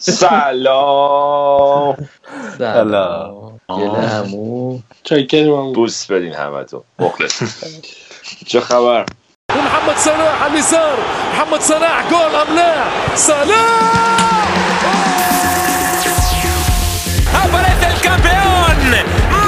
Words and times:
سلام 0.00 1.95
سلام 2.57 3.59
گله 3.69 4.07
همو 4.07 4.79
چاکریم 5.03 5.73
بوس 5.73 6.11
بدین 6.11 6.33
همه 6.33 6.63
تو 6.63 6.83
مخلص 6.99 7.43
چه 8.47 8.59
خبر 8.59 9.05
محمد 9.49 9.97
صلاح 9.97 10.43
على 10.43 10.51
اليسار 10.51 10.97
محمد 11.33 11.61
صلاح 11.61 12.09
جول 12.09 12.35
ام 12.35 12.55
لا 12.55 12.73
صلاح 13.15 14.31
aparece 17.43 17.85
el 17.93 17.99
campeón 18.07 18.77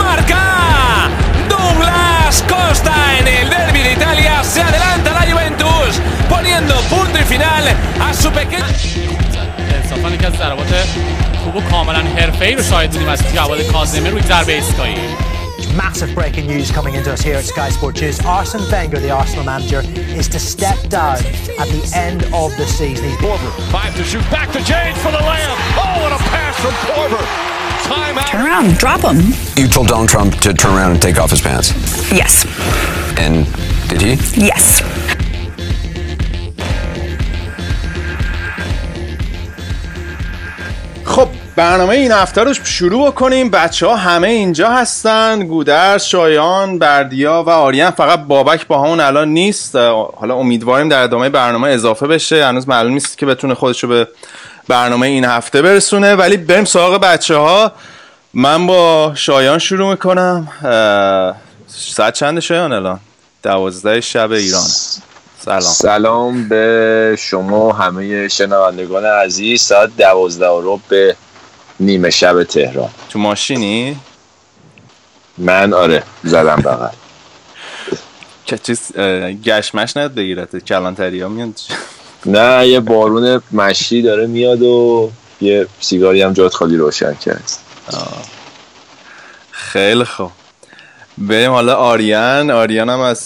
marca 0.04 0.46
Douglas 1.54 2.36
Costa 2.52 2.96
en 3.20 3.28
el 3.28 3.50
derby 3.50 3.82
de 3.88 3.92
Italia 3.94 4.44
se 4.44 4.62
adelanta 4.62 5.10
la 5.14 5.24
Juventus 5.32 5.94
poniendo 6.30 6.74
punto 6.94 7.18
y 7.20 7.26
final 7.34 7.64
a 8.08 8.14
su 8.14 8.30
pequeño 8.32 9.22
انصافا 9.93 10.11
یکی 10.11 10.27
از 10.27 10.33
ضربات 10.33 10.87
خوب 11.45 11.57
و 11.57 11.61
کاملا 11.61 11.99
حرفه‌ای 11.99 12.55
رو 12.55 12.63
شاهد 12.63 12.91
بودیم 12.91 13.09
از 13.09 13.23
جواد 13.35 13.63
کاظمی 13.63 14.11
روی 14.11 14.23
ضربه 14.23 14.55
ایستگاهی 14.55 14.95
Massive 15.77 16.13
breaking 16.15 16.47
news 16.49 16.73
coming 16.73 16.95
into 16.95 17.13
us 17.13 17.23
here 17.23 17.37
at 17.37 17.45
Sky 17.45 17.69
Sports 17.69 18.01
News. 18.01 18.19
Arsene 18.25 18.69
Wenger, 18.73 18.99
the 18.99 19.11
Arsenal 19.11 19.45
manager, 19.45 19.83
is 20.21 20.27
to 20.29 20.39
step 20.39 20.79
down 20.89 21.19
at 21.63 21.69
the 21.69 21.83
end 21.95 22.25
of 22.43 22.57
the 22.57 22.67
season. 22.67 23.05
He's 23.09 23.21
Five 23.71 23.95
to 23.97 24.03
shoot 24.03 24.29
back 24.31 24.51
to 24.53 24.61
James 24.65 24.99
for 24.99 25.13
the 25.13 25.19
layup. 25.19 25.59
Oh, 25.83 26.03
what 26.03 26.13
a 26.13 26.23
pass 26.31 26.55
from 26.63 26.75
Korver. 26.87 27.25
Time 27.85 28.19
out. 28.19 28.27
Turn 28.27 28.47
around, 28.47 28.77
drop 28.79 29.01
him. 29.01 29.33
You 29.57 29.69
told 29.69 29.89
Donald 29.89 30.09
Trump 30.09 30.35
to 30.41 30.53
turn 30.53 30.75
around 30.75 30.93
and 30.93 31.03
take 31.03 31.19
off 31.21 31.31
his 31.31 31.41
pants. 31.41 31.73
Yes. 32.11 32.45
And 33.17 33.47
did 33.89 34.03
he? 34.03 34.47
Yes. 34.47 34.83
برنامه 41.56 41.96
این 41.96 42.12
هفته 42.12 42.44
رو 42.44 42.54
شروع 42.54 43.12
کنیم 43.12 43.50
بچه 43.50 43.88
ها 43.88 43.96
همه 43.96 44.28
اینجا 44.28 44.70
هستن. 44.70 45.44
گودرز 45.44 46.04
شایان 46.04 46.80
بردیا 46.80 47.44
و 47.48 47.50
آریان. 47.50 47.92
فقط 47.92 48.20
بابک 48.20 48.68
با 48.68 48.84
همون 48.84 49.00
الان 49.00 49.28
نیست. 49.28 49.76
حالا 49.76 50.36
امیدواریم 50.36 50.90
در 50.90 51.04
ادامه 51.04 51.30
برنامه 51.30 51.70
اضافه 51.70 52.08
بشه. 52.08 52.46
هنوز 52.46 52.70
معلوم 52.70 52.94
نیست 52.94 53.18
که 53.18 53.26
بتونه 53.26 53.54
خودش 53.54 53.84
رو 53.84 53.90
به 53.90 54.08
برنامه 54.68 55.08
این 55.08 55.26
هفته 55.26 55.62
برسونه. 55.62 56.16
ولی 56.16 56.38
بریم 56.38 56.66
سراغ 56.66 57.02
بچه 57.02 57.36
ها 57.36 57.72
من 58.34 58.68
با 58.68 59.12
شایان 59.16 59.60
شروع 59.60 59.92
می‌کنم. 59.92 60.48
ساعت 61.68 62.14
چند 62.14 62.40
شایان 62.40 62.74
الان؟ 62.74 63.00
دوازده 63.44 64.02
شب 64.02 64.32
ایران. 64.32 64.68
سلام. 65.40 65.62
سلام 65.62 66.50
به 66.50 67.16
شما 67.20 67.72
همه 67.72 68.28
شنوندگان 68.28 69.06
عزیز. 69.06 69.62
ساعت 69.62 69.90
دوازده 69.98 70.48
و 70.48 70.78
به 70.90 71.16
نیمه 71.84 72.10
شب 72.10 72.44
تهران. 72.44 72.90
تو 73.10 73.20
ماشینی؟ 73.20 73.98
من 75.38 75.74
آره 75.74 76.04
زدم 76.24 76.56
بغل. 76.56 76.88
که 78.46 78.58
چیز 78.58 78.92
گشمش 79.44 79.98
ند 79.98 80.16
بگیرد 80.16 80.66
کلانتری 80.66 81.22
ها 81.22 81.30
میاد 81.30 81.60
نه 82.26 82.68
یه 82.68 82.80
بارون 82.80 83.42
مشتی 83.52 84.02
داره 84.02 84.28
میاد 84.28 84.62
و 84.62 85.12
یه 85.42 85.68
سیگاری 85.80 86.22
هم 86.22 86.34
جات 86.34 86.54
خالی 86.54 86.78
روشن 86.78 87.14
کرد. 87.14 87.52
خیلی 89.52 90.04
خوب. 90.04 90.32
بریم 91.18 91.52
حالا 91.52 91.76
آریان. 91.76 92.52
آریان 92.52 92.90
هم 92.90 93.00
از 93.00 93.20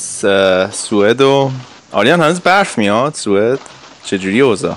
سوئد 0.73 1.21
و 1.21 1.51
آریان 1.91 2.21
هنوز 2.21 2.39
برف 2.39 2.77
میاد 2.77 3.13
سوئد؟ 3.13 3.59
چجوری 4.05 4.41
اوضاع؟ 4.41 4.75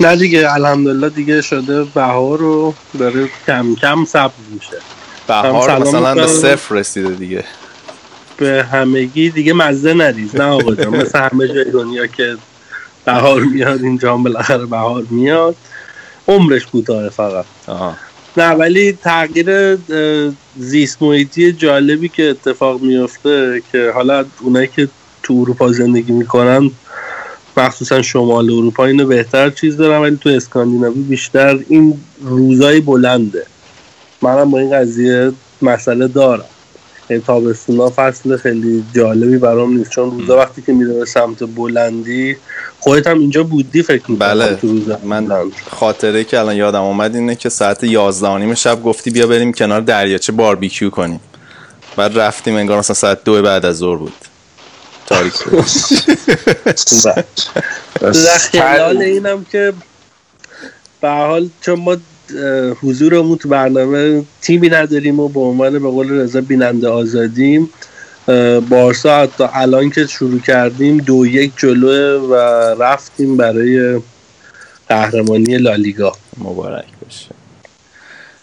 نه 0.00 0.16
دیگه 0.16 0.54
الحمدلله 0.54 1.08
دیگه 1.08 1.42
شده 1.42 1.84
بهار 1.84 2.42
و 2.42 2.74
داره 2.98 3.28
کم 3.46 3.74
کم 3.74 4.04
سبز 4.04 4.32
میشه. 4.54 4.76
بهار 5.28 5.78
مثلا 5.82 6.14
به. 6.14 6.26
صفر 6.26 6.74
رسیده 6.74 7.14
دیگه. 7.14 7.44
به 8.36 8.66
همگی 8.72 9.30
دیگه 9.30 9.52
مزه 9.52 9.94
نریز 9.94 10.36
نه 10.36 10.44
آقا 10.44 10.74
جان 10.74 10.96
مثل 11.02 11.18
همه 11.18 11.48
جای 11.48 11.70
دنیا 11.70 12.06
که 12.06 12.36
بهار 13.04 13.40
میاد 13.40 13.82
اینجا 13.82 14.14
هم 14.14 14.22
بالاخره 14.22 14.66
بهار 14.66 15.04
میاد. 15.10 15.56
عمرش 16.28 16.66
کوتاه 16.66 17.08
فقط. 17.08 17.44
آها. 17.66 17.96
نه 18.36 18.48
ولی 18.50 18.92
تغییر 18.92 19.78
زیست 20.56 21.02
محیطی 21.02 21.52
جالبی 21.52 22.08
که 22.08 22.22
اتفاق 22.30 22.80
میفته 22.82 23.62
که 23.72 23.90
حالا 23.94 24.24
اونایی 24.40 24.66
که 24.76 24.88
تو 25.22 25.34
اروپا 25.40 25.72
زندگی 25.72 26.12
می‌کنن 26.12 26.70
مخصوصا 27.56 28.02
شمال 28.02 28.50
اروپا 28.50 28.84
اینو 28.84 29.06
بهتر 29.06 29.50
چیز 29.50 29.76
دارن 29.76 30.02
ولی 30.02 30.18
تو 30.20 30.28
اسکاندیناوی 30.28 31.02
بیشتر 31.02 31.58
این 31.68 31.94
روزای 32.20 32.80
بلنده. 32.80 33.46
منم 34.22 34.50
با 34.50 34.58
این 34.58 34.70
قضیه 34.70 35.32
مسئله 35.62 36.08
دارم. 36.08 36.44
این 37.10 37.20
تابستونا 37.20 37.92
فصل 37.96 38.36
خیلی 38.36 38.84
جالبی 38.94 39.38
برام 39.38 39.76
نیست 39.76 39.90
چون 39.90 40.10
روزا 40.10 40.36
وقتی 40.36 40.62
که 40.62 40.72
میره 40.72 40.92
به 40.92 41.04
سمت 41.04 41.42
بلندی 41.56 42.36
خودت 42.80 43.06
هم 43.06 43.18
اینجا 43.18 43.42
بودی 43.42 43.82
فکر 43.82 44.10
می‌کنم 44.10 44.28
بله. 44.28 44.58
من 45.04 45.50
خاطره 45.70 46.24
که 46.24 46.38
الان 46.38 46.56
یادم 46.56 46.82
اومد 46.82 47.14
اینه 47.14 47.34
که 47.34 47.48
ساعت 47.48 47.84
11 47.84 48.28
و 48.28 48.38
نیم 48.38 48.54
شب 48.54 48.82
گفتی 48.82 49.10
بیا 49.10 49.26
بریم 49.26 49.52
کنار 49.52 49.80
دریاچه 49.80 50.32
باربیکیو 50.32 50.90
کنیم. 50.90 51.20
بعد 51.96 52.18
رفتیم 52.18 52.56
انگار 52.56 52.78
مثلا 52.78 52.94
ساعت 52.94 53.24
دو 53.24 53.42
بعد 53.42 53.66
از 53.66 53.76
ظهر 53.76 53.96
بود. 53.96 54.12
تاریک 55.06 55.32
خلال 58.52 59.02
اینم 59.02 59.44
که 59.52 59.72
به 61.00 61.08
حال 61.08 61.48
چون 61.60 61.80
ما 61.80 61.96
حضورمون 62.82 63.38
تو 63.38 63.48
برنامه 63.48 64.24
تیمی 64.40 64.68
نداریم 64.68 65.20
و 65.20 65.28
به 65.28 65.40
عنوان 65.40 65.72
به 65.72 65.88
قول 65.88 66.10
رضا 66.10 66.40
بیننده 66.40 66.88
آزادیم 66.88 67.70
بارسا 68.68 69.18
حتی 69.18 69.44
الان 69.52 69.90
که 69.90 70.06
شروع 70.06 70.40
کردیم 70.40 70.98
دو 70.98 71.26
یک 71.26 71.52
جلو 71.56 72.26
و 72.26 72.34
رفتیم 72.82 73.36
برای 73.36 74.00
قهرمانی 74.88 75.58
لالیگا. 75.58 76.12
مبارک 76.38 76.84
باشه. 77.04 77.28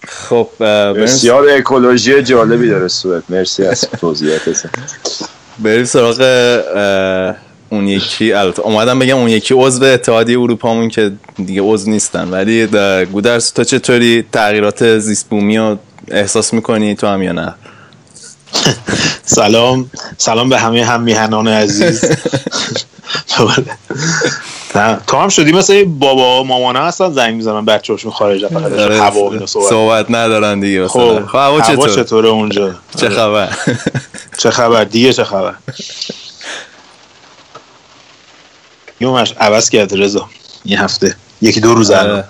خب 0.07 0.49
بسیار 0.93 1.49
اکولوژی 1.49 2.23
جالبی 2.23 2.69
داره 2.69 2.87
سوئد 2.87 3.23
مرسی 3.29 3.65
از 3.65 3.81
توضیحاتت. 3.81 4.65
بریم 5.59 5.83
سراغ 5.83 6.21
اون 7.69 7.87
یکی. 7.87 8.33
البته 8.33 8.61
اومدم 8.61 8.99
بگم 8.99 9.17
اون 9.17 9.29
یکی 9.29 9.53
عضو 9.53 9.85
اتحادیه 9.85 10.39
اروپامون 10.39 10.89
که 10.89 11.11
دیگه 11.45 11.61
عضو 11.61 11.91
نیستن. 11.91 12.29
ولی 12.29 12.67
گودرز 13.05 13.53
تو 13.53 13.63
چطوری؟ 13.63 14.25
تغییرات 14.31 14.99
زیست 14.99 15.29
بومی 15.29 15.57
رو 15.57 15.77
احساس 16.11 16.53
می‌کنی 16.53 16.95
تو 16.95 17.07
هم 17.07 17.23
یا 17.23 17.31
نه؟ 17.31 17.55
سلام. 19.25 19.89
سلام 20.17 20.49
به 20.49 20.59
همه 20.59 20.85
هم 20.85 21.01
میهنان 21.01 21.47
عزیز. 21.47 22.05
تو 25.07 25.17
هم 25.17 25.29
شدی 25.29 25.51
مثل 25.51 25.83
بابا 25.83 26.43
مامانه 26.43 26.79
هستن 26.79 27.11
زنگ 27.11 27.35
می‌زنن 27.35 27.65
بچه 27.65 27.93
هاشون 27.93 28.11
خارج 28.11 28.43
آره، 28.43 29.01
هوا 29.01 29.45
صحبت 29.45 30.05
ندارن 30.09 30.59
دیگه. 30.59 30.87
خب 30.87 31.25
خب 31.25 31.35
هوا 31.35 31.61
چطور؟ 31.61 31.89
چطوره 31.89 32.29
اونجا؟ 32.29 32.75
چه 32.99 33.09
خبر؟ 33.09 33.57
چه 34.39 34.51
خبر؟ 34.51 34.83
دیگه 34.83 35.13
چه 35.13 35.23
خبر؟ 35.23 35.53
یومش 38.99 39.33
عوض 39.39 39.69
کرده 39.69 39.97
رضا 39.97 40.29
این 40.63 40.77
هفته. 40.77 41.15
یکی 41.41 41.59
دو 41.59 41.73
روز 41.73 41.91
الان. 41.91 42.11
آره. 42.11 42.25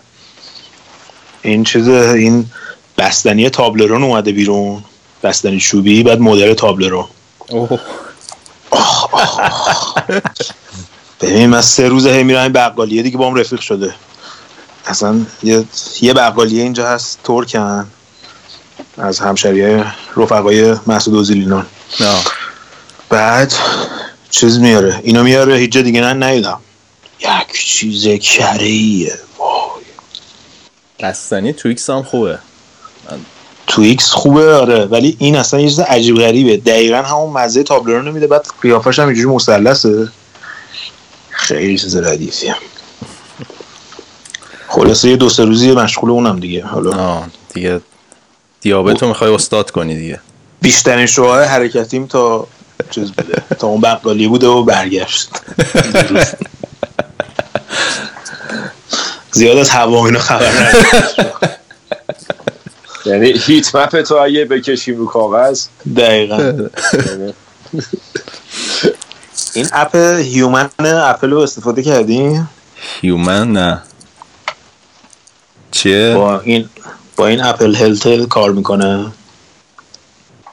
این 1.41 1.63
چیز 1.63 1.87
این 1.87 2.45
بستنی 2.97 3.49
تابلرون 3.49 4.03
اومده 4.03 4.31
بیرون. 4.31 4.83
بستنی 5.23 5.59
چوبی 5.59 6.03
بعد 6.03 6.19
مدل 6.19 6.53
تابلرون. 6.53 7.07
ببین 11.21 11.49
من 11.49 11.61
سه 11.61 11.87
روزه 11.87 12.09
هی 12.09 12.23
میرم 12.23 12.41
این 12.41 12.51
بقالیه 12.51 13.01
دیگه 13.01 13.17
با 13.17 13.29
هم 13.29 13.35
رفیق 13.35 13.59
شده. 13.59 13.93
اصلا 14.85 15.25
یه, 15.43 15.65
یه 16.01 16.13
بقالیه 16.13 16.63
اینجا 16.63 16.87
هست 16.87 17.19
ترکن. 17.23 17.87
از 18.97 19.19
همشریه 19.19 19.85
رفقای 20.17 20.75
مسعود 20.87 21.17
اوزیلینان. 21.17 21.65
بعد 23.09 23.53
چیز 24.29 24.59
میاره. 24.59 25.01
اینو 25.03 25.23
میاره 25.23 25.55
هیچ 25.55 25.71
جا 25.71 25.81
دیگه 25.81 26.01
نه 26.01 26.13
ندیدم 26.13 26.59
یک 27.19 27.53
چیز 27.65 28.07
کره 28.21 28.65
ایه 28.65 29.19
بستنی 30.99 31.53
Twix 31.53 31.89
هم 31.89 32.03
خوبه. 32.03 32.39
Twix 33.67 34.11
خوبه 34.11 34.55
آره. 34.55 34.85
ولی 34.85 35.15
این 35.19 35.35
اصلا 35.35 35.59
یه 35.59 35.69
چیز 35.69 35.79
عجیب 35.79 36.17
غریبه. 36.17 36.57
دقیقا 36.57 36.97
همون 36.97 37.33
مزه 37.33 37.63
Toblerone 37.63 38.05
رو 38.05 38.11
میده 38.11 38.27
بعد 38.27 38.47
قیافش 38.61 38.99
هم 38.99 39.07
اینجوری 39.07 39.35
مثلثه 39.35 40.07
خیلی 41.29 41.77
چیز 41.77 41.95
ردیفیه. 41.97 42.55
خلاصه 44.67 45.09
یه 45.09 45.15
دو 45.15 45.29
سه 45.29 45.45
روزی 45.45 45.71
مشغول 45.71 46.09
اونم 46.09 46.39
دیگه. 46.39 46.65
حالا 46.65 46.91
آه 46.91 47.27
دیگه 47.53 47.81
دیابت 48.61 49.01
رو 49.01 49.07
می‌خوای 49.07 49.33
استارت 49.33 49.71
کنی 49.71 49.95
دیگه. 49.95 50.19
بیشترین 50.61 51.05
شعاع 51.05 51.45
حرکتیم 51.45 52.07
تا 52.07 52.47
چیز 52.89 53.11
بوده. 53.11 53.43
تا 53.59 53.67
اون 53.67 53.81
بقالی 53.81 54.27
بوده 54.27 54.47
و 54.47 54.63
برگشت. 54.63 55.29
زیاد 59.31 59.57
از 59.57 59.69
هوا 59.69 60.01
و 60.01 60.05
اینا 60.05 60.19
خبر 60.19 60.73
یعنی 63.05 63.33
heat 63.45 63.75
map 63.75 64.01
تو 64.01 64.15
اگه 64.15 64.45
بکشیم 64.45 64.97
رو 64.97 65.05
کاغذ. 65.05 65.67
دقیقا. 65.95 66.53
این 69.53 69.67
app 69.73 69.95
human 69.95 70.69
Apple 70.79 71.29
رو 71.29 71.39
استفاده 71.39 71.83
کردیم 71.83 72.49
human 73.01 73.51
نه. 73.51 73.81
چیه؟ 75.71 76.13
با 76.15 76.39
این 76.39 76.69
با 77.15 77.27
این 77.27 77.43
Apple 77.43 77.75
Health 77.75 78.27
کار 78.27 78.51
می‌کنه. 78.51 79.11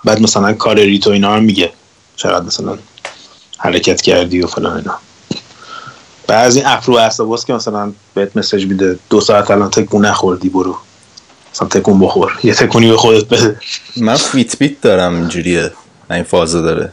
بعد 0.04 0.20
مثلا 0.20 0.52
کار 0.52 0.76
ریتو 0.76 1.10
اینا 1.10 1.34
رو 1.34 1.40
میگه. 1.40 1.72
چقدر 2.16 2.44
مثلا 2.44 2.78
حرکت 3.58 4.00
کردی 4.00 4.42
و 4.42 4.46
فلان 4.46 4.76
اینا. 4.76 4.98
بعد 6.26 6.46
از 6.46 6.56
این 6.56 6.66
app 6.66 6.90
رو 6.90 7.36
که 7.46 7.52
مثلا 7.52 7.92
بهت 8.14 8.36
message 8.36 8.66
میده. 8.66 8.98
دو 9.10 9.20
ساعت 9.20 9.50
الان 9.50 9.70
تکون 9.70 10.06
نخوردی 10.06 10.48
برو. 10.48 10.76
مثلا 11.54 11.68
تکون 11.68 12.00
بخور. 12.00 12.38
یه 12.44 12.54
تکونی 12.54 12.90
به 12.90 12.96
خودت 12.96 13.24
بده. 13.24 13.56
من 13.96 14.16
Fitbit 14.16 14.80
دارم 14.80 15.14
اینجوریه. 15.14 15.72
این 16.10 16.22
فازه 16.22 16.60
داره. 16.62 16.92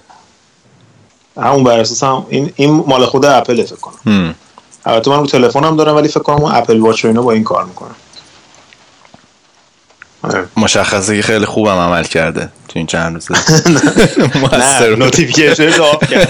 همون 1.38 1.63
بر 1.63 1.80
اساس 1.80 2.04
هم 2.04 2.25
این 2.30 2.54
این 2.56 2.83
مال 2.88 3.06
خود 3.06 3.25
اپل 3.25 3.63
فکر 3.63 3.75
کنم. 3.75 3.95
هم. 4.06 4.36
البته 4.86 5.12
من 5.12 5.19
رو 5.19 5.25
تلفنم 5.27 5.77
دارم 5.77 5.95
ولی 5.95 6.07
فکر 6.07 6.19
کنم 6.19 6.42
اون 6.42 6.51
Apple 6.55 6.79
Watch 6.79 7.05
و 7.06 7.07
اینا 7.07 7.21
با 7.21 7.31
این 7.31 7.44
کار 7.44 7.65
می‌کنم. 7.65 7.95
آره. 10.21 10.48
مشخصه 10.57 11.15
که 11.15 11.21
خیلی 11.21 11.45
خوبم 11.45 11.77
عمل 11.77 12.04
کرده 12.04 12.42
تو 12.42 12.74
این 12.80 12.88
چند 12.88 13.13
روزه. 13.13 13.33
نه. 14.57 14.95
notification 14.95 15.81
off 15.81 16.09
کرد 16.09 16.30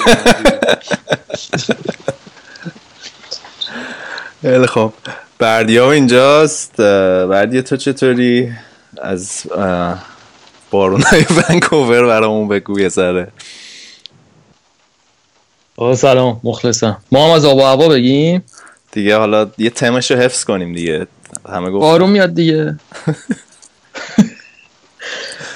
خیلی 4.41 4.67
خوب. 4.67 4.93
بردیا 5.39 5.91
اینجاست. 5.91 6.81
بردیا 7.27 7.61
تو 7.61 7.77
چطوری؟ 7.77 8.53
از 9.01 9.43
بارونای 10.71 11.25
ونکوور 11.49 12.05
برامون 12.05 12.47
بگو 12.47 12.79
یه 12.79 12.89
آقا 15.77 15.95
سلام 15.95 16.39
مخلصم. 16.43 16.97
ما 17.11 17.25
هم 17.25 17.31
از 17.31 17.45
آب 17.45 17.57
و 17.57 17.61
هوا 17.61 17.87
بگیم؟ 17.87 18.43
دیگه 18.91 19.17
حالا 19.17 19.51
یه 19.57 19.69
تمش 19.69 20.11
رو 20.11 20.17
حفظ 20.17 20.43
کنیم 20.43 20.73
دیگه. 20.73 21.07
همه 21.49 21.71
گفت 21.71 21.85
آروم 21.85 22.09
میاد 22.09 22.33
دیگه. 22.33 22.75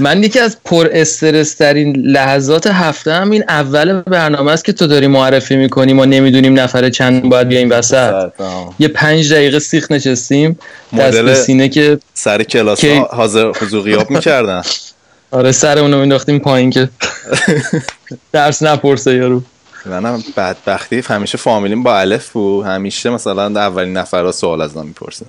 من 0.02 0.24
یکی 0.24 0.40
از 0.40 0.58
پر 0.66 0.88
استرس 0.92 1.54
ترین 1.54 1.96
لحظات 1.96 2.68
هفته 2.68 3.14
هم 3.14 3.32
این 3.32 3.44
اول 3.50 4.02
برنامه 4.02 4.52
است 4.52 4.66
که 4.66 4.74
تو 4.74 4.88
داری 4.88 5.08
معرفی 5.08 5.56
می‌کنی. 5.56 5.94
ما 5.94 6.06
نمی‌دونیم 6.06 6.60
نفر 6.60 6.90
چند 6.90 7.30
باید 7.30 7.48
بیایم 7.48 7.70
وسط. 7.70 8.32
یه 8.80 8.88
پنج 8.88 9.34
دقیقه 9.34 9.60
سیخ 9.60 9.92
نشستیم. 9.92 10.52
دست 10.52 10.60
مدل 10.94 11.22
به 11.22 11.36
سینه 11.36 11.70
که 11.70 12.00
سر 12.14 12.44
کلاس 12.44 12.86
ها 12.86 13.10
حاضر 13.12 13.52
حضور 13.62 13.84
غیاب 13.84 14.12
می‌کردن. 14.12 14.62
آره 15.32 15.52
سرمون 15.52 15.94
رو 15.94 16.00
مینداختیم 16.00 16.40
پایین 16.40 16.70
که 16.70 16.90
درس 18.32 18.64
نپرسه 18.64 19.16
یارو. 19.16 19.42
منم 19.86 20.24
بدبختی 20.38 21.04
همیشه 21.08 21.38
فامیلیم 21.38 21.84
با 21.84 22.00
الف 22.00 22.30
بود. 22.30 22.66
همیشه 22.66 23.10
مثلا 23.10 23.46
اولین 23.46 23.98
نفر 23.98 24.32
سوال 24.32 24.62
از 24.62 24.78
من 24.78 24.86
می‌پرسه. 24.86 25.26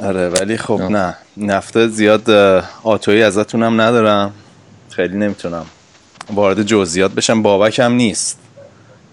آره 0.00 0.28
ولی 0.28 0.56
خب 0.56 0.80
نه. 0.82 1.14
نفته 1.36 1.88
زیاد 1.88 2.30
آتویی 2.82 3.22
ازتونم 3.22 3.80
ندارم. 3.80 4.32
خیلی 4.90 5.16
نمی‌تونم 5.16 5.66
وارد 6.34 6.62
جزئیات 6.62 7.12
بشم. 7.12 7.42
بابک 7.42 7.78
هم 7.78 7.92
نیست. 7.92 8.38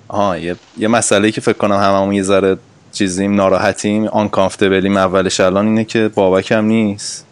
آها 0.08 0.38
یه, 0.38 0.56
یه 0.78 0.88
مسئله 0.88 1.32
که 1.32 1.42
فکر 1.42 1.58
کنم 1.58 1.76
هممون 1.76 2.14
یه 2.16 2.24
ذره 2.24 2.58
چیزیم 2.92 3.36
ناراحتیم 3.36 4.06
آن 4.08 4.30
کامفتبلیم 4.30 4.98
اولش 4.98 5.40
الان 5.40 5.68
اینه 5.68 5.84
که 5.84 6.08
بابک 6.16 6.52
هم 6.52 6.66
نیست. 6.66 7.26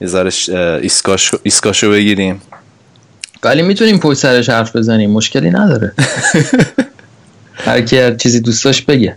یه 0.00 0.06
ذره 0.08 0.30
ش- 0.30 0.48
اه، 0.48 0.56
ایسکاش 0.58 1.30
ایسکاشو 1.42 1.90
بگیریم. 1.90 2.42
ولی 3.42 3.62
می‌تونیم 3.62 3.98
پشت 3.98 4.18
سرش 4.18 4.48
حرف 4.48 4.76
بزنیم. 4.76 5.10
مشکلی 5.10 5.50
نداره. 5.50 5.92
هر 7.66 7.80
کی 7.80 7.98
هر 7.98 8.14
چیزی 8.14 8.40
دوست 8.40 8.64
داشت 8.64 8.86
بگه. 8.86 9.16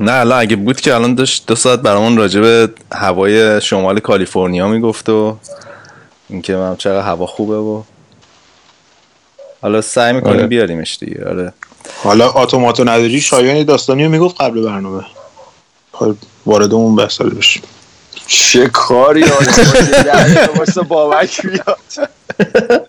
نه 0.00 0.12
الان 0.12 0.40
اگه 0.40 0.56
بود 0.56 0.80
که 0.80 0.94
الان 0.94 1.14
داشت 1.14 1.46
دو 1.46 1.54
ساعت 1.54 1.80
برامون 1.80 2.16
راجع 2.16 2.40
به 2.40 2.70
هوای 2.92 3.60
شمال 3.60 4.00
کالیفرنیا 4.00 4.68
می‌گفت 4.68 5.08
و 5.08 5.36
اینکه 6.28 6.56
من 6.56 6.76
چقدر 6.76 7.06
هوا 7.06 7.26
خوبه 7.26 7.56
و 7.56 7.82
حالا 9.62 9.80
سعی 9.80 10.12
می‌کنیم 10.12 10.36
آره. 10.36 10.46
بیاریمش 10.46 10.98
دیگه 10.98 11.28
آره. 11.28 11.52
حالا 12.02 12.32
اتوماتو 12.32 12.84
نداری 12.84 13.20
شایان 13.20 13.56
یه 13.56 13.64
داستانی 13.64 14.04
رو 14.04 14.10
می‌گفت 14.10 14.40
قبل 14.40 14.62
برنامه. 14.62 15.04
خب 15.92 16.14
وارد 16.46 16.74
اون 16.74 16.96
بحث 16.96 17.20
بشیم 17.20 17.62
چه 18.26 18.68
کاری 18.68 19.24
واسه 20.58 20.82
بابک 20.82 21.46
بیاد. 21.46 21.78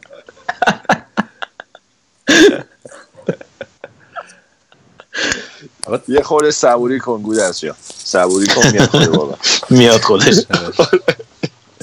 یه 6.08 6.22
خورده 6.22 6.52
صبوری 6.52 7.00
کن 7.00 7.22
گودرز 7.22 7.60
جان 7.60 7.76
صبوری 8.04 8.48
کن 8.48 8.68
میاد 8.72 8.90
خود 8.90 9.12
بابا. 9.12 9.38
میاد 9.70 10.02
خودش. 10.02 10.36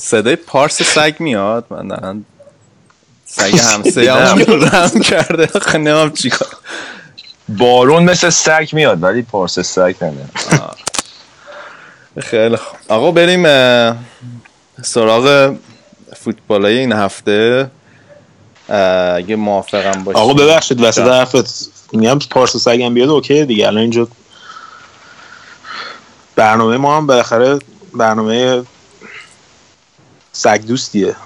صدای 0.00 0.36
پارس 0.36 0.82
سگ 0.82 1.14
میاد. 1.18 1.64
من 1.70 1.88
دارم 1.88 2.24
سگ 3.26 3.58
همسایه 3.58 4.12
هم 4.28 4.38
رم 4.38 5.00
کرده. 5.00 5.48
آخه 5.54 5.78
نمیم 5.78 6.10
چیکار 6.12 6.48
بارون 7.48 8.04
مثل 8.04 8.30
سگ 8.30 8.68
میاد 8.72 9.02
ولی 9.02 9.22
پارس 9.22 9.58
سگ 9.58 9.94
نمیاد 10.00 10.30
خیلی 12.20 12.56
خوب. 12.56 12.78
آقا 12.88 13.10
بریم 13.10 13.42
سراغ 14.82 15.54
فوتبالای 16.16 16.78
این 16.78 16.92
هفته. 16.92 17.70
اگه 19.16 19.36
موافقم 19.36 20.04
باشی. 20.04 20.18
آقا 20.18 20.34
ببخشید 20.34 20.80
وسط. 20.82 20.98
حرفت 21.02 21.70
میگم 21.92 22.18
پارس 22.18 22.56
سگم 22.56 22.94
بیاد 22.94 23.08
اوکی 23.08 23.44
دیگه. 23.44 23.66
الان 23.66 23.80
اینجا 23.80 24.08
برنامه 26.36 26.76
ما 26.76 26.96
هم 26.96 27.06
بالاخره 27.06 27.58
برنامه 27.94 28.64
سگ 30.32 30.60
دوستیه. 30.66 31.16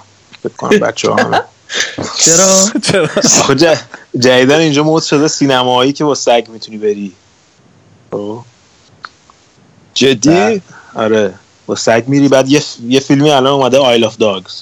فکر 0.43 0.53
کنم 0.53 0.79
بچه 0.79 1.09
ها 1.09 1.15
همه. 1.15 1.43
چرا؟ 2.25 2.65
چرا؟ 2.83 3.75
جدیداً 4.19 4.59
اینجا 4.59 4.83
مد 4.83 5.03
شده 5.03 5.27
سینمایی 5.27 5.93
که 5.93 6.03
با 6.03 6.15
سگ 6.15 6.45
می‌تونی 6.49 6.77
بری. 6.77 7.13
خب. 8.11 8.39
جدی؟ 9.93 10.61
آره. 10.95 11.33
با 11.65 11.75
سگ 11.75 12.03
میری 12.07 12.27
بعد 12.27 12.49
یه, 12.49 12.63
یه 12.87 12.99
فیلمی 12.99 13.31
الان 13.31 13.53
اومده 13.53 13.77
Isle 13.77 14.03
of 14.03 14.17
Dogs 14.17 14.61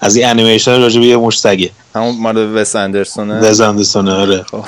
از 0.00 0.16
این 0.16 0.26
انیمیشن 0.26 0.80
راجع 0.80 1.00
به 1.00 1.06
یه 1.06 1.16
مشت 1.16 1.40
سگه 1.40 1.70
همون 1.94 2.16
مال 2.20 2.36
وس 2.56 2.76
اندرسونه 2.76 3.40
وس 3.40 3.56
اندرسونه 3.56 4.12
آره. 4.12 4.42
خب. 4.50 4.64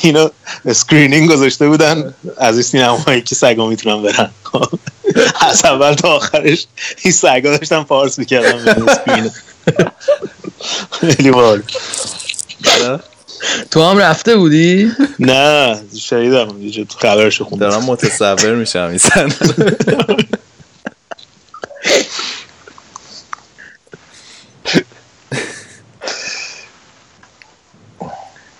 اینو 0.00 0.28
screening 0.64 1.30
گذاشته 1.30 1.68
بودن. 1.68 2.14
از 2.38 2.54
این 2.54 2.62
سینمایی 2.62 3.22
که 3.22 3.34
سگا 3.34 3.68
می‌تونن 3.68 4.02
برن. 4.02 4.30
خب. 4.42 4.78
از 5.40 5.64
اول 5.64 5.94
تا 5.94 6.08
آخرش 6.08 6.66
این 7.02 7.12
سگا 7.12 7.56
داشتن 7.56 7.82
پارس 7.82 8.18
می‌کردن 8.18 8.88
خیلی 10.90 11.30
بال 11.30 11.62
تو 13.70 13.82
هم 13.82 13.98
رفته 13.98 14.36
بودی؟ 14.36 14.92
نه 15.18 15.80
تو 16.88 16.98
خبرش 16.98 17.42
خوندم. 17.42 17.68
دارم 17.68 17.84
متصور 17.84 18.54
میشم. 18.54 18.88
این 18.88 18.98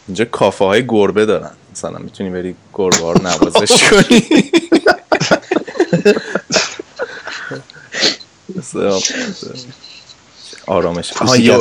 اینجا 0.08 0.24
کافه 0.24 0.64
های 0.64 0.86
گربه 0.88 1.26
دارن. 1.26 1.50
مثلا 1.72 1.98
می‌تونی 1.98 2.30
بری 2.30 2.54
گربه 2.74 2.96
ها 2.96 3.12
رو 3.12 3.22
نوازش 3.22 3.82
کنی. 3.82 4.50
آرامش 10.66 11.12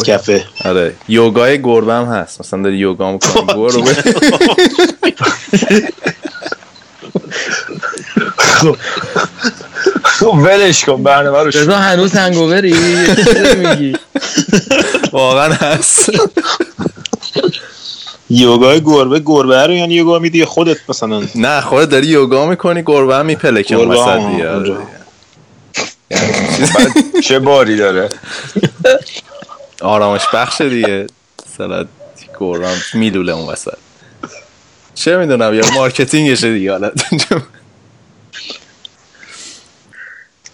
کفه. 0.05 0.45
آره. 0.65 0.95
یوگای 1.07 1.61
گربه 1.61 1.93
هم 1.93 2.05
هست. 2.05 2.39
مثلا 2.39 2.61
داری 2.63 2.77
یوگا 2.77 3.11
می‌کنی. 3.11 3.45
گربه 3.45 3.93
خب. 10.03 10.37
ولش 10.37 10.85
کن. 10.85 11.03
برنامه 11.03 11.37
رو 11.37 11.47
رضا 11.47 11.77
هنوز 11.77 12.13
هنگووری 12.13 12.73
میگی. 13.57 13.95
واقعا 15.11 15.53
هست. 15.53 16.09
یوگای 18.29 18.81
گربه 18.81 19.21
گربه 19.25 19.67
رو 19.67 19.73
یعنی 19.73 19.93
یوگا 19.93 20.19
میدی 20.19 20.45
خودت 20.45 20.77
مثلا؟ 20.89 21.23
نه 21.35 21.61
خودت 21.61 21.89
داری 21.89 22.07
یوگا 22.07 22.45
می‌کنی 22.45 22.83
گربه 22.85 23.15
هم 23.15 23.25
میپلکه 23.25 23.75
گربه. 23.75 23.99
آره. 23.99 24.77
چه 27.23 27.39
باری 27.39 27.77
داره؟ 27.77 28.09
آرامش 29.81 30.21
بخش 30.33 30.61
دیگه. 30.61 31.07
مثلا 31.49 31.85
گربه 32.39 32.67
هم 32.67 32.77
میلوله 32.93 33.33
اون 33.33 33.49
وسط. 33.49 33.77
چه 34.95 35.17
می‌دونم 35.17 35.53
یا 35.53 35.63
مارکتینگشه 35.73 36.53
دیگه 36.53 36.71
حالا. 36.71 36.91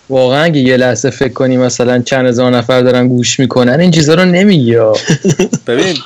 واقعا 0.09 0.43
اگه 0.43 0.59
یه 0.59 0.77
لحظه 0.77 1.09
فکر 1.09 1.33
کنی 1.33 1.57
مثلا 1.57 2.01
چند 2.01 2.25
هزار 2.25 2.51
نفر 2.51 2.81
دارن 2.81 3.07
گوش 3.07 3.39
می‌کنن 3.39 3.79
این 3.79 3.91
چیزا 3.91 4.13
رو 4.13 4.25
نمیگی 4.25 4.75
ببین 5.67 5.97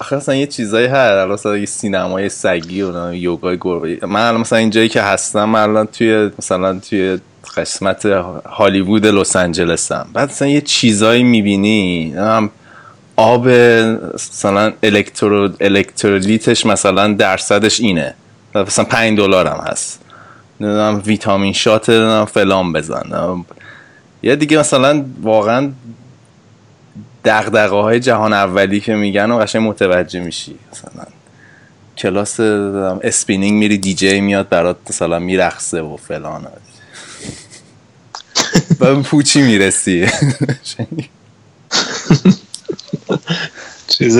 آخه 0.00 0.16
اصلا 0.16 0.34
یه 0.34 0.46
چیزایی 0.46 0.86
هست. 0.86 1.12
الان 1.12 1.32
مثلا 1.32 1.56
یه 1.56 1.66
سینمای 1.66 2.28
سگی 2.28 2.82
و 2.82 3.14
یوگای 3.14 3.58
گربه. 3.60 3.98
من 4.06 4.20
الان 4.20 4.40
مثلا 4.40 4.58
اینجایی 4.58 4.88
که 4.88 5.02
هستم 5.02 5.44
من 5.44 5.62
الان 5.62 5.86
توی 5.86 6.30
مثلا 6.38 6.78
توی 6.78 7.18
قسمت 7.56 8.06
هالیوود 8.46 9.06
لس 9.06 9.36
آنجلسم. 9.36 10.06
بعد 10.12 10.30
مثلا 10.30 10.48
یه 10.48 10.60
چیزایی 10.60 11.22
می‌بینی. 11.22 12.14
آب 13.16 13.48
مثلا 14.14 14.72
الکترو 14.82 15.48
الکترولیتش 15.60 16.66
مثلا 16.66 17.12
درصدش 17.12 17.80
اینه. 17.80 18.14
مثلا 18.54 18.84
5 18.84 19.18
دلار 19.18 19.46
هم 19.46 19.64
هست. 19.66 20.00
نمی‌دونم 20.60 21.02
ویتامین 21.06 21.52
شات 21.52 21.90
فلان 22.24 22.72
بزن. 22.72 23.44
یا 24.22 24.34
دیگه 24.34 24.58
مثلا 24.58 25.04
واقعا 25.22 25.70
دغدغه 27.24 27.76
های 27.76 28.00
جهان 28.00 28.32
اولی 28.32 28.80
که 28.80 28.94
میگن 28.94 29.30
و 29.30 29.38
قشنگ 29.38 29.68
متوجه 29.68 30.20
میشی. 30.20 30.58
مثلا 30.72 31.06
کلاس 31.96 32.40
اسپینینگ 32.40 33.58
میری 33.58 33.78
دیجی 33.78 34.20
میاد 34.20 34.48
برات 34.48 34.76
مثلا 34.90 35.18
میرقصه 35.18 35.80
و 35.80 35.96
فلان. 35.96 36.46
و 38.80 39.02
پوچی 39.02 39.42
می‌رسی؟ 39.42 40.08
چیز؟ 43.88 44.18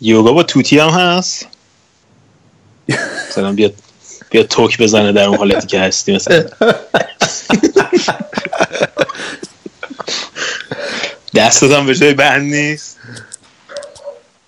یوگا 0.00 0.32
با 0.32 0.42
توتی 0.42 0.78
هم 0.78 0.88
هست؟ 0.88 1.46
مثلا 3.28 3.52
بیاد 3.52 3.74
بیاد 4.30 4.46
توک 4.46 4.78
بزنه 4.78 5.12
در 5.12 5.24
اون 5.24 5.38
حالتی 5.38 5.66
که 5.66 5.80
هستی 5.80 6.14
مثلا. 6.14 6.44
دستت 11.34 11.70
هم 11.70 11.86
به 11.86 11.94
جای 11.94 12.14
بند 12.14 12.54
نیست. 12.54 12.98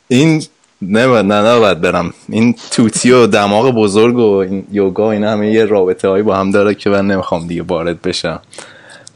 این 0.09 0.45
نه 0.83 1.23
نه 1.23 1.43
نه 1.43 1.59
باید 1.59 1.81
برم. 1.81 2.15
این 2.29 2.57
توتی 2.71 3.11
و 3.11 3.27
دماغ 3.27 3.75
بزرگ 3.75 4.17
و 4.17 4.37
این 4.37 4.67
یوگا 4.73 5.11
اینا 5.11 5.31
همه 5.31 5.53
یه 5.53 5.65
رابطه 5.65 6.09
هایی 6.09 6.23
با 6.23 6.37
هم 6.37 6.51
داره 6.51 6.75
که 6.75 6.91
من 6.91 7.07
نمی‌خوام 7.07 7.47
دیگه 7.47 7.63
وارد 7.63 8.03
بشم. 8.03 8.41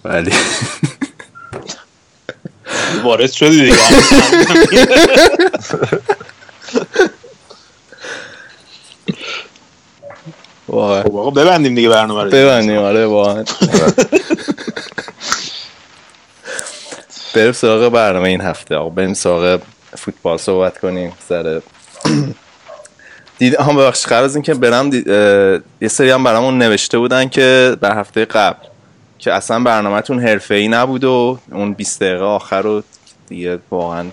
ولی 0.04 0.32
وارد 3.04 3.30
شدی 3.32 3.64
دیگه. 3.64 3.76
خب 10.66 10.74
آقا 11.16 11.30
ببندیم 11.30 11.74
دیگه 11.74 11.88
برنامه 11.88 12.24
رو. 12.24 12.30
ببندیم 12.30 12.78
آره 12.78 13.06
واقعا 13.06 13.44
بریم 17.34 17.52
سراغ 17.52 17.92
برنامه 17.92 18.28
این 18.28 18.40
هفته. 18.40 18.76
آقا 18.76 18.88
بریم 18.88 19.14
سراغ 19.14 19.60
فوتبال 19.96 20.38
صحبت 20.38 20.78
کنیم 20.78 21.12
سر. 21.28 21.60
دید 23.38 23.54
هم 23.54 23.76
ببخش 23.76 24.06
قبل 24.06 24.24
از 24.24 24.36
اینکه 24.36 24.54
برم 24.54 24.90
دید... 24.90 25.06
یه 25.80 25.88
سری 25.88 26.10
هم 26.10 26.24
برامون 26.24 26.58
نوشته 26.58 26.98
بودن 26.98 27.28
که 27.28 27.76
در 27.80 27.98
هفته 27.98 28.24
قبل 28.24 28.66
که 29.18 29.32
اصلا 29.32 29.60
برنامهتون 29.60 30.20
حرفه 30.22 30.54
ای 30.54 30.68
نبود 30.68 31.04
و 31.04 31.38
اون 31.52 31.72
20 31.72 32.00
دقیقه 32.00 32.24
آخر 32.24 32.62
رو 32.62 32.82
دیگه 33.28 33.58
واقعا 33.70 34.06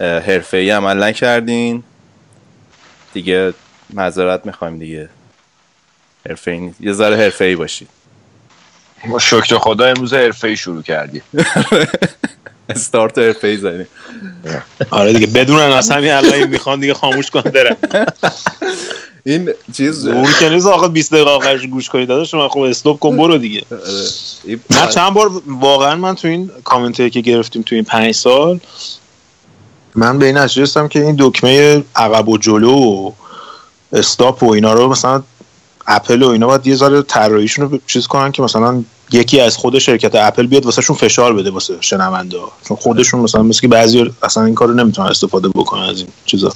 حرفه 0.00 0.56
ای 0.56 0.70
عمل 0.70 1.02
نکردین. 1.02 1.82
دیگه 3.12 3.54
معذرت 3.90 4.46
می‌خوایم 4.46 4.78
دیگه. 4.78 5.08
حرفه 6.28 6.50
ای 6.50 6.70
یه 6.80 6.92
ذره 6.92 7.16
حرفه 7.16 7.44
ای 7.44 7.56
باشید. 7.56 7.88
ما 9.04 9.18
شکر 9.18 9.58
خدا 9.58 9.86
امروز 9.86 10.14
حرفه 10.14 10.48
ای 10.48 10.56
شروع 10.56 10.82
کردیم. 10.82 11.22
استارت 12.70 13.18
حرفه 13.18 13.48
ای 13.48 13.56
زدیم 13.56 13.86
آره 14.90 15.12
دیگه 15.12 15.26
بدونن 15.26 15.72
از 15.72 15.90
همین 15.90 16.10
الان 16.10 16.48
می‌خوان 16.48 16.80
دیگه 16.80 16.94
خاموش 16.94 17.30
کن 17.30 17.40
برن. 17.40 17.76
این 19.24 19.50
چیز 19.76 20.06
اون 20.06 20.32
که 20.40 20.48
نیست 20.48 20.66
آقا 20.66 20.88
20 20.88 21.12
دقیقه 21.12 21.30
آخرش 21.30 21.66
گوش 21.66 21.88
کنید 21.88 22.08
داداش 22.08 22.34
من 22.34 22.48
خب 22.48 22.60
استاپ 22.60 22.98
کن 22.98 23.16
برو 23.16 23.38
دیگه. 23.38 23.62
من 24.70 24.86
چند 24.86 25.14
بار 25.14 25.42
واقعا 25.46 25.96
من 25.96 26.14
تو 26.14 26.28
این 26.28 26.50
کامنت 26.64 27.12
که 27.12 27.20
گرفتیم 27.20 27.62
تو 27.62 27.74
این 27.74 27.84
پنج 27.84 28.14
سال 28.14 28.60
من 29.94 30.18
به 30.18 30.26
این 30.26 30.38
نتیجه 30.38 30.88
که 30.88 31.00
این 31.00 31.16
دکمه 31.18 31.84
عقب 31.96 32.28
و 32.28 32.38
جلو 32.38 32.74
و 32.74 33.12
استاپ 33.92 34.42
و 34.42 34.50
اینا 34.50 34.72
رو 34.72 34.88
مثلا 34.88 35.22
اپل 35.86 36.22
و 36.22 36.28
اینا 36.28 36.46
باید 36.46 36.66
یه 36.66 36.76
ذره 36.76 37.02
طراحیشون 37.02 37.70
رو 37.70 37.78
چیز 37.86 38.06
کنن 38.06 38.32
که 38.32 38.42
مثلا 38.42 38.84
یکی 39.12 39.40
از 39.40 39.56
خود 39.56 39.78
شرکت 39.78 40.14
اپل 40.14 40.46
بیاد 40.46 40.64
واسه 40.64 40.82
شون 40.82 40.96
فشار 40.96 41.34
بده 41.34 41.50
واسه 41.50 41.74
شنونده 41.80 42.36
چون 42.68 42.76
خودشون 42.76 43.20
مثلا 43.20 43.42
مثل 43.42 43.60
که 43.60 43.68
بعضی 43.68 44.10
اصلا 44.22 44.44
این 44.44 44.54
کارو 44.54 44.74
نمی‌تونن 44.74 45.08
استفاده 45.08 45.48
بکنن 45.48 45.82
از 45.82 45.98
این 45.98 46.08
چیزا. 46.26 46.52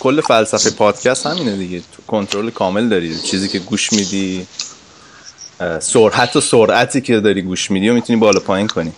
کل 0.00 0.20
فلسفه 0.20 0.70
پادکست 0.70 1.26
همینه 1.26 1.56
دیگه. 1.56 1.78
تو 1.78 2.02
کنترل 2.06 2.50
کامل 2.50 2.88
داری. 2.88 3.18
چیزی 3.18 3.48
که 3.48 3.58
گوش 3.58 3.92
میدی 3.92 4.46
سرعت 5.80 6.36
و 6.36 6.40
سرعتی 6.40 7.00
که 7.00 7.20
داری 7.20 7.42
گوش 7.42 7.70
میدی 7.70 7.88
و 7.88 7.94
می‌تونی 7.94 8.18
بالا 8.18 8.40
پایین 8.40 8.66
کنی. 8.66 8.92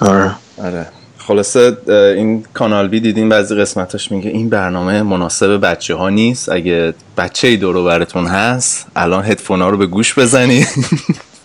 آره. 0.00 0.34
آره. 0.58 0.86
خلاصه 1.18 1.76
این 1.88 2.44
کانال 2.54 2.88
بی 2.88 3.00
دیدین 3.00 3.28
بعضی 3.28 3.54
قسمتاش 3.54 4.12
میگه 4.12 4.30
این 4.30 4.48
برنامه 4.48 5.02
مناسب 5.02 5.60
بچه 5.60 5.94
ها 5.94 6.08
نیست. 6.08 6.48
اگه 6.48 6.94
بچه 7.16 7.48
ای 7.48 7.56
دورو 7.56 7.84
براتون 7.84 8.26
هست 8.26 8.86
الان 8.96 9.24
هدفون 9.24 9.62
ها 9.62 9.68
رو 9.68 9.76
به 9.76 9.86
گوش 9.86 10.18
بزنی 10.18 10.66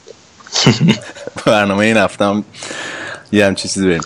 برنامه 1.45 1.86
این 1.86 1.98
هفتم 1.98 2.43
یه 3.31 3.45
همچی 3.45 3.67
چیزی 3.67 3.88
بریم 3.88 4.01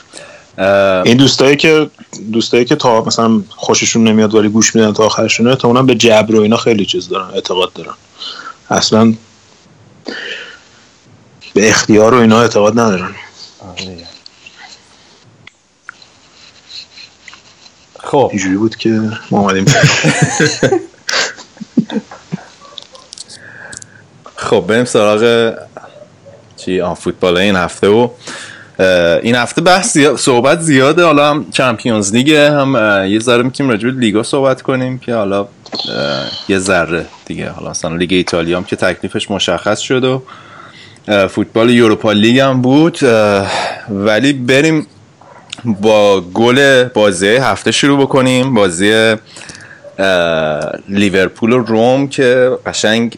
این 1.05 1.17
دوستایی 1.17 1.55
که 1.55 1.89
دوستایی 2.31 2.65
که 2.65 2.75
تا 2.75 3.03
مثلا 3.03 3.41
خوششون 3.49 4.03
نمیاد 4.07 4.35
ولی 4.35 4.49
گوش 4.49 4.75
میدن 4.75 4.93
تا 4.93 5.05
آخرشونه 5.05 5.55
تا 5.55 5.67
اونم 5.67 5.85
به 5.85 5.95
جبر 5.95 6.35
و 6.35 6.41
اینا 6.41 6.57
خیلی 6.57 6.85
چیز 6.85 7.09
دارن 7.09 7.33
اعتقاد 7.33 7.73
دارن. 7.73 7.93
اصلا 8.69 9.13
به 11.53 11.69
اختیار 11.69 12.13
و 12.13 12.17
اینا 12.17 12.41
اعتقاد 12.41 12.79
ندارن. 12.79 13.15
خب. 17.99 18.29
اینجوری 18.31 18.57
بود 18.57 18.75
که 18.75 19.01
ما 19.31 19.39
اومدیم 19.39 19.65
خب 24.35 24.65
بریم 24.67 24.85
سراغ 24.85 25.53
چی 26.67 26.81
آن 26.81 26.93
فوتبال 26.93 27.37
این 27.37 27.55
هفته 27.55 27.87
و 27.87 28.09
این 29.23 29.35
هفته 29.35 29.61
بحث 29.61 29.93
زیاد، 29.93 30.15
صحبت 30.15 30.59
زیاده. 30.59 31.03
حالا 31.05 31.29
هم 31.29 31.45
چمپیونز 31.51 32.13
لیگ 32.13 32.31
هم 32.31 32.75
یه 33.09 33.19
ذره 33.19 33.43
می‌تونیم 33.43 33.71
راجع 33.71 33.89
لیگا 33.89 34.23
صحبت 34.23 34.61
کنیم 34.61 34.99
که 34.99 35.15
حالا 35.15 35.47
یه 36.49 36.59
ذره 36.59 37.05
دیگه. 37.25 37.49
حالا 37.49 37.69
مثلا 37.69 37.95
لیگ 37.95 38.13
ایتالیا 38.13 38.57
هم 38.57 38.63
که 38.63 38.75
تکلیفش 38.75 39.31
مشخص 39.31 39.79
شد 39.79 40.03
و 40.03 40.23
فوتبال 41.27 41.69
یوروپا 41.69 42.11
لیگ 42.11 42.39
هم 42.39 42.61
بود 42.61 42.99
ولی 43.89 44.33
بریم 44.33 44.87
با 45.65 46.21
گل 46.21 46.83
بازی 46.83 47.27
هفته 47.27 47.71
شروع 47.71 48.01
بکنیم. 48.01 48.53
بازی 48.53 49.15
لیورپول 50.89 51.53
و 51.53 51.57
روم 51.57 52.07
که 52.07 52.51
قشنگ 52.65 53.17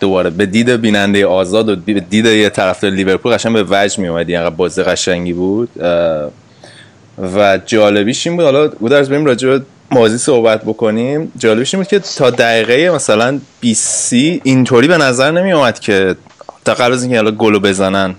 دوباره 0.00 0.30
به 0.30 0.46
دید 0.46 0.70
بیننده 0.70 1.26
آزاد 1.26 1.68
و 1.68 1.76
به 1.76 2.00
دید 2.00 2.26
یه 2.26 2.50
طرفدار 2.50 2.90
لیورپول 2.90 3.32
قشنگ 3.32 3.52
به 3.52 3.64
وجه 3.70 4.00
می 4.00 4.08
اومد 4.08 4.28
یعنی 4.28 4.50
بازی 4.50 4.82
قشنگی 4.82 5.32
بود. 5.32 5.68
و 7.34 7.58
جالبیش 7.66 8.26
این 8.26 8.36
بود 8.36 8.44
حالا 8.44 8.68
گودرز 8.68 9.10
بریم 9.10 9.24
راجع 9.24 9.48
به 9.48 9.62
بازی 9.90 10.18
صحبت 10.18 10.64
بکنیم. 10.64 11.32
جالبیش 11.38 11.74
این 11.74 11.82
بود 11.82 11.90
که 11.90 11.98
تا 11.98 12.30
دقیقه 12.30 12.90
مثلا 12.90 13.40
20 13.60 14.12
اینطوری 14.12 14.88
به 14.88 14.98
نظر 14.98 15.30
نمی 15.30 15.52
اومد 15.52 15.80
که 15.80 16.16
تا 16.64 16.74
قبل 16.74 16.92
از 16.92 17.04
اینکه 17.04 17.30
گلو 17.30 17.60
بزنن 17.60 18.14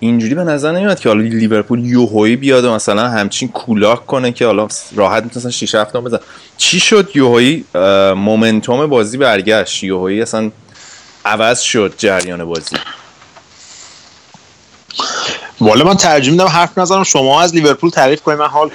اینجوری 0.00 0.34
به 0.34 0.44
نظر 0.44 0.72
نمیاد 0.72 1.00
که 1.00 1.08
حالا 1.08 1.20
لیورپول 1.20 1.84
یوهویی 1.84 2.36
بیاد 2.36 2.64
و 2.64 2.74
مثلا 2.74 3.08
همچین 3.08 3.48
کولاک 3.48 4.06
کنه 4.06 4.32
که 4.32 4.46
حالا 4.46 4.68
راحت 4.94 5.24
می‌تونن 5.24 5.50
6 5.50 5.74
7 5.74 5.96
بزن 5.96 6.18
چی 6.56 6.80
شد 6.80 7.10
یوهویی؟ 7.14 7.64
مومنتوم 8.16 8.86
بازی 8.86 9.18
برگشت. 9.18 9.84
یوهویی 9.84 10.22
اصلا 10.22 10.50
عوض 11.24 11.60
شد 11.60 11.94
جریان 11.98 12.44
بازی. 12.44 12.76
والا 15.60 15.84
من 15.84 15.94
ترجمه 15.94 16.32
میدم 16.32 16.46
حرف 16.46 16.78
نظرم 16.78 17.04
شما 17.04 17.42
از 17.42 17.54
لیورپول 17.54 17.90
تعریف 17.90 18.22
کنید 18.22 18.38
من 18.38 18.46
حال 18.46 18.70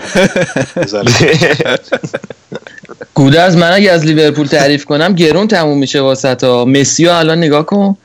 گودرز 3.13 3.55
من 3.55 3.71
اگه 3.71 3.91
از 3.91 4.05
لیورپول 4.05 4.47
تعریف 4.47 4.85
کنم 4.85 5.13
گرون 5.13 5.47
تموم 5.47 5.77
میشه 5.77 6.01
واسه 6.01 6.35
تا 6.35 6.65
مسی 6.65 7.07
الان 7.07 7.37
نگاه 7.37 7.65
کن. 7.65 7.97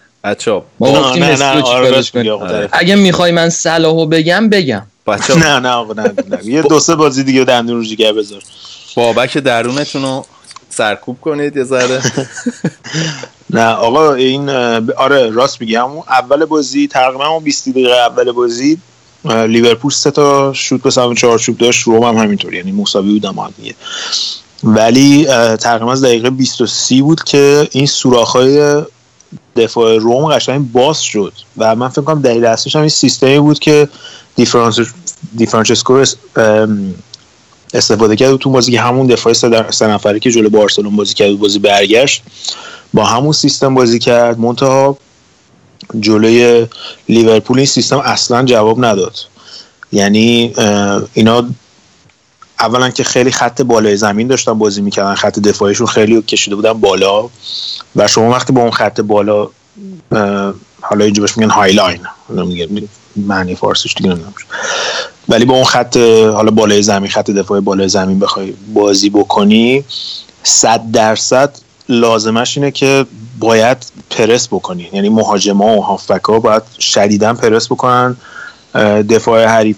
ما 0.80 0.92
گفتیم 0.92 1.24
مسی 1.24 1.42
رو 1.42 1.62
چیکارش 1.62 2.10
کنیم 2.10 2.38
اگه 2.72 2.94
می‌خوای 2.94 3.32
من 3.32 3.48
صلاحو 3.48 4.06
بگم 4.06 4.48
بگم. 4.48 4.86
نه 5.36 5.58
نه 5.58 5.68
آقا 5.68 5.92
نه, 5.92 6.12
نه. 6.30 6.38
یه 6.44 6.62
دو 6.62 6.80
سه 6.80 6.94
بازی 6.94 7.22
دیگه 7.24 7.44
دندون 7.44 7.76
رو 7.76 7.84
جیگر 7.84 8.12
بذار. 8.12 8.42
بابک 8.96 9.38
درونتون 9.38 10.02
رو 10.02 10.24
سرکوب 10.70 11.20
کنید 11.20 11.56
یه 11.56 11.64
ذره. 11.64 12.02
نه 13.50 13.66
آقا 13.66 14.14
این 14.14 14.50
آره 14.96 15.30
راست 15.30 15.60
میگم 15.60 15.98
اول 15.98 16.44
بازی 16.44 16.88
تقریبا 16.88 17.26
اون 17.26 17.44
20 17.44 17.68
دقیقه 17.68 17.96
اول 17.96 18.32
بازی 18.32 18.78
لیورپول 19.24 19.90
سه 19.90 20.10
تا 20.10 20.52
شوت 20.52 20.82
به 20.82 20.90
سمت 20.90 21.16
چارچوب 21.16 21.58
داشت. 21.58 21.82
روم 21.82 22.04
هم 22.04 22.16
همینطور 22.16 22.54
یعنی 22.54 22.72
مساوی 22.72 23.12
بودم 23.12 23.54
دیگه. 23.56 23.74
ولی 24.64 25.24
تقریبا 25.56 25.92
از 25.92 26.04
دقیقه 26.04 26.30
23 26.30 27.02
بود 27.02 27.22
که 27.22 27.68
این 27.72 27.86
سوراخ‌های 27.86 28.82
دفاع 29.58 29.96
روم 29.96 30.32
قشنگ 30.32 30.72
باز 30.72 31.02
شد 31.02 31.32
و 31.56 31.76
من 31.76 31.88
فکر 31.88 32.02
کنم 32.02 32.22
دلیل 32.22 32.44
اصلیش 32.44 32.76
هم 32.76 32.82
این 32.82 32.88
سیستمی 32.88 33.38
بود 33.38 33.58
که 33.58 33.88
دیفرانچسکو 35.36 36.04
استفاده 37.74 38.16
کرد 38.16 38.36
تو 38.36 38.50
بازی 38.50 38.72
که 38.72 38.80
همون 38.80 39.06
دفاع 39.06 39.32
سه 39.70 39.86
نفره 39.86 40.20
که 40.20 40.30
جلو 40.30 40.50
بارسلون 40.50 40.96
بازی 40.96 41.14
کرد 41.14 41.38
بازی 41.38 41.58
برگشت 41.58 42.22
با 42.94 43.04
همون 43.04 43.32
سیستم 43.32 43.74
بازی 43.74 43.98
کرد. 43.98 44.38
منتها 44.38 44.98
جلوی 46.00 46.66
لیورپول 47.08 47.56
این 47.56 47.66
سیستم 47.66 47.98
اصلا 47.98 48.44
جواب 48.44 48.84
نداد. 48.84 49.16
یعنی 49.92 50.54
اینا 51.14 51.48
اولا 52.60 52.90
که 52.90 53.04
خیلی 53.04 53.30
خط 53.30 53.62
بالای 53.62 53.96
زمین 53.96 54.28
داشتن 54.28 54.52
بازی 54.52 54.82
می‌کردن 54.82 55.14
خط 55.14 55.38
دفاعیشون 55.38 55.86
خیلی 55.86 56.22
کشیده 56.22 56.56
بودن 56.56 56.72
بالا. 56.72 57.28
و 57.96 58.08
شما 58.08 58.30
وقتی 58.30 58.52
با 58.52 58.60
اون 58.60 58.70
خط 58.70 59.00
بالا 59.00 59.48
حالا 60.80 61.04
اینجا 61.04 61.22
بهش 61.22 61.38
میگن 61.38 61.50
های 61.50 61.72
لاین 61.72 62.00
معنی 63.16 63.54
فارسیش 63.54 63.94
دیگه 63.94 64.10
نمی‌دونم. 64.10 64.34
ولی 65.28 65.44
با 65.44 65.54
اون 65.54 65.64
خط 65.64 65.96
حالا 66.34 66.50
بالای 66.50 66.82
زمین 66.82 67.10
خط 67.10 67.30
دفاع 67.30 67.60
بالای 67.60 67.88
زمین 67.88 68.18
بخوای 68.18 68.54
بازی 68.74 69.10
بکنی 69.10 69.84
صد 70.42 70.90
درصد 70.92 71.58
لازمش 71.88 72.58
اینه 72.58 72.70
که 72.70 73.06
باید 73.38 73.92
پرس 74.10 74.48
بکنی. 74.48 74.88
یعنی 74.92 75.08
مهاجما 75.08 75.76
و 75.76 75.84
هافبک 75.84 76.24
ها 76.24 76.38
باید 76.38 76.62
شدیدا 76.78 77.34
پرس 77.34 77.66
بکنن 77.66 78.16
دفاع 79.10 79.44
حریف 79.44 79.76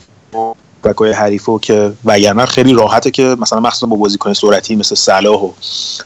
بکای 0.85 1.13
حریفو 1.13 1.59
که 1.59 1.93
وگرنه 2.05 2.47
خیلی 2.47 2.73
راحته 2.73 3.11
که 3.11 3.37
مثلا 3.39 3.61
مخصوصا 3.61 3.87
با 3.87 3.97
بازیکن 3.97 4.33
سرعتی 4.33 4.77
مثل 4.77 4.95
صلاح 4.95 5.41
و 5.41 5.51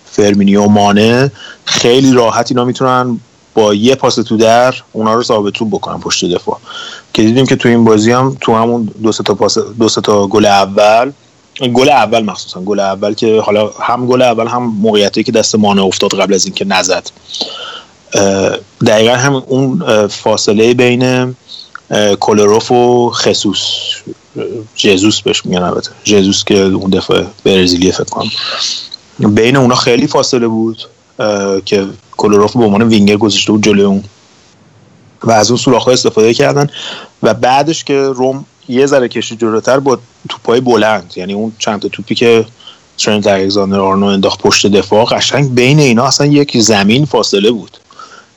فرمینیو 0.04 0.62
و 0.62 0.68
مانه 0.68 1.32
خیلی 1.64 2.12
راحت 2.12 2.50
اینا 2.50 2.64
می‌تونن 2.64 3.20
با 3.54 3.74
یه 3.74 3.94
پاس 3.94 4.14
تو 4.14 4.36
در 4.36 4.74
اونا 4.92 5.14
رو 5.14 5.22
ثابتون 5.22 5.70
بکنن 5.70 6.00
پشت 6.00 6.24
دفاع. 6.24 6.58
که 7.12 7.22
دیدیم 7.22 7.46
که 7.46 7.56
تو 7.56 7.68
این 7.68 7.84
بازی 7.84 8.12
هم 8.12 8.36
تو 8.40 8.54
همون 8.54 8.88
دو 9.02 9.12
تا 9.12 9.34
پاس 9.34 9.58
دو 9.58 9.88
تا 9.88 10.26
گل 10.26 10.46
اول 10.46 11.12
گل 11.74 11.88
اول 11.88 12.24
مخصوصا 12.24 12.60
گل 12.60 12.80
اول 12.80 13.14
که 13.14 13.40
حالا 13.40 13.70
هم 13.80 14.06
گل 14.06 14.22
اول 14.22 14.46
هم 14.46 14.62
موقعیتی 14.62 15.22
که 15.22 15.32
دست 15.32 15.54
مانه 15.54 15.82
افتاد 15.82 16.14
قبل 16.14 16.34
از 16.34 16.44
اینکه 16.44 16.64
نزد. 16.64 17.10
دقیقا 18.86 19.14
هم 19.14 19.34
اون 19.34 20.06
فاصله 20.06 20.74
بین 20.74 21.36
کولروف 22.20 22.72
و 22.72 23.10
خصوص 23.10 23.58
جزوس 24.74 25.20
بهش 25.22 25.46
میگن 25.46 25.62
البته. 25.62 25.90
جزوس 26.04 26.44
که 26.44 26.60
اون 26.60 26.90
دفعه 26.90 27.26
برزیلی 27.44 27.92
فکر 27.92 28.04
کنم. 28.04 28.30
بین 29.18 29.56
اونا 29.56 29.74
خیلی 29.74 30.06
فاصله 30.06 30.48
بود 30.48 30.88
که 31.64 31.86
کولروف 32.16 32.56
به 32.56 32.64
عنوان 32.64 32.82
وینگر 32.82 33.16
گذاشته 33.16 33.52
بود 33.52 33.62
جلوی 33.62 33.84
اون. 33.84 34.04
و 35.22 35.30
از 35.30 35.50
اون 35.50 35.58
سوراخ 35.58 35.88
استفاده 35.88 36.34
کردن. 36.34 36.70
و 37.22 37.34
بعدش 37.34 37.84
که 37.84 38.00
روم 38.00 38.44
یه 38.68 38.86
ذره 38.86 39.08
کشید 39.08 39.40
جلوتر 39.40 39.78
با 39.78 39.98
توپای 40.28 40.60
بلند. 40.60 41.12
یعنی 41.16 41.32
اون 41.32 41.52
چند 41.58 41.80
توپی 41.80 42.14
که 42.14 42.46
ترنت 42.98 43.26
الکساندر 43.26 43.80
آرنو 43.80 44.06
انداخت 44.06 44.40
پشت 44.42 44.66
دفاع 44.66 45.04
قشنگ 45.04 45.54
بین 45.54 45.78
اینا 45.78 46.04
اصلا 46.04 46.26
یک 46.26 46.60
زمین 46.60 47.04
فاصله 47.04 47.50
بود. 47.50 47.78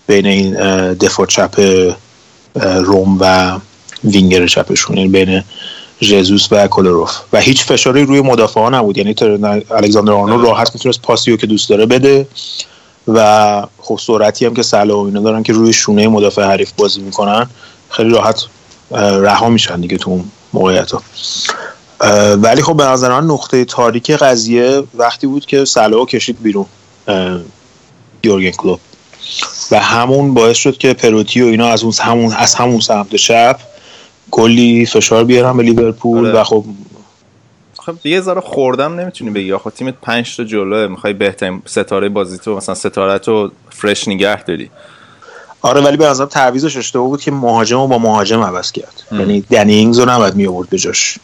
بین 0.07 0.25
این 0.25 0.53
دفاع 0.93 1.25
چپ 1.25 1.85
روم 2.55 3.17
و 3.19 3.57
وینگر 4.03 4.47
چپشون. 4.47 4.97
یعنی 4.97 5.09
بین 5.09 5.43
ژزوس 6.01 6.47
و 6.51 6.67
کولروف 6.67 7.11
و 7.33 7.39
هیچ 7.39 7.63
فشاری 7.63 8.05
روی 8.05 8.21
مدافعا 8.21 8.69
نبود. 8.69 8.97
یعنی 8.97 9.15
الکساندر 9.71 10.11
آرنو 10.11 10.41
راحت 10.41 10.75
می‌تونست 10.75 11.01
پاسیو 11.01 11.37
که 11.37 11.47
دوست 11.47 11.69
داره 11.69 11.85
بده 11.85 12.27
و 13.07 13.67
خب 13.77 13.99
سرعتی 14.01 14.45
هم 14.45 14.53
که 14.53 14.63
سلا 14.63 14.99
و 14.99 15.05
اینا 15.05 15.21
دارن 15.21 15.43
که 15.43 15.53
روی 15.53 15.73
شونه 15.73 16.07
مدافع 16.07 16.43
حریف 16.43 16.71
بازی 16.77 17.01
می‌کنن 17.01 17.49
خیلی 17.89 18.09
راحت 18.09 18.43
رها 18.91 19.49
میشن 19.49 19.81
دیگه 19.81 19.97
تو 19.97 20.11
اون 20.11 20.31
موقعیت 20.53 20.91
ها 20.91 21.01
ولی 22.35 22.61
خب 22.61 22.77
به 22.77 22.83
نظر 22.83 23.21
من 23.21 23.27
نقطه 23.27 23.65
تاریک 23.65 24.11
قضیه 24.11 24.83
وقتی 24.95 25.27
بود 25.27 25.45
که 25.45 25.65
سلا 25.65 26.05
کشید 26.05 26.43
بیرون 26.43 26.65
یورگن 28.23 28.51
کلوب 28.51 28.79
و 29.71 29.79
همون 29.79 30.33
باعث 30.33 30.57
شد 30.57 30.77
که 30.77 30.93
پروتی 30.93 31.41
و 31.41 31.45
اینا 31.45 31.67
از 31.67 31.83
اون 31.83 31.93
همون 31.99 32.33
از 32.33 32.55
همون 32.55 32.79
سمت 32.79 33.15
چپ 33.15 33.59
کلی 34.31 34.85
فشار 34.85 35.23
بیارن 35.23 35.57
به 35.57 35.63
لیورپول 35.63 36.25
آره. 36.25 36.39
و 36.39 36.43
خب 36.43 36.65
خب 37.79 38.05
یه 38.05 38.21
ذره 38.21 38.41
خوردم 38.41 38.99
نمی‌تونی 38.99 39.29
بگی. 39.31 39.53
آخه 39.53 39.69
تیمت 39.69 39.93
5 40.01 40.37
تا 40.37 40.43
جلوه 40.43 40.87
می‌خوای 40.87 41.13
بهترین 41.13 41.61
ستاره 41.65 42.09
بازی 42.09 42.37
تو 42.37 42.55
مثلا 42.55 42.75
ستاره 42.75 43.19
تو 43.19 43.51
فرش 43.69 44.07
نگه 44.07 44.43
داری. 44.43 44.69
آره 45.61 45.81
ولی 45.81 45.97
به 45.97 46.05
نظرم 46.05 46.27
تعویضش 46.27 46.77
اشتباه 46.77 47.07
بود 47.07 47.21
که 47.21 47.31
مهاجم 47.31 47.77
رو 47.77 47.87
با 47.87 47.97
مهاجم 47.97 48.41
عوض 48.41 48.71
کرد. 48.71 49.03
یعنی 49.11 49.41
دنینگز 49.41 49.99
رو 49.99 50.09
نباید 50.09 50.35
می 50.35 50.47
آورد 50.47 50.69
به 50.69 50.77
جاش. 50.77 51.17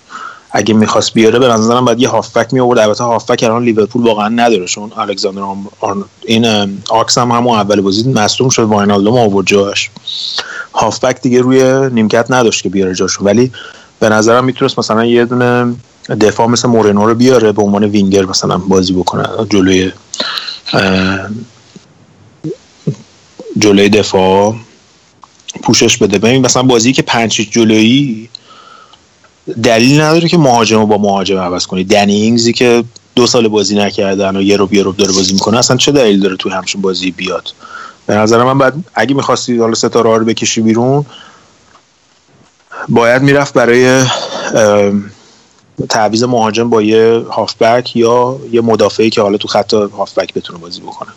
اگه 0.56 0.74
می‌خواست 0.74 1.14
بیاره 1.14 1.40
به 1.40 1.48
نظرم 1.48 1.86
باید 1.86 2.00
یه 2.00 2.10
هافبک 2.10 2.54
می 2.54 2.60
آورد 2.60 2.80
البته 2.80 3.04
هافبک 3.04 3.44
الان 3.44 3.64
لیورپول 3.64 4.04
واقعا 4.04 4.28
نداره 4.28 4.66
چون 4.66 4.92
الکساندر 4.98 5.42
آرن... 5.80 6.04
این 6.26 6.46
آکس 6.90 7.18
هم 7.18 7.32
همون 7.32 7.60
اول 7.60 7.82
بازی 7.82 8.12
مصدوم 8.12 8.50
شد 8.50 8.64
واینالدو 8.64 9.18
آورد 9.18 9.48
جاش. 9.48 9.90
هافبک 10.74 11.22
دیگه 11.22 11.42
روی 11.42 11.90
نیمکت 11.90 12.26
نداشت 12.30 12.64
که 12.64 12.70
بیاره 12.70 12.96
جاشو. 12.96 13.24
ولی 13.24 13.52
به 14.00 14.10
نظرم 14.10 14.46
می‌تونست 14.46 14.80
مثلا 14.80 15.06
یه 15.06 15.26
دونه 15.26 15.76
دفاع 16.22 16.48
مثل 16.48 16.68
مورینو 16.68 17.08
رو 17.08 17.16
بیاره 17.16 17.52
به 17.52 17.62
عنوان 17.62 17.84
وینگر 17.84 18.26
مثلا 18.26 18.58
بازی 18.58 18.94
بکنه 18.94 19.24
جلوی 19.50 19.92
جلوی 23.58 23.90
دفاع 23.90 24.56
پوشش 25.64 25.98
بده. 25.98 26.18
ببین 26.18 26.46
مثلا 26.46 26.64
بازی 26.64 26.94
که 26.94 27.02
پنج 27.02 27.48
جلویی 27.52 28.30
دلیل 29.64 30.02
نداره 30.02 30.28
که 30.28 30.38
مهاجم 30.38 30.86
با 30.86 30.98
مهاجم 30.98 31.38
عوض 31.38 31.66
کنی. 31.66 31.84
دنی 31.84 32.42
که 32.54 32.84
دو 33.16 33.28
سال 33.28 33.48
بازی 33.48 33.76
نکردن 33.76 34.36
و 34.36 34.42
یه 34.42 34.58
رو 34.58 34.68
رو 34.84 34.92
داره 34.92 35.12
بازی 35.12 35.34
می‌کنه 35.34 35.58
اصلا 35.58 35.78
چه 35.78 35.92
دلیل 35.92 36.20
داره 36.20 36.36
توی 36.36 36.52
همچین 36.52 36.82
بازی 36.82 37.12
بیاد؟ 37.12 37.54
به 38.06 38.16
نظر 38.16 38.44
من 38.44 38.58
بعد 38.58 38.74
اگه 38.96 39.16
می‌خواستی 39.16 39.58
حالا 39.58 39.74
ستاره 39.74 40.18
رو 40.18 40.26
بکشی 40.26 40.62
بیرون 40.62 41.06
باید 42.90 43.22
می‌رفت 43.22 43.54
برای 43.54 44.04
تعویض 45.90 46.24
مهاجم 46.24 46.70
با 46.70 46.82
یه 46.82 47.26
هافبک 47.32 47.96
یا 47.96 48.40
یه 48.52 48.62
مدافعی 48.62 49.10
که 49.10 49.22
حالا 49.22 49.38
تو 49.38 49.48
خط 49.48 49.74
هافبک 49.74 50.34
بتونه 50.34 50.60
بازی 50.60 50.82
بکنه 50.82 51.10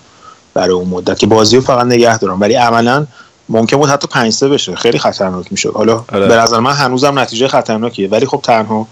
برای 0.55 0.71
اون 0.71 0.89
مدت. 0.89 1.19
که 1.19 1.27
بازی 1.27 1.57
رو 1.57 1.62
فقط 1.62 1.87
نگه 1.87 2.19
دارم. 2.19 2.41
ولی 2.41 2.55
عملا 2.55 3.07
ممکن 3.49 3.77
بود 3.77 3.89
حتی 3.89 4.07
5 4.07 4.45
بشه. 4.45 4.77
خیلی 4.77 4.99
خطرناک 4.99 5.47
می‌شد. 5.51 5.73
حالا 5.75 6.05
آره. 6.13 6.27
به 6.27 6.37
نظر 6.37 6.61
من 6.61 6.73
هنوزم 6.73 7.19
نتیجه 7.19 7.49
خطرناکیه. 7.49 8.09
ولی 8.09 8.27
خب 8.27 8.41
تنها 8.43 8.87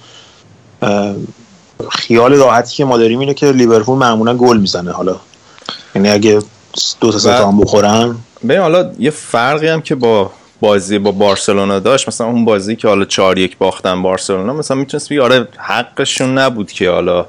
خیال 1.91 2.35
راحتی 2.35 2.77
که 2.77 2.85
ما 2.85 2.99
داریم 2.99 3.19
اینه 3.19 3.35
که 3.35 3.53
لیورپول 3.53 3.99
معمولا 3.99 4.35
گل 4.35 4.59
می‌زنه. 4.59 4.93
حالا 4.93 5.17
یعنی 5.95 6.11
اگه 6.11 6.39
دو 7.01 7.13
تا 7.13 7.19
سه 7.19 7.47
هم 7.47 7.61
بخورن. 7.61 8.17
ببین 8.45 8.59
حالا 8.59 8.93
یه 8.99 9.11
فرقی 9.11 9.69
هم 9.69 9.81
که 9.83 9.95
با 9.95 10.31
بازی 10.61 10.99
با 10.99 11.13
بارسلونا 11.13 11.79
داشت 11.79 12.09
مثلا 12.09 12.27
اون 12.27 12.45
بازی 12.45 12.77
که 12.77 12.89
حالا 12.89 13.05
4 13.05 13.39
یک 13.39 13.59
باختن 13.59 14.03
بارسلونا 14.03 14.53
مثلا 14.53 14.77
می‌تونست 14.77 15.09
بگی 15.09 15.21
آره 15.21 15.49
حقشون 15.57 16.39
نبود 16.39 16.73
که 16.73 16.91
حالا 16.91 17.27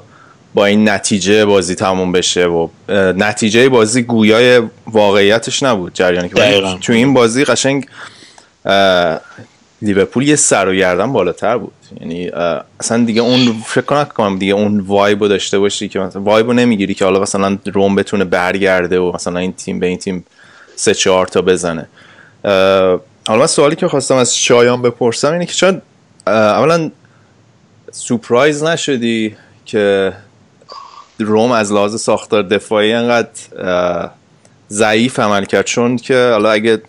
با 0.56 0.66
این 0.66 0.88
نتیجه 0.88 1.44
بازی 1.44 1.74
تموم 1.74 2.12
بشه 2.12 2.46
و 2.46 2.68
نتیجه 2.88 3.68
بازی 3.68 4.02
گویای 4.02 4.62
واقعیتش 4.86 5.62
نبود 5.62 5.94
جریانی 5.94 6.28
که. 6.28 6.78
تو 6.80 6.92
این 6.92 7.14
بازی 7.14 7.44
قشنگ 7.44 7.86
لیورپول 9.82 10.28
یه 10.28 10.36
سر 10.36 10.68
و 10.68 10.74
گردن 10.74 11.12
بالاتر 11.12 11.58
بود. 11.58 11.72
یعنی 12.00 12.30
اصلا 12.80 13.04
دیگه 13.04 13.20
اون 13.20 13.62
فکر 13.66 14.04
کنم 14.04 14.38
دیگه 14.38 14.52
اون 14.52 14.80
وایبو 14.80 15.28
داشته 15.28 15.58
باشی 15.58 15.88
که 15.88 15.98
مثلا 15.98 16.22
وایبو 16.22 16.52
نمی‌گیری 16.52 16.94
که 16.94 17.04
حالا 17.04 17.20
مثلا 17.20 17.58
روم 17.72 17.94
بتونه 17.94 18.24
برگرده 18.24 18.98
و 18.98 19.12
مثلا 19.14 19.38
این 19.38 19.52
تیم 19.52 19.80
به 19.80 19.86
این 19.86 19.98
تیم 19.98 20.24
سه 20.76 20.94
چهار 20.94 21.26
تا 21.26 21.42
بزنه. 21.42 21.88
حالا 23.28 23.40
من 23.40 23.46
سوالی 23.46 23.76
که 23.76 23.88
خواستم 23.88 24.16
از 24.16 24.36
شایان 24.36 24.82
بپرسم 24.82 25.32
اینه 25.32 25.46
که 25.46 25.52
چون 25.52 25.82
اولا 26.26 26.90
سپرایز 27.92 28.62
نشدی 28.62 29.36
که 29.64 30.12
روم 31.18 31.52
از 31.52 31.72
لحاظ 31.72 32.00
ساختار 32.00 32.42
دفاعی 32.42 32.92
انقدر 32.92 33.30
ضعیف 34.70 35.20
عمل 35.20 35.44
کرد. 35.44 35.64
چون 35.64 35.96
که 35.96 36.28
حالا 36.32 36.50
اگه 36.50 36.82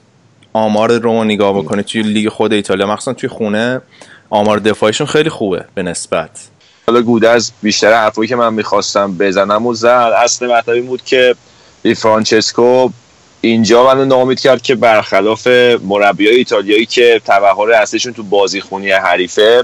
آمار 0.54 0.98
روم 1.00 1.24
نگاه 1.24 1.58
بکنه 1.58 1.84
توی 1.84 2.02
لیگ 2.02 2.30
خود 2.30 2.54
ایتالیا 2.54 2.88
مخصوصا 2.88 3.14
توی 3.14 3.30
خونه 3.30 3.82
آمار 4.30 4.60
دفاعیشون 4.60 5.08
خیلی 5.08 5.30
خوبه 5.30 5.66
به 5.76 5.84
نسبت. 5.84 6.30
حالا 6.88 7.02
گودرز 7.02 7.52
بیشتر 7.62 7.94
حرفایی 7.94 8.28
که 8.28 8.36
من 8.36 8.54
می‌خواستم 8.54 9.18
بزنم 9.18 9.66
و 9.66 9.74
زد 9.74 10.14
اصل 10.24 10.48
مطلب 10.48 10.86
بود 10.86 11.04
که 11.06 11.36
دی 11.84 11.96
فرانچسکو 11.96 12.90
اینجا 13.42 13.88
منو 13.88 14.06
نامید 14.06 14.40
کرد 14.40 14.62
که 14.62 14.76
برخلاف 14.76 15.48
مربی 15.84 16.28
های 16.28 16.36
ایتالیایی 16.36 16.86
که 16.86 17.22
تبهر 17.26 17.72
اصلشون 17.72 18.14
تو 18.14 18.24
بازیخونی 18.24 18.92
حریفه 18.92 19.64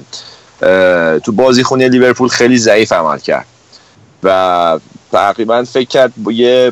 تو 1.24 1.32
بازیخونی 1.32 1.90
لیورپول 1.90 2.30
خیلی 2.30 2.58
ضعیف 2.58 2.92
عمل 2.92 3.20
کرد. 3.20 3.46
و 4.24 4.80
تقریبا 5.12 5.64
فکر 5.64 5.88
کرد 5.88 6.14
یه 6.32 6.72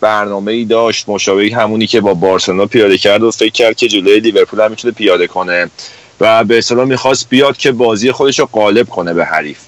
برنامه 0.00 0.52
ای 0.52 0.64
داشت 0.64 1.08
مشابه 1.08 1.50
همونی 1.54 1.86
که 1.86 2.00
با 2.00 2.14
بارسلونا 2.14 2.66
پیاده 2.66 2.98
کرد 2.98 3.22
و 3.22 3.30
فکر 3.30 3.52
کرد 3.52 3.76
که 3.76 3.88
جلوی 3.88 4.20
لیورپول 4.20 4.60
هم 4.60 4.70
می‌تونه 4.70 4.94
پیاده 4.94 5.26
کنه 5.26 5.70
و 6.20 6.44
به 6.44 6.58
اصطلاح 6.58 6.84
می‌خواست 6.84 7.28
بیاد 7.28 7.56
که 7.56 7.72
بازی 7.72 8.12
خودش 8.12 8.38
رو 8.38 8.46
غالب 8.46 8.88
کنه 8.88 9.14
به 9.14 9.24
حریف. 9.24 9.58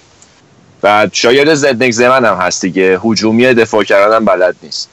و 0.82 1.08
شاید 1.12 1.54
زدنک 1.54 1.90
زمن 1.90 2.24
هم 2.24 2.36
هست 2.36 2.62
دیگه. 2.62 3.00
هجومی 3.04 3.54
دفاع 3.54 3.84
کردن 3.84 4.24
بلد 4.24 4.56
نیست. 4.62 4.88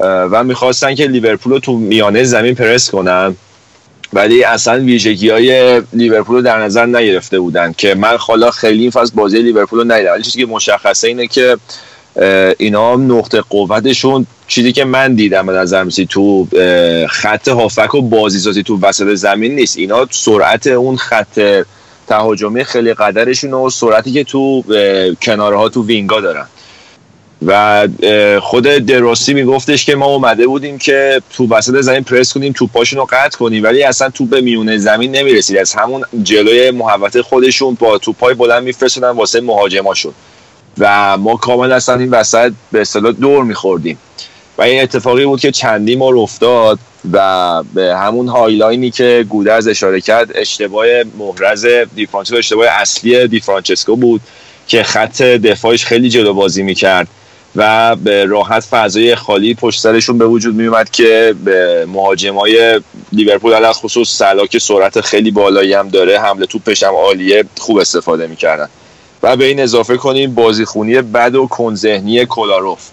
و 0.00 0.44
می‌خواستن 0.44 0.94
که 0.94 1.06
لیورپول 1.06 1.52
رو 1.52 1.58
تو 1.58 1.76
میانه 1.76 2.24
زمین 2.24 2.54
پرس 2.54 2.90
کنن. 2.90 3.36
ولی 4.12 4.44
اصلا 4.44 4.80
ویژگی 4.80 5.30
های 5.30 5.82
لیورپول 5.92 6.36
رو 6.36 6.42
در 6.42 6.62
نظر 6.62 6.86
نگرفته 6.86 7.40
بودن 7.40 7.72
که 7.72 7.94
من 7.94 8.16
حالا 8.18 8.50
خیلی 8.50 8.82
این 8.82 8.90
فصل 8.90 9.14
بازی 9.14 9.42
لیورپول 9.42 9.78
رو 9.78 9.92
ندیدم. 9.92 10.12
ولی 10.12 10.22
چیزی 10.22 10.38
که 10.38 10.46
مشخصه 10.46 11.08
اینه 11.08 11.26
که 11.26 11.56
اینا 12.58 12.96
نقطه 12.96 13.40
قوتشون 13.40 14.26
چیزی 14.46 14.72
که 14.72 14.84
من 14.84 15.14
دیدم 15.14 15.46
به 15.46 15.52
نظر 15.52 15.84
میسی 15.84 16.06
تو 16.06 16.48
خط 17.08 17.48
هافک 17.48 17.94
و 17.94 18.02
بازیسازی 18.02 18.62
تو 18.62 18.80
وسط 18.80 19.14
زمین 19.14 19.54
نیست. 19.54 19.78
اینا 19.78 20.06
سرعت 20.10 20.66
اون 20.66 20.96
خط 20.96 21.64
تهاجمی 22.06 22.64
خیلی 22.64 22.94
قدرشون 22.94 23.54
و 23.54 23.70
سرعتی 23.70 24.12
که 24.12 24.24
تو 24.24 24.62
کنارها 25.22 25.68
تو 25.68 25.86
وینگا 25.86 26.20
دارن. 26.20 26.46
و 27.46 27.88
خود 28.40 28.62
دروسی 28.62 29.34
میگفتش 29.34 29.84
که 29.84 29.96
ما 29.96 30.06
اومده 30.06 30.46
بودیم 30.46 30.78
که 30.78 31.22
تو 31.36 31.48
وسط 31.48 31.80
زمین 31.80 32.04
پرس 32.04 32.32
کنیم 32.32 32.52
توپاشون 32.52 32.98
رو 32.98 33.06
قطع 33.10 33.38
کنیم 33.38 33.64
ولی 33.64 33.82
اصلا 33.82 34.10
توپ 34.10 34.28
به 34.28 34.40
میونه 34.40 34.78
زمین 34.78 35.16
نمی‌رسید. 35.16 35.56
از 35.56 35.74
همون 35.74 36.04
جلوی 36.22 36.70
محوطه 36.70 37.22
خودشون 37.22 37.74
با 37.74 37.98
توپای 37.98 38.34
بلند 38.34 38.62
میفرستونن 38.62 39.10
واسه 39.10 39.40
مهاجماشون. 39.40 40.12
و 40.78 41.16
ما 41.16 41.36
کامل 41.36 41.72
اصلا 41.72 41.94
این 41.94 42.10
وسط 42.10 42.52
به 42.72 42.80
اصطلاح 42.80 43.12
دور 43.12 43.44
میخوردیم. 43.44 43.98
و 44.58 44.62
این 44.62 44.82
اتفاقی 44.82 45.24
بود 45.24 45.40
که 45.40 45.50
چندی 45.50 45.96
ما 45.96 46.06
افتاد 46.06 46.78
و 47.12 47.62
به 47.74 47.96
همون 47.96 48.28
high 48.28 48.56
line 48.56 48.83
ی 48.83 48.90
که 48.90 49.26
گودرز 49.28 49.68
اشاره 49.68 50.00
کرد 50.00 50.30
اشتباه 50.34 50.86
محرز 51.18 51.66
دیفرانچسکو 51.94 52.36
اشتباه 52.36 52.66
اصلی 52.66 53.28
دیفرانچسکو 53.28 53.96
بود 53.96 54.20
که 54.66 54.82
خط 54.82 55.22
دفاعش 55.22 55.84
خیلی 55.84 56.08
جلو 56.08 56.34
بازی 56.34 56.62
می‌کرد. 56.62 57.08
و 57.58 57.96
به 57.96 58.24
راحتی 58.24 58.64
فضای 58.64 59.14
خالی 59.14 59.54
پشت 59.54 59.80
سرشون 59.80 60.18
به 60.18 60.26
وجود 60.26 60.54
می 60.54 60.66
اومد 60.66 60.90
که 60.90 61.34
به 61.44 61.86
مهاجمای 61.88 62.80
لیورپول 63.12 63.52
علی‌الخصوص 63.52 64.08
صلاح 64.08 64.46
که 64.46 64.58
سرعت 64.58 65.00
خیلی 65.00 65.30
بالایی 65.30 65.72
هم 65.72 65.88
داره 65.88 66.20
حمل 66.20 66.46
توپش 66.46 66.82
هم 66.82 66.94
عالیه 66.94 67.44
خوب 67.58 67.78
استفاده 67.78 68.26
می‌کردن. 68.26 68.68
و 69.22 69.36
به 69.36 69.44
این 69.44 69.60
اضافه 69.60 69.96
کنیم 69.96 70.34
بازیخونی 70.34 71.02
بد 71.02 71.34
و 71.34 71.46
کندذهنی 71.46 72.26
کولاروف 72.26 72.88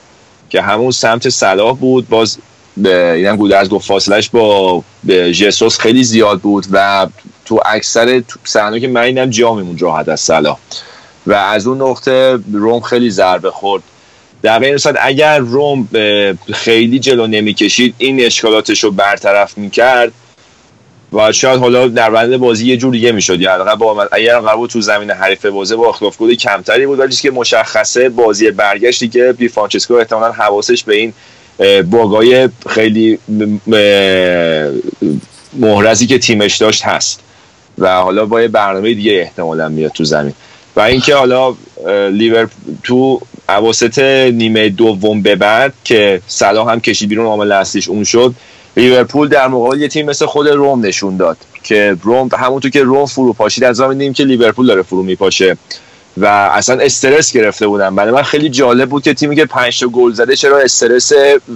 که 0.49 0.62
همون 0.62 0.91
سمت 0.91 1.30
صلاح 1.30 1.75
بود. 1.75 2.10
باز 2.10 2.38
اینم 2.86 3.36
گودرز 3.36 3.69
گفت 3.69 3.88
فاصلش 3.88 4.30
با 4.30 4.84
جسوس 5.32 5.80
خیلی 5.80 6.04
زیاد 6.04 6.39
بود 6.39 6.65
و 6.71 7.08
تو 7.45 7.60
اکثر 7.65 8.23
صحنه 8.43 8.80
که 8.80 8.88
من 8.88 9.01
اینم 9.01 9.30
جا 9.30 9.54
میمون 9.54 9.78
راحت 9.78 10.10
از 10.10 10.19
صلاح. 10.19 10.58
و 11.28 11.34
از 11.34 11.67
اون 11.67 11.82
نقطه 11.82 12.39
روم 12.54 12.80
خیلی 12.80 13.10
ضربه 13.10 13.51
خورد. 13.51 13.84
در 14.41 14.63
این 14.63 14.78
صورت 14.78 14.95
اگر 15.02 15.39
روم 15.39 15.89
خیلی 16.54 17.00
جلو 17.00 17.28
نمی‌کشید 17.28 17.95
این 17.98 18.26
اشکالاتش 18.26 18.84
رو 18.84 18.91
برطرف 18.91 19.58
می‌کرد 19.58 20.12
و 21.13 21.32
شاید 21.32 21.60
حالا 21.60 21.88
در 21.88 22.10
بند 22.10 22.38
بازی 22.38 22.67
یه 22.67 22.78
جور 22.78 22.91
دیگه 22.91 23.12
می‌شد. 23.12 23.41
یا 23.41 23.76
با 23.76 24.08
اگر 24.12 24.39
قرار 24.39 24.67
تو 24.67 24.82
زمین 24.82 25.12
حریف 25.12 25.45
بازه 25.45 25.76
با 25.76 25.89
اختلاف 25.89 26.17
گل 26.17 26.34
کمتری 26.34 26.86
بود 26.86 27.00
ولی 27.00 27.15
که 27.15 27.32
مشخصه 27.32 28.10
بازی 28.10 28.52
برگشتی 28.52 29.08
که 29.08 29.34
بی 29.38 29.48
فرانچسکو 29.48 29.93
احتمالاً 29.93 30.32
حواسش 30.32 30.84
به 30.84 30.95
این 30.95 31.13
باگای 31.84 32.50
خیلی 32.69 33.19
محرزی 35.54 36.08
که 36.08 36.19
تیمش 36.19 36.58
داشت 36.58 36.84
هست. 36.84 37.19
و 37.78 37.95
حالا 37.95 38.26
با 38.26 38.41
یه 38.41 38.48
برنامه 38.48 38.93
دیگه 38.93 39.12
احتمالا 39.12 39.69
میاد 39.69 39.91
تو 39.91 40.04
زمین. 40.04 40.34
و 40.76 40.82
اینکه 40.82 41.15
حالا 41.15 41.56
لیور 42.10 42.50
تو 42.84 43.21
اواسط 43.49 43.99
نیمه 44.34 44.69
دوم 44.69 45.21
به 45.21 45.36
بعد 45.36 45.73
که 45.84 46.21
صلاح 46.27 46.71
هم 46.71 46.79
کشید 46.79 47.10
بیرون 47.10 47.25
عامل 47.25 47.51
اصلیش 47.51 47.88
اون 47.88 48.03
شد. 48.03 48.34
لیورپول 48.77 49.27
در 49.27 49.47
مقابل 49.47 49.81
یه 49.81 49.88
تیم 49.88 50.05
مثل 50.05 50.25
خود 50.25 50.47
روم 50.47 50.86
نشون 50.86 51.17
داد 51.17 51.38
که 51.63 51.97
روم 52.03 52.29
همونطور 52.38 52.71
که 52.71 52.84
روم 52.84 53.05
فرو 53.05 53.34
پاشید 53.34 53.63
از 53.63 53.81
دیدیم 53.81 54.13
که 54.13 54.23
لیورپول 54.23 54.67
داره 54.67 54.81
فرو 54.81 55.03
میپاشه 55.03 55.58
و 56.17 56.25
اصلا 56.25 56.84
استرس 56.84 57.34
گرفته 57.34 57.67
بودن. 57.67 57.95
برای 57.95 58.12
من 58.12 58.21
خیلی 58.21 58.49
جالب 58.49 58.89
بود 58.89 59.03
که 59.03 59.13
تیمی 59.13 59.36
که 59.36 59.45
5 59.45 59.79
تا 59.79 59.88
گل 59.88 60.12
زده 60.12 60.36
چرا 60.36 60.60
استرس 60.60 61.12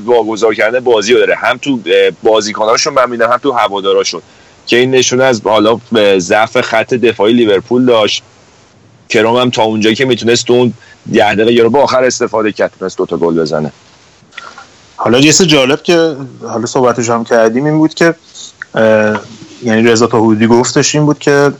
واگذار 0.05 0.53
کردن 0.55 0.79
بازی 0.79 1.13
رو 1.13 1.19
داره. 1.19 1.35
هم 1.35 1.57
تو 1.57 1.79
بازیکناشون 2.23 2.93
من 2.93 3.09
میدم 3.09 3.31
هم 3.31 3.37
تو 3.37 3.51
هواداراشون. 3.51 4.21
که 4.67 4.77
این 4.77 4.91
نشونه 4.91 5.23
از 5.23 5.41
حالا 5.43 5.79
ضعف 6.17 6.61
خط 6.61 6.93
دفاعی 6.93 7.33
لیورپول 7.33 7.85
داشت. 7.85 8.23
کرام 9.09 9.35
هم 9.35 9.49
تا 9.49 9.63
اونجایی 9.63 9.95
که 9.95 10.05
می‌تونست 10.05 10.51
اون 10.51 10.73
ده 11.13 11.35
دقیقه 11.35 11.53
یا 11.53 11.69
با 11.69 11.83
آخر 11.83 12.03
استفاده 12.03 12.51
کرد 12.51 12.71
تونست 12.79 12.97
دوتا 12.97 13.17
گل 13.17 13.41
بزنه. 13.41 13.71
حالا 14.95 15.19
یه 15.19 15.33
جالب 15.33 15.83
که 15.83 16.15
حالا 16.41 16.65
صحبتش 16.65 17.09
هم 17.09 17.23
کردیم 17.23 17.65
این 17.65 17.77
بود 17.77 17.93
که 17.93 18.15
یعنی 19.63 19.83
رضا 19.83 20.07
تاهودی 20.07 20.47
گفتش 20.47 20.95
این 20.95 21.05
بود 21.05 21.19
که 21.19 21.51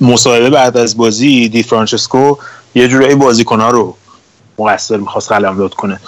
مصاحبه 0.00 0.50
بعد 0.50 0.76
از 0.76 0.96
بازی 0.96 1.48
دی 1.48 1.62
فرانچسکو 1.62 2.36
یه 2.74 2.88
جورایی 2.88 3.14
بازیکن‌ها 3.14 3.70
رو 3.70 3.96
مقصر 4.58 4.96
می‌خواست 4.96 5.32
قلمداد 5.32 5.74
کنه. 5.74 6.00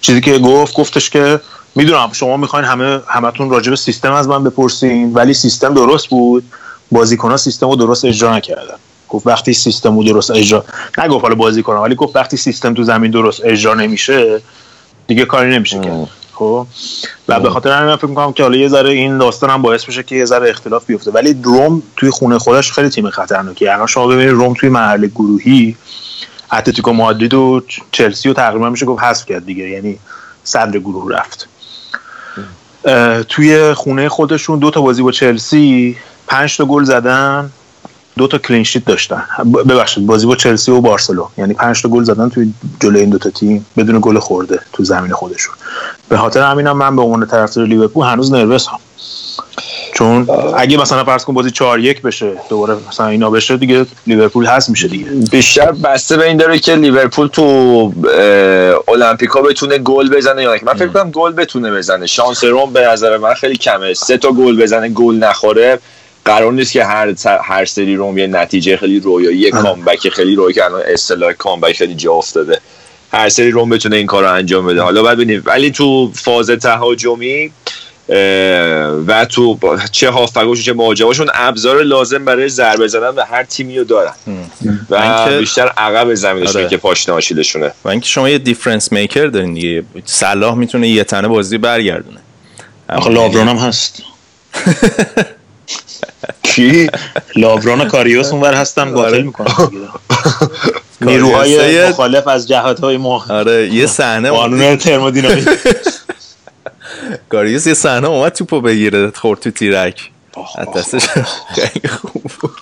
چیزی 0.00 0.20
که 0.20 0.38
گفت 0.38 0.74
گفتش 0.76 1.10
که 1.10 1.40
می‌دونم 1.74 2.12
شما 2.12 2.36
می‌خواین 2.36 2.64
همه 2.64 3.00
همتون 3.06 3.50
راجع 3.50 3.70
به 3.70 3.76
سیستم 3.76 4.12
از 4.12 4.28
من 4.28 4.44
بپرسین 4.44 5.14
ولی 5.14 5.34
سیستم 5.34 5.74
درست 5.74 6.08
بود 6.08 6.44
بازیکن‌ها 6.92 7.36
سیستم 7.36 7.68
رو 7.68 7.76
درست 7.76 8.04
اجرا 8.04 8.36
نکردن. 8.36 8.76
گفت 9.08 9.26
وقتی 9.26 9.52
سیستم 9.52 9.96
رو 9.96 10.04
درست 10.04 10.30
اجرا 10.30 10.64
نگفت 10.98 11.22
حالا 11.22 11.34
بازیکن‌ها 11.34 11.82
ولی 11.82 11.94
گفت 11.94 12.16
وقتی 12.16 12.36
سیستم 12.36 12.74
تو 12.74 12.82
زمین 12.82 13.10
درست 13.10 13.40
اجرا 13.44 13.74
نمیشه 13.74 14.40
دیگه 15.06 15.24
کاری 15.24 15.50
نمیشه 15.50 15.80
کرد. 15.80 16.08
خب؟ 16.32 16.66
و 17.28 17.40
به 17.40 17.50
خاطر 17.50 17.72
همین 17.72 17.96
فکر 17.96 18.06
می‌کنم 18.06 18.32
که 18.32 18.42
حالا 18.42 18.56
یه 18.56 18.68
ذره 18.68 18.90
این 18.90 19.18
داستان 19.18 19.50
هم 19.50 19.62
باعث 19.62 19.84
بشه 19.84 20.02
که 20.02 20.16
یه 20.16 20.24
ذره 20.24 20.50
اختلاف 20.50 20.86
بیفته. 20.86 21.10
ولی 21.10 21.40
روم 21.42 21.82
توی 21.96 22.10
خونه 22.10 22.38
خودش 22.38 22.72
خیلی 22.72 22.88
تیم 22.88 23.10
خطرناکی. 23.10 23.68
الان 23.68 23.86
شما 23.86 24.06
ببینید 24.06 24.30
روم 24.30 24.54
توی 24.54 24.68
مرحله 24.68 25.06
گروهی 25.06 25.76
اتلتیکو 26.52 26.92
مادرید 26.92 27.34
و 27.34 27.62
چلسی 27.92 28.28
و 28.28 28.32
تقریبا 28.32 28.70
میشه 28.70 28.86
گفت 28.86 29.02
حذف 29.02 29.26
کرد 29.26 29.46
دیگه. 29.46 29.68
یعنی 29.68 29.98
صدر 30.44 30.78
گروه 30.78 31.14
رفت. 31.14 31.48
توی 33.28 33.74
خونه 33.74 34.08
خودشون 34.08 34.58
دو 34.58 34.70
تا 34.70 34.80
بازی 34.80 35.02
با 35.02 35.12
چلسی 35.12 35.96
پنج 36.26 36.56
تا 36.56 36.64
گل 36.64 36.84
زدن. 36.84 37.50
دو 38.18 38.26
تا 38.26 38.38
کلین 38.38 38.64
شیت 38.64 38.84
داشتن. 38.84 39.24
ببخشید 39.68 40.06
بازی 40.06 40.26
با 40.26 40.36
چلسی 40.36 40.70
و 40.70 40.80
بارسلو. 40.80 41.26
یعنی 41.38 41.54
5 41.54 41.82
تا 41.82 41.88
گل 41.88 42.02
زدن 42.02 42.28
توی 42.28 42.52
جلوی 42.80 43.00
این 43.00 43.10
دو 43.10 43.18
تا 43.18 43.30
تیم 43.30 43.66
بدون 43.76 43.98
گل 44.02 44.18
خورده 44.18 44.60
تو 44.72 44.84
زمین 44.84 45.12
خودشون. 45.12 45.54
به 46.08 46.16
خاطر 46.16 46.42
همینم 46.42 46.76
من 46.76 46.96
به 46.96 47.02
عنوان 47.02 47.26
طرفدار 47.26 47.66
لیورپول 47.66 48.06
هنوز 48.06 48.32
نروس 48.32 48.66
هم. 48.68 48.78
چون 49.94 50.28
اگه 50.56 50.76
مثلا 50.76 51.04
فرض 51.04 51.24
کن 51.24 51.34
بازی 51.34 51.50
4 51.50 51.80
1 51.80 52.02
بشه 52.02 52.32
دوباره 52.48 52.76
مثلا 52.88 53.06
اینا 53.06 53.30
بشه 53.30 53.56
دیگه 53.56 53.86
لیورپول 54.06 54.46
هست 54.46 54.70
میشه 54.70 54.88
دیگه. 54.88 55.04
بیشتر 55.04 55.72
بسته 55.72 56.16
به 56.16 56.26
این 56.26 56.36
داره 56.36 56.58
که 56.58 56.74
لیورپول 56.74 57.26
تو 57.26 57.42
المپیکا 58.88 59.42
بتونه 59.42 59.78
گل 59.78 60.08
بزنه 60.08 60.42
یا 60.42 60.56
من 60.62 60.74
فکر 60.74 60.88
کنم 60.88 61.10
گل 61.10 61.32
بتونه 61.32 61.70
بزنه. 61.70 62.06
شانس 62.06 62.44
روم 62.44 62.72
به 62.72 62.80
نظر 62.80 63.16
من 63.16 63.34
خیلی 63.34 63.56
کمه. 63.56 63.94
سه 63.94 64.16
تا 64.16 64.30
گل 64.30 64.62
بزنه 64.62 64.88
گل 64.88 65.14
نخوره. 65.14 65.78
قرار 66.28 66.52
نیست 66.52 66.72
که 66.72 66.84
هر 66.84 67.14
هر 67.42 67.64
سری 67.64 67.96
روم 67.96 68.18
یه 68.18 68.26
نتیجه 68.26 68.76
خیلی 68.76 69.00
رویایی 69.00 69.38
یه 69.38 69.50
کامبک 69.50 70.08
خیلی 70.08 70.34
روی 70.34 70.54
که 70.54 70.64
الان 70.64 70.82
اصطلاح 70.86 71.32
کامبک 71.32 71.76
خیلی 71.76 71.94
جا 71.94 72.12
افتاده. 72.12 72.60
هر 73.12 73.28
سری 73.28 73.50
روم 73.50 73.70
بتونه 73.70 73.96
این 73.96 74.06
کار 74.06 74.22
رو 74.22 74.32
انجام 74.32 74.66
بده. 74.66 74.82
حالا 74.82 75.02
بعد 75.02 75.16
ببینیم. 75.16 75.42
ولی 75.44 75.70
تو 75.70 76.12
فاز 76.14 76.50
تهاجمی 76.50 77.52
و 79.06 79.26
تو 79.30 79.58
چه 79.92 80.10
هافبکاشون 80.10 80.54
چه 80.54 80.72
مهاجماشون 80.72 81.30
ابزار 81.34 81.82
لازم 81.82 82.24
برای 82.24 82.48
ضربه 82.48 82.88
زدن 82.88 83.14
به 83.14 83.24
هر 83.24 83.44
تیمی 83.44 83.78
رو 83.78 83.84
دارن. 83.84 84.12
و 84.90 85.38
بیشتر 85.38 85.68
عقب 85.76 86.14
زمینشونه 86.14 86.60
آره. 86.60 86.68
که 86.68 86.76
پاشنه 86.76 87.14
آشیلشونه 87.14 87.72
و 87.84 87.88
اینکه 87.88 88.08
شما 88.08 88.28
یه 88.28 88.38
دیفرنس 88.38 88.92
میکر 88.92 89.26
دارین 89.26 89.54
دیگه. 89.54 89.82
صلاح 90.04 90.54
می‌تونه 90.54 90.88
یه 90.88 91.04
تنه 91.04 91.28
بازی 91.28 91.58
برگردونه. 91.58 92.20
آخه 92.88 93.10
لابرون 93.10 93.48
هم 93.48 93.56
هست. 93.56 94.02
کی 96.42 96.90
لابران 97.36 97.80
و 97.80 97.84
کاریوس 97.84 98.32
اونور 98.32 98.54
هستن 98.54 98.92
باطل 98.92 99.22
می‌کنن. 99.22 99.70
نیروهای 101.00 101.88
مخالف 101.88 102.26
از 102.26 102.48
جهت 102.48 102.80
های 102.80 102.96
ما. 102.96 103.24
آره 103.30 103.74
یه 103.74 103.86
صحنه 103.86 104.30
قانون 104.30 104.76
ترمودینامیک. 104.76 105.48
کاریوس 107.32 107.66
یه 107.66 107.74
صحنه 107.74 108.08
اومد 108.08 108.32
توپو 108.32 108.60
بگیره 108.60 109.10
خورد 109.10 109.40
تو 109.40 109.50
تیرک. 109.50 110.10
از 110.56 110.68
دستش 110.76 111.06
خیلی 111.56 111.88
خوب 111.88 112.30
بود. 112.40 112.60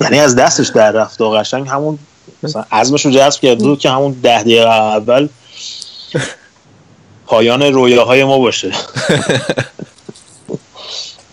یعنی 0.00 0.18
از 0.18 0.36
دستش 0.36 0.68
در 0.68 0.90
رفت. 0.90 1.20
و 1.20 1.30
قشنگ 1.30 1.68
همون 1.68 1.98
مثلا 2.42 2.64
عزمش 2.72 3.06
رو 3.06 3.10
جذب 3.10 3.40
کرده 3.40 3.64
بود 3.64 3.78
که 3.78 3.90
همون 3.90 4.12
ده 4.22 4.42
دقیقه 4.42 4.70
اول. 4.70 5.28
پایان 7.26 7.62
رویاهای 7.62 8.24
ما 8.24 8.38
باشه. 8.38 8.72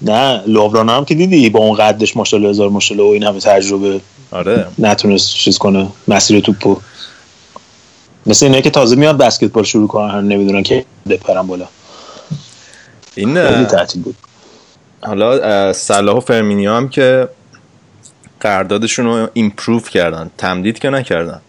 نه 0.01 0.43
لوبران 0.47 0.89
هم 0.89 1.05
که 1.05 1.15
دیدی 1.15 1.49
با 1.49 1.59
اون 1.59 1.77
قدش 1.77 2.17
ماشاءالله 2.17 2.49
هزار 2.49 2.69
ماشاءالله 2.69 3.09
و 3.09 3.13
این 3.13 3.23
همه 3.23 3.39
تجربه 3.39 4.01
آره. 4.31 4.67
نتونست 4.79 5.33
چیز 5.33 5.57
کنه 5.57 5.87
مسیر 6.07 6.39
توپو. 6.39 6.77
مثل 8.25 8.45
اینه 8.45 8.61
که 8.61 8.69
تازه 8.69 8.95
میاد 8.95 9.17
بسکتبال 9.17 9.63
شروع 9.63 9.87
کنن 9.87 10.27
نمی‌دونن 10.27 10.63
که 10.63 10.85
بپرن 11.09 11.41
بالا. 11.41 11.67
این 13.15 13.65
تعطیل 13.65 14.01
بود. 14.01 14.15
حالا 15.01 15.73
صلاح 15.73 16.17
و 16.17 16.19
فرمینیو 16.19 16.71
هم 16.71 16.89
که 16.89 17.29
قراردادشون 18.39 19.05
رو 19.05 19.27
improve 19.33 19.79
کردن 19.79 20.31
تمدید 20.37 20.79
که 20.79 20.89
نکردن. 20.89 21.41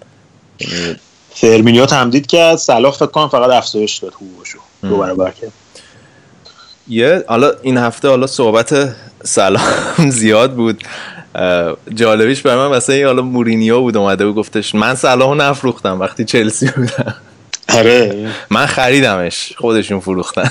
یعنی 0.60 0.96
فرمینیو 1.30 1.86
تمدید 1.86 2.26
کرد 2.26 2.56
صلاح 2.56 2.92
فکر 2.92 3.06
کنم 3.06 3.28
فقط 3.28 3.50
افزایش 3.50 3.98
داد 3.98 4.12
حقوقشو 4.14 4.58
دو 4.82 4.96
برابر 4.96 5.30
کرد. 5.30 5.52
یه 6.88 7.24
حالا 7.28 7.52
این 7.62 7.76
هفته 7.76 8.08
حالا 8.08 8.26
صحبت 8.26 8.94
صلاح 9.24 9.62
زیاد 10.10 10.52
بود. 10.52 10.84
جالبیش 11.94 12.42
برای 12.42 12.68
من 12.68 12.76
مثلا 12.76 12.94
این 12.96 13.06
حالا 13.06 13.22
مورینیو 13.22 13.80
بود 13.80 13.96
اومده 13.96 14.24
و 14.24 14.32
گفتش 14.32 14.74
من 14.74 14.94
صلاحو 14.94 15.34
نفروختم 15.34 16.00
وقتی 16.00 16.24
چلسی 16.24 16.66
بودم. 16.76 17.14
آره. 17.68 18.28
من 18.50 18.66
خریدمش. 18.66 19.52
خودشون 19.56 20.00
فروختن. 20.00 20.50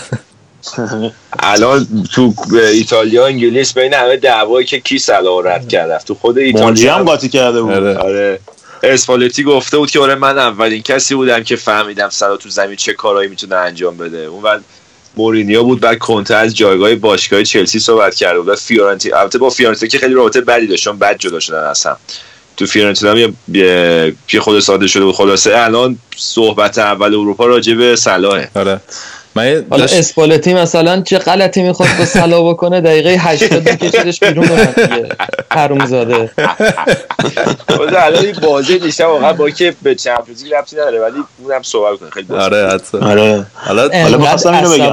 الان 1.39 1.88
تو 2.13 2.34
ایتالیا 2.73 3.26
انگلیس 3.26 3.73
بین 3.73 3.93
همه 3.93 4.17
دعوایی 4.17 4.65
که 4.65 4.80
کی 4.80 5.00
صلاح 5.00 5.23
رو 5.23 5.47
رد 5.47 5.67
کرد. 5.67 6.04
تو 6.04 6.13
خود 6.13 6.38
ایتالیا. 6.38 6.95
هم 6.95 7.04
قاطی 7.04 7.30
کرده 7.30 7.62
بود. 7.62 7.71
آره. 7.73 7.97
آره. 7.97 8.39
اسپالتی 8.84 9.43
گفته 9.43 9.78
بود 9.78 9.91
که 9.91 10.00
آره 10.00 10.15
من 10.15 10.38
اولین 10.38 10.82
کسی 10.82 11.15
بودم 11.15 11.43
که 11.43 11.56
فهمیدم 11.56 12.10
صلاح 12.10 12.38
تو 12.38 12.50
زمین 12.50 12.76
چه 12.76 12.93
کارهایی 12.93 13.30
می‌تونه 13.30 13.56
انجام 13.56 13.97
بده. 13.97 14.17
اون 14.17 14.41
بعد 14.41 14.62
مورینیو 15.17 15.63
بود. 15.63 15.80
بعد 15.80 15.97
کنته 15.97 16.36
از 16.36 16.56
جایگاه 16.56 16.95
باشگاه 16.95 17.43
چلسی 17.43 17.80
صحبت 17.80 18.15
کرده 18.15 18.39
بود. 18.39 18.47
و 18.49 18.56
فیورنتی 18.56 19.12
البته 19.12 19.38
با 19.38 19.49
فیورنتینا 19.49 19.89
که 19.89 19.97
خیلی 19.97 20.13
رابطه 20.13 20.41
بدی 20.41 20.67
داشت 20.67 20.84
چون 20.84 20.99
بد 20.99 21.17
جدا 21.17 21.39
شدن 21.39 21.63
از 21.63 21.86
هم. 21.86 21.97
تو 22.58 22.65
فیورنتینا 22.65 23.13
یه- 23.53 24.13
خود 24.39 24.60
ساده 24.60 24.88
شده 24.88 25.06
بود. 25.06 25.15
خلاصه 25.15 25.51
الان 25.58 25.97
صحبت 26.17 26.77
اول 26.77 27.13
اروپا 27.15 27.45
راجع 27.45 27.73
به 27.73 27.95
صلاحه. 27.95 28.49
آره. 28.56 28.82
حالا 29.43 29.62
داشت- 29.86 29.97
اسپالتی 29.97 30.54
مثلا 30.54 31.02
چه 31.02 31.17
غلطی 31.17 31.62
می‌خواد 31.63 31.89
با 32.00 32.06
سلا 32.06 32.43
بکنه 32.43 32.82
دقیقه 32.82 33.10
80 33.10 33.63
بکشیدش 33.63 34.19
بیرون 34.19 34.50
حرومزاده. 35.52 36.32
خود 37.69 37.95
الان 37.95 38.26
این 38.26 38.36
بازی 38.43 38.80
دیشب 38.80 39.08
واقعا 39.08 39.34
با 39.34 39.50
که 39.50 39.76
به 39.84 39.95
چمپیونز 39.95 40.43
لیگ 40.43 40.54
ربطی 40.54 40.76
نداره 40.76 41.00
ولی 41.00 41.23
اونم 41.43 41.62
صحبت 41.63 42.00
کنه 42.00 42.10
خیلی 42.10 42.26
بازی 42.26 42.41
آره 42.41 42.69
حتی 42.73 42.97
آره. 42.97 43.45
حالا 43.54 43.89
حالا 44.04 44.17
می‌خواستم 44.17 44.54
اینو 44.54 44.69
بگم. 44.69 44.84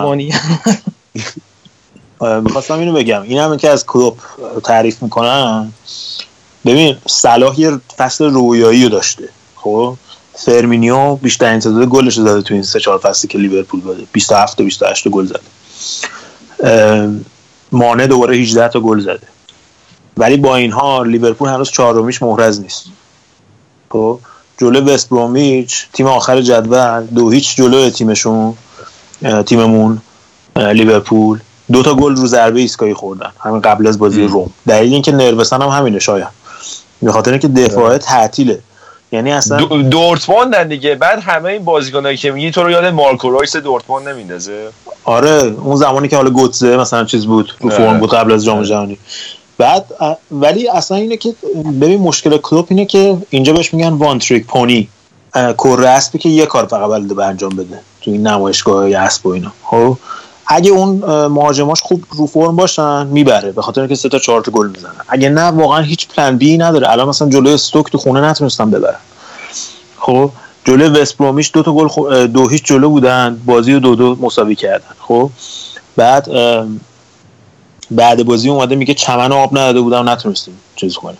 آره، 2.18 2.40
می‌خواستم 2.40 2.78
اینو 2.78 2.92
بگم. 2.92 3.22
این 3.22 3.38
هم 3.38 3.56
که 3.56 3.68
از 3.70 3.86
کلوب 3.86 4.18
تعریف 4.64 5.02
می‌کنن 5.02 5.72
ببین 6.66 6.96
صلاح 7.08 7.60
یه 7.60 7.78
فصل 7.96 8.24
رویایی 8.24 8.82
رو 8.82 8.88
داشته 8.88 9.28
خب؟ 9.56 9.94
فرمینیو 10.36 11.14
بیشترین 11.14 11.60
تعداد 11.60 11.88
گلش 11.88 12.14
زده 12.14 12.42
تو 12.42 12.54
این 12.54 12.62
سه 12.62 12.80
چهار 12.80 12.98
فصلی 12.98 13.28
که 13.28 13.38
لیورپول 13.38 13.80
بوده 13.80 14.02
27 14.12 14.58
تا 14.58 14.64
28 14.64 15.04
تا 15.04 15.10
گل 15.10 15.26
زده. 15.26 15.40
اه، 16.64 17.08
مانع 17.72 18.06
دوباره 18.06 18.36
18 18.36 18.68
تا 18.68 18.80
گل 18.80 19.00
زده. 19.00 19.26
ولی 20.16 20.36
با 20.36 20.56
این 20.56 20.72
حال 20.72 21.08
لیورپول 21.08 21.48
هنوز 21.48 21.70
چهارمیش 21.70 22.22
محرز 22.22 22.60
نیست. 22.60 22.84
خب 23.90 24.18
جلو 24.58 24.80
وست 24.80 25.08
برومیچ 25.08 25.86
تیم 25.92 26.06
آخر 26.06 26.40
جدول 26.40 27.06
دو 27.06 27.30
هیچ 27.30 27.56
جلو 27.56 27.90
تیمشون 27.90 28.54
تیممون 29.46 30.02
لیورپول. 30.56 31.38
دو 31.72 31.82
تا 31.82 31.94
گل 31.94 32.16
رو 32.16 32.26
ضربه 32.26 32.60
ایستگاهی 32.60 32.94
خوردن. 32.94 33.30
همین 33.40 33.60
قبل 33.60 33.86
از 33.86 33.98
بازی 33.98 34.24
روم. 34.24 34.50
دلیل 34.66 34.92
اینکه 34.92 35.12
نروسن 35.12 35.62
هم 35.62 35.68
همینه 35.68 35.98
شاید 35.98 36.28
به 37.02 37.12
خاطر 37.12 37.30
اینکه 37.30 37.48
دفاع 37.48 37.98
تعطیله. 37.98 38.60
یعنی 39.14 39.32
اصلا 39.32 39.56
دو- 39.56 39.82
دورتموندن 39.82 40.68
دیگه. 40.68 40.94
بعد 40.94 41.18
همه 41.18 41.48
این 41.48 41.64
بازیکنایی 41.64 42.16
که 42.16 42.30
میگی 42.30 42.50
تو 42.50 42.62
رو 42.62 42.70
یاد 42.70 42.84
مارکو 42.84 43.30
رویس 43.30 43.56
دورتموند 43.56 44.08
نمیندازه؟ 44.08 44.68
آره 45.04 45.30
اون 45.64 45.76
زمانی 45.76 46.08
که 46.08 46.16
حالا 46.16 46.30
گوتزه 46.30 46.76
مثلا 46.76 47.04
چیز 47.04 47.26
بود 47.26 47.54
رو 47.60 47.68
آره. 47.72 47.78
فرم 47.78 47.98
بود 47.98 48.10
قبل 48.14 48.32
از 48.32 48.44
جام 48.44 48.62
جهانی. 48.62 48.98
بعد 49.58 49.84
ولی 50.30 50.68
اصلا 50.68 50.96
اینه 50.96 51.16
که 51.16 51.34
ببین 51.80 52.00
مشکل 52.00 52.36
کلوب 52.36 52.66
اینه 52.70 52.84
که 52.86 53.16
اینجا 53.30 53.52
بهش 53.52 53.74
میگن 53.74 53.92
وان 53.92 54.18
تریک 54.18 54.46
پونی. 54.46 54.88
کره 55.34 55.88
اسبی 55.88 56.18
که 56.18 56.28
یه 56.28 56.46
کار 56.46 56.66
فقط 56.66 56.90
بلده 56.90 57.14
به 57.14 57.24
انجام 57.24 57.50
بده 57.56 57.80
تو 58.00 58.10
این 58.10 58.26
نمایشگاه 58.26 58.96
اسب 58.96 59.26
و 59.26 59.30
اینا. 59.30 59.52
خب؟ 59.64 59.96
اگه 60.46 60.70
اون 60.70 60.90
مهاجماش 61.26 61.82
خوب 61.82 62.04
رو 62.10 62.26
فرم 62.26 62.56
باشن 62.56 63.06
می‌بره. 63.06 63.52
به 63.52 63.62
خاطر 63.62 63.80
اینکه 63.80 63.94
سه 63.94 64.08
تا 64.08 64.18
چهار 64.18 64.40
تا 64.40 64.50
گل 64.50 64.70
می‌زنن. 64.70 64.92
اگه 65.08 65.28
نه 65.28 65.42
واقعا 65.42 65.80
هیچ 65.80 66.08
پلن 66.08 66.36
بی 66.36 66.58
نداره. 66.58 66.90
الان 66.90 67.08
مثلا 67.08 67.28
جلوی 67.28 67.52
استوک 67.52 67.92
تو 67.92 67.98
خونه 67.98 68.20
نتونستن 68.20 68.70
ببرن. 68.70 68.98
خب؟ 69.98 70.30
جلوی 70.64 71.00
وست 71.00 71.16
برومیش 71.16 71.50
دو 71.54 71.62
تا 71.62 71.72
گل 71.72 71.88
خو- 71.88 72.26
دو 72.26 72.48
هیچ 72.48 72.64
جلو 72.64 72.88
بودن. 72.90 73.40
بازی 73.46 73.72
رو 73.72 73.80
دو 73.80 73.94
دو 73.94 74.16
مساوی 74.20 74.54
کردن. 74.54 74.94
خب؟ 75.00 75.30
بعد 75.96 76.28
بعد 77.90 78.24
بازی 78.24 78.48
اومده 78.48 78.76
میگه 78.76 78.94
چمن 78.94 79.32
آب 79.32 79.58
نداده 79.58 79.80
بودم 79.80 80.08
نتونستیم 80.08 80.54
چیز 80.76 80.94
کنیم. 80.94 81.18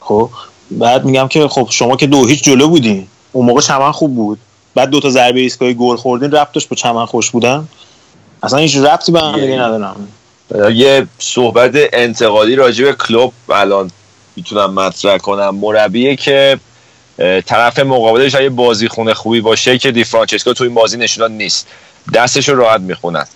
خب؟ 0.00 0.30
بعد 0.70 1.04
میگم 1.04 1.28
که 1.28 1.48
خب 1.48 1.66
شما 1.70 1.96
که 1.96 2.06
دو 2.06 2.26
هیچ 2.26 2.44
جلو 2.44 2.68
بودین. 2.68 3.06
اون 3.32 3.46
موقع 3.46 3.60
چمن 3.60 3.92
خوب 3.92 4.14
بود. 4.14 4.38
بعد 4.74 4.90
دو 4.90 5.00
تا 5.00 5.10
ضربه 5.10 5.40
ایستگاهی 5.40 5.74
گل 5.74 5.96
خوردین 5.96 6.30
ربطش 6.30 6.66
با 6.66 6.76
چمن 6.76 7.06
خوش 7.06 7.30
بودن؟ 7.30 7.68
اصلا 8.42 8.58
هیچ 8.58 8.76
ربطی 8.76 9.12
به 9.12 9.20
هم 9.20 9.40
دیگه 9.40 9.56
ندارم. 9.56 10.08
یه 10.74 11.06
صحبت 11.18 11.72
انتقادی 11.92 12.56
راجع 12.56 12.84
به 12.84 12.92
کلوب 12.92 13.32
الان 13.48 13.90
می‌تونم 14.36 14.74
مطرح 14.74 15.18
کنم. 15.18 15.54
مربیه 15.54 16.16
که 16.16 16.58
طرف 17.46 17.78
مقابلش 17.78 18.34
اگه 18.34 18.48
بازی 18.48 18.88
خونه 18.88 19.14
خوبی 19.14 19.40
باشه 19.40 19.78
که 19.78 19.90
دی 19.90 20.04
فرانچسکو 20.04 20.52
تو 20.52 20.64
این 20.64 20.74
بازی 20.74 20.96
نشونان 20.96 21.32
نیست. 21.32 21.68
دستش 22.14 22.48
رو 22.48 22.56
راحت 22.56 22.80
می‌خونن. 22.80 23.26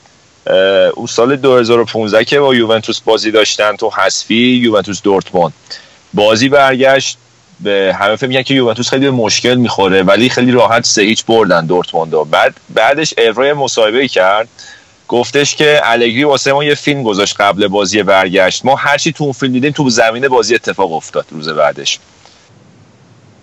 اون 0.94 1.06
سال 1.06 1.36
2015 1.36 2.24
که 2.24 2.40
با 2.40 2.54
یوونتوس 2.54 3.00
بازی 3.00 3.30
داشتن 3.30 3.76
تو 3.76 3.90
حذفی 3.90 4.60
یوونتوس 4.62 5.02
دورتموند. 5.02 5.52
بازی 6.14 6.48
برگشت 6.48 7.18
به 7.60 7.96
همه 8.00 8.16
فکر 8.16 8.26
میگن 8.26 8.42
که 8.42 8.54
یوونتوس 8.54 8.88
خیلی 8.88 9.04
به 9.04 9.10
مشکل 9.10 9.54
می‌خوره 9.54 10.02
ولی 10.02 10.28
خیلی 10.28 10.52
راحت 10.52 10.86
سه 10.86 11.02
هیچ 11.02 11.24
بردن 11.24 11.66
دورتموند. 11.66 12.30
بعد 12.30 12.54
بعدش 12.68 13.14
اروای 13.18 13.52
مصاحبه 13.52 14.08
کرد. 14.08 14.48
گفتش 15.08 15.56
که 15.56 15.80
الگری 15.84 16.24
واسه 16.24 16.52
ما 16.52 16.64
یه 16.64 16.74
فیلم 16.74 17.02
گذاشت 17.02 17.40
قبل 17.40 17.68
بازی 17.68 18.02
برگشت. 18.02 18.64
ما 18.64 18.76
هرچی 18.76 19.12
تو 19.12 19.24
اون 19.24 19.32
فیلم 19.32 19.52
دیدیم 19.52 19.72
تو 19.72 19.90
زمین 19.90 20.28
بازی 20.28 20.54
اتفاق 20.54 20.92
افتاد 20.92 21.26
روز 21.30 21.48
بعدش. 21.48 21.98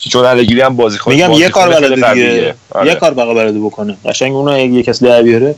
چون 0.10 0.26
الگری 0.26 0.62
هم 0.62 0.76
بازی 0.76 0.98
میگم 1.08 1.32
یه 1.32 1.50
کار 1.50 1.70
بلده 1.70 2.14
دیگه. 2.14 2.56
آره. 2.72 2.88
یه 2.88 2.96
کار 2.96 3.14
بقیه 3.14 3.34
بلده 3.34 3.60
بکنه. 3.60 3.98
قشنگ 4.06 4.36
اونو 4.36 4.60
یه 4.60 4.84
کسی 4.84 5.06
در 5.06 5.22
بیاره. 5.22 5.56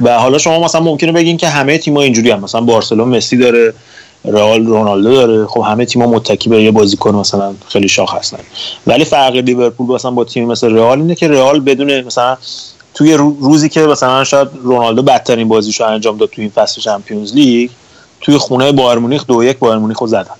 و 0.00 0.18
حالا 0.18 0.38
شما 0.38 0.60
مثلا 0.60 0.80
ممکنه 0.80 1.12
بگین 1.12 1.36
که 1.36 1.48
همه 1.48 1.78
تیم‌ها 1.78 2.02
اینجوری 2.02 2.30
هم. 2.30 2.40
مثلا 2.40 2.60
بارسلون 2.60 3.08
مسی 3.08 3.36
داره 3.36 3.74
رئال 4.24 4.66
رونالدو 4.66 5.14
داره. 5.14 5.46
خب 5.46 5.60
همه 5.60 5.84
تیم‌ها 5.84 6.08
متکی 6.10 6.48
به 6.48 6.62
یه 6.62 6.70
بازیکن 6.70 7.14
مثلا 7.14 7.54
خیلی 7.68 7.88
شاخ 7.88 8.14
هستن. 8.14 8.38
ولی 8.86 9.04
فرق 9.04 9.36
لیورپول 9.36 9.94
مثلا 9.94 10.10
با 10.10 10.24
تیم 10.24 10.46
مثل 10.46 10.74
رئال 10.74 10.98
اینه 10.98 11.14
که 11.14 11.28
رئال 11.28 11.60
بدون 11.60 12.00
مثلا 12.00 12.36
توی 12.94 13.14
رو- 13.14 13.36
روزی 13.40 13.68
که 13.68 13.80
مثلا 13.80 14.24
شاید 14.24 14.48
رونالدو 14.62 15.02
بدترین 15.02 15.48
بازیشو 15.48 15.84
انجام 15.84 16.16
داد 16.16 16.28
توی 16.28 16.44
این 16.44 16.50
فصل 16.52 16.80
چمپیونز 16.80 17.34
لیگ 17.34 17.70
توی 18.20 18.38
خونه 18.38 18.72
بایر 18.72 18.98
مونیخ 18.98 19.26
دو 19.26 19.44
یک 19.44 19.58
بایر 19.58 19.78
مونیخ 19.78 19.98
رو 19.98 20.06
زدن. 20.06 20.34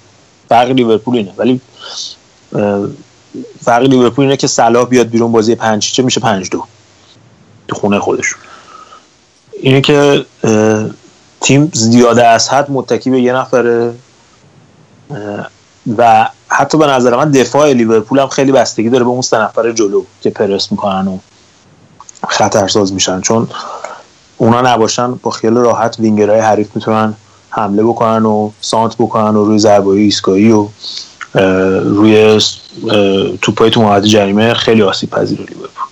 فرق 0.48 0.70
لیورپول 0.70 1.16
اینه. 1.16 1.32
ولی 1.36 1.60
فرق 3.64 3.82
لیورپول 3.82 4.24
اینه 4.24 4.36
که 4.36 4.46
صلاح 4.46 4.88
بیاد 4.88 5.06
بیرون 5.06 5.32
بازی 5.32 5.54
پنج 5.54 5.92
چه 5.92 6.02
میشه 6.02 6.20
پنج 6.20 6.50
دو. 6.50 6.64
تو 7.68 7.76
خونه 7.76 7.98
خودشون. 7.98 8.40
اینه 9.62 9.80
که 9.80 10.26
تیم 11.40 11.70
زیاده 11.74 12.26
از 12.26 12.48
حد 12.48 12.70
متکی 12.70 13.10
به 13.10 13.20
یه 13.20 13.32
نفره 13.32 13.94
و 15.98 16.28
حتی 16.48 16.78
به 16.78 16.86
نظر 16.86 17.16
من 17.16 17.30
دفاع 17.30 17.72
لیورپول 17.72 18.18
هم 18.18 18.28
خیلی 18.28 18.52
بستگی 18.52 18.88
داره 18.90 19.04
به 19.04 19.10
اون 19.10 19.22
سه 19.22 19.38
نفر 19.38 19.72
جلو 19.72 20.04
که 20.22 20.30
پرس 20.30 20.72
می‌کنن 20.72 21.08
و 21.08 21.18
خطرساز 22.28 22.92
میشن. 22.92 23.20
چون 23.20 23.48
اونا 24.36 24.60
نباشن 24.60 25.12
با 25.12 25.30
خیال 25.30 25.54
راحت 25.54 25.96
وینگرهای 26.00 26.40
حریف 26.40 26.68
می‌تونن 26.74 27.14
حمله 27.50 27.82
بکنن 27.82 28.26
و 28.26 28.50
سانت 28.60 28.94
بکنن 28.94 29.36
و 29.36 29.44
روی 29.44 29.58
ضربه 29.58 29.88
ایستگاهی 29.88 30.52
و 30.52 30.68
روی 31.84 32.40
توپای 33.42 33.70
تو 33.70 34.00
جریمه 34.00 34.54
خیلی 34.54 34.82
آسیب 34.82 35.10
پذیر 35.10 35.38
لیورپول 35.38 35.86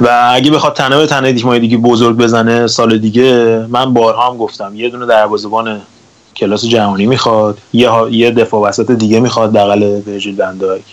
و 0.00 0.30
اگه 0.34 0.50
بخواد 0.50 0.76
تنه 0.76 0.96
به 0.96 1.06
تنه 1.06 1.32
تیم‌های 1.32 1.60
دیگه 1.60 1.76
بزرگ 1.76 2.16
بزنه 2.16 2.66
سال 2.66 2.98
دیگه 2.98 3.58
من 3.68 3.94
بارها 3.94 4.30
هم 4.30 4.36
گفتم 4.36 4.76
یه 4.76 4.88
دونه 4.88 5.06
دروازه‌بان 5.06 5.80
کلاس 6.36 6.64
جهانی 6.64 7.06
می‌خواد 7.06 7.58
یه, 7.72 7.90
یه 8.10 8.30
دفاع 8.30 8.60
وسط 8.60 8.90
دیگه 8.90 9.20
می‌خواد 9.20 9.52
بغل 9.52 10.00
ورجیل 10.06 10.36
بندایک 10.36 10.84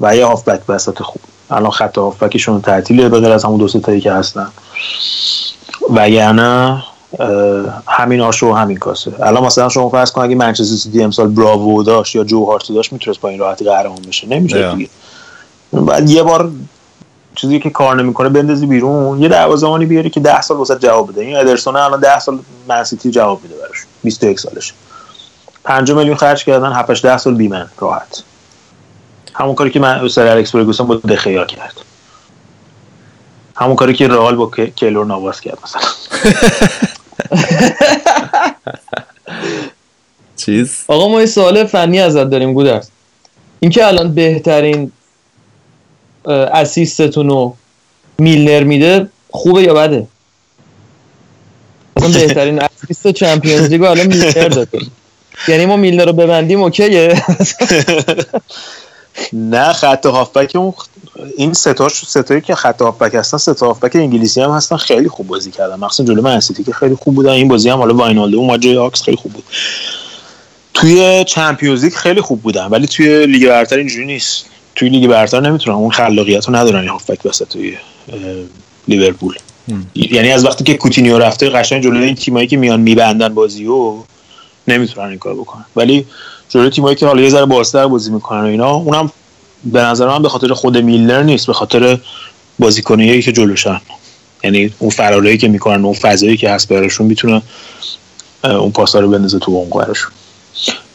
و 0.00 0.16
یه 0.16 0.26
هافبک 0.26 0.60
وسط 0.68 1.02
خوب. 1.02 1.22
الان 1.50 1.70
خط 1.70 1.98
هافبکشون 1.98 2.60
تعطیله 2.60 3.08
به 3.08 3.20
غیر 3.20 3.32
از 3.32 3.44
همون 3.44 3.58
دو 3.58 3.68
تایی 3.68 4.00
که 4.00 4.12
هستن. 4.12 4.48
وگرنه 5.90 6.82
همین 7.86 8.20
آشو 8.20 8.46
و 8.46 8.52
همین 8.52 8.76
کاسه. 8.76 9.12
الان 9.22 9.44
مثلا 9.44 9.68
شما 9.68 9.88
فرض 9.88 10.12
کن 10.12 10.22
اگه 10.22 10.34
منچستر 10.34 10.74
سیتی 10.74 11.02
امسال 11.02 11.28
براوو 11.28 11.82
داشت 11.82 12.14
یا 12.14 12.24
جو 12.24 12.44
هارت 12.44 12.72
داشت 12.72 12.92
می‌تونست 12.92 13.20
با 13.20 13.28
این 13.28 13.38
راحتی 13.38 13.64
قهرمان 13.64 14.02
بشه. 14.08 14.28
نمیشه 14.28 14.72
دیگه. 14.72 14.90
بعد 15.72 16.10
یه 16.10 16.22
بار 16.22 16.50
چیزی 17.34 17.60
که 17.60 17.70
کار 17.70 18.02
نمی‌کنه 18.02 18.28
بندازی 18.28 18.66
بیرون 18.66 19.22
یه 19.22 19.28
دروازه‌بانی 19.28 19.86
بیاری 19.86 20.10
که 20.10 20.20
10 20.20 20.40
سال 20.40 20.56
واسه 20.56 20.78
جواب 20.78 21.12
بده. 21.12 21.20
این 21.20 21.36
ادرسون 21.36 21.76
الان 21.76 22.00
10 22.00 22.18
سال 22.18 22.38
منسیتی 22.68 23.10
جواب 23.10 23.42
میده 23.42 23.54
براش. 23.54 23.78
21 24.04 24.40
سالشه. 24.40 24.72
5 25.64 25.92
میلیون 25.92 26.16
خرج 26.16 26.44
کردن 26.44 26.72
7 26.72 27.02
10 27.02 27.18
سال 27.18 27.34
بیمن. 27.34 27.66
راحت. 27.78 28.22
همون 29.34 29.54
کاری 29.54 29.70
که 29.70 29.80
من 29.80 30.08
سر 30.08 30.26
الکس 30.26 30.52
فرگوسن 30.52 30.84
با 30.84 30.94
دخیا 30.94 31.44
کرد. 31.44 31.80
همون 33.56 33.76
کاری 33.76 33.94
که 33.94 34.08
رئال 34.08 34.36
با 34.36 34.50
کلور 34.78 35.06
نواس 35.06 35.40
کرد 35.40 35.58
مثلا. 35.64 35.82
چیز؟ 40.36 40.84
آقا 40.88 41.08
ما 41.08 41.20
یه 41.20 41.26
سوال 41.26 41.64
فنی 41.64 42.00
ازت 42.00 42.30
داریم 42.30 42.52
گودرز. 42.52 42.88
اینکه 43.60 43.86
الان 43.86 44.14
بهترین 44.14 44.92
اسیستتون 46.52 47.28
رو 47.28 47.56
میلنر 48.18 48.64
میده 48.64 49.08
خوبه 49.30 49.62
یا 49.62 49.74
بده؟ 49.74 50.06
اصلا 51.96 52.08
بهترین 52.08 52.62
اسیست 52.62 53.08
چمپیونز 53.08 53.68
لیگ 53.68 53.82
الان 53.82 54.06
میلنر 54.06 54.48
داده 54.48 54.78
یعنی 55.48 55.66
ما 55.66 55.76
میلنر 55.76 56.06
رو 56.06 56.12
ببندیم 56.12 56.62
اوکیه. 56.62 57.14
نه 59.32 59.72
خط 59.72 60.06
هافبک 60.06 60.52
اون 60.56 60.74
این 61.36 61.52
ستاش 61.52 62.04
ستایی 62.06 62.40
که 62.40 62.54
خط 62.54 62.82
هافبک 62.82 63.14
هستن 63.14 63.38
ستا 63.38 63.66
هافبک 63.66 63.96
انگلیسی 63.96 64.40
هم 64.40 64.50
هستن 64.50 64.76
خیلی 64.76 65.08
خوب 65.08 65.26
بازی 65.26 65.50
کردن. 65.50 65.74
مخصوصا 65.74 66.04
جلو 66.04 66.22
من 66.22 66.40
که 66.66 66.72
خیلی 66.72 66.94
خوب 66.94 67.14
بودن. 67.14 67.30
این 67.30 67.48
بازی 67.48 67.68
هم 67.68 67.78
حالا 67.78 67.94
واینالدو 67.94 68.38
اون 68.38 68.60
جای 68.60 68.76
آکس 68.76 69.02
خیلی 69.02 69.16
خوب 69.16 69.32
بود. 69.32 69.44
توی 70.74 71.24
Champions 71.24 71.84
League 71.84 71.92
خیلی 71.92 72.20
خوب 72.20 72.42
بودن 72.42 72.66
ولی 72.66 72.86
توی 72.86 73.26
لیگ 73.26 73.48
برتر 73.48 73.76
اینجوری 73.76 74.06
نیست. 74.06 74.46
توی 74.74 74.88
لیگ 74.88 75.10
برتر 75.10 75.40
نمی‌تونن 75.40 75.76
اون 75.76 75.90
خلاقیت 75.90 76.48
رو 76.48 76.56
ندارن 76.56 76.80
این 76.80 76.88
هافبک 76.88 77.26
وسط 77.26 77.48
توی 77.48 77.76
لیورپول. 78.88 79.34
یعنی 79.94 80.30
از 80.30 80.44
وقتی 80.44 80.64
که 80.64 80.74
کوتینیو 80.74 81.18
رفته 81.18 81.50
قشنگ 81.50 81.82
جلوی 81.82 82.04
این 82.04 82.14
تیمایی 82.14 82.46
که 82.46 82.56
میان 82.56 82.80
میبندن 82.80 83.34
بازیو 83.34 83.94
نمی‌تونن 84.68 85.08
این 85.08 85.18
کار 85.18 85.34
بکنن. 85.34 85.64
ولی 85.76 86.06
جلوی 86.50 86.70
تیمایی 86.70 86.96
که 86.96 87.06
حالا 87.06 87.22
یه 87.22 87.30
ذره 87.30 87.46
بازتر 87.46 87.86
بازی 87.86 88.10
می‌کنن 88.10 88.40
و 88.40 88.46
اینا 88.46 88.74
اونم 88.74 89.12
به 89.64 89.80
نظر 89.80 90.06
من 90.06 90.22
به 90.22 90.28
خاطر 90.28 90.52
خود 90.52 90.78
میلنر 90.78 91.22
نیست 91.22 91.46
به 91.46 91.52
خاطر 91.52 91.98
بازیکنایی 92.58 93.22
که 93.22 93.32
جلوشن. 93.32 93.80
یعنی 94.44 94.72
اون 94.78 94.90
فرارایی 94.90 95.38
که 95.38 95.48
می‌کنن 95.48 95.84
اون 95.84 95.94
فضایی 95.94 96.36
که 96.36 96.50
هست 96.50 96.68
براشون 96.68 97.06
می‌تونه 97.06 97.42
اون 98.44 98.70
پاسا 98.70 99.00
رو 99.00 99.10
بندازه 99.10 99.38
تو 99.38 99.56
عمق 99.56 99.78
براشون. 99.78 100.10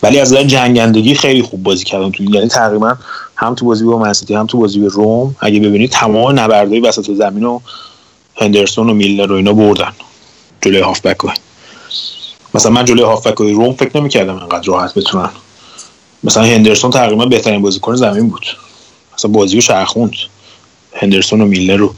ولی 0.03 0.19
از 0.19 0.33
نظر 0.33 0.43
جنگندگی 0.43 1.15
خیلی 1.15 1.41
خوب 1.41 1.63
بازی 1.63 1.83
کردن 1.83 2.11
تو 2.11 2.23
یعنی 2.23 2.47
تقریبا 2.47 2.97
هم 3.35 3.55
تو 3.55 3.65
بازی 3.65 3.83
با 3.83 3.97
منسیتی 3.99 4.35
هم 4.35 4.45
تو 4.45 4.57
بازی 4.57 4.79
به 4.79 4.87
روم 4.87 5.35
اگه 5.39 5.59
ببینید 5.59 5.89
تمام 5.89 6.39
نبردهای 6.39 6.79
وسط 6.79 7.11
زمین 7.11 7.43
و 7.43 7.59
هندرسون 8.35 8.89
و 8.89 8.93
میلر 8.93 9.31
و 9.31 9.35
اینا 9.35 9.53
بردن. 9.53 9.91
جلوی 10.61 10.79
هافبک 10.79 11.17
مثلا 12.53 12.71
من 12.71 12.85
جلوی 12.85 13.03
هافبک 13.03 13.37
روم 13.37 13.73
فکر 13.73 13.97
نمی‌کردم 13.97 14.35
انقدر 14.35 14.67
راحت 14.67 14.93
بتونن 14.93 15.29
مثلا 16.25 16.43
هندرسون 16.43 16.91
تقریبا 16.91 17.25
بهترین 17.25 17.61
بازیکن 17.61 17.95
زمین 17.95 18.29
بود. 18.29 18.45
مثلا 19.17 19.31
بازی 19.31 19.55
رو 19.55 19.61
شرخوند 19.61 20.11
هندرسون 20.93 21.41
و 21.41 21.45
میلر 21.45 21.75
رو. 21.75 21.93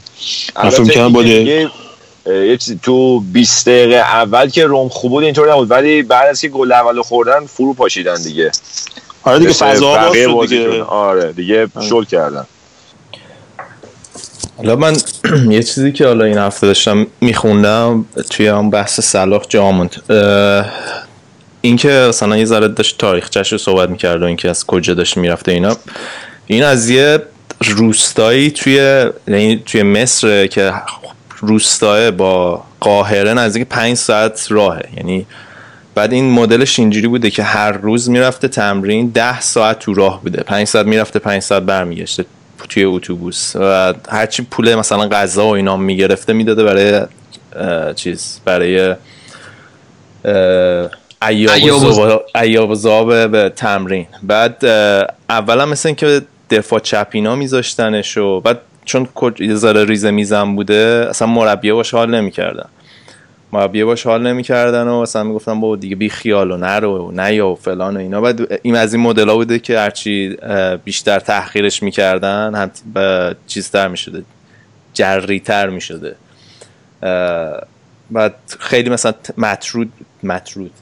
من 0.56 0.70
فکر 0.70 1.08
کنم 1.08 1.70
یه 2.26 2.56
چیزی 2.56 2.80
تو 2.82 3.20
20 3.20 3.68
دقیقه 3.68 3.94
اول 3.94 4.48
که 4.48 4.66
روم 4.66 4.88
خوب 4.88 5.10
بود 5.10 5.24
اینطور 5.24 5.52
نبود. 5.52 5.70
ولی 5.70 6.02
بعد 6.02 6.28
از 6.28 6.40
که 6.40 6.48
گل 6.48 6.72
اول 6.72 7.02
خوردن 7.02 7.46
فرو 7.46 7.74
پاشیدن 7.74 8.22
دیگه. 8.22 8.50
آره 9.22 9.38
دیگه 9.38 9.52
فضا 9.52 9.96
باز 10.32 10.48
دیگه. 10.48 10.82
آره 10.82 11.32
دیگه 11.32 11.68
شل 11.88 12.04
کردن. 12.04 12.46
حالا 14.56 14.76
من 14.76 14.96
یه 15.50 15.62
چیزی 15.62 15.92
که 15.92 16.06
حالا 16.06 16.24
این 16.24 16.38
هفته 16.38 16.66
داشتم 16.66 17.06
میخوندم 17.20 18.04
توی 18.30 18.46
هم 18.46 18.70
بحث 18.70 19.00
صلاح 19.00 19.42
جاموند. 19.48 20.02
اینکه 21.60 22.06
مثلا 22.08 22.36
یه 22.36 22.44
ذره 22.44 22.68
داشت 22.68 22.98
تاریخچش 22.98 23.52
رو 23.52 23.58
صحبت 23.58 23.90
می‌کرد 23.90 24.22
و 24.22 24.24
اینکه 24.24 24.50
از 24.50 24.66
کجا 24.66 24.94
داشت 24.94 25.16
می‌رفته 25.16 25.52
اینا 25.52 25.76
این 26.46 26.64
از 26.64 26.90
یه 26.90 27.22
روستایی 27.60 28.50
توی 28.50 28.74
یعنی 29.28 29.62
توی 29.66 29.82
مصر 29.82 30.46
که 30.46 30.72
روستاه 31.40 32.10
با 32.10 32.64
قاهره 32.80 33.34
نزدیک 33.34 33.66
پنج 33.68 33.96
ساعت 33.96 34.46
راهه. 34.50 34.88
یعنی 34.96 35.26
بعد 35.94 36.12
این 36.12 36.30
مدلش 36.30 36.78
اینجوری 36.78 37.08
بوده 37.08 37.30
که 37.30 37.42
هر 37.42 37.72
روز 37.72 38.10
می‌رفته 38.10 38.48
تمرین 38.48 39.08
ده 39.08 39.40
ساعت 39.40 39.78
تو 39.78 39.94
راه 39.94 40.22
بوده. 40.22 40.42
پنج 40.42 40.66
ساعت 40.66 40.86
می‌رفته 40.86 41.18
پنج 41.18 41.42
ساعت 41.42 41.62
برمیگشته 41.62 42.24
توی 42.68 42.84
اتوبوس. 42.84 43.56
و 43.56 43.94
هرچی 44.08 44.42
پول 44.42 44.74
مثلا 44.74 45.08
غذا 45.08 45.46
و 45.46 45.54
اینا 45.54 45.76
می‌گرفته 45.76 46.32
می‌داده 46.32 46.64
برای 46.64 47.00
چیز 47.94 48.40
برای 48.44 48.94
ایاب 51.22 52.74
زاب 52.74 53.30
به 53.30 53.48
تمرین. 53.48 54.06
بعد 54.22 54.64
اولا 55.30 55.66
مثل 55.66 55.92
که 55.92 56.22
دفاع 56.50 56.80
چپینا 56.80 57.36
میذاشتنش 57.36 58.16
و 58.16 58.40
بعد 58.40 58.60
چون 58.84 59.08
یه 59.40 59.54
ذره 59.54 59.84
ریزه 59.84 60.10
میزن 60.10 60.56
بوده 60.56 61.06
اصلا 61.10 61.28
مربیه 61.28 61.72
باش 61.72 61.94
حال 61.94 62.14
نمی‌کردن. 62.14 62.68
مربیه 63.52 63.84
باش 63.84 64.06
حال 64.06 64.26
نمی‌کردن 64.26 64.88
و 64.88 64.94
اصلا 64.94 65.22
می‌گفتن 65.22 65.60
با 65.60 65.76
دیگه 65.76 65.96
بی 65.96 66.08
خیال 66.08 66.50
و 66.50 66.56
نرو 66.56 67.08
و 67.08 67.20
نیا 67.20 67.48
و 67.48 67.54
فلان 67.54 67.96
و 67.96 68.00
اینا. 68.00 68.20
بعد 68.20 68.60
این 68.62 68.76
از 68.76 68.94
این 68.94 69.02
مدل 69.02 69.32
بوده 69.32 69.58
که 69.58 69.78
هرچی 69.78 70.36
بیشتر 70.84 71.20
تحقیرش 71.20 71.82
می‌کردن 71.82 72.54
هم 72.54 72.70
چیزتر 73.46 73.88
می‌شده 73.88 74.22
جریتر 74.94 75.68
می‌شده. 75.68 76.16
بعد 78.10 78.34
خیلی 78.60 78.90
مثلا 78.90 79.14
مطرود 79.38 79.92
مطرود. 80.22 80.72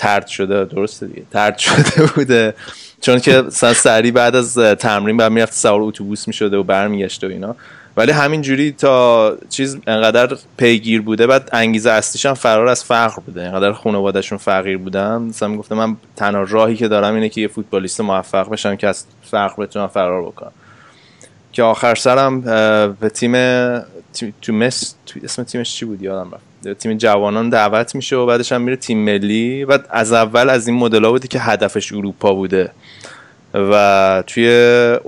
ترد 0.00 0.26
شده 0.26 0.64
درسته 0.64 1.06
دیگه 1.06 1.22
ترد 1.30 1.58
شده 1.58 2.06
بوده. 2.14 2.54
چون 3.00 3.18
که 3.18 3.42
مثلا 3.42 3.74
سری 3.74 4.10
بعد 4.10 4.36
از 4.36 4.58
تمرین 4.58 5.16
بعد 5.16 5.32
می‌رفت 5.32 5.54
سوار 5.54 5.80
اتوبوس 5.82 6.28
می‌شده 6.28 6.56
و 6.56 6.62
برمیگشته 6.62 7.26
و 7.26 7.30
اینا. 7.30 7.56
ولی 7.96 8.12
همین 8.12 8.42
جوری 8.42 8.72
تا 8.72 9.36
چیز 9.48 9.78
انقدر 9.86 10.36
پیگیر 10.56 11.02
بوده 11.02 11.26
بعد 11.26 11.48
انگیزه 11.52 11.90
اصلیش 11.90 12.26
هم 12.26 12.34
فرار 12.34 12.68
از 12.68 12.84
فقر 12.84 13.20
بوده. 13.26 13.42
انقدر 13.42 13.72
خانوادهشون 13.72 14.38
فقیر 14.38 14.78
بودن. 14.78 15.22
مثلا 15.22 15.48
می‌گفتم 15.48 15.74
من 15.74 15.96
تنها 16.16 16.42
راهی 16.42 16.76
که 16.76 16.88
دارم 16.88 17.14
اینه 17.14 17.28
که 17.28 17.40
یه 17.40 17.48
فوتبالیست 17.48 18.00
موفق 18.00 18.48
بشم 18.50 18.76
که 18.76 18.88
از 18.88 19.04
فقر 19.22 19.62
بتونم 19.62 19.86
فرار 19.86 20.22
بکنم. 20.22 20.52
که 21.52 21.62
آخر 21.62 21.94
سرم 21.94 22.40
به 23.00 23.08
تیم 23.08 23.34
تو 24.42 24.52
مس 24.52 24.94
اسم 25.24 25.42
تیمش 25.42 25.74
چی 25.74 25.84
بود؟ 25.84 26.02
یادم 26.02 26.30
رفت. 26.34 26.49
تیم 26.78 26.96
جوانان 26.96 27.48
دعوت 27.48 27.94
میشه 27.94 28.16
و 28.16 28.26
بعدش 28.26 28.52
هم 28.52 28.62
میره 28.62 28.76
تیم 28.76 28.98
ملی. 29.04 29.64
و 29.64 29.78
از 29.90 30.12
اول 30.12 30.50
از 30.50 30.68
این 30.68 30.76
مدل 30.76 31.08
بوده 31.08 31.28
که 31.28 31.40
هدفش 31.40 31.92
اروپا 31.92 32.34
بوده. 32.34 32.70
و 33.54 34.24
توی 34.26 34.48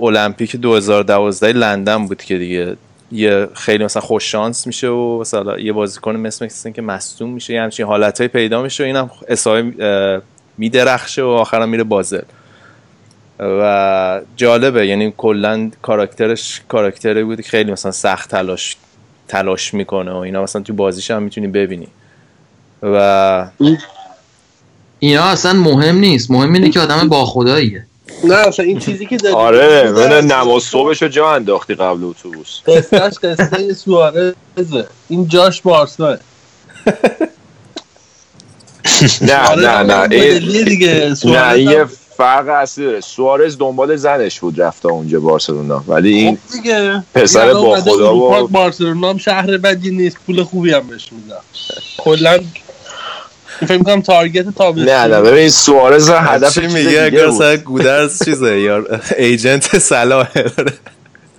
المپیک 0.01 0.55
2012 0.55 1.51
لندن 1.53 2.07
بود 2.07 2.23
که 2.23 2.37
دیگه 2.37 2.75
یه 3.11 3.47
خیلی 3.53 3.85
مثلا 3.85 4.01
خوش 4.01 4.31
شانس 4.31 4.67
میشه 4.67 4.87
و 4.87 5.19
مثلا 5.21 5.59
یه 5.59 5.73
بازیکن 5.73 6.15
مثل 6.15 6.45
مثل 6.45 6.71
که 6.71 6.81
مصدوم 6.81 7.29
میشه 7.29 7.53
یه 7.53 7.61
همچین 7.61 7.85
حالتهای 7.85 8.27
پیدا 8.27 8.61
میشه 8.61 8.83
و 8.83 8.87
اینم 8.87 9.11
اسای 9.27 9.71
میدرخشه 10.57 11.21
و 11.21 11.27
آخرم 11.27 11.69
میره 11.69 11.83
بازل. 11.83 12.21
و 13.39 14.21
جالبه 14.35 14.87
یعنی 14.87 15.13
کلا 15.17 15.71
کاراکترش 15.81 16.61
کاراکتری 16.67 17.23
بود 17.23 17.41
که 17.41 17.49
خیلی 17.49 17.71
مثلا 17.71 17.91
سخت 17.91 18.29
تلاش 18.29 18.77
تلاش 19.27 19.73
می‌کنه 19.73 20.11
و 20.11 20.17
اینا. 20.17 20.43
مثلا 20.43 20.61
تو 20.61 20.73
بازیش 20.73 21.11
هم 21.11 21.23
می‌تونی 21.23 21.47
ببینی. 21.47 21.87
و 22.83 23.47
اینا 24.99 25.23
اصلا 25.23 25.53
مهم 25.53 25.95
نیست. 25.95 26.31
مهم 26.31 26.53
اینه 26.53 26.69
که 26.69 26.79
آدم 26.79 27.09
با 27.09 27.25
خداییه 27.25 27.85
نه 28.23 28.35
اصلا 28.35 28.65
این 28.65 28.79
چیزی 28.79 29.05
که 29.05 29.17
داری 29.17 29.35
آره 29.35 29.91
من 29.91 30.27
نماز 30.27 30.63
صبحش 30.63 31.01
رو 31.01 31.07
جا 31.07 31.31
انداختی 31.31 31.75
قبل 31.75 32.03
اتوبوس. 32.03 32.59
قصهش 32.67 33.13
قصه 33.23 33.73
سوارزه. 33.73 34.87
این 35.09 35.27
جاش 35.27 35.61
بارساه 35.61 36.17
نه 39.21 39.55
نه 39.55 39.83
نه. 39.83 40.03
مدلی 40.03 40.63
دیگه. 40.63 41.13
نه 41.25 41.51
این 41.51 41.69
یه 41.69 41.85
فرق 42.17 42.47
اصلی 42.49 42.85
داره. 42.85 43.01
سوارز 43.01 43.57
دنبال 43.57 43.95
زنش 43.95 44.39
بود 44.39 44.61
رفته 44.61 44.87
اونجا 44.87 45.19
بارسلونا. 45.19 45.83
ولی 45.87 46.13
این 46.13 46.35
خب 46.35 46.53
دیگه. 46.53 47.03
پسر 47.13 47.53
با 47.53 47.81
خدا 47.81 48.15
و- 48.15 48.47
بارسلونا 48.47 49.09
هم 49.09 49.17
شهر 49.17 49.57
بدی 49.57 49.91
نیست. 49.91 50.17
پول 50.25 50.43
خوبی 50.43 50.73
هم 50.73 50.87
بهش 50.87 51.09
میدن. 51.11 51.35
کلا 51.97 52.39
فکر 53.59 53.77
می‌کنم 53.77 54.01
تارگت 54.01 54.55
تابستون. 54.55 54.89
نه 54.89 55.07
نه 55.07 55.21
ببین 55.21 55.49
سوارز 55.49 56.09
هدف 56.09 56.57
میگه؟ 56.57 57.03
اگر. 57.03 57.27
مثلا 57.27 57.57
گودرز 57.57 58.23
چیزه 58.25 58.59
یا 58.59 58.85
ایجنت 59.17 59.93
داره. 59.93 60.73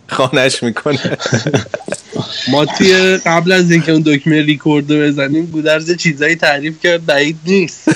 خانش 0.08 0.62
می‌کنه. 0.62 1.18
ما 2.48 2.64
توی 2.64 3.16
قبل 3.26 3.52
از 3.52 3.70
اینکه 3.70 3.92
اون 3.92 4.02
دکمه 4.06 4.42
ریکوردو 4.42 5.00
بزنیم 5.00 5.46
گودرز 5.46 5.96
چیزایی 5.96 6.36
تعریف 6.36 6.82
کرد 6.82 7.06
بعید 7.06 7.36
نیست. 7.46 7.88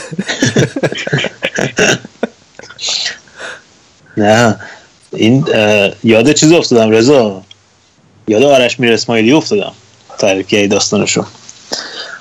نه. 4.16 4.60
این 5.12 5.44
یاد 6.04 6.32
چیز 6.32 6.52
افتادم 6.52 6.90
رضا. 6.90 7.42
یاد 8.28 8.42
آرش 8.42 8.80
میر 8.80 8.92
اسماعیلی 8.92 9.32
افتادم. 9.32 9.72
تعریف 10.18 10.46
کردی 10.46 10.68
داستانشو. 10.68 11.24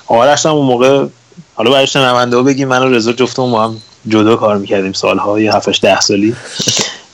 آرش 0.06 0.46
هم 0.46 0.52
اون 0.52 0.66
موقع 0.66 1.06
حالا 1.54 1.70
برای 1.70 1.86
شنونده 1.86 2.36
ها 2.36 2.42
بگیم 2.42 2.68
من 2.68 2.82
و 2.82 2.94
رضا 2.94 3.12
جفتمون 3.12 3.50
با 3.50 3.64
هم 3.64 3.82
جدا 4.08 4.36
کار 4.36 4.58
می‌کردیم 4.58 4.92
سالها 4.92 5.40
یه 5.40 5.56
7 5.56 5.80
ده 5.80 6.00
سالی. 6.00 6.36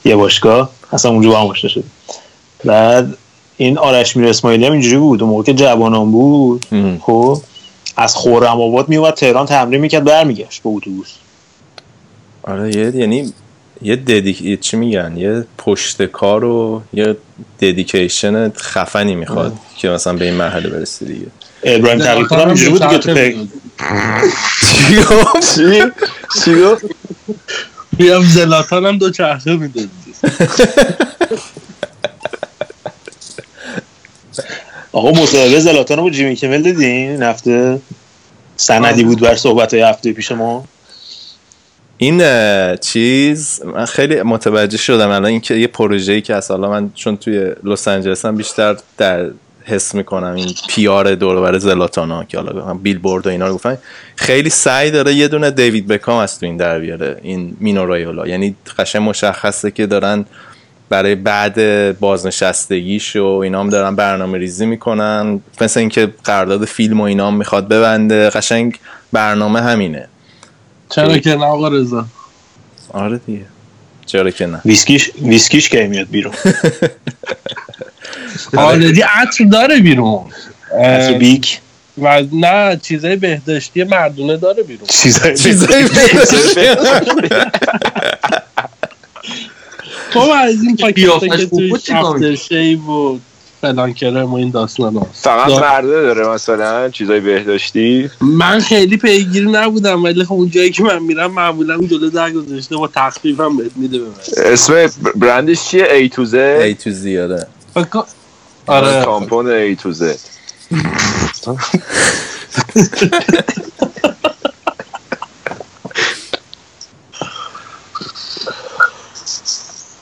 یه 0.05 0.17
باشگاه. 0.17 0.71
اصلا 0.93 1.11
اونجا 1.11 1.31
با 1.31 1.41
هم 1.41 1.47
آشنا 1.47 1.71
شدیم. 1.71 1.91
بعد 2.65 3.17
این 3.57 3.79
آرش 3.79 4.17
میر 4.17 4.29
اسماعیلی 4.29 4.67
هم 4.67 4.73
اینجوری 4.73 4.97
بود. 4.97 5.23
اون 5.23 5.31
موقع 5.31 5.43
که 5.43 5.55
جوانان 5.55 6.11
بود 6.11 6.67
خب 7.01 7.43
از 7.97 8.15
خورم 8.15 8.61
آباد 8.61 8.89
میومد 8.89 9.15
تهران 9.15 9.47
تمرین 9.47 9.81
می‌کرد 9.81 10.05
برمیگشت 10.05 10.63
با 10.63 10.71
اتوبوس. 10.71 11.09
آره 12.47 12.77
یه 12.77 12.97
یعنی 12.97 13.33
یه 13.83 13.97
ددیک 13.97 14.43
یه 14.43 14.57
چی 14.57 14.77
میگن؟ 14.77 15.17
یه 15.17 15.45
پشت 15.59 16.03
کار 16.03 16.45
و 16.45 16.83
یه 16.93 17.17
ددیکیشن 17.61 18.51
خفنی 18.51 19.15
می‌خواد 19.15 19.53
که 19.77 19.89
مثلا 19.89 20.13
به 20.13 20.25
این 20.25 20.35
مرحله 20.35 20.69
برسی 20.69 21.05
دیگه. 21.05 21.27
ابراهیم 21.63 21.99
تقیپور 21.99 22.39
هم 22.39 22.49
اینجوری 22.49 22.71
بود 22.71 22.83
دیگه 22.83 22.99
تو 22.99 23.15
پی 23.15 23.49
چی 25.55 25.83
چی 26.45 26.63
گفت؟ 26.63 26.85
بیام 27.97 28.25
زلاتان 28.25 28.87
هم 28.87 28.99
دو 28.99 29.11
چرخه 29.11 29.57
می‌داد 29.57 29.89
آقا 34.93 35.11
مصاحبه 35.11 35.61
زلاتان 35.61 35.97
رو 35.97 36.03
با 36.03 36.11
جیمی 36.11 36.37
کمل 36.37 36.63
دیدین؟ 36.63 37.11
این 37.11 37.23
هفته 37.23 37.81
سندی 38.57 39.05
بود 39.05 39.21
بر 39.21 39.35
صحبت 39.35 39.75
های 39.75 39.83
هفته 39.83 40.13
پیش 40.13 40.33
ما. 40.33 40.65
این 41.99 42.23
چیز 42.77 43.63
من 43.65 43.85
خیلی 43.85 44.23
متوجه 44.23 44.79
شدم 44.79 45.09
الان 45.09 45.25
اینکه 45.25 45.55
یه 45.55 45.67
پروژه‌ای 45.67 46.21
که 46.21 46.35
از 46.35 46.51
حالا 46.51 46.71
من 46.71 46.91
چون 46.95 47.17
توی 47.17 47.53
لس 47.65 47.89
آنجلس 47.89 48.25
هم 48.25 48.37
بیشتر 48.37 48.77
در 48.99 49.27
حس 49.65 49.95
می‌کنم 49.95 50.35
این 50.35 50.55
پیار 50.69 51.15
دور 51.15 51.41
بر 51.41 51.59
زلاتانا 51.59 52.25
که 52.25 52.39
حالا 52.39 52.65
هم 52.65 52.79
بیل 52.79 52.99
بورد 52.99 53.27
و 53.27 53.31
اینا 53.31 53.47
رو 53.47 53.55
گفتن 53.55 53.79
خیلی 54.17 54.51
سعی 54.51 54.91
داره 54.91 55.15
یه 55.15 55.29
دونه 55.29 55.51
دیوید 55.51 55.87
بکام 55.87 56.19
از 56.19 56.41
تو 56.41 56.47
این 56.47 56.57
در 56.57 56.79
بیاره 56.79 57.21
این 57.23 57.57
مینو 57.61 57.87
رایولا. 57.87 58.27
یعنی 58.27 58.57
قشنگ 58.79 59.09
مشخصه 59.09 59.71
که 59.71 59.87
دارن 59.87 60.25
برای 60.89 61.15
بعد 61.15 61.99
بازنشستگیش 61.99 63.17
و 63.17 63.27
اینا 63.27 63.61
هم 63.61 63.71
دارن 63.71 63.97
برنامه 63.97 64.39
ریزی 64.39 64.67
می‌کنن. 64.67 65.41
مثل 65.61 65.81
اینکه 65.81 66.15
قرارداد 66.25 66.65
فیلم 66.65 67.01
و 67.01 67.03
اینا 67.03 67.27
هم 67.27 67.35
می‌خواد 67.35 67.69
ببنده. 67.69 68.31
قشنگ 68.31 68.79
برنامه 69.13 69.61
همینه. 69.61 70.09
چرا 70.91 71.19
که 71.19 71.35
نه 71.35 71.45
آقا 71.45 71.69
رضا؟ 71.69 72.07
آره 72.93 73.21
دیگه. 73.27 73.45
چرا 74.07 74.31
که 74.31 74.47
نه؟ 74.47 74.61
ویسکیش 74.65 75.11
ویسکیش 75.23 75.69
کی 75.69 75.87
میاد 75.87 76.09
بیرون؟ 76.11 76.35
آلردی 78.57 79.01
عطر 79.01 79.45
داره 79.45 79.81
بیرون. 79.81 80.25
عطر 80.81 81.13
بیک؟ 81.13 81.61
و 81.99 82.23
نه 82.33 82.77
چیزای 82.83 83.17
بهداشتی 83.17 83.85
مردونه 83.85 84.37
داره 84.37 84.63
بیرون. 84.63 84.87
چیزای 84.89 85.37
چیزایی 85.45 85.89
تو 90.13 90.21
از 90.21 90.63
این 90.63 90.77
پاکت 90.77 91.39
که 91.39 91.47
توی 91.47 91.73
افتر 91.73 92.35
شیو 92.35 92.83
و 92.83 93.19
فلان 93.65 93.93
کرم 93.95 94.33
و 94.33 94.35
این 94.37 94.51
داستان 94.51 94.97
هست 94.97 95.25
فقط 95.25 95.51
مرده 95.51 95.89
داره 96.03 96.29
مثلا 96.29 96.89
چیزای 96.91 97.21
بهداشتی. 97.21 98.11
من 98.21 98.61
خیلی 98.61 98.97
پیگیری 98.97 99.51
نبودم 99.53 100.05
ولی 100.05 100.25
خب 100.25 100.33
اون 100.33 100.51
جایی 100.51 100.71
که 100.71 100.83
من 100.83 100.99
میرم 101.03 101.31
معمولا 101.33 101.79
جلو 101.79 102.11
در 102.11 102.31
گذاشته 102.31 102.77
با 102.77 102.89
تخفیف 102.89 103.41
هم 103.41 103.57
بهت 103.57 103.71
میده 103.77 103.99
به 103.99 104.05
من. 104.05 104.13
اسم 104.53 104.87
برندش 105.17 105.65
چیه؟ 105.65 105.93
ای 105.93 106.09
تو 106.09 106.25
زد 106.25 106.37
ای 106.63 106.75
تو 106.75 106.91
زیاده 106.91 107.47
فکر- 107.75 108.05
آره 108.67 109.05
تامپون 109.05 109.49
ای 109.51 109.77
تو 109.77 109.93
زد 109.93 110.17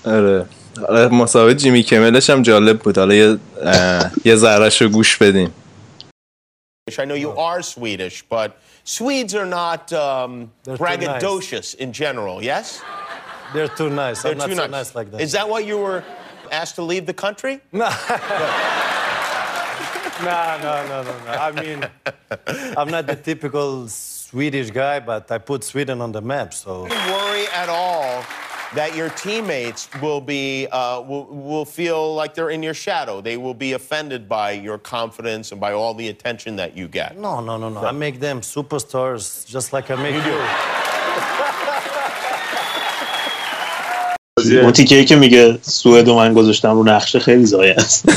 آره. 0.04 0.46
آره 0.89 1.07
مسابقه 1.07 1.55
جیمی 1.55 1.83
کملش 1.83 2.29
هم 2.29 2.41
جالب 2.41 2.79
بود 2.79 2.97
حالا 2.97 3.13
یه 3.13 3.37
اه، 3.63 4.11
یه 4.25 4.35
ذرهش 4.35 4.81
رو 4.81 4.89
گوش 4.89 5.17
بدیم 5.17 5.53
I 6.99 7.05
know 7.05 7.15
you 7.15 7.31
are 7.31 7.61
Swedish, 7.61 8.23
but 8.29 8.49
Swedes 8.85 9.35
are 9.35 9.45
not 9.45 9.91
um, 9.91 10.51
They're 10.63 10.77
too 10.77 10.83
braggadocious 10.83 11.75
in 11.75 11.91
general, 11.91 12.41
yes? 12.41 12.81
They're 13.53 13.67
too 13.67 13.89
nice. 13.89 14.21
They're 14.21 14.31
I'm 14.31 14.37
not 14.37 14.47
too 14.47 14.55
so 14.55 14.61
nice. 14.61 14.71
nice 14.71 14.95
like 14.95 15.11
that. 15.11 15.19
Is 15.19 15.33
that 15.33 15.49
why 15.49 15.59
you 15.59 15.77
were 15.77 16.03
asked 16.49 16.75
to 16.75 16.83
leave 16.83 17.05
the 17.05 17.13
country? 17.13 17.59
No. 17.73 17.89
no, 20.23 20.57
no, 20.63 20.87
no, 20.87 21.03
no, 21.03 21.13
no. 21.25 21.31
I 21.31 21.51
mean, 21.51 21.85
I'm 22.77 22.89
not 22.89 23.05
the 23.07 23.15
typical 23.15 23.87
Swedish 23.89 24.71
guy, 24.71 24.99
but 24.99 25.29
I 25.29 25.37
put 25.37 25.65
Sweden 25.65 26.01
on 26.01 26.11
the 26.13 26.21
map, 26.21 26.53
so. 26.53 26.87
Don't 26.87 27.11
worry 27.11 27.45
at 27.53 27.69
all 27.69 28.23
that 28.75 28.95
your 28.95 29.09
teammates 29.09 29.89
will 30.01 30.21
be 30.21 30.67
uh, 30.71 31.01
will, 31.01 31.25
will 31.25 31.65
feel 31.65 32.15
like 32.15 32.33
they're 32.35 32.49
in 32.49 32.63
your 32.63 32.73
shadow. 32.73 33.21
They 33.21 33.37
will 33.37 33.53
be 33.53 33.73
offended 33.73 34.27
by 34.27 34.51
your 34.51 34.77
confidence 34.77 35.51
and 35.51 35.59
by 35.61 35.73
all 35.73 35.93
the 35.93 36.09
attention 36.09 36.55
that 36.57 36.75
you 36.75 36.87
get. 36.87 37.17
No, 37.17 37.39
no, 37.39 37.57
no, 37.57 37.69
no. 37.69 37.81
I 37.81 37.91
make 37.91 38.19
them 38.19 38.41
superstars 38.41 39.47
just 39.47 39.73
like 39.73 39.89
I 39.91 39.95
make 39.95 40.25
you. 40.25 40.39
اون 44.63 44.71
تیکه 44.71 45.05
که 45.05 45.15
میگه 45.15 45.59
سوئد 45.61 46.07
و 46.07 46.15
من 46.15 46.33
گذاشتم 46.33 46.73
رو 46.73 46.83
نقشه 46.83 47.19
خیلی 47.19 47.45
زایه 47.45 47.75
است 47.77 48.05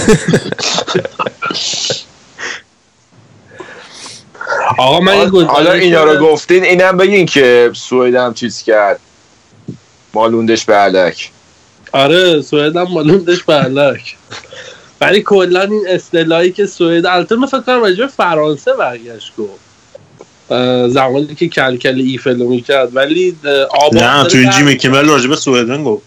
آقا 4.78 5.00
من 5.00 5.18
یه 5.18 5.26
گزارش 5.26 5.50
حالا 5.50 5.72
اینا 5.72 6.04
رو 6.04 6.14
دارم. 6.14 6.26
گفتین 6.26 6.64
اینم 6.64 6.96
بگین 6.96 7.26
که 7.26 7.70
سوئد 7.74 8.14
هم 8.14 8.34
چیز 8.34 8.62
کرد 8.62 9.00
مالوندش 10.15 10.65
به 10.65 10.73
علک. 10.73 11.31
آره 11.91 12.41
سوئد 12.41 12.77
هم 12.77 12.87
مالوندش 12.91 13.43
برلک 13.43 14.15
ولی 15.01 15.21
کلا 15.21 15.61
این 15.61 15.85
اصطلاحی 15.89 16.51
که 16.51 16.65
سوئد 16.65 17.05
البته 17.05 17.35
من 17.35 17.47
فکر 17.47 17.59
کنم 17.61 17.81
راجع 17.81 17.97
به 17.97 18.07
فرانسه 18.07 18.73
برگشت 18.73 19.33
گفت. 19.37 19.65
زمانی 20.93 21.35
که 21.35 21.47
کلکل 21.47 21.99
ایفلو 21.99 22.49
می‌کرد. 22.49 22.95
ولی 22.95 23.35
آبان 23.69 24.03
نه 24.03 24.23
توی 24.27 24.45
بر- 24.45 24.51
جیمی 24.51 24.75
کمل 24.77 25.05
راجع 25.05 25.27
به 25.27 25.35
سوئدن 25.35 25.83
گفت. 25.83 26.03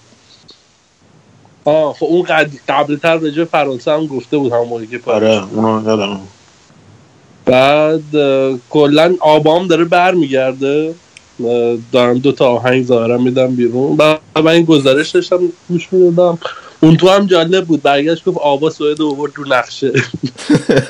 آه 1.64 1.92
خب 1.94 2.06
اون 2.06 2.22
قد... 2.22 2.50
قبلتر 2.68 3.16
راجع 3.16 3.36
به 3.36 3.44
فرانسه 3.44 3.92
هم 3.92 4.06
گفته 4.06 4.38
بود 4.38 4.52
همون 4.52 4.68
موقعی 4.68 4.86
که 4.86 5.00
آره 5.06 5.42
اونو 5.54 5.88
یادم. 5.88 6.20
بعد 7.44 8.02
کلا 8.70 9.14
آبام 9.20 9.66
داره 9.66 9.84
برمیگرده. 9.84 10.94
دارم 11.92 12.18
دو 12.18 12.32
تا 12.32 12.48
آهنگ 12.48 12.84
ظاهرا 12.84 13.18
میدم 13.18 13.54
بیرون. 13.54 13.96
بعد 13.96 14.20
من 14.36 14.46
این 14.46 14.64
گزارش 14.64 15.10
داشتم 15.10 15.38
گوش 15.68 15.88
می‌دادم. 15.92 16.38
اون 16.80 16.96
تو 16.96 17.08
هم 17.08 17.26
جالب 17.26 17.64
بود. 17.64 17.82
برگشت 17.82 18.24
گفت 18.24 18.38
آبا 18.38 18.70
سوئد 18.70 19.00
رو 19.00 19.06
آورد 19.06 19.32
رو 19.36 19.48
نقشه. 19.48 19.92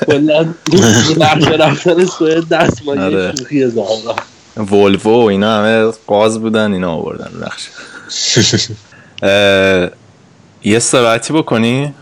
کلا 0.07 0.41
رو 0.71 0.79
نقشه 1.23 1.51
رفتن 1.51 2.05
سوئد 2.05 2.47
دست 2.47 2.85
ما 2.85 2.91
آره. 2.91 3.13
یه 3.13 3.33
شوخی 3.37 3.67
ظاهرا. 3.67 4.15
ولوو 4.57 5.25
اینا 5.25 5.57
همه 5.57 5.93
قاز 6.07 6.39
بودن 6.39 6.73
اینا 6.73 6.91
آوردن 6.91 7.31
رو 7.33 7.45
نقشه. 7.45 7.69
یه 10.63 10.77
استراحتی 10.77 11.33
بکنی؟ 11.33 11.93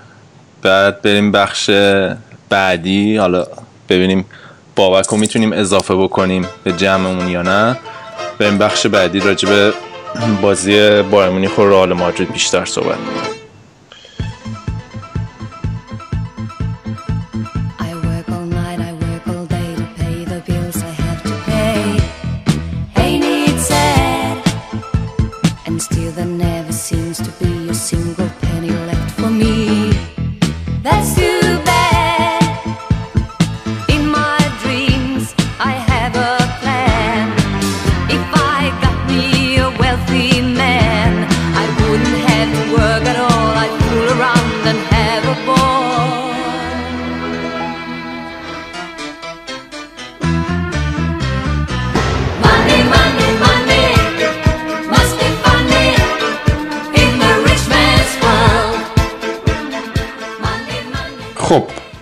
بعد 0.62 1.02
بریم 1.02 1.32
بخش 1.32 1.70
بعدی. 2.50 3.18
حالا 3.18 3.46
ببینیم 3.90 4.26
بابک 4.76 5.06
رو 5.06 5.18
می‌تونیم 5.18 5.54
اضافه 5.54 5.96
بکنیم 5.96 6.46
به 6.64 6.72
جمعمون 6.72 7.28
یا 7.28 7.42
نه. 7.42 7.78
بریم 8.40 8.58
بخش 8.58 8.88
بعدی 8.88 9.20
راجع 9.20 9.50
به 9.50 9.74
بازی 10.42 11.02
بایر 11.02 11.30
مونیخ 11.30 11.58
و 11.58 11.62
رئال 11.62 11.94
مادرید 11.94 12.34
بیشتر 12.34 12.66
صحبت 12.66 12.98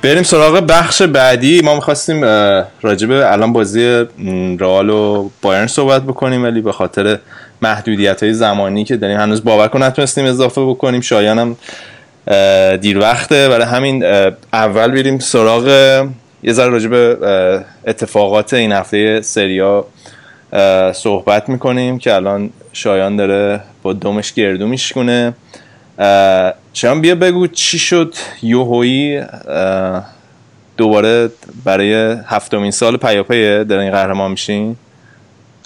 بریم 0.05 0.23
سراغ 0.23 0.59
بخش 0.59 1.01
بعدی. 1.01 1.61
ما 1.61 1.75
می‌خواستیم 1.75 2.23
راجب 2.81 3.11
الان 3.11 3.53
بازی 3.53 4.05
رئال 4.59 4.89
و 4.89 5.29
بایرن 5.41 5.67
صحبت 5.67 6.03
بکنیم 6.03 6.43
ولی 6.43 6.61
به 6.61 6.71
خاطر 6.71 7.19
محدودیت 7.61 8.23
های 8.23 8.33
زمانی 8.33 8.83
که 8.83 8.97
داریم 8.97 9.17
هنوز 9.17 9.43
باور 9.43 9.67
کن 9.67 9.83
نتونستیم 9.83 10.25
اضافه 10.25 10.61
بکنیم. 10.61 11.01
شایان 11.01 11.39
هم 11.39 11.57
دیر 12.77 12.99
وقته. 12.99 13.49
برای 13.49 13.65
همین 13.65 14.03
اول 14.53 14.91
بریم 14.91 15.19
سراغ 15.19 15.67
یه 16.43 16.53
ذره 16.53 16.69
راجب 16.69 16.93
اتفاقات 17.87 18.53
این 18.53 18.71
هفته 18.71 19.21
سریا 19.21 19.85
صحبت 20.93 21.49
می‌کنیم 21.49 21.99
که 21.99 22.13
الان 22.13 22.49
شایان 22.73 23.15
داره 23.15 23.61
با 23.83 23.93
دومش 23.93 24.33
گردو 24.33 24.67
میشکنه 24.67 25.33
شما 26.75 26.95
بیا 26.95 27.15
بگو 27.15 27.47
چی 27.47 27.79
شد 27.79 28.15
یوهویی 28.43 29.21
دوباره 30.77 31.29
برای 31.63 32.17
هفتمین 32.25 32.71
سال 32.71 32.97
پیاپیه 32.97 33.63
در 33.63 33.77
این 33.77 33.91
قهرمان 33.91 34.31
میشین؟ 34.31 34.75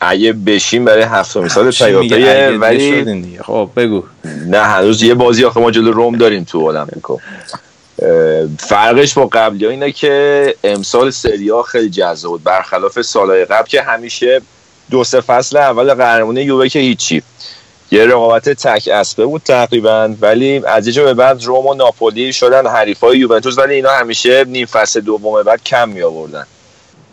اگه 0.01 0.34
بشین 0.34 0.86
برای 0.86 1.03
هفتمین 1.03 1.47
سال 1.47 1.72
پیاپیه 1.72 2.57
ولی 2.60 3.39
خب 3.41 3.70
بگو. 3.76 4.03
نه 4.47 4.60
هنوز 4.60 5.03
یه 5.03 5.14
بازی 5.14 5.45
آخه 5.45 5.60
ما 5.60 5.72
جلو 5.72 5.91
روم 5.91 6.18
داریم 6.18 6.43
تو 6.43 6.57
المپیکو 6.60 7.18
فرقش 8.60 9.14
با 9.14 9.26
قبلی 9.26 9.66
ها 9.66 9.72
اینه 9.72 9.91
که 9.91 10.55
امسال 10.64 11.10
سریا 11.10 11.62
خیلی 11.62 11.89
جذاب 11.89 12.32
بود. 12.32 12.43
برخلاف 12.43 13.01
سالهای 13.01 13.45
قبل 13.45 13.68
که 13.68 13.82
همیشه 13.82 14.41
دو 14.91 15.03
سه 15.03 15.22
فصل 15.22 15.57
اول 15.57 15.93
قهرمانی 15.93 16.41
یووه 16.41 16.68
که 16.68 16.80
هیچی. 16.80 17.24
یه 17.92 18.06
رقابت 18.06 18.50
تک 18.50 18.90
اسبه 18.94 19.26
بود 19.26 19.42
تقریبا 19.46 20.16
ولی 20.22 20.62
از 20.66 20.88
یه 20.88 21.04
به 21.04 21.14
بعد 21.14 21.44
روم 21.44 21.68
و 21.68 21.74
ناپولی 21.74 22.34
شدن 22.34 22.68
حریفای 22.68 23.18
یوونتوس 23.18 23.58
ولی 23.58 23.74
اینا 23.74 23.92
همیشه 23.92 24.44
نیم 24.44 24.66
فصل 24.66 25.02
دوم 25.02 25.44
بعد 25.44 25.64
کم 25.64 25.90
می 25.90 26.02
آوردن 26.02 26.46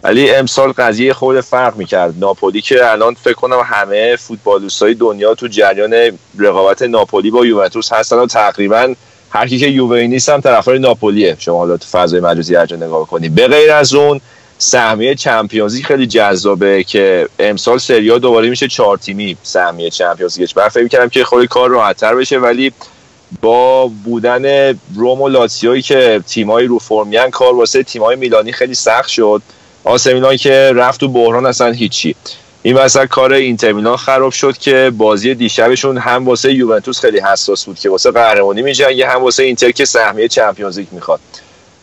ولی 0.03 0.31
امسال 0.31 0.73
قضیه 0.73 1.13
خود 1.13 1.41
فرق 1.41 1.77
می‌کرد. 1.77 2.15
ناپولی 2.19 2.61
که 2.61 2.91
الان 2.91 3.15
فکر 3.15 3.35
کنم 3.35 3.61
همه 3.65 4.17
فوتبالوستای 4.17 4.95
دنیا 4.95 5.35
تو 5.35 5.49
جریان 5.49 6.19
رقابت 6.39 6.83
ناپولی 6.83 7.31
با 7.31 7.47
یوونتوس 7.47 7.93
هستن 7.93 8.17
و 8.17 8.27
تقریبا 8.27 8.95
هر 9.31 9.49
کی 9.49 9.59
که 9.59 9.67
یووه 9.67 10.01
نیست 10.01 10.29
هم 10.29 10.41
طرفدار 10.41 10.79
ناپولیه. 10.79 11.37
شما 11.39 11.59
حالا 11.59 11.77
تو 11.77 11.87
فضای 11.87 12.21
مجازی 12.21 12.55
هر 12.55 12.73
نگاه 12.73 13.07
کنید 13.07 13.35
به 13.35 13.49
غیر 13.49 13.73
از 13.73 13.95
اون 13.95 14.21
سهمیه 14.59 15.15
چمپیونزی 15.15 15.83
خیلی 15.83 16.07
جذابه 16.07 16.85
که 16.85 17.29
امسال 17.39 17.79
سریا 17.79 18.19
دوباره 18.19 18.49
میشه 18.49 18.69
چهار 18.69 18.97
تیمی 18.97 19.37
سهمیه 19.43 19.91
چمپیونز 19.91 20.41
لیگ. 20.41 20.51
من 20.57 20.69
فکر 20.69 20.89
کردم 20.89 21.09
که 21.09 21.25
خیلی 21.25 21.47
کار 21.47 21.71
راحتتر 21.71 22.15
بشه 22.15 22.39
ولی 22.39 22.73
با 23.43 23.87
بودن 23.87 24.75
روم 24.95 25.23
و 25.23 25.29
لاتسیوی 25.29 25.83
که 25.83 26.21
تیمای 26.27 26.65
رو 26.67 26.79
فرمیان 26.79 27.31
کار 27.31 27.55
واسه 27.55 27.83
تیمای 27.83 28.17
میلانی 28.17 28.53
خیلی 28.53 28.75
سخت 28.75 29.09
شد. 29.09 29.43
آسه 29.85 30.15
میلان 30.15 30.37
که 30.37 30.73
رفت 30.75 31.01
تو 31.01 31.09
بحران 31.09 31.47
اصلا 31.47 31.73
هیچی. 31.73 32.17
این 32.63 32.77
وسط 32.77 33.05
کار 33.05 33.33
اینتر 33.33 33.73
میلان 33.73 33.97
خراب 33.97 34.33
شد 34.33 34.59
که 34.59 34.93
بازی 34.97 35.35
دیشبشون 35.35 35.99
هم 35.99 36.27
واسه 36.27 36.53
یوونتوس 36.53 37.01
خیلی 37.01 37.21
حساس 37.21 37.65
بود 37.65 37.79
که 37.79 37.91
واسه 37.91 38.11
قهرمانی 38.11 38.63
میجنگه 38.63 39.09
هم 39.09 39.23
واسه 39.23 39.43
اینتر 39.43 39.71
که 39.71 39.85
سهمیه 39.85 40.29
چمپیونز 40.29 40.81
می‌خواد. 40.93 41.21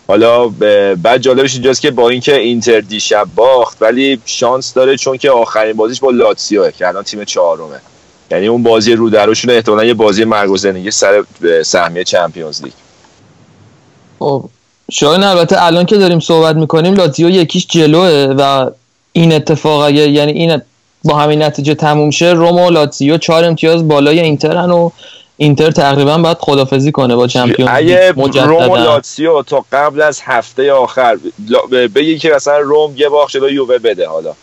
حالا 0.08 0.48
بعد 0.96 1.22
جالبش 1.22 1.54
اینجاست 1.54 1.82
که 1.82 1.92
با 1.92 2.10
اینکه 2.10 2.36
اینتر 2.36 2.80
دیشب 2.80 3.28
باخت 3.36 3.78
ولی 3.82 4.20
شانس 4.26 4.74
داره 4.74 4.98
چون 4.98 5.18
که 5.18 5.32
آخرین 5.32 5.74
بازیش 5.74 6.00
با 6.00 6.12
لاتسیوه 6.12 6.72
که 6.72 6.88
الان 6.88 7.04
تیم 7.04 7.24
چهارمه. 7.24 7.80
یعنی 8.32 8.48
اون 8.48 8.64
بازی 8.64 8.94
رو 8.94 9.10
دروشون 9.10 9.52
احتمالاً 9.52 9.84
یه 9.84 9.94
بازی 9.94 10.24
مرگ 10.24 10.52
و 10.52 10.58
زندگی 10.58 10.92
سر 10.92 11.24
سهمیه 11.66 12.04
چمپیونز 12.04 12.64
لیگ. 12.64 12.74
خب 14.20 14.44
شاید 14.92 15.24
البته 15.24 15.64
الان 15.64 15.86
که 15.86 15.98
داریم 15.98 16.20
صحبت 16.20 16.56
می‌کنیم 16.56 16.94
لاتزیو 16.94 17.30
یکیش 17.30 17.68
جلوه 17.68 18.36
و 18.38 18.72
این 19.12 19.34
اتفاق 19.34 19.90
یعنی 19.90 20.32
این 20.32 20.62
با 21.04 21.18
همین 21.18 21.44
نتیجه 21.44 21.74
تموم 21.74 22.12
شه 22.12 22.26
روم 22.26 22.60
و 22.60 22.70
لاتزیو 22.70 23.18
چهار 23.18 23.46
امتیاز 23.46 23.88
بالای 23.88 24.20
اینترن 24.20 24.72
و 24.72 24.90
اینتر 25.44 25.72
تقریبا 25.72 26.18
باید 26.18 26.38
خدافزی 26.40 26.92
کنه 26.92 27.16
با 27.16 27.28
چمپیون 27.28 27.70
اگه 27.72 28.12
روم 28.12 28.70
و 28.70 28.78
لاتسیو 28.78 29.42
تا 29.42 29.66
قبل 29.72 30.02
از 30.02 30.22
هفته 30.24 30.72
آخر 30.72 31.18
بگی 31.96 32.20
که 32.20 32.30
مثلا 32.30 32.60
روم 32.60 32.94
یه 32.98 33.10
باخت 33.10 33.34
جلو 33.34 33.50
یووه 33.50 33.78
بده 33.78 34.08
حالا. 34.08 34.34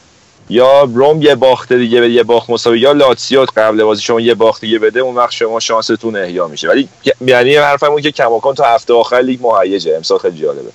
یا 0.48 0.82
روم 0.82 1.22
یه 1.22 1.34
باخت 1.34 1.72
دیگه 1.72 2.01
بده 2.01 2.11
یه 2.11 2.22
باخت 2.22 2.51
مساوی. 2.51 2.80
یا 2.80 2.92
لاتسیو 2.92 3.46
قبل 3.57 3.84
بازی 3.84 4.03
شما 4.03 4.20
یه 4.20 4.34
باخت 4.34 4.61
دیگه 4.61 4.78
بده 4.78 5.01
اون 5.01 5.14
وقت 5.14 5.32
شما 5.32 5.61
شانستون 5.61 6.16
احیا 6.16 6.48
میشه. 6.48 6.68
ولی 6.68 6.88
یعنی 7.20 7.57
حرفمون 7.57 8.03
که 8.03 8.12
کماکان 8.12 8.55
تا 8.55 8.64
هفته 8.64 8.94
آخر 8.94 9.20
لیگ 9.20 9.46
مهیجه. 9.46 9.96
امسال 9.96 10.18
خیلی 10.18 10.40
جالبه. 10.40 10.70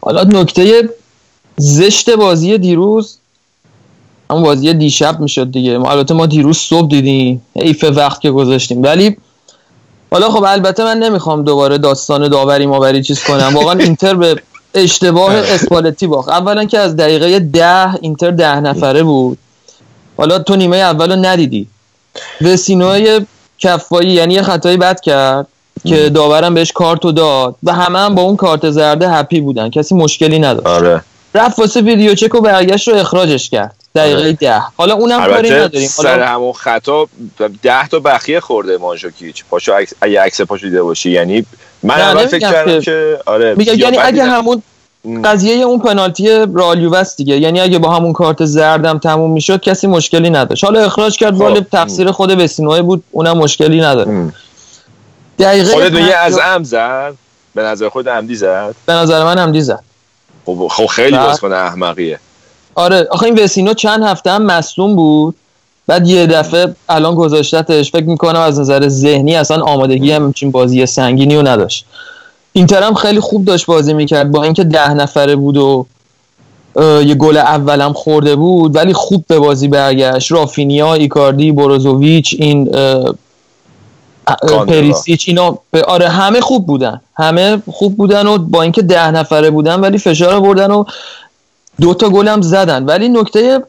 حالا 0.00 0.22
نکته 0.22 0.88
زشت 1.56 2.10
بازی 2.10 2.58
دیروز 2.58 3.18
همون 4.30 4.42
بازی 4.42 4.74
دیشب 4.74 5.20
می‌شد 5.20 5.50
دیگه. 5.50 5.78
ما 5.78 5.90
البته 5.90 6.14
ما 6.14 6.26
دیروز 6.26 6.58
صبح 6.58 6.88
دیدیم. 6.88 7.42
ایف 7.52 7.84
وقت 7.84 8.20
که 8.20 8.30
گذاشتیم. 8.30 8.82
ولی 8.82 9.16
حالا 10.10 10.30
خب 10.30 10.44
البته 10.46 10.84
من 10.84 10.98
نمی‌خوام 10.98 11.42
دوباره 11.44 11.78
داستان 11.78 12.28
داوری 12.28 12.66
ماوری 12.66 13.02
چیز 13.02 13.24
کنم. 13.24 13.50
واقعا 13.54 13.78
اینتر 13.78 14.14
به 14.14 14.36
اشتباه 14.74 15.34
اسپالتی 15.54 16.06
باخت. 16.06 16.28
اولا 16.28 16.64
که 16.64 16.78
از 16.78 16.96
دقیقه 16.96 17.38
ده 17.38 17.94
اینتر 17.94 18.30
ده 18.30 18.60
نفره 18.60 19.02
بود. 19.02 19.38
حالا 20.16 20.38
تو 20.38 20.56
نیمه 20.56 20.76
اول 20.76 21.10
رو 21.12 21.16
ندیدی. 21.16 21.68
وسینوی 22.40 23.20
کفایی 23.58 24.10
یعنی 24.10 24.34
یه 24.34 24.42
خطایی 24.42 24.76
بد 24.76 25.00
کرد 25.00 25.46
که 25.84 26.08
داورم 26.08 26.54
بهش 26.54 26.72
کارتو 26.72 27.12
داد 27.12 27.54
و 27.62 27.72
همه 27.72 27.98
هم 27.98 28.14
با 28.14 28.22
اون 28.22 28.36
کارت 28.36 28.70
زرده 28.70 29.10
هپی 29.10 29.40
بودن. 29.40 29.70
کسی 29.70 29.94
مشکلی 29.94 30.38
نداشت. 30.38 30.66
آره. 30.66 31.02
رفت 31.34 31.58
واسه 31.58 31.80
ویدیو 31.80 32.14
چک 32.14 32.34
و 32.34 32.40
برگشت 32.40 32.88
رو 32.88 32.94
اخراجش 32.94 33.50
کرد. 33.50 33.74
دقیقه 33.98 34.20
آره. 34.20 34.32
ده. 34.32 34.62
حالا 34.76 34.94
اونم 34.94 35.26
کاری 35.26 35.50
نداریم. 35.50 35.88
سر 35.88 36.20
همون 36.20 36.52
خطا 36.52 37.06
ده 37.62 37.88
تا 37.88 38.00
بخیه 38.00 38.40
خورده 38.40 38.78
مانجوکیچ 38.78 39.44
پاشو 39.50 39.72
اگه 40.00 40.20
عکس 40.20 40.40
پاشو 40.40 40.66
دیده 40.66 40.82
باشی. 40.82 41.10
یعنی 41.10 41.46
من 41.82 42.00
اول 42.00 42.26
فکر 42.26 42.50
کردم 42.50 42.80
که 42.80 43.18
آره 43.26 43.56
یعنی 43.58 43.98
اگه 43.98 44.24
همون 44.24 44.62
قضیه 45.24 45.54
اون 45.54 45.80
پنالتی 45.80 46.46
رال 46.54 47.04
دیگه. 47.16 47.36
یعنی 47.36 47.60
اگه 47.60 47.78
با 47.78 47.90
همون 47.90 48.12
کارت 48.12 48.44
زردم 48.44 48.98
تموم 48.98 49.32
می‌شد 49.32 49.60
کسی 49.60 49.86
مشکلی 49.86 50.30
نداشت. 50.30 50.64
حالا 50.64 50.80
اخراج 50.80 51.16
کرد 51.16 51.34
خب. 51.34 51.40
ولی 51.40 51.60
تقصیر 51.60 52.10
خود 52.10 52.30
بسینوه 52.30 52.82
بود. 52.82 53.02
اونم 53.10 53.38
مشکلی 53.38 53.80
نداره. 53.80 54.32
دقیقه 55.38 55.72
خودت 55.72 55.92
میگه 55.92 56.16
از 56.16 56.38
ام 56.38 56.64
زد؟ 56.64 57.14
به 57.54 57.62
نظر 57.62 57.88
خود 57.88 58.08
عمدی 58.08 58.34
زد؟ 58.34 58.74
به 58.86 58.92
نظر 58.92 59.24
من 59.24 59.38
عمدی 59.38 59.60
زد. 59.60 59.82
خب 60.46 60.68
خب 60.70 60.86
خیلی 60.86 61.16
بازیکن 61.16 61.52
احمقیه. 61.52 62.20
آره 62.78 63.06
آخه 63.10 63.26
این 63.26 63.38
وسینو 63.38 63.74
چند 63.74 64.02
هفته 64.02 64.30
هم 64.30 64.42
مصدوم 64.42 64.96
بود؟ 64.96 65.34
بعد 65.86 66.08
یه 66.08 66.26
دفعه 66.26 66.74
الان 66.88 67.14
گذاشتتش 67.14 67.92
فکر 67.92 68.04
می‌کنم 68.04 68.40
از 68.40 68.60
نظر 68.60 68.88
ذهنی 68.88 69.36
اصلا 69.36 69.62
آمادگی 69.62 70.12
هم 70.12 70.32
چین 70.32 70.50
بازی 70.50 70.86
سنگینی 70.86 71.36
رو 71.36 71.46
نداشت. 71.46 71.84
اینتر 72.52 72.82
هم 72.82 72.94
خیلی 72.94 73.20
خوب 73.20 73.44
داشت 73.44 73.66
بازی 73.66 73.94
می‌کرد 73.94 74.30
با 74.30 74.42
اینکه 74.42 74.64
ده 74.64 74.94
نفره 74.94 75.36
بود 75.36 75.56
و 75.56 75.86
یه 76.80 77.14
گل 77.14 77.36
اولم 77.36 77.92
خورده 77.92 78.36
بود 78.36 78.76
ولی 78.76 78.92
خوب 78.92 79.24
به 79.28 79.38
بازی 79.38 79.68
برگشت. 79.68 80.32
رافینیا 80.32 80.94
ایکاردی 80.94 81.52
بروزوویچ 81.52 82.36
این 82.38 82.70
پریسیچ 84.68 85.24
اینا 85.28 85.58
آره 85.86 86.08
همه 86.08 86.40
خوب 86.40 86.66
بودن. 86.66 87.00
همه 87.16 87.62
خوب 87.72 87.96
بودن 87.96 88.26
و 88.26 88.38
با 88.38 88.62
اینکه 88.62 88.82
ده 88.82 89.10
نفره 89.10 89.50
بودن 89.50 89.80
ولی 89.80 89.98
فشار 89.98 90.40
بردن 90.40 90.70
و 90.70 90.84
دو 91.80 91.94
تا 91.94 92.08
گل 92.08 92.28
هم 92.28 92.42
زدن. 92.42 92.84
ولی 92.84 93.08
نکته 93.08 93.62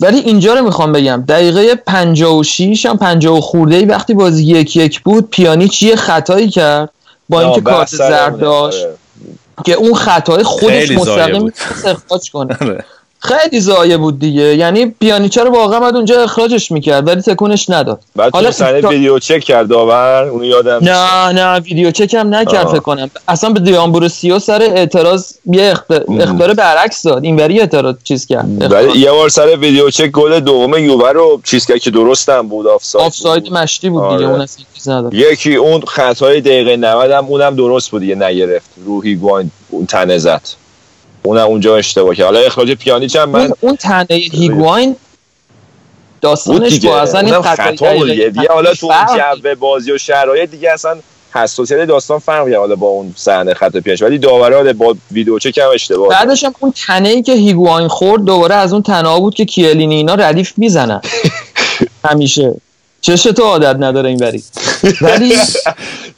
ولی 0.00 0.18
اینجا 0.18 0.54
رو 0.54 0.64
می‌خوام 0.64 0.92
بگم. 0.92 1.24
دقیقه 1.28 1.74
56 1.74 2.86
هم 2.86 2.96
50 2.96 3.40
خورده 3.40 3.76
ای 3.76 3.84
وقتی 3.84 4.14
بازی 4.14 4.44
یک 4.44 4.76
یک 4.76 5.00
بود 5.00 5.30
پیانیچ 5.30 5.82
یه 5.82 5.96
خطایی 5.96 6.50
کرد 6.50 6.90
با 7.28 7.40
اینکه 7.40 7.60
کارت 7.60 7.88
زرد 7.88 8.38
داشت 8.38 8.84
آره. 8.84 8.94
که 9.64 9.72
اون 9.72 9.94
خطای 9.94 10.42
خودش 10.42 10.90
مستقیم 10.90 11.52
اخراج 11.84 12.30
کنه. 12.30 12.56
آره. 12.60 12.84
خیلی 13.24 13.60
زایه 13.60 13.96
بود 13.96 14.18
دیگه. 14.18 14.42
یعنی 14.56 14.86
پیانیچه 14.86 15.42
رو 15.42 15.50
واقعا 15.50 15.80
بعد 15.80 15.96
اونجا 15.96 16.22
اخراجش 16.22 16.72
می‌کرد 16.72 17.08
ولی 17.08 17.22
تکونش 17.22 17.70
نداد. 17.70 18.00
بعد 18.16 18.32
حالا 18.32 18.50
سر 18.50 18.86
ویدیو 18.86 19.18
چک 19.18 19.40
کرد 19.40 19.68
داور 19.68 20.28
اون 20.28 20.44
یادم 20.44 20.78
نه 20.82 21.32
نه 21.32 21.60
ویدیو 21.60 21.90
چک 21.90 22.14
هم 22.14 22.34
نکرد 22.34 22.66
فکر 22.66 22.78
کنم. 22.78 23.10
اصلا 23.28 23.50
به 23.50 23.60
دیان 23.60 24.08
سیو 24.08 24.38
سر 24.38 24.62
اعتراض 24.62 25.32
یه 25.46 25.74
اختار 26.20 26.54
برعکس 26.54 27.02
داد. 27.02 27.24
اینوری 27.24 27.60
اعتراض 27.60 27.94
چیز 28.04 28.26
کرد. 28.26 28.72
ولی 28.72 28.98
یه 28.98 29.10
بار 29.10 29.28
سر 29.28 29.56
ویدیو 29.56 29.90
چک 29.90 30.10
گل 30.10 30.40
دوم 30.40 30.74
یووه 30.74 31.10
رو 31.10 31.40
چیز 31.44 31.66
کرد 31.66 31.78
که 31.78 31.90
درست 31.90 32.28
هم 32.28 32.48
بود 32.48 32.66
آفساید 32.66 33.06
آفساید 33.06 33.52
مشتی 33.52 33.90
بود 33.90 34.02
دیگه 34.02 34.14
آره. 34.14 34.28
اون 34.28 34.40
اصلا 34.40 34.64
چیز 34.74 34.88
نداد 34.88 35.14
یکی 35.14 35.54
اون 35.54 35.80
خطای 35.80 36.40
دقیقه 36.40 36.76
90 36.76 37.10
هم 37.10 37.24
اونم 37.24 37.56
درست 37.56 37.90
بود 37.90 38.00
دیگه 38.00 38.14
نگرفت. 38.14 38.70
روحی 38.86 39.14
گوین 39.14 39.50
اون 39.70 39.86
تنه 39.86 40.18
زد. 40.18 40.42
اونم 41.22 41.46
اونجا 41.46 41.76
اشتباه 41.76 42.14
کرد. 42.14 42.26
حالا 42.26 42.40
اخراج 42.40 42.72
پیانیچ 42.72 43.16
هم 43.16 43.30
من 43.30 43.50
اون 43.60 43.76
تنه 43.76 44.06
هیگواین 44.10 44.96
داستانش 46.20 46.80
با 46.80 47.00
اصلا 47.00 47.20
این 47.20 47.42
خطا 47.42 48.04
دیگه 48.04 48.48
حالا 48.48 48.74
تو 48.74 48.86
اون 48.86 49.42
جو 49.42 49.54
بازی 49.54 49.92
و 49.92 49.98
شرایط 49.98 50.50
دیگه 50.50 50.72
اصلا 50.72 50.96
حساسیت 51.34 51.78
داستان 51.78 52.18
فرق 52.18 52.48
کرد 52.48 52.58
حالا 52.58 52.76
با 52.76 52.86
اون 52.86 53.14
صحنه 53.16 53.54
خط 53.54 53.76
پیش 53.76 54.02
ولی 54.02 54.18
داورا 54.18 54.72
با 54.72 54.96
ویدیو 55.12 55.38
چک 55.38 55.58
هم 55.58 55.68
اشتباه 55.74 56.08
بعدش 56.08 56.44
هم 56.44 56.54
اون 56.60 56.72
تنه 56.86 57.08
ای 57.08 57.22
که 57.22 57.32
هیگواین 57.32 57.88
خورد 57.88 58.24
دوباره 58.24 58.54
از 58.54 58.72
اون 58.72 58.82
تنه 58.82 59.20
بود 59.20 59.34
که 59.34 59.44
کیلینی 59.44 59.94
اینا 59.94 60.14
ردیف 60.14 60.52
می‌زنن. 60.56 61.00
همیشه. 62.10 62.54
چش 63.00 63.22
تو 63.22 63.42
عادت 63.42 63.76
نداره 63.80 64.08
این 64.08 64.18
بری 64.18 64.44
ولی 65.00 65.34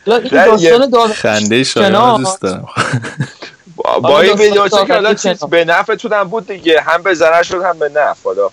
این 0.07 0.23
داستان 0.31 0.91
داور 0.91 1.09
خنده 1.13 1.65
شایان 1.65 2.23
دوست 2.23 2.43
دارم. 2.43 2.67
با 3.77 4.20
این 4.20 4.33
ویدیو 4.33 4.68
چک 4.68 5.49
به 5.51 5.64
نفعتون 5.64 6.12
هم 6.12 6.25
بود 6.25 6.47
دیگه. 6.47 6.81
هم 6.81 7.03
به 7.03 7.14
ضرر 7.14 7.43
شد 7.43 7.62
هم 7.62 7.79
به 7.79 7.89
نفع. 7.89 8.20
حالا 8.25 8.51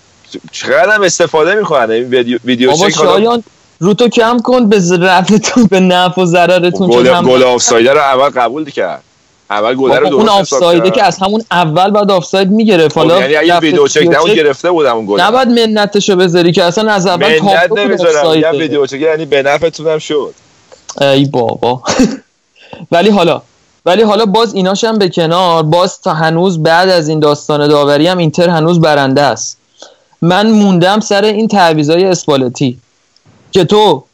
چقدر 0.52 0.94
هم 0.94 1.02
استفاده 1.02 1.54
می‌کنن 1.54 1.90
این 1.90 2.04
ویدیو 2.04 2.38
ویدیو 2.44 2.72
چک؟ 2.72 2.90
شایان 2.90 3.44
رو 3.78 3.94
تو 3.94 4.08
کم 4.08 4.38
کن 4.38 4.68
به 4.68 4.80
رفتتون 5.00 5.66
به 5.66 5.80
نفع 5.80 6.22
و 6.22 6.26
ضررتون 6.26 6.90
گل 6.90 7.22
گل 7.22 7.42
آفساید 7.42 7.88
رو 7.88 7.98
اول 7.98 8.28
قبول 8.28 8.70
کرد. 8.70 9.02
اول 9.50 9.74
گل 9.74 9.96
رو 9.96 10.14
اون 10.14 10.28
آفسایده 10.28 10.90
که 10.90 11.02
از 11.02 11.18
همون 11.18 11.44
اول 11.50 11.90
بعد 11.90 12.10
آفساید 12.10 12.50
می‌گرفت. 12.50 12.98
حالا 12.98 13.20
یعنی 13.20 13.36
اگه 13.36 13.58
ویدیو 13.58 13.88
چک 13.88 14.02
نمون 14.02 14.34
گرفته 14.34 14.70
بودم 14.70 14.96
اون 14.96 15.06
گل 15.06 15.20
نباید 15.20 15.48
منتشو 15.48 16.16
بذاری 16.16 16.52
که 16.52 16.64
اصلا 16.64 16.92
از 16.92 17.06
اول 17.06 17.40
منت 17.40 17.72
نمی‌ذارم 17.72 18.38
یه 18.38 18.50
ویدیو 18.50 18.86
چک 18.86 19.00
یعنی 19.00 19.24
به 19.24 19.42
نفعتون 19.42 19.86
هم 19.86 19.98
شد. 19.98 20.34
ای 21.00 21.24
بابا. 21.24 21.82
ولی 22.92 23.10
حالا 23.10 23.42
ولی 23.86 24.02
حالا 24.02 24.26
باز 24.26 24.54
ایناش 24.54 24.84
هم 24.84 24.98
به 24.98 25.08
کنار 25.08 25.62
باز 25.62 26.00
تا 26.00 26.14
هنوز 26.14 26.62
بعد 26.62 26.88
از 26.88 27.08
این 27.08 27.20
داستان 27.20 27.68
داوری 27.68 28.06
هم 28.06 28.18
اینتر 28.18 28.48
هنوز 28.48 28.80
برنده 28.80 29.22
است. 29.22 29.58
من 30.22 30.50
موندم 30.50 31.00
سر 31.00 31.24
این 31.24 31.48
تعویضای 31.48 32.04
اسپالتی 32.04 32.78
که 33.52 33.64
تو 33.64 34.04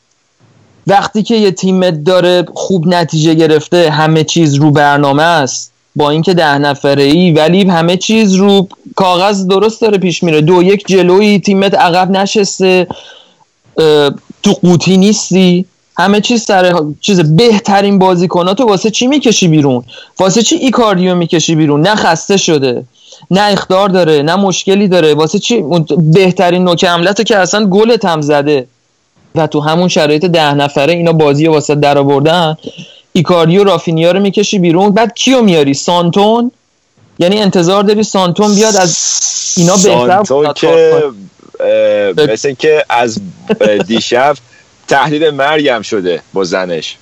وقتی 0.87 1.23
که 1.23 1.37
یه 1.37 1.51
تیمت 1.51 2.05
داره 2.05 2.47
خوب 2.55 2.89
نتیجه 2.89 3.35
گرفته 3.35 3.91
همه 3.91 4.25
چیز 4.25 4.55
رو 4.55 4.71
برنامه 4.71 5.23
است 5.23 5.73
با 5.97 6.11
اینکه 6.11 6.35
ده 6.35 6.59
نفره 6.59 7.03
ای 7.03 7.33
ولی 7.33 7.65
همه 7.65 7.97
چیز 7.97 8.35
رو 8.35 8.69
کاغذ 8.97 9.47
درست 9.47 9.81
داره 9.81 9.99
پیش 9.99 10.23
میره. 10.23 10.41
دو 10.41 10.63
یک 10.63 10.87
جلوی 10.87 11.39
تیمت 11.39 11.75
عقب 11.75 12.11
نشسته 12.11 12.87
تو 14.43 14.53
قوطی 14.63 14.97
نیستی. 14.97 15.67
همه 15.99 16.21
چیز 16.21 16.43
سر 16.43 16.75
چیز 17.01 17.21
بهترین 17.21 17.99
بازیکناتو 17.99 18.65
واسه 18.65 18.91
چی 18.91 19.07
می‌کشی 19.07 19.49
بیرون؟ 19.49 19.85
واسه 20.19 20.43
چی 20.43 20.57
ایکاردیو 20.57 21.15
می‌کشی 21.15 21.55
بیرون؟ 21.55 21.81
نه 21.81 21.95
خسته 21.95 22.37
شده 22.37 22.85
نه 23.31 23.41
اختار 23.41 23.89
داره 23.89 24.23
نه 24.23 24.37
مشکلی 24.37 24.89
داره. 24.89 25.15
واسه 25.15 25.39
چی؟ 25.39 25.65
بهترین 25.99 26.65
نوک 26.65 26.85
حملتو 26.85 27.23
که 27.23 27.37
اصلا 27.37 27.67
گلت 27.67 28.05
هم 28.05 28.21
زده. 28.21 28.67
و 29.35 29.47
تو 29.47 29.61
همون 29.61 29.89
شرایط 29.89 30.25
ده 30.25 30.55
نفره 30.55 30.93
اینا 30.93 31.13
بازی 31.13 31.47
واسه 31.47 31.75
در 31.75 31.99
آوردن 31.99 32.57
ایکاردیو 33.13 33.65
رافینیا 33.65 34.11
رو 34.11 34.21
می‌کشی 34.21 34.59
بیرون. 34.59 34.91
بعد 34.91 35.15
کیو 35.15 35.43
میاری؟ 35.43 35.75
سانتون؟ 35.75 36.51
یعنی 37.19 37.39
انتظار 37.39 37.83
داری 37.83 38.03
سانتون 38.03 38.55
بیاد 38.55 38.77
از 38.77 38.97
اینا 39.57 39.77
بهتر 39.77 40.25
سانتون 40.25 40.53
که 40.55 41.03
مثل 42.17 42.53
که 42.53 42.85
از 42.91 43.19
دیشب 43.87 44.37
تهدید 44.89 45.25
مرگم 45.25 45.83
شده 45.83 46.23
با 46.33 46.45
زنش. 46.45 46.97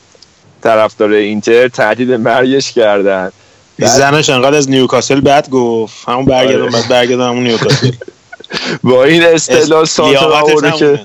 طرفدار 0.62 1.10
اینتر 1.10 1.68
تهدید 1.68 2.12
مرگش 2.12 2.72
کردن. 2.72 3.32
زنش 3.78 4.30
انقدر 4.30 4.56
از 4.56 4.70
نیوکاسل 4.70 5.20
بد 5.20 5.50
گفت. 5.50 6.08
همون 6.08 6.24
برگردم 6.24 6.68
بعد 6.68 6.88
برگردم 6.88 7.28
همون 7.28 7.42
نیوکاسل. 7.42 7.90
با 8.84 9.04
این 9.04 9.22
اصطلاح 9.22 9.84
سانتو 9.84 10.26
آورده 10.26 10.72
که 10.72 11.00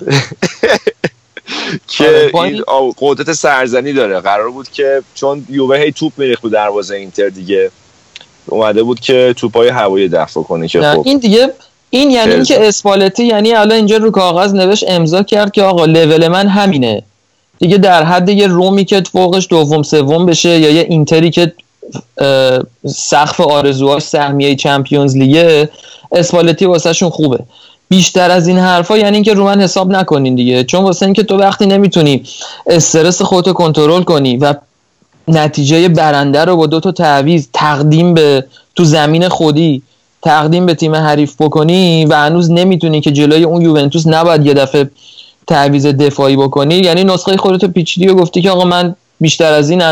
که 1.88 2.32
این 2.34 2.64
قدرت 2.98 3.34
سرزنی 3.34 3.94
داره. 3.94 4.20
قرار 4.20 4.52
بود 4.52 4.70
که 4.70 5.02
چون 5.16 5.46
یووه 5.50 5.78
هی 5.78 5.92
توپ 5.92 6.14
میریخت 6.18 6.46
دروازه 6.46 6.96
اینتر 6.96 7.30
دیگه 7.30 7.72
اومده 8.46 8.84
بود 8.84 9.00
که 9.00 9.36
توپای 9.38 9.70
هوایی 9.70 10.10
دفع 10.10 10.44
کنه 10.44 10.68
که 10.68 10.82
خب. 10.82 11.04
این 11.06 11.18
دیگه 11.18 11.54
این 11.94 12.12
یعنی 12.12 12.34
این 12.34 12.44
که 12.44 12.68
اسپالتی 12.68 13.26
یعنی 13.26 13.54
الان 13.54 13.72
اینجا 13.72 13.98
رو 13.98 14.12
کاغذ 14.12 14.54
نوشت 14.54 14.84
امضا 14.88 15.24
کرد 15.24 15.52
که 15.52 15.64
آقا 15.64 15.86
لول 15.86 16.28
من 16.28 16.48
همینه. 16.48 17.04
دیگه 17.60 17.78
در 17.78 18.04
حد 18.04 18.30
یه 18.30 18.48
رومی 18.48 18.86
که 18.86 19.04
فوقش 19.12 19.48
دوم 19.50 19.84
سوم 19.84 20.26
بشه 20.26 20.50
یا 20.50 20.70
یه 20.70 20.86
اینتری 20.90 21.32
که 21.32 21.54
سقف 22.88 23.40
آرزوهاش 23.42 24.04
سهمیه 24.04 24.56
چمپیونز 24.56 25.18
لیگه 25.18 25.70
اسپالتی 26.12 26.66
واسهشون 26.66 27.10
خوبه. 27.10 27.40
بیشتر 27.90 28.32
از 28.32 28.48
این 28.48 28.58
حرفا 28.58 28.98
یعنی 28.98 29.16
اینکه 29.16 29.34
رو 29.34 29.44
من 29.44 29.62
حساب 29.62 29.92
نکنین 29.92 30.36
دیگه. 30.36 30.64
چون 30.64 30.84
واسه 30.84 31.06
اینکه 31.06 31.24
تو 31.24 31.38
وقتی 31.38 31.66
نمی‌تونی 31.66 32.24
استرس 32.68 33.22
خودتو 33.22 33.54
کنترل 33.54 34.04
کنی 34.04 34.38
و 34.38 34.54
نتیجه 35.28 35.88
برنده 35.88 36.46
رو 36.46 36.56
با 36.56 36.68
دو 36.68 36.80
تا 36.80 36.92
تعویض 36.92 37.48
تقدیم 37.54 38.14
به 38.14 38.46
تو 38.76 38.84
زمین 38.84 39.30
خودی 39.30 39.82
تقدیم 40.24 40.66
به 40.66 40.74
تیم 40.74 40.96
حریف 40.96 41.36
بکنی 41.40 42.06
و 42.06 42.16
هنوز 42.16 42.52
نمی‌تونی 42.52 43.02
که 43.02 43.12
جلوی 43.12 43.44
اون 43.44 43.62
یوونتوس 43.62 44.08
نباید 44.08 44.46
یه 44.46 44.54
دفعه 44.54 44.90
تعویض 45.48 45.86
دفاعی 45.86 46.36
بکنی. 46.36 46.76
یعنی 46.76 47.04
نسخه 47.04 47.38
خودتو 47.38 47.68
پیچیدی 47.68 48.08
و 48.08 48.16
گفتی 48.16 48.42
که 48.42 48.52
آقا 48.52 48.66
من 48.66 48.96
بیشتر 49.20 49.54
از 49.54 49.70
این 49.70 49.84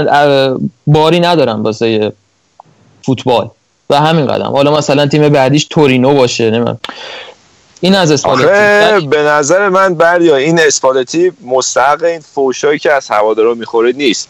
باری 0.88 1.20
ندارم 1.20 1.64
واسه 1.64 2.14
فوتبال. 3.02 3.50
و 3.90 4.02
همین 4.02 4.28
قدم. 4.28 4.52
حالا 4.52 4.78
مثلا 4.78 5.08
تیم 5.08 5.30
بعدیش 5.30 5.66
تورینو 5.70 6.14
باشه 6.14 6.52
نمیم. 6.52 6.80
این 7.82 7.96
از 7.96 8.12
اسپالتی. 8.12 9.08
به 9.08 9.22
نظر 9.22 9.70
من 9.70 9.96
بردیا 9.96 10.36
این 10.36 10.60
اسپالتی 10.60 11.32
مستحق 11.46 12.04
این 12.04 12.20
فوشایی 12.20 12.80
که 12.80 12.94
از 12.94 13.08
هوادارا 13.10 13.54
می‌خوره 13.54 13.92
نیست. 13.92 14.30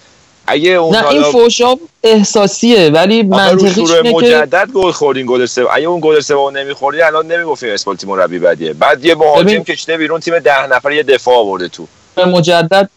اگه 0.49 0.69
اون 0.69 0.95
نه 0.95 1.07
این 1.07 1.23
فوشا 1.23 1.75
احساسیه 2.03 2.89
ولی 2.89 3.23
منطقیش 3.23 3.77
اینه 3.77 4.11
مجدد 4.11 4.69
گل 4.73 4.91
خوردین 4.91 5.25
گل 5.29 5.45
سوم 5.45 5.67
اگه 5.71 5.87
اون 5.87 5.99
گل 6.03 6.19
سوم 6.19 6.57
نمیخوردی 6.57 7.01
الان 7.01 7.31
نمی‌گفتیم 7.31 7.73
اسپالتی 7.73 8.07
مربی 8.07 8.39
بدیه. 8.39 8.73
بعد 8.73 9.05
یه 9.05 9.15
مهاجم 9.15 9.63
کشیده 9.63 9.97
بیرون 9.97 10.19
تیم 10.19 10.39
ده 10.39 10.67
نفر 10.67 10.91
یه 10.91 11.03
دفاع 11.03 11.35
آورده 11.35 11.67
تو. 11.67 11.87
مجدد 12.17 12.89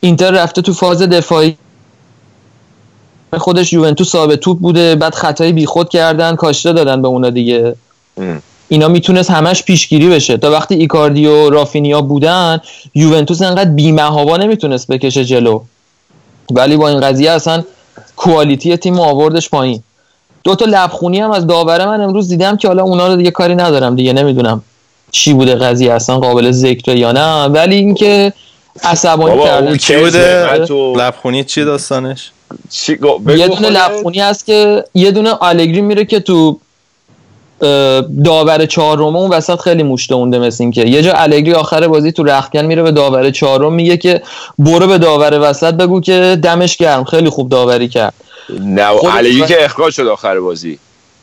اینتر 0.00 0.30
رفته 0.30 0.62
تو 0.62 0.72
فاز 0.72 1.02
دفاعی. 1.02 1.56
خودش 3.38 3.72
یوونتوس 3.72 4.10
صاحب 4.10 4.36
توپ 4.36 4.58
بوده 4.58 4.94
بعد 4.94 5.14
خطای 5.14 5.52
بیخود 5.52 5.88
کردن 5.88 6.36
کاشته 6.36 6.72
دادن 6.72 7.02
به 7.02 7.08
اونا 7.08 7.30
دیگه. 7.30 7.76
ام. 8.16 8.42
اینا 8.68 8.88
می‌تونست 8.88 9.30
همش 9.30 9.62
پیشگیری 9.62 10.08
بشه. 10.08 10.36
تا 10.36 10.50
وقتی 10.50 10.74
ایکاردی 10.74 11.26
و 11.26 11.50
رافینیا 11.50 12.00
بودن 12.00 12.60
یوونتوس 12.94 13.42
انقدر 13.42 13.70
بیمهابا 13.70 14.36
نمی‌تونست 14.36 14.88
بکشه 14.88 15.24
جلو. 15.24 15.62
ولی 16.50 16.76
با 16.76 16.88
این 16.88 17.00
قضیه 17.00 17.30
اصلا 17.30 17.64
کوالیتی 18.16 18.76
تیم 18.76 19.00
آوردش 19.00 19.48
پایین. 19.48 19.82
دو 20.44 20.54
تا 20.54 20.64
لبخونی 20.64 21.20
هم 21.20 21.30
از 21.30 21.46
داوره 21.46 21.86
من 21.86 22.00
امروز 22.00 22.28
دیدم 22.28 22.56
که 22.56 22.68
حالا 22.68 22.82
اونا 22.82 23.08
رو 23.08 23.16
دیگه 23.16 23.30
کاری 23.30 23.54
ندارم 23.54 23.96
دیگه 23.96 24.12
نمی‌دونم 24.12 24.62
چی 25.10 25.32
بوده 25.32 25.54
قضیه 25.54 25.92
اصلا 25.92 26.18
قابل 26.18 26.50
ذکر 26.50 26.96
یا 26.96 27.12
نه. 27.12 27.44
ولی 27.44 27.76
اینکه 27.76 28.32
عصبانی 28.82 29.44
کرده 29.44 29.76
چی 29.76 29.96
بوده؟ 29.96 30.46
لبخونی 30.96 31.44
چی 31.44 31.64
داستانش؟ 31.64 32.30
یه 33.36 33.48
دونه 33.48 33.70
لبخونی 33.70 34.20
هست 34.20 34.46
که 34.46 34.84
یه 34.94 35.10
دونه 35.10 35.30
آلگری 35.30 35.80
میره 35.80 36.04
که 36.04 36.20
تو 36.20 36.58
داور 38.24 38.66
چهارم 38.66 39.16
اون 39.16 39.30
وسط 39.30 39.60
خیلی 39.60 39.82
موشته 39.82 40.14
اونده 40.14 40.38
مثل 40.38 40.64
این 40.64 40.70
که 40.70 40.80
یه 40.80 41.02
جا 41.02 41.12
الگری 41.12 41.54
آخر 41.54 41.88
بازی 41.88 42.12
تو 42.12 42.22
رختکن 42.22 42.66
میره 42.66 42.82
به 42.82 42.90
داور 42.90 43.30
چهارم 43.30 43.72
میگه 43.72 43.96
که 43.96 44.22
برو 44.58 44.86
به 44.86 44.98
داور 44.98 45.50
وسط 45.50 45.74
بگو 45.74 46.00
که 46.00 46.38
دمش 46.42 46.76
گرم. 46.76 47.04
خیلی 47.04 47.28
خوب 47.28 47.48
داوری 47.48 47.88
کرد. 47.88 48.14
نه 48.60 48.86
الگری 49.04 49.46
که 49.46 49.64
اخراج 49.64 49.92
شد 49.92 50.06
آخر 50.06 50.40
بازی. 50.40 50.78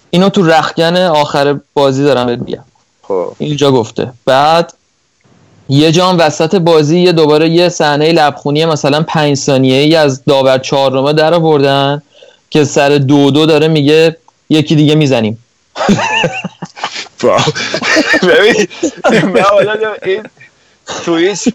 اینو 0.10 0.30
تو 0.30 0.44
رختکن 0.44 0.98
آخر 0.98 1.60
بازی 1.74 2.04
دارم 2.04 2.26
بهت 2.26 2.40
میگم. 2.40 2.64
خب. 3.02 3.32
اینجا 3.38 3.72
گفته. 3.72 4.12
بعد 4.26 4.74
یه 5.70 5.92
جام 5.92 6.18
وسط 6.20 6.56
بازی 6.56 7.00
یه 7.00 7.12
دوباره 7.12 7.50
یه 7.50 7.70
صحنه 7.70 8.12
لبخونی 8.12 8.66
مثلا 8.66 9.02
پنج 9.08 9.38
ثانیه 9.38 9.78
ای 9.78 9.96
از 9.96 10.26
داور 10.26 10.58
چهارمه 10.58 11.14
در 11.14 11.34
آوردن 11.34 12.02
که 12.50 12.64
سر 12.64 12.90
دو 12.90 13.32
دو 13.32 13.46
داره 13.46 13.68
میگه 13.68 14.18
یکی 14.50 14.76
دیگه 14.76 14.96
می‌زنیم. 14.96 15.38
ببین 18.24 18.68
این 20.06 20.24
تو 21.06 21.16
هیچ 21.16 21.50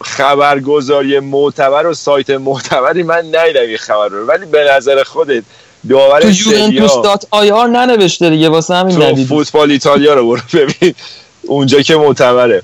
خبرگزاری 0.00 1.20
معتبر 1.20 1.86
و 1.86 1.94
سایت 1.94 2.30
معتبری 2.30 3.02
من 3.02 3.22
ندیدم 3.32 3.60
این 3.60 3.76
خبر 3.76 4.08
رو 4.08 4.26
ولی 4.26 4.46
به 4.46 4.64
نظر 4.76 5.02
خودت 5.02 5.42
داور 5.88 6.20
تو 6.20 6.28
یوونتوس 6.28 7.02
dot 7.04 7.26
IR 7.30 7.68
ننوشته 7.68 8.30
دیگه 8.30 8.48
واسه 8.48 8.74
همین 8.74 9.02
ندیدم 9.02 9.28
فوتبال 9.28 9.70
ایتالیا 9.70 10.14
رو 10.14 10.28
برو 10.28 10.40
ببین. 10.52 10.94
اونجا 11.42 11.82
که 11.82 11.96
معتبره. 11.96 12.62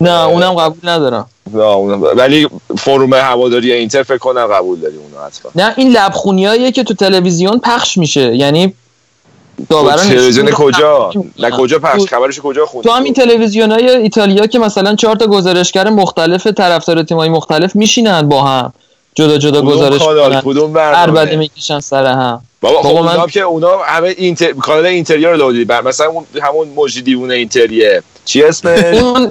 نه 0.00 0.24
اونم 0.24 0.54
قبول 0.54 0.90
ندارم. 0.90 1.30
نه 1.52 1.62
اونم 1.62 2.02
ولی 2.02 2.48
forum 2.78 3.14
هواداری 3.14 3.72
اینتر 3.72 4.02
فکر 4.02 4.18
کنم 4.18 4.46
قبول 4.46 4.80
داری 4.80 4.96
اونو 4.96 5.26
حتما. 5.26 5.52
نه 5.54 5.74
این 5.76 5.92
لبخونیاییه 5.92 6.72
که 6.72 6.84
تو 6.84 6.94
تلویزیون 6.94 7.58
پخش 7.58 7.98
میشه. 7.98 8.36
یعنی 8.36 8.74
تلویزیون 10.08 10.50
کجا؟ 10.50 11.10
نه. 11.38 11.50
کجا 11.50 11.78
پخش؟ 11.78 12.02
تو- 12.02 12.16
خبرش 12.16 12.40
کجا 12.40 12.66
خوندی؟ 12.66 12.88
تو 12.88 12.94
همین 12.94 13.14
تلویزیون 13.14 13.72
های 13.72 13.90
ایتالیا 13.90 14.46
که 14.46 14.58
مثلا 14.58 14.94
چهار 14.94 15.16
تا 15.16 15.26
گزارشگر 15.26 15.90
مختلف 15.90 16.46
طرفدار 16.46 17.02
تیمای 17.02 17.28
مختلف 17.28 17.76
میشینن 17.76 18.28
با 18.28 18.42
هم. 18.42 18.72
جدا 19.14 19.38
جدا 19.38 19.62
گزارش 19.62 20.00
می‌کنن. 20.00 20.40
کدوم 20.40 21.38
می‌کشن 21.38 21.80
سر 21.80 22.06
هم. 22.06 22.40
بابا 22.60 22.82
خب 22.82 22.96
اونا 22.96 23.16
من- 23.16 23.26
که 23.26 23.40
اونا 23.40 23.78
همه 23.78 24.14
اینتر 24.18 24.52
کانال 24.52 24.86
اینتریا 24.86 25.30
رو 25.30 25.36
لودی 25.36 25.64
بر 25.64 25.82
مثلا 25.82 26.06
همون 26.42 26.68
موجی 26.68 27.02
دیوونه 27.02 27.34
اینتریه. 27.34 28.02
چی 28.24 28.42
اسمش؟ 28.42 28.84
اون 29.02 29.30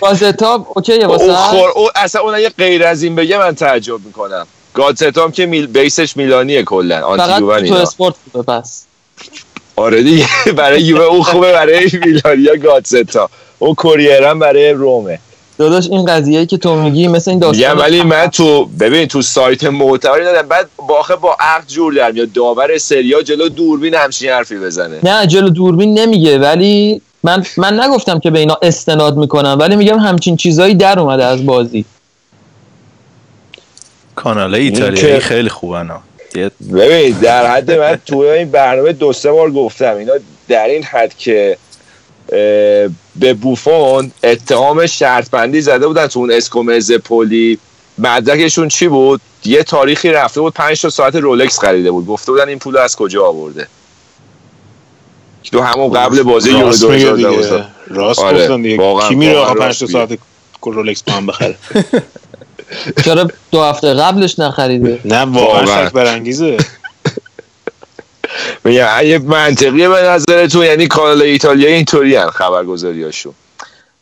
گازتا 0.00 0.66
اوکیه 0.74 0.94
اون 0.94 1.06
واسه. 1.06 1.32
خور 1.34 1.68
او 1.74 1.88
اصلا 1.94 2.22
اون 2.22 2.34
اگه 2.34 2.48
غیر 2.48 2.84
از 2.84 3.02
این 3.02 3.14
بگه 3.16 3.38
من 3.38 3.54
تعجب 3.54 4.00
می‌کنم. 4.04 4.46
گادستام 4.74 5.32
که 5.32 5.46
میل 5.46 5.66
بیسش 5.66 6.16
میلانیه 6.16 6.62
کلا 6.62 7.06
آنتی 7.06 7.22
فقط 7.24 7.64
تو 7.64 7.74
اسپورت 7.74 8.14
بوده 8.32 8.52
پس 8.52 8.84
آره 9.76 10.02
دیگه 10.02 10.26
برای 10.56 10.82
یووه 10.82 11.04
اون 11.04 11.22
خوبه 11.22 11.52
برای 11.52 11.90
میلانیا 12.06 12.56
گادستا 12.56 13.30
اون 13.58 13.74
کوریرم 13.74 14.38
برای 14.38 14.70
رومه. 14.70 15.18
داداش 15.58 15.88
این 15.90 16.04
قضیه 16.04 16.46
که 16.46 16.56
تو 16.56 16.74
میگی 16.74 17.08
مثل 17.08 17.30
این 17.30 17.40
میگم 17.40 17.52
داستان 17.52 17.78
ولی 17.78 18.02
من 18.02 18.26
تو 18.26 18.64
ببین 18.64 19.06
تو 19.06 19.22
سایت 19.22 19.64
معتبری 19.64 20.24
دادم 20.24 20.48
بعد 20.48 20.68
با 20.88 20.98
آخه 20.98 21.16
با 21.16 21.36
عقد 21.40 21.68
جور 21.68 21.94
در 21.94 22.12
میاد. 22.12 22.32
داور 22.32 22.78
سریا 22.78 23.22
جلو 23.22 23.48
دوربین 23.48 23.94
همچین 23.94 24.30
حرفی 24.30 24.58
بزنه. 24.58 24.98
نه 25.02 25.26
جلو 25.26 25.48
دوربین 25.48 25.98
نمیگه 25.98 26.38
ولی 26.38 27.02
من 27.22 27.44
من 27.56 27.80
نگفتم 27.80 28.18
که 28.18 28.30
به 28.30 28.38
اینا 28.38 28.58
استناد 28.62 29.16
می‌کنم 29.16 29.56
ولی 29.60 29.76
میگم 29.76 29.98
همچین 29.98 30.36
چیزایی 30.36 30.74
در 30.74 31.00
اومده 31.00 31.24
از 31.24 31.46
بازی. 31.46 31.84
کانال 34.14 34.54
ایتالیایی 34.54 35.20
خیلی 35.20 35.48
خوبن 35.48 35.90
ببین 36.74 37.18
در 37.18 37.50
حد 37.50 37.70
من 37.70 37.98
تو 38.06 38.16
این 38.16 38.50
برنامه 38.50 38.92
دو 38.92 39.12
سه 39.12 39.32
بار 39.32 39.50
گفتم 39.50 39.96
اینا 39.96 40.12
در 40.48 40.66
این 40.66 40.82
حد 40.82 41.16
که 41.16 41.56
به 43.16 43.34
بوفون 43.40 44.10
اتهام 44.24 44.86
شرط 44.86 45.30
بندی 45.30 45.60
زده 45.60 45.86
بودن 45.86 46.06
تو 46.06 46.18
اون 46.18 46.32
اسکومز 46.32 46.92
پولی 46.92 47.58
مدرکشون 47.98 48.68
چی 48.68 48.88
بود؟ 48.88 49.20
یه 49.44 49.62
تاریخی 49.62 50.10
رفته 50.10 50.40
بود 50.40 50.54
پنج 50.54 50.82
تا 50.82 50.90
ساعت 50.90 51.16
رولکس 51.16 51.58
خریده 51.58 51.90
بود. 51.90 52.06
گفته 52.06 52.32
بودن 52.32 52.48
این 52.48 52.58
پول 52.58 52.76
از 52.76 52.96
کجا 52.96 53.26
آورده؟ 53.26 53.66
تو 55.52 55.60
همون 55.60 55.92
قبل 55.92 56.22
بازی 56.22 56.50
یورو 56.50 56.66
راست 56.66 56.84
میگه 56.84 57.04
2012 57.04 57.56
دیگه. 57.56 57.66
راست 57.88 58.20
آره، 58.20 58.42
گفتن 58.42 58.62
دیگه. 58.62 59.08
کی 59.08 59.14
میره 59.14 59.36
آقا 59.36 59.52
راست 59.52 59.60
5 59.60 59.78
تا. 59.78 59.86
ساعت 59.86 60.18
رولکس 60.62 61.02
با 61.02 61.12
هم 61.12 61.26
بخره؟ 61.26 61.54
چرا 63.04 63.28
دو 63.50 63.62
هفته 63.62 63.94
قبلش 63.94 64.38
نخریده؟ 64.38 65.00
نه 65.04 65.22
واقعا. 65.22 65.66
شک 65.86 65.92
برانگیزه. 65.92 66.56
میگم 68.64 68.86
اگه 68.96 69.18
منطقیه 69.18 69.88
به 69.88 70.02
نظر 70.02 70.46
تو 70.46 70.64
یعنی 70.64 70.86
کانال 70.86 71.22
ایتالیا 71.22 71.68
اینطوری 71.68 72.16
هن 72.16 72.30
خبرگزاریاشون 72.30 73.32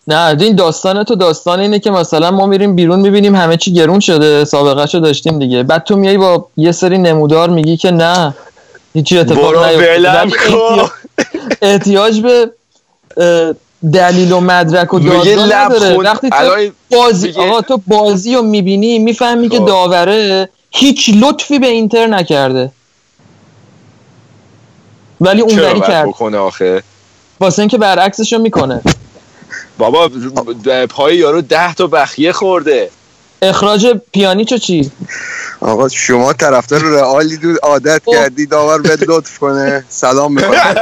نه 0.06 0.36
این 0.40 0.56
داستان 0.56 1.04
تو 1.04 1.14
داستان 1.14 1.60
اینه 1.60 1.78
که 1.78 1.90
مثلا 1.90 2.30
ما 2.30 2.46
میریم 2.46 2.76
بیرون 2.76 3.00
می‌بینیم 3.00 3.36
همه 3.36 3.56
چی 3.56 3.74
گرون 3.74 4.00
شده 4.00 4.44
سابقه 4.44 4.84
رو 4.92 5.00
داشتیم 5.00 5.38
دیگه. 5.38 5.62
بعد 5.62 5.84
تو 5.84 5.96
میای 5.96 6.18
با 6.18 6.48
یه 6.56 6.72
سری 6.72 6.98
نمودار 6.98 7.50
میگی 7.50 7.76
که 7.76 7.90
نه 7.90 8.34
هیچی 8.94 9.18
اتفاق 9.18 9.54
کن. 9.54 9.62
احتیاج- 9.62 10.90
احتیاج 11.62 12.20
به 12.20 12.50
اه، 13.16 13.52
دلیل 13.92 14.32
و 14.32 14.40
مدرک 14.40 14.94
و 14.94 14.98
داستان 14.98 15.52
نداره. 15.52 15.96
وقتی 15.96 16.30
تو 16.30 16.70
بازی 16.90 17.30
آقا 17.30 17.60
تو 17.60 17.80
بازی 17.86 18.34
رو 18.34 18.42
می‌بینی 18.42 18.98
می‌فهمی 18.98 19.48
که. 19.48 19.58
داوره 19.58 20.48
هیچ 20.70 21.10
لطفی 21.20 21.58
به 21.58 21.66
اینتر 21.66 22.06
نکرده. 22.06 22.70
ولی 25.20 25.40
اونوری 25.40 25.80
باید 25.80 25.84
کرد. 25.84 26.08
بکنه 26.08 26.38
آخه؟ 26.38 26.82
واسه 27.40 27.62
اینکه 27.62 27.78
برعکسش 27.78 28.32
رو 28.32 28.38
می‌کنه. 28.38 28.80
بابا 29.78 30.10
پای 30.90 31.16
یارو 31.16 31.40
ده 31.40 31.74
تا 31.74 31.86
بخیه 31.86 32.32
خورده. 32.32 32.90
اخراج 33.42 33.86
پیانیچو 34.12 34.58
چی؟ 34.58 34.90
آقا 35.60 35.88
شما 35.88 36.32
طرفدار 36.32 36.80
رئالی 36.80 37.36
دو 37.36 37.54
عادت 37.62 38.02
خب. 38.04 38.12
کردی 38.12 38.46
داور 38.46 38.82
بهت 38.82 39.02
لطف 39.08 39.38
کنه. 39.38 39.84
سلام 39.88 40.34
می‌کنه 40.34 40.58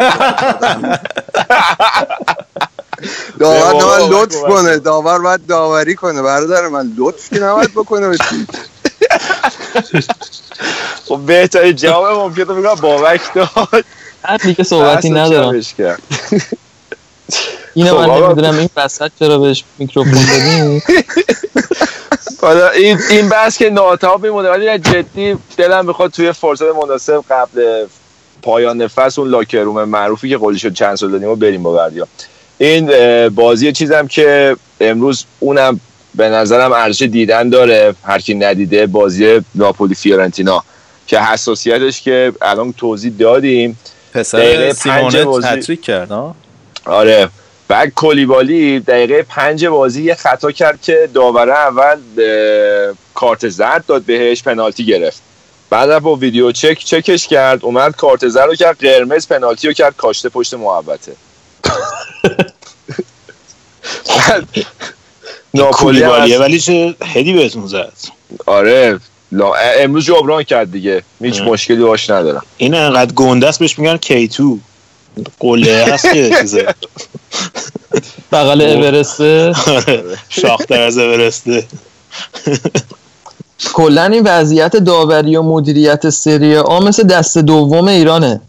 داور 3.41 3.75
نباید 3.75 4.13
لطف 4.13 4.41
کنه. 4.41 4.79
داور 4.79 5.19
باید 5.19 5.47
داوری 5.47 5.95
کنه. 5.95 6.23
برادر 6.23 6.69
من 6.69 6.93
لطف 6.97 7.29
که 7.29 7.39
نباید 7.41 7.71
بکنه. 7.71 8.17
خب 11.09 11.17
بهترین 11.17 11.77
جواب 11.77 12.19
ممکن 12.21 12.43
رو 12.43 12.55
میگم 12.55 12.75
بابک 12.75 13.21
داد. 13.35 13.85
دیگه 14.43 14.65
صحبتی 14.65 15.11
ندارم. 15.11 15.63
اینو 17.75 17.91
خب 17.91 17.97
من. 18.09 18.21
نمی‌دونم. 18.23 18.59
این 18.59 18.69
وسط 18.77 19.11
چرا 19.19 19.39
بهش 19.39 19.65
میکروفون 19.79 20.13
دادیم 20.33 20.83
حالا 22.43 22.69
این 22.81 22.99
این 23.11 23.29
بحث 23.29 23.59
که 23.59 23.71
ناتاب 23.71 24.23
میمونه 24.23 24.51
ولی 24.51 24.79
جدی 24.79 25.39
دلم 25.57 25.87
می‌خواد 25.87 26.11
توی 26.11 26.33
فرصت 26.33 26.63
مناسب 26.63 27.25
قبل 27.31 27.87
پایان 28.43 28.89
فصل 28.89 29.21
اون 29.21 29.31
لاکروم 29.31 29.85
معروفی 29.85 30.29
که 30.29 30.37
قولی 30.37 30.59
شد 30.59 30.73
چند 30.73 30.97
سال 30.97 31.11
دادیم 31.11 31.29
و 31.29 31.37
بریم 31.37 31.63
با 31.63 31.73
بردیا. 31.73 32.09
این 32.59 32.91
بازی 33.29 33.73
چیزم 33.73 34.07
که 34.07 34.57
امروز 34.81 35.25
اونم 35.41 35.81
به 36.15 36.29
نظرم 36.29 36.73
ارزش 36.73 37.03
دیدن 37.03 37.49
داره 37.49 37.95
هر 38.05 38.19
کی 38.19 38.35
ندیده 38.35 38.87
بازی 38.87 39.41
ناپولی 39.55 39.95
فیورنتینا. 39.95 40.65
که 41.07 41.21
حساسیتش 41.21 42.03
که 42.03 42.33
الان 42.43 42.73
توضیح 42.73 43.13
دادیم. 43.19 43.79
پسر 44.15 44.73
سیمونه 44.73 45.25
بازی- 45.25 45.77
کرد 45.77 46.13
آره. 46.85 47.29
بعد 47.69 47.93
کلیبالی 47.95 48.81
دقیقه 48.81 49.23
پنج 49.23 49.67
بازی 49.67 50.03
یه 50.03 50.15
خطا 50.15 50.51
کرد 50.53 50.83
که 50.83 51.09
داوره 51.15 51.53
اول 51.53 51.97
کارت 53.15 53.49
زرد 53.49 53.87
داد 53.87 54.03
بهش 54.03 54.43
پنالتی 54.43 54.87
گرفت. 54.87 55.23
بعد 55.71 55.99
با 55.99 56.15
ویدیو 56.17 56.53
چک 56.53 56.79
چکش 56.79 57.27
کرد 57.29 57.65
اومد 57.65 57.97
کارت 57.97 58.29
زرد 58.29 58.47
رو 58.49 58.55
کرد 58.55 58.79
قرمز 58.81 59.29
پنالتی 59.29 59.67
رو 59.67 59.73
کرد 59.73 59.97
کاشته 59.97 60.29
پشت 60.29 60.55
محبته 60.55 61.13
ناپولی 65.55 66.03
ولی 66.37 66.61
چه 66.61 66.95
هدی 67.05 67.33
بهتون 67.33 67.67
زد. 67.67 67.93
آره 68.47 69.01
لا- 69.33 69.55
امروز 69.79 70.05
جبران 70.05 70.43
کرد 70.43 70.73
دیگه. 70.73 71.03
هیچ. 71.21 71.41
مشکلی 71.41 71.83
باش 71.83 72.11
ندارم. 72.11 72.43
این 72.57 72.75
انقدر 72.75 73.13
گنده 73.13 73.49
است 73.49 73.59
بهش 73.59 73.79
میگن 73.79 73.97
کیتو 73.97 74.59
قله 75.41 75.85
هست 75.89 76.13
که 76.13 76.31
چیزه. 76.41 76.75
بغل 78.33 78.61
اورسته. 78.63 79.55
آره، 79.67 80.05
شاختر 80.29 80.81
از 80.81 80.99
اورسته. 80.99 81.67
کلا 83.73 84.05
این 84.05 84.23
وضعیت 84.25 84.77
داوری 84.77 85.37
و 85.37 85.43
مدیریت 85.43 86.11
سری 86.11 86.57
آ 86.57 86.81
مثل 86.81 87.03
دست 87.03 87.39
دوم 87.39 87.89
ایرانه. 87.89 88.41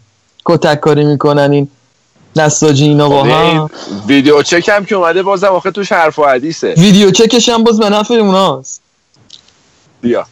کتک 0.44 0.80
کاری 0.80 1.04
می‌کنن 1.04 1.52
این 1.52 1.68
نساجی 2.36 2.84
اینا 2.84 3.08
با 3.08 3.24
این 3.24 3.34
هم. 3.56 3.70
ویدیو 4.06 4.42
چک 4.42 4.68
هم 4.68 4.84
که 4.84 4.94
اومده 4.94 5.22
بازم 5.22 5.46
آخه 5.48 5.70
توش 5.70 5.92
حرف 5.92 6.18
و 6.18 6.24
حدیثه. 6.26 6.74
ویدیو 6.78 7.10
چکش 7.10 7.48
هم 7.48 7.64
باز 7.64 7.78
به 7.80 7.88
نفع 7.88 8.14
اوناست 8.14 8.80
بیا. 10.02 10.26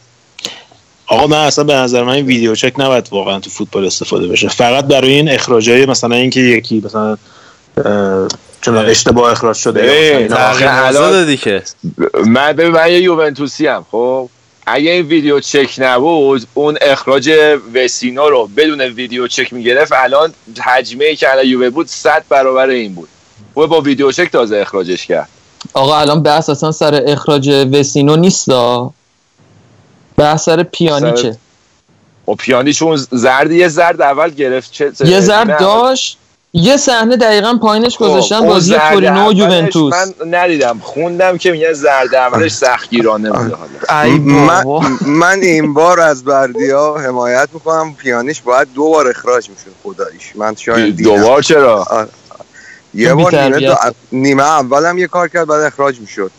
آقا 1.07 1.27
من 1.27 1.37
اصلا 1.37 1.63
به 1.63 1.73
نظر 1.73 2.03
من 2.03 2.13
این 2.13 2.25
ویدیو 2.25 2.55
چک 2.55 2.73
نباید 2.77 3.07
واقعا 3.11 3.39
تو 3.39 3.49
فوتبال 3.49 3.85
استفاده 3.85 4.27
بشه. 4.27 4.47
فقط 4.49 4.85
برای 4.85 5.11
این 5.13 5.29
اخراجای 5.29 5.85
مثلا 5.85 6.15
اینکه 6.15 6.39
یکی 6.39 6.81
مثلا 6.85 7.17
چون 8.61 8.77
اشتباه 8.77 9.31
اخراج 9.31 9.55
شده 9.55 10.27
الان- 10.31 10.85
موضوع 10.85 11.11
دادی 11.11 11.37
که. 11.37 11.63
من 12.25 12.53
ببین 12.53 12.71
من 12.71 12.87
یه 12.91 12.99
یوونتوسی 13.01 13.67
هم 13.67 13.85
خب؟ 13.91 14.29
اگه 14.71 14.91
این 14.91 15.05
ویدیو 15.05 15.39
چک 15.39 15.75
نبود 15.77 16.47
اون 16.53 16.77
اخراج 16.81 17.31
وسینو 17.73 18.29
رو 18.29 18.49
بدون 18.57 18.81
ویدیو 18.81 19.27
چک 19.27 19.53
می‌گرفت 19.53 19.91
الان 19.95 20.33
حجمه 20.63 21.05
ای 21.05 21.15
که 21.15 21.31
الان 21.31 21.45
یووه 21.45 21.69
بود 21.69 21.87
صد 21.87 22.23
برابر 22.29 22.69
این 22.69 22.93
بود. 22.93 23.09
و 23.57 23.67
با 23.67 23.81
ویدیو 23.81 24.11
چک 24.11 24.31
تازه 24.31 24.57
اخراجش 24.57 25.05
کرد. 25.05 25.29
آقا 25.73 25.99
الان 25.99 26.23
بحث 26.23 26.49
اصلا 26.49 26.71
سر 26.71 27.03
اخراج 27.07 27.49
وسینو 27.49 28.15
نیست 28.15 28.49
بحث 30.17 30.43
سر 30.43 30.63
پیانیچه 30.63 31.37
و 32.27 32.35
پیانیش 32.35 32.81
اون 32.81 32.95
زرد 33.11 33.51
یه 33.51 33.67
زرد 33.67 34.01
اول 34.01 34.29
گرفت 34.29 34.71
چه 34.71 34.91
یه 35.05 35.19
زرد 35.19 35.59
داشت. 35.59 36.17
یه 36.53 36.77
صحنه 36.77 37.17
دقیقا 37.17 37.57
پایینش 37.61 37.97
خب، 37.97 38.05
گذاشتن 38.05 38.47
بازی 38.47 38.73
تورینو 38.73 39.29
و 39.29 39.33
یوونتوس 39.33 39.93
من 39.93 40.37
ندیدم 40.39 40.79
خوندم 40.83 41.37
که 41.37 41.51
میگه 41.51 41.73
زرد 41.73 42.15
اولش 42.15 42.51
سختگیرانه 42.51 43.31
بوده 43.31 43.55
حالا 43.55 44.03
ای 44.03 44.19
من. 44.19 44.63
من 45.05 45.39
این 45.41 45.73
بار 45.73 45.99
از 45.99 46.23
بردیا 46.23 46.95
حمایت 46.97 47.49
می‌کنم 47.53 47.95
پیانیش 47.95 48.41
باید 48.41 48.67
دو 48.73 48.89
بار 48.89 49.07
اخراج 49.07 49.49
می‌شد 49.49 49.71
خداییش 49.83 50.35
من 50.35 50.55
شاید 50.55 50.95
دیدم. 50.95 51.15
دوبار 51.15 51.41
چرا 51.41 51.83
آره. 51.83 52.09
یه 52.93 53.13
بار 53.13 53.43
نیمه. 53.43 53.59
دو... 53.59 53.75
نیمه 54.11 54.43
اولم 54.43 54.97
یه 54.97 55.07
کار 55.07 55.27
کرد 55.27 55.47
بعد 55.47 55.61
اخراج 55.61 55.99
می‌شد 55.99 56.31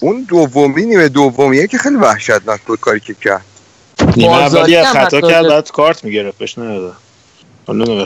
اون 0.00 0.26
دومی 0.28 0.84
نیمه 0.84 1.08
دومیه 1.08 1.66
که 1.66 1.78
خیلی 1.78 1.96
وحشتناک 1.96 2.60
بود 2.60 2.80
کاری 2.80 3.00
که 3.00 3.14
کرد 3.14 3.44
نیمه 4.16 4.32
اولی 4.32 4.84
خطا 4.84 5.20
کرد 5.20 5.48
بعد 5.48 5.70
کارت 5.70 6.04
می‌گرفت 6.04 6.38
بهش 6.38 6.58
نداده 6.58 6.94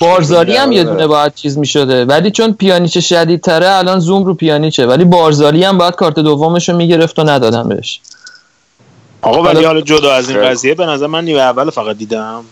بارزالی 0.00 0.56
هم 0.56 0.72
یه 0.72 0.84
دونه 0.84 1.06
باید 1.06 1.34
چیز 1.34 1.58
می‌شده. 1.58 2.04
ولی 2.04 2.30
چون 2.30 2.52
پیانیچ 2.52 2.98
شدیدتره 2.98 3.70
الان 3.70 4.00
زوم 4.00 4.24
رو 4.24 4.34
پیانیچه. 4.34 4.86
ولی 4.86 5.04
بارزالی 5.04 5.64
هم 5.64 5.78
باید 5.78 5.94
کارت 5.94 6.14
دومش 6.14 6.68
رو 6.68 6.76
می‌گرفت 6.76 7.18
و 7.18 7.24
ندادن 7.24 7.68
بهش. 7.68 8.00
آقا 9.22 9.42
ولی 9.42 9.64
حالا 9.64 9.80
جدا 9.80 10.12
از 10.12 10.30
این 10.30 10.42
قضیه 10.42 10.74
به 10.74 10.86
نظر 10.86 11.06
من 11.06 11.24
نیمه 11.24 11.40
اول 11.40 11.70
فقط 11.70 11.96
دیدم. 11.96 12.44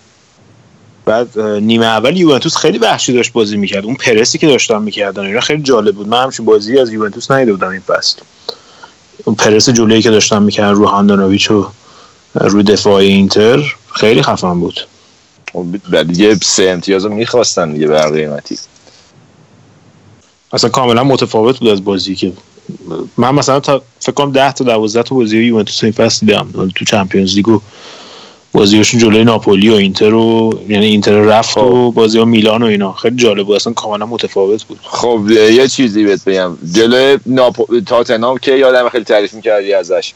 بعد 1.04 1.40
نیمه 1.40 1.86
اول 1.86 2.16
یوونتوس 2.16 2.56
خیلی 2.56 2.78
وحشی 2.78 3.12
داشت 3.12 3.32
بازی 3.32 3.56
می‌کرد. 3.56 3.84
اون 3.84 3.94
پرسی 3.94 4.38
که 4.38 4.46
داشتن 4.46 4.82
می‌کردن 4.82 5.22
اینا 5.22 5.40
خیلی 5.40 5.62
جالب 5.62 5.94
بود. 5.94 6.08
من 6.08 6.22
همچین 6.22 6.46
بازی 6.46 6.78
از 6.78 6.92
یوونتوس 6.92 7.30
ندیده 7.30 7.52
بودم 7.52 7.68
این 7.68 7.80
فصل. 7.80 8.20
اون 9.24 9.36
پرس 9.36 9.68
جلویی 9.68 10.02
که 10.02 10.10
داشتن 10.10 10.42
می‌کردن 10.42 10.74
رو 10.74 10.86
هاندانویچ 10.86 11.50
و 11.50 11.66
روی 12.34 12.62
دفاع 12.62 12.94
اینتر 12.94 13.74
خیلی 13.94 14.22
خفن 14.22 14.60
بود. 14.60 14.80
دیگه 16.08 16.34
سه 16.34 16.68
امتیاز 16.68 17.04
رو 17.04 17.14
می‌خواستن 17.14 17.72
دیگه 17.72 17.86
به 17.86 18.00
قیمتی. 18.02 18.58
اصلا 20.52 20.70
کاملا 20.70 21.04
متفاوت 21.04 21.58
بود 21.58 21.68
از 21.68 21.84
بازی 21.84 22.14
که 22.14 22.32
من 23.16 23.34
مثلا 23.34 23.60
تا 23.60 23.82
فکر 24.00 24.12
کنم 24.12 24.32
10 24.32 24.52
تا 24.52 24.64
12 24.64 25.02
تا 25.02 25.14
بازی 25.14 25.38
یوونتوس 25.38 25.84
این 25.84 25.92
فصل 25.92 26.26
دیدم 26.26 26.70
تو 26.74 26.84
چمپیونز 26.84 27.34
لیگ 27.34 27.48
و 27.48 27.60
بازیاشون 28.52 29.00
جلوی 29.00 29.24
ناپولی 29.24 29.68
و 29.68 29.72
اینتر 29.72 30.14
و 30.14 30.60
یعنی 30.68 30.86
اینتر 30.86 31.12
رفت 31.12 31.58
و 31.58 31.60
خب. 31.60 31.94
بازی 31.94 32.18
ها 32.18 32.24
میلان 32.24 32.62
و 32.62 32.66
اینا. 32.66 32.92
خیلی 32.92 33.16
جالب 33.16 33.46
بود. 33.46 33.56
اصلا 33.56 33.72
کاملا 33.72 34.06
متفاوت 34.06 34.64
بود. 34.64 34.78
خب 34.82 35.20
یه 35.30 35.68
چیزی 35.68 36.04
بهت 36.04 36.24
بگم. 36.24 36.58
جلوی 36.72 37.18
ناپو... 37.26 37.80
تاتنهام 37.80 38.38
که 38.38 38.52
یادم 38.52 38.88
خیلی 38.88 39.04
تعریف 39.04 39.34
می‌کردی 39.34 39.72
ازش. 39.72 40.14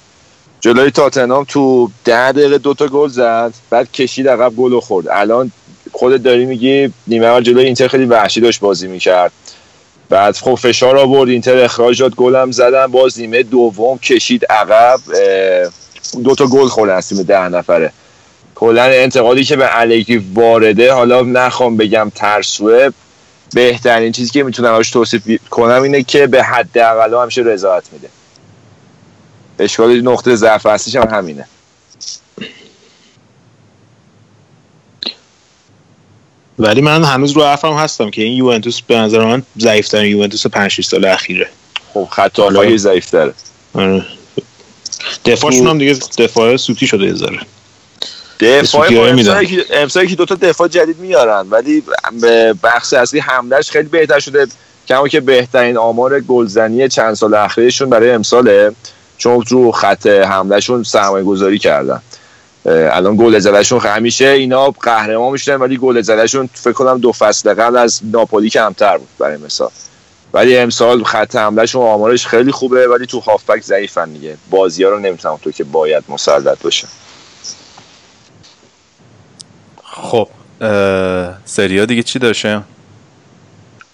جلوی 0.65 0.91
تاتنهام 0.91 1.45
تو 1.49 1.91
ده 2.05 2.33
دقیقه 2.33 2.59
دوتا 2.59 2.87
گل 2.87 3.09
زد 3.09 3.53
بعد 3.71 3.93
کشید 3.93 4.29
عقب 4.29 4.57
گل 4.57 4.81
خورد. 4.81 5.09
الان 5.11 5.53
خودت 5.93 6.23
داری 6.23 6.45
میگی 6.45 6.93
نیمه 7.07 7.27
اول 7.27 7.43
جلوی 7.43 7.65
اینتر 7.65 7.89
خیلی 7.89 8.05
وحشی 8.05 8.41
داشت 8.41 8.61
بازی 8.61 8.89
می‌کرد. 8.89 9.33
بعد 10.09 10.37
خب 10.37 10.55
فشار 10.55 10.97
آورد 10.99 11.31
اینتر 11.31 11.59
اخراج 11.59 12.03
داد 12.03 12.15
گلم 12.15 12.51
زدن 12.51 12.87
باز 12.87 13.21
نیمه 13.21 13.43
دوم 13.43 13.99
کشید 13.99 14.45
عقب 14.45 15.01
دوتا 16.25 16.47
گل 16.47 16.67
خورد 16.67 16.91
از 16.91 17.09
تیم 17.09 17.23
ده 17.23 17.49
نفره. 17.49 17.93
کلا 18.55 18.83
انتقادی 18.83 19.45
که 19.45 19.57
به 19.57 19.81
الگری 19.81 20.25
وارده 20.35 20.93
حالا 20.93 21.23
نخوام 21.23 21.77
بگم 21.77 22.13
ترسوه. 22.15 22.89
بهترین 23.55 24.13
چیزی 24.13 24.31
که 24.31 24.43
می‌تونم 24.43 24.83
توصیف 24.83 25.49
کنم 25.51 25.83
اینه 25.83 26.03
که 26.03 26.27
به 26.27 26.43
حد 26.43 26.79
اقل 26.79 27.23
همیشه 27.23 27.43
رضایت 27.43 27.85
میده. 27.93 28.09
اشکال 29.63 30.01
نقطه 30.01 30.37
ضعف 30.37 30.67
اصلیش 30.67 30.97
هم 30.97 31.09
همینه. 31.09 31.47
ولی 36.59 36.81
من 36.81 37.05
هنوز 37.05 37.33
رو 37.33 37.45
حرفم 37.45 37.73
هستم 37.73 38.11
که 38.11 38.23
این 38.23 38.33
یوونتوس 38.33 38.83
به 38.83 38.97
نظر 38.97 39.25
من 39.25 39.43
ضعیفترین 39.59 40.11
یوونتوس 40.11 40.47
5 40.47 40.71
6 40.71 40.85
سال 40.85 41.05
اخیره. 41.05 41.49
خب 41.95 42.09
خطاهای 42.11 42.79
ضعیفتره. 42.79 43.35
آره. 43.75 44.05
دفاعشون 45.25 45.67
هم 45.67 45.79
دیگه 45.79 45.99
دفاع 46.19 46.57
سوتی 46.57 46.87
شده 46.87 47.05
یه 47.05 47.15
ذره. 47.15 47.41
دفاع 48.41 48.89
امسال 49.73 50.07
که 50.07 50.17
دوتا 50.17 50.35
دفاع 50.35 50.69
جدید 50.69 50.99
میارن 50.99 51.47
ولی 51.51 51.83
بخش 52.63 52.93
اصلی 52.93 53.21
حملهش 53.21 53.71
خیلی 53.71 53.89
بهتر 53.89 54.19
شده. 54.21 54.47
کما 54.89 55.09
که 55.09 55.21
بهترین 55.21 55.77
آمار 55.77 56.21
گلزنی 56.21 56.89
چند 56.89 57.15
سال 57.15 57.35
اخیرشون 57.35 57.91
برای 57.91 58.11
امساله. 58.11 58.73
چون 59.23 59.45
رو 59.49 59.73
خط 59.73 60.07
حملهشون 60.07 60.83
سرمایه 60.83 61.25
گذاری 61.25 61.59
کردن 61.59 62.03
الان 62.67 63.17
گل 63.17 63.39
زدهشون 63.39 63.81
همیشه 63.81 64.27
اینا 64.27 64.71
قهرمان 64.71 65.33
می‌شدن 65.33 65.57
ولی 65.57 65.77
گل 65.77 66.01
زدهشون 66.01 66.49
فکر 66.55 66.73
کنم 66.73 66.99
دو 66.99 67.13
فصل 67.13 67.55
قبل 67.55 67.77
از 67.77 68.01
ناپولی 68.13 68.51
کمتر 68.51 68.99
بود 68.99 69.09
برای 69.19 69.37
مثال. 69.37 69.71
ولی 70.33 70.57
امسال 70.57 71.05
خط 71.05 71.37
حملهشون 71.37 71.83
آمارش 71.83 72.27
خیلی 72.27 72.53
خوبه 72.53 72.89
ولی 72.89 73.07
تو 73.07 73.21
هافبک 73.21 73.63
ضعیفن 73.63 74.13
دیگه. 74.13 74.37
بازی 74.51 74.85
ها 74.85 74.91
رو 74.91 74.99
نمی‌تونم 74.99 75.39
تو 75.43 75.51
که 75.51 75.65
باید 75.65 76.05
مسلط 76.09 76.63
باشن. 76.63 76.89
خب 79.85 80.29
سریا 81.45 81.85
دیگه 81.85 82.03
چی 82.03 82.19
داشته؟ 82.19 82.63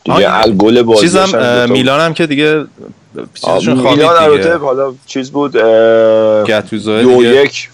دیگه 0.04 0.42
گل 0.42 0.82
بازی 0.82 1.00
چیزم 1.00 1.66
میلان 1.70 2.00
هم 2.00 2.14
که 2.14 2.26
دیگه 2.26 2.64
میلان 3.66 4.16
البته 4.16 4.56
حالا 4.56 4.94
چیز 5.06 5.30
بود 5.30 5.52
دو 6.86 7.24
یک 7.24 7.70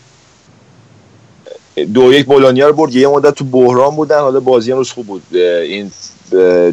دو 1.94 2.12
یک 2.12 2.26
بولونیا 2.26 2.68
رو 2.68 2.72
برد 2.72 2.94
یه 2.94 3.08
مدت 3.08 3.34
تو 3.34 3.44
بحران 3.44 3.96
بودن 3.96 4.20
حالا 4.20 4.40
بازی 4.40 4.72
روز 4.72 4.90
خوب 4.90 5.06
بود. 5.06 5.36
این 5.36 5.90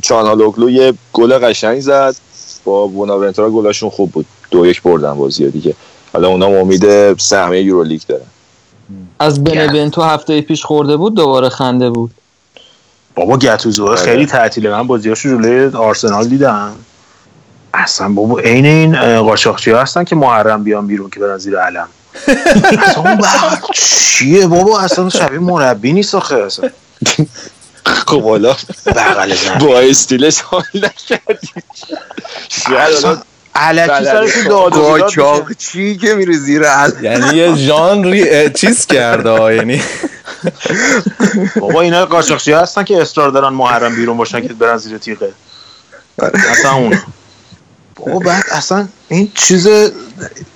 چانالوگلو 0.01 0.69
یه 0.69 0.93
گل 1.13 1.37
قشنگ 1.37 1.79
زد. 1.79 2.15
با 2.63 2.87
بوناونتورا 2.87 3.49
گلاشون 3.49 3.89
خوب 3.89 4.11
بود. 4.11 4.25
دو 4.51 4.65
یک 4.65 4.81
بردن 4.81 5.13
بازی 5.13 5.51
دیگه. 5.51 5.75
حالا 6.13 6.27
اونا 6.27 6.45
امید 6.45 7.17
سهمیه 7.17 7.61
یورولیگ 7.61 8.01
دارن 8.07 8.25
از 9.19 9.43
بنونتو 9.43 10.01
هفته 10.01 10.41
پیش 10.41 10.65
خورده 10.65 10.97
بود 10.97 11.15
دوباره 11.15 11.49
خنده 11.49 11.89
بود. 11.89 12.11
بابا 13.15 13.37
گتوزو 13.37 13.95
خیلی 13.95 14.25
تعطیله. 14.25 14.69
من 14.69 14.87
بازیاشو 14.87 15.29
جلوی 15.29 15.75
آرسنال 15.75 16.27
دیدم. 16.27 16.75
اصلا 17.73 18.09
بابا 18.09 18.39
عین 18.39 18.65
این 18.65 19.21
قاچاقچی 19.21 19.71
هستن 19.71 20.03
که 20.03 20.15
محرم 20.15 20.63
بیان 20.63 20.87
بیرون 20.87 21.09
که 21.09 21.19
برن 21.19 21.37
زیر 21.37 21.57
علم. 21.57 21.87
اصلا 22.27 23.59
چیه 23.73 24.47
بابا؟ 24.47 24.79
اصلا 24.79 25.09
شبیه 25.09 25.39
مربی 25.39 25.93
نیست 25.93 26.15
آخه 26.15 26.35
اصلا. 26.35 26.69
خب 27.85 28.23
حالا 28.23 28.55
بغل 28.85 29.33
با 29.59 29.79
استیلش 29.79 30.41
حال 30.41 30.63
نکردی. 30.73 31.47
علکی 33.55 34.05
سرش 34.05 34.47
داد 34.47 34.73
قاچاق 34.73 35.53
چی 35.53 35.97
که 35.97 36.15
میره 36.15 36.33
زیر 36.37 36.63
علم. 36.63 37.03
یعنی 37.03 37.37
یه 37.37 37.55
ژانری 37.55 38.49
چیز 38.49 38.85
کرده 38.85 39.55
یعنی. 39.55 39.81
بابا 41.59 41.81
اینا 41.81 42.05
قاچاقچی 42.05 42.51
هستن 42.51 42.83
که 42.83 43.01
اصرار 43.01 43.29
دارن 43.29 43.53
محرم 43.53 43.95
بیرون 43.95 44.17
باشن 44.17 44.47
که 44.47 44.53
برن 44.53 44.77
زیر 44.77 44.97
تیغه. 44.97 45.33
اصلا 46.51 46.73
اون. 46.73 46.99
بابا 48.05 48.19
بعد 48.19 48.43
اصلا 48.51 48.87
این 49.09 49.31
چیز 49.35 49.67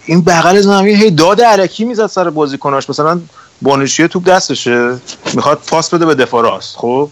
این 0.05 0.21
بغل 0.21 0.61
زمین 0.61 0.95
هی 0.95 1.11
داد 1.11 1.41
علکی 1.41 1.85
می‌زد 1.85 2.07
سر 2.07 2.29
بازیکناش. 2.29 2.89
مثلا 2.89 3.21
بانشی 3.61 4.07
توپ 4.07 4.23
دستشه 4.23 4.97
می‌خواد 5.33 5.59
پاس 5.67 5.93
بده 5.93 6.05
به 6.05 6.15
دفاع 6.15 6.43
راست 6.43 6.75
خب؟ 6.77 7.09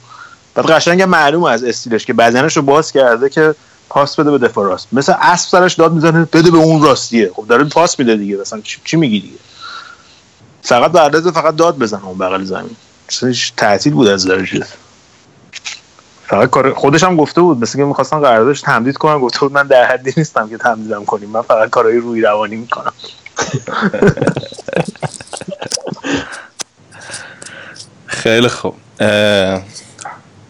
بعد 0.55 0.65
قشنگ 0.65 1.01
معلومه 1.01 1.49
از 1.49 1.63
استیلش 1.63 2.05
که 2.05 2.13
بدنش 2.13 2.57
رو 2.57 2.63
باز 2.63 2.91
کرده 2.91 3.29
که 3.29 3.55
پاس 3.89 4.19
بده 4.19 4.31
به 4.31 4.47
دفاع 4.47 4.65
راست. 4.65 4.88
مثل 4.91 5.13
اسب 5.21 5.49
سرش 5.49 5.73
داد 5.73 5.93
می‌زنه 5.93 6.27
بده 6.34 6.51
به 6.51 6.57
اون 6.57 6.84
راستیه. 6.84 7.31
خب 7.36 7.47
داره 7.47 7.63
پاس 7.63 7.99
میده 7.99 8.15
دیگه. 8.15 8.38
مثلا 8.38 8.61
چی 8.84 8.97
میگی 8.97 9.19
دیگه؟ 9.19 9.38
فقط 10.63 10.91
بعد 10.91 11.31
فقط 11.31 11.55
داد 11.55 11.77
بزنه 11.77 12.05
اون 12.05 12.17
بغل 12.17 12.43
زمین. 12.43 12.75
تعطیل 13.57 13.93
بود 13.93 14.07
از 14.07 14.25
درجه. 14.25 14.65
فقط 16.28 16.49
کار 16.49 16.74
خودش 16.74 17.03
هم 17.03 17.17
گفته 17.17 17.41
بود 17.41 17.61
مثل 17.61 17.78
که 17.78 17.86
می‌خواستن 17.86 18.19
قراردادش 18.19 18.61
تمدید 18.61 18.97
کنم 18.97 19.19
گفته 19.19 19.39
بود 19.39 19.51
من 19.51 19.67
در 19.67 19.86
حدی 19.86 20.13
نیستم 20.17 20.49
که 20.49 20.57
تمدیدم 20.57 21.05
کنیم. 21.05 21.30
من 21.30 21.41
فقط 21.41 21.69
کارهای 21.69 21.97
روی 21.97 22.21
روانی 22.21 22.55
می‌کنم. 22.55 22.93
خیلی 28.05 28.47
خوب. 28.47 28.76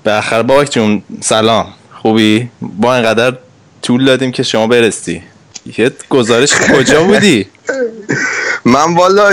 به 0.04 0.12
آخر 0.12 0.44
بابک 0.44 0.72
جون 0.72 1.04
سلام. 1.22 1.74
خوبی؟ 2.02 2.50
با 2.62 2.96
اینقدر 2.96 3.38
طول 3.82 4.06
دادیم 4.06 4.32
که 4.32 4.44
شما 4.44 4.68
برستی. 4.68 5.24
یه 5.78 5.92
گزارش 6.10 6.54
کجا 6.56 7.04
بودی؟ 7.04 7.48
من 8.66 8.96
والا 8.96 9.30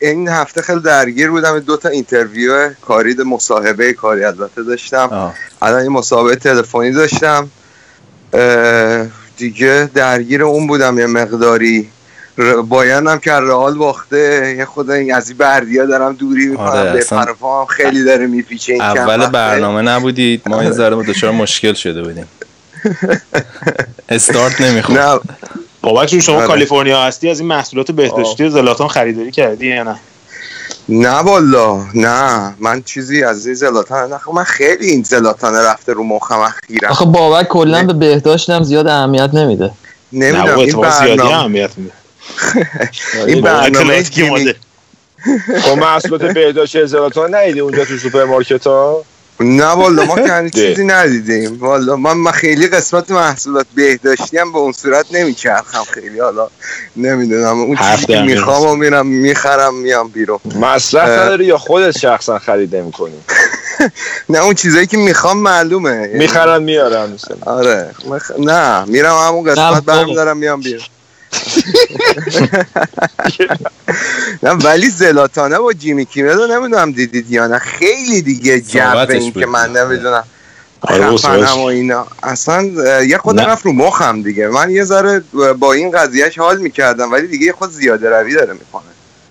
این 0.00 0.28
هفته 0.28 0.62
خیلی 0.62 0.80
درگیر 0.80 1.30
بودم. 1.30 1.58
دو 1.58 1.76
تا 1.76 1.88
interview 1.88 2.70
کاری 2.80 3.14
مصاحبه 3.14 3.92
کاری 3.92 4.24
البته 4.24 4.62
داشتم. 4.62 5.32
الان 5.62 5.80
این 5.80 5.92
مصاحبه 5.92 6.36
تلفنی 6.36 6.92
داشتم. 6.92 7.50
دیگه 9.36 9.90
درگیر 9.94 10.42
اون 10.42 10.66
بودم 10.66 10.98
یه 10.98 11.06
مقداری. 11.06 11.88
بایانم 12.68 13.18
که 13.18 13.32
رئال 13.32 13.74
باخته. 13.74 14.54
یه 14.58 14.64
خود 14.64 14.90
این 14.90 15.14
از 15.14 15.28
این 15.28 15.38
بردیا 15.38 15.86
دارم 15.86 16.12
دوری 16.12 16.46
می‌کنم. 16.46 16.66
آره 16.66 16.92
به 16.92 17.04
هم 17.42 17.64
خیلی 17.64 18.04
داره 18.04 18.26
میپیچه 18.26 18.72
این 18.72 18.82
اول 18.82 19.26
برنامه 19.26 19.82
نبودید. 19.82 20.42
ما 20.46 20.64
یه 20.64 20.70
ذره 20.70 21.02
دچار 21.02 21.30
مشکل 21.30 21.72
شده 21.72 22.02
بودیم. 22.02 22.26
استارت 24.08 24.60
نمی‌خواد 24.60 25.22
بابک 25.82 26.20
شما 26.20 26.36
آره. 26.36 26.46
کالیفرنیا 26.46 27.02
هستی؟ 27.02 27.30
از 27.30 27.40
این 27.40 27.48
محصولات 27.48 27.90
بهداشتی 27.90 28.50
زلاتان 28.50 28.88
خریداری 28.88 29.30
کردی 29.30 29.66
یا 29.66 29.82
نه؟ 29.82 29.96
نه 30.88 31.08
والا 31.08 31.84
نه. 31.94 32.54
من 32.60 32.82
چیزی 32.82 33.24
از 33.24 33.46
این 33.46 33.54
زلاتان 33.54 34.12
نه. 34.12 34.18
من 34.34 34.44
خیلی 34.44 34.86
این 34.86 35.02
زلاتان 35.02 35.54
رفته 35.54 35.92
رو 35.92 36.04
مخم 36.04 36.38
اخیرا 36.38 36.90
آخه 36.90 37.04
بابک 37.04 37.48
کلا 37.48 37.82
به 37.84 37.92
بهداشتم 37.92 38.62
زیاد 38.62 38.86
اهمیت 38.86 39.30
نمیده. 39.34 39.70
نمی‌دونم 40.12 40.58
این 40.58 40.80
برنامه 40.80 41.36
اهمیت 41.36 41.70
میده. 41.76 41.92
این 43.26 43.40
برنامه 43.40 44.02
خب 45.62 45.78
محصولات 45.86 46.22
بهداشتی 46.22 46.86
زلاتان 46.86 47.34
نیدی 47.34 47.60
اونجا 47.60 47.84
تو 47.84 47.96
سوپرمارکت 47.96 48.66
ها 48.66 49.04
نه 49.40 49.66
والا 49.66 50.04
ما 50.04 50.14
که 50.14 50.50
چیزی 50.54 50.84
ندیدیم. 50.84 51.58
والا 51.60 51.96
من, 51.96 52.12
من 52.12 52.30
خیلی 52.30 52.66
قسمت 52.66 53.10
محصولات 53.10 53.66
بهداشتی 53.74 54.38
هم 54.38 54.52
به 54.52 54.58
اون 54.58 54.72
صورت 54.72 55.06
نمیچرخم 55.10 55.84
خیلی 55.84 56.20
حالا 56.20 56.48
نمی‌دونم. 56.96 57.60
اون 57.60 57.76
چیزی 57.76 58.06
که 58.06 58.20
می‌خوام 58.20 58.66
و 58.66 58.76
میرم 58.76 59.06
می‌خرم 59.06 59.74
میام 59.74 60.08
بیرون. 60.08 60.38
مصرف 60.60 61.08
نداری 61.08 61.44
یا 61.44 61.58
خودت 61.58 61.98
شخصا 61.98 62.38
خرید 62.38 62.76
می‌کنی؟ 62.76 63.20
نه 64.28 64.38
اون 64.38 64.54
چیزایی 64.54 64.86
که 64.86 64.96
می‌خوام 64.96 65.38
معلومه. 65.38 66.06
می‌خرن 66.06 66.62
میارن. 66.62 67.18
آره 67.40 67.90
مخ... 68.08 68.30
نه 68.38 68.84
میرم 68.84 69.16
همون 69.16 69.44
قسمت 69.44 69.84
برمیدارم 69.84 70.36
میام 70.36 70.60
بیرون. 70.60 70.82
نه 74.42 74.50
ولی 74.50 74.88
زلاتانه 74.88 75.58
با 75.58 75.72
جیمی 75.72 76.06
کیمل 76.06 76.52
نمی‌دونم 76.52 76.92
دیدید 76.92 77.30
یا 77.30 77.46
نه. 77.46 77.58
خیلی 77.58 78.22
دیگه 78.22 78.60
جو 78.60 78.96
این 78.96 79.32
که 79.32 79.46
من 79.46 79.72
نمی‌دونم. 79.72 80.24
خفنم 80.86 81.58
و 81.58 81.64
اینا. 81.64 82.06
اصلا 82.22 82.62
یه 83.02 83.18
خورده 83.18 83.40
رفت 83.40 83.66
رو 83.66 83.72
مخم 83.72 84.22
دیگه. 84.22 84.48
من 84.48 84.70
یه 84.70 84.84
ذره 84.84 85.22
با 85.58 85.72
این 85.72 85.90
قضیهش 85.90 86.38
حال 86.38 86.58
می‌کردم 86.58 87.12
ولی 87.12 87.26
دیگه 87.26 87.52
خورده 87.52 87.70
زیاده 87.70 88.10
روی 88.10 88.34
داره 88.34 88.52
می‌کنه. 88.52 88.82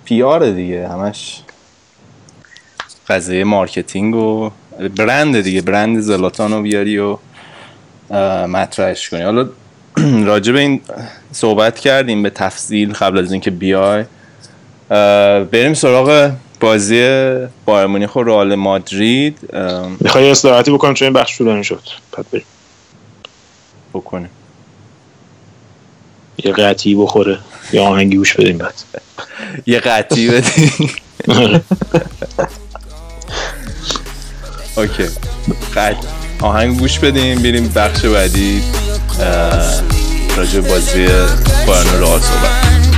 پیاره 0.06 0.54
دیگه 0.54 0.88
همش 0.88 1.41
قضیه 3.08 3.43
marketing 3.43 4.16
و 4.16 4.52
برند 4.97 5.41
دیگه. 5.41 5.62
برند 5.62 5.99
زلاتان 5.99 6.54
رو 6.54 6.62
بیاری 6.62 6.99
و 6.99 7.18
مطرحش 8.47 9.10
کنی. 9.10 9.22
حالا 9.22 9.49
راجع 10.26 10.54
به 10.54 10.60
این 10.60 10.82
صحبت 11.32 11.80
کردیم 11.80 12.24
به 12.24 12.30
تفصیل 12.30 12.93
قبل 12.93 13.18
از 13.18 13.32
اینکه 13.32 13.52
بیای. 13.52 14.06
بریم 15.52 15.74
سراغ 15.74 16.32
بازی 16.60 17.28
بایرن 17.66 17.86
مونیخ 17.88 18.16
و 18.16 18.24
رئال 18.24 18.56
مادرید. 18.56 19.38
می‌خوای 19.99 20.32
استراحتی 20.32 20.72
بکنیم 20.72 20.93
چون 20.93 21.06
این 21.06 21.14
بخش 21.14 21.38
طولانی 21.38 21.64
شد. 21.64 21.82
بعد 22.12 22.26
بریم. 22.32 22.45
بکنیم. 23.93 24.30
یه 26.43 26.52
قطعی 26.52 26.95
بخوره 26.95 27.39
یا 27.74 27.84
آهنگی 27.84 28.18
گوش 28.18 28.34
بدیم 28.34 28.58
بعد. 28.58 28.74
یه 29.68 29.80
قطعی 29.80 30.30
بدیم. 30.30 30.91
اوکی. 34.78 35.03
قطع 35.76 36.07
آهنگ 36.41 36.80
گوش 36.80 36.99
بدیم 36.99 37.41
بریم 37.41 37.67
بخش 37.67 38.05
بعدی 38.05 38.63
راجع 40.38 40.59
بازی 40.59 41.07
بایرن 41.67 41.99
رو 41.99 42.05
صحبت. 42.05 42.91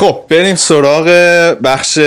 خب 0.00 0.24
بریم 0.28 0.54
سراغ 0.54 1.06
بخش 1.64 1.98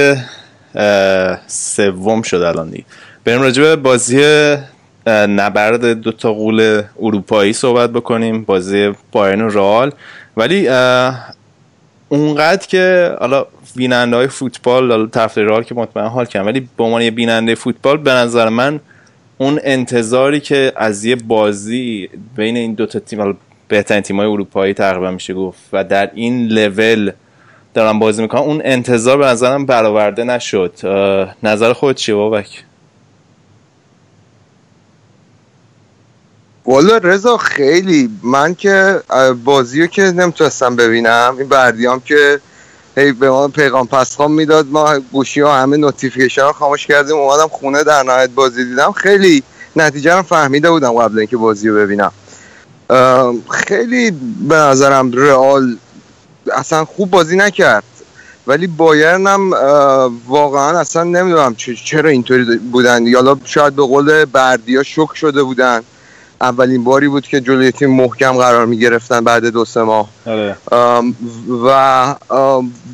سوم 1.47 2.21
شد 2.21 2.37
الان 2.37 2.69
دیگه. 2.69 2.83
بریم 3.25 3.41
راجع 3.41 3.61
به 3.61 3.75
بازی 3.75 4.17
نبرد 5.07 5.85
دو 5.85 6.11
تا 6.11 6.33
قول 6.33 6.81
اروپایی 7.01 7.53
صحبت 7.53 7.89
بکنیم 7.89 8.43
بازی 8.43 8.91
بایرن 9.11 9.41
و 9.41 9.49
رئال. 9.49 9.91
ولی 10.37 10.67
اونقدر 12.09 12.67
که 12.67 13.15
حالا 13.19 13.45
بیننده 13.75 14.15
های 14.15 14.27
فوتبال 14.27 14.91
حالا 14.91 15.05
طرفدار 15.05 15.45
رئال 15.45 15.63
که 15.63 15.75
مطمئن 15.75 16.07
حال 16.07 16.25
کردن 16.25 16.45
ولی 16.47 16.69
به 16.77 16.83
عنوان 16.83 17.09
بیننده 17.09 17.55
فوتبال 17.55 17.97
به 17.97 18.11
نظر 18.11 18.49
من 18.49 18.79
اون 19.37 19.59
انتظاری 19.63 20.39
که 20.39 20.71
از 20.75 21.05
یه 21.05 21.15
بازی 21.15 22.09
بین 22.35 22.57
این 22.57 22.73
دو 22.73 22.85
تا 22.85 22.99
تیم 22.99 23.37
بهترین 23.67 24.01
تیم 24.01 24.17
های 24.17 24.27
اروپایی 24.27 24.73
تقریبا 24.73 25.11
میشه 25.11 25.33
گفت 25.33 25.61
و 25.73 25.83
در 25.83 26.11
این 26.13 26.47
لول 26.47 27.11
دارم 27.73 27.99
بازی 27.99 28.21
می‌کنم. 28.21 28.41
اون 28.41 28.61
انتظار 28.63 29.17
به 29.17 29.25
نظرم 29.25 29.65
برآورده 29.65 30.23
نشد. 30.23 30.73
نظر 31.43 31.73
خود 31.73 31.95
چیه 31.95 32.15
بابک؟ 32.15 32.63
والا 36.65 36.97
رضا 36.97 37.37
خیلی 37.37 38.09
من 38.23 38.55
که 38.55 39.01
بازی 39.45 39.81
رو 39.81 39.87
که 39.87 40.01
نمی‌تونستم 40.01 40.75
ببینم 40.75 41.35
این 41.39 41.47
بردیام 41.47 41.99
که 41.99 42.39
هی 42.97 43.11
به 43.11 43.29
ما 43.29 43.47
پیغام 43.47 43.87
پسخام 43.87 44.31
می‌داد 44.31 44.67
ما 44.67 44.99
گوشی 44.99 45.41
ها 45.41 45.55
همه 45.55 45.77
نوتیفیکیشن 45.77 46.41
ها 46.41 46.53
خاموش 46.53 46.87
کردیم 46.87 47.15
اومدم 47.15 47.47
خونه 47.47 47.83
در 47.83 48.03
نهایت 48.03 48.29
بازی 48.29 48.65
دیدم. 48.65 48.91
خیلی 48.91 49.43
نتیجه 49.75 50.15
رو 50.15 50.21
فهمیده 50.21 50.71
بودم 50.71 50.93
قبل 50.93 51.19
اینکه 51.19 51.37
بازی 51.37 51.69
رو 51.69 51.75
ببینم 51.75 52.11
خیلی 53.49 54.11
به 54.49 54.55
نظرم 54.55 55.11
رئال 55.11 55.77
اصلا 56.51 56.85
خوب 56.85 57.09
بازی 57.09 57.37
نکرد. 57.37 57.83
ولی 58.47 58.67
بایرن 58.67 59.27
هم 59.27 59.53
واقعا 60.27 60.79
اصلا 60.79 61.03
نمی‌دونم 61.03 61.55
چرا 61.85 62.09
اینطوری 62.09 62.57
بودن. 62.57 63.07
یالا 63.07 63.37
شاید 63.45 63.75
به 63.75 63.81
قول 63.81 64.25
بردیا 64.25 64.83
شک 64.83 65.15
شده 65.15 65.43
بودن. 65.43 65.81
اولین 66.41 66.83
باری 66.83 67.07
بود 67.07 67.27
که 67.27 67.41
جلوی 67.41 67.71
تیم 67.71 67.89
محکم 67.89 68.31
قرار 68.31 68.65
می 68.65 68.79
گرفتن 68.79 69.23
بعد 69.23 69.45
دو 69.45 69.65
سه 69.65 69.81
ماه. 69.81 70.09
آره. 70.25 70.55
و 71.65 72.15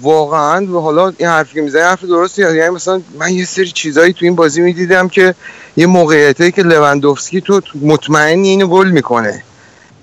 واقعا 0.01 0.65
حالا 0.65 1.13
این 1.17 1.29
حرفی 1.29 1.53
که 1.53 1.61
می‌زنی 1.61 1.81
حرف 1.81 2.03
درستی 2.03 2.41
یعنی 2.41 2.69
مثلا 2.69 3.01
من 3.19 3.33
یه 3.33 3.45
سری 3.45 3.71
چیزایی 3.71 4.13
تو 4.13 4.25
این 4.25 4.35
بازی 4.35 4.61
می‌دیدم 4.61 5.09
که 5.09 5.35
یه 5.77 5.85
موقعیتی 5.85 6.51
که 6.51 6.63
لوندوفسکی 6.63 7.41
تو 7.41 7.61
مطمئنی 7.81 8.49
اینو 8.49 8.67
گل 8.67 8.91
می‌کنه. 8.91 9.43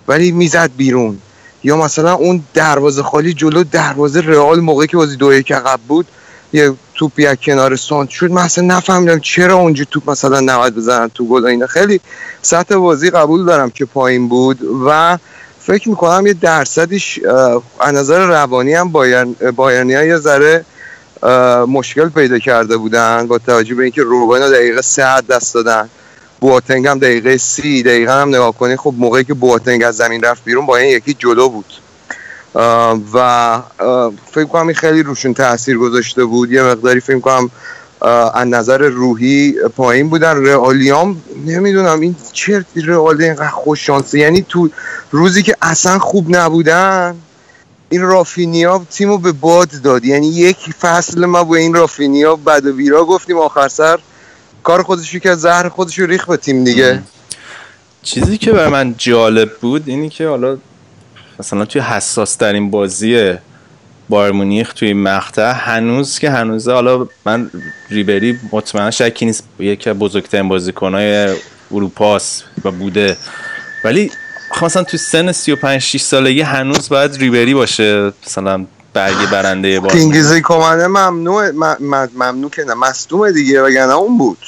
ولی 0.08 0.32
می‌زد 0.32 0.70
بیرون. 0.76 1.18
یا 1.66 1.76
مثلا 1.76 2.14
اون 2.14 2.42
دروازه 2.54 3.02
خالی 3.02 3.34
جلو 3.34 3.64
دروازه 3.64 4.20
رئال 4.20 4.60
موقعی 4.60 4.86
که 4.86 4.96
بازی 4.96 5.16
دو 5.16 5.34
یک 5.34 5.52
عقب 5.52 5.80
بود 5.88 6.06
یه 6.52 6.72
توپ 6.94 7.12
یک 7.18 7.40
کنار 7.42 7.76
سانت 7.76 8.10
شد. 8.10 8.30
من 8.30 8.42
اصلا 8.42 8.64
نفهمیدم 8.64 9.20
چرا 9.20 9.54
اونجا 9.54 9.84
توپ 9.90 10.10
مثلا 10.10 10.40
نباید 10.40 10.74
بزنن 10.74 11.08
تو 11.08 11.28
گل 11.28 11.46
اینا. 11.46 11.66
خیلی 11.66 12.00
سطح 12.42 12.74
بازی 12.74 13.10
قبول 13.10 13.44
دارم 13.44 13.70
که 13.70 13.84
پایین 13.84 14.28
بود 14.28 14.58
و 14.86 15.18
فکر 15.60 15.88
می‌کنم 15.88 16.26
یه 16.26 16.34
درصدیش 16.34 17.20
از 17.80 17.94
نظر 17.94 18.26
روانی 18.26 18.74
هم 18.74 18.88
بایرن 18.88 19.32
بایرنی 19.56 19.94
ها 19.94 20.04
یه 20.04 20.16
ذره 20.16 20.64
مشکل 21.68 22.08
پیدا 22.08 22.38
کرده 22.38 22.76
بودن 22.76 23.26
با 23.26 23.38
توجه 23.38 23.74
به 23.74 23.82
اینکه 23.82 24.02
روبن 24.02 24.50
دقیقه 24.50 24.82
سه 24.82 25.20
دست 25.20 25.54
دادن. 25.54 25.88
بواتنگ 26.40 26.86
هم 26.86 26.98
دقیقه 26.98 27.36
سی 27.36 27.82
دقیقه 27.82 28.20
هم 28.20 28.28
نگاه 28.28 28.52
کنی 28.52 28.76
خب 28.76 28.94
موقعی 28.96 29.24
که 29.24 29.34
بواتنگ 29.34 29.84
از 29.84 29.96
زمین 29.96 30.22
رفت 30.22 30.44
بیرون 30.44 30.66
با 30.66 30.76
این 30.76 30.96
یکی 30.96 31.14
جلو 31.14 31.48
بود. 31.48 31.72
و 33.14 33.62
فکر 34.32 34.44
کنم 34.44 34.66
این 34.66 34.76
خیلی 34.76 35.02
روشون 35.02 35.34
تاثیر 35.34 35.78
گذاشته 35.78 36.24
بود. 36.24 36.52
یه 36.52 36.62
مقداری 36.62 37.00
فکر 37.00 37.18
کنم 37.18 37.50
از 38.34 38.48
نظر 38.48 38.78
روحی 38.78 39.54
پایین 39.76 40.08
بودن. 40.08 40.44
رئالیام 40.46 41.22
نمی‌دونم 41.46 42.00
این 42.00 42.16
چه 42.32 42.64
رئال 42.86 43.22
اینقدر 43.22 43.48
خوش 43.48 43.86
شانسه 43.86 44.18
یعنی 44.18 44.46
تو 44.48 44.70
روزی 45.10 45.42
که 45.42 45.56
اصلا 45.62 45.98
خوب 45.98 46.36
نبودن 46.36 47.16
این 47.88 48.02
رافینیا 48.02 48.86
تیمو 48.90 49.18
به 49.18 49.32
باد 49.32 49.70
داد. 49.84 50.04
یعنی 50.04 50.28
یک 50.28 50.58
فصل 50.80 51.24
ما 51.26 51.44
با 51.44 51.56
این 51.56 51.74
رافینیا 51.74 52.36
بد 52.36 52.66
و 52.66 52.72
بیرا 52.72 53.04
گفتیم 53.04 53.38
آخر 53.38 53.68
سر 53.68 53.98
کار 54.66 54.82
خودشو 54.82 55.18
که 55.18 55.34
زهر 55.34 55.68
خودشو 55.68 56.06
ریخ 56.06 56.24
به 56.26 56.36
تیم 56.36 56.64
دیگه. 56.64 57.02
چیزی 58.02 58.38
که 58.38 58.52
برای 58.52 58.70
من 58.70 58.94
جالب 58.98 59.52
بود 59.60 59.82
اینی 59.86 60.08
که 60.08 60.28
حالا 60.28 60.58
مثلا 61.38 61.64
توی 61.64 61.80
حساس 61.80 62.34
ترین 62.34 62.70
بازی 62.70 63.34
بایر 64.08 64.32
مونیخ 64.32 64.72
توی 64.72 64.92
مقطع 64.92 65.52
هنوز 65.52 66.18
که 66.18 66.30
هنوزه 66.30 66.72
حالا 66.72 67.08
من 67.26 67.50
ریبری 67.90 68.38
مطمئن 68.52 68.90
شکی 68.90 69.26
نیست 69.26 69.44
یکی 69.58 69.90
از 69.90 69.98
بزرگترین 69.98 70.48
بازیکنهای 70.48 71.36
اروپاست 71.70 72.44
و 72.64 72.70
بوده. 72.70 73.16
ولی 73.84 74.10
مثلا 74.62 74.82
تو 74.82 74.96
سن 74.96 75.32
35 75.32 75.80
6 75.80 76.00
سالگی 76.00 76.40
هنوز 76.40 76.88
باید 76.88 77.16
ریبری 77.16 77.54
باشه 77.54 78.12
مثلا 78.26 78.66
برگ 78.96 79.30
برنده 79.30 79.80
بار 79.80 79.92
کینگزی 79.92 80.40
کومن 80.40 80.86
ممنوع 80.86 81.50
ممنوع 82.14 82.50
که 82.50 82.64
نه 82.64 82.74
مصدومه 82.74 83.32
دیگه 83.32 83.62
وگرنه 83.62 83.94
اون 83.94 84.18
بود. 84.18 84.38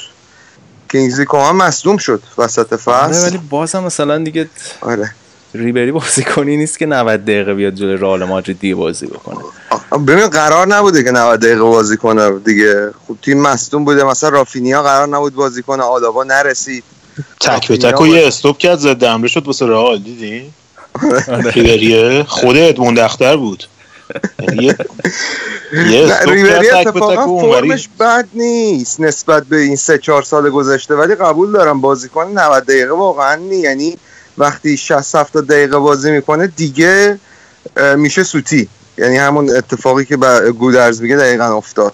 کینگزی 0.91 1.25
کومن 1.25 1.65
مصدوم 1.65 1.97
شد 1.97 2.21
وسط 2.37 2.73
آره 2.73 2.81
فصل. 2.81 3.27
ولی 3.27 3.37
بازم 3.37 3.83
مثلا 3.83 4.17
دیگه 4.17 4.49
آره. 4.81 5.11
ریبری 5.53 5.91
بازیکنی 5.91 6.57
نیست 6.57 6.79
که 6.79 6.85
90 6.85 7.25
دقیقه 7.25 7.53
بیاد 7.53 7.73
جلوی 7.73 7.97
رئال 7.97 8.23
مادرید 8.23 8.59
دیگه 8.59 8.75
بازی 8.75 9.07
بکنه. 9.07 9.37
ببین 10.07 10.27
قرار 10.27 10.67
نبوده 10.67 11.03
که 11.03 11.11
90 11.11 11.39
دقیقه 11.39 11.61
بازی 11.61 11.97
کنه 11.97 12.39
دیگه. 12.39 12.91
خب 13.07 13.15
تیم 13.21 13.41
مصدوم 13.41 13.85
بوده. 13.85 14.03
مثلا 14.03 14.29
رافینیا 14.29 14.83
قرار 14.83 15.07
نبود 15.07 15.35
بازی 15.35 15.63
کنه. 15.63 15.83
آدابا 15.83 16.23
نرسید. 16.23 16.83
تک 17.39 17.67
به 17.67 17.77
تک 17.77 18.01
و 18.01 18.07
یه 18.07 18.27
استوب 18.27 18.57
کرد 18.57 18.79
زد 18.79 19.03
حمله 19.03 19.27
شد 19.27 19.47
واسه 19.47 19.65
رئال 19.65 19.99
دیدی؟ 19.99 20.53
ریبریه 21.27 22.23
خود 22.23 22.57
ادموند 22.57 22.99
اختر 22.99 23.37
بود. 23.37 23.63
یه 24.53 24.75
اتفاقا 26.75 27.39
فرمش 27.39 27.89
بد 27.99 28.27
نیست 28.33 28.99
نسبت 28.99 29.43
به 29.43 29.57
این 29.57 29.75
سه 29.75 29.97
چهار 29.97 30.23
سال 30.23 30.49
گذشته 30.49 30.95
ولی 30.95 31.15
قبول 31.15 31.51
دارم 31.51 31.81
بازیکن 31.81 32.31
90 32.39 32.63
دقیقه 32.63 32.91
واقعا 32.91 33.35
نی 33.35 33.55
یعنی 33.55 33.97
وقتی 34.37 34.77
60 34.77 35.15
70 35.15 35.47
دقیقه 35.47 35.77
بازی 35.77 36.11
می‌کنه 36.11 36.47
دیگه 36.47 37.19
میشه 37.95 38.23
سوتی. 38.23 38.69
یعنی 38.97 39.17
همون 39.17 39.49
اتفاقی 39.49 40.05
که 40.05 40.17
به 40.17 40.51
گودرز 40.51 41.01
میگه 41.01 41.17
دقیقا 41.17 41.57
افتاد. 41.57 41.93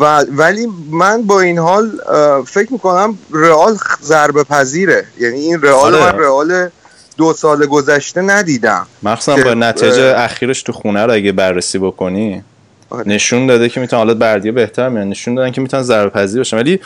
و 0.00 0.24
ولی 0.28 0.68
من 0.90 1.22
با 1.22 1.40
این 1.40 1.58
حال 1.58 1.90
فکر 2.46 2.72
می‌کنم 2.72 3.18
رئال 3.32 3.78
ضربه 4.02 4.44
پذیره 4.44 5.06
یعنی 5.20 5.38
این 5.38 5.62
رئال 5.62 5.94
آره. 5.94 6.12
من 6.12 6.18
رئال 6.18 6.70
دو 7.18 7.32
سال 7.32 7.66
گذشته 7.66 8.22
ندیدم. 8.22 8.86
مخصوصا 9.02 9.44
با 9.44 9.54
نتیجه 9.54 10.14
اخیرش 10.16 10.62
تو 10.62 10.72
خونه 10.72 11.06
رو 11.06 11.12
اگه 11.12 11.32
بررسی 11.32 11.78
بکنی 11.78 12.42
آره. 12.90 13.08
نشون 13.08 13.46
داده 13.46 13.68
که 13.68 13.80
می‌تونه 13.80 13.98
حالا 13.98 14.14
بردیا 14.14 14.52
بهتر 14.52 14.88
میان 14.88 15.08
نشون 15.08 15.34
دادن 15.34 15.50
که 15.50 15.60
می‌تونن 15.60 15.82
ضربه 15.82 16.10
پذیر 16.10 16.40
باشن 16.40 16.56
ولی 16.56 16.80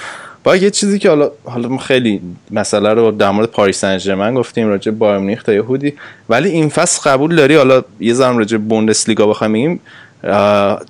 با 0.44 0.56
یه 0.56 0.70
چیزی 0.70 0.98
که 0.98 1.08
حالا 1.08 1.30
حالا 1.44 1.68
ما 1.68 1.78
خیلی 1.78 2.20
مسئله 2.50 2.94
رو 2.94 3.10
در 3.10 3.30
مورد 3.30 3.48
پاریس 3.48 3.78
سن 3.78 3.98
ژرمن 3.98 4.34
گفتیم 4.34 4.68
راجع 4.68 4.90
به 4.90 4.98
بایر 4.98 5.18
مونیخ 5.18 5.42
تا 5.42 5.52
یهودی 5.52 5.94
ولی 6.28 6.48
این 6.48 6.68
فصل 6.68 7.10
قبول 7.10 7.36
داری؟ 7.36 7.54
حالا 7.54 7.82
یه 8.00 8.14
زمان 8.14 8.38
راجع 8.38 8.56
به 8.56 8.64
بوندسلیگا 8.64 9.26
بخوایم 9.26 9.52
بگیم. 9.52 9.80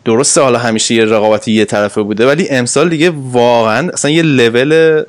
درسته 0.04 0.40
حالا 0.40 0.58
همیشه 0.58 0.94
یه 0.94 1.04
رقابت 1.04 1.48
یه 1.48 1.64
طرفه 1.64 2.02
بوده 2.02 2.26
ولی 2.26 2.48
امسال 2.48 2.88
دیگه 2.88 3.12
واقعا 3.32 3.90
اصلا 3.92 4.10
یه 4.10 4.22
لول 4.22 5.02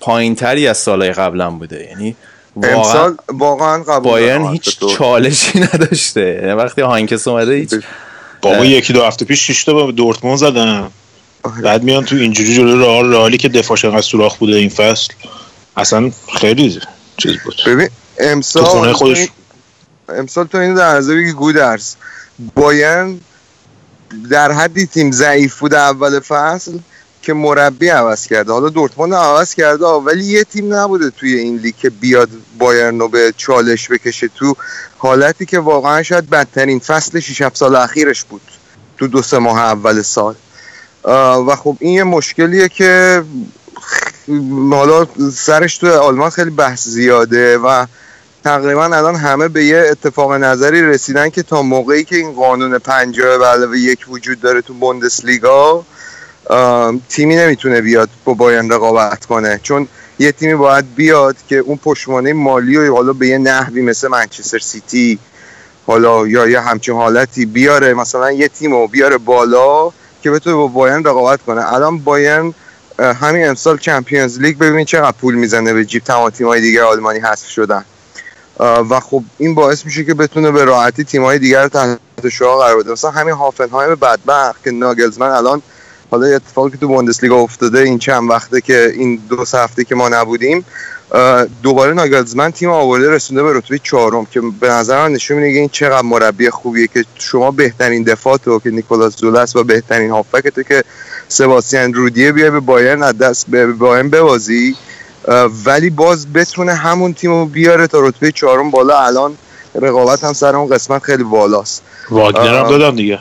پایینتری 0.00 0.68
از 0.68 0.78
سالهای 0.78 1.12
قبلا 1.12 1.50
بوده. 1.50 1.86
یعنی 1.90 2.16
امسال 2.56 3.16
واقعا 3.28 3.82
قبول 3.82 4.12
بایرن 4.12 4.46
هیچ. 4.46 4.78
چالشی 4.98 5.60
نداشته. 5.60 6.40
یعنی 6.42 6.52
وقتی 6.52 6.80
هانکس 6.80 7.28
اومده 7.28 7.52
هیچ 7.54 7.74
بابا 8.42 8.64
یکی 8.64 8.92
دو 8.92 9.04
هفته 9.04 9.24
پیش 9.24 9.50
6 9.50 9.64
تا 9.64 9.86
به 9.86 9.92
دورتموند 9.92 10.38
زدن. 10.38 10.90
آره. 11.42 11.62
بعد 11.62 11.82
میان 11.82 12.04
تو 12.04 12.16
اینجوری 12.16 12.54
جلوی 12.54 12.80
رئال 12.80 13.12
رئالی 13.12 13.38
که 13.38 13.48
دفاعش 13.48 13.84
انقدر 13.84 14.00
سوراخ 14.00 14.36
بوده 14.36 14.56
این 14.56 14.68
فصل 14.68 15.12
اصلا 15.76 16.10
خیلی 16.34 16.80
چیز 17.16 17.32
بود. 17.44 17.54
ببین 17.66 17.88
امسال 18.18 18.64
تو 18.64 18.68
خونه 18.68 18.92
خودش 18.92 19.28
امسال 20.08 20.46
تو 20.46 20.58
اینو 20.58 20.76
در 20.76 20.94
نظر 20.94 21.14
بگی 21.14 21.32
گودرز. 21.32 21.94
بایرن 22.54 23.20
در 24.30 24.52
حدی 24.52 24.86
تیم 24.86 25.12
ضعیف 25.12 25.58
بوده 25.58 25.78
اول 25.78 26.20
فصل. 26.20 26.78
که 27.22 27.32
مربی 27.32 27.88
عوض 27.88 28.26
کرده. 28.26 28.52
حالا 28.52 28.68
دورتموند 28.68 29.14
عوض 29.14 29.54
کرده 29.54 29.86
ولی 29.86 30.24
یه 30.24 30.44
تیم 30.44 30.74
نبوده 30.74 31.10
توی 31.10 31.34
این 31.34 31.56
لیگ 31.56 31.76
که 31.76 31.90
بیاد 31.90 32.28
بایرن 32.58 32.98
رو 32.98 33.08
به 33.08 33.34
چالش 33.36 33.88
بکشه 33.88 34.28
تو 34.28 34.54
حالتی 34.98 35.46
که 35.46 35.58
واقعا 35.58 36.02
شاید 36.02 36.30
بدترین 36.30 36.78
فصل 36.78 37.20
6 37.20 37.42
7 37.42 37.56
سال 37.56 37.76
اخیرش 37.76 38.24
بود 38.24 38.42
تو 38.98 39.06
دو 39.06 39.22
سه 39.22 39.38
ماه 39.38 39.58
اول 39.58 40.02
سال. 40.02 40.34
و 41.46 41.56
خب 41.56 41.76
این 41.80 41.92
یه 41.92 42.04
مشکلیه 42.04 42.68
که 42.68 43.22
حالا 44.70 45.06
سرش 45.34 45.78
تو 45.78 45.98
آلمان 45.98 46.30
خیلی 46.30 46.50
بحث 46.50 46.88
زیاده 46.88 47.58
و 47.58 47.86
تقریبا 48.44 48.84
الان 48.84 49.16
همه 49.16 49.48
به 49.48 49.64
یه 49.64 49.86
اتفاق 49.90 50.32
نظری 50.32 50.82
رسیدن 50.82 51.28
که 51.30 51.42
تا 51.42 51.62
موقعی 51.62 52.04
که 52.04 52.16
این 52.16 52.32
قانون 52.32 52.78
پنجاه 52.78 53.38
به 53.38 53.46
علاوه 53.46 53.78
یک 53.78 54.04
وجود 54.08 54.40
داره 54.40 54.62
تو 54.62 54.74
بوندسلیگا 54.74 55.72
آم، 55.72 55.84
تیمی 57.08 57.36
نمی‌تونه 57.36 57.80
بیاد 57.80 58.08
با 58.24 58.34
بایرن 58.34 58.70
رقابت 58.70 59.24
کنه. 59.24 59.60
چون 59.62 59.88
یه 60.18 60.32
تیمی 60.32 60.54
باید 60.54 60.94
بیاد 60.94 61.36
که 61.48 61.56
اون 61.56 61.76
پشتوانه 61.84 62.32
مالی 62.32 62.76
و 62.76 62.94
حالا 62.94 63.12
به 63.12 63.26
یه 63.26 63.38
نحوی 63.38 63.82
مثل 63.82 64.08
منچستر 64.08 64.58
سیتی 64.58 65.18
حالا 65.86 66.26
یا 66.26 66.48
یه 66.48 66.60
همچین 66.60 66.94
حالتی 66.94 67.46
بیاره 67.46 67.94
مثلا 67.94 68.32
یه 68.32 68.48
تیم 68.48 68.72
رو 68.72 68.86
بیاره 68.86 69.18
بالا 69.18 69.90
که 70.22 70.30
بتونه 70.30 70.56
با 70.56 70.66
بایرن 70.66 71.04
رقابت 71.04 71.42
کنه. 71.42 71.72
الان 71.72 71.98
بایرن 71.98 72.54
همین 72.98 73.48
امسال 73.48 73.78
چمپیونز 73.78 74.38
لیگ 74.38 74.58
ببین 74.58 74.84
چقدر 74.84 75.16
پول 75.20 75.34
می‌زنه 75.34 75.72
به 75.72 75.84
جیب. 75.84 76.04
تمام 76.04 76.30
تیم‌های 76.30 76.60
دیگه 76.60 76.82
آلمانی 76.82 77.18
حذف 77.18 77.48
شدن. 77.48 77.84
و 78.60 79.00
خب 79.00 79.22
این 79.38 79.54
باعث 79.54 79.84
میشه 79.84 80.04
که 80.04 80.14
بتونه 80.14 80.50
به 80.50 80.64
راحتی 80.64 81.04
تیم‌های 81.04 81.38
دیگر 81.38 81.62
رو 81.62 81.68
تحت 81.68 82.28
شعار 82.32 82.64
قرار 82.64 82.82
بده. 82.82 82.92
مثلا 82.92 83.10
همین 83.10 83.34
هافنهایم 83.34 83.94
بدبخت 83.94 84.64
که 84.64 84.70
ناگلزمن 84.70 85.30
الان 85.30 85.62
حالا 86.12 86.26
اتفاقی 86.26 86.70
که 86.70 86.76
تو 86.76 86.88
بوندسلیگا 86.88 87.36
افتاده 87.36 87.78
این 87.78 87.98
چند 87.98 88.30
وقته 88.30 88.60
که 88.60 88.92
این 88.94 89.20
دو 89.28 89.44
سه 89.44 89.58
هفته 89.58 89.84
که 89.84 89.94
ما 89.94 90.08
نبودیم 90.08 90.64
دوباره 91.62 91.92
ناگلزمن 91.92 92.50
تیم 92.50 92.70
آورده 92.70 93.10
رسونده 93.10 93.42
به 93.42 93.52
رتبه 93.52 93.78
چهارم 93.78 94.26
که 94.26 94.40
به 94.60 94.68
نظر 94.68 95.02
من 95.02 95.12
نشون 95.12 95.36
میده 95.38 95.58
این 95.58 95.68
چقدر 95.68 96.02
مربی 96.02 96.50
خوبیه 96.50 96.86
که 96.86 97.04
شما 97.14 97.50
بهترین 97.50 98.02
دفاع 98.02 98.36
تو 98.36 98.58
که 98.58 98.70
نیکولاس 98.70 99.16
زولس 99.16 99.56
و 99.56 99.64
بهترین 99.64 100.10
هافک 100.10 100.48
تو 100.48 100.62
که 100.62 100.84
سباستیان 101.28 101.94
رودیه 101.94 102.32
بیای 102.32 102.50
به 102.50 102.60
بایرن 102.60 103.02
از 103.02 103.18
دست 103.18 103.46
به 103.48 103.66
بایرن 103.66 104.08
ببازی 104.10 104.76
ولی 105.64 105.90
باز 105.90 106.32
بتونه 106.32 106.74
همون 106.74 107.14
تیم 107.14 107.30
رو 107.30 107.46
بیاره 107.46 107.86
تا 107.86 108.00
رتبه 108.00 108.32
چهارم 108.32 108.70
بالا 108.70 109.00
الان 109.00 109.36
رقابت 109.74 110.24
هم 110.24 110.32
سر 110.32 110.56
اون 110.56 110.68
قسمت 110.68 111.02
خیلی 111.02 111.24
بالاست 111.24 111.82
واگنر 112.10 112.64
هم. 112.64 112.68
دادم 112.68 112.96
دیگه 112.96 113.18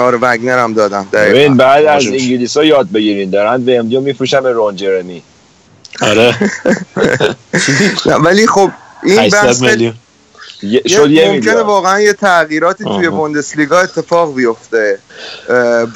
آره 0.00 0.18
وگنر 0.18 0.58
هم 0.58 0.74
دادم 0.74 1.06
ببین. 1.12 1.56
بعد 1.56 1.84
از. 1.84 2.06
انگلیس 2.06 2.56
ها 2.56 2.64
یاد 2.64 2.92
بگیرین 2.92 3.30
دارن 3.30 3.64
به 3.64 3.78
امدیو 3.78 4.00
میفروشن 4.00 4.40
به 4.40 4.52
رون 4.52 4.76
جرمی 4.76 5.22
آره. 6.02 6.34
ولی 8.24 8.46
خب 8.46 8.70
این 9.02 9.18
800 9.18 9.46
بحث 9.46 9.62
شد 10.86 11.10
یه 11.10 11.32
ممکنه 11.32 11.62
واقعا 11.62 12.00
یه 12.00 12.12
تغییراتی 12.12 12.84
توی 12.84 13.06
آها. 13.06 13.16
بوندسلیگا 13.16 13.80
اتفاق 13.80 14.34
بیفته. 14.34 14.98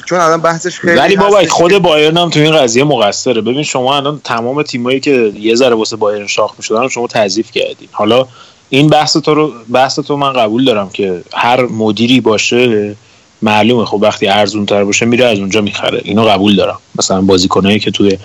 چون 0.05 0.19
الان 0.19 0.41
بحثش 0.41 0.79
خیلی 0.79 0.95
ولی 0.95 1.15
بابا 1.15 1.43
خود 1.49 1.77
بایرن 1.77 2.17
هم 2.17 2.29
تو 2.29 2.39
این 2.39 2.57
قضیه 2.57 2.83
مقصره. 2.83 3.41
ببین 3.41 3.63
شما 3.63 3.95
الان 3.95 4.21
تمام 4.23 4.63
تیمایی 4.63 4.99
که 4.99 5.31
یه 5.39 5.55
ذره 5.55 5.75
واسه 5.75 5.95
بایرن 5.95 6.27
شاخ 6.27 6.53
می‌شدن 6.57 6.81
رو 6.81 6.89
شما 6.89 7.07
تضعیف 7.07 7.51
کردین. 7.51 7.89
حالا 7.91 8.27
این 8.69 8.87
بحث 8.87 9.17
تو 9.17 9.33
رو 9.33 9.53
بحث 9.71 9.99
تو 9.99 10.17
من 10.17 10.33
قبول 10.33 10.65
دارم 10.65 10.89
که 10.89 11.21
هر 11.33 11.61
مدیری 11.65 12.21
باشه 12.21 12.95
معلومه. 13.41 13.85
خب 13.85 13.99
وقتی 14.01 14.27
ارزون 14.27 14.65
تر 14.65 14.83
باشه 14.83 15.05
میره 15.05 15.25
از 15.25 15.39
اونجا 15.39 15.61
می‌خره. 15.61 16.01
اینو 16.03 16.23
قبول 16.23 16.55
دارم. 16.55 16.79
مثلا 16.99 17.21
بازیکنایی 17.21 17.79
که 17.79 17.91
توی 17.91 18.17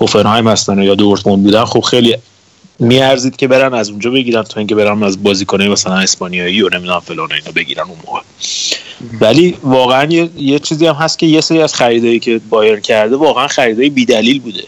هوفنهایم 0.00 0.48
هستن 0.48 0.82
یا 0.82 0.94
دورتموند 0.94 1.42
بودن 1.42 1.64
خب 1.64 1.80
خیلی 1.80 2.16
میارزید 2.78 3.36
که 3.36 3.48
برن 3.48 3.74
از 3.74 3.90
اونجا 3.90 4.10
بگیرن 4.10 4.42
تا 4.42 4.60
اینکه 4.60 4.74
برن 4.74 5.02
از 5.02 5.22
بازیکنای 5.22 5.68
مثلا 5.68 5.96
اسپانیایی 5.96 6.62
و 6.62 6.68
نمی‌دونم 6.72 7.00
فلان 7.00 7.32
اینا 7.32 7.52
بگیرن 7.56 7.84
اون 7.84 7.98
موقع. 8.06 8.20
ولی 9.20 9.56
واقعا 9.62 10.04
یه, 10.04 10.30
یه 10.36 10.58
چیزی 10.58 10.86
هم 10.86 10.94
هست 10.94 11.18
که 11.18 11.26
یه 11.26 11.40
سری 11.40 11.62
از 11.62 11.74
خریدایی 11.74 12.18
که 12.18 12.40
بایرن 12.50 12.80
کرده 12.80 13.16
واقعا 13.16 13.48
خریدای 13.48 13.90
بیدلیل 13.90 14.40
بوده. 14.40 14.64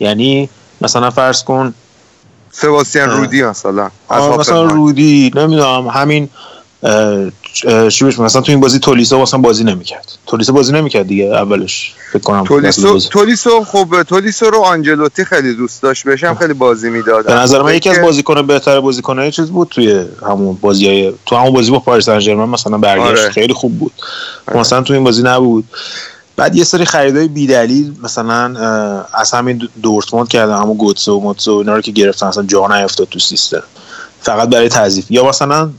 یعنی 0.00 0.48
مثلا 0.80 1.10
فرض 1.10 1.44
کن 1.44 1.74
سباستیان 2.50 3.10
اه. 3.10 3.16
رودی 3.16 3.42
مثلا 3.42 3.90
مثلا. 4.38 4.62
رودی 4.62 5.30
نمی‌دونم 5.34 5.88
همین 5.88 6.28
چی 7.90 8.04
بهش 8.04 8.18
مثلا 8.18 8.42
تو 8.42 8.52
این 8.52 8.60
بازی 8.60 8.78
تولیسا 8.78 9.22
مثلا 9.22 9.40
بازی 9.40 9.64
نمی‌کرد. 9.64 10.12
تولیسا 10.26 10.52
بازی 10.52 10.72
نمی‌کرد 10.72 11.06
دیگه 11.06 11.24
اولش 11.24 11.94
فکر 12.12 12.22
کنم 12.22 12.44
تولیسو. 12.44 12.98
تولیسو 12.98 13.64
خب 13.64 14.02
تولیسو 14.02 14.50
رو 14.50 14.58
آنجلوتی 14.58 15.24
خیلی 15.24 15.54
دوست 15.54 15.82
داشت 15.82 16.04
بهشم 16.04 16.34
خیلی 16.34 16.52
بازی 16.52 16.90
می‌داد 16.90 17.26
به 17.26 17.32
نظر 17.32 17.62
من 17.62 17.74
یکی 17.74 17.90
از 17.90 18.00
بازیکن 18.00 18.46
بهتر 18.46 18.80
بازیکنای 18.80 19.30
چیز 19.30 19.50
بود 19.50 19.68
توی 19.68 20.04
همون 20.22 20.58
بازی 20.60 21.12
تو 21.26 21.36
همون 21.36 21.52
بازی 21.52 21.70
با 21.70 21.78
پاریس 21.78 22.04
سن 22.04 22.20
ژرمن 22.20 22.48
مثلا 22.48 22.78
برگشت. 22.78 23.20
آره. 23.22 23.30
خیلی 23.30 23.52
خوب 23.52 23.78
بود. 23.78 23.92
مثلا 24.54 24.82
تو 24.82 24.92
این 24.94 25.04
بازی 25.04 25.22
نبود. 25.22 25.64
بعد 26.36 26.56
یه 26.56 26.64
سری 26.64 26.84
خریدای 26.84 27.28
بیدلیل 27.28 27.92
مثلا 28.02 28.54
اه، 28.60 29.06
از 29.20 29.32
همین 29.32 29.68
دورتموند 29.82 30.28
کردن 30.28 30.56
همون 30.56 30.76
گوتسو 30.76 31.16
و 31.16 31.20
موتسو 31.20 31.52
اینا 31.52 31.74
رو 31.74 31.80
که 31.80 31.92
گرفتن 31.92 32.26
اصلا 32.26 32.42
جا 32.42 32.66
نیفتاد 32.66 33.08
تو 33.08 33.18
سیستم. 33.18 33.62
فقط 34.20 34.48
برای 34.48 34.68
تضعیف 34.68 35.10
یا 35.10 35.28
مثلا 35.28 35.70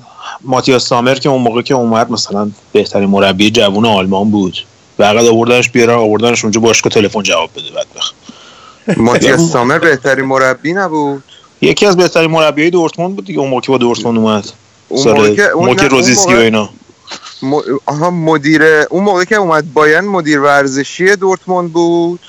ماتیاس 0.41 0.88
سامر 0.88 1.16
که 1.16 1.30
اون 1.30 1.41
موقع 1.41 1.62
که 1.62 1.74
اومد 1.74 2.12
مثلا 2.12 2.52
بهترین 2.74 3.10
مربی 3.10 3.52
جوون 3.52 3.86
آلمان 3.86 4.32
بود. 4.32 4.66
فقط 4.98 5.26
آوردنش 5.26 5.70
بیارن 5.70 5.94
آوردنش 5.94 6.44
اونجا 6.44 6.60
باشگاه 6.62 6.91
تلفن 6.94 7.24
جواب 7.24 7.49
بده 7.56 7.70
بدبخت. 7.72 8.16
ماتیاس 8.98 9.41
سامر 9.54 9.80
بهترین 9.80 10.26
مربی 10.26 10.74
نبود؟ 10.74 11.24
یکی 11.62 11.86
از 11.86 11.98
بهترین 11.98 12.32
مربیای 12.32 12.70
دورتموند 12.70 13.16
بود 13.16 13.26
دیگه 13.26 13.40
اون 13.40 13.49
موقع 13.49 13.62
که 13.62 13.72
با 13.72 13.78
دورتموند 13.78 14.18
اومد. 14.18 14.49
اون 14.88 15.08
موقع 15.12 15.36
که- 15.36 15.44
اون 15.49 15.66
موقع 15.66 15.88
روزیسکی 15.88 16.34
و 16.34 16.38
اینا. 16.38 16.70
م... 17.41 17.54
آها 17.86 18.10
مدیر 18.12 18.64
اون 18.90 19.04
موقع 19.04 19.24
که 19.24 19.36
اومد 19.36 19.74
بایرن 19.74 20.06
مدیر 20.06 20.40
ورزشی 20.40 21.16
دورتموند 21.16 21.74
بود. 21.74 22.20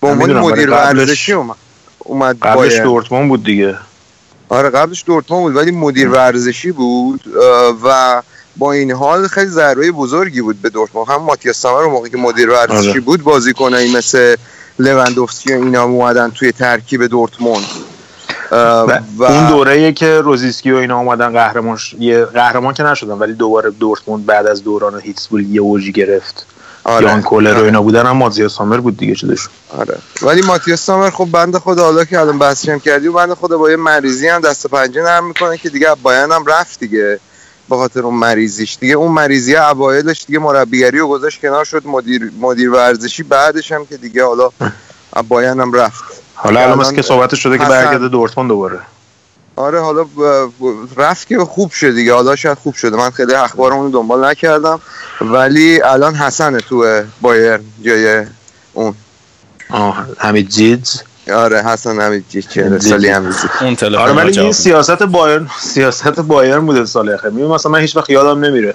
به 0.00 0.08
عنوان 0.08 0.32
مدیر 0.32 0.70
ورزشی 0.70 1.32
اومد 1.32 1.56
اومد 1.98 2.38
قبلش. 2.42 2.76
دورتموند 2.76 3.28
بود 3.28 3.44
دیگه. 3.44 3.76
آره 4.52 4.70
قبلش 4.70 5.04
دورتموند 5.06 5.42
بود 5.42 5.56
ولی 5.56 5.70
مدیر 5.70 6.08
ورزشی 6.08 6.72
بود 6.72 7.20
و 7.84 8.22
با 8.56 8.72
این 8.72 8.90
حال 8.92 9.28
خیلی 9.28 9.46
ضربه 9.50 9.90
بزرگی 9.92 10.40
بود 10.40 10.62
به 10.62 10.68
دورتموند. 10.70 11.08
هم 11.08 11.22
ماتیاس 11.22 11.56
سامر 11.60 11.86
موقعی 11.86 12.10
که 12.10 12.16
مدیر 12.16 12.50
ورزشی 12.50 12.88
آره. 12.90 13.00
بود 13.00 13.22
بازیکنایی 13.22 13.92
مثل 13.96 14.36
لوندوفسکی 14.78 15.52
و 15.54 15.56
اینا 15.62 15.82
اومدن 15.84 16.30
توی 16.30 16.52
ترکیب 16.52 17.06
دورتموند. 17.06 17.64
و, 18.50 19.24
اون 19.24 19.48
دوره 19.48 19.92
که 19.92 20.20
روزیسکی 20.20 20.70
و 20.72 20.76
اینا 20.76 20.98
اومدن 20.98 21.32
قهرمان 21.32 21.76
ش- 21.76 21.94
یه 21.98 22.24
قهرمان 22.24 22.74
که 22.74 22.82
نشدن 22.82 23.12
ولی 23.14 23.32
دوباره 23.32 23.70
دورتموند 23.70 24.26
بعد 24.26 24.46
از 24.46 24.64
دوران 24.64 25.00
هیتسبول 25.00 25.54
یه 25.54 25.60
اوجی 25.60 25.92
گرفت. 25.92 26.46
آره. 26.84 27.06
یان 27.06 27.22
کولر 27.22 27.52
و 27.52 27.56
آره. 27.56 27.64
اینا 27.64 27.82
بودن 27.82 28.06
هم 28.06 28.16
ماتیا 28.16 28.48
سامر 28.48 28.76
بود 28.76 28.96
دیگه 28.96 29.14
چیزشون 29.14 29.52
آره. 29.78 29.98
ولی 30.22 30.42
ماتیاس 30.42 30.80
سامر 30.80 31.10
خب 31.10 31.28
بنده 31.32 31.58
خدا 31.58 31.84
حالا 31.84 32.04
که 32.04 32.20
الان 32.20 32.38
بحثش 32.38 32.68
هم 32.68 32.80
کردی 32.80 33.08
و 33.08 33.12
بنده 33.12 33.34
خدا 33.34 33.58
با 33.58 33.70
یه 33.70 33.76
مریضی 33.76 34.28
هم 34.28 34.40
دست 34.40 34.66
و 34.66 34.68
پنجه 34.68 35.02
نرم 35.02 35.26
می‌کنه 35.26 35.58
که 35.58 35.68
دیگه 35.68 35.88
بایرن 36.02 36.32
هم 36.32 36.46
رفت 36.46 36.80
دیگه 36.80 37.20
به 37.68 37.76
خاطر 37.76 38.00
اون 38.00 38.14
مریضیش. 38.14 38.76
دیگه 38.80 38.94
اون 38.94 39.12
مریضی 39.12 39.56
اوایلش 39.56 40.24
دیگه 40.26 40.38
مربیگری 40.38 40.98
رو 40.98 41.08
گذاشت 41.08 41.40
کنار 41.40 41.64
شد 41.64 41.86
مدیر 41.86 42.32
مدیر 42.40 42.70
ورزشی 42.70 43.22
بعدش 43.22 43.72
هم 43.72 43.86
که 43.86 43.96
دیگه 43.96 44.24
حالا 44.24 44.50
بایرن 45.28 45.60
هم 45.60 45.72
رفت. 45.72 46.04
حالا 46.34 46.60
الان 46.60 46.96
که 46.96 47.02
صحبتش 47.02 47.42
شده 47.42 47.58
که 47.58 47.64
برگرده 47.64 48.08
دورتموند 48.08 48.48
دوباره. 48.50 48.80
آره 49.56 49.80
حالا 49.80 50.06
رفت 50.96 51.28
که 51.28 51.38
خوب 51.38 51.70
شد 51.70 51.94
دیگه. 51.94 52.14
حالا 52.14 52.36
شاید 52.36 52.58
خوب 52.58 52.74
شده. 52.74 52.96
من 52.96 53.10
خیلی 53.10 53.34
اخبار 53.34 53.72
اون 53.72 53.84
رو 53.84 53.90
دنبال 53.90 54.24
نکردم. 54.24 54.80
ولی 55.20 55.82
الان 55.82 56.14
حسنه 56.14 56.58
تو 56.60 57.02
بایرن 57.20 57.60
جای 57.82 58.26
اون. 58.72 58.94
آه 59.70 60.06
حمید 60.18 60.48
جیدز 60.48 61.02
آره 61.32 61.62
حسن 61.62 62.00
حمید 62.00 62.24
جی 62.28 62.42
چه 62.42 62.78
سالی 62.78 63.08
هم 63.08 63.34
اون 63.60 63.76
آره 63.98 64.12
ولی 64.12 64.40
این 64.40 64.52
سیاست 64.52 65.02
بایرن 65.02 65.48
سیاست 65.60 66.20
بایرن 66.20 66.66
بوده 66.66 66.84
سال 66.84 67.08
اخیر 67.08 67.30
میبین 67.30 67.50
مثلا 67.50 67.72
من 67.72 67.80
هیچ 67.80 67.96
وقت 67.96 68.10
یادم 68.10 68.44
نمیره. 68.44 68.74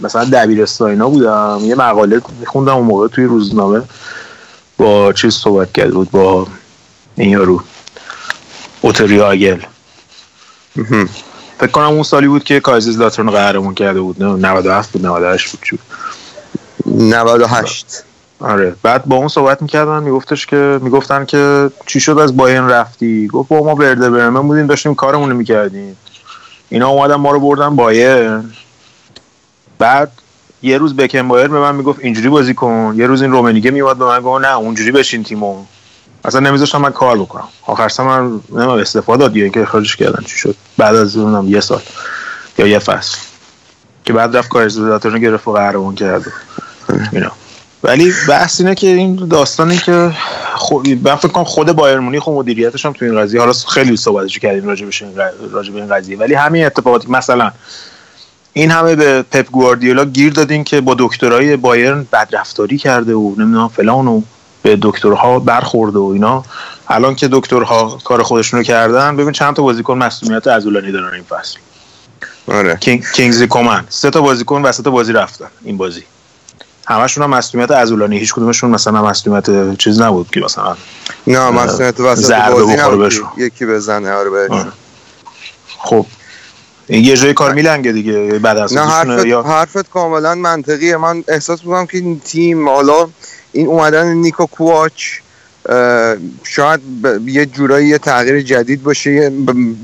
مثلا 0.00 0.24
دبیرستان 0.24 0.90
اینا 0.90 1.08
بودم. 1.08 1.58
یه 1.62 1.74
مقاله 1.74 2.20
میخوندم 2.40 2.76
اون 2.76 2.86
موقع 2.86 3.08
توی 3.08 3.24
روزنامه. 3.24 3.82
با 4.78 5.12
چیز 5.12 5.34
صحبت 5.34 5.72
کرده 5.72 5.92
بود 5.92 6.10
با 6.10 6.46
این 7.16 7.30
یارو. 7.30 7.62
اوتری 8.80 9.20
آگل. 9.20 9.60
فکر 11.58 11.70
کنم 11.70 11.86
اون 11.86 12.02
سالی 12.02 12.28
بود 12.28 12.44
که 12.44 12.60
کایزیز 12.60 12.98
لاترن 12.98 13.30
قهرمان 13.30 13.74
کرده 13.74 14.00
بود. 14.00 14.22
نه 14.22 14.48
97 14.48 14.92
بود 14.92 15.06
98 15.06 15.50
بود 15.50 15.60
چی 15.64 15.76
بود 15.76 17.02
98 17.02 18.02
آره. 18.40 18.76
بعد 18.82 19.04
با 19.04 19.16
اون 19.16 19.28
صحبت 19.28 19.62
می‌کردن 19.62 20.02
میگفتش 20.02 20.46
که 20.46 20.78
می‌گفتن 20.82 21.24
که 21.24 21.70
چی 21.86 22.00
شد 22.00 22.18
از 22.18 22.36
بایرن 22.36 22.68
رفتی؟ 22.68 23.26
گفت 23.26 23.48
با 23.48 23.64
ما 23.64 23.74
برده 23.74 24.10
برمن 24.10 24.48
بودیم 24.48 24.66
داشتیم 24.66 24.94
کارمون 24.94 25.30
رو 25.30 25.36
می‌کردیم. 25.36 25.96
اینا 26.68 26.88
اومدن 26.88 27.14
ما 27.14 27.30
رو 27.30 27.40
بردن 27.40 27.76
بایرن. 27.76 28.50
بعد 29.78 30.12
یه 30.62 30.78
روز 30.78 30.96
بکن 30.96 31.28
بایر 31.28 31.48
به 31.48 31.58
من 31.60 31.74
می‌گفت 31.74 32.00
اینجوری 32.02 32.28
بازی 32.28 32.54
کن. 32.54 32.94
یه 32.96 33.06
روز 33.06 33.22
این 33.22 33.32
رومنیگه 33.32 33.70
میومد 33.70 33.98
به 33.98 34.04
من 34.04 34.20
گفت 34.20 34.44
نه 34.44 34.56
اونجوری 34.56 34.92
بشین 34.92 35.24
تیمو. 35.24 35.64
اصلا 36.26 36.40
نمیذاشتم 36.40 36.80
من 36.80 36.92
کار 36.92 37.18
بکنم. 37.18 37.48
آخر 37.66 37.88
سر 37.88 38.02
من 38.02 38.20
نمی‌دونم 38.20 38.68
استفاده 38.68 39.20
داد 39.20 39.36
یا 39.36 39.42
اینکه 39.42 39.62
اخراجش 39.62 39.96
کردن 39.96 40.24
چی 40.24 40.38
شد. 40.38 40.56
بعد 40.78 40.94
از 40.94 41.16
اونم 41.16 41.48
یه 41.48 41.60
سال 41.60 41.82
یا 42.58 42.66
یه 42.66 42.78
فصل. 42.78 43.18
که 44.04 44.12
بعد 44.12 44.36
رفت 44.36 44.48
کارزداتورن 44.48 45.18
گرفت 45.18 45.48
و 45.48 45.52
قهرمان 45.52 45.94
کرد 45.94 46.22
اینا. 47.12 47.32
ولی 47.82 48.12
بحث 48.28 48.60
اینه 48.60 48.74
که 48.74 48.86
این 48.86 49.28
داستانی 49.30 49.76
که 49.76 50.12
خود 50.54 50.88
من 50.88 51.16
فکر 51.16 51.28
کنم 51.28 51.44
خود 51.44 51.72
بایر 51.72 51.98
مونیخ 51.98 52.26
و 52.26 52.34
مدیریتش 52.34 52.86
هم 52.86 52.92
تو 52.92 53.04
این 53.04 53.20
قضیه 53.20 53.40
حالا 53.40 53.52
خیلی 53.52 53.96
صحبتش 53.96 54.38
کردیم 54.38 54.68
راجع 54.68 54.86
راجع 55.52 55.72
به 55.72 55.80
این 55.80 55.94
قضیه. 55.94 56.18
ولی 56.18 56.34
همین 56.34 56.66
اتفاقاتی 56.66 57.08
مثلا 57.08 57.50
این 58.52 58.70
همه 58.70 58.96
به 58.96 59.22
پپ 59.22 59.50
گواردیولا 59.50 60.04
گیر 60.04 60.32
دادین 60.32 60.64
که 60.64 60.80
با 60.80 60.96
دکترای 60.98 61.56
بایرن 61.56 62.06
بدرفتاری 62.12 62.78
کرده 62.78 63.14
و 63.14 63.34
نمی‌دونم 63.38 63.68
فلان 63.68 64.08
و 64.08 64.22
به 64.66 64.78
دکترها 64.82 65.38
برخورده 65.38 65.98
و 65.98 66.10
اینا. 66.14 66.44
الان 66.88 67.14
که 67.14 67.28
دکترها 67.32 67.98
کار 68.04 68.22
خودشونو 68.22 68.62
کردن 68.62 69.16
ببین 69.16 69.32
چند 69.32 69.54
تا 69.54 69.62
بازیکن 69.62 69.98
مسئولیت 69.98 70.46
عضلانی 70.46 70.92
دارن 70.92 71.14
این 71.14 71.22
فصل. 71.22 71.58
آره. 72.48 72.76
کینگ، 72.76 73.04
کینگزی 73.14 73.46
کومن 73.46 73.84
سه 73.88 74.10
تا 74.10 74.20
بازیکن 74.20 74.62
وسط 74.62 74.88
بازی 74.88 75.12
رفتن 75.12 75.48
این 75.64 75.76
بازی. 75.76 76.02
همشون 76.86 77.24
هم 77.24 77.30
مسئولیت 77.30 77.70
عضلانی. 77.70 78.18
هیچ 78.18 78.34
کدومشون 78.34 78.70
مثلا 78.70 79.04
مسئولیت 79.04 79.78
چیز 79.78 80.00
نبود 80.00 80.30
که 80.30 80.40
مثلا 80.40 80.76
نه 81.26 81.50
مسئولیت 81.50 82.00
وسط 82.00 82.48
بازی 82.50 82.76
نبود 82.76 83.12
یکی 83.36 83.66
بزنه. 83.66 84.12
آره 84.12 84.30
بهشون. 84.30 84.72
خب. 85.78 86.06
این 86.86 87.04
یه 87.04 87.16
جای 87.16 87.34
کار 87.34 87.52
میلنگه 87.52 87.92
دیگه 87.92 88.38
بعد 88.42 88.56
از 88.56 88.74
نه 88.74 88.86
حرفت, 88.86 89.26
یا 89.26 89.42
حرفت 89.42 89.90
کاملا 89.90 90.34
منطقیه. 90.34 90.96
من 90.96 91.24
احساس 91.28 91.64
می‌کنم 91.64 91.86
که 91.86 91.98
این 91.98 92.20
تیم 92.20 92.68
حالا 92.68 93.08
این 93.56 93.66
اومدن 93.66 94.06
نیکو 94.12 94.46
کواچ 94.46 95.02
شاید 96.44 96.80
یه 97.26 97.46
جورایی 97.46 97.88
یه 97.88 97.98
تغییر 97.98 98.40
جدید 98.40 98.82
باشه. 98.82 99.32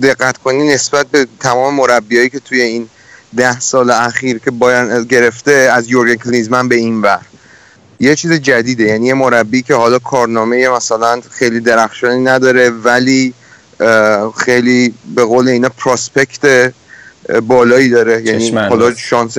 دقت 0.02 0.38
کنی 0.38 0.68
نسبت 0.68 1.06
به 1.06 1.26
تمام 1.40 1.74
مربیایی 1.74 2.30
که 2.30 2.38
توی 2.38 2.60
این 2.60 2.88
ده 3.36 3.60
سال 3.60 3.90
اخیر 3.90 4.38
که 4.38 4.50
بایرن 4.50 5.04
گرفته 5.04 5.52
از 5.52 5.90
یورگن 5.90 6.14
کلینزمن 6.14 6.68
به 6.68 6.74
این 6.74 7.02
ور. 7.02 7.20
یه 8.00 8.14
چیز 8.14 8.32
جدیده 8.32 8.84
یعنی 8.84 9.06
یه 9.06 9.14
مربی 9.14 9.62
که 9.62 9.74
حالا 9.74 9.98
کارنامه 9.98 10.68
مثلا 10.68 11.20
خیلی 11.30 11.60
درخشانی 11.60 12.24
نداره 12.24 12.70
ولی 12.70 13.34
خیلی 14.36 14.94
به 15.14 15.24
قول 15.24 15.48
اینا 15.48 15.68
پراسپکت 15.68 16.44
اه، 16.44 17.40
بالایی 17.40 17.88
داره. 17.88 18.22
یعنی 18.22 18.50
حالا. 18.50 18.94
شانس 18.94 19.38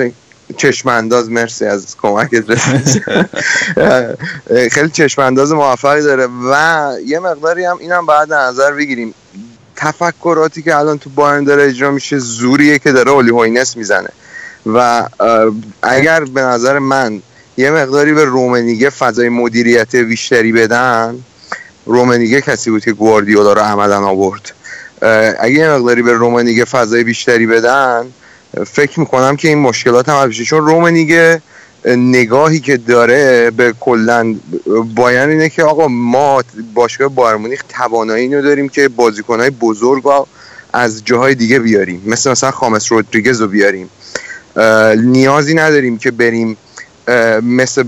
چشم 0.56 0.88
انداز 0.88 1.30
مرسی 1.30 1.64
از 1.64 1.96
کمکت. 2.02 2.54
خیلی 4.72 4.88
چشم 4.92 5.22
انداز 5.22 5.52
موفقی 5.52 6.02
داره 6.02 6.28
و 6.50 6.92
یه 7.06 7.18
مقداری 7.18 7.64
هم 7.64 7.78
اینم 7.78 8.06
در 8.28 8.36
نظر 8.36 8.72
بگیریم. 8.72 9.14
تفکراتی 9.76 10.62
که 10.62 10.76
الان 10.76 10.98
تو 10.98 11.10
بایرن 11.10 11.44
داره 11.44 11.64
اجرا 11.64 11.90
میشه 11.90 12.18
زوریه 12.18 12.78
که 12.78 12.92
داره 12.92 13.10
اولی 13.10 13.30
هوینس 13.30 13.76
می‌زنه. 13.76 14.08
و 14.66 15.08
اگر 15.82 16.24
به 16.24 16.40
نظر 16.40 16.78
من 16.78 17.22
یه 17.56 17.70
مقداری 17.70 18.12
به 18.12 18.24
رومنیگه 18.24 18.90
فضای 18.90 19.28
مدیریت 19.28 19.96
بیشتری 19.96 20.52
بدن 20.52 21.18
رومنیگه 21.86 22.40
کسی 22.40 22.70
بود 22.70 22.84
که 22.84 22.92
گواردیولا 22.92 23.52
رو 23.52 23.60
عملا 23.60 24.06
آورد. 24.06 24.52
اگه 25.40 25.54
یه 25.54 25.70
مقداری 25.70 26.02
به 26.02 26.12
رومنیگه 26.12 26.64
فضای 26.64 27.04
بیشتری 27.04 27.46
بدن 27.46 28.06
فکر 28.66 29.00
می‌کنم 29.00 29.36
که 29.36 29.48
این 29.48 29.58
مشکلات 29.58 30.08
هم 30.08 30.28
بشه 30.28 30.44
چون 30.44 30.66
رومنیگه 30.66 31.42
نگاهی 31.86 32.60
که 32.60 32.76
داره 32.76 33.50
به 33.50 33.74
کلا 33.80 34.34
بایرن 34.94 35.30
اینه 35.30 35.48
که 35.48 35.62
آقا 35.62 35.88
ما 35.88 36.42
باشگاه 36.74 37.08
بایر 37.08 37.36
مونیخ 37.36 37.62
توانایی 37.68 38.22
اینو 38.22 38.42
داریم 38.42 38.68
که 38.68 38.88
بازیکنهای 38.88 39.50
بزرگ 39.50 40.04
رو 40.04 40.26
از 40.72 41.04
جاهای 41.04 41.34
دیگه 41.34 41.58
بیاریم. 41.58 42.02
مثل 42.06 42.30
مثلا 42.30 42.50
خامس 42.50 42.92
رودریگز 42.92 43.40
رو 43.40 43.48
بیاریم. 43.48 43.90
نیازی 44.96 45.54
نداریم 45.54 45.98
که 45.98 46.10
بریم 46.10 46.56
مثل 47.42 47.82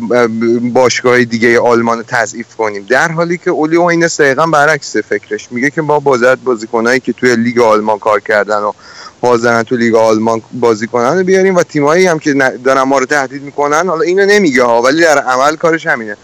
باشگاه 0.73 1.25
دیگه 1.25 1.61
آلمان 1.61 1.99
رو 1.99 2.05
تضعیف 2.09 2.55
کنیم. 2.55 2.87
در 2.89 3.13
حالی 3.13 3.39
که 3.39 3.51
اولی 3.51 3.77
هوینس 3.77 4.21
دقیقا 4.21 4.47
برعکس 4.47 4.97
فکرش. 4.97 5.49
میگه 5.51 5.71
که 5.71 5.83
ما 5.83 6.01
باید 6.01 6.45
بازیکنهایی 6.45 7.01
که 7.01 7.13
توی 7.13 7.37
لیگ 7.37 7.59
آلمان 7.59 7.99
کار 7.99 8.21
کردن 8.21 8.59
و 8.59 8.73
حاضرن 9.21 9.63
تو 9.63 9.77
لیگ 9.77 9.95
آلمان 9.95 10.43
بازی 10.53 10.87
کنن 10.87 11.19
رو 11.19 11.25
بیاریم 11.25 11.55
و 11.55 11.63
تیمایی 11.63 12.07
هم 12.07 12.19
که 12.19 12.35
دارن 12.65 12.83
ما 12.83 12.99
رو 12.99 13.07
تهدید 13.07 13.43
می‌کنن. 13.43 13.89
حالا 13.89 14.01
اینو 14.01 14.27
نمیگه 14.27 14.63
ها 14.63 14.83
ولی 14.83 15.03
در 15.03 15.19
عمل 15.19 15.57
کارش 15.57 15.87
همینه. 15.87 16.17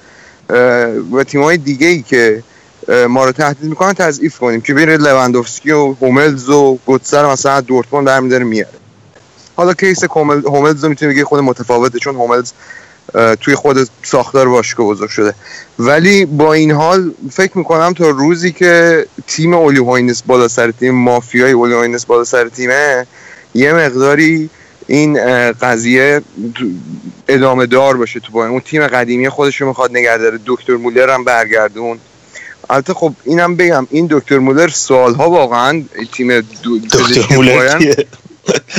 و 1.12 1.24
تیمای 1.24 1.56
دیگه 1.56 1.86
ای 1.86 2.02
که 2.02 2.42
ما 3.08 3.24
رو 3.24 3.32
تهدید 3.32 3.70
می‌کنن 3.70 3.92
تضعیف 3.92 4.38
کنیم 4.38 4.60
که 4.60 4.74
بره 4.74 4.96
لواندوفسکی 4.96 5.72
و 5.72 5.92
هوملز 5.92 6.48
و 6.48 6.78
گوتسه 6.86 7.15
رو 7.15 7.26
مثلا 7.26 7.60
دورتموند 7.60 8.06
در 8.06 8.20
میاره 8.20 8.72
حالا 9.56 9.74
case 9.74 10.04
هومل- 10.04 10.44
هوملز 10.46 10.84
رو 10.84 10.88
می‌تونی 10.90 11.12
بگی 11.12 11.24
خود 11.24 11.40
متفاوته 11.40 11.98
چون 11.98 12.14
هوملز 12.14 12.52
توی 13.40 13.54
خود 13.54 13.88
ساختار 14.02 14.48
باشگاه 14.48 14.86
بزرگ 14.86 15.08
شده. 15.10 15.34
ولی 15.78 16.24
با 16.24 16.52
این 16.52 16.70
حال 16.70 17.14
فکر 17.30 17.58
می‌کنم 17.58 17.92
تا 17.92 18.10
روزی 18.10 18.52
که 18.52 19.06
تیم 19.26 19.54
اولی 19.54 19.78
هوینس 19.78 20.22
بالا 20.22 20.48
سر 20.48 20.70
تیم 20.70 20.94
مافیای 20.94 21.52
اولی 21.52 21.74
هوینس 21.74 22.04
بالا 22.04 22.24
سر 22.24 22.48
تیمه 22.48 23.06
یه 23.54 23.72
مقداری 23.72 24.50
این 24.86 25.18
قضیه 25.52 26.22
ادامه 27.28 27.66
دار 27.66 27.96
باشه 27.96 28.20
تو 28.20 28.32
با 28.32 28.46
اون 28.46 28.60
تیم 28.60 28.86
قدیمی 28.86 29.28
خودش 29.28 29.60
رو 29.60 29.68
می‌خواد 29.68 29.90
نگه 29.90 30.18
داره. 30.18 30.38
دکتر 30.46 30.76
مولر 30.76 31.10
هم 31.10 31.24
برگردون. 31.24 31.98
البته 32.70 32.94
خب 32.94 33.12
اینم 33.24 33.56
بگم 33.56 33.86
این 33.90 34.06
دکتر 34.10 34.38
مولر 34.38 34.68
سالها 34.68 35.30
واقعا 35.30 35.82
تیم 36.12 36.40
دو- 36.40 36.80
پزشکی 36.92 37.34
مولر؟ 37.34 37.94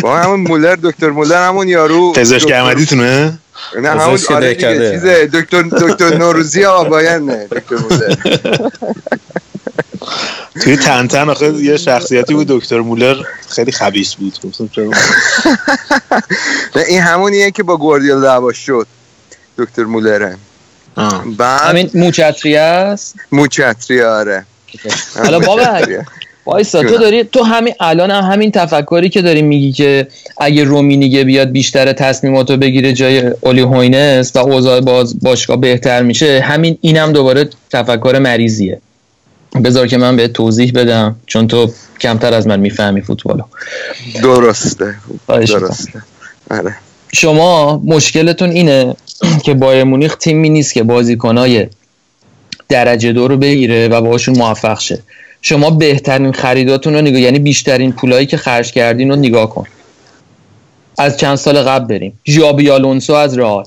با 0.01 0.17
همون 0.17 0.39
مولر 0.39 0.77
دکتر 0.83 1.09
مولر 1.09 1.47
همون 1.47 1.67
یارو 1.67 2.13
پزشک 2.13 2.51
احمدیتونه؟ 2.51 3.39
نه 3.81 3.89
همون 3.89 4.19
آره 4.29 4.53
دیگه. 4.53 4.91
چیزه 4.91 5.29
دکتر 5.33 5.61
دکتر 5.61 6.17
نوروزی 6.17 6.65
آقا 6.65 6.83
باید 6.83 7.21
نه 7.21 7.47
دکتر 7.51 7.75
مولر. 7.75 8.15
توی 10.63 10.77
تنتن 10.77 11.29
آخه 11.29 11.53
یه 11.53 11.77
شخصیتی 11.77 12.33
بود 12.33 12.47
دکتر 12.47 12.79
مولر 12.79 13.15
خیلی 13.49 13.71
خبیث 13.71 14.15
بود. 14.15 14.37
این 16.87 17.01
همونیه 17.01 17.51
که 17.51 17.63
با 17.63 17.77
گواردیولا 17.77 18.21
دعوا 18.21 18.53
شد 18.53 18.87
دکتر 19.57 19.83
مولره. 19.83 20.37
بعد 21.37 21.61
همین 21.61 21.91
موچتری 21.93 22.57
است؟ 22.57 23.15
موچتری 23.31 24.01
آره. 24.01 24.45
حالا 25.15 25.39
بابک 25.39 26.05
وایسا 26.45 26.83
تو 26.83 26.97
داری 26.97 27.23
تو 27.23 27.43
همین 27.43 27.73
الان 27.79 28.11
هم 28.11 28.31
همین 28.31 28.51
تفکری 28.51 29.09
که 29.09 29.21
داری 29.21 29.41
میگی 29.41 29.71
که 29.71 30.07
اگه 30.37 30.63
رومینیگه 30.63 31.23
بیاد 31.23 31.51
بیشتر 31.51 31.93
تصمیماتو 31.93 32.57
بگیره 32.57 32.93
جای 32.93 33.31
اولی 33.41 33.61
هوینس 33.61 34.35
و 34.35 34.39
اوضاع 34.39 34.79
باز 34.79 35.19
باشگاه 35.19 35.57
بهتر 35.57 36.01
میشه 36.01 36.39
همین 36.39 36.77
اینم 36.81 37.11
دوباره 37.11 37.49
تفکر 37.71 38.19
مریضیه. 38.19 38.81
بذار 39.63 39.87
که 39.87 39.97
من 39.97 40.15
به 40.15 40.27
توضیح 40.27 40.71
بدم 40.71 41.15
چون 41.25 41.47
تو 41.47 41.71
کمتر 42.01 42.33
از 42.33 42.47
من 42.47 42.59
می‌فهمی 42.59 43.01
فوتبالو 43.01 43.43
درسته. 44.23 44.95
درسته. 45.27 46.03
آره. 46.51 46.75
شما 47.13 47.81
مشکلتون 47.85 48.49
اینه 48.49 48.95
که 49.43 49.53
بایر 49.53 49.83
مونیخ 49.83 50.15
تیمی 50.15 50.49
نیست 50.49 50.73
که 50.73 50.83
بازیکنای 50.83 51.67
درجه 52.69 53.13
دو 53.13 53.27
رو 53.27 53.37
بگیره 53.37 53.87
و 53.87 54.01
باهاشون 54.01 54.37
موفق 54.37 54.79
شه. 54.79 54.99
شما 55.45 55.69
بهترین 55.69 56.31
خریداتون 56.31 56.93
رو 56.93 57.01
نگاه 57.01 57.21
یعنی 57.21 57.39
بیشترین 57.39 57.91
پولایی 57.91 58.25
که 58.25 58.37
خرج 58.37 58.71
کردین 58.71 59.09
رو 59.09 59.15
نگاه 59.15 59.49
کن. 59.49 59.65
از 60.97 61.17
چند 61.17 61.35
سال 61.35 61.61
قبل 61.61 61.85
بریم. 61.85 62.19
ژابی 62.27 62.69
آلونسو 62.69 63.13
از 63.13 63.37
رئال. 63.37 63.63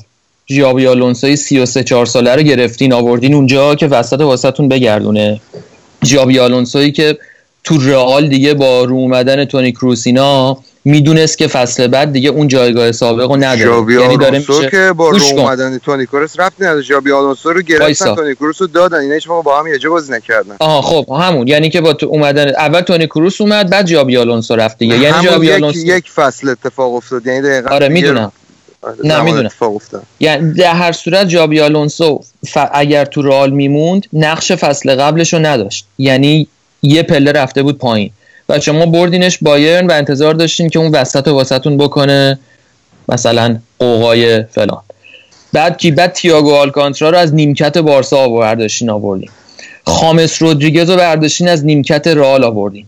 ژابی 0.48 0.86
آلونسوی 0.86 1.36
33 1.36 1.84
4 1.84 2.06
ساله 2.06 2.34
رو 2.34 2.42
گرفتین 2.42 2.92
آوردین 2.92 3.34
اونجا 3.34 3.74
که 3.74 3.86
وسط 3.86 4.20
واسطون 4.20 4.68
بگردونه. 4.68 5.40
ژابی 6.04 6.38
آلونسویی 6.38 6.92
که 6.92 7.18
تو 7.64 7.78
رئال 7.78 8.28
دیگه 8.28 8.54
با 8.54 8.84
رو 8.84 8.96
اومدن 8.96 9.44
تونی 9.44 9.72
کروسینا 9.72 10.58
می‌دونست 10.86 11.38
که 11.38 11.46
فصل 11.46 11.86
بعد 11.86 12.12
دیگه 12.12 12.30
اون 12.30 12.48
جایگاه 12.48 12.92
سابق 12.92 13.30
رو 13.30 13.36
نداره. 13.36 13.64
جابی 13.64 14.00
یعنی 14.00 14.16
داره 14.16 14.38
میشه 14.38 14.70
که 14.70 14.92
با 14.96 15.10
رو. 15.10 15.18
اومدن 15.36 15.78
تونی 15.78 16.06
کروس 16.06 16.40
رفت 16.40 16.62
نداره. 16.62 16.82
جابی 16.82 17.12
آلونسو 17.12 17.52
رو 17.52 17.62
گرفتن. 17.62 18.14
تونی 18.14 18.34
کروس 18.34 18.60
رو 18.60 18.66
دادن. 18.66 18.98
اینا 18.98 19.14
هیچ 19.14 19.28
با 19.28 19.60
هم 19.60 19.66
یه 19.66 19.88
بازی 19.88 20.12
نکردن. 20.12 20.56
آها 20.58 20.82
خب 20.82 21.12
همون. 21.20 21.48
یعنی 21.48 21.70
که 21.70 21.80
با 21.80 21.92
تو 21.92 22.06
اومدن 22.06 22.48
اول 22.48 22.80
تونی 22.80 23.06
کروس 23.06 23.40
اومد 23.40 23.70
بعد 23.70 23.86
جابی 23.86 24.16
آلونسو 24.16 24.56
رفت 24.56 24.78
دیگه. 24.78 24.98
یعنی 24.98 25.24
جابی 25.24 25.46
یک, 25.46 25.52
آلونسو 25.52 25.78
یک 25.78 26.10
فصل 26.10 26.48
اتفاق 26.48 26.94
افتاد. 26.94 27.26
یعنی 27.26 27.42
دقیقا 27.42 27.74
آره 27.74 27.88
می‌دونم. 27.88 28.32
آره، 28.82 28.96
نه، 29.04 29.22
می‌دونم. 29.22 29.50
یعنی 30.20 30.52
در 30.52 30.74
هر 30.74 30.92
صورت 30.92 31.28
جابی 31.28 31.60
آلونسو 31.60 32.20
ف... 32.48 32.58
اگر 32.72 33.04
تو 33.04 33.22
رئال 33.22 33.50
میموند 33.50 34.06
نقش 34.12 34.52
فصل 34.52 34.94
قبلش 34.94 35.32
رو 35.32 35.38
نداشت. 35.38 35.86
یعنی 35.98 36.48
یه 36.82 37.02
پله 37.02 37.32
رفته 37.32 37.62
بود 37.62 37.78
پایین. 37.78 38.10
و 38.48 38.60
شما 38.60 38.86
بردینش 38.86 39.38
بایرن 39.42 39.86
و 39.86 39.92
انتظار 39.92 40.34
داشتین 40.34 40.68
که 40.68 40.78
اون 40.78 40.92
وسط 40.92 41.28
و 41.28 41.32
واسطون 41.32 41.76
بکنه 41.76 42.38
مثلا 43.08 43.58
قوقای 43.78 44.42
فلان. 44.42 44.82
بعد 45.52 45.78
کی؟ 45.78 45.90
بعد 45.90 46.12
تییاگو 46.12 46.54
آلکانترا 46.54 47.10
رو 47.10 47.18
از 47.18 47.34
نیمکت 47.34 47.78
بارسا 47.78 48.16
آورداشتین 48.16 48.90
آوردین 48.90 49.30
خامس 49.86 50.42
رودریگز 50.42 50.90
رو 50.90 50.96
برداشتین 50.96 51.48
از 51.48 51.64
نیمکت 51.64 52.06
رئال 52.06 52.44
آوردین 52.44 52.86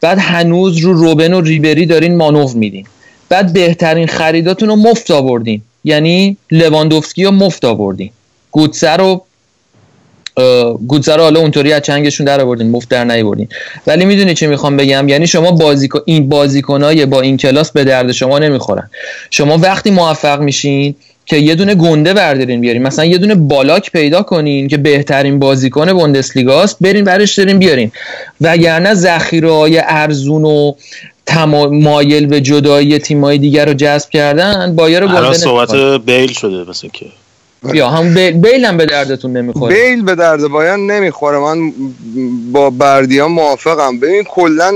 بعد 0.00 0.18
هنوز 0.18 0.78
رو 0.78 0.92
روبن 0.92 1.32
و 1.32 1.40
ریبری 1.40 1.86
دارین 1.86 2.16
مانور 2.16 2.54
میدین. 2.54 2.86
بعد 3.28 3.52
بهترین 3.52 4.06
خریداتون 4.06 4.68
رو 4.68 4.76
مفت 4.76 5.10
آوردین. 5.10 5.62
یعنی 5.84 6.36
لواندوفسکی 6.50 7.24
رو 7.24 7.30
مفت 7.30 7.64
آوردین. 7.64 8.10
گوتسه 8.50 8.90
رو 8.90 9.24
رو 10.36 11.22
حالا 11.22 11.40
اونطوری 11.40 11.72
از 11.72 11.82
چنگشون 11.82 12.26
در 12.26 12.40
آوردین 12.40 12.70
مفت 12.70 12.88
در 12.88 13.04
نیاوردین 13.04 13.48
ولی 13.86 14.04
می‌دونی 14.04 14.34
چی 14.34 14.46
می‌خوام 14.46 14.76
بگم؟ 14.76 15.08
یعنی 15.08 15.26
شما 15.26 15.50
بازیکن 15.50 16.00
این 16.04 16.28
بازیکنای 16.28 17.06
با 17.06 17.20
این 17.20 17.36
کلاس 17.36 17.72
به 17.72 17.84
درد 17.84 18.12
شما 18.12 18.38
نمی‌خورن. 18.38 18.90
شما 19.30 19.58
وقتی 19.58 19.90
موفق 19.90 20.40
میشین 20.40 20.94
که 21.26 21.36
یه 21.36 21.54
دونه 21.54 21.74
گنده 21.74 22.14
بردارین 22.14 22.60
بیارین 22.60 22.82
مثلا 22.82 23.04
یه 23.04 23.18
دونه 23.18 23.34
بالاک 23.34 23.92
پیدا 23.92 24.22
کنین 24.22 24.68
که 24.68 24.76
بهترین 24.76 25.38
بازیکن 25.38 25.92
بوندسلیگاست 25.92 26.76
برین 26.80 27.04
برش 27.04 27.38
دارین 27.38 27.58
بیارین. 27.58 27.92
وگرنه 28.40 28.94
ذخیره 28.94 29.52
های 29.52 29.78
ارزون 29.84 30.44
و 30.44 30.72
تما- 31.26 31.68
مایل 31.68 32.26
به 32.26 32.40
جدایی 32.40 32.98
تیمای 32.98 33.38
دیگر 33.38 33.64
رو 33.66 33.74
جذب 33.74 34.10
کردن 34.10 34.76
بایر 34.76 35.00
رو 35.00 35.08
گنده 35.08 35.32
صحبت. 35.32 35.70
بیل 36.06 36.32
شده 36.32 36.70
مثل 36.70 36.88
که. 36.92 37.06
یا 37.64 37.88
هم 37.88 38.14
بیل, 38.14 38.40
بیل 38.40 38.64
هم 38.64 38.76
به 38.76 38.86
دردتون 38.86 39.36
نمی‌خوره. 39.36 39.74
بیل 39.74 40.02
به 40.02 40.14
درد 40.14 40.48
بایان 40.48 40.90
نمی‌خوره. 40.90 41.38
من 41.38 41.72
با 42.52 42.70
بردیان 42.70 43.30
موافقم. 43.30 44.00
ببین 44.00 44.24
کلا 44.24 44.72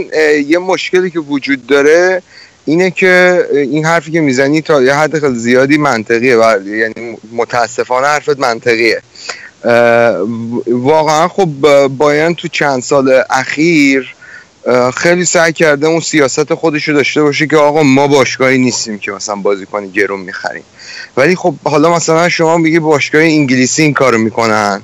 یه 0.47 0.59
مشکلی 0.59 1.11
که 1.11 1.19
وجود 1.19 1.67
داره 1.67 2.23
اینه 2.65 2.91
که 2.91 3.45
این 3.53 3.85
حرفی 3.85 4.11
که 4.11 4.21
می‌زنی 4.21 4.61
تا 4.63 4.83
یه 4.83 4.95
حد 4.95 5.19
خیلی 5.19 5.35
زیادی 5.35 5.79
منطقیه. 5.79 6.37
بردی 6.37 6.79
یعنی 6.79 7.17
متاسفانه 7.33 8.07
حرفت 8.07 8.39
منطقیه. 8.39 9.03
واقعا 10.67 11.29
خب 11.29 11.49
بایان 11.89 12.35
تو 12.35 12.49
چند 12.49 12.83
سال 12.83 13.23
اخیر 13.31 14.15
خیلی 14.97 15.25
سعی 15.25 15.53
کرده 15.53 15.87
اون 15.87 16.01
سیاست 16.01 16.55
خودش 16.55 16.89
رو 16.89 16.95
داشته 16.95 17.23
باشه 17.23 17.47
که 17.47 17.57
آقا 17.57 17.83
ما 17.83 18.07
باشگاهی 18.07 18.59
نیستیم 18.59 18.99
که 18.99 19.13
مثلا 19.13 19.35
بازیکن 19.35 19.87
گرون 19.87 20.21
می‌خریم. 20.21 20.63
ولی 21.17 21.37
خب 21.37 21.55
حالا 21.65 21.95
مثلا 21.97 22.29
شما 22.29 22.57
میگی 22.57 22.79
باشگاه 22.79 23.23
انگلیسی 23.23 23.83
این 23.83 23.95
کارو 23.95 24.19
می‌کنن 24.19 24.83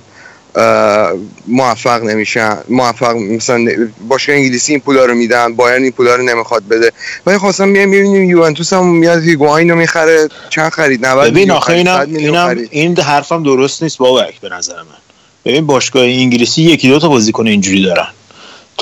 موفق 1.49 2.03
نمیشن 2.03 2.59
موفق 2.69 3.17
مثلا 3.17 3.67
باشگاه 4.09 4.37
انگلیسی 4.37 4.73
این 4.73 4.81
پولا 4.81 5.05
رو 5.05 5.15
میدن 5.15 5.55
بایرن 5.55 5.83
این 5.83 5.93
پولا 5.93 6.17
رو 6.17 6.23
نمی‌خواد 6.23 6.69
بده. 6.69 6.93
ولی 7.27 7.39
خب 7.39 7.47
مثلا 7.47 7.67
میایم 7.67 7.89
می‌بینیم 7.89 8.31
یوونتوس 8.31 8.73
هم 8.73 8.87
میاد 8.87 9.23
هیگواین 9.23 9.71
رو 9.71 9.77
می‌خره. 9.77 10.29
چند 10.51 10.71
خرید؟ 10.71 11.07
90 11.07 11.31
ببین 11.31 11.51
آخه 11.51 11.73
اینم, 11.73 11.99
100 11.99 12.09
میلیون 12.09 12.37
اینم. 12.37 12.69
این 12.71 12.99
حرفم 12.99 13.43
درست 13.43 13.83
نیست 13.83 13.99
بابک 13.99 14.41
به 14.41 14.49
نظر 14.49 14.77
من. 14.77 14.99
ببین 15.45 15.67
باشگاه 15.67 16.03
انگلیسی 16.03 16.63
یکی 16.63 16.89
دو 16.89 16.99
تا 16.99 17.09
بازیکن 17.09 17.47
اینجوری 17.47 17.83
دارن. 17.83 18.07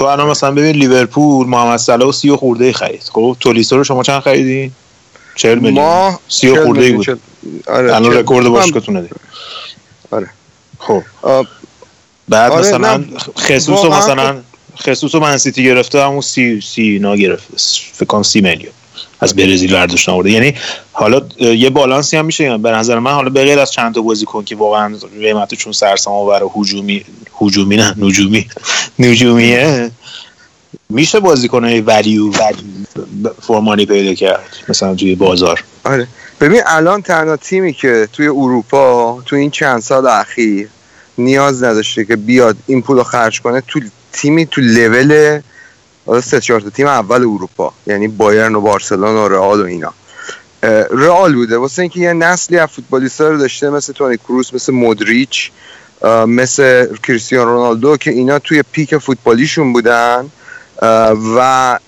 تو 0.00 0.06
الان 0.06 0.28
مثلا 0.30 0.50
ببین 0.50 0.76
لیورپول 0.76 1.46
محمد 1.46 1.76
صلاح 1.78 2.08
و 2.08 2.12
سی 2.12 2.30
و 2.30 2.36
خورده 2.36 2.64
ای 2.64 2.72
خرید. 2.72 3.02
خب 3.12 3.36
تولیسو 3.40 3.76
رو 3.76 3.84
شما 3.84 4.02
چند 4.02 4.20
خریدین؟ 4.20 4.72
40 5.36 5.58
میلیون. 5.58 5.74
ما 5.74 6.20
سی 6.28 6.48
و 6.48 6.54
40 6.54 6.64
خورده 6.64 6.82
ای 6.82 6.92
بود. 6.92 7.06
چل- 7.06 7.16
آره 7.66 7.94
الان 7.96 8.12
رکورد 8.12 8.46
من- 8.46 8.52
باشگاهتونه 8.52 9.00
دیگه 9.00 9.14
آره. 10.10 10.30
خب. 10.78 11.02
آه، 11.22 11.46
بعد 12.28 12.52
آره، 12.52 12.60
مثلا 12.60 12.96
نه، 12.96 13.06
خصوص 13.38 13.68
رو 13.68 13.74
واقعا 13.90 13.98
مثلا 13.98 14.40
خصوص 14.78 15.14
رو 15.14 15.20
منسیتی 15.20 15.64
گرفته 15.64 16.02
همون 16.04 16.20
سی 16.20 16.60
سی 16.60 16.82
اینا 16.82 17.16
گرفته 17.16 17.54
فکر 17.92 18.06
کنم 18.06 18.22
سی 18.22 18.40
میلیون. 18.40 18.72
از 19.20 19.36
برزیل 19.36 19.72
برداشت 19.72 20.08
آورده. 20.08 20.30
یعنی 20.30 20.54
حالا 20.92 21.22
یه 21.38 21.70
بالانسی 21.70 22.16
هم 22.16 22.24
میشه 22.24 22.58
به 22.58 22.70
نظر 22.70 22.98
من 22.98 23.12
حالا 23.12 23.30
به 23.30 23.44
غیر 23.44 23.58
از 23.58 23.72
چند 23.72 23.94
تا 23.94 24.00
بازیکن 24.00 24.44
که 24.44 24.56
واقعا 24.56 24.96
قیمتشون 25.20 25.72
سرسام 25.72 26.14
آور 26.14 26.42
هجومی 26.56 27.04
هجومی 27.40 27.76
نه 27.76 27.94
نجومی 27.98 28.46
نجومیه. 28.98 29.90
میشه 30.88 31.20
بازیکن 31.20 31.64
ولیو 31.64 32.32
فرمانی 33.42 33.86
پیدا 33.86 34.14
کرد 34.14 34.56
مثلا 34.68 34.94
توی 34.94 35.14
بازار. 35.14 35.64
آره. 35.84 36.06
ببین 36.40 36.60
الان 36.66 37.02
تنها 37.02 37.36
تیمی 37.36 37.72
که 37.72 38.08
توی 38.12 38.26
اروپا 38.26 39.22
تو 39.26 39.36
این 39.36 39.50
چند 39.50 39.80
سال 39.80 40.06
اخیر 40.06 40.68
نیاز 41.18 41.64
نداشته 41.64 42.04
که 42.04 42.16
بیاد 42.16 42.56
این 42.66 42.82
پول 42.82 42.96
رو 42.96 43.02
خرج 43.02 43.40
کنه 43.40 43.62
تو 43.68 43.80
تیمی 44.12 44.46
تو 44.46 44.60
لول 44.60 45.40
حالا 46.06 46.20
سه 46.20 46.40
چهار 46.40 46.60
تیم 46.60 46.86
اول 46.86 47.20
اروپا 47.20 47.72
یعنی 47.86 48.08
بایرن 48.08 48.54
و 48.54 48.60
بارسلون 48.60 49.16
و 49.16 49.28
رئال 49.28 49.60
و 49.60 49.64
اینا. 49.64 49.92
رئال 50.90 51.34
بوده. 51.34 51.56
واسه 51.56 51.82
اینکه 51.82 52.00
یه 52.00 52.12
نسلی 52.12 52.58
از 52.58 52.68
فوتبالیستا 52.68 53.28
رو 53.28 53.38
داشته 53.38 53.70
مثل 53.70 53.92
تونی 53.92 54.16
کروس 54.16 54.54
مثل 54.54 54.72
مودریچ 54.72 55.50
مثل 56.26 56.96
کریستیان 56.96 57.46
رونالدو 57.46 57.96
که 57.96 58.10
اینا 58.10 58.38
توی 58.38 58.62
پیک 58.72 58.98
فوتبالیشون 58.98 59.72
بودن. 59.72 60.30
و 61.36 61.78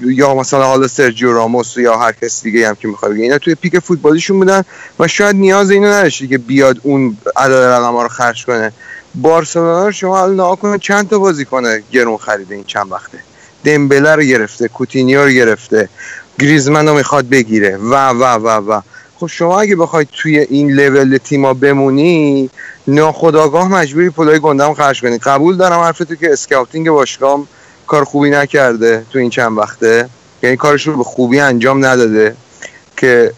یا 0.00 0.34
مثلا 0.34 0.64
حالا 0.64 0.88
سرجیو 0.88 1.32
راموس 1.32 1.76
یا 1.76 1.98
هر 1.98 2.12
کس 2.12 2.42
دیگه 2.42 2.68
هم 2.68 2.74
که 2.74 2.88
می‌خواد 2.88 3.12
اینا 3.12 3.38
توی 3.38 3.54
peak 3.54 3.78
فوتبالیشون 3.78 4.38
بودن 4.38 4.64
و 4.98 5.08
شاید 5.08 5.36
نیاز 5.36 5.70
اینو 5.70 5.86
نداشتی 5.86 6.28
که 6.28 6.38
بیاد 6.38 6.76
اون 6.82 7.16
عدد 7.36 7.54
رقم 7.54 7.96
رو 7.96 8.08
خرج 8.08 8.46
کنه. 8.46 8.72
بارسلونا 9.14 9.90
شما 9.90 10.22
الان 10.22 10.34
نگاه 10.34 10.56
کنه 10.56 10.78
چند 10.78 11.08
تا 11.08 11.18
بازیکن 11.18 11.62
گرون 11.92 12.16
خریده 12.16 12.54
این 12.54 12.64
چند 12.64 12.92
وقته؟ 12.92 13.18
دمبله 13.64 14.14
رو 14.14 14.22
گرفته 14.22 14.68
کوتینیو 14.68 15.24
رو 15.24 15.30
گرفته 15.30 15.88
گریزمن 16.40 16.88
رو 16.88 16.94
می‌خواد 16.94 17.28
بگیره. 17.28 17.76
و 17.76 18.08
و 18.08 18.24
و 18.24 18.48
و. 18.48 18.80
خب 19.20 19.26
شما 19.26 19.60
اگه 19.60 19.76
بخواید 19.76 20.08
توی 20.12 20.38
این 20.38 20.72
لول 20.72 21.18
تیما 21.24 21.54
بمونی 21.54 22.50
ناخداگاه 22.86 23.68
مجبوری 23.68 24.10
پولای 24.10 24.38
گندم 24.38 24.74
خرج 24.74 25.00
کنی. 25.00 25.18
قبول 25.18 25.56
دارم 25.56 25.80
حرفتو 25.80 26.14
که 26.14 26.32
scouting 26.32 26.90
باشگاه 26.90 27.40
کار 27.86 28.04
خوبی 28.04 28.30
نکرده 28.30 29.04
تو 29.12 29.18
این 29.18 29.30
چند 29.30 29.58
وقته. 29.58 30.08
یعنی 30.42 30.56
کارش 30.56 30.86
رو 30.86 30.96
به 30.96 31.04
خوبی 31.04 31.40
انجام 31.40 31.84
نداده 31.84 32.36
که 32.96 33.32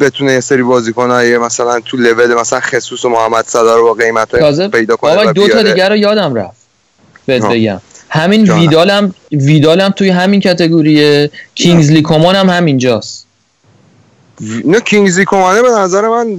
بتونه 0.00 0.32
یه 0.32 0.40
سری 0.40 0.62
بازیکنای 0.62 1.38
مثلا 1.38 1.80
تو 1.80 1.96
لول 1.96 2.34
مثلا 2.34 2.60
خصوص 2.60 3.04
و 3.04 3.08
محمد 3.08 3.44
صلاح 3.48 3.76
رو 3.76 3.84
با 3.84 3.94
قیمت 3.94 4.70
پیدا 4.70 4.96
کنه 4.96 5.16
بابا 5.16 5.32
دو 5.32 5.48
تا 5.48 5.62
دیگه 5.62 5.88
رو 5.88 5.96
یادم 5.96 6.34
رفت. 6.34 6.60
بهت 7.26 7.44
بگم. 7.44 7.80
همین 8.10 8.52
ویدالم 8.52 9.14
ویدالم 9.32 9.90
توی 9.90 10.08
همین 10.08 10.40
کتگوریه. 10.40 11.30
کینگزلی 11.54 12.02
کمان 12.02 12.34
هم 12.34 12.50
همینجاست. 12.50 13.26
نه 14.64 14.80
کینگزلی 14.80 15.24
کمانه 15.24 15.62
به 15.62 15.68
نظر 15.70 16.08
من 16.08 16.36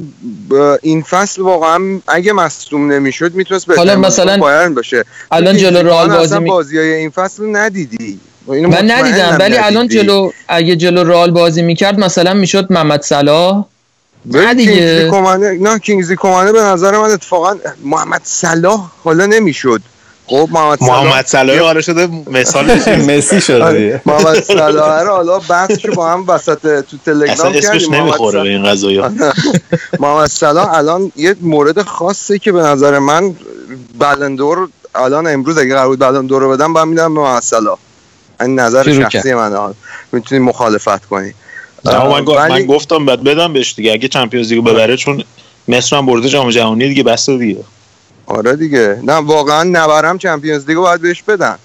این 0.82 1.02
فصل 1.02 1.42
واقعا 1.42 2.00
اگه 2.08 2.34
مصدوم 2.34 2.92
نمی‌شد 2.92 3.34
می‌تونست 3.34 3.70
حالا 3.70 3.96
مثلا 3.96 4.38
بایرن 4.38 4.74
باشه. 4.74 5.04
الان 5.32 5.58
جلو 5.58 5.88
رئال 5.88 6.10
بازی 6.10 6.40
می... 6.40 6.50
بازی 6.50 6.78
های 6.78 6.94
این 6.94 7.10
فصل 7.10 7.56
ندیدی. 7.56 8.20
من 8.48 8.92
ندیدم 8.92 9.38
ولی 9.40 9.58
الان 9.58 9.88
جلو 9.88 10.32
اگه 10.48 10.76
جلو 10.76 11.04
رئال 11.04 11.32
بازی 11.32 11.62
می‌کرد 11.62 12.00
مثلا 12.00 12.34
می‌شد 12.34 12.68
محمد 12.70 13.02
صلاح. 13.02 13.66
نه 14.26 14.54
دیگه. 14.54 15.10
کمانه 15.12 15.52
نه 15.52 15.80
کینگزلی 15.80 16.16
کمانه 16.16 16.52
به 16.52 16.62
نظر 16.62 16.98
من 16.98 17.12
اتفاقا 17.12 17.56
محمد 17.84 18.22
صلاح 18.24 18.92
حالا 19.04 19.26
نمی‌شد. 19.26 19.82
خب 20.28 20.50
محمد 20.52 20.80
صلاح. 20.80 21.04
محمد 21.04 21.26
صلاح. 21.26 21.60
آره 21.60 21.82
شده 21.82 22.10
مثال 22.28 22.66
مسی 23.10 23.42
شده 23.42 24.02
محمد 24.06 24.44
صلاح 24.44 25.02
رو 25.02 25.12
حالا 25.12 25.40
بحثشو 25.40 25.92
با 25.96 26.10
هم 26.10 26.26
وسط 26.28 26.62
تو 26.62 26.98
تلگرام 27.06 27.54
کردیم. 27.54 27.58
اسمش 27.58 27.90
نمی‌خوره 27.90 28.44
به 28.44 28.50
این 28.50 28.64
قضايا 28.66 29.12
محمد 30.00 30.30
صلاح 30.30 30.74
الان 30.74 31.12
یه 31.16 31.36
مورد 31.42 31.82
خاصه 31.82 32.40
که 32.40 32.52
به 32.52 32.60
نظر 32.62 33.00
من 33.00 33.36
بلندور 34.00 34.70
الان 34.96 35.28
امروز 35.28 35.58
اگه 35.58 35.74
قرار 35.76 35.88
بود 35.88 36.00
بلندور 36.00 36.42
رو 36.42 36.50
بدم 36.52 36.74
بعد 36.74 36.88
میدم 36.88 37.14
به 37.14 37.22
محمد 37.22 37.42
صلاح. 37.42 37.78
این 38.42 38.60
نظر 38.60 39.10
شخصی 39.10 39.34
من 39.34 39.74
می‌تونی 40.12 40.42
مخالفت 40.42 41.06
کنی. 41.06 41.34
من, 41.86 42.22
من 42.50 42.66
گفتم 42.66 43.06
بعد 43.06 43.24
بدم 43.24 43.54
بهش 43.54 43.74
دیگه. 43.76 43.92
اگه 43.92 44.08
چمپیونز 44.08 44.50
لیگو 44.50 44.62
ببره 44.62 44.98
چون 44.98 45.24
مصر 45.68 45.96
هم 45.96 46.06
برده 46.06 46.30
جام 46.30 46.50
جهانی 46.50 46.88
دیگه 46.88 47.04
بس 47.04 47.30
دیگه. 47.30 47.64
آره 48.26 48.56
دیگه. 48.56 49.00
نه 49.04 49.14
واقعا 49.14 49.64
نبرم 49.64 50.18
چمپیونز 50.18 50.68
لیگو 50.68 50.82
باید 50.82 51.02
بهش 51.02 51.24
بدن. 51.24 51.58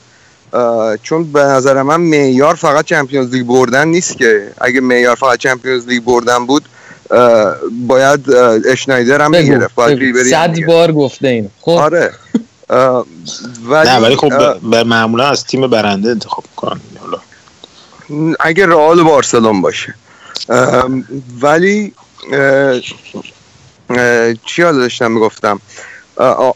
چون 1.03 1.33
به 1.33 1.41
نظر 1.41 1.83
من 1.83 2.01
معیار 2.01 2.55
فقط 2.55 2.85
چمپیونز 2.85 3.35
لیگ 3.35 3.47
بردن 3.47 3.89
نیست 3.89 4.19
که. 4.19 4.53
اگه 4.61 4.81
معیار 4.81 5.17
فقط 5.17 5.39
چمپیونز 5.39 5.89
لیگ 5.89 6.03
بردن 6.03 6.47
بود 6.47 6.65
باید 7.87 8.31
اشنایدر 8.69 9.23
هم 9.23 9.31
می‌گرفت 9.31 9.75
باید 9.75 10.17
صد 10.31 10.65
بار 10.67 10.93
گفته 10.93 11.29
این 11.29 11.51
خب. 11.61 11.71
آره. 11.71 12.13
ولی 13.69 13.91
نه 13.91 13.99
ولی 13.99 14.17
خب 14.17 14.59
به 14.71 14.85
معمولا 14.85 15.29
از 15.29 15.45
تیم 15.45 15.67
برنده 15.67 16.11
انتخاب 16.11 16.45
می‌کنن 16.51 16.81
حالا. 17.01 17.19
اگه 18.41 18.67
رئال 18.67 19.03
بارسلون 19.03 19.63
باشه. 19.63 19.95
ولی 21.41 21.93
چی 24.45 24.63
یاد 24.63 24.75
داشتم 24.75 25.13
می‌گفتم؟ 25.13 25.61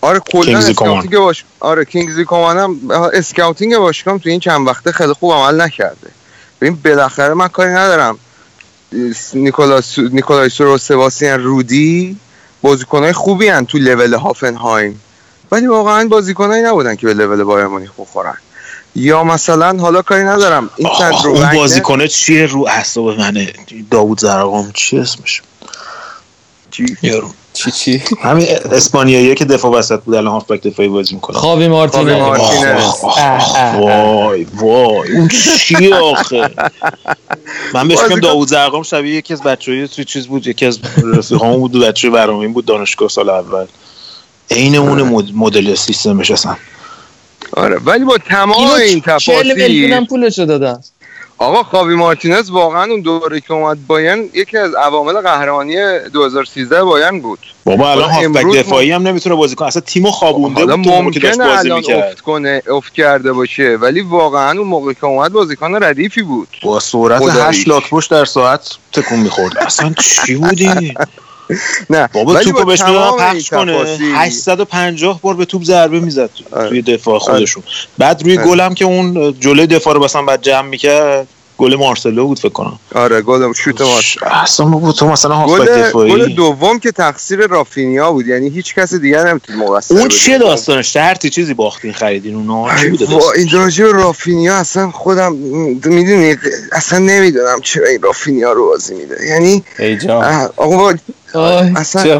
آره 0.02 0.20
کلا 0.32 0.58
scouting 0.58 1.16
باش. 1.16 1.44
آره 1.60 1.84
کینگزلی 1.84 2.24
کومان 2.24 2.58
هم 2.58 2.90
scouting 2.90 3.76
باشگاه 3.76 4.18
تو 4.18 4.28
این 4.28 4.40
چند 4.40 4.66
وقته 4.66 4.92
خیلی 4.92 5.12
خوب 5.12 5.32
عمل 5.32 5.60
نکرده. 5.60 6.10
ببین 6.60 6.78
بالاخره 6.84 7.34
من 7.34 7.48
کاری 7.48 7.70
ندارم. 7.70 8.18
نیکولاس 9.34 9.98
نیکولایس 9.98 10.60
و 10.60 10.78
سباستیان 10.78 11.42
رودی 11.42 12.16
بازیکنای 12.62 13.12
خوبی 13.12 13.48
هن 13.48 13.66
تو 13.66 13.78
لول 13.78 14.14
هافنهایم. 14.14 15.00
ولی 15.52 15.66
واقعا 15.66 16.08
بازیکنایی 16.08 16.62
نبودن 16.62 16.96
که 16.96 17.06
به 17.06 17.14
لول 17.14 17.42
بایر 17.44 17.66
مونیخ 17.66 17.90
بخورن. 17.98 18.36
یا 18.94 19.24
مثلا 19.24 19.78
حالا 19.78 20.02
کاری 20.02 20.24
ندارم. 20.24 20.70
این 20.76 20.88
اون 21.24 21.54
بازیکنه 21.54 22.08
چیه 22.08 22.46
رو 22.46 22.66
اعصاب 22.68 23.18
منه 23.18 23.52
داوود 23.90 24.20
زرقام 24.20 24.70
چی 24.74 24.98
اسمش؟ 24.98 25.42
چی؟ 26.86 26.96
یارو. 27.02 27.28
چی 27.52 27.70
چی؟ 27.70 28.02
همین 28.22 28.46
اسپانیایی 28.72 29.34
که 29.34 29.44
دفاع 29.44 29.72
وسط 29.72 30.00
بود 30.00 30.14
الان 30.14 30.32
هافبک 30.32 30.62
دفاعی 30.62 30.88
بازی 30.88 31.14
می‌کنه. 31.14 31.36
خاوی 31.36 31.68
مارتینز. 31.68 32.08
وای 33.78 34.46
وای. 34.54 35.12
اون 35.12 35.28
چی 35.28 35.92
آخه؟ 35.92 36.50
من 37.74 37.88
بهش 37.88 37.98
میگم 38.08 38.20
داوود 38.20 38.48
زرقام 38.48 38.82
شبیه 38.82 39.14
یکی 39.14 39.34
از 39.34 39.42
بچه‌های 39.42 39.88
توی 39.88 40.04
چیز 40.04 40.26
بود 40.26 40.46
یکی 40.46 40.66
از 40.66 40.78
رفیقامون 41.14 41.60
بود 41.60 41.72
بچه 41.72 42.10
برنامه 42.10 42.48
بود 42.48 42.64
دانشگاه 42.64 43.08
سال 43.08 43.30
اول. 43.30 43.66
عین 44.50 44.76
اون 44.76 45.02
مدل 45.34 45.74
سیستمش 45.74 46.30
اصلا 46.30 46.56
آره 47.52 47.78
ولی 47.78 48.04
با 48.04 48.18
تمام 48.18 48.70
این 48.70 49.00
تفاصیل 49.00 49.54
40 49.54 49.54
میلیون 49.54 50.06
پولشو 50.06 50.44
دادن. 50.44 50.80
آقا 51.40 51.62
خاوی 51.62 51.94
مارتینز 51.94 52.50
واقعا 52.50 52.84
اون 52.84 53.00
دوره 53.00 53.40
که 53.40 53.52
اومد 53.52 53.86
باین 53.86 54.30
یکی 54.34 54.58
از 54.58 54.74
عوامل 54.74 55.20
قهرمانی 55.20 55.74
2013 56.12 56.84
باین 56.84 57.20
بود. 57.20 57.38
بابا 57.64 57.90
الان 57.90 58.10
هافبک 58.10 58.56
دفاعی 58.56 58.90
هم 58.90 59.02
نمی‌تونه 59.02 59.34
بازی 59.34 59.54
کنه. 59.54 59.68
اصلا 59.68 59.82
تیمو 59.82 60.10
خوابونده 60.10 60.66
بود 60.66 60.88
ممکنه 60.88 61.58
الان 61.58 61.84
افت 61.92 62.20
کنه 62.20 62.62
افت 62.70 62.94
کرده 62.94 63.32
باشه 63.32 63.78
ولی 63.80 64.00
واقعا 64.00 64.58
اون 64.58 64.68
موقع 64.68 64.92
که 64.92 65.04
اومد 65.04 65.32
بازیکن 65.32 65.84
ردیفی 65.84 66.22
بود. 66.22 66.48
با 66.62 66.80
سرعت 66.80 67.22
8 67.22 67.68
لاک 67.68 68.08
در 68.10 68.24
ساعت 68.24 68.70
تکون 68.92 69.18
می‌خورد. 69.18 69.58
اصلا 69.58 69.94
چی 70.26 70.34
بودی؟ 70.34 70.94
نه. 71.90 72.08
بابا 72.14 72.40
توپو 72.40 72.64
بهش 72.64 72.82
پخش 72.82 73.50
کنه. 73.50 73.98
850 74.14 75.20
بار 75.20 75.34
به 75.34 75.44
توپ 75.44 75.64
ضربه 75.64 76.00
می‌زد 76.00 76.30
توی 76.68 76.82
دفاع 76.82 77.18
خودشون. 77.18 77.62
بعد 77.98 78.22
روی 78.22 78.36
گلم 78.36 78.74
که 78.74 78.84
اون 78.84 79.34
جلوی 79.40 79.66
دفاع 79.66 79.94
رو 79.94 80.04
مثلا 80.04 80.22
بعد 80.22 80.42
جمع 80.42 80.68
می‌کرد 80.68 81.26
گل 81.58 81.76
مارسلو 81.76 82.26
بود 82.26 82.38
فکر 82.38 82.48
کنم. 82.48 82.78
آره 82.94 83.22
گل 83.22 83.52
شوت 83.52 83.80
مارسلو. 83.80 84.28
اصلا 84.30 84.66
بود 84.66 84.94
تو 84.94 85.08
مثلا 85.08 85.34
هافبک 85.34 85.68
دفاعی. 85.68 86.12
گل 86.12 86.26
دوم 86.26 86.78
که 86.78 86.92
تقصیر 86.92 87.46
رافینیا 87.46 88.12
بود 88.12 88.26
یعنی 88.26 88.48
هیچ 88.48 88.74
کس 88.74 88.94
دیگه 88.94 89.24
نمی‌تونه 89.24 89.58
مقصر 89.58 89.98
اون 89.98 90.08
چیه 90.08 90.38
داستانش؟ 90.38 90.96
هرتی 90.96 91.30
چیزی 91.30 91.54
باختین 91.54 91.92
خریدین؟ 91.92 92.34
اونا 92.34 92.76
چی 92.76 93.06
این 93.36 93.50
راجع 93.52 93.84
رافینیا 93.84 94.54
اصلا 94.54 94.90
خودم 94.90 95.32
می‌دونی 95.84 96.36
اصلا 96.72 96.98
نمی‌دونم 96.98 97.60
چرا 97.62 97.86
این 97.86 98.02
رافینیا 98.02 98.52
رو 98.52 98.66
بازی 98.66 98.94
میده. 98.94 99.26
یعنی 99.26 99.64
ای 99.78 99.98
آقا 101.34 101.70
اصلا 101.76 102.02
چه 102.02 102.18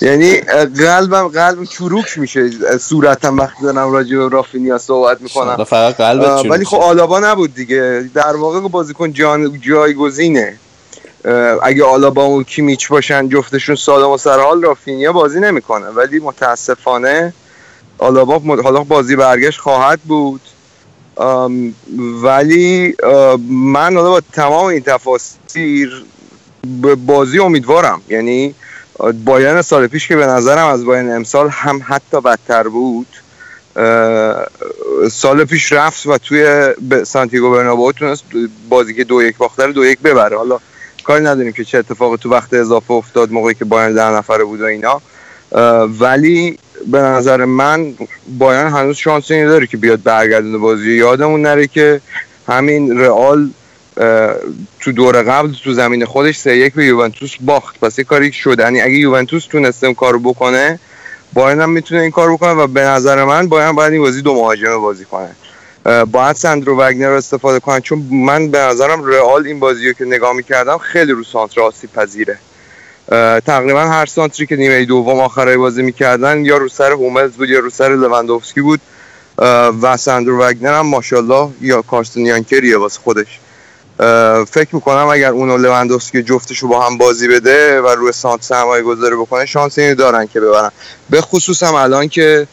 یعنی 0.00 0.40
قلبم 0.76 1.28
قلبم 1.28 1.64
چروک 1.64 2.18
میشه 2.18 2.50
صورتم 2.78 3.38
وقتی 3.38 3.62
دارم 3.62 3.92
راجع 3.92 4.16
به 4.16 4.28
رافینیا 4.28 4.78
صحبت 4.78 5.20
می‌کنم 5.20 5.64
فقط 5.64 5.96
قلبت 5.96 6.46
ولی 6.50 6.64
خب 6.64 6.76
آلابا 6.76 7.20
نبود 7.20 7.54
دیگه 7.54 8.10
در 8.14 8.36
واقع 8.36 8.60
بازیکن 8.60 9.12
جان 9.12 9.60
جایگزینه 9.60 10.56
اگه 11.62 11.84
آلابا 11.84 12.30
و 12.30 12.42
کیمیچ 12.42 12.88
باشن 12.88 13.28
جفتشون 13.28 13.76
سالم 13.76 14.10
و 14.10 14.18
سرحال 14.18 14.62
رافینیا 14.62 15.12
بازی 15.12 15.40
نمی‌کنه 15.40 15.86
ولی 15.86 16.18
متاسفانه 16.18 17.32
آلابا 17.98 18.62
حالا 18.62 18.84
بازی 18.84 19.16
برگشت 19.16 19.60
خواهد 19.60 20.00
بود 20.00 20.40
ولی 22.22 22.96
من 23.50 23.96
حالا 23.96 24.10
با 24.10 24.20
تمام 24.32 24.66
این 24.66 24.82
تفاصیل 24.82 25.90
بازی 27.06 27.38
امیدوارم. 27.38 28.00
یعنی 28.08 28.54
بایرن 29.24 29.62
سال 29.62 29.86
پیش 29.86 30.08
که 30.08 30.16
به 30.16 30.26
نظرم 30.26 30.66
از 30.66 30.84
بایرن 30.84 31.10
امسال 31.10 31.48
هم 31.48 31.80
حتی 31.84 32.20
بدتر 32.20 32.62
بود 32.62 33.06
سال 35.10 35.44
پیش 35.44 35.72
رفت 35.72 36.06
و 36.06 36.18
توی 36.18 36.74
سانتیگو 37.04 37.50
برنابو 37.50 37.92
تونست 37.92 38.24
بازی 38.68 38.94
که 38.94 39.04
دو 39.04 39.22
یک 39.22 39.36
باخته 39.36 39.66
رو 39.66 39.72
دو 39.72 39.84
یک 39.84 39.98
ببره. 39.98 40.36
حالا 40.36 40.58
کاری 41.04 41.24
نداریم 41.24 41.52
که 41.52 41.64
چه 41.64 41.78
اتفاقی 41.78 42.16
تو 42.16 42.30
وقت 42.30 42.54
اضافه 42.54 42.90
افتاد 42.90 43.32
موقعی 43.32 43.54
که 43.54 43.64
بایرن 43.64 43.94
ده 43.94 44.10
نفره 44.10 44.44
بود 44.44 44.60
و 44.60 44.64
اینا. 44.64 45.00
ولی 46.00 46.58
به 46.86 46.98
نظر 46.98 47.44
من 47.44 47.94
بایرن 48.38 48.68
هنوز 48.68 48.96
شانس 48.96 49.30
این 49.30 49.46
داره 49.46 49.66
که 49.66 49.76
بیاد 49.76 50.02
برگردونه 50.02 50.58
بازی. 50.58 50.92
یادمون 50.92 51.42
نره 51.42 51.66
که 51.66 52.00
همین 52.48 52.98
رئال 52.98 53.50
تو 54.80 54.92
دور 54.92 55.22
قبل 55.22 55.52
تو 55.64 55.72
زمین 55.72 56.04
خودش 56.04 56.36
سه 56.36 56.56
یک 56.56 56.74
به 56.74 56.84
یوونتوس 56.84 57.34
باخت. 57.40 57.80
پس 57.80 57.98
یه 57.98 58.04
کاری 58.04 58.32
شدنی. 58.32 58.80
اگه 58.80 58.94
یوونتوس 58.94 59.46
تونسته 59.46 59.86
این 59.86 59.94
کارو 59.94 60.18
بکنه 60.18 60.78
بایرن 61.32 61.60
هم 61.60 61.70
می‌تونه 61.70 62.00
این 62.00 62.10
کار 62.10 62.32
بکنه 62.32 62.50
و 62.50 62.66
به 62.66 62.80
نظر 62.80 63.24
من 63.24 63.48
بایرن 63.48 63.72
باید 63.72 63.92
این 63.92 64.02
بازی 64.02 64.22
دو 64.22 64.34
مهاجمه 64.34 64.76
بازی 64.76 65.04
کنه. 65.04 65.30
باید 66.04 66.36
سندرو 66.36 66.78
وگنر 66.78 67.08
رو 67.08 67.16
استفاده 67.16 67.60
کنن 67.60 67.80
چون 67.80 67.98
من 68.10 68.48
به 68.48 68.58
نظرم 68.58 69.04
رئال 69.04 69.46
این 69.46 69.60
بازی 69.60 69.86
رو 69.86 69.92
که 69.92 70.04
نگاه 70.04 70.32
می‌کردم 70.32 70.78
خیلی 70.78 71.12
رو 71.12 71.24
سانتر 71.24 71.60
آسیب 71.60 71.92
پذیره. 71.92 72.38
تقریبا 73.46 73.80
هر 73.80 74.06
سانتری 74.06 74.46
که 74.46 74.56
نیمه 74.56 74.84
دوم 74.84 75.20
آخرای 75.20 75.56
بازی 75.56 75.82
می‌کردن 75.82 76.44
یا 76.44 76.56
رو 76.56 76.68
سر 76.68 76.92
هوملز 76.92 77.32
بود 77.32 77.48
یا 77.48 77.58
رو 77.58 77.70
سر 77.70 77.88
لوندوفسکی 77.88 78.60
بود. 78.60 78.80
و 79.82 79.96
سندرو 79.96 80.38
وگنر 80.38 80.78
هم 80.78 80.86
ماشاءالله 80.86 81.50
یا 81.60 81.82
کارستن 81.82 82.20
یانکریه 82.20 82.76
واسه 82.78 83.00
خودش. 83.00 83.38
فکر 84.50 84.68
می‌کنم 84.72 85.06
اگر 85.06 85.30
اونو 85.30 85.56
لوندوفسکی 85.56 86.22
جفتشو 86.22 86.68
با 86.68 86.82
هم 86.86 86.98
بازی 86.98 87.28
بده 87.28 87.80
و 87.80 87.88
روی 87.88 88.12
سانت 88.12 88.42
سرمایه 88.42 88.82
گذاری 88.82 89.16
بکنه 89.16 89.46
شانس 89.46 89.78
اینو 89.78 89.94
دارن 89.94 90.26
که 90.26 90.40
ببرن. 90.40 90.70
به 91.10 91.20
خصوص 91.20 91.62
هم 91.62 91.74
الان 91.74 92.08
که. 92.08 92.46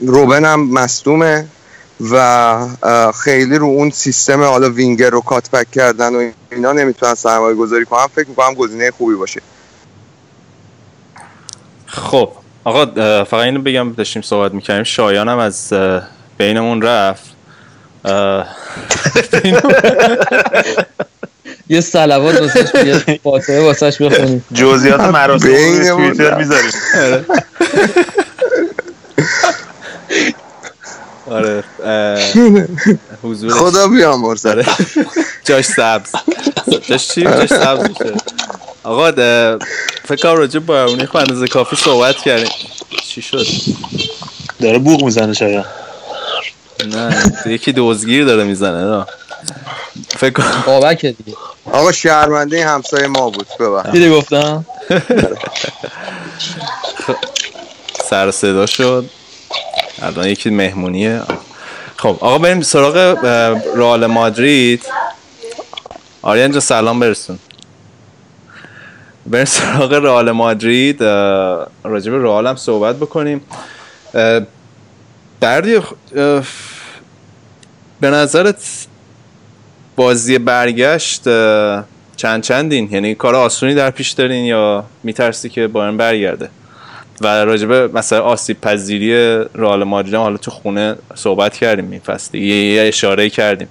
روبن 0.00 0.44
هم 0.44 0.72
مصدومه. 0.72 1.46
و 2.00 2.66
خیلی 3.24 3.58
رو 3.58 3.66
اون 3.66 3.90
سیستم 3.90 4.42
حالا 4.42 4.70
وینگر 4.70 5.10
رو 5.10 5.20
کات 5.20 5.50
بک 5.50 5.70
کردن 5.70 6.14
و 6.14 6.30
اینا 6.52 6.72
نمی‌تونن 6.72 7.14
سرمایه 7.14 7.54
گذاری 7.54 7.84
کنم 7.84 8.06
فکر 8.14 8.28
می‌کنم 8.28 8.54
گزینه 8.54 8.90
خوبی 8.90 9.14
باشه. 9.14 9.40
خب 11.86 12.32
آقا 12.64 12.86
فقط 13.24 13.44
اینو 13.44 13.62
بگم 13.62 13.92
داشتیم 13.92 14.22
صحبت 14.22 14.54
می‌کنیم 14.54 14.82
شایان 14.82 15.28
هم 15.28 15.38
از 15.38 15.72
بینمون 16.38 16.82
رفت. 16.82 17.32
یه 21.68 21.80
سلوات 21.80 22.40
واسش 22.40 22.74
یه 22.74 23.20
فاتحه 23.22 23.60
واسش 23.60 24.02
بخونیم. 24.02 24.44
جزئیات 24.52 25.00
مراسم 25.00 25.46
توییتر 25.46 26.38
می‌ذاریم. 26.38 26.70
آره 31.32 31.64
حضور 33.22 33.52
خدا 33.52 33.88
بیامرز 33.88 34.46
جاش 35.44 35.64
سبز. 35.64 36.12
جاش 36.88 37.08
چی؟ 37.08 37.22
جاش 37.22 37.48
سبز 37.48 37.88
میشه. 37.88 38.14
آقا 38.84 39.12
فکر 40.04 40.22
کنم 40.22 40.36
راجع 40.36 40.58
با 40.58 40.84
اونی 40.84 41.08
اندازه 41.14 41.46
کافی 41.46 41.76
صحبت 41.76 42.16
کردیم. 42.16 42.50
چی 43.08 43.22
شد؟ 43.22 43.46
داره 44.60 44.78
بوق 44.78 45.04
می‌زنه 45.04 45.32
شاید. 45.32 45.64
نه 46.86 47.32
یکی 47.46 47.72
دوزگیر 47.72 48.24
داره 48.24 48.44
می‌زنه 48.44 48.84
نه. 48.84 49.06
فکر 50.08 50.32
کنم. 50.32 50.62
بابک 50.66 51.06
دیگه. 51.06 51.36
آقا 51.72 51.92
شهرمنده 51.92 52.66
همسایه 52.66 53.06
ما 53.06 53.30
بود. 53.30 53.46
ببخش 53.60 53.90
دیدی 53.90 54.10
گفتم؟ 54.10 54.66
سر 58.10 58.30
صدا 58.30 58.66
شد. 58.66 59.10
الان 60.02 60.28
یکی 60.28 60.50
مهمونیه. 60.50 61.20
خب 61.96 62.18
آقا 62.20 62.38
بریم 62.38 62.60
سراغ 62.60 62.96
رئال 63.76 64.06
مادرید. 64.06 64.84
آریان 66.22 66.50
جان 66.50 66.60
سلام 66.60 67.00
برسون. 67.00 67.38
بریم 69.26 69.44
سراغ 69.44 69.92
رئال 69.92 70.30
مادرید. 70.30 71.02
راجع 71.84 72.12
به 72.12 72.18
رئال 72.22 72.46
هم 72.46 72.56
صحبت 72.56 72.96
بکنیم. 72.96 73.40
بردی 75.40 75.80
به 78.00 78.10
نظرت 78.10 78.86
بازی 79.96 80.38
برگشت 80.38 81.24
چند 82.16 82.42
چندین؟ 82.42 82.88
یعنی 82.92 83.14
کار 83.14 83.34
آسونی 83.34 83.74
در 83.74 83.90
پیش 83.90 84.10
دارین 84.10 84.44
یا 84.44 84.84
میترسی 85.02 85.48
که 85.48 85.66
بایرن 85.66 85.96
برگرده؟ 85.96 86.48
و 87.22 87.26
راجبه 87.26 87.88
مثلا 87.88 88.22
آسیب 88.22 88.60
پذیری 88.60 89.14
رئال 89.54 89.84
مادرید 89.84 90.14
حالا 90.14 90.36
تو 90.36 90.50
خونه 90.50 90.94
صحبت 91.14 91.56
کردیم 91.56 91.90
این 91.90 92.00
فصل 92.00 92.38
یه 92.38 92.82
اشاره 92.82 93.30
کردیم. 93.30 93.68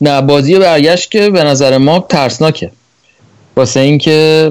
نه 0.00 0.20
بازی 0.20 0.58
برگشت 0.58 1.10
که 1.10 1.30
به 1.30 1.44
نظر 1.44 1.78
ما 1.78 2.06
ترسناکه. 2.08 2.70
واسه 3.56 3.80
اینکه 3.80 4.50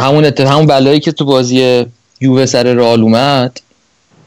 همون 0.00 0.24
اتفاق 0.24 0.52
همون 0.52 0.66
بلایی 0.66 1.00
که 1.00 1.12
تو 1.12 1.24
بازی 1.24 1.86
یووه 2.20 2.46
سر 2.46 2.62
رئال 2.62 3.02
اومد 3.02 3.60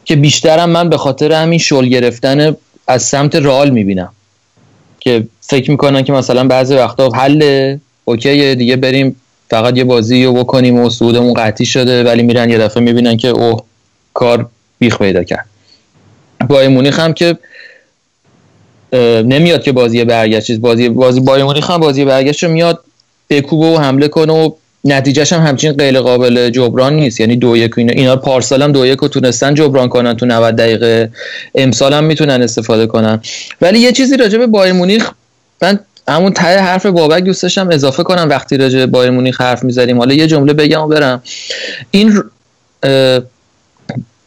که 0.06 0.16
بیشترم 0.16 0.70
من 0.70 0.90
به 0.90 0.98
خاطر 0.98 1.32
همین 1.32 1.60
شل 1.60 1.86
گرفتن 1.86 2.56
از 2.88 3.04
سمت 3.04 3.36
رئال 3.36 3.70
می‌بینم. 3.70 4.14
که 5.00 5.28
فکر 5.41 5.72
می‌کنن 5.72 6.04
که 6.04 6.14
مثلا 6.14 6.48
بعضی 6.48 6.76
وقتا 6.76 7.10
حله 7.10 7.80
اوکی 8.06 8.56
دیگه 8.56 8.76
بریم 8.76 9.16
فقط 9.49 9.77
یه 9.77 9.84
بازی 9.84 10.26
رو 10.26 10.34
بکنیم 10.34 10.80
و 10.80 10.89
سودمون 10.89 11.34
قطعی 11.34 11.65
شده 11.65 12.03
ولی 12.03 12.23
میرن 12.23 12.49
یه 12.49 12.57
دفعه 12.57 12.84
می‌بینن 12.84 13.17
که 13.17 13.27
اوه 13.27 13.63
کار 14.13 14.49
بیخ 14.80 14.97
پیدا 14.97 15.23
کرد. 15.23 15.45
با 16.49 16.69
مونیخ 16.69 16.99
هم 16.99 17.13
که 17.13 17.38
نمیاد 19.23 19.63
که 19.63 19.71
بازی 19.71 20.03
برگشت. 20.03 20.51
بازی 20.51 20.89
بازی 20.89 21.19
با 21.19 21.38
مونیخ 21.38 21.71
هم 21.71 21.77
بازی 21.77 22.05
برگشت 22.05 22.43
میاد 22.43 22.80
بکوبه 23.30 23.65
و 23.65 23.77
حمله 23.77 24.07
کنه 24.07 24.34
و 24.34 24.51
نتیجهش 24.85 25.34
هم 25.34 25.41
همچین 25.41 25.71
غیر 25.71 25.99
قابل 25.99 26.49
جبران 26.49 26.93
نیست. 26.93 27.19
یعنی 27.19 27.35
دو 27.35 27.57
یک 27.57 27.77
اینا, 27.77 27.93
اینا 27.93 28.15
پارسال 28.15 28.61
هم 28.61 28.71
دو 28.71 28.85
یک 28.85 28.99
رو 28.99 29.07
تونستن 29.07 29.53
جبران 29.53 29.89
کنن 29.89 30.13
تو 30.13 30.26
90 30.26 30.55
دقیقه 30.55 31.11
امسال 31.55 31.93
هم 31.93 32.03
می‌تونن 32.03 32.41
استفاده 32.41 32.88
کنن. 32.88 33.21
ولی 33.61 33.80
یه 33.80 33.91
چیزی 33.91 34.17
راجع 34.17 34.38
به 34.38 34.47
بایر 34.47 34.73
مونیخ 34.73 35.11
من 35.61 35.80
همون 36.10 36.34
ته 36.34 36.60
حرف 36.60 36.86
بابک 36.86 37.23
دوست 37.23 37.44
داشتم 37.44 37.69
اضافه 37.72 38.03
کنم 38.03 38.30
وقتی 38.30 38.57
راجع 38.57 38.80
به 38.80 38.86
بایر 38.86 39.10
مونیخ 39.10 39.41
حرف 39.41 39.64
می‌زنیم 39.64 39.98
حالا 39.98 40.14
یه 40.14 40.27
جمله 40.27 40.53
بگم 40.53 40.81
و 40.81 40.88
برم. 40.88 41.23
این 41.91 42.23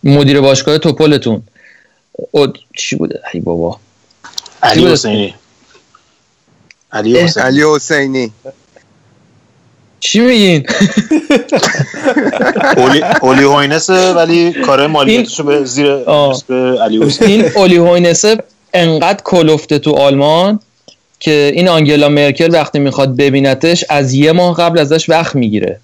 مدیر 0.05 0.41
باشگاه 0.41 0.79
توپلتون. 0.79 1.43
چی 2.77 2.97
بوده؟ 2.97 3.21
ای 3.33 3.41
بابا. 3.41 3.79
علی 4.63 4.87
حسینی. 4.87 5.35
علی 6.93 7.63
حسینی. 7.75 8.33
چی 10.01 10.21
میگین؟ 10.21 10.67
اولی, 12.77 13.03
اولی 13.03 13.43
هوینسه 13.43 14.13
ولی 14.13 14.53
کار 14.53 14.87
مالیاتشو 14.87 15.45
به 15.45 15.65
زیر 15.65 15.97
به 16.49 16.79
علی 16.83 17.05
حسینی. 17.05 17.33
این 17.33 17.45
اولی 17.57 17.77
هوینسه 17.77 18.37
انقدر 18.75 19.23
کلفته 19.25 19.79
تو 19.79 19.93
آلمان 19.93 20.61
که 21.23 21.53
این 21.55 21.69
آنگلا 21.69 22.09
مرکل 22.09 22.49
وقتی 22.53 22.79
می‌خواد 22.79 23.17
ببینتش 23.17 23.85
از 23.89 24.15
یه 24.15 24.33
ماه 24.33 24.57
قبل 24.57 24.79
ازش 24.79 25.09
وقت 25.09 25.37
می‌گیره. 25.37 25.81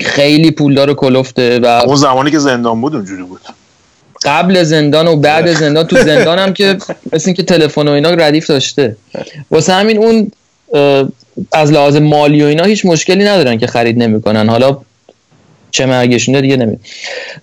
خیلی 0.00 0.50
پولدار 0.50 0.90
و 0.90 0.94
کلفته 0.94 1.58
و 1.58 1.66
اون 1.66 1.96
زمانی 1.96 2.30
که 2.30 2.38
زندان 2.38 2.80
بود 2.80 2.94
اونجوری 2.94 3.22
بود. 3.22 3.40
قبل 4.24 4.62
زندان 4.62 5.08
و 5.08 5.16
بعد 5.16 5.52
زندان 5.52 5.86
تو 5.86 5.96
زندان 5.96 6.38
هم 6.38 6.52
که 6.52 6.76
مثل 7.12 7.24
اینکه 7.26 7.42
تلفن 7.42 7.88
و 7.88 7.90
اینا 7.90 8.10
ردیف 8.10 8.46
داشته. 8.46 8.96
واسه 9.50 9.72
همین 9.72 9.98
اون 9.98 10.32
از 11.52 11.72
لحاظ 11.72 11.96
مالی 11.96 12.42
و 12.42 12.46
اینا 12.46 12.64
هیچ 12.64 12.86
مشکلی 12.86 13.24
ندارن 13.24 13.58
که 13.58 13.66
خرید 13.66 13.98
نمی‌کنن. 13.98 14.48
حالا 14.48 14.78
چه 15.70 15.86
مرگشونه 15.86 16.40
دیگه 16.40 16.56
نمید 16.56 16.80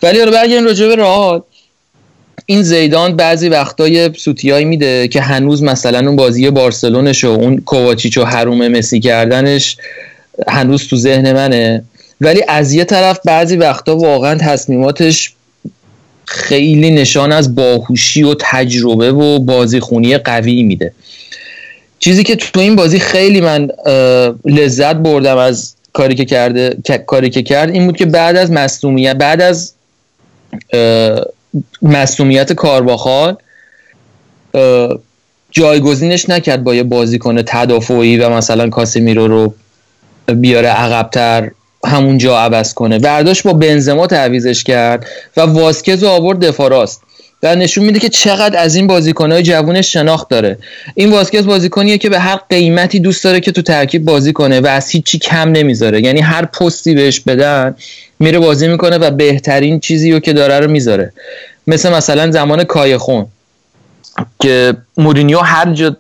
ولی 0.04 0.22
رو 0.22 0.32
برگردیم 0.32 0.66
راجع 0.66 0.88
به 0.88 0.96
رئال. 0.96 1.42
این 2.46 2.64
زیدان 2.64 3.16
بعضی 3.16 3.50
وقتای 3.50 4.14
سوتیایی 4.18 4.66
میده 4.66 5.08
که 5.08 5.22
هنوز 5.22 5.64
مثلا 5.64 6.00
اون 6.00 6.16
بازی 6.16 6.50
بارسلونش 6.50 7.24
و 7.24 7.28
اون 7.28 7.58
کوواچیچ 7.58 8.18
و 8.18 8.26
حروم 8.26 8.68
مسی 8.68 9.00
کردنش 9.00 9.78
هنوز 10.48 10.88
تو 10.88 10.96
ذهن 10.96 11.34
منه. 11.34 11.84
ولی 12.22 12.44
از 12.48 12.74
یه 12.74 12.86
طرف 12.86 13.20
بعضی 13.26 13.58
وقتا 13.58 13.98
واقعا 13.98 14.36
تصمیماتش 14.36 15.34
خیلی 16.26 16.92
نشان 16.92 17.32
از 17.32 17.56
باهوشی 17.56 18.24
و 18.24 18.36
تجربه 18.40 19.12
و 19.12 19.40
بازیخونی 19.40 20.18
قوی 20.18 20.64
میده. 20.64 20.94
چیزی 22.00 22.24
که 22.24 22.36
تو 22.36 22.60
این 22.60 22.76
بازی 22.76 23.00
خیلی 23.00 23.42
من 23.42 23.70
لذت 24.46 24.96
بردم 24.96 25.38
از 25.38 25.74
کاری 25.94 26.16
که 26.16 26.26
کرده 26.26 26.78
کاری 27.06 27.30
که 27.30 27.44
کرد 27.44 27.70
این 27.70 27.86
بود 27.86 27.98
که 27.98 28.06
بعد 28.06 28.36
از 28.36 28.52
مصونیت 28.52 29.16
بعد 29.16 29.42
از 29.42 29.74
مصومیت 31.82 32.54
کارواخال 32.54 33.36
جایگزینش 35.52 36.30
نکرد 36.30 36.64
با 36.64 36.76
یه 36.76 36.84
بازیکن 36.84 37.42
تدافعی 37.46 38.18
و 38.18 38.30
مثلا 38.30 38.70
کاسمیرو 38.70 39.28
رو 39.28 39.54
بیاره 40.36 40.68
عقبتر 40.68 41.52
همونجا 41.86 42.40
عوض 42.40 42.74
کنه. 42.74 43.00
برداشت 43.00 43.44
با 43.44 43.54
بنزما 43.54 44.08
تعویزش 44.08 44.64
کرد 44.64 45.08
و 45.38 45.42
واسکز 45.42 46.04
رو 46.04 46.10
آورد 46.10 46.46
دفاراست 46.46 47.02
و 47.44 47.56
نشون 47.56 47.86
میده 47.86 48.00
که 48.00 48.10
چقدر 48.10 48.60
از 48.60 48.76
این 48.76 48.88
بازیکنهای 48.88 49.44
جوونش 49.44 49.94
شناخت 49.94 50.30
داره. 50.30 50.58
این 50.96 51.12
واسکز 51.12 51.46
بازیکنیه 51.46 51.98
که 51.98 52.10
به 52.10 52.20
هر 52.20 52.40
قیمتی 52.50 53.00
دوست 53.00 53.24
داره 53.24 53.40
که 53.40 53.52
تو 53.52 53.62
ترکیب 53.62 54.06
بازی 54.06 54.34
کنه 54.34 54.62
و 54.62 54.68
از 54.68 54.90
هیچی 54.90 55.20
کم 55.20 55.52
نمی‌ذاره. 55.52 56.02
یعنی 56.02 56.20
هر 56.20 56.46
پستی 56.46 56.94
بهش 56.94 57.20
بدن 57.20 57.76
میره 58.24 58.40
بازی 58.40 58.68
می‌کنه 58.68 58.98
و 58.98 59.12
بهترین 59.12 59.80
چیزی 59.80 60.12
رو 60.12 60.20
که 60.20 60.34
داره 60.34 60.60
رو 60.60 60.72
می‌ذاره. 60.72 61.14
مثل 61.68 61.94
مثلا 61.94 62.32
زمان 62.32 62.64
کایخون 62.64 63.26
که 64.40 64.74
مورینیو 64.98 65.40
هر 65.40 65.74
جا 65.74 65.96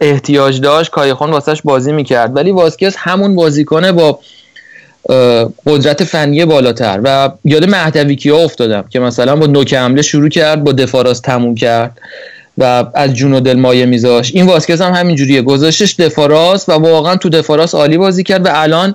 احتیاج 0.00 0.60
داشت 0.60 0.90
کایخون 0.90 1.30
واسش 1.30 1.62
بازی 1.62 1.92
می‌کرد. 1.92 2.36
ولی 2.36 2.50
واسکز 2.50 2.96
همون 2.96 3.36
بازیکنه 3.36 3.92
با 3.92 4.18
قدرت 5.66 6.04
فنی 6.04 6.44
بالاتر. 6.44 7.00
و 7.04 7.30
یاد 7.44 7.64
مهدوی 7.64 8.30
ها 8.30 8.36
افتادم 8.36 8.84
که 8.90 9.00
مثلا 9.00 9.36
با 9.36 9.46
نوک 9.46 9.74
حمله 9.74 10.02
شروع 10.02 10.28
کرد 10.28 10.64
با 10.64 10.72
دفاراس 10.72 11.20
تموم 11.20 11.54
کرد 11.54 11.98
و 12.58 12.84
از 12.94 13.14
جون 13.14 13.34
و 13.34 13.40
دل 13.40 13.56
مایه 13.56 13.86
میذاش 13.86 14.34
این 14.34 14.46
واسکز 14.46 14.80
هم 14.80 14.92
همین 14.92 15.16
جوریه 15.16 15.42
گذاشتش 15.42 15.94
دفاراس 15.94 16.68
و 16.68 16.72
واقعا 16.72 17.16
تو 17.16 17.28
دفاراس 17.28 17.74
عالی 17.74 17.98
بازی 17.98 18.22
کرد 18.22 18.46
و 18.46 18.48
الان 18.52 18.94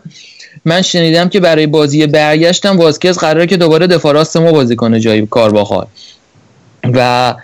من 0.66 0.82
شنیدم 0.82 1.30
که 1.30 1.40
برای 1.40 1.68
بازی 1.68 2.08
برگشتم 2.08 2.78
واسکز 2.78 3.18
قراره 3.18 3.48
که 3.48 3.58
دوباره 3.58 3.88
دفاراس 3.88 4.36
ما 4.36 4.52
بازی 4.52 4.76
کنه 4.76 5.00
جای 5.00 5.26
کارواخال 5.26 5.86
و 6.94 7.36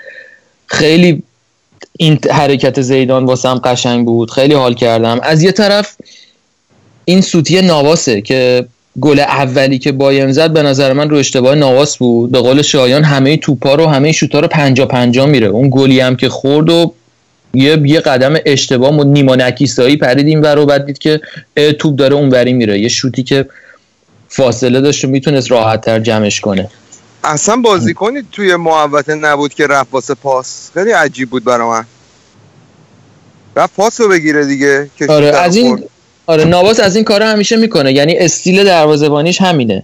خیلی 0.65 1.23
این 1.97 2.19
حرکت 2.31 2.81
زیدان 2.81 3.25
واسم 3.25 3.61
قشنگ 3.63 4.05
بود 4.05 4.31
خیلی 4.31 4.53
حال 4.53 4.73
کردم. 4.73 5.19
از 5.23 5.43
یه 5.43 5.51
طرف 5.51 5.95
این 7.05 7.21
سوتی 7.21 7.61
نواسه 7.61 8.21
که 8.21 8.65
گل 9.01 9.19
اولی 9.19 9.79
که 9.79 9.91
بایرن 9.91 10.31
زد 10.31 10.53
به 10.53 10.63
نظر 10.63 10.93
من 10.93 11.09
رو 11.09 11.17
اشتباه 11.17 11.55
نواس 11.55 11.97
بود. 11.97 12.31
به 12.31 12.39
قول 12.39 12.61
شایان 12.61 13.03
همه 13.03 13.37
توپا 13.37 13.75
رو 13.75 13.87
همه 13.87 14.11
شوتا 14.11 14.39
رو 14.39 14.47
پنجا 14.47 14.85
پنجا 14.85 15.25
میره. 15.25 15.47
اون 15.47 15.69
گلی 15.71 15.99
هم 15.99 16.15
که 16.15 16.29
خورد 16.29 16.69
و 16.69 16.93
یه 17.55 17.81
یه 17.85 17.99
قدم 17.99 18.35
اشتباه 18.45 18.99
و 18.99 19.03
نیما 19.03 19.35
نکیسایی 19.35 19.97
پرید 19.97 20.27
این 20.27 20.41
ور 20.41 20.57
و 20.57 20.65
بعد 20.65 20.85
دید 20.85 20.97
که 20.97 21.21
توپ 21.79 21.95
داره 21.95 22.15
اونوری 22.15 22.53
میره. 22.53 22.79
یه 22.79 22.87
شوتی 22.87 23.23
که 23.23 23.45
فاصله 24.29 24.81
داشت 24.81 25.05
و 25.05 25.07
می‌تونست 25.07 25.51
راحت 25.51 25.81
تر 25.81 25.99
جمعش 25.99 26.41
کنه. 26.41 26.69
اصلا 27.23 27.55
بازیکنی 27.55 28.21
توی 28.31 28.55
محوطه 28.55 29.15
نبود 29.15 29.53
که 29.53 29.67
رفت 29.67 29.93
واسه 29.93 30.13
پاس. 30.13 30.71
خیلی 30.73 30.91
عجیب 30.91 31.29
بود 31.29 31.43
برای 31.43 31.67
من. 31.67 31.85
رفت 33.55 33.75
پاس 33.75 34.01
رو 34.01 34.09
بگیره 34.09 34.45
دیگه 34.45 34.89
که 34.97 35.07
آره 35.07 35.27
از 35.27 35.55
این 35.55 35.67
خورد. 35.67 35.83
آره 36.25 36.45
نواس 36.45 36.79
از 36.79 36.95
این 36.95 37.05
کارا 37.05 37.27
همیشه 37.27 37.55
می‌کنه. 37.55 37.93
یعنی 37.93 38.17
استیل 38.17 38.63
دروازه‌بانیش 38.63 39.41
همینه. 39.41 39.83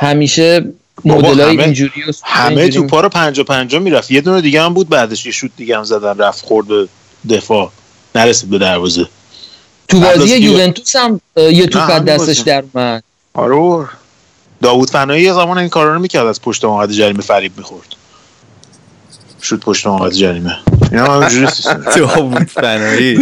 همیشه 0.00 0.64
مدلای 1.04 1.52
همه- 1.54 1.62
اینجوری 1.62 1.92
همه 2.24 2.60
اینجوری. 2.62 2.70
توپا 2.86 3.00
رو 3.00 3.08
پنجا 3.08 3.44
پنجا 3.44 3.78
می‌رفت. 3.78 4.10
یه 4.10 4.20
دونه 4.20 4.40
دیگه 4.40 4.62
هم 4.62 4.74
بود 4.74 4.88
بعدش 4.88 5.26
یه 5.26 5.32
شوت 5.32 5.50
دیگه 5.56 5.76
هم 5.76 5.84
زدن 5.84 6.18
رفت 6.18 6.44
خورد 6.44 6.66
به 6.68 6.88
دفاع. 7.30 7.70
نرسید 8.14 8.50
به 8.50 8.58
دروازه. 8.58 9.06
تو 9.88 10.00
بازی 10.00 10.36
یوونتوس 10.36 10.96
هم 10.96 11.20
یه 11.36 11.66
توپ 11.66 11.90
از 11.90 12.04
دستش. 12.04 12.38
در 12.38 12.64
اومد. 12.74 13.04
آره 13.34 13.86
داوود 14.62 14.90
فنایی 14.90 15.24
یه 15.24 15.32
زمان 15.32 15.58
این 15.58 15.68
کارا 15.68 15.94
رو 15.94 16.00
می‌کرد 16.00 16.26
از 16.26 16.42
پشت 16.42 16.64
محمد 16.64 16.92
جریمه 16.92 17.22
فریب 17.22 17.52
می‌خورد. 17.56 17.86
شوت 19.40 19.60
پشت 19.60 19.86
محمد 19.86 20.12
جریمه. 20.12 20.56
اینا 20.92 21.04
هم 21.04 21.22
همینجوری 21.22 21.46
داوود 21.96 22.42
فنایی. 22.42 23.16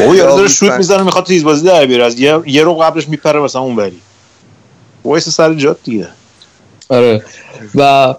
او 0.00 0.14
یارو 0.14 0.16
داره 0.16 0.26
داوود 0.26 0.48
شوت 0.48 0.72
می‌زنه 0.72 1.02
می‌خواد 1.02 1.26
تیز 1.26 1.44
بازی 1.44 1.64
در 1.66 1.86
بیاره. 1.86 2.04
از 2.04 2.20
یه, 2.20 2.40
یه 2.46 2.62
رو 2.62 2.74
قبلش 2.74 3.08
میپره 3.08 3.40
مثلا 3.40 3.62
اونوری. 3.62 4.00
وایس 5.08 5.28
سر 5.28 5.54
جات 5.54 5.76
دیگه. 5.84 6.08
آره. 6.88 7.22
و 7.74 8.14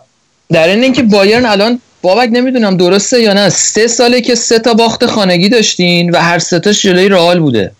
در 0.52 0.68
این 0.68 0.84
اینکه 0.84 1.04
بایرن 1.04 1.46
الان 1.46 1.80
بابک 2.02 2.30
نمی‌دونم 2.32 2.78
درسته 2.78 3.22
یا 3.22 3.34
نه 3.34 3.50
سه 3.50 3.88
ساله 3.88 4.22
که 4.22 4.36
سه 4.36 4.60
تا 4.60 4.74
باخت 4.74 5.06
خانگی 5.06 5.50
داشتین 5.50 6.12
و 6.12 6.18
هر 6.18 6.40
سه 6.40 6.60
تاش 6.60 6.82
جلوی 6.82 7.10
رئال 7.10 7.40
بوده. 7.40 7.72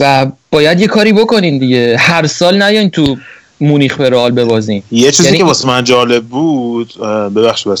و 0.00 0.26
باید 0.50 0.80
یه 0.80 0.86
کاری 0.86 1.12
بکنین 1.12 1.58
دیگه. 1.58 1.96
هر 1.98 2.26
سال 2.26 2.62
نیاین 2.62 2.90
تو 2.90 3.16
مونیخ 3.60 3.96
به 3.96 4.10
رئال 4.10 4.30
ببازین. 4.30 4.82
یه 4.90 5.10
چیزی 5.10 5.24
یعنی 5.24 5.38
که 5.38 5.44
واسه 5.44 5.68
من 5.68 5.84
جالب 5.84 6.24
بود 6.24 6.94
ببخشید 7.36 7.72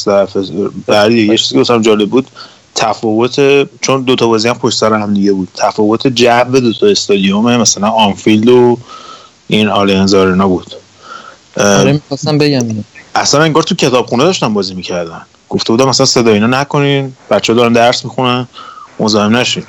بعدی 0.86 1.26
یه 1.26 1.36
چیزی 1.36 1.52
که 1.52 1.58
واسه 1.58 1.74
من 1.74 1.82
جالب 1.82 2.08
بود 2.08 2.26
تفاوت 2.74 3.68
چون 3.80 4.02
دو 4.02 4.16
تا 4.16 4.26
بازی 4.26 4.48
هم 4.48 4.58
پشت 4.58 4.78
سر 4.78 4.92
هم 4.92 5.14
دیگه 5.14 5.32
بود 5.32 5.48
تفاوت 5.54 6.06
جو 6.06 6.44
دو 6.44 6.72
تا 6.72 6.86
استادیوم 6.86 7.56
مثلا 7.56 7.88
آنفیلد 7.88 8.48
و 8.48 8.78
این 9.48 9.68
آلیانز 9.68 10.14
آرنا 10.14 10.48
بود. 10.48 10.74
آره 11.56 11.92
می‌خواستم 11.92 12.38
بگم 12.38 12.84
اصلا 13.14 13.42
انگار 13.42 13.62
تو 13.62 13.74
کتابخونه 13.74 14.24
داشتن 14.24 14.54
بازی 14.54 14.74
می‌کردن. 14.74 15.22
گفته 15.48 15.72
بودم 15.72 15.88
مثلا 15.88 16.06
صدا 16.06 16.32
اینا 16.32 16.46
نکنین 16.46 17.12
بچه 17.30 17.54
دارن 17.54 17.72
درس 17.72 18.04
می‌خونن 18.04 18.48
مزاحم 19.00 19.36
نشین. 19.36 19.64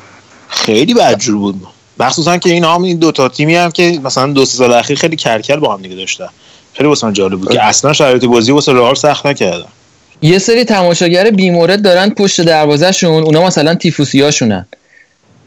خیلی 0.49 0.93
بدجور 0.93 1.37
بود. 1.37 1.67
مخصوصا 1.99 2.37
که 2.37 2.49
این 2.49 2.63
هم 2.63 2.83
این 2.83 2.97
دو 2.97 3.11
تا 3.11 3.29
تیمی 3.29 3.55
هم 3.55 3.71
که 3.71 3.99
مثلا 4.03 4.27
دو 4.33 4.45
سه 4.45 4.57
سال 4.57 4.73
اخیر 4.73 4.97
خیلی 4.97 5.15
کرکل 5.15 5.55
با 5.55 5.73
هم 5.73 5.81
دیگه 5.81 5.95
داشتن. 5.95 6.27
خیلی 6.73 6.89
واسه 6.89 7.11
جالب 7.11 7.39
بود 7.39 7.51
که 7.51 7.63
اصلا 7.63 7.93
شرایط 7.93 8.25
بازی 8.25 8.51
واسه 8.51 8.73
رئال 8.73 8.95
سخت 8.95 9.25
نکردن. 9.25 9.65
یه 10.21 10.39
سری 10.39 10.63
تماشاگر 10.63 11.31
بیمورد 11.31 11.81
دارن 11.81 12.09
پشت 12.09 12.41
دروازهشون 12.41 13.23
اونا 13.23 13.43
مثلا 13.43 13.75
تیفوسیاشونن. 13.75 14.65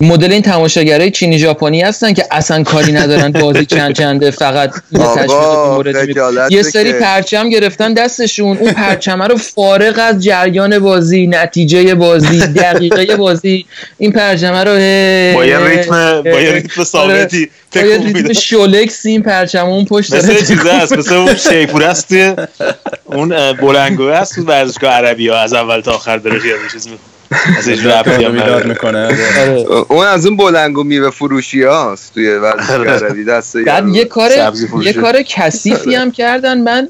مدل 0.01 0.33
این 0.33 0.43
تماشاگرای 0.43 1.11
چینی 1.11 1.39
ژاپنی 1.39 1.83
هستن 1.83 2.13
که 2.13 2.25
اصلا 2.31 2.63
کاری 2.63 2.93
ندارن 2.93 3.33
بازی 3.33 3.67
چند 3.67 3.95
چنده 3.95 4.31
فقط 4.31 4.75
یه 4.93 5.01
تشویق 5.01 6.51
یه 6.51 6.63
سری. 6.63 6.93
پرچم 6.93 7.49
گرفتن 7.49 7.95
دستشون 7.95 8.57
اون 8.57 8.73
پرچمه 8.73 9.27
رو 9.27 9.37
فارغ 9.37 9.95
از 9.99 10.25
جریان 10.25 10.79
بازی 10.79 11.27
نتیجه 11.27 11.95
بازی 11.95 12.41
دقیقه 12.41 13.17
بازی 13.17 13.67
این 13.99 14.13
پرچمه 14.13 14.65
رو 14.65 14.73
با 15.37 15.47
یه 15.47 15.59
ریتم 15.59 16.23
با 16.23 16.41
یه 16.41 16.53
ریتم 16.53 16.69
آره، 16.77 16.85
ثابتی 16.85 17.51
تکون 17.73 18.33
شولکس 18.33 19.07
این 19.07 19.23
پرچم 19.23 19.67
اون 19.67 19.85
پشت 19.85 20.15
مثل 20.15 20.35
چیزه 20.35 20.73
هست 20.73 20.93
مثل 20.93 21.15
اون 21.15 21.35
شیپور 21.35 21.83
هست 21.83 22.15
اون 23.05 23.53
بلنگوه 23.53 24.17
هست 24.17 24.35
تو 24.35 24.43
ورزشگاه 24.43 24.93
عربی 24.93 25.29
ها 25.29 25.39
از 25.39 25.53
اول 25.53 25.81
تا 25.81 25.93
آخر 25.93 26.17
داره 26.17 26.39
خیال 26.39 26.59
چیز 26.73 26.87
می‌کنه. 26.87 27.10
از 27.59 27.69
هیچ 27.69 27.87
ربطی 27.87 28.25
هم. 28.25 28.69
می‌کنه 28.69 29.05
آره. 29.07 29.67
اون 29.89 30.07
از 30.07 30.27
اون 30.27 30.37
بلنگو 30.37 30.85
میوه 30.85 31.11
فروشی 31.11 31.63
هاست 31.63 32.15
توی 32.15 32.29
ورزشگاه 32.29 33.25
دست 33.29 33.57
بعد 33.57 33.89
یه 33.89 34.05
کار. 34.05 34.31
یه 34.83 34.93
کار 34.93 35.23
کثیفی 35.23 35.95
هم 35.95 36.11
کردن 36.13 36.59
من 36.61 36.89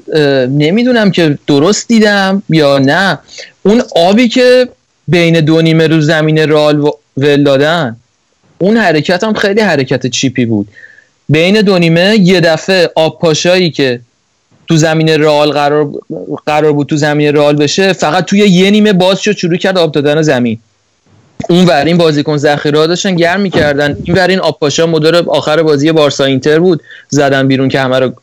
نمی‌دونم 0.49 1.11
که 1.11 1.37
درست 1.47 1.87
دیدم 1.87 2.43
یا 2.49 2.77
نه 2.77 3.19
اون 3.63 3.83
آبی 3.95 4.27
که 4.27 4.69
بین 5.07 5.39
دو 5.39 5.61
نیمه 5.61 5.87
رو 5.87 6.01
زمین 6.01 6.49
رال 6.49 6.79
و- 6.79 6.91
ول 7.17 7.43
دادن 7.43 7.95
اون 8.57 8.77
حرکت 8.77 9.23
هم 9.23 9.33
خیلی 9.33 9.61
حرکت 9.61 10.07
چیپی 10.07 10.45
بود 10.45 10.67
بین 11.29 11.61
دو 11.61 11.79
نیمه 11.79 12.15
یه 12.19 12.39
دفعه 12.39 12.89
آب 12.95 13.19
پاشایی 13.19 13.71
که 13.71 13.99
تو 14.67 14.77
زمین 14.77 15.09
رئال 15.09 15.51
قرار 15.51 15.89
قرار 16.45 16.73
بود 16.73 16.87
تو 16.87 16.95
زمین 16.97 17.35
رئال 17.35 17.55
بشه 17.55 17.93
فقط 17.93 18.25
توی 18.25 18.39
یه 18.39 18.71
نیمه 18.71 18.93
باز 18.93 19.19
شد 19.19 19.31
شروع 19.37 19.57
کرد 19.57 19.77
آب 19.77 19.91
دادن 19.91 20.21
زمین. 20.21 20.59
اون 21.49 21.65
ور 21.65 21.85
این 21.85 21.97
بازیکن 21.97 22.37
ذخیره 22.37 22.87
داشتن 22.87 23.15
گرم 23.15 23.41
می‌کردن. 23.41 23.97
این 24.03 24.15
ور 24.15 24.27
این 24.27 24.39
آبپاشا 24.39 24.87
مدل 24.87 25.23
آخر 25.27 25.63
بازی 25.63 25.91
بارسا 25.91 26.25
اینتر 26.25 26.59
بود 26.59 26.83
زدن 27.09 27.47
بیرون 27.47 27.69
که 27.69 27.79
همه 27.79 27.99
رو 27.99 28.13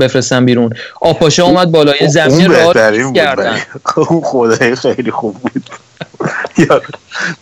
بفرستن 0.00 0.44
بیرون. 0.44 0.72
آبپاشا 1.00 1.44
اومد 1.44 1.70
بالای 1.70 2.08
زمین 2.08 2.46
اون 2.46 2.54
رئال 2.54 3.12
کردن. 3.12 3.58
اون 3.96 4.20
خدای 4.24 4.76
خیلی 4.76 5.10
خوب 5.10 5.34
بود. 5.34 5.64
یا 6.58 6.82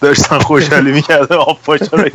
داشتن 0.00 0.38
خوشحالی 0.38 0.92
می‌کردن 0.92 1.36
آب 1.36 1.58
پاشا 1.64 1.96
رو 1.96 2.10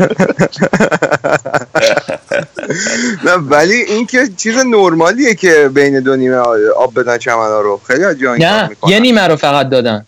نه 3.25 3.33
ولی 3.33 3.73
این 3.73 4.05
که 4.05 4.29
چیز 4.37 4.57
نرمالیه 4.57 5.35
که 5.35 5.69
بین 5.73 5.99
دو 5.99 6.15
نیمه 6.15 6.37
آب 6.77 6.99
بدن 6.99 7.17
چمنا 7.17 7.61
رو. 7.61 7.81
خیلی 7.87 8.03
از 8.03 8.15
نه 8.21 8.69
یه 8.87 8.99
نیمه 8.99 9.27
رو 9.27 9.35
فقط 9.35 9.69
دادن. 9.69 10.05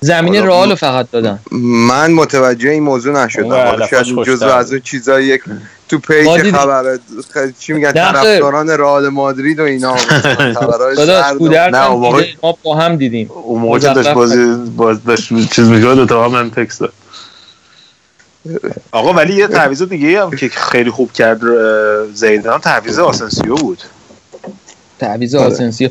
زمین 0.00 0.34
حالا 0.36 0.46
رئال 0.46 0.70
رو 0.70 0.76
فقط 0.76 1.10
دادن 1.10 1.38
من 1.88 2.12
متوجه 2.12 2.70
این 2.70 2.82
موضوع 2.82 3.24
نشدم 3.24 3.86
شاید 3.90 4.14
بود. 4.14 4.42
از 4.42 4.72
اون 4.72 4.80
چیزایی 4.80 5.38
تو 5.88 5.98
پیج. 5.98 6.52
خبر 6.52 6.98
چی 7.58 7.72
میگن. 7.72 7.92
طرفداران 7.92 8.70
رئال 8.70 9.08
مادرید 9.08 9.60
و 9.60 9.62
اینا 9.62 9.96
کودرس 10.58 10.98
نه، 10.98 11.22
هم 11.22 11.38
دیده، 11.38 12.36
ما 12.42 12.58
با 12.62 12.76
هم 12.76 12.96
دیدیم 12.96 13.30
اون 13.30 13.60
موقع 13.60 13.78
داشت 13.78 14.10
بازی 14.10 14.54
باز 14.76 15.04
داشت 15.04 15.52
چیز 15.52 15.68
میگه 15.68 15.94
دو 15.94 16.06
تا 16.06 16.28
من 16.28 16.50
تکست 16.50 16.80
داد 16.80 16.92
آقا 18.92 19.12
ولی 19.12 19.34
یه 19.34 19.46
تعویض 19.46 19.82
دیگه 19.82 20.22
هم 20.22 20.30
که 20.30 20.48
خیلی 20.48 20.90
خوب 20.90 21.12
کرد 21.12 21.40
زیدان 22.14 22.60
تعویض 22.60 22.98
آسنسیو 22.98 23.54
بود 23.54 23.82
تعویض 24.98 25.34
آره. 25.34 25.46
آسنسیو 25.46 25.88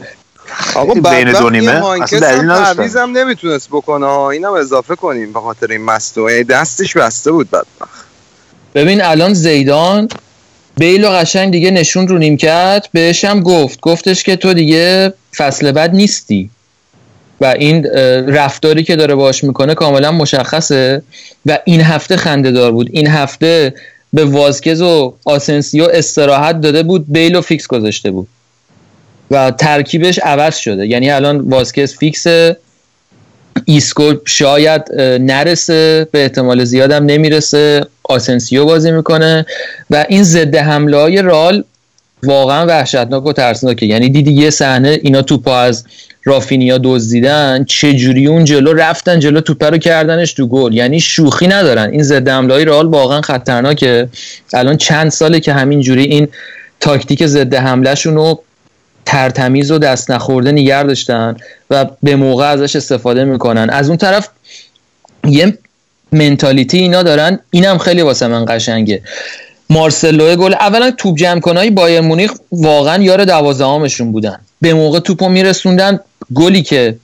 آقا 0.76 0.94
بین 0.94 1.32
دو 1.32 1.50
نیمه. 1.50 2.02
اصلا 2.02 2.20
دلیل 2.20 3.18
نمی‌تونست 3.18 3.68
بکنه. 3.70 4.06
ها 4.06 4.32
اینم 4.32 4.54
اضافه 4.54 4.96
کنیم 4.96 5.34
به 5.34 5.40
خاطر 5.40 5.72
این 5.72 5.82
مستوه 5.82 6.44
دستش 6.44 6.98
بسته 6.98 7.32
بود 7.32 7.52
بدبخت 7.52 8.06
ببین 8.76 9.02
الان 9.02 9.34
زیدان 9.34 10.10
بیل 10.78 11.06
و 11.06 11.10
قشنگ 11.10 11.52
دیگه 11.52 11.72
نشونده 11.72 12.07
رو 12.08 12.18
نیمکت 12.18 12.86
بهش 12.92 13.26
هم 13.26 13.44
گفت. 13.44 13.80
گفتش 13.82 14.24
که 14.24 14.36
تو 14.36 14.54
دیگه 14.54 15.14
فصل 15.36 15.72
بعد 15.72 15.96
نیستی. 15.96 16.50
و 17.42 17.46
این 17.46 17.86
رفتاری 18.28 18.84
که 18.84 18.96
داره 18.96 19.16
باش 19.16 19.44
می‌کنه 19.44 19.76
کاملا 19.76 20.12
مشخصه. 20.12 21.02
و 21.46 21.60
این 21.66 21.82
هفته 21.82 22.18
خنده 22.18 22.52
دار 22.52 22.72
بود. 22.72 22.90
این 22.92 23.08
هفته 23.08 23.74
به 24.14 24.26
وازکز 24.26 24.82
و 24.82 25.14
آسنسیو 25.26 25.88
استراحت 25.94 26.62
داده 26.62 26.84
بود. 26.84 27.06
بیل 27.08 27.36
و 27.36 27.42
فیکس 27.42 27.68
گذاشته 27.68 28.12
بود. 28.12 28.28
و 29.31 29.51
ترکیبش 29.51 30.19
عوض 30.19 30.57
شده. 30.57 30.88
یعنی 30.88 31.11
الان 31.11 31.39
وازکز 31.39 31.97
فیکسه 31.97 32.57
ایسکو 33.65 34.14
شاید 34.26 34.81
نرسه 35.01 36.07
به 36.11 36.22
احتمال 36.22 36.64
زیادم 36.64 37.06
نمی‌رسه. 37.06 37.85
آسنسیو 38.03 38.65
بازی 38.65 38.91
می‌کنه 38.91 39.45
و 39.89 40.06
این 40.10 40.23
ضد 40.23 40.56
حمله 40.56 40.97
های 40.97 41.22
رال 41.22 41.64
واقعا 42.23 42.65
وحشتناک 42.65 43.26
و 43.26 43.34
ترسناکه. 43.34 43.85
یعنی 43.85 44.10
دیدی 44.10 44.31
یه 44.31 44.49
صحنه 44.49 44.99
اینا 45.03 45.22
توپا 45.22 45.60
از 45.60 45.85
رافینیا 46.23 46.80
دزدیدن 46.84 47.64
چه 47.64 47.93
جوری 47.93 48.27
اون 48.27 48.45
جلو 48.45 48.73
رفتن 48.73 49.19
جلو 49.19 49.41
توپه 49.41 49.69
رو 49.69 49.77
کردنش 49.77 50.34
تو 50.34 50.47
گل. 50.47 50.73
یعنی 50.73 50.99
شوخی 50.99 51.47
ندارن. 51.47 51.89
این 51.89 52.03
ضد 52.03 52.30
حمله 52.30 52.53
های 52.53 52.65
رئال 52.65 52.88
واقعا 52.88 53.22
خطرناکه. 53.22 54.07
الان 54.53 54.77
چند 54.77 55.11
ساله 55.11 55.39
که 55.39 55.53
همین 55.53 55.81
جوری 55.81 56.03
این 56.03 56.27
تاکتیک 56.80 57.26
ضد 57.26 57.56
حملهشون 57.56 58.15
رو 58.15 58.43
ترتمیز 59.10 59.72
و 59.72 59.77
دست 59.77 60.11
نخورده 60.11 60.52
نگر 60.52 60.84
داشتن 60.84 61.36
و 61.69 61.86
به 62.03 62.15
موقع 62.15 62.45
ازش 62.45 62.76
استفاده 62.76 63.23
می‌کنن. 63.23 63.69
از 63.69 63.88
اون 63.88 63.98
طرف 63.98 64.30
یه 65.27 65.57
منتالیتی 66.11 66.77
اینا 66.77 67.03
دارن. 67.03 67.40
اینم 67.52 67.77
خیلی 67.77 68.02
واسه 68.02 68.27
من 68.27 68.45
قشنگه. 68.45 69.02
مارسلو 69.69 70.36
گل 70.36 70.53
اولا 70.53 70.91
توپ 70.91 71.18
جمع 71.18 71.40
کنای 71.40 71.69
بایر 71.69 72.02
مونیخ 72.02 72.31
واقعا 72.52 73.03
یار 73.03 73.26
دوازدهمشون 73.26 74.11
بودن. 74.11 74.40
به 74.61 74.73
موقع 74.73 74.99
توپو 74.99 75.30
میرسوندن 75.30 75.99
گلی 76.36 76.61
که 76.61 76.95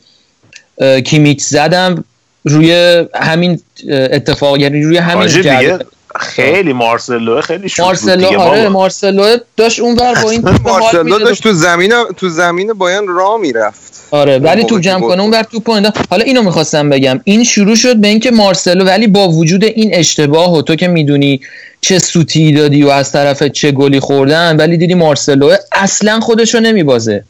کیمیچ 1.06 1.42
زدم 1.42 2.04
روی 2.44 3.04
همین 3.16 3.62
اتفاق 3.90 4.58
یعنی 4.60 4.84
روی 4.84 4.98
همین 4.98 5.28
دیگه 5.28 5.80
خیلی 6.20 6.74
مارسلو 6.74 7.42
خیلی 7.42 7.70
شوت 7.70 7.86
مارسلو 7.86 8.40
آره 8.40 8.70
مارسلو 8.70 9.38
داشت 9.58 9.80
اونور 9.80 10.22
با 10.24 10.32
این 10.32 10.44
مارسلو 10.64 11.20
داشت 11.20 11.44
تو 11.44 11.54
زمین 11.54 11.94
تو 12.18 12.30
زمین 12.30 12.74
بایان 12.74 13.08
راه 13.08 13.38
می‌رفت. 13.38 13.96
آره 14.12 14.40
ولی 14.40 14.64
تو 14.64 14.80
جمع 14.80 15.02
کنه 15.02 15.22
اونور 15.22 15.44
توپ 15.44 15.70
حالا 16.10 16.24
اینو 16.24 16.42
می‌خواستم 16.42 16.90
بگم. 16.90 17.22
این 17.24 17.44
شروع 17.44 17.76
شد 17.76 17.96
به 17.96 18.08
اینکه 18.08 18.32
مارسلو 18.32 18.86
ولی 18.86 19.08
با 19.08 19.30
وجود 19.30 19.64
این 19.64 19.90
اشتباه 19.94 20.58
و 20.58 20.62
تو 20.62 20.76
که 20.76 20.88
می‌دونی 20.88 21.42
چه 21.82 22.00
سوتی 22.00 22.54
دادی 22.54 22.84
و 22.84 22.90
از 22.90 23.12
طرف 23.12 23.44
چه 23.44 23.72
گلی 23.72 24.00
خوردن 24.00 24.58
ولی 24.58 24.78
دیدی 24.78 24.94
مارسلو 24.94 25.56
اصلا 25.72 26.20
خودشو 26.20 26.60
نمیبازه. 26.60 27.24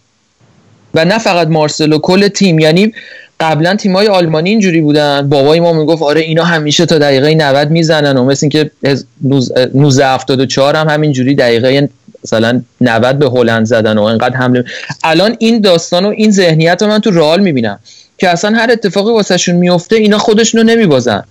و 0.93 1.05
نه 1.05 1.17
فقط 1.17 1.47
مارسلو 1.47 1.99
کل 1.99 2.27
تیم. 2.27 2.59
یعنی 2.59 2.93
قبلا 3.39 3.75
تیمای 3.75 4.07
آلمانی 4.07 4.49
اینجوری 4.49 4.81
بودن. 4.81 5.29
بابای 5.29 5.59
ما 5.59 5.73
می‌گفت 5.73 6.03
آره 6.03 6.21
اینا 6.21 6.43
همیشه 6.43 6.85
تا 6.85 6.97
دقیقه 6.97 7.35
90 7.35 7.71
می‌زنن. 7.71 8.17
و 8.17 8.25
مثل 8.25 8.39
اینکه 8.41 8.71
1974 8.83 10.75
هم 10.75 10.89
همینجوری 10.89 11.35
دقیقه 11.35 11.89
مثلا 12.23 12.61
90 12.81 13.19
به 13.19 13.29
هلند 13.29 13.65
زدن 13.65 13.97
و 13.97 14.03
انقدر 14.03 14.35
حمله. 14.35 14.63
الان 15.03 15.35
این 15.39 15.61
داستان 15.61 16.05
و 16.05 16.09
این 16.09 16.31
ذهنیت 16.31 16.81
رو 16.81 16.87
من 16.87 16.99
تو 16.99 17.11
رئال 17.11 17.39
می‌بینم 17.39 17.79
که 18.17 18.29
اصلا 18.29 18.57
هر 18.57 18.71
اتفاقی 18.71 19.11
واسهشون 19.11 19.55
میفته 19.55 19.95
اینا 19.95 20.17
خودشونو 20.17 20.63
نمیبازن. 20.63 21.23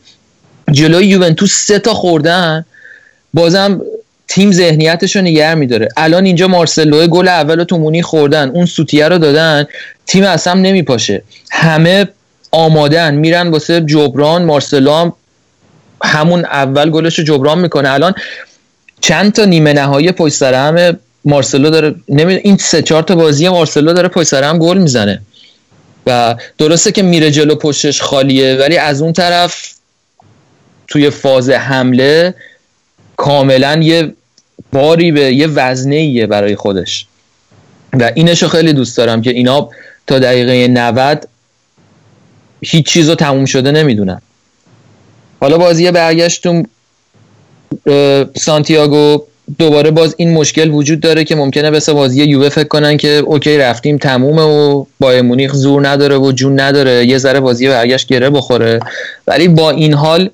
جلوی 0.72 1.06
یوونتوس 1.06 1.66
سه 1.66 1.78
تا 1.78 1.94
خوردن. 1.94 2.64
بازم 3.34 3.80
تیم 4.28 4.52
ذهنیتش 4.52 5.16
رو 5.16 5.22
نگه 5.22 5.54
میداره. 5.54 5.88
الان 5.96 6.24
اینجا 6.24 6.48
مارسلو 6.48 7.06
گل 7.06 7.28
اول 7.28 7.64
تو 7.64 7.78
مونی 7.78 8.02
خوردن. 8.02 8.48
اون 8.48 8.66
سوتیه 8.66 9.08
رو 9.08 9.18
دادن. 9.18 9.66
تیم 10.06 10.24
اصلا 10.24 10.54
نمیپاشه. 10.54 11.22
همه 11.50 12.08
آمادن. 12.50 13.14
میرن 13.14 13.48
واسه 13.48 13.80
جبران. 13.80 14.44
مارسلو 14.44 14.92
هم 14.92 15.12
همون 16.04 16.44
اول 16.44 16.90
گلش 16.90 17.18
رو 17.18 17.24
جبران 17.24 17.58
می‌کنه. 17.58 17.92
الان 17.92 18.14
چند 19.00 19.32
تا 19.32 19.44
نیمه 19.44 19.72
نهایی 19.72 20.12
پشت 20.12 20.34
سر 20.34 20.54
هم 20.54 20.98
مارسلو 21.24 21.70
داره 21.70 21.94
نمی... 22.08 22.34
این 22.34 22.56
سه 22.56 22.82
چهار 22.82 23.02
تا 23.02 23.14
بازی 23.14 23.48
مارسلو 23.48 23.92
داره 23.92 24.08
پشت 24.08 24.28
سر 24.28 24.42
هم 24.42 24.58
گل 24.58 24.78
می‌زنه. 24.78 25.22
و 26.06 26.36
درسته 26.58 26.92
که 26.92 27.02
میره 27.02 27.30
جلو 27.30 27.54
پشتش 27.54 28.02
خالیه 28.02 28.56
ولی 28.56 28.76
از 28.76 29.02
اون 29.02 29.12
طرف 29.12 29.74
توی 30.88 31.10
فاز 31.10 31.50
حمله 31.50 32.34
کاملا 33.16 33.80
یه 33.82 34.14
باری 34.72 35.12
به 35.12 35.34
یه 35.34 35.46
وزنه 35.46 35.96
ایه 35.96 36.26
برای 36.26 36.56
خودش. 36.56 37.06
و 38.00 38.10
اینشو 38.14 38.48
خیلی 38.48 38.72
دوست 38.72 38.96
دارم 38.96 39.22
که 39.22 39.30
اینا 39.30 39.68
تا 40.06 40.18
دقیقه 40.18 40.68
90 40.68 41.28
هیچ 42.62 42.86
چیز 42.86 43.08
رو 43.08 43.14
تموم 43.14 43.44
شده 43.44 43.70
نمی‌دونن. 43.72 44.20
حالا 45.40 45.58
بازی 45.58 45.90
برگشتم 45.90 46.62
سانتیاگو 48.36 49.22
دوباره 49.58 49.90
باز 49.90 50.14
این 50.18 50.32
مشکل 50.32 50.70
وجود 50.70 51.00
داره 51.00 51.24
که 51.24 51.34
ممکنه 51.34 51.70
به 51.70 51.80
بازی 51.80 52.24
یووه 52.24 52.48
فکر 52.48 52.68
کنن 52.68 52.96
که 52.96 53.08
اوکی 53.08 53.58
رفتیم 53.58 53.98
تمومه 53.98 54.42
و 54.42 54.84
با 55.00 55.22
مونیخ 55.22 55.52
زور 55.52 55.88
نداره 55.88 56.18
و 56.18 56.32
جون 56.32 56.60
نداره 56.60 57.06
یه 57.06 57.18
ذره 57.18 57.40
بازی 57.40 57.68
برگشت 57.68 58.06
گره 58.06 58.30
بخوره. 58.30 58.80
ولی 59.26 59.48
با 59.48 59.70
این 59.70 59.94
حال 59.94 60.30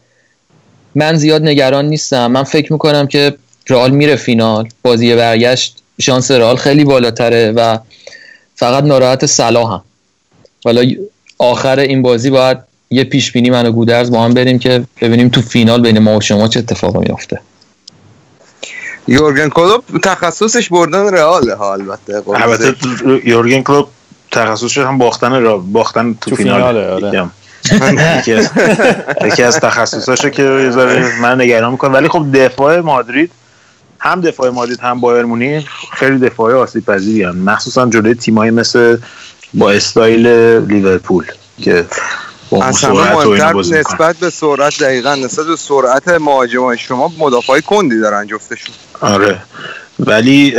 من 0.94 1.16
زیاد 1.16 1.42
نگران 1.42 1.84
نیستم. 1.84 2.26
من 2.26 2.42
فکر 2.42 2.72
می‌کنم 2.72 3.06
که 3.06 3.36
رئال 3.68 3.90
میره 3.90 4.16
فینال. 4.16 4.68
بازی 4.82 5.16
برگشت 5.16 5.82
شانس 6.00 6.30
رئال 6.30 6.56
خیلی 6.56 6.84
بالاتره 6.84 7.52
و 7.52 7.78
فقط 8.54 8.84
ناراحت 8.84 9.26
صلاح 9.26 9.72
هم. 9.72 9.82
حالا 10.64 10.84
آخر 11.38 11.78
این 11.78 12.02
بازی 12.02 12.30
باید 12.30 12.58
یه 12.90 13.04
پیش 13.04 13.32
بینی 13.32 13.50
من 13.50 13.66
و 13.66 13.72
گودرز 13.72 14.10
با 14.10 14.22
هم 14.22 14.34
بریم 14.34 14.58
که 14.58 14.84
ببینیم 15.00 15.28
تو 15.28 15.42
فینال 15.42 15.82
بین 15.82 15.98
ما 15.98 16.16
و 16.16 16.20
شما 16.20 16.48
چه 16.48 16.60
اتفاقی 16.60 16.98
میفته 16.98 17.40
یورگن 19.08 19.48
کلوب 19.48 19.84
تخصصش 20.02 20.68
بردن 20.68 21.14
رئال 21.14 21.50
ها 21.50 21.72
البته 21.72 22.22
البته 22.28 22.74
یورگن 23.24 23.62
کلوب 23.62 23.88
تخصصش 24.30 24.78
هم 24.78 24.98
باختن 24.98 25.42
را 25.42 25.58
باختن 25.58 26.14
تو, 26.20 26.30
تو 26.30 26.36
فینال. 26.36 26.76
آره. 26.76 27.30
یکی 29.24 29.42
از 29.42 29.60
تخصصاشه 29.60 30.30
که 30.30 30.42
من 31.22 31.40
نگران 31.40 31.72
می‌کنم. 31.72 31.92
ولی 31.92 32.08
خب 32.08 32.26
دفاع 32.34 32.80
مادرید 32.80 33.30
هم 33.98 34.20
دفاع 34.20 34.50
مادرید 34.50 34.80
هم 34.80 35.00
بایر 35.00 35.24
مونیخ 35.24 35.64
خیلی 35.92 36.18
دفاع 36.18 36.54
آسیب 36.54 36.84
پذیری 36.84 37.22
هم 37.22 37.36
مخصوصا 37.36 37.86
جلوی 37.86 38.14
تیمایی 38.14 38.50
مثل 38.50 38.96
با 39.54 39.70
استایل 39.70 40.26
لیورپول 40.58 41.24
که 41.62 41.84
اصلا 42.62 43.54
نسبت 43.54 44.16
به 44.16 44.30
سرعت 44.30 44.78
دقیقا 44.82 45.14
نسبت 45.14 45.46
به 45.46 45.56
سرعت 45.56 46.08
مهاجمای 46.08 46.78
شما 46.78 47.12
مدافعای 47.18 47.62
کندی 47.62 48.00
دارن 48.00 48.26
جفتشون 48.26 48.74
آره. 49.00 49.38
ولی 49.98 50.50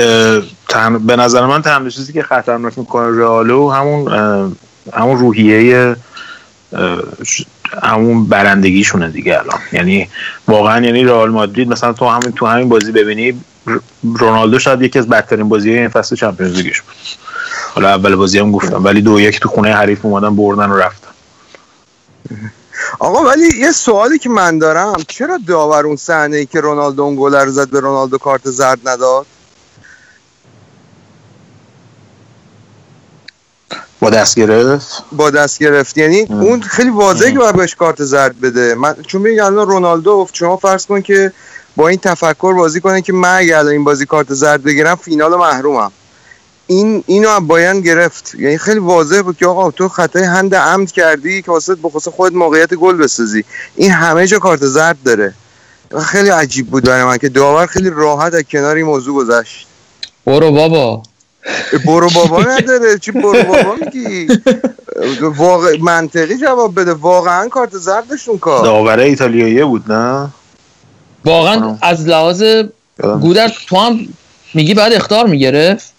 به 1.00 1.16
نظر 1.16 1.46
من 1.46 1.62
تنها 1.62 1.90
چیزی 1.90 2.14
که 2.14 2.24
خطرناک 2.24 2.78
می‌کنه 2.78 3.20
رئالو 3.20 3.70
همون 3.70 4.12
همون 4.94 5.18
روحیه 5.18 5.96
همون 7.84 8.26
برندگیشونه 8.26 9.10
دیگه 9.10 9.40
الان. 9.40 9.60
یعنی 9.72 10.10
واقعا 10.48 10.86
یعنی 10.86 11.04
رئال 11.04 11.30
مادرید 11.30 11.68
مثلا 11.68 11.94
تو 11.94 12.08
همین 12.08 12.32
تو 12.32 12.46
همین 12.46 12.70
بازی 12.70 12.92
ببینی 12.92 13.42
رونالدو 14.04 14.60
شاید 14.60 14.82
یکی 14.82 15.00
از 15.00 15.08
بدترین 15.08 15.50
بازی 15.50 15.72
این 15.72 15.88
فصل 15.88 16.16
چمپیونز 16.16 16.56
لیگش 16.56 16.82
بود. 16.82 16.96
حالا 17.74 17.90
اول 17.90 18.16
بازی 18.16 18.40
هم 18.40 18.52
گفتم 18.52 18.84
ولی 18.84 19.02
دو 19.02 19.20
یک 19.20 19.40
تو 19.40 19.50
خونه 19.50 19.74
حریف 19.74 20.06
اومدن 20.06 20.36
بردن 20.36 20.70
و 20.70 20.78
رفتن. 20.78 21.08
آقا 23.00 23.24
ولی 23.24 23.50
یه 23.60 23.72
سوالی 23.72 24.20
که 24.20 24.30
من 24.30 24.60
دارم 24.60 24.96
چرا 25.08 25.40
داور 25.48 25.86
اون 25.86 25.96
صحنه 25.96 26.38
ای 26.38 26.46
که 26.46 26.62
رونالدو 26.62 27.04
اون 27.04 27.16
گل 27.16 27.36
رو 27.36 27.52
زد 27.52 27.70
به 27.70 27.80
رونالدو 27.80 28.18
کارت 28.18 28.50
زرد 28.50 28.80
نداد؟ 28.86 29.26
با 34.02 34.10
دست 34.10 34.36
گرفت؟ 34.36 35.04
با 35.12 35.30
دست 35.30 35.60
گرفت. 35.60 35.98
یعنی 35.98 36.22
اون 36.22 36.62
خیلی 36.62 36.90
واضحه 36.90 37.32
که 37.32 37.38
باید 37.38 37.56
بهش 37.56 37.76
کارت 37.76 38.04
زرد 38.04 38.42
بده. 38.42 38.76
من 38.76 38.96
چون 39.08 39.22
میگم 39.22 39.46
الان 39.46 39.68
رونالدو 39.68 40.28
شما 40.34 40.58
فرض 40.58 40.86
کن 40.86 41.02
که 41.02 41.32
با 41.76 41.88
این 41.88 42.00
تفکر 42.00 42.54
بازی 42.54 42.82
کنه 42.82 43.02
که 43.02 43.14
من 43.14 43.38
اگه 43.38 43.58
الان 43.58 43.72
این 43.72 43.84
بازی 43.84 44.06
کارت 44.06 44.34
زرد 44.34 44.64
بگیرم 44.64 44.96
فینال 44.96 45.36
محرومم. 45.36 45.92
این 46.68 47.04
اینو 47.08 47.40
باید 47.40 47.86
گرفت. 47.86 48.36
یعنی 48.36 48.58
خیلی 48.58 48.80
واضح 48.80 49.22
بود 49.22 49.38
که 49.38 49.46
آقا 49.46 49.72
تو 49.72 49.90
خطای 49.90 50.24
هند 50.24 50.56
عمد 50.56 50.92
کردی 50.92 51.42
که 51.42 51.52
واسه 51.52 51.76
بخصوص 51.76 52.08
خود 52.08 52.34
موقعیت 52.34 52.74
گل 52.74 52.98
بسازی. 52.98 53.44
این 53.76 53.92
همه 53.92 54.28
جا 54.28 54.40
کارت 54.40 54.66
زرد 54.66 54.98
داره. 55.06 55.34
خیلی 56.06 56.30
عجیب 56.30 56.68
بود 56.68 56.84
برای 56.84 57.04
من 57.04 57.18
که 57.18 57.30
داور 57.30 57.66
خیلی 57.66 57.90
راحت 57.90 58.34
از 58.34 58.44
کنار 58.52 58.76
این 58.76 58.86
موضوع 58.86 59.16
گذشت. 59.16 59.68
برو 60.26 60.52
بابا. 60.52 61.04
برو 61.86 62.10
بابا 62.16 62.44
نداره. 62.52 63.00
چی 63.02 63.12
برو 63.12 63.44
بابا 63.44 63.76
میگی؟ 63.86 64.28
واقع 65.22 65.78
منطقی 65.80 66.38
جواب 66.38 66.80
بده. 66.80 66.94
واقعا 66.94 67.48
کارت 67.48 67.78
زردشون 67.78 68.38
کار. 68.38 68.64
داوره 68.64 69.04
ایتالیایی 69.04 69.64
بود 69.64 69.92
نه؟ 69.92 70.30
واقعا 71.26 71.78
از 71.82 72.08
لحاظ 72.08 72.44
گودر 73.22 73.52
تو 73.68 73.78
هم 73.78 74.00
میگی 74.54 74.74
بعد 74.74 74.94
اختار 74.94 75.28
می‌گرفت؟ 75.28 75.94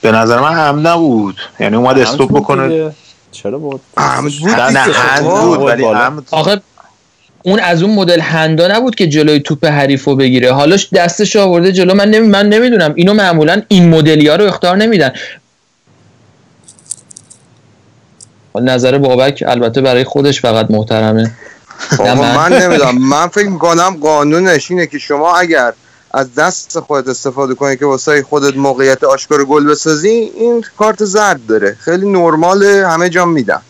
به 0.00 0.12
نظر 0.12 0.40
من 0.40 0.52
هم 0.52 0.86
نبود. 0.86 1.36
یعنی 1.60 1.76
اومد 1.76 1.98
استوب 1.98 2.30
بکنه. 2.38 2.94
چرا 3.32 3.58
بود 3.58 3.80
عمد 3.96 4.32
بود 4.40 4.50
نه 4.50 5.20
بود 5.22 5.60
ولی 5.60 5.84
آخه 6.30 6.60
اون 7.42 7.60
از 7.60 7.82
اون 7.82 7.94
مدل 7.94 8.20
هندا 8.20 8.68
نبود 8.68 8.94
که 8.94 9.06
جلوی 9.06 9.40
توپ 9.40 9.64
حریف 9.64 10.04
رو 10.04 10.16
بگیره. 10.16 10.52
حالا 10.52 10.76
دستش 10.94 11.36
آورده 11.36 11.72
جلو. 11.72 11.94
من 11.94 12.10
نمی... 12.10 12.28
من 12.28 12.48
نمی‌دونم. 12.48 12.92
اینو 12.96 13.14
معمولا 13.14 13.62
این 13.68 13.88
مدلی 13.88 14.28
ها 14.28 14.36
رو 14.36 14.44
اختار 14.44 14.76
نمیدن. 14.76 15.12
نظر 18.54 18.98
بابک 18.98 19.44
البته 19.46 19.80
برای 19.80 20.04
خودش 20.04 20.40
فقط 20.40 20.70
محترمه. 20.70 21.30
من, 21.98 22.14
من 22.14 22.52
نمی‌دونم. 22.62 22.98
من 23.14 23.28
فکر 23.28 23.48
می‌کنم 23.48 23.96
قانونش 24.00 24.70
اینه 24.70 24.86
که 24.86 24.98
شما 24.98 25.36
اگر 25.36 25.72
از 26.14 26.34
دست 26.34 26.80
خودت 26.80 27.08
استفاده 27.08 27.54
کنی 27.54 27.76
که 27.76 27.86
واسه 27.86 28.22
خودت 28.22 28.56
موقعیت 28.56 29.04
آشکار 29.04 29.44
گل 29.44 29.66
بسازی 29.66 30.08
این 30.08 30.64
کارت 30.78 31.04
زرد 31.04 31.40
داره. 31.48 31.76
خیلی 31.80 32.08
نرماله 32.08 32.88
همه 32.88 33.08
جا 33.08 33.24
میدن. 33.24 33.60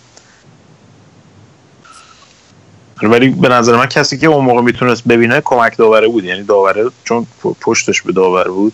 ولی 3.02 3.28
به 3.28 3.48
نظر 3.48 3.76
من 3.76 3.86
کسی 3.86 4.18
که 4.18 4.26
اون 4.26 4.44
موقع 4.44 4.60
می‌تونست 4.60 5.04
ببینه 5.04 5.40
کمک 5.44 5.76
داوره 5.76 6.08
بود. 6.08 6.24
یعنی 6.24 6.42
داوره 6.42 6.84
چون 7.04 7.26
پشتش 7.60 8.02
به 8.02 8.12
داور 8.12 8.48
بود 8.48 8.72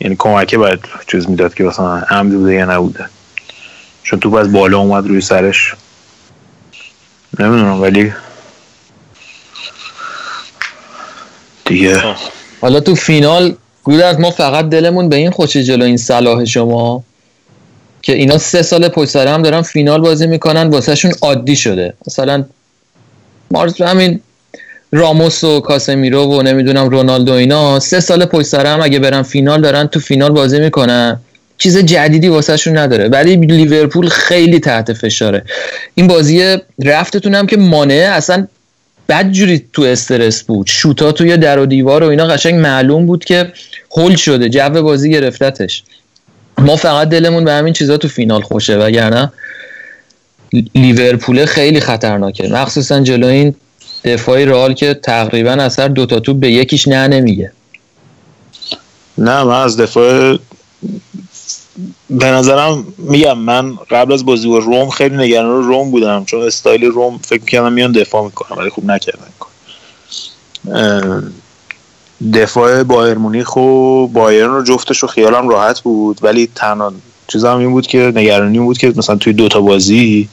یعنی 0.00 0.16
کمکه 0.18 0.58
باید 0.58 0.80
چیز 1.06 1.30
می‌داد 1.30 1.54
که 1.54 1.64
مثلا 1.64 1.98
عمد 1.98 2.32
بوده 2.32 2.54
یا 2.54 2.64
نبوده. 2.64 3.04
چون 4.02 4.20
تو 4.20 4.34
از 4.34 4.52
بالا 4.52 4.78
اومد 4.78 5.06
روی 5.06 5.20
سرش. 5.20 5.74
نمی‌دونم 7.38 7.82
ولی 7.82 8.12
دیگه 11.64 12.02
حالا 12.60 12.80
تو 12.80 12.94
فینال 12.94 13.56
گودرد 13.84 14.20
ما 14.20 14.30
فقط 14.30 14.68
دلمون 14.68 15.08
به 15.08 15.16
این 15.16 15.30
خوشه 15.30 15.64
جلو 15.64 15.84
این 15.84 15.96
صلاح 15.96 16.44
شما 16.44 17.04
که 18.02 18.12
اینا 18.12 18.38
سه 18.38 18.62
سال 18.62 18.88
پشت 18.88 19.10
سر 19.10 19.26
هم 19.28 19.42
دارن 19.42 19.62
فینال 19.62 20.00
بازی 20.00 20.26
می‌کنن 20.26 20.68
واسهشون 20.68 21.12
عادی 21.22 21.56
شده. 21.56 21.94
مثلا 22.06 22.44
مارز 23.50 23.82
همین 23.82 24.20
راموس 24.92 25.44
و 25.44 25.60
کاسمیرو 25.60 26.24
و 26.24 26.42
نمی‌دونم 26.42 26.88
رونالدو 26.88 27.32
اینا 27.32 27.80
سه 27.80 28.00
سال 28.00 28.24
پشت 28.24 28.46
سر 28.46 28.66
هم 28.66 28.80
اگه 28.82 28.98
برن 28.98 29.22
فینال 29.22 29.60
دارن 29.60 29.86
تو 29.86 30.00
فینال 30.00 30.30
بازی 30.30 30.60
می‌کنن. 30.60 31.20
چیز 31.58 31.78
جدیدی 31.78 32.28
واسهشون 32.28 32.78
نداره. 32.78 33.08
ولی 33.08 33.36
لیورپول 33.36 34.08
خیلی 34.08 34.60
تحت 34.60 34.92
فشاره. 34.92 35.44
این 35.94 36.06
بازی 36.06 36.56
رفتتون 36.84 37.34
هم 37.34 37.46
که 37.46 37.56
مانعه 37.56 38.08
اصلا 38.08 38.46
بد 39.08 39.30
جوری 39.30 39.66
تو 39.72 39.82
استرس 39.82 40.42
بود. 40.42 40.66
شوتا 40.66 41.12
توی 41.12 41.36
در 41.36 41.58
و 41.58 41.66
دیوار 41.66 42.04
و 42.04 42.08
اینا 42.08 42.26
قشنگ 42.26 42.54
معلوم 42.54 43.06
بود 43.06 43.24
که 43.24 43.52
هول 43.96 44.16
شده 44.16 44.48
جو 44.48 44.82
بازی 44.82 45.10
گرفتتش. 45.10 45.82
ما 46.58 46.76
فقط 46.76 47.08
دلمون 47.08 47.44
به 47.44 47.52
همین 47.52 47.72
چیزا 47.72 47.96
تو 47.96 48.08
فینال 48.08 48.42
خوشه 48.42 48.76
وگرنه 48.76 49.32
لیورپول 50.74 51.46
خیلی 51.46 51.80
خطرناکه. 51.80 52.48
مخصوصا 52.48 53.00
جلو 53.00 53.26
این 53.26 53.54
دفاعی 54.04 54.44
رئال 54.44 54.74
که 54.74 54.94
تقریبا 54.94 55.50
از 55.50 55.78
هر 55.78 55.88
دوتا 55.88 56.20
توپ 56.20 56.36
به 56.36 56.52
یکیش 56.52 56.88
نه 56.88 57.08
نمیگه. 57.08 57.52
نه 59.18 59.44
من 59.44 59.60
از 59.62 59.76
دفاع 59.76 60.38
به 62.10 62.26
نظرم 62.26 62.86
میگم 62.98 63.38
من 63.38 63.76
قبل 63.90 64.12
از 64.12 64.26
بازی 64.26 64.48
با 64.48 64.58
روم 64.58 64.90
خیلی 64.90 65.16
نگران 65.16 65.64
روم 65.64 65.90
بودم 65.90 66.24
چون 66.24 66.42
استایل 66.42 66.84
روم 66.84 67.18
فکر 67.18 67.40
می‌کردم 67.40 67.72
میان 67.72 67.92
دفاع 67.92 68.24
می‌کنم 68.24 68.58
ولی 68.58 68.70
خوب 68.70 68.84
نکردن 68.84 69.28
دفاع 72.32 72.82
بایر 72.82 73.18
مونیخ 73.18 73.56
و 73.56 74.06
بایرن 74.06 74.50
رو 74.50 74.62
جفتش 74.62 74.98
رو 74.98 75.08
خیالم 75.08 75.48
راحت 75.48 75.80
بود 75.80 76.18
ولی 76.22 76.48
تنها 76.54 76.92
چیزم 77.32 77.56
این 77.56 77.70
بود 77.70 77.86
که 77.86 78.12
نگرانی 78.14 78.58
بود 78.58 78.78
که 78.78 78.92
مثلا 78.96 79.16
توی 79.16 79.32
دوتا 79.32 79.60
بازی 79.60 80.28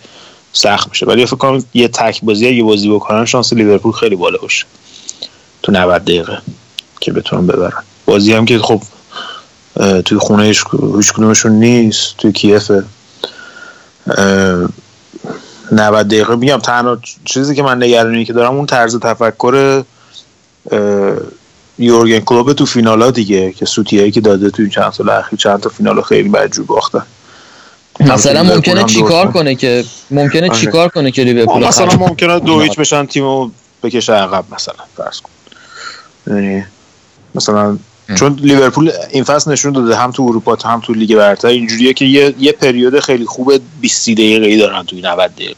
سخت 0.54 0.90
میشه. 0.90 1.06
ولی 1.06 1.26
فکر 1.26 1.36
کنم 1.36 1.64
یه 1.74 1.88
تک 1.88 2.22
بازی 2.24 2.48
اگه 2.48 2.64
بازی 2.64 2.90
بکنن 2.90 3.26
شانس 3.26 3.54
لیورپول 3.54 3.92
خیلی 3.92 4.16
بالا 4.16 4.38
باشه. 4.38 4.66
تو 5.64 5.72
90 5.72 6.04
دقیقه 6.04 6.42
که 7.00 7.12
بتونن 7.12 7.48
ببرن. 7.48 7.84
بازی 8.06 8.34
هم 8.34 8.46
که 8.46 8.60
خب 8.60 8.82
توی 10.06 10.18
خونه 10.18 10.44
هیچ 10.44 10.64
کدومشون 11.14 11.52
نیست 11.52 12.18
توی 12.18 12.32
کیفه 12.32 12.84
90 15.72 16.08
دقیقه. 16.08 16.36
میگم 16.36 16.58
تنها 16.58 16.98
چیزی 17.26 17.56
که 17.56 17.64
من 17.64 17.84
نگرانی 17.84 18.26
که 18.26 18.34
دارم 18.34 18.56
اون 18.56 18.66
طرز 18.66 19.00
تفکر 19.00 19.84
یورگن 21.80 22.20
کلوب 22.20 22.54
تو 22.54 22.66
فینالا 22.66 23.12
دیگه 23.12 23.52
که 23.52 23.66
سوتیایی 23.66 24.12
که 24.12 24.22
داده 24.22 24.50
تو 24.50 24.62
این 24.62 24.72
چند 24.72 24.92
سال 24.92 25.10
اخیر 25.10 25.40
چند 25.40 25.60
تا 25.60 25.70
فینال 25.70 26.02
خیلی 26.02 26.30
بدجور 26.30 26.66
باختن 26.66 27.04
مثلا 28.00 28.44
ممکنه 28.44 28.84
چیکار 28.84 29.32
کنه. 29.32 29.56
که 29.56 29.86
ممکنه 30.12 30.50
آره. 30.50 30.60
چیکار 30.60 30.90
کنه 30.90 31.12
که 31.12 31.24
لیورپول 31.24 31.68
مثلا 31.68 31.96
ممکنه 31.96 32.40
دو 32.40 32.60
هیچ 32.62 32.76
بشن 32.76 33.06
تیمو 33.06 33.50
بکشه 33.84 34.14
عقب 34.14 34.46
مثلا 34.52 34.76
فرض 34.98 35.22
کن. 35.22 35.30
یعنی 36.28 36.66
مثلا 37.36 37.78
چون 38.16 38.40
لیورپول 38.42 38.92
این 39.12 39.24
فصل 39.24 39.52
نشون 39.52 39.74
داده 39.74 39.96
هم 39.96 40.12
تو 40.12 40.24
اروپا 40.24 40.58
هم 40.66 40.80
تو 40.80 40.94
لیگ 40.94 41.16
برتر 41.16 41.48
اینجوریه 41.48 41.94
که 41.94 42.06
یه 42.06 42.36
یه 42.40 42.52
پریود 42.52 43.00
خیلی 43.00 43.26
خوب 43.26 43.54
20 43.82 44.10
دقیقه 44.10 44.46
ای 44.46 44.58
دارن 44.58 44.84
توی 44.84 45.02
90 45.02 45.32
دقیقه. 45.36 45.56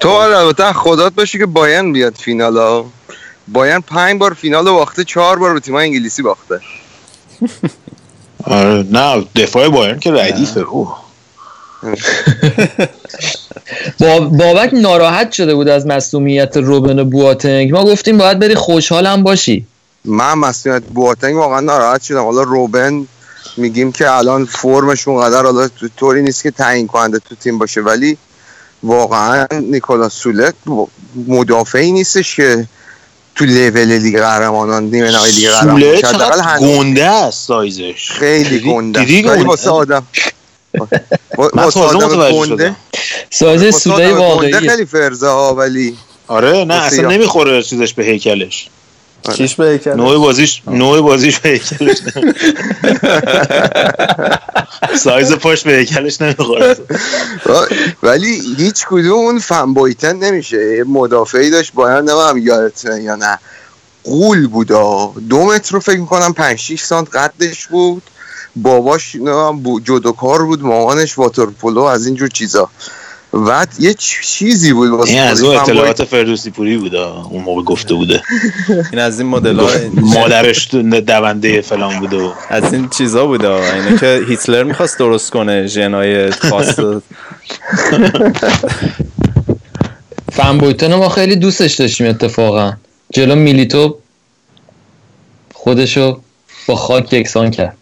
تو 0.00 0.08
حالا 0.08 0.40
البته 0.40 0.72
خدات 0.72 1.14
باشی 1.14 1.38
که 1.38 1.46
بایرن 1.46 1.92
بیاد 1.92 2.14
فینال 2.14 2.56
ها 2.56 2.86
بایرن 3.48 3.80
پنج 3.80 4.20
بار 4.20 4.34
فینال 4.34 4.64
باخته 4.64 5.04
چهار 5.04 5.38
بار 5.38 5.54
به 5.54 5.60
تیم 5.60 5.74
انگلیسی 5.74 6.22
باخته. 6.22 6.60
آره 8.44 8.86
نه 8.90 9.24
دفاع 9.36 9.68
بایرن 9.68 9.98
که 9.98 10.12
ردیفه 10.12 10.64
با 14.00 14.20
بابک 14.20 14.70
ناراحت 14.72 15.32
شده 15.32 15.54
بود 15.54 15.68
از 15.68 15.86
مصومیت 15.86 16.56
روبن 16.56 16.98
و 16.98 17.04
بواتنگ. 17.04 17.72
ما 17.72 17.84
گفتیم 17.84 18.18
باید 18.18 18.38
بری 18.38 18.54
خوشحال 18.54 19.06
هم 19.06 19.22
باشی. 19.22 19.66
من 20.04 20.34
مسئولیت 20.34 20.82
بواتنگ 20.82 21.36
واقعا 21.36 21.60
ناراحت 21.60 22.02
شدم. 22.02 22.24
حالا 22.24 22.42
روبن 22.42 23.06
میگیم 23.56 23.92
که 23.92 24.10
الان 24.10 24.44
فرمش 24.44 25.08
اونقدر 25.08 25.42
حالا 25.42 25.68
طوری 25.96 26.22
نیست 26.22 26.42
که 26.42 26.50
تعیین 26.50 26.86
کننده 26.86 27.18
تو 27.18 27.34
تیم 27.34 27.58
باشه 27.58 27.80
ولی 27.80 28.18
واقعا 28.82 29.46
نیکولاس 29.52 30.14
سولت 30.14 30.54
مدافعی 31.26 31.92
نیستش 31.92 32.36
که 32.36 32.66
تو 33.34 33.44
لول 33.44 33.98
لیگ 33.98 34.18
قهرمانان 34.18 34.84
نیمه 34.84 35.10
نهایی 35.10 35.32
لیگ 35.32 35.50
قهرمانان 35.50 35.96
چقدر 35.96 36.58
گنده 36.58 37.04
است 37.04 37.46
سایزش 37.46 38.10
خیلی 38.10 38.44
دیدی- 38.58 38.70
گنده. 38.72 39.04
دیدی 39.04 39.22
ولی؟ 39.28 39.44
واسه 39.44 39.70
آدم 39.70 40.06
واسه 41.54 41.80
آدم 41.80 42.30
گنده. 42.32 42.76
سایز 43.30 43.76
سوله. 43.76 44.12
گنده 44.14 44.60
خیلی 44.60 44.84
فرزه 44.84 45.28
ها 45.28 45.54
ولی 45.54 45.96
آره 46.28 46.64
نه 46.64 46.74
اصلا 46.74 47.08
نمی‌خوره 47.08 47.62
چیزش 47.62 47.94
به 47.94 48.04
هیکلش 48.04 48.68
چیش 49.32 49.54
به 49.54 49.66
هیکلش؟ 49.66 49.96
نوع 49.96 50.18
بازیش 50.18 50.62
نوع 50.66 51.00
بازیش 51.00 51.38
به 51.38 51.48
هیکلش 51.48 51.96
سایز 54.98 55.32
پاش 55.32 55.62
به 55.62 55.72
هیکلش 55.72 56.20
نمی‌خوره. 56.20 56.76
ولی 58.02 58.40
هیچ 58.56 58.86
کدوم 58.86 59.18
اون 59.18 59.38
فنبایتن 59.38 60.16
نمیشه. 60.16 60.76
یه 60.76 60.84
مدافعی 60.84 61.50
داشت 61.50 61.72
باید 61.74 62.10
نمیم 62.10 62.46
یادت 62.46 62.84
یا 62.84 63.16
نه. 63.16 63.38
قول 64.04 64.46
بودا 64.46 65.12
دو 65.28 65.44
متر 65.44 65.74
رو 65.74 65.80
فکر 65.80 66.00
می‌کنم 66.00 66.32
5 66.32 66.58
6 66.58 66.82
سانت 66.82 67.16
قدش 67.16 67.66
بود. 67.66 68.02
باباش 68.56 69.16
جودوکار 69.84 70.44
بود 70.44 70.62
مامانش 70.62 71.18
واترپولو 71.18 71.82
از 71.82 72.06
اینجور 72.06 72.28
چیزا. 72.28 72.70
بعد 73.34 73.68
یه 73.78 73.94
چیزی 73.94 74.72
بود 74.72 74.90
واسه 74.90 75.12
این 75.12 75.22
از. 75.22 75.42
اون 75.42 75.56
اطلاعات 75.56 76.04
فردوسی 76.04 76.50
پوری 76.50 76.76
بود 76.76 76.94
آه. 76.94 77.32
اون 77.32 77.42
موقع 77.42 77.62
گفته 77.62 77.94
بوده. 77.94 78.22
این 78.92 79.00
از 79.00 79.20
این 79.20 79.28
مدل 79.28 79.60
ها 79.60 79.70
مادرش 79.94 80.68
دونده 80.70 81.60
فلان 81.60 82.00
بوده 82.00 82.16
و 82.16 82.32
از 82.48 82.74
این 82.74 82.88
چیزا 82.88 83.26
بوده 83.26 83.48
اینه 83.48 83.98
که 83.98 84.22
هیتلر 84.28 84.62
می‌خواست 84.62 84.98
درست 84.98 85.30
کنه 85.30 85.66
ژنای 85.66 86.30
خاص. 86.30 86.80
فنبویتن 90.32 90.92
رو 90.92 90.98
ما 90.98 91.08
خیلی 91.08 91.36
دوستش 91.36 91.74
داشتیم 91.74 92.06
اتفاقا. 92.06 92.72
جلو 93.12 93.34
میلیتو 93.34 93.98
خودشو 95.54 96.20
با 96.66 96.76
خاک 96.76 97.12
یکسان 97.12 97.50
کرد. 97.50 97.76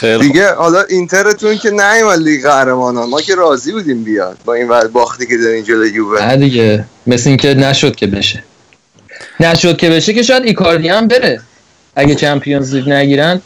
دیگه 0.00 0.54
حالا 0.54 0.82
اینترتون 0.82 1.58
که 1.58 1.70
نیومد 1.70 2.18
لیگ 2.18 2.42
قهرمانان. 2.42 3.08
ما 3.08 3.20
که 3.20 3.34
راضی 3.34 3.72
بودیم 3.72 4.04
بیاد 4.04 4.38
با 4.44 4.54
این 4.54 4.68
وقت 4.68 4.86
باختی 4.86 5.26
که 5.26 5.36
دارین 5.38 5.64
جلو 5.64 5.86
یووه. 5.86 6.26
نه 6.26 6.36
دیگه. 6.36 6.84
مثل 7.06 7.28
اینکه 7.28 7.54
نشد 7.54 7.96
که 7.96 8.06
بشه. 8.06 8.44
نشد 9.40 9.76
که 9.76 9.90
بشه 9.90 10.14
که 10.14 10.22
شاید 10.22 10.44
ایکاردی 10.44 10.88
هم 10.88 11.08
بره. 11.08 11.40
اگه 11.96 12.14
چمپیونز 12.14 12.74
لیگ 12.74 12.90
نگیرن. 12.90 13.40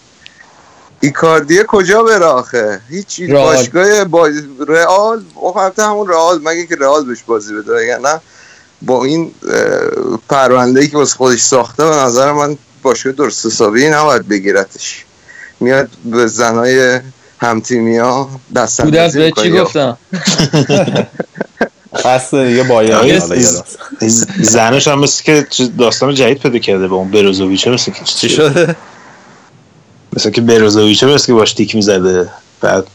ایکاردیه 1.01 1.65
کجا 1.65 2.03
بره 2.03 2.25
آخه؟ 2.25 2.81
هیچ. 2.91 3.21
باشگاه 3.23 4.05
با 4.05 4.31
رئال؟ 4.69 5.23
خب 5.35 5.57
البته 5.57 5.83
همون 5.83 6.09
رئال. 6.09 6.41
مگه 6.45 6.67
که 6.67 6.77
رئال 6.77 7.05
بهش 7.05 7.23
بازی 7.27 7.55
بده؟ 7.55 7.87
یا 7.87 7.99
نه 7.99 8.21
با 8.83 9.05
این 9.05 9.31
پرونده 10.29 10.87
که 10.87 10.97
واسه 10.97 11.17
خودش 11.17 11.41
ساخته 11.41 11.85
به 11.85 11.97
نظر 11.97 12.33
من 12.33 12.57
باشگاه 12.83 13.13
درست 13.13 13.47
حسابی 13.47 13.89
نباید 13.89 14.29
بگیرتش. 14.29 15.05
میاد 15.61 15.89
به 16.05 16.27
زنای 16.27 17.01
همتیمی 17.39 17.97
ها 17.97 18.31
دست 18.57 18.87
به 18.87 19.33
چی 19.43 19.51
گفتم؟ 19.51 19.97
قصد 22.05 22.47
دیگه 22.47 22.63
باید 22.63 23.19
زنش 24.41 24.89
هم 24.89 24.99
مثل 24.99 25.25
که 25.25 25.47
داستان 25.79 26.15
جدید 26.15 26.39
پیدا 26.39 26.59
کرده 26.59 26.89
با 26.89 26.97
اون 26.97 27.11
بروزوویچه 27.11 27.71
مثل 27.71 27.93
که 27.93 28.05
چی 28.05 28.29
شده؟ 28.29 28.77
مثل 30.17 30.31
که 30.31 30.41
بروزوویچه 30.41 31.07
مثل 31.07 31.27
که 31.27 31.33
باش 31.33 31.53
تیک 31.53 31.75
می‌زده. 31.75 32.29
بعد 32.61 32.87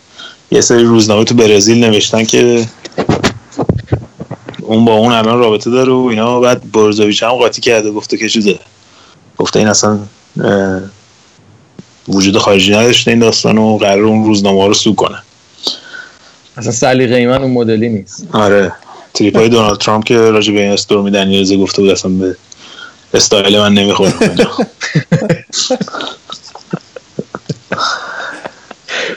یه 0.51 0.61
سری 0.61 0.83
روزنامه 0.83 1.23
تو 1.23 1.35
برزیل 1.35 1.83
نوشتن 1.83 2.23
که 2.23 2.67
اون 4.61 4.85
با 4.85 4.93
اون 4.93 5.13
الان 5.13 5.39
رابطه 5.39 5.69
داره 5.69 5.93
و 5.93 6.07
اینا. 6.09 6.39
بعد 6.39 6.71
بروزوویچ 6.71 7.23
هم 7.23 7.29
قاطی 7.29 7.61
کرده 7.61 7.91
گفته 7.91 8.17
که 8.17 8.29
چیزه 8.29 8.59
گفته 9.37 9.59
این 9.59 9.67
اصلا 9.67 9.99
وجود 12.07 12.37
خارجی 12.37 12.71
نداشته 12.71 13.11
این 13.11 13.19
داستان 13.19 13.57
و 13.57 13.77
قرار 13.77 14.03
اون 14.03 14.25
روزنامه 14.25 14.61
ها 14.61 14.67
رو 14.67 14.73
سو 14.73 14.95
کنه. 14.95 15.17
اصلا 16.57 16.71
سلیقه 16.71 17.27
من 17.27 17.41
اون 17.41 17.51
مدلی 17.51 17.89
نیست. 17.89 18.27
آره. 18.31 18.71
تریپ 19.13 19.37
های 19.37 19.49
دونالد 19.49 19.77
ترامپ 19.77 20.03
که 20.03 20.17
راجع 20.17 20.53
به 20.53 20.61
این 20.61 20.71
استورمی 20.71 21.11
دنیلزه 21.11 21.57
گفته 21.57 21.81
بود 21.81 21.91
اصلا 21.91 22.11
به 22.11 22.35
استایل 23.13 23.59
من 23.59 23.73
نمی‌خوره. 23.73 24.13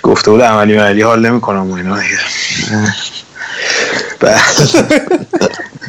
گفته 0.03 0.31
بود 0.31 0.41
عملی 0.41 0.77
عملی 0.77 1.03
حال 1.03 1.27
نمی‌کنم 1.27 1.71
و 1.71 1.75
اینا. 1.75 1.99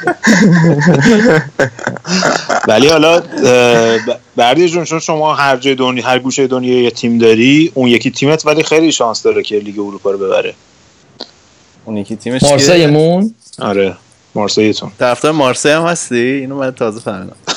ولی 2.68 2.88
حالا 2.88 3.22
بردی 4.36 4.70
جون 4.70 4.84
چون 4.84 5.00
شما 5.00 5.36
هر 5.36 5.58
جای 5.58 5.76
دنیا 5.76 6.06
هر 6.06 6.20
گوشه 6.20 6.48
دنیا 6.48 6.82
یه 6.82 6.92
تیم 6.92 7.18
داری 7.18 7.72
اون 7.74 7.88
یکی 7.88 8.12
تیمت 8.12 8.46
ولی 8.46 8.64
خیلی 8.64 8.92
شانس 8.92 9.24
داره 9.24 9.44
که 9.44 9.60
لیگ 9.60 9.80
اروپا 9.80 10.12
رو 10.12 10.18
ببره. 10.18 10.54
اون 11.86 11.98
یکی 11.98 12.16
تیمش 12.16 12.44
مارسیمون 12.44 13.34
آره 13.60 13.96
مارسیتون 14.36 14.92
طرفدار 15.00 15.32
مارسی 15.32 15.70
هم 15.70 15.82
هستی؟ 15.82 16.16
اینو 16.16 16.58
من 16.58 16.72
تازه 16.72 17.00
فهمیدم. 17.00 17.36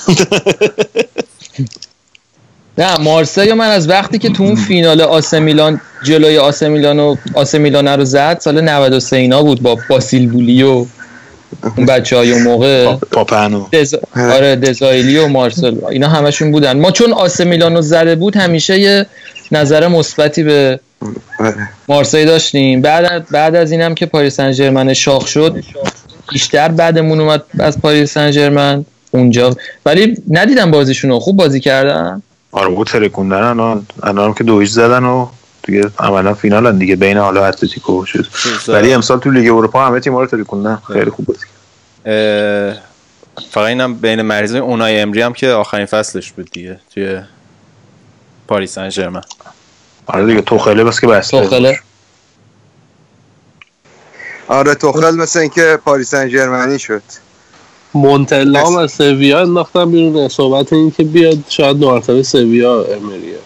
نه 2.79 3.01
مارسی 3.01 3.53
من 3.53 3.71
از 3.71 3.89
وقتی 3.89 4.19
که 4.19 4.31
تو 4.31 4.43
اون 4.43 4.55
فینال 4.55 5.01
آسه 5.01 5.41
میلان 5.41 5.81
جلوی 6.03 6.39
آسه 6.39 6.69
میلان 6.69 6.99
و 6.99 7.17
آسه 7.35 7.59
میلان 7.59 7.89
رو 7.89 8.05
زد 8.05 8.39
سال 8.41 8.61
93 8.61 9.17
اینا 9.17 9.43
بود 9.43 9.63
با 9.63 9.79
باسیل 9.89 10.31
بولی 10.31 10.63
و 10.63 10.87
اون 11.77 11.87
بچه 11.87 12.17
های 12.17 12.33
اون 12.33 12.43
موقع. 12.43 12.95
پاپانو. 12.95 13.67
دز... 13.73 13.95
آره 14.17 14.57
دزایلی 14.57 15.19
و 15.19 15.29
مارسل. 15.29 15.77
اینا 15.91 16.09
همشون 16.09 16.53
بودن. 16.53 16.81
ما 16.81 16.91
چون 16.91 17.13
آسه 17.13 17.45
میلانو 17.45 17.83
زده 17.83 18.17
بود 18.17 18.37
همیشه 18.37 18.79
یه 18.79 19.07
نظر 19.53 19.89
مثبتی 19.89 20.43
به 20.43 20.81
مارسی 21.89 22.25
داشتیم. 22.25 22.81
بعد 22.81 23.31
بعد 23.31 23.55
از 23.55 23.73
اینم 23.73 23.95
که 23.95 24.07
پاریس 24.07 24.37
سن 24.37 24.53
ژرمن 24.53 24.95
شاخ 24.95 25.27
شد 25.27 25.65
بیشتر 26.33 26.69
بعدمون 26.69 27.21
اومد 27.21 27.43
از 27.59 27.81
پاریس 27.81 28.13
سن 28.13 28.31
ژرمن 28.31 28.85
اونجا. 29.11 29.57
ولی 29.87 30.17
ندیدم 30.31 30.71
بازیشون 30.71 31.19
خوب 31.19 31.37
بازی 31.37 31.61
کردن؟ 31.61 32.23
آره 32.53 32.69
بود 32.69 32.87
ترکوندن 32.87 33.43
الان. 33.43 33.87
الان 34.03 34.35
که 34.35 34.45
دویش 34.45 34.71
زدن 34.71 35.05
و 35.05 35.27
دیگه 35.63 35.91
عملا 35.99 36.35
فینالن 36.35 36.79
دیگه 36.79 36.97
بین 36.97 37.19
حالا 37.19 37.47
اتلتیکو 37.47 38.07
شد. 38.07 38.27
ولی 38.69 38.93
امسال 38.93 39.19
تو 39.19 39.31
لیگ 39.31 39.53
اروپا 39.53 39.87
همه 39.87 40.01
تیم‌ها 40.01 40.21
رو 40.21 40.27
ترکوندن 40.27 40.79
خیلی 40.93 41.11
خوب 41.11 41.27
بازی 41.27 41.47
فقط 43.51 43.67
اینم 43.67 43.95
بین 43.95 44.23
مریض 44.23 44.55
اونای 44.55 45.01
امری 45.01 45.23
هم 45.23 45.33
که 45.33 45.49
آخرین 45.49 45.87
فصلش 45.87 46.33
بود 46.33 46.51
دیگه 46.51 46.81
توی 46.95 47.21
پاریس 48.49 48.75
سن 48.75 48.89
ژرمن 48.89 49.23
آره 50.07 50.27
دیگه 50.27 50.41
توخله 50.41 50.85
بس 50.85 51.01
که 51.01 51.07
بس 51.07 51.29
توخله؟ 51.29 51.79
آره 54.49 54.75
توخل 54.75 55.17
مثل 55.17 55.39
اینکه 55.39 55.79
پاریس 55.85 56.11
سن 56.11 56.29
ژرمنی 56.29 56.79
شد. 56.79 57.03
مونتلا 57.95 58.67
هم 58.67 58.77
از 58.77 58.93
سویا 58.93 59.41
انداختن 59.41 59.91
بیرون. 59.91 60.29
صحبت 60.29 60.73
این 60.73 60.91
که 60.91 61.05
بیاد 61.05 61.39
شاید 61.49 61.79
دو 61.79 61.91
مرتبه 61.91 62.23
سویا 62.23 62.85
امریه. 62.85 63.39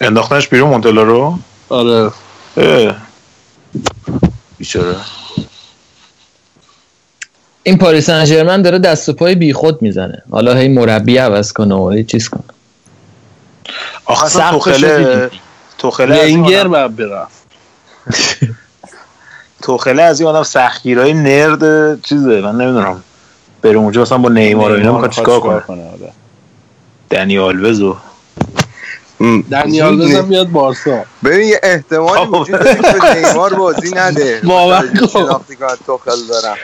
انداختنش 0.00 0.48
بیرون 0.48 0.70
مونتلا 0.70 1.02
رو؟ 1.02 1.38
آره. 1.68 2.10
بیچاره. 4.58 4.96
این 7.62 7.78
پاریس 7.78 8.06
سن 8.06 8.24
ژرمن 8.24 8.62
داره 8.62 8.78
دست 8.78 9.08
و 9.08 9.12
پای 9.12 9.34
بیخود 9.34 9.82
می‌زنه. 9.82 10.22
حالا 10.30 10.54
هی 10.54 10.68
مربی 10.68 11.16
عوض 11.16 11.52
کنه 11.52 11.74
و 11.74 11.90
هی 11.90 12.04
چیز 12.04 12.28
کنه. 12.28 12.42
آخه 14.04 14.24
اصلا 14.26 14.50
توخله 14.50 15.30
توخله 15.78 16.34
ونگر 16.34 16.68
بعد 16.68 16.96
برفت. 16.96 17.44
توخله 19.62 20.02
از 20.02 20.20
این 20.20 20.28
آدم 20.28 20.42
سختگیرای 20.42 21.12
نرد 21.14 22.02
چیزه. 22.02 22.40
من 22.40 22.56
نمی‌دونم. 22.56 23.02
بره 23.62 23.76
اونجا 23.76 24.02
مثلا 24.02 24.18
با 24.18 24.28
نیمار 24.28 24.72
و 24.72 24.74
اینا 24.74 24.92
می‌خواد 24.92 25.10
چیکار 25.10 25.40
کنه. 25.40 25.82
دنی 27.10 27.38
آلوز 27.38 27.80
و 27.80 27.96
دنی 29.50 29.80
آلوز 29.80 30.14
هم 30.14 30.24
میاد 30.24 30.48
بارسا. 30.50 31.04
ببین 31.24 31.48
یه 31.48 31.60
احتمالی 31.62 32.26
وجود 32.26 32.50
داره 32.60 32.74
که 32.74 33.28
نیمار 33.28 33.54
بازی 33.54 33.90
نده. 33.94 34.40
باور 34.44 34.86
کن. 35.12 35.40
توخل 35.86 36.26
دارم. 36.28 36.56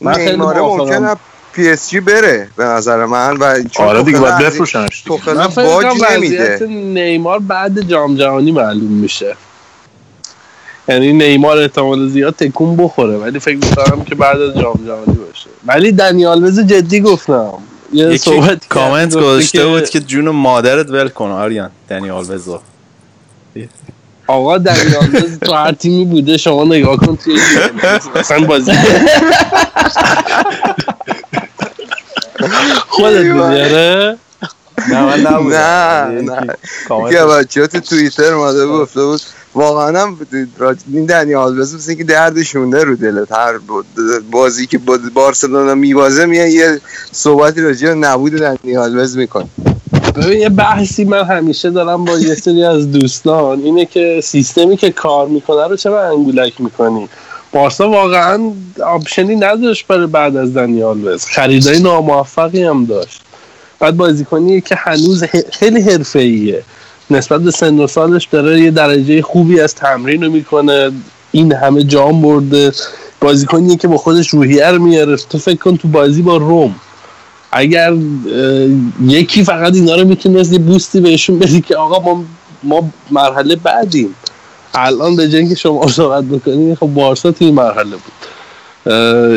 من 0.00 0.12
خیلی 0.14 0.30
نیماره 0.30 0.60
ممکنه 0.60 1.16
پی 1.52 1.68
اس 1.68 1.90
جی 1.90 2.00
بره 2.00 2.48
به 2.56 2.64
نظر 2.64 3.04
من 3.04 3.36
و 3.36 3.62
چون 3.70 3.86
آره 3.86 4.02
دیگه 4.02 4.18
باید 4.18 4.34
از- 4.34 4.42
بفروشنش 4.42 5.02
دیگه. 5.04 5.16
توخل 5.18 5.36
من 5.36 5.48
فکر 5.48 5.64
باج 5.64 5.86
نمیده. 5.86 6.54
وضعیت 6.54 6.62
نیمار 6.70 7.38
بعد 7.38 7.80
جام 7.80 8.16
جهانی 8.16 8.52
معلوم 8.52 8.92
میشه. 8.92 9.36
یعنی 10.88 11.12
نیمار 11.12 11.58
احتمال 11.58 12.08
زیاد 12.08 12.34
تکون 12.34 12.76
بخوره 12.76 13.16
ولی 13.16 13.38
فکر 13.38 13.56
می‌کنم 13.56 14.04
که 14.04 14.14
بعد 14.14 14.40
از 14.40 14.54
جام 14.54 14.80
جهانی 14.86 15.18
باشه. 15.18 15.50
ولی 15.66 15.92
دنی 15.92 16.44
آلوز 16.44 16.60
جدی 16.60 17.00
گفتم. 17.00 17.52
یه 17.92 18.16
صحبت 18.16 18.68
کامنت 18.68 19.16
گذاشته 19.16 19.58
که 19.58 19.64
بود 19.64 19.90
که 19.90 20.00
جون 20.00 20.28
مادرت 20.28 20.90
ول 20.90 21.08
کن 21.08 21.30
آریان 21.30 21.70
دنی 21.88 22.10
آلوزو 22.10 22.60
آقا 24.26 24.58
دنیال 24.58 25.14
وز 25.24 25.38
تو 25.38 25.52
هر 25.54 25.72
تیمی 25.72 26.04
بوده 26.04 26.36
شما 26.36 26.64
نگاه 26.64 26.96
کن 26.96 27.16
توی 27.16 27.40
اصلا 28.14 28.40
بازی 28.46 28.72
خودت 32.88 33.36
آره 33.36 34.18
نه 34.88 35.00
من 35.02 35.20
نبودم. 35.20 35.58
نه 35.58 36.54
یکی 36.88 37.14
نه. 37.14 37.20
از 37.20 37.28
بچه 37.28 37.60
ها 37.60 37.66
تو 37.66 37.80
توییتر 37.80 38.32
اومده 38.34 38.66
بود 38.66 38.80
گفته 38.80 39.04
بود 39.04 39.20
واقعا 39.54 40.02
هم 40.02 40.18
این 40.92 41.06
دنی 41.06 41.34
آلوز 41.34 41.74
مثل 41.74 41.90
اینکه 41.90 42.04
درد 42.04 42.42
شونده 42.42 42.84
رو 42.84 42.96
دلت. 42.96 43.32
هر 43.32 43.54
بازی 44.30 44.66
که 44.66 44.78
با 44.78 44.98
بارسلونا 45.14 45.74
میبازه 45.74 46.26
میاد 46.26 46.48
یه 46.48 46.80
صحبتی 47.12 47.60
راجع 47.60 47.94
نبود 47.94 48.32
دنی 48.32 48.76
آلوز 48.76 49.16
می‌کنه. 49.16 49.48
ببین 50.16 50.40
یه 50.40 50.48
بحثی 50.48 51.04
من 51.04 51.24
همیشه 51.24 51.70
دارم 51.70 52.04
با 52.04 52.18
یه 52.18 52.34
سری 52.34 52.64
از 52.64 52.92
دوستان. 52.92 53.60
اینه 53.60 53.86
که 53.86 54.20
سیستمی 54.24 54.76
که 54.76 54.90
کار 54.90 55.28
می‌کنه 55.28 55.66
رو 55.66 55.76
چرا 55.76 56.08
انگولک 56.08 56.60
می‌کنی؟ 56.60 57.08
بارسا 57.52 57.90
واقعا 57.90 58.52
آپشنی 58.86 59.36
نداشت 59.36 59.86
برای 59.86 60.06
بعد 60.06 60.36
از 60.36 60.54
دنیال 60.54 61.04
وز 61.04 61.24
خریدای 61.24 61.80
ناموفقی 61.80 62.62
هم 62.62 62.84
داشت. 62.84 63.22
بعد 63.78 63.96
بازیکنیه 63.96 64.60
که 64.60 64.74
هنوز 64.74 65.24
خیلی 65.52 65.80
حرفه‌ایه. 65.80 66.62
نسبت 67.10 67.40
به 67.40 67.50
سن 67.50 67.78
و 67.78 67.86
سالش 67.86 68.28
داره 68.30 68.60
یه 68.60 68.70
درجه 68.70 69.22
خوبی 69.22 69.60
از 69.60 69.74
تمرین 69.74 70.24
رو 70.24 70.32
می‌کنه. 70.32 70.90
این 71.32 71.52
همه 71.52 71.82
جام 71.82 72.22
برده. 72.22 72.72
بازیکنیه 73.20 73.76
که 73.76 73.88
با 73.88 73.96
خودش 73.96 74.28
روحیه 74.28 74.66
رو 74.66 74.82
میاره 74.82 75.16
تو 75.16 75.38
فکر 75.38 75.58
کن 75.58 75.76
تو 75.76 75.88
بازی 75.88 76.22
با 76.22 76.36
روم. 76.36 76.74
اگر 77.52 77.94
یکی 79.06 79.44
فقط 79.44 79.74
اینا 79.74 79.94
رو 79.94 80.08
می‌تونست 80.08 80.52
یه 80.52 80.58
بوستی 80.58 81.00
بهشون 81.00 81.38
بدی 81.38 81.60
که 81.60 81.76
آقا 81.76 82.14
ما 82.14 82.24
ما 82.62 82.90
مرحله 83.10 83.56
بعدیم. 83.56 84.14
الان 84.74 85.16
به 85.16 85.22
اینکه 85.22 85.54
شما 85.54 85.88
صحبت 85.88 86.24
بکنید 86.24 86.74
خب 86.74 86.86
بارسا 86.86 87.32
توی 87.32 87.46
این 87.46 87.56
مرحله 87.56 87.96
بود. 87.96 88.12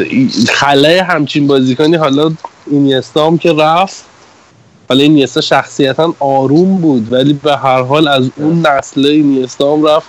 این 0.10 0.32
خلای 0.50 0.98
همچین 0.98 1.48
بازیکنی 1.48 1.96
حالا 1.96 2.32
اینیستا 2.72 3.28
هم 3.28 3.38
که 3.38 3.54
رفت 3.54 4.04
حالا 4.92 5.04
اینیستا 5.04 5.42
شخصیتا 5.42 6.16
آروم 6.20 6.78
بود 6.78 7.14
ولی 7.14 7.34
به 7.34 7.56
هر 7.56 7.82
حال 7.82 8.08
از 8.08 8.30
اون 8.36 8.68
نسل 8.68 9.06
اینیستا 9.06 9.74
هم 9.74 9.88
رفت 9.88 10.08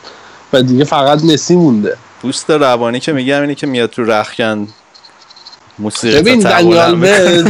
و 0.52 0.62
دیگه 0.62 0.84
فقط 0.84 1.24
مسی 1.24 1.56
مونده. 1.56 1.96
دوست 2.22 2.50
روانی 2.50 3.00
که 3.00 3.12
میگم 3.12 3.40
اینه 3.40 3.54
که 3.54 3.66
میاد 3.66 3.90
تو 3.90 4.04
رخکن 4.04 4.68
موسیقی 5.78 6.20
ببین 6.20 6.38
دنیال 6.38 6.94
همه. 6.94 7.42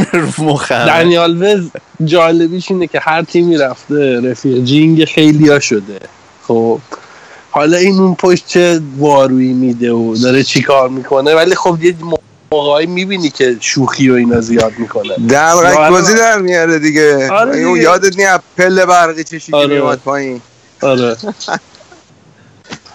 دنیال 0.99 1.43
وز 1.43 1.71
جالبیش 2.05 2.71
اینه 2.71 2.87
که 2.87 3.01
هر 3.01 3.23
تیمی 3.23 3.57
رفته 3.57 4.21
رفیجینگ 4.31 5.05
خیلی 5.05 5.49
ها 5.49 5.61
شده. 5.61 6.01
خب 6.49 6.79
حالا 7.51 7.77
این 7.77 7.99
اون 7.99 8.15
پشت 8.15 8.47
چه 8.47 8.81
وارویی 8.99 9.53
میده 9.53 9.93
و 9.93 10.17
داره 10.17 10.43
چی 10.43 10.63
کار 10.63 10.89
می‌کنه؟ 10.89 11.35
ولی 11.35 11.55
خب 11.55 11.79
یه 11.83 11.95
موقعی 12.53 12.87
می‌بینی 12.87 13.31
که 13.31 13.57
شوخی 13.61 14.11
و 14.11 14.15
اینا 14.15 14.41
زیاد 14.41 14.73
می‌کنه. 14.79 15.15
دمغک. 15.29 15.91
بازی 15.91 16.15
در 16.15 16.39
میاره 16.39 16.79
دیگه. 16.79 17.31
آره 17.31 17.59
اون. 17.59 17.81
یادت 17.81 18.19
نی 18.19 18.27
پله 18.59 18.87
برقی 18.87 19.25
چشی 19.25 19.53
که 19.53 19.57
آره. 19.57 19.75
میومد 19.75 19.99
پایین. 19.99 20.41
آره. 20.83 21.17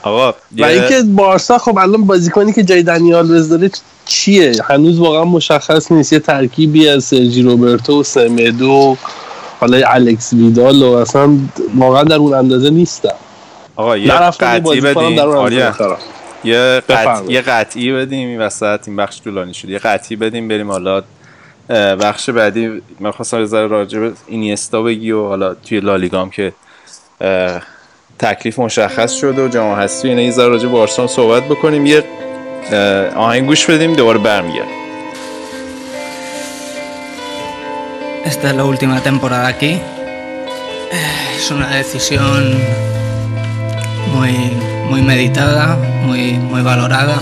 آقا 0.03 0.35
و 0.57 0.65
اینکه 0.65 1.01
بارسا 1.01 1.57
خب 1.57 1.77
الان 1.77 2.05
بازیکنی 2.05 2.53
که 2.53 2.63
جای 2.63 2.83
دنیال 2.83 3.47
داره 3.47 3.71
چیه؟ 4.05 4.51
هنوز 4.69 4.99
واقعا 4.99 5.23
مشخص 5.23 5.91
نیست. 5.91 6.13
یه 6.13 6.19
ترکیبی 6.19 6.89
از 6.89 7.03
سرجی 7.03 7.41
روبرتو 7.41 7.99
و 7.99 8.03
سمدو 8.03 8.97
حالا 9.59 9.81
الکس 9.87 10.33
ویدال 10.33 10.83
و 10.83 10.91
اصلا 10.91 11.37
واقعا 11.77 12.03
در 12.03 12.15
اون 12.15 12.33
اندازه 12.33 12.69
نیستم 12.69 13.15
آقا 13.75 13.97
یه 13.97 14.11
قطعی 14.11 14.89
آریا. 15.19 15.69
بخرم. 15.69 15.97
یه 16.47 16.81
قطع. 16.89 17.31
یه 17.31 17.41
قطعی 17.41 17.91
بدیم 17.91 18.27
این 18.27 18.41
وسط 18.41 18.79
این 18.87 18.95
بخش 18.95 19.21
طولانی 19.21 19.53
شد. 19.53 19.69
یه 19.69 19.79
قطعی 19.79 20.15
بدیم 20.15 20.47
بریم 20.47 20.71
حالا 20.71 21.03
بخش 21.99 22.29
بعدی. 22.29 22.81
من 22.99 23.11
خواستم 23.11 23.39
یه 23.39 23.45
ذره 23.45 23.67
راجع 23.67 23.99
به 23.99 24.11
اینیستا 24.27 24.81
بگی 24.81 25.11
و 25.11 25.27
حالا 25.27 25.53
توی 25.53 25.79
لالیگا 25.79 26.21
هم 26.21 26.29
که 26.29 26.53
تکلیف 28.19 28.59
مشخص 28.59 29.13
شده 29.13 29.45
و 29.45 29.47
جام 29.47 29.79
هستی 29.79 30.09
اینا. 30.09 30.21
یه 30.21 30.31
ذره 30.31 30.47
راجع 30.47 30.65
به 30.65 30.71
بارسا 30.71 31.07
صحبت 31.07 31.43
بکنیم. 31.43 31.85
یه 31.85 32.03
آهنگ 33.15 33.45
گوش 33.45 33.65
بدیم 33.65 33.93
دوباره 33.93 34.19
برمیگردیم. 34.19 34.77
Esta 38.25 38.49
es 38.49 38.55
la 38.61 38.65
última 38.65 38.97
temporada 39.09 39.47
aquí. 39.47 39.73
Es 41.37 41.45
una 41.57 41.69
decisión 41.81 42.41
muy, 44.13 44.33
muy 44.89 45.01
meditada, 45.01 45.77
muy, 46.05 46.33
muy 46.33 46.61
valorada, 46.61 47.17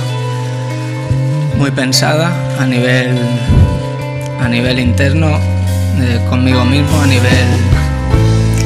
muy 1.57 1.71
pensada 1.71 2.31
a 2.59 2.65
nivel 2.65 3.17
a 4.45 4.47
nivel 4.47 4.79
interno, 4.79 5.39
eh, 5.99 6.19
conmigo 6.29 6.63
mismo, 6.65 7.01
a 7.01 7.07
nivel, 7.07 7.47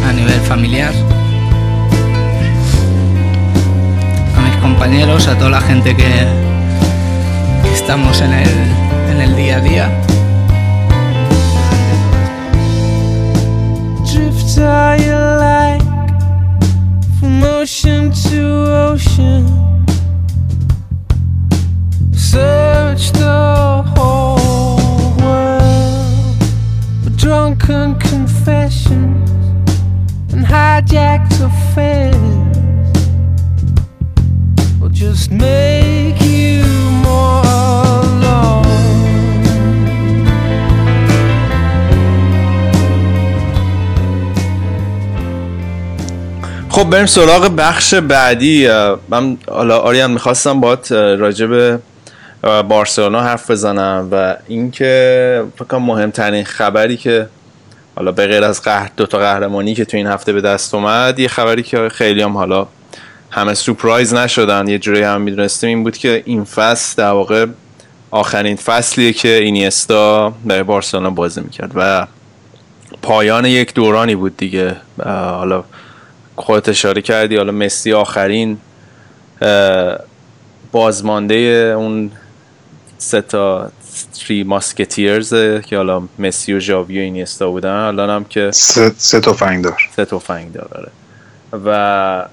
a 0.06 0.12
nivel 0.12 0.40
familiar. 0.42 0.94
A 4.36 4.42
mis 4.42 4.58
compañeros, 4.58 5.28
a 5.28 5.38
toda 5.38 5.52
la 5.52 5.62
gente 5.62 5.96
que, 5.96 6.28
estamos 7.74 8.20
en 8.22 8.34
el, 8.34 8.50
en 9.12 9.22
el 9.22 9.36
día 9.36 9.58
a 9.58 9.62
día. 9.62 9.90
From 17.20 17.44
ocean 17.44 18.12
to 18.12 18.42
ocean. 18.88 19.46
Search 22.14 23.12
the 23.12 23.84
whole 23.94 25.18
world 25.20 26.44
for 27.04 27.10
drunken 27.18 27.96
confessions 28.00 29.30
and 30.32 30.46
hijacked 30.46 31.42
affairs. 31.42 32.16
Will 34.80 34.90
just 34.90 35.30
make 35.32 36.09
خب 46.80 46.90
بریم 46.90 47.06
سراغ 47.06 47.56
بخش 47.58 47.94
بعدی. 47.94 48.70
من 49.10 49.38
حالا 49.52 49.80
آریان 49.80 50.12
می‌خواستم 50.12 50.60
باید 50.60 50.88
راجع 50.94 51.46
به 51.46 51.80
بارسلونا 52.44 53.22
حرف 53.22 53.52
بزنم 53.52 54.08
و 54.12 54.36
اینکه 54.48 55.44
فکر 55.56 55.78
مهمترین 55.78 56.44
خبری 56.44 56.98
که 56.98 57.28
حالا 57.96 58.12
به 58.12 58.28
غیر 58.28 58.44
از 58.44 58.62
قهر 58.62 58.92
دو 58.98 59.06
تا 59.06 59.18
قهرمانی 59.18 59.76
که 59.76 59.86
تو 59.86 59.98
این 59.98 60.08
هفته 60.08 60.34
به 60.34 60.42
دست 60.42 60.76
اومد 60.76 61.20
یه 61.20 61.28
خبری 61.28 61.64
که 61.64 61.90
خیلی 61.90 62.22
هم 62.22 62.38
حالا 62.38 62.68
همه 63.32 63.54
سورپرایز 63.54 64.14
نشدن 64.14 64.68
یه 64.68 64.80
جوری 64.80 65.02
هم 65.02 65.22
می‌دونستیم 65.22 65.68
این 65.68 65.84
بود 65.84 65.98
که 65.98 66.24
این 66.26 66.44
فصل 66.44 66.96
در 66.98 67.12
واقع 67.12 67.46
آخرین 68.12 68.56
فصلیه 68.56 69.14
که 69.14 69.34
اینیستا 69.36 70.34
برای 70.46 70.64
بارسلونا 70.64 71.10
بازی 71.10 71.42
می‌کرد 71.42 71.72
و 71.76 72.08
پایان 73.02 73.46
یک 73.46 73.74
دورانی 73.74 74.16
بود 74.16 74.38
دیگه. 74.38 74.76
حالا 75.06 75.64
خودت 76.40 76.70
اشاره 76.70 77.02
کردی 77.02 77.36
حالا 77.36 77.52
مسی 77.52 77.94
آخرین 77.94 78.58
بازمانده 80.72 81.74
اون 81.78 82.12
سه 82.98 83.22
تا 83.22 83.72
تری 84.20 84.44
ماسکتیرز 84.44 85.34
که 85.66 85.78
حالا 85.78 86.04
مسی 86.20 86.54
و 86.54 86.60
ژاوی 86.60 87.00
و 87.00 87.02
اینیستا 87.02 87.50
بودن. 87.50 87.70
الان 87.70 88.10
هم 88.10 88.24
که 88.24 88.52
سه, 88.52 89.20
تفنگ 89.20 89.64
دار. 89.64 89.90
سه 89.96 90.06
تفنگ 90.06 90.54
دار 90.54 90.70
آره. 90.76 90.92
و 91.66 92.26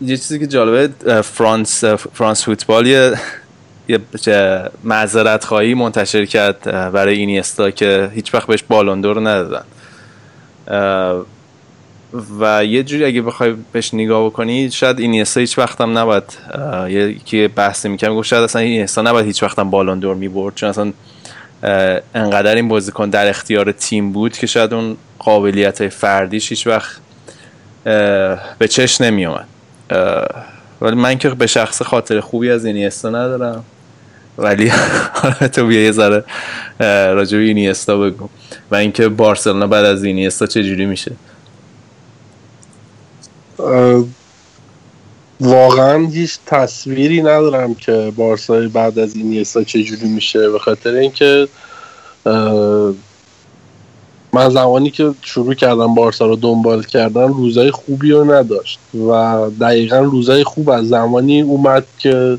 یه 0.00 0.16
چیزی 0.16 0.38
که 0.38 0.46
جالبه 0.46 1.22
فرانس 1.22 1.84
فرانس 1.84 2.44
فوتبال 2.44 2.86
یه 2.86 3.16
یه 3.88 3.98
معذرت 4.84 5.44
خواهی 5.44 5.74
منتشر 5.74 6.24
کرد 6.24 6.62
برای 6.92 7.16
اینیستا 7.16 7.70
که 7.70 8.10
هیچ 8.14 8.34
وقت 8.34 8.46
بهش 8.46 8.62
بالوندور 8.68 9.20
ندادن. 9.20 9.64
و 12.40 12.64
یه 12.64 12.82
جوری 12.82 13.04
اگه 13.04 13.22
بخوای 13.22 13.54
بهش 13.72 13.94
نگاه 13.94 14.26
بکنی 14.26 14.70
شاید 14.70 15.00
این 15.00 15.26
هیچ 15.36 15.58
وقت 15.58 15.80
هم 15.80 15.98
نباید 15.98 16.24
یکی 16.88 17.48
بحث 17.48 17.86
می‌کنم 17.86 18.14
گفت 18.14 18.28
شاید 18.28 18.42
اصلا 18.42 18.62
این 18.62 18.88
نباید 18.96 19.26
هیچ 19.26 19.42
وقت 19.42 19.58
هم 19.58 19.70
بالون 19.70 19.98
دور 19.98 20.14
می‌برد 20.14 20.54
چون 20.54 20.68
اصلا 20.68 20.92
انقدر 22.14 22.54
این 22.56 22.68
بازیکن 22.68 23.10
در 23.10 23.28
اختیار 23.28 23.72
تیم 23.72 24.12
بود 24.12 24.38
که 24.38 24.46
شاید 24.46 24.74
اون 24.74 24.96
قابلیت 25.18 25.88
فردیش 25.88 26.48
هیچ 26.48 26.66
وقت 26.66 27.00
به 28.58 28.68
چش 28.68 29.00
نمی 29.00 29.26
اومد 29.26 29.46
ولی 30.80 30.96
من 30.96 31.18
که 31.18 31.28
به 31.28 31.46
شخص 31.46 31.82
خاطر 31.82 32.20
خوبی 32.20 32.50
از 32.50 32.64
اینیستا 32.64 33.08
ندارم. 33.08 33.64
ولی 34.38 34.72
تو 35.54 35.66
بیا 35.66 35.84
یه 35.84 35.92
ذره 35.92 36.24
راجع 37.14 37.38
به 37.38 37.44
اینیستا 37.44 37.96
بگو. 37.96 38.28
و 38.70 38.74
اینکه 38.74 39.08
بارسلونا 39.08 39.66
بعد 39.66 39.84
از 39.84 40.04
اینیستا 40.04 40.46
چه 40.46 40.64
جوری 40.64 40.86
میشه؟ 40.86 41.12
واقعا 45.40 46.06
هیچ 46.06 46.38
تصویری 46.46 47.22
ندارم 47.22 47.74
که 47.74 48.12
بارسای 48.16 48.68
بعد 48.68 48.98
از 48.98 49.16
این 49.16 49.32
یسا 49.32 49.64
چجوری 49.64 50.08
میشه 50.08 50.50
به 50.50 50.58
خاطر 50.58 50.94
اینکه 50.94 51.48
من 54.32 54.50
زمانی 54.50 54.90
که 54.90 55.14
شروع 55.22 55.54
کردم 55.54 55.94
بارسا 55.94 56.26
رو 56.26 56.36
دنبال 56.36 56.82
کردن 56.82 57.28
روزای 57.28 57.70
خوبی 57.70 58.10
رو 58.10 58.32
نداشت 58.32 58.78
و 59.08 59.40
دقیقا 59.60 59.98
روزای 59.98 60.44
خوب 60.44 60.70
از 60.70 60.88
زمانی 60.88 61.40
اومد 61.40 61.84
که 61.98 62.38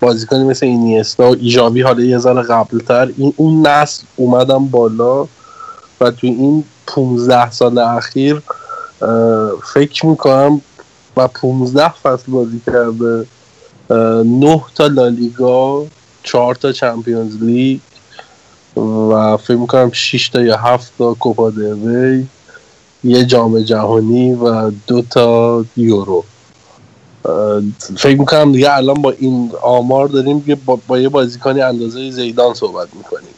بازیکنی 0.00 0.44
مثل 0.44 0.66
اینیستا 0.66 1.30
و 1.30 1.36
ایجابی 1.40 1.82
حالا 1.82 2.02
یه 2.02 2.18
ذره 2.18 2.42
قبلتر 2.42 3.12
این 3.16 3.34
اون 3.36 3.66
نسل 3.66 4.04
اومدم 4.16 4.66
بالا 4.66 5.22
و 6.00 6.10
تو 6.10 6.26
این 6.26 6.64
15 6.86 7.50
سال 7.50 7.78
اخیر 7.78 8.42
فکر 9.74 10.06
می‌کنم 10.06 10.60
و 11.16 11.28
15 11.28 11.88
فصل 11.88 12.32
بازی 12.32 12.60
کرده 12.66 13.26
نه 14.24 14.62
تا 14.74 14.86
لالیگا 14.86 15.86
چهار 16.22 16.54
تا 16.54 16.72
چمپیونز 16.72 17.42
لیگ 17.42 17.80
و 19.10 19.36
فکر 19.36 19.56
می‌کنم 19.56 19.90
6 19.92 20.28
تا 20.28 20.42
یا 20.42 20.56
7 20.56 20.92
تا 20.98 21.14
کوپا 21.14 21.50
دوی 21.50 22.26
یه 23.04 23.24
جام 23.24 23.60
جهانی 23.60 24.34
و 24.34 24.70
دو 24.86 25.02
تا 25.02 25.64
یورو. 25.76 26.24
فکر 27.96 28.18
می‌کنم 28.18 28.52
دیگه 28.52 28.76
الان 28.76 29.02
با 29.02 29.10
این 29.10 29.52
آمار 29.62 30.08
داریم 30.08 30.62
با, 30.66 30.78
با 30.86 30.98
یه 30.98 31.08
بازیکنی 31.08 31.60
اندازه 31.60 32.10
زیدان 32.10 32.54
صحبت 32.54 32.88
می‌کنیم. 32.94 33.34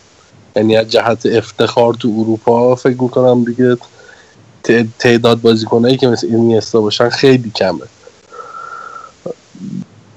یعنی 0.57 0.77
از 0.77 0.89
جهت 0.91 1.27
افتخار 1.27 1.95
تو 1.95 2.09
اروپا 2.09 2.75
فکر 2.75 3.03
می‌کنم 3.03 3.45
دیگه 3.45 3.77
تعداد 4.99 5.41
بازیکنایی 5.41 5.97
که 5.97 6.09
مثل 6.09 6.27
اینیستا 6.27 6.81
باشن 6.81 7.09
خیلی 7.09 7.51
کمه. 7.51 7.81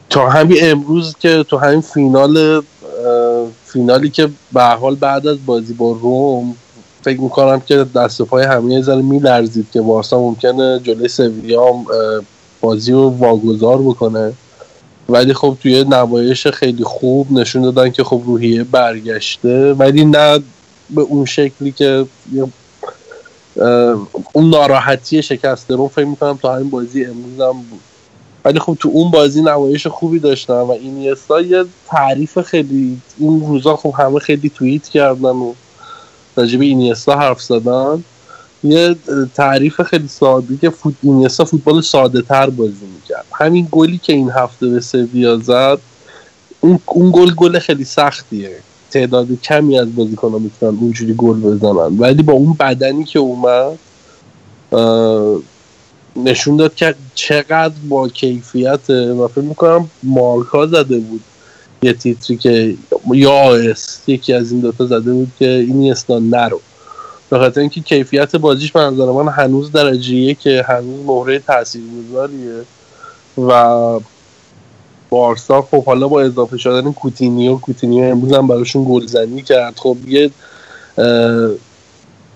تا 0.10 0.30
همین 0.30 0.58
امروز 0.62 1.16
که 1.20 1.46
تو 1.48 1.58
همین 1.58 1.82
فینال 1.82 2.64
فینالی 3.66 4.10
که 4.10 4.30
به 4.54 4.64
حال 4.64 4.96
بعد 4.96 5.28
از 5.28 5.46
بازی 5.46 5.74
با 5.74 5.92
روم 5.92 6.56
فکر 7.02 7.22
می‌کنم 7.22 7.60
که 7.60 7.86
دست 7.96 8.22
پای 8.22 8.46
همه 8.46 8.74
یه 8.74 8.82
ذره 8.82 9.02
میلرزید 9.02 9.68
که 9.72 9.82
بارسا 9.82 10.20
ممکنه 10.20 10.80
جلوی 10.84 11.08
سویا 11.08 11.66
بازی 12.62 12.92
رو 12.92 13.10
واگذار 13.10 13.82
بکنه. 13.82 14.34
ولی 15.10 15.34
خب 15.34 15.58
توی 15.62 15.84
نمایش 15.84 16.48
خیلی 16.48 16.84
خوب 16.84 17.32
نشون 17.32 17.62
دادن 17.62 17.90
که 17.90 18.04
خب 18.04 18.22
روحیه 18.26 18.64
برگشته 18.64 19.74
ولی 19.74 20.06
نه 20.06 20.40
به 20.90 21.02
اون 21.02 21.26
شکلی 21.26 21.72
که 21.72 22.06
اون 24.34 24.50
ناراحتی 24.50 25.24
شکسته 25.24 25.76
رو 25.76 25.88
فکر 25.88 26.06
می‌کنم 26.06 26.40
تا 26.42 26.56
همین 26.56 26.70
بازی 26.70 27.06
امروز 27.06 27.40
هم 27.40 27.62
بود. 27.70 27.80
ولی 28.46 28.60
خب 28.60 28.78
تو 28.80 28.90
اون 28.90 29.12
بازی 29.12 29.42
نمایش 29.42 29.88
خوبی 29.88 30.20
داشتن 30.20 30.54
و 30.54 30.72
این 30.72 31.02
یه 31.02 31.16
تعریف 31.88 32.40
خیلی 32.42 33.02
این 33.18 33.48
روزا 33.48 33.76
خب 33.76 33.94
همه 33.98 34.20
خیلی 34.20 34.50
توییت 34.50 34.88
کردن 34.88 35.30
و 35.30 35.54
راجب 36.36 36.62
اینیستا 36.62 37.16
حرف 37.16 37.42
زدن. 37.42 38.04
یه 38.64 38.96
تعریف 39.36 39.82
خیلی 39.82 40.08
ساده 40.08 40.58
که 40.58 40.70
فوت 40.70 40.94
اینیستا 41.02 41.46
فوتبال 41.46 41.82
ساده 41.82 42.22
تر 42.22 42.50
بازی 42.50 42.86
می‌کرد. 42.96 43.26
همین 43.34 43.68
گلی 43.72 43.98
که 43.98 44.14
این 44.14 44.30
هفته 44.30 44.68
به 44.68 44.80
سویا 44.80 45.38
زد 45.38 45.80
اون 46.60 46.80
اون 46.86 47.12
گل 47.14 47.34
گل 47.34 47.60
خیلی 47.60 47.84
سختیه. 47.84 48.58
تعداد 48.92 49.28
کمی 49.42 49.80
از 49.80 49.96
بازیکن‌ها 49.96 50.40
می‌تونن 50.40 50.78
اونجوری 50.82 51.14
گل 51.14 51.40
بزنن. 51.40 52.00
ولی 52.00 52.24
با 52.24 52.34
اون 52.34 52.54
بدنی 52.60 53.04
که 53.04 53.20
اومد 53.20 53.80
نشون 56.16 56.58
داد 56.58 56.76
که 56.76 56.96
چقدر 57.16 57.74
با 57.90 58.08
کیفیت 58.08 58.90
و 58.90 59.28
فکر 59.28 59.42
می‌کنم 59.42 59.90
مارکا 60.04 60.68
زده 60.68 61.00
بود. 61.00 61.22
یه 61.82 61.94
تیتری 61.94 62.38
که 62.38 62.76
یا 63.14 63.32
آس 63.32 64.00
یکی 64.08 64.34
از 64.34 64.52
این 64.52 64.62
دوتا 64.62 64.86
زده 64.86 65.14
بود 65.14 65.32
که 65.40 65.50
اینیستا 65.50 66.20
نرو. 66.20 66.62
به 67.30 67.38
خاطر 67.38 67.62
اینکه 67.62 67.82
کیفیت 67.82 68.36
بازیش 68.36 68.72
به 68.72 68.80
نظر 68.80 69.06
من 69.06 69.28
هنوز 69.28 69.72
درجه 69.72 70.03
یکه 70.03 70.34
که 70.34 70.66
هنوز 70.68 71.06
مهره 71.06 71.40
تاثیرگذاریه 71.40 72.62
و 73.38 74.00
بارسا 75.10 75.62
خب 75.62 75.86
حالا 75.86 76.08
با 76.08 76.22
اضافه 76.22 76.58
شدن 76.58 76.92
کوتینیو 76.92 77.56
کوتینیو 77.56 78.04
امروز 78.04 78.34
هم 78.34 78.48
براشون 78.48 78.86
گلزنی 78.90 79.42
کرد. 79.42 79.78
خب 79.78 79.98
یه 80.08 80.32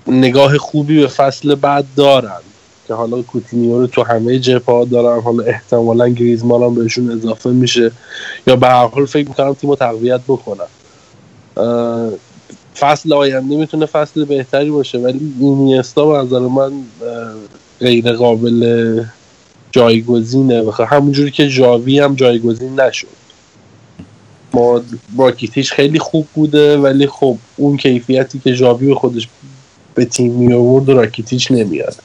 نگاه 0.07 0.57
خوبی 0.57 1.01
به 1.01 1.07
فصل 1.07 1.55
بعد 1.55 1.85
دارن 1.97 2.41
که 2.87 2.93
حالا 2.93 3.21
کوتینیو 3.21 3.79
رو 3.79 3.87
تو 3.87 4.03
همه 4.03 4.39
جبهه 4.39 4.85
دارن. 4.85 5.21
حالا 5.21 5.43
احتمالا 5.43 6.09
گریزمان 6.09 6.63
هم 6.63 6.75
بهشون 6.75 7.11
اضافه 7.11 7.49
میشه. 7.49 7.91
یا 8.47 8.55
به 8.55 8.67
هر 8.67 8.87
حال 8.87 9.05
فکر 9.05 9.27
می‌کنم 9.27 9.53
تیم 9.53 9.69
رو 9.69 9.75
تقویت 9.75 10.21
بکنن. 10.27 10.67
فصل 12.75 13.13
آینده 13.13 13.55
می‌تونه 13.57 13.85
فصل 13.85 14.25
بهتری 14.25 14.71
باشه 14.71 14.97
ولی 14.97 15.33
اینیستا 15.39 16.05
به 16.05 16.17
نظر 16.17 16.39
من 16.39 16.71
غیر 17.79 18.13
قابل 18.13 19.03
جایگزینه 19.73 20.63
بخواه 20.63 20.87
همونجوری 20.87 21.31
که 21.31 21.49
جاوی 21.49 21.99
هم 21.99 22.15
جایگزین 22.15 22.79
نشد. 22.79 23.07
ما 24.53 24.81
راکیتیش 25.17 25.73
خیلی 25.73 25.99
خوب 25.99 26.27
بوده 26.33 26.77
ولی 26.77 27.07
خب 27.07 27.37
اون 27.55 27.77
کیفیتی 27.77 28.39
که 28.39 28.55
جاوی 28.55 28.87
به 28.87 28.95
خودش 28.95 29.27
به 29.95 30.05
تیم 30.05 30.31
می 30.31 30.53
آورد 30.53 30.89
و 30.89 30.93
راکیتیچ 30.93 31.51
نمیاد. 31.51 31.95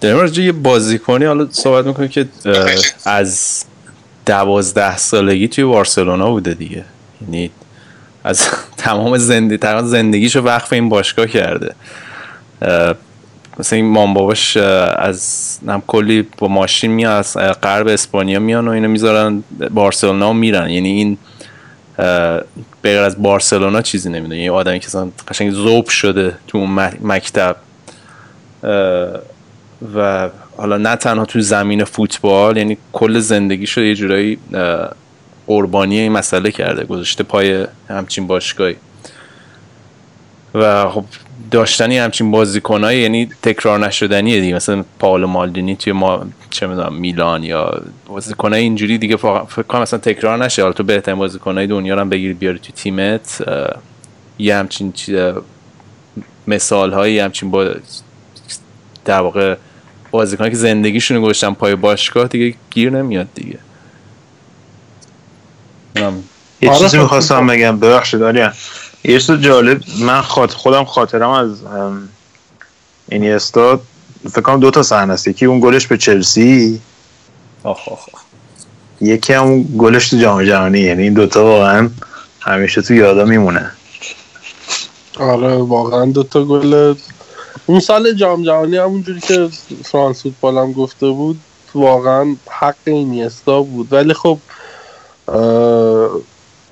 داریم 0.00 0.16
راجع 0.16 0.42
یه 0.42 0.52
بازیکنی 0.52 1.24
حالا 1.24 1.48
صحبت 1.50 1.86
می‌کنیم 1.86 2.08
که 2.08 2.28
از 3.04 3.64
دوازده 4.26 4.96
سالگی 4.96 5.48
توی 5.48 5.64
بارسلونا 5.64 6.30
بوده 6.30 6.54
دیگه. 6.54 6.84
یعنی 7.22 7.50
از 8.24 8.48
تمام 8.76 9.18
زندگی 9.18 9.58
تقریبا 9.58 9.88
زندگیشو 9.88 10.40
وقف 10.40 10.72
این 10.72 10.88
باشگاه 10.88 11.26
کرده. 11.26 11.74
مثلا 13.58 13.76
این 13.76 13.86
مام 13.86 14.14
باباش 14.14 14.56
از 14.56 15.58
نم 15.62 15.82
کلی 15.86 16.28
با 16.38 16.48
ماشین 16.48 16.90
میاد 16.90 17.18
از 17.18 17.36
غرب 17.36 17.86
اسپانیا 17.86 18.40
میان 18.40 18.68
و 18.68 18.70
اینو 18.70 18.88
می‌ذارن 18.88 19.44
بارسلونا 19.70 20.32
میرن. 20.32 20.70
یعنی 20.70 20.88
این 20.88 21.18
غیر 22.82 22.98
از 22.98 23.22
بارسلونا 23.22 23.82
چیزی 23.82 24.10
نمی‌دونه. 24.10 24.42
یه 24.42 24.52
آدمی 24.52 24.80
که 24.80 24.86
مثلا 24.86 25.08
قشنگ 25.28 25.52
ذوب 25.52 25.88
شده 25.88 26.34
تو 26.46 26.58
اون 26.58 26.70
مکتب. 27.02 27.56
و 29.94 30.30
حالا 30.56 30.76
نه 30.76 30.96
تنها 30.96 31.24
تو 31.24 31.40
زمین 31.40 31.84
فوتبال 31.84 32.56
یعنی 32.56 32.78
کل 32.92 33.18
زندگیشو 33.18 33.80
یه 33.80 33.94
جورایی 33.94 34.38
قربانی 35.46 35.98
این 35.98 36.12
مسئله 36.12 36.50
کرده. 36.50 36.84
گذاشته 36.84 37.24
پای 37.24 37.66
همچین 37.88 38.26
باشگاهی. 38.26 38.76
و 40.54 40.88
خب 40.88 41.04
داشتنی 41.52 41.98
همچین 41.98 42.30
بازیکنایی 42.30 43.00
یعنی 43.00 43.28
تکرار 43.42 43.78
نشدنیه 43.78 44.40
دیگه. 44.40 44.54
مثلا 44.54 44.84
پاولو 44.98 45.26
مالدینی 45.26 45.76
توی 45.76 45.92
ما 45.92 46.26
چه 46.50 46.66
می‌دونم 46.66 46.94
میلان 46.94 47.44
یا 47.44 47.82
بازیکنای 48.06 48.62
اینجوری 48.62 48.98
دیگه 48.98 49.16
فکر 49.16 49.62
کنم 49.62 49.82
مثلا 49.82 49.98
تکرار 49.98 50.44
نشه. 50.44 50.62
حالا 50.62 50.72
تو 50.72 50.82
بهترین 50.82 51.18
بازیکنای 51.18 51.66
دنیا 51.66 51.94
رو 51.94 52.00
هم 52.00 52.08
بگیری 52.08 52.34
بیاری 52.34 52.58
تو 52.58 52.72
تیمت 52.72 53.42
یه 54.38 54.56
همچین 54.56 54.92
مثال 56.46 56.92
هایی 56.92 57.18
همچین 57.18 57.50
با 57.50 57.74
در 59.04 59.20
واقع 59.20 59.56
بازیکنایی 60.10 60.52
که 60.52 60.58
زندگیشون 60.58 61.20
گذاشتن 61.20 61.54
پای 61.54 61.74
باشگاه 61.74 62.28
دیگه 62.28 62.56
گیر 62.70 62.90
نمیاد 62.90 63.28
دیگه. 63.34 63.58
یه 66.60 66.70
آره 66.70 66.78
چیزی 66.78 66.96
خب، 66.96 67.02
می‌خواستم 67.02 67.46
بگم. 67.46 67.80
ببخشید 67.80 68.22
آریان. 68.22 68.52
یه 69.04 69.20
چیز 69.20 69.30
جالب 69.30 69.80
من 70.00 70.20
خاط 70.22 70.52
خودم 70.52 70.84
خاطرم 70.84 71.30
از 71.30 71.50
اینیستا 73.08 73.80
فکر 74.30 74.40
کنم 74.40 74.60
دو 74.60 74.70
تا 74.70 74.82
صحنه 74.82 75.12
است. 75.12 75.28
یکی 75.28 75.46
اون 75.46 75.60
گلش 75.60 75.86
به 75.86 75.98
چلسی. 75.98 76.80
آخ 77.64 77.88
آخ 77.88 78.08
آخ. 78.14 78.20
یکی 79.00 79.32
هم 79.32 79.42
اون 79.42 79.74
گلش 79.78 80.10
تو 80.10 80.16
جام 80.16 80.44
جهانی. 80.44 80.80
یعنی 80.80 81.02
این 81.02 81.14
دوتا 81.14 81.44
واقعا 81.44 81.90
همیشه 82.40 82.82
تو 82.82 82.94
یادا 82.94 83.24
میمونه. 83.24 83.70
آره 85.18 85.56
واقعا 85.56 86.04
دوتا 86.04 86.44
گل. 86.44 86.94
اون 87.66 87.80
سال 87.80 88.12
جام 88.12 88.44
جهانی 88.44 88.76
همونجوری 88.76 89.20
که 89.20 89.48
فرانس 89.84 90.22
فوتبال 90.22 90.58
هم 90.58 90.72
گفته 90.72 91.06
بود 91.06 91.40
واقعا 91.74 92.36
حق 92.50 92.74
اینیستا 92.84 93.62
بود. 93.62 93.92
ولی 93.92 94.14
خب 94.14 94.38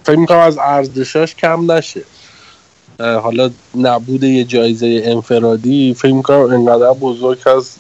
فکر 0.05 0.19
می‌کنم 0.19 0.39
از 0.39 0.59
ارزشاش 0.59 1.35
کم 1.35 1.73
نشه. 1.73 2.03
حالا 3.01 3.51
نبود 3.77 4.25
یه 4.25 4.45
جایزه 4.45 5.03
انفرادی 5.05 5.95
فکر 5.95 6.13
می‌کنم 6.13 6.41
انقدر 6.41 6.93
بزرگ 6.93 7.39
هست 7.47 7.77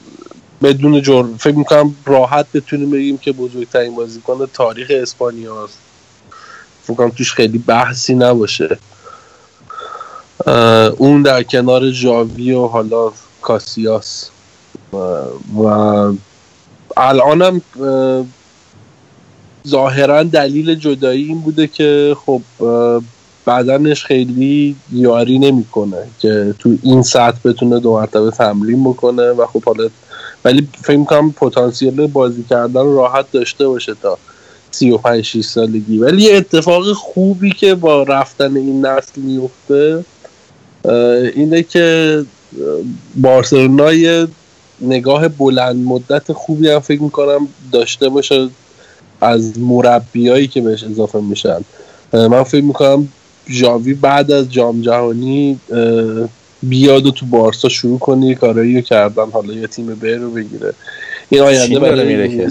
بدون 0.62 1.02
جرم 1.02 1.36
فکر 1.36 1.54
می‌کنم 1.54 1.94
راحت 2.06 2.46
بتونیم 2.54 2.90
بگیم 2.90 3.18
که 3.18 3.32
بزرگترین 3.32 3.94
بازیکن 3.94 4.46
تاریخ 4.52 4.88
اسپانیا 4.90 5.64
است. 5.64 5.78
فکر 6.82 6.94
کنم 6.94 7.10
توش 7.10 7.34
خیلی 7.34 7.58
بحثی 7.58 8.14
نباشه. 8.14 8.78
اون 10.96 11.22
در 11.22 11.42
کنار 11.42 11.90
ژاوی 11.90 12.52
و 12.52 12.66
حالا 12.66 13.12
کاسیاس. 13.42 14.30
و 15.58 15.66
الانم 16.96 17.60
اه، 17.82 18.24
ظاهرا 19.68 20.22
دلیل 20.22 20.74
جدایی 20.74 21.24
این 21.24 21.40
بوده 21.40 21.66
که 21.66 22.16
خب 22.26 22.42
بدنش 23.46 24.04
خیلی 24.04 24.76
یاری 24.92 25.38
نمی‌کنه 25.38 26.06
که 26.18 26.54
تو 26.58 26.76
این 26.82 27.02
سطح 27.02 27.38
بتونه 27.44 27.80
دو 27.80 27.92
مرتبه 27.92 28.30
تمرین 28.30 28.84
بکنه 28.84 29.30
و 29.30 29.46
خب 29.46 29.64
حالا 29.64 29.88
ولی 30.44 30.68
فکر 30.82 30.96
می‌کنم 30.96 31.32
پتانسیل 31.32 32.06
بازی 32.06 32.44
کردن 32.50 32.84
راحت 32.84 33.32
داشته 33.32 33.68
باشه 33.68 33.94
تا 34.02 34.18
35 34.70 35.24
6 35.24 35.40
سالگی. 35.40 35.98
ولی 35.98 36.30
اتفاق 36.30 36.92
خوبی 36.92 37.50
که 37.50 37.74
با 37.74 38.02
رفتن 38.02 38.56
این 38.56 38.86
نسل 38.86 39.20
میفته 39.20 40.04
اینه 41.34 41.62
که 41.62 42.24
بارسلونا 43.16 43.92
یه 43.92 44.26
نگاه 44.80 45.28
بلند 45.28 45.86
مدت 45.86 46.32
خوبی 46.32 46.68
هم 46.68 46.80
فکر 46.80 47.02
می‌کنم 47.02 47.48
داشته 47.72 48.08
باشه 48.08 48.48
از 49.20 49.58
مربیایی 49.58 50.48
که 50.48 50.60
بهش 50.60 50.84
اضافه 50.84 51.20
میشن. 51.20 51.60
من 52.12 52.42
فکر 52.42 52.64
می‌کنم 52.64 53.08
ژاوی 53.50 53.94
بعد 53.94 54.32
از 54.32 54.52
جام 54.52 54.80
جهانی 54.80 55.60
بیاد 56.62 57.06
و 57.06 57.10
تو 57.10 57.26
بارسا 57.26 57.68
شروع 57.68 57.98
کنه 57.98 58.34
کارایی 58.34 58.74
رو 58.74 58.80
کردن 58.80 59.30
حالا 59.30 59.52
یه 59.52 59.66
تیم 59.66 59.86
ب 59.86 60.04
رو 60.04 60.30
بگیره. 60.30 60.74
این 61.28 61.40
آینده 61.40 61.78
برای 61.78 62.16
میره 62.16 62.50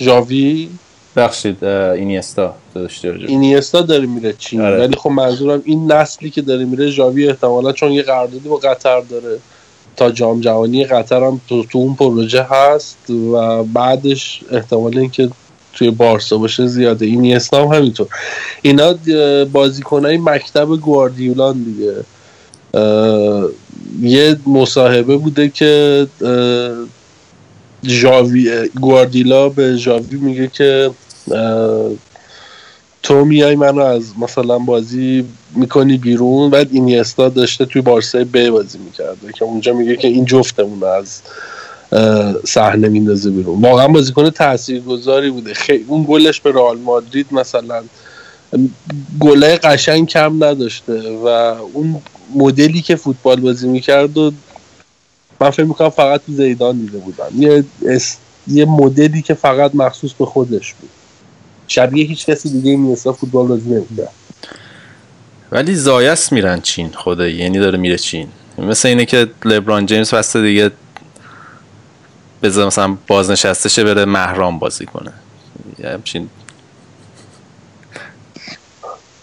ژاوی 0.00 0.68
بخشید 1.16 1.64
اینیستا 1.64 2.54
داشته 2.74 3.12
به- 3.12 3.24
اینیستا 3.28 3.82
داره 3.82 4.06
میره 4.06 4.32
چین. 4.32 4.60
آره. 4.60 4.78
ولی 4.78 4.96
خب 4.96 5.10
منظورم 5.10 5.62
این 5.64 5.92
نسلی 5.92 6.30
که 6.30 6.42
داره 6.42 6.64
میره 6.64 6.90
ژاوی 6.90 7.28
احتمالا 7.28 7.72
چون 7.72 7.92
یه 7.92 8.02
قراردادی 8.02 8.48
با 8.48 8.56
قطر 8.56 9.00
داره. 9.00 9.38
تا 9.96 10.10
جام 10.10 10.40
جهانی 10.40 10.84
قطر 10.84 11.22
هم 11.24 11.40
تو, 11.48 11.64
تو 11.64 11.78
اون 11.78 11.94
پروژه 11.94 12.42
هست 12.50 13.10
و 13.10 13.64
بعدش 13.64 14.40
احتمال 14.50 14.98
اینکه 14.98 15.30
توی 15.76 15.90
بارسا 15.90 16.38
باشه 16.38 16.66
زیاده. 16.66 17.06
این 17.06 17.40
هم 17.52 17.64
همینطور. 17.64 18.06
اینا 18.62 18.94
بازیکنای 19.52 20.18
مکتب 20.18 20.66
گواردیولان 20.66 21.62
دیگه. 21.62 21.94
یه 24.02 24.36
مصاحبه 24.46 25.16
بوده 25.16 25.48
که 25.48 26.06
اه، 26.24 26.86
ژاوی 27.84 28.68
گواردیولا 28.80 29.48
به 29.48 29.76
ژاوی 29.76 30.16
میگه 30.16 30.48
که 30.48 30.90
تو 33.02 33.24
میای 33.24 33.56
منو 33.56 33.82
از 33.82 34.04
مثلا 34.18 34.58
بازی 34.58 35.24
می‌کنی 35.54 35.98
بیرون 35.98 36.50
بعد 36.50 36.68
اینیستا 36.72 37.28
داشته 37.28 37.64
توی 37.64 37.82
بارسای 37.82 38.24
ب 38.24 38.50
بازی 38.50 38.78
می‌کرده 38.78 39.32
که 39.32 39.44
اونجا 39.44 39.72
میگه 39.72 39.96
که 39.96 40.08
این 40.08 40.24
جفتمون 40.24 40.84
از 40.84 41.20
صحنه 42.46 42.88
میندازه 42.88 43.30
بیرون. 43.30 43.60
واقعا 43.60 43.88
بازیکن 43.88 44.30
تاثیرگذاری 44.30 45.30
بوده. 45.30 45.54
خیلی 45.54 45.84
اون 45.88 46.04
گلش 46.08 46.40
به 46.40 46.52
رئال 46.52 46.78
مادرید 46.78 47.26
مثلا 47.32 47.82
گلای 49.20 49.56
قشنگ 49.56 50.08
کم 50.08 50.44
نداشته 50.44 51.10
و 51.10 51.26
اون 51.72 52.02
مدلی 52.34 52.82
که 52.82 52.96
فوتبال 52.96 53.40
بازی 53.40 53.68
می‌کرد 53.68 54.18
و 54.18 54.32
من 55.40 55.50
فکر 55.50 55.64
می‌کنم 55.64 55.88
فقط 55.88 56.20
تو 56.26 56.32
زیدان 56.32 56.78
دیده 56.78 56.98
بودم. 56.98 57.28
یه 57.38 57.64
اس... 57.88 58.16
یه 58.48 58.64
مدلی 58.64 59.22
که 59.22 59.34
فقط 59.34 59.74
مخصوص 59.74 60.12
به 60.12 60.26
خودش 60.26 60.74
بود. 60.74 60.90
شبیه 61.68 62.06
هیچ 62.06 62.26
کسی 62.26 62.50
دیگه 62.50 62.70
این 62.70 62.94
فوتبال 62.94 63.46
بازی 63.46 63.70
نمی‌کرد 63.70 64.10
ولی 65.52 65.74
زایست 65.74 66.32
میرن 66.32 66.60
چین 66.60 66.90
خدایی. 66.94 67.34
یعنی 67.34 67.58
داره 67.58 67.78
میره 67.78 67.98
چین. 67.98 68.28
مثل 68.58 68.88
اینه 68.88 69.04
که 69.04 69.26
لبران 69.44 69.86
جیمز 69.86 70.10
فصل 70.10 70.42
دیگه 70.42 70.70
بذار 72.42 72.66
مثلا 72.66 72.96
بازنشسته 73.06 73.68
شه 73.68 73.84
بره 73.84 74.04
مهران 74.04 74.58
بازی 74.58 74.86
کنه. 74.86 75.12
یه 75.78 75.88
همچین 75.88 76.30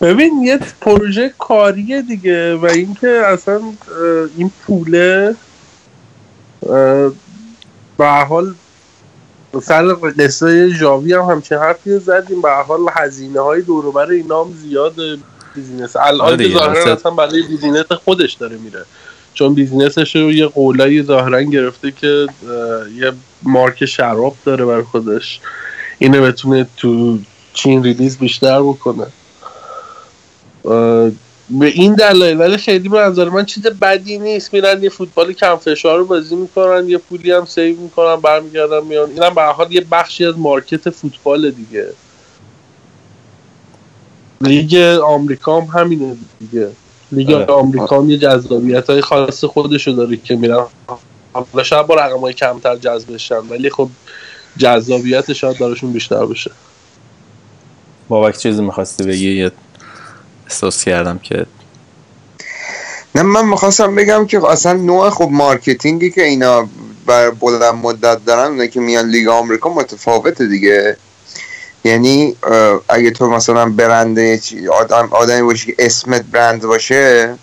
ببین 0.02 0.44
یه 0.44 0.60
پروژه 0.82 1.34
کاریه 1.40 2.02
دیگه 2.02 2.56
و 2.56 2.66
اینکه 2.66 3.22
اصلا 3.26 3.62
این 4.38 4.52
پوله 4.66 5.36
به 7.98 8.08
حال 8.30 8.56
سر 9.62 9.94
قصه 10.18 10.70
ژاوی 10.70 11.14
هم 11.14 11.22
همچین 11.22 11.58
حرفی 11.58 12.00
زدیم. 12.00 12.42
به 12.42 12.52
حال 12.52 12.80
هزینه 12.92 13.40
های 13.40 13.62
دوروبر 13.62 14.10
اینا 14.10 14.44
هم 14.44 14.54
زیاده. 14.54 15.18
business 15.56 15.96
آره 15.96 16.08
الان 16.08 16.30
که 16.30 16.44
دیگه، 16.44 16.58
ظاهرا 16.58 16.94
اصلا 16.94 17.12
برای 17.12 17.42
business 17.42 17.92
خودش 17.92 18.34
داره 18.34 18.58
میره. 18.58 18.86
چون 19.34 19.54
business 19.54 20.03
ش 20.03 20.16
رو 20.16 20.32
یه 20.32 20.48
قولایی 20.48 21.04
ظاهرا 21.04 21.42
گرفته 21.42 21.92
که 21.92 22.28
یه 22.96 23.12
مارک 23.44 23.86
شراب 23.86 24.36
داره 24.46 24.66
برای 24.66 24.84
خودش. 24.84 25.40
اینو 26.00 26.22
بتونه 26.22 26.68
تو 26.78 27.20
چین 27.54 27.84
release 27.84 28.18
بیشتر 28.18 28.62
بکنه. 28.62 29.08
به 31.50 31.66
این 31.66 31.96
دلایل. 31.96 32.40
ولی 32.40 32.58
خیلی 32.58 32.90
به 32.90 33.00
نظر 33.00 33.30
من 33.30 33.46
چیز 33.46 33.64
بدی 33.64 34.18
نیست. 34.18 34.54
میرن 34.54 34.84
یه 34.84 34.90
فوتبال 34.90 35.34
کم 35.34 35.56
فشار 35.56 36.00
رو 36.00 36.06
بازی 36.06 36.36
می‌کنن 36.36 36.90
یه 36.90 36.98
پولی 36.98 37.32
هم 37.32 37.46
save 37.46 37.80
می‌کنن 37.80 38.16
برمیگردن 38.16 38.84
میان. 38.84 39.10
اینم 39.10 39.34
به 39.34 39.42
حال 39.42 39.72
یه 39.72 39.86
بخشی 39.92 40.26
از 40.26 40.38
market 40.38 40.90
فوتبال 40.90 41.52
دیگه. 41.52 41.88
لیگ 44.42 44.76
آمریکا 45.04 45.62
هم 45.62 45.82
همینه 45.82 46.16
دیگه. 46.40 46.70
لیگ 47.14 47.32
آره. 47.32 47.46
آمریکا 47.46 47.98
هم 48.02 48.10
یه 48.10 48.18
جذابیت 48.18 48.90
های 48.90 49.02
خاص 49.02 49.44
خودشو 49.44 49.92
داره 49.92 50.18
که 50.18 50.36
میرن. 50.36 50.66
حالا 51.34 51.64
شاید 51.64 51.88
با 51.88 51.96
رقم 51.96 52.20
های 52.20 52.34
کمتر 52.34 52.76
جذب 52.76 53.14
بشن 53.14 53.40
ولی 53.50 53.70
خب 53.70 53.90
جذابیت 54.58 55.34
شاید 55.34 55.58
دارشون 55.58 55.94
بیشتر 55.94 56.26
بشه. 56.26 56.52
بابک 58.10 58.38
چیزی 58.38 58.62
می‌خواستی 58.62 59.04
بگی؟ 59.04 59.32
یه 59.32 59.52
احساس 60.48 60.84
کردم 60.84 61.18
که 61.18 61.46
نه 63.16 63.22
من 63.22 63.46
می‌خواستم 63.46 63.96
بگم 63.96 64.26
که 64.26 64.46
اصلا 64.50 64.74
نوع 64.74 65.10
خب 65.10 65.30
marketing 65.32 66.04
ی 66.04 66.12
که 66.12 66.24
اینا 66.24 66.68
بر 67.06 67.30
بلند 67.30 67.76
مدت 67.76 68.26
دارن 68.26 68.52
اونه 68.52 68.68
که 68.68 68.80
میان 68.80 69.10
لیگ 69.10 69.28
آمریکا 69.28 69.70
متفاوته 69.70 70.48
دیگه. 70.48 70.98
یعنی 71.84 72.36
اگه 72.90 73.12
تو 73.12 73.30
مثلا 73.30 73.66
برنده 73.70 74.38
چی- 74.38 74.68
آدم 74.68 75.08
آدمی 75.12 75.42
باشی 75.42 75.66
که 75.66 75.76
اسمت 75.86 76.22
برند 76.22 76.62
باشه 76.62 77.36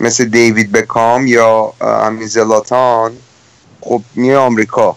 مثل 0.00 0.24
دیوید 0.24 0.72
بکام 0.72 1.26
یا 1.26 1.72
همین 1.80 2.26
زلاتان 2.26 3.12
خب 3.80 4.02
میه 4.14 4.36
آمریکا. 4.36 4.96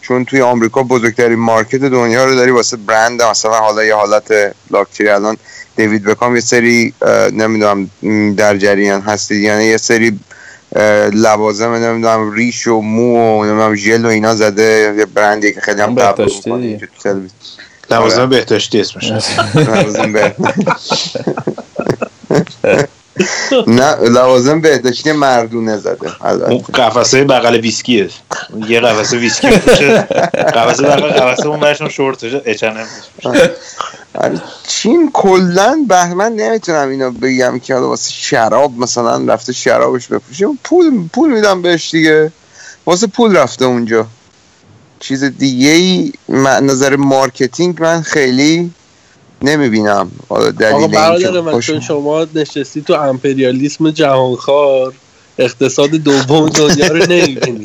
چون 0.00 0.24
توی 0.24 0.40
آمریکا 0.40 0.82
بزرگترین 0.82 1.38
مارکت 1.38 1.80
دنیا 1.80 2.24
رو 2.24 2.34
داری 2.34 2.50
واسه 2.50 2.76
برند 2.76 3.22
مثلا 3.22 3.52
حالا 3.58 3.84
یه 3.84 3.94
حالت 3.94 4.54
لاکچری 4.70 5.08
الان 5.08 5.36
دیوید 5.76 6.04
بکام 6.04 6.34
یه 6.34 6.40
سری 6.40 6.94
نمی‌دونم 7.32 7.90
در 8.36 8.56
جریان 8.56 9.00
هستید 9.00 9.42
یعنی 9.42 9.64
یه 9.64 9.76
سری 9.76 10.18
لوازم 11.12 11.74
نمی‌دونم 11.74 12.32
ریش 12.32 12.66
و 12.66 12.80
مو 12.80 13.16
و 13.16 13.44
نمی‌دونم 13.44 13.74
ژل 13.74 14.04
و 14.04 14.08
اینا 14.08 14.34
زده 14.34 14.94
یه 14.98 15.06
برندی 15.06 15.52
که 15.52 15.60
خیلی 15.60 15.80
هم 15.80 15.94
لوازم. 17.92 18.26
بهداشتی 18.28 18.80
اسمش 18.80 19.12
لوازم 19.54 20.12
به- 20.12 20.34
نه 23.66 23.96
لوازم 23.96 24.60
بهداشتی 24.60 25.12
مردونه 25.12 25.76
زده. 25.78 26.24
اون 26.24 26.58
قفسه 26.58 27.24
بغل 27.24 27.56
ویسکیه. 27.60 28.08
یه 28.68 28.80
قفسه 28.80 29.16
ویسکی 29.16 29.48
قفسه 29.48 30.82
بغل 30.82 31.10
قفسه 31.10 31.46
اون 31.46 31.60
برشون 31.60 31.88
شورتشه. 31.88 32.42
اچنم 32.44 32.86
آره، 34.14 34.40
چین 34.66 35.10
کلا 35.12 35.84
به 35.88 36.14
من 36.14 36.32
نمی‌تونم 36.32 36.88
اینو 36.88 37.10
بگم 37.10 37.58
که 37.58 37.74
حالا 37.74 37.88
واسه 37.88 38.10
شراب 38.12 38.78
مثلا 38.78 39.32
رفته 39.34 39.52
شرابش 39.52 40.06
بفروشه 40.06 40.46
پول 40.64 41.08
پول 41.12 41.32
میدم 41.32 41.62
بهش 41.62 41.90
دیگه. 41.90 42.32
واسه 42.86 43.06
پول 43.06 43.36
رفته 43.36 43.64
اونجا. 43.64 44.06
چیز 45.02 45.24
دیگه 45.24 45.68
ای 45.68 46.12
نظر 46.62 46.96
marketing 46.96 47.82
من 47.82 48.02
خیلی 48.02 48.70
نمی‌بینم. 49.42 50.10
آقا 50.28 50.50
دلیل 50.50 50.74
این 50.74 50.90
برادر 50.90 51.32
که 51.32 51.40
من 51.40 51.60
چون 51.60 51.80
شما 51.80 52.26
نشستی 52.34 52.82
تو 52.82 52.92
امپریالیسم 52.92 53.90
جهانخوار 53.90 54.92
اقتصاد 55.38 55.90
دوم 55.90 56.48
دنیا 56.48 56.86
رو 56.86 57.06
نمی‌بینی. 57.06 57.64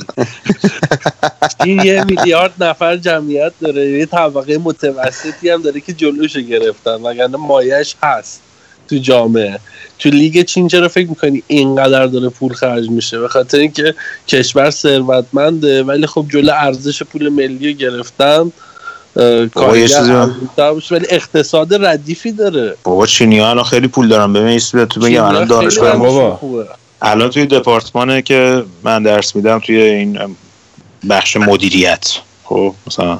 این 1.63 1.81
یه 1.81 2.03
میلیارد 2.03 2.63
نفر 2.63 2.97
جمعیت 2.97 3.51
داره 3.61 3.91
یه 3.91 4.05
طبقه 4.05 4.57
متوسطی 4.57 5.49
هم 5.49 5.61
داره 5.61 5.79
که 5.81 5.93
جلوشو 5.93 6.41
گرفتن 6.41 6.95
وگرنه 6.95 7.37
مایه‌ش 7.37 7.95
هست. 8.03 8.41
تو 8.87 8.97
جامعه. 8.97 9.59
تو 9.99 10.09
لیگ 10.09 10.45
چین 10.45 10.67
چرا 10.67 10.87
فکر 10.87 11.09
می‌کنی 11.09 11.43
اینقدر 11.47 12.05
داره 12.05 12.29
پول 12.29 12.53
خرج 12.53 12.89
میشه؟ 12.89 13.19
به 13.19 13.27
خاطر 13.27 13.57
اینکه 13.57 13.95
کشور 14.27 14.69
ثروتمنده 14.69 15.83
ولی 15.83 16.07
خب 16.07 16.25
جلو 16.33 16.51
ارزش 16.55 17.03
پول 17.03 17.29
ملی 17.29 17.71
رو 17.71 17.77
گرفتن 17.77 18.51
بابا، 19.15 19.47
کارگر 19.55 20.27
ولی 20.91 21.05
اقتصاد 21.09 21.85
ردیفی 21.85 22.31
داره. 22.31 22.75
بابا 22.83 23.05
چینی 23.05 23.39
ها 23.39 23.49
الان 23.49 23.63
خیلی 23.63 23.87
پول 23.87 24.07
دارن. 24.07 24.33
ببین 24.33 24.59
تو 24.85 24.99
بگم 24.99 25.23
الان 25.23 25.45
دانشگاه 25.45 25.95
ما 25.95 26.39
الان 27.01 27.29
توی 27.29 27.45
دپارتمانه 27.45 28.21
که 28.21 28.63
من 28.83 29.03
درس 29.03 29.35
میدم 29.35 29.59
توی 29.59 29.81
این 29.81 30.19
بخش 31.09 31.37
مدیریت. 31.37 32.07
خب 32.43 32.73
مثلا 32.87 33.19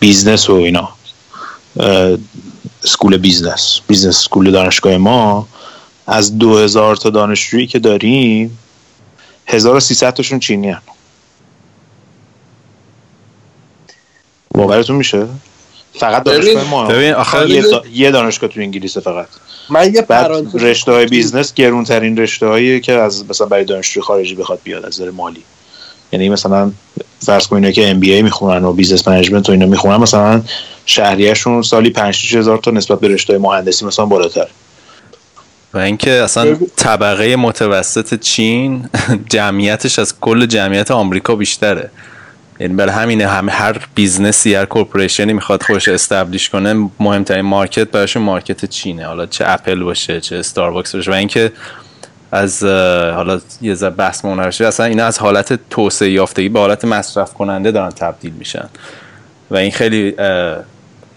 business 0.00 0.50
و 0.50 0.54
اینا. 0.54 0.88
school 2.84 3.16
business. 3.16 3.80
business 3.86 4.16
school 4.16 4.50
دانشگاه 4.50 4.96
ما. 4.96 5.48
از 6.06 6.38
دو 6.38 6.58
هزار 6.58 6.96
تا 6.96 7.10
دانشجویی 7.10 7.66
که 7.66 7.78
داریم 7.78 8.58
1300 9.46 10.14
تاشون 10.14 10.38
چینی 10.38 10.70
هم 10.70 10.82
باورتون 14.50 14.96
میشه؟ 14.96 15.26
فقط 15.94 16.22
دانشگاه 16.22 16.64
ما. 16.70 16.84
ببین، 16.86 17.12
آخه- 17.12 17.50
یه, 17.50 17.62
دا- 17.62 17.86
یه 17.92 18.10
دانشگاه 18.10 18.50
تو 18.50 18.60
انگلیسه 18.60 19.00
فقط. 19.00 19.26
من 19.70 19.94
یه 19.94 20.06
رشته 20.54 20.92
های 20.92 21.06
business 21.06 21.54
گرونترین 21.54 22.16
رشته 22.16 22.46
هایی 22.46 22.80
که 22.80 22.92
از 22.92 23.24
مثلا 23.30 23.46
برای 23.46 23.64
دانشجوی 23.64 24.02
خارجی 24.02 24.34
بخواد 24.34 24.60
بیاد 24.64 24.84
از 24.84 25.00
نظر 25.00 25.10
مالی. 25.10 25.42
یعنی 26.12 26.28
مثلا 26.28 26.72
فرض 27.20 27.46
کن 27.46 27.56
اینا 27.56 27.70
که 27.70 27.90
MBA 27.90 28.22
می‌خونن 28.22 28.64
و 28.64 28.72
business 28.72 29.08
management 29.08 29.48
و 29.48 29.52
اینا 29.52 29.66
می‌خونن 29.66 29.96
مثلا 29.96 30.42
شهریهشون 30.88 31.62
سالی 31.62 31.90
5 31.90 32.36
هزار 32.36 32.58
تا 32.58 32.70
نسبت 32.70 33.00
به 33.00 33.08
رشته 33.08 33.38
مهندسی 33.38 33.86
مثلا 33.86 34.06
بالاتر. 34.06 34.46
و 35.74 35.78
اینکه 35.78 36.10
اصلا 36.10 36.56
طبقه 36.76 37.36
متوسط 37.36 38.20
چین 38.20 38.88
جمعیتش 39.34 39.98
از 39.98 40.20
کل 40.20 40.46
جمعیت 40.46 40.90
آمریکا 40.90 41.36
بیشتره. 41.36 41.90
یعنی 42.60 42.74
برای 42.74 42.92
همینه 42.92 43.26
هم 43.26 43.48
هر 43.48 43.86
business 43.94 44.47
ی 44.47 44.54
هر 44.54 44.64
corporation 44.64 45.26
ی 45.26 45.32
می‌خواد 45.32 45.62
خودش 45.62 45.88
establish 45.88 46.48
کنه 46.48 46.90
مهمترین 47.00 47.44
market 47.44 47.90
براشون 47.90 48.22
market 48.22 48.64
چینه. 48.64 49.06
حالا 49.06 49.26
چه 49.26 49.44
اپل 49.48 49.82
باشه 49.82 50.20
چه 50.20 50.36
استارباکس 50.36 50.94
باشه. 50.94 51.10
و 51.10 51.14
اینکه 51.14 51.52
از 52.32 52.64
حالا 53.14 53.40
یه 53.60 53.74
ذره 53.74 53.90
بحث 53.90 54.24
منحرف 54.24 54.60
اصلا 54.60 54.86
اینا 54.86 55.04
از 55.04 55.18
حالت 55.18 55.68
توسعه 55.70 56.10
یافتگی 56.10 56.48
به 56.48 56.58
حالت 56.58 56.84
مصرف 56.84 57.34
کننده 57.34 57.70
دارن 57.70 57.90
تبدیل 57.90 58.32
میشن. 58.32 58.68
و 59.50 59.56
این 59.56 59.70
خیلی 59.70 60.14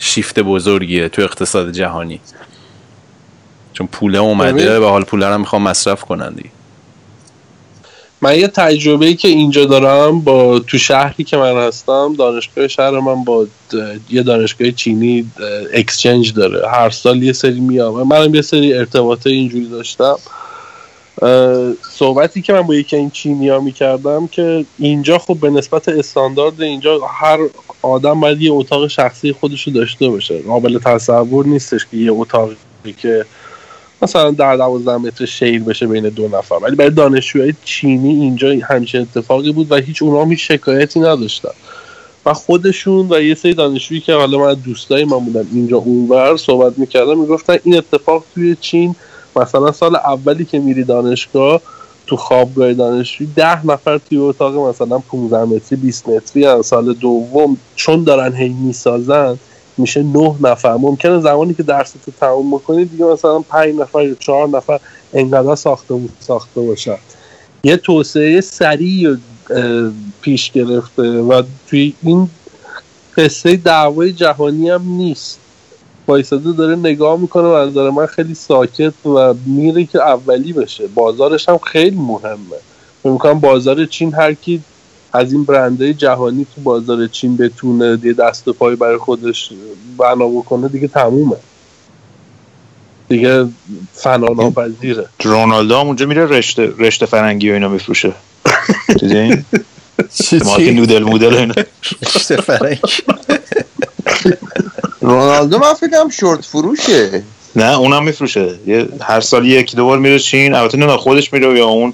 شیفت 0.04 0.40
بزرگیه 0.40 1.10
تو 1.10 1.22
اقتصاد 1.22 1.72
جهانی. 1.72 2.20
چون 3.74 3.88
پوله 3.88 4.20
اومده. 4.20 4.80
و 4.80 4.84
حال 4.86 5.04
پوله 5.04 5.28
رو 5.28 5.38
می‌خوام 5.38 5.62
مصرف 5.62 6.02
کنن 6.02 6.34
دیگه. 6.34 6.50
من 8.22 8.40
یه 8.40 8.48
تجربه 8.48 9.06
ای 9.06 9.16
که 9.16 9.28
اینجا 9.28 9.66
دارم 9.66 10.22
با 10.22 10.60
تو 10.60 10.78
شهری 10.78 11.24
که 11.24 11.38
من 11.38 11.68
هستم 11.68 12.16
دانشگاه 12.18 12.68
شهر 12.68 13.00
من 13.00 13.24
با 13.24 13.48
یه 14.10 14.24
دانشگاه 14.24 14.72
چینی 14.72 15.32
اکسچنج 15.74 16.34
داره. 16.34 16.70
هر 16.70 16.90
سال 16.90 17.24
یه 17.24 17.34
سری 17.34 17.60
میام 17.60 17.94
و 17.94 18.04
منم 18.04 18.36
یه 18.36 18.42
سری 18.42 18.74
ارتباطه 18.74 19.30
اینجوری 19.30 19.70
داشتم. 19.70 20.16
صحبتی 21.92 22.42
که 22.42 22.54
من 22.54 22.62
با 22.62 22.76
یکی 22.76 22.96
این 22.96 23.10
چینی 23.10 23.50
ها 23.50 23.60
می‌کردم 23.60 24.28
که 24.28 24.66
اینجا 24.80 25.18
خب 25.18 25.38
به 25.42 25.50
نسبت 25.50 25.90
استاندارد 25.90 26.62
اینجا 26.62 27.00
هر 27.00 27.40
آدم 27.82 28.20
باید 28.20 28.42
یه 28.42 28.52
اتاق 28.52 28.88
شخصی 28.88 29.34
خودش 29.34 29.68
رو 29.68 29.74
داشته 29.74 30.10
باشه. 30.10 30.42
قابل 30.42 30.80
تصور 30.80 31.46
نیستش 31.46 31.86
که 31.92 31.98
یه 31.98 32.12
اتاقی 32.12 32.56
که 33.02 33.26
مثلا 34.02 34.32
در 34.32 34.56
دوازده 34.56 34.98
متر 34.98 35.26
شیر 35.26 35.64
بشه 35.64 35.88
بین 35.88 36.10
دو 36.10 36.28
نفر. 36.28 36.56
ولی 36.62 36.76
برای 36.76 36.92
دانشجوهای 36.92 37.54
چینی 37.66 38.10
اینجا 38.10 38.56
همچین 38.70 39.02
اتفاقی 39.02 39.52
بود 39.52 39.72
و 39.72 39.76
هیچ 39.76 40.02
اونا 40.02 40.22
هم 40.22 40.30
هیچ 40.30 40.48
شکایتی 40.48 41.00
نداشتن. 41.00 41.50
و 42.26 42.34
خودشون 42.34 43.08
و 43.10 43.22
یه 43.22 43.36
سری 43.36 43.54
دانشجویی 43.54 44.02
که 44.02 44.14
حالا 44.14 44.38
من 44.38 44.54
دوستای 44.54 45.06
من 45.06 45.20
بودن 45.20 45.48
اینجا 45.54 45.78
اونور 45.78 46.38
صحبت 46.38 46.80
می‌کردم 46.80 47.20
می‌گفتن 47.20 47.58
این 47.64 47.78
اتفاق 47.78 48.24
توی 48.34 48.56
چین 48.62 48.96
مثلا 49.36 49.72
سال 49.72 49.96
اولی 49.96 50.46
که 50.46 50.60
میری 50.60 50.84
دانشگاه 50.84 51.62
تو 52.08 52.18
خوابگاه 52.18 52.74
دانشجویی 52.74 53.30
ده 53.36 53.66
نفر 53.66 53.98
توی 53.98 54.18
اتاق 54.18 54.56
مثلا 54.56 55.00
15 55.00 55.44
متری 55.44 55.80
20 55.80 56.10
متری 56.10 56.46
هن. 56.46 56.62
سال 56.62 56.94
دوم 56.94 57.58
چون 57.76 58.04
دارن 58.04 58.34
هی 58.34 58.50
می‌سازن 58.50 59.38
میشه 59.78 60.04
نه 60.04 60.36
نفر. 60.42 60.78
ممکنه 60.78 61.20
زمانی 61.20 61.54
که 61.54 61.64
درس 61.64 61.92
تو 62.06 62.12
تموم 62.20 62.52
بکنی 62.52 62.86
دیگه 62.86 63.06
مثلا 63.06 63.40
پنج 63.40 63.76
نفر 63.76 64.08
یا 64.08 64.16
چهار 64.20 64.48
نفر 64.50 64.80
انقدر 65.14 65.56
ساخته 65.56 66.00
ساخته 66.20 66.62
باشن. 66.62 66.98
یه 67.64 67.78
توسعه 67.78 68.42
سریع 68.42 69.16
پیش 70.22 70.52
گرفته 70.52 71.04
و 71.04 71.44
توی 71.68 71.94
این 72.04 72.30
قصه 73.18 73.56
دعوای 73.56 74.14
جهانی 74.14 74.70
هم 74.70 74.82
نیست. 74.88 75.40
وایساده 76.08 76.52
داره 76.52 76.76
نگاه 76.76 77.20
می‌کنه 77.20 77.44
و 77.44 77.70
نظر 77.70 77.90
من 77.90 78.06
خیلی 78.06 78.36
ساکت 78.36 79.06
و 79.06 79.34
میره 79.46 79.86
که 79.86 80.02
اولی 80.02 80.54
بشه. 80.54 80.88
بازارش 80.88 81.50
هم 81.50 81.58
خیلی 81.58 81.96
مهمه. 81.96 82.58
فکر 83.04 83.12
می‌کنم 83.12 83.40
بازار 83.40 83.86
چین 83.86 84.14
هر 84.14 84.34
کی 84.34 84.62
از 85.14 85.34
این 85.34 85.44
برندهای 85.44 85.94
جهانی 85.94 86.48
تو 86.56 86.62
بازار 86.62 87.08
چین 87.08 87.38
بتونه 87.38 88.00
یه 88.04 88.14
دست 88.14 88.48
و 88.48 88.54
پای 88.54 88.76
برای 88.76 88.98
خودش 88.98 89.50
بنا 89.98 90.28
بکنه 90.28 90.68
دیگه 90.68 90.88
تمومه. 90.88 91.36
دیگه 93.10 93.48
فنا 93.94 94.28
ناپذیره 94.28 95.06
رونالدو 95.24 95.78
هم 95.78 95.88
اونجا 95.88 96.06
میره 96.06 96.26
رشته 96.26 96.74
رشته 96.78 97.06
فرنگی 97.06 97.50
و 97.50 97.54
اینا 97.54 97.68
میفروشه. 97.68 98.14
دیدین 99.00 99.46
ما 100.46 100.58
که 100.58 100.72
نودل 100.72 101.04
مودل 101.04 101.34
اینا. 101.34 101.54
رشته 102.02 102.36
فرنگی. 102.36 102.82
رونالدو 105.02 105.58
من 105.60 105.74
فکرم 105.74 106.10
شورت 106.10 106.46
فروشه. 106.46 107.24
نه 107.56 107.78
اونم 107.78 108.04
میفروشه. 108.04 108.60
یه 108.68 108.88
هر 109.02 109.22
سال 109.22 109.46
یکی 109.46 109.76
دو 109.76 109.86
بار 109.86 110.00
میره 110.00 110.20
چین. 110.20 110.56
البته 110.56 110.78
نه 110.78 110.98
خودش 110.98 111.34
میره 111.34 111.60
یا 111.60 111.66
اون 111.68 111.94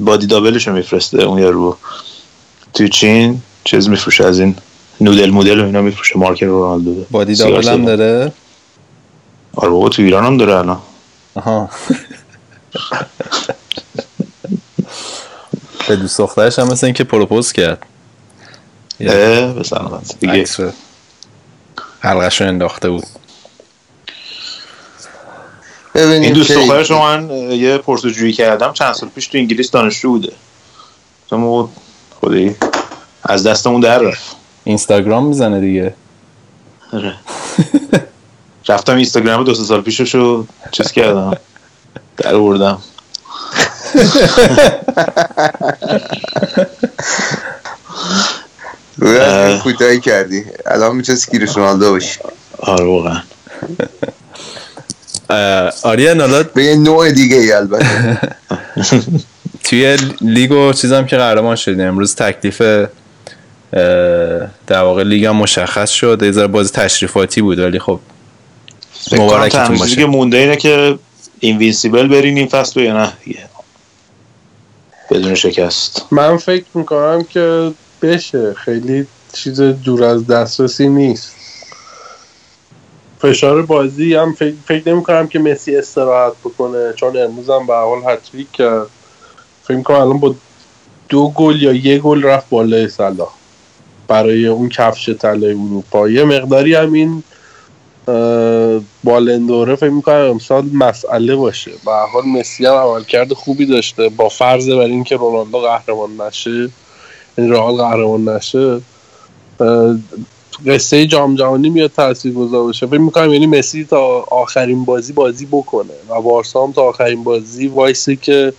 بادی 0.00 0.26
دابلش 0.26 0.68
رو 0.68 0.74
میفرسته 0.74 1.22
اون 1.22 1.38
یارو 1.38 1.76
توی 2.74 2.88
چین 2.88 3.42
چیز 3.64 3.88
میفروشه 3.88 4.24
از 4.24 4.40
این 4.40 4.56
نودل 5.00 5.30
مودل 5.30 5.60
و 5.60 5.64
اینا 5.64 5.82
میفروشه 5.82 6.18
مارک 6.18 6.42
رونالدو. 6.42 7.04
بادی 7.10 7.34
دابل 7.34 7.68
هم. 7.68 7.84
داره؟ 7.84 8.32
آره 9.56 9.70
بابا 9.70 9.88
تو 9.88 10.02
ایران 10.02 10.24
هم 10.24 10.36
داره 10.36 10.54
الان. 10.54 10.78
آها. 11.34 11.70
به 15.88 15.96
دوست 15.96 16.18
دخترش 16.18 16.58
هم 16.58 16.68
مثل 16.72 16.86
اینکه 16.86 17.04
پروپوز 17.04 17.52
کرد. 17.52 17.82
اه 19.00 19.52
به 19.52 19.62
سلامت. 19.62 20.18
دیگه. 20.20 20.46
حلقش 22.00 22.40
رو 22.40 22.48
انداخته 22.48 22.90
بود. 22.90 23.04
این 25.94 26.32
دوست 26.32 26.52
دخترش 26.52 26.90
رو 26.90 26.98
من 26.98 27.30
یه 27.50 27.78
پرسجویی 27.78 28.32
کردم 28.32 28.72
چند 28.72 28.92
سال 28.92 29.08
پیش 29.08 29.26
تو 29.26 29.38
انگلیس 29.38 29.70
دانشجو 29.70 30.08
بوده. 30.08 30.32
بابا 31.30 31.68
خدایی 32.20 32.56
از 33.22 33.46
دستمون 33.46 33.80
در 33.80 33.98
رفت. 33.98 34.36
اینستاگرام 34.64 35.26
می‌زنه 35.26 35.60
دیگه. 35.60 35.94
آره. 36.92 37.14
رفتم 38.68 38.96
اینستاگرام 38.96 39.44
دو 39.44 39.54
سه 39.54 39.62
سال 39.62 39.80
پیشش 39.80 40.14
رو 40.14 40.46
چیز 40.72 40.92
کردم. 40.92 41.36
در 42.16 42.38
بردم 42.38 42.78
کوتاهی 49.62 50.00
کردی. 50.00 50.44
الان 50.66 50.96
می‌تونست 50.96 51.30
گیرش 51.30 51.56
رونالدو 51.56 51.90
باشی. 51.90 52.18
آره 52.58 52.84
واقعا. 52.84 53.22
آریان 55.82 56.20
حالا 56.20 56.42
به 56.42 56.64
یه 56.64 56.76
نوع 56.76 57.10
دیگه 57.10 57.36
ای 57.36 57.52
البته. 57.52 58.18
توی 59.64 59.96
لیگ 60.20 60.52
و 60.52 60.72
چیزم 60.72 61.06
که 61.06 61.16
قهرمان 61.16 61.56
شدیم. 61.56 61.80
امروز 61.80 62.14
تکلیف 62.14 62.62
در 64.66 64.82
واقع 64.82 65.02
لیگ 65.02 65.24
هم 65.24 65.36
مشخص 65.36 65.90
شد. 65.90 66.22
یه 66.22 66.32
ذره 66.32 66.46
بازی 66.46 66.70
تشریفاتی 66.70 67.42
بود 67.42 67.58
ولی 67.58 67.78
خب 67.78 68.00
فکر 68.92 69.16
کنم 69.16 69.26
مبارکتون 69.26 69.76
چیزی 69.76 69.96
که 69.96 70.04
باشه 70.04 70.06
مونده 70.06 70.36
اینه 70.36 70.56
که 70.56 70.98
invincible 71.40 72.08
برین 72.08 72.38
این 72.38 72.48
فصل 72.48 72.80
یا 72.80 73.02
نه. 73.02 73.12
دیگه 73.24 73.40
بدون 75.10 75.34
شکست. 75.34 76.06
من 76.10 76.36
فکر 76.36 76.64
می‌کنم 76.74 77.24
که 77.24 77.72
بشه. 78.02 78.54
خیلی 78.54 79.06
چیز 79.32 79.60
دور 79.60 80.04
از 80.04 80.26
دسترسی 80.26 80.88
نیست. 80.88 81.34
فشار 83.20 83.62
بازی 83.62 84.14
هم 84.14 84.32
فکر, 84.32 84.54
فکر 84.66 84.88
نمی 84.88 85.02
کنم 85.02 85.28
که 85.28 85.38
مسی 85.38 85.76
استراحت 85.76 86.32
بکنه 86.44 86.92
چون 86.92 87.16
امروز 87.16 87.50
هم 87.50 87.66
به 87.66 87.74
حال 87.74 88.02
هتریک 88.06 88.52
کرد. 88.52 88.86
فکر 89.64 89.76
می‌کنم 89.76 89.96
الان 89.96 90.18
با 90.18 90.34
دو 91.08 91.28
گل 91.28 91.62
یا 91.62 91.72
یه 91.72 91.98
گل 91.98 92.22
رفت 92.22 92.48
بالای 92.50 92.88
صلاح 92.88 93.28
برای 94.08 94.46
اون 94.46 94.68
کفش 94.68 95.08
طلای 95.10 95.52
اروپا. 95.52 96.08
یه 96.08 96.24
مقداری 96.24 96.74
هم 96.74 96.92
این 96.92 97.22
بالندوره 99.04 99.76
فکر 99.76 99.90
می‌کنم 99.90 100.30
امسال 100.30 100.64
مسئله 100.72 101.36
باشه. 101.36 101.70
به 101.84 101.92
حال 102.12 102.24
مسی 102.26 102.66
هم 102.66 102.74
عملکرد 102.74 103.32
خوبی 103.32 103.66
داشته. 103.66 104.08
با 104.08 104.28
فرض 104.28 104.68
بر 104.68 104.80
اینکه 104.80 105.16
رونالدو 105.16 105.58
قهرمان 105.58 106.20
نشه 106.20 106.68
یعنی 107.38 107.50
رئال 107.50 107.76
قهرمان 107.76 108.28
نشه 108.28 108.80
قصه 110.66 111.06
جام 111.06 111.34
جهانی 111.34 111.70
میاد 111.70 111.90
تاثیر 111.90 112.32
گذار 112.32 112.62
باشه. 112.62 112.86
فکر 112.86 112.98
می‌کنم 112.98 113.32
یعنی 113.32 113.46
مسی 113.46 113.84
تا 113.84 114.20
آخرین 114.30 114.84
بازی 114.84 115.12
بازی 115.12 115.46
بکنه 115.46 115.94
و 116.10 116.20
بارسا 116.20 116.66
هم 116.66 116.72
تا 116.72 116.82
آخرین 116.82 117.24
بازی 117.24 117.66
وایسه 117.66 118.16
که 118.16 118.52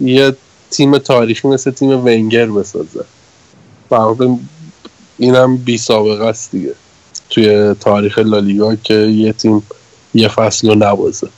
یه 0.00 0.36
تیم 0.70 0.98
تاریخی 0.98 1.48
مثل 1.48 1.70
تیم 1.70 1.90
ونگر 1.90 2.46
بسازه. 2.46 3.04
حالا 3.90 4.38
اینم 5.18 5.56
بی 5.56 5.78
سابقه 5.78 6.24
است 6.24 6.50
دیگه. 6.50 6.74
توی 7.30 7.74
تاریخ 7.74 8.18
لالیگا 8.18 8.74
که 8.74 8.94
یه 8.94 9.32
تیم 9.32 9.62
یه 10.14 10.28
فصل 10.28 10.68
رو 10.68 10.74
نبازه. 10.74 11.28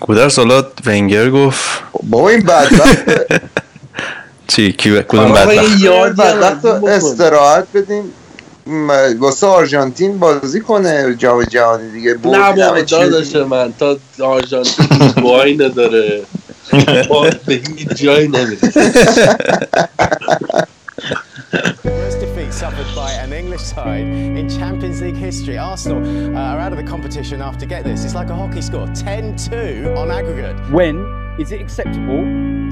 گودرز 0.00 0.38
حالا 0.38 0.64
ونگر 0.86 1.30
گفت. 1.30 1.85
بابا 2.06 2.28
این 2.28 2.40
بدبخت 2.40 3.04
چی 4.48 4.72
کی 4.72 5.02
کدوم 5.02 5.32
بدبخت؟ 5.32 6.18
بدبخت 6.18 6.64
رو 6.64 6.86
استراحت 6.86 7.66
بدیم 7.74 8.12
واسه 9.18 9.46
آرژانتین 9.46 10.18
بازی 10.18 10.60
کنه 10.60 11.14
جام 11.18 11.44
جهانی 11.44 11.90
دیگه. 11.90 12.16
نه 12.24 12.52
بابا 12.52 12.80
داداش 12.80 13.36
من 13.36 13.72
تا 13.78 13.96
آرژانتین 14.20 14.86
وای 15.22 15.54
نداره 15.54 16.22
به 17.46 17.54
هیچ 17.54 17.88
جایی 17.88 18.28
defeat 18.28 18.78
suffered 22.56 22.86
by 22.96 23.12
an 23.12 23.34
English 23.34 23.60
side 23.60 24.06
in 24.06 24.48
Champions 24.48 25.02
League 25.02 25.14
history. 25.14 25.58
Arsenal 25.58 25.98
uh, 26.34 26.40
are 26.40 26.58
out 26.58 26.72
of 26.72 26.78
the 26.78 26.84
competition 26.84 27.42
after, 27.42 27.66
get 27.66 27.84
this, 27.84 28.02
it's 28.02 28.14
like 28.14 28.30
a 28.30 28.34
hockey 28.34 28.62
score 28.62 28.86
10 28.94 29.36
2 29.36 29.94
on 29.94 30.10
aggregate. 30.10 30.56
When 30.70 30.96
is 31.38 31.52
it 31.52 31.60
acceptable 31.60 32.22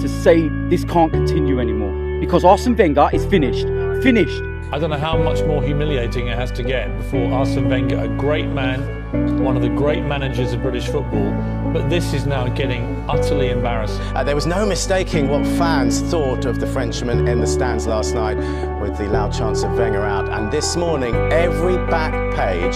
to 0.00 0.08
say 0.08 0.48
this 0.70 0.84
can't 0.84 1.12
continue 1.12 1.60
anymore? 1.60 2.18
Because 2.18 2.44
Arsene 2.44 2.74
Wenger 2.74 3.10
is 3.12 3.26
finished. 3.26 3.66
Finished. 4.02 4.53
I 4.74 4.78
don't 4.80 4.90
know 4.90 4.98
how 4.98 5.16
much 5.16 5.40
more 5.44 5.62
humiliating 5.62 6.26
it 6.26 6.36
has 6.36 6.50
to 6.50 6.64
get 6.64 6.96
before 6.96 7.32
Arsene 7.32 7.68
Wenger, 7.68 7.96
a 7.96 8.08
great 8.08 8.48
man, 8.48 9.40
one 9.40 9.54
of 9.54 9.62
the 9.62 9.68
great 9.68 10.02
managers 10.02 10.52
of 10.52 10.62
British 10.62 10.86
football, 10.86 11.30
but 11.72 11.88
this 11.88 12.12
is 12.12 12.26
now 12.26 12.48
getting 12.48 12.82
utterly 13.08 13.50
embarrassing. 13.50 14.04
Uh, 14.16 14.24
there 14.24 14.34
was 14.34 14.46
no 14.46 14.66
mistaking 14.66 15.28
what 15.28 15.46
fans 15.46 16.00
thought 16.00 16.44
of 16.44 16.58
the 16.58 16.66
Frenchman 16.66 17.28
in 17.28 17.40
the 17.40 17.46
stands 17.46 17.86
last 17.86 18.16
night 18.16 18.36
with 18.80 18.98
the 18.98 19.06
loud 19.06 19.32
chants 19.32 19.62
of 19.62 19.78
Wenger 19.78 20.02
out. 20.02 20.28
And 20.28 20.50
this 20.50 20.74
morning, 20.74 21.14
every 21.30 21.76
back 21.86 22.34
page 22.34 22.74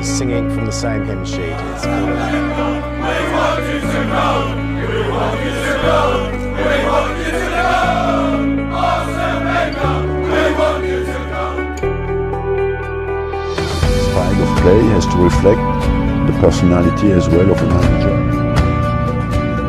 is 0.00 0.08
singing 0.08 0.48
from 0.48 0.64
the 0.64 0.72
same 0.72 1.04
hymn 1.04 1.26
sheet. 1.26 1.40
It's 1.40 1.82
style 1.82 2.54
play 14.64 14.80
has 14.96 15.04
to 15.12 15.16
reflect 15.20 15.60
the 16.28 16.32
personality 16.40 17.12
as 17.12 17.28
well 17.28 17.44
of 17.52 17.60
a 17.60 17.66
manager. 17.68 18.14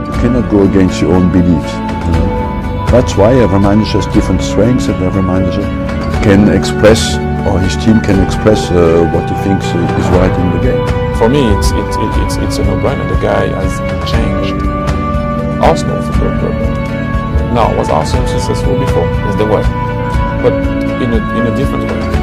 You 0.07 0.13
cannot 0.23 0.49
go 0.49 0.63
against 0.63 1.01
your 1.01 1.11
own 1.13 1.27
beliefs. 1.35 1.73
you 1.75 2.11
know. 2.15 2.87
That's 2.95 3.13
why 3.19 3.35
every 3.35 3.59
manager 3.59 3.99
has 3.99 4.07
different 4.15 4.41
strengths 4.41 4.87
and 4.87 4.95
every 5.03 5.21
manager 5.21 5.67
can 6.23 6.47
express 6.47 7.17
or 7.45 7.59
his 7.59 7.75
team 7.83 7.99
can 8.07 8.23
express 8.25 8.71
uh, 8.71 9.03
what 9.13 9.27
he 9.29 9.35
thinks 9.43 9.65
uh, 9.75 9.99
is 9.99 10.07
right 10.15 10.31
in 10.31 10.47
the 10.55 10.61
game. 10.63 10.83
For 11.19 11.27
me, 11.27 11.43
it's 11.55 11.69
it's 11.81 11.97
it- 11.99 12.17
it's 12.23 12.35
it's 12.45 12.57
a 12.59 12.63
no-brainer. 12.63 13.05
The 13.13 13.19
guy 13.21 13.45
has 13.59 13.73
changed 14.11 14.55
Arsenal 15.69 16.01
Football 16.07 16.39
Club. 16.39 16.55
Now, 17.53 17.67
was 17.77 17.89
Arsenal 17.89 18.25
successful 18.27 18.79
before? 18.79 19.07
Yes, 19.27 19.35
they 19.39 19.47
were, 19.53 19.65
but 20.43 20.53
in 21.03 21.09
a 21.17 21.19
in 21.39 21.43
a 21.51 21.53
different 21.59 21.83
way. 21.91 22.14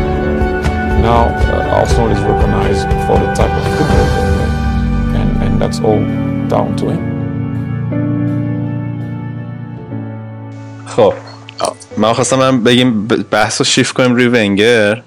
Now, 1.02 1.26
uh, 1.26 1.78
Arsenal 1.80 2.10
is 2.14 2.20
recognized 2.20 2.86
for 3.06 3.18
the 3.18 3.30
type 3.34 3.50
of 3.50 3.64
football 3.76 4.06
they 4.14 4.24
play, 4.34 4.50
and 5.18 5.30
and 5.44 5.52
that's 5.60 5.78
all 5.86 6.02
down 6.54 6.70
to 6.80 6.84
him. 6.94 7.02
خب. 10.86 11.14
من 11.96 12.12
خواستم 12.12 12.36
من 12.36 12.64
بگیم 12.64 13.06
بحث 13.06 13.60
رو 13.60 13.64
شیفت 13.64 13.94
کنیم 13.94 14.14
روی 14.14 14.28
ونگر. 14.28 15.02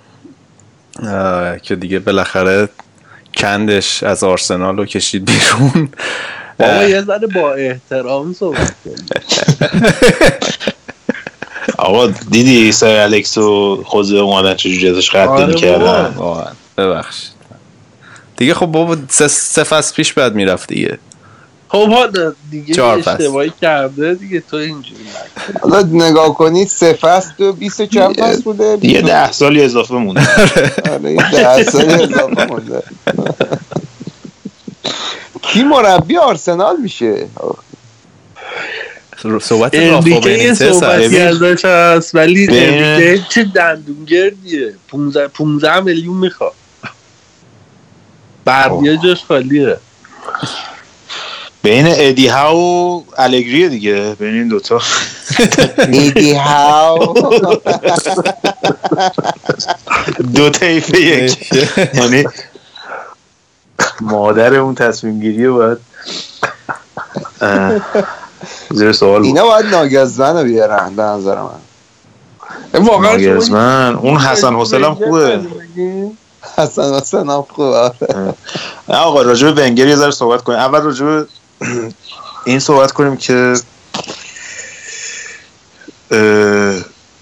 که 1.62 1.76
دیگه 1.76 2.00
بالاخره 2.00 2.70
کندش 3.38 4.04
از 4.04 4.24
آرسنال 4.24 4.78
رو 4.78 4.86
کشید 4.86 5.26
بیرون. 5.26 5.90
بابا 6.60 6.84
یه 6.84 7.02
ذره 7.02 7.28
با 7.28 7.54
احترام 7.54 8.34
صحبت 8.34 8.74
آقا 11.86 12.08
دیدی 12.08 12.72
سر 12.72 12.96
الکس 12.96 13.38
و 13.38 13.84
خوزه 13.86 14.18
اومدن 14.18 14.56
چجوری 14.56 14.90
ازش 14.90 15.16
آره 15.16 15.26
قدردانی 15.26 15.56
کردن 15.56 16.14
واقعا. 16.18 16.52
ببخشید. 16.78 17.30
دیگه 18.38 18.54
خب 18.54 18.66
بابا 18.66 18.98
سه, 19.10 19.28
سه 19.28 19.64
فصل 19.64 19.96
پیش 19.96 20.14
بعد 20.14 20.36
می‌رفت 20.36 20.70
دیگه. 20.70 21.00
خب 21.70 21.90
حالا 21.90 22.34
دیگه. 22.52 22.84
اشتباهی 22.84 23.52
کرده 23.62 24.14
دیگه 24.14 24.44
تو 24.52 24.58
اینجوری. 24.58 25.00
حالا 25.62 25.82
نگاه 25.82 26.34
کنید 26.34 26.68
سه 26.68 26.94
فصل 26.94 27.44
و 27.44 27.54
بیست 27.54 27.80
و 27.80 27.86
چند 27.86 28.20
فصل 28.20 28.42
بوده؟ 28.42 28.78
یه 28.82 29.02
ده 29.02 29.32
سالی 29.32 29.64
اضافه 29.64 29.94
مونده. 29.94 30.22
آره. 30.92 31.12
یه 31.12 31.32
ده 31.32 31.64
سالی 31.64 31.94
اضافه 31.94 32.46
مونده. 32.46 32.84
کی 35.42 35.64
مربی 35.64 36.18
آرسنال 36.18 36.78
میشه؟ 36.78 37.28
صحبت 39.42 39.76
رافا 39.76 40.22
هست. 40.50 40.62
ازش 40.62 41.66
هست 41.66 42.16
ولی 42.16 42.48
انریکه 42.50 43.26
چه 43.30 43.44
دندونگردیه؟ 43.44 44.74
15 44.88 45.28
15 45.28 45.80
میلیون 45.80 46.18
می‌خواد. 46.18 46.54
بقیه 48.46 48.98
جاش 49.04 49.24
خالیه. 49.24 49.78
بین 51.64 51.86
ادی 51.88 52.28
ها 52.28 52.58
و 52.58 53.06
الگری 53.18 53.70
دیگه 53.70 54.16
بین 54.20 54.34
این 54.34 54.48
دوتا 54.48 54.82
ایدی 55.92 56.34
هاو 56.34 57.14
دو 60.36 60.50
طیف 60.50 60.94
یک. 60.94 61.54
یعنی 62.00 62.26
مادر 64.02 64.56
اون 64.56 64.76
تصمیم 64.76 65.20
گیری 65.20 65.48
باید 65.48 65.78
زیر 68.72 68.92
سوال 68.92 69.18
بود. 69.18 69.28
اینا 69.28 69.44
باید 69.46 69.66
ناگزمن 69.66 70.38
رو 70.38 70.44
بیارن 70.44 70.96
به 70.96 71.04
نظر 71.04 71.36
من. 71.42 71.50
واقعا 72.74 73.12
ناگزمن. 73.12 73.96
اون 73.96 74.18
حسن 74.18 74.56
حسین 74.56 74.84
هم 74.84 74.96
خوبه. 74.96 75.40
حسن 76.58 76.94
حسین 76.94 77.30
هم 77.30 77.46
خوبه 77.50 77.92
نه 78.88 78.96
آقا 78.96 79.22
راجع 79.22 79.52
به 79.52 79.64
ونگر 79.64 79.88
یه 79.88 79.96
ذره 79.96 80.12
صحبت 80.12 80.44
کنیم. 80.44 80.60
اول 80.60 80.82
راجع 80.82 81.06
به 81.06 81.26
این 82.46 82.60
صحبت 82.60 82.92
کنیم 82.92 83.18
که 83.18 83.54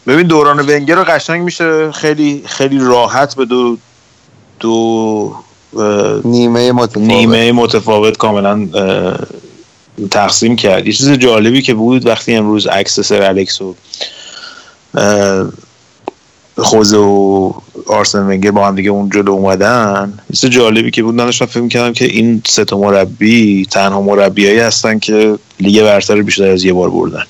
ببین 0.08 0.28
دوران 0.28 0.60
ونگر 0.60 0.96
رو 0.96 1.04
قشنگ 1.04 1.42
میشه 1.42 1.92
خیلی 1.92 2.44
خیلی 2.46 2.80
راحت 2.80 3.36
به 3.36 3.46
دو 3.46 3.78
دو 4.60 5.36
نیمه 6.24 6.72
متفاوت. 6.72 7.08
نیمه 7.08 7.52
متفاوت 7.52 8.18
کاملا 8.18 8.68
تقسیم 10.12 10.56
کرد. 10.56 10.88
یه 10.88 10.94
چیز 10.94 11.12
جالبی 11.12 11.62
که 11.62 11.74
بود 11.74 12.06
وقتی 12.06 12.36
امروز 12.36 12.68
عکس 12.68 13.00
سر 13.00 13.22
الکس 13.22 13.62
و 13.62 13.76
خوزه 16.58 16.98
و 16.98 17.54
آرسن 17.88 18.20
ونگر 18.20 18.52
با 18.52 18.68
هم 18.68 18.76
دیگه 18.76 18.90
اون 18.90 19.10
جلو 19.10 19.32
اومدن 19.32 20.14
یه 20.30 20.36
چیز 20.36 20.50
جالبی 20.50 20.92
که 20.92 21.04
بود 21.04 21.16
من 21.16 21.26
داشتم 21.26 21.46
فکر 21.46 21.68
کردم 21.68 21.94
که 21.94 22.06
این 22.06 22.42
سه 22.48 22.66
تا 22.66 22.78
مربی 22.78 23.66
تنها 23.66 24.02
مربیایی 24.02 24.60
هستن 24.60 25.00
که 25.00 25.38
لیگ 25.60 25.84
برتر 25.84 26.22
بیشتر 26.22 26.52
از 26.52 26.64
یه 26.64 26.74
بار 26.74 26.90
بردن. 26.90 27.24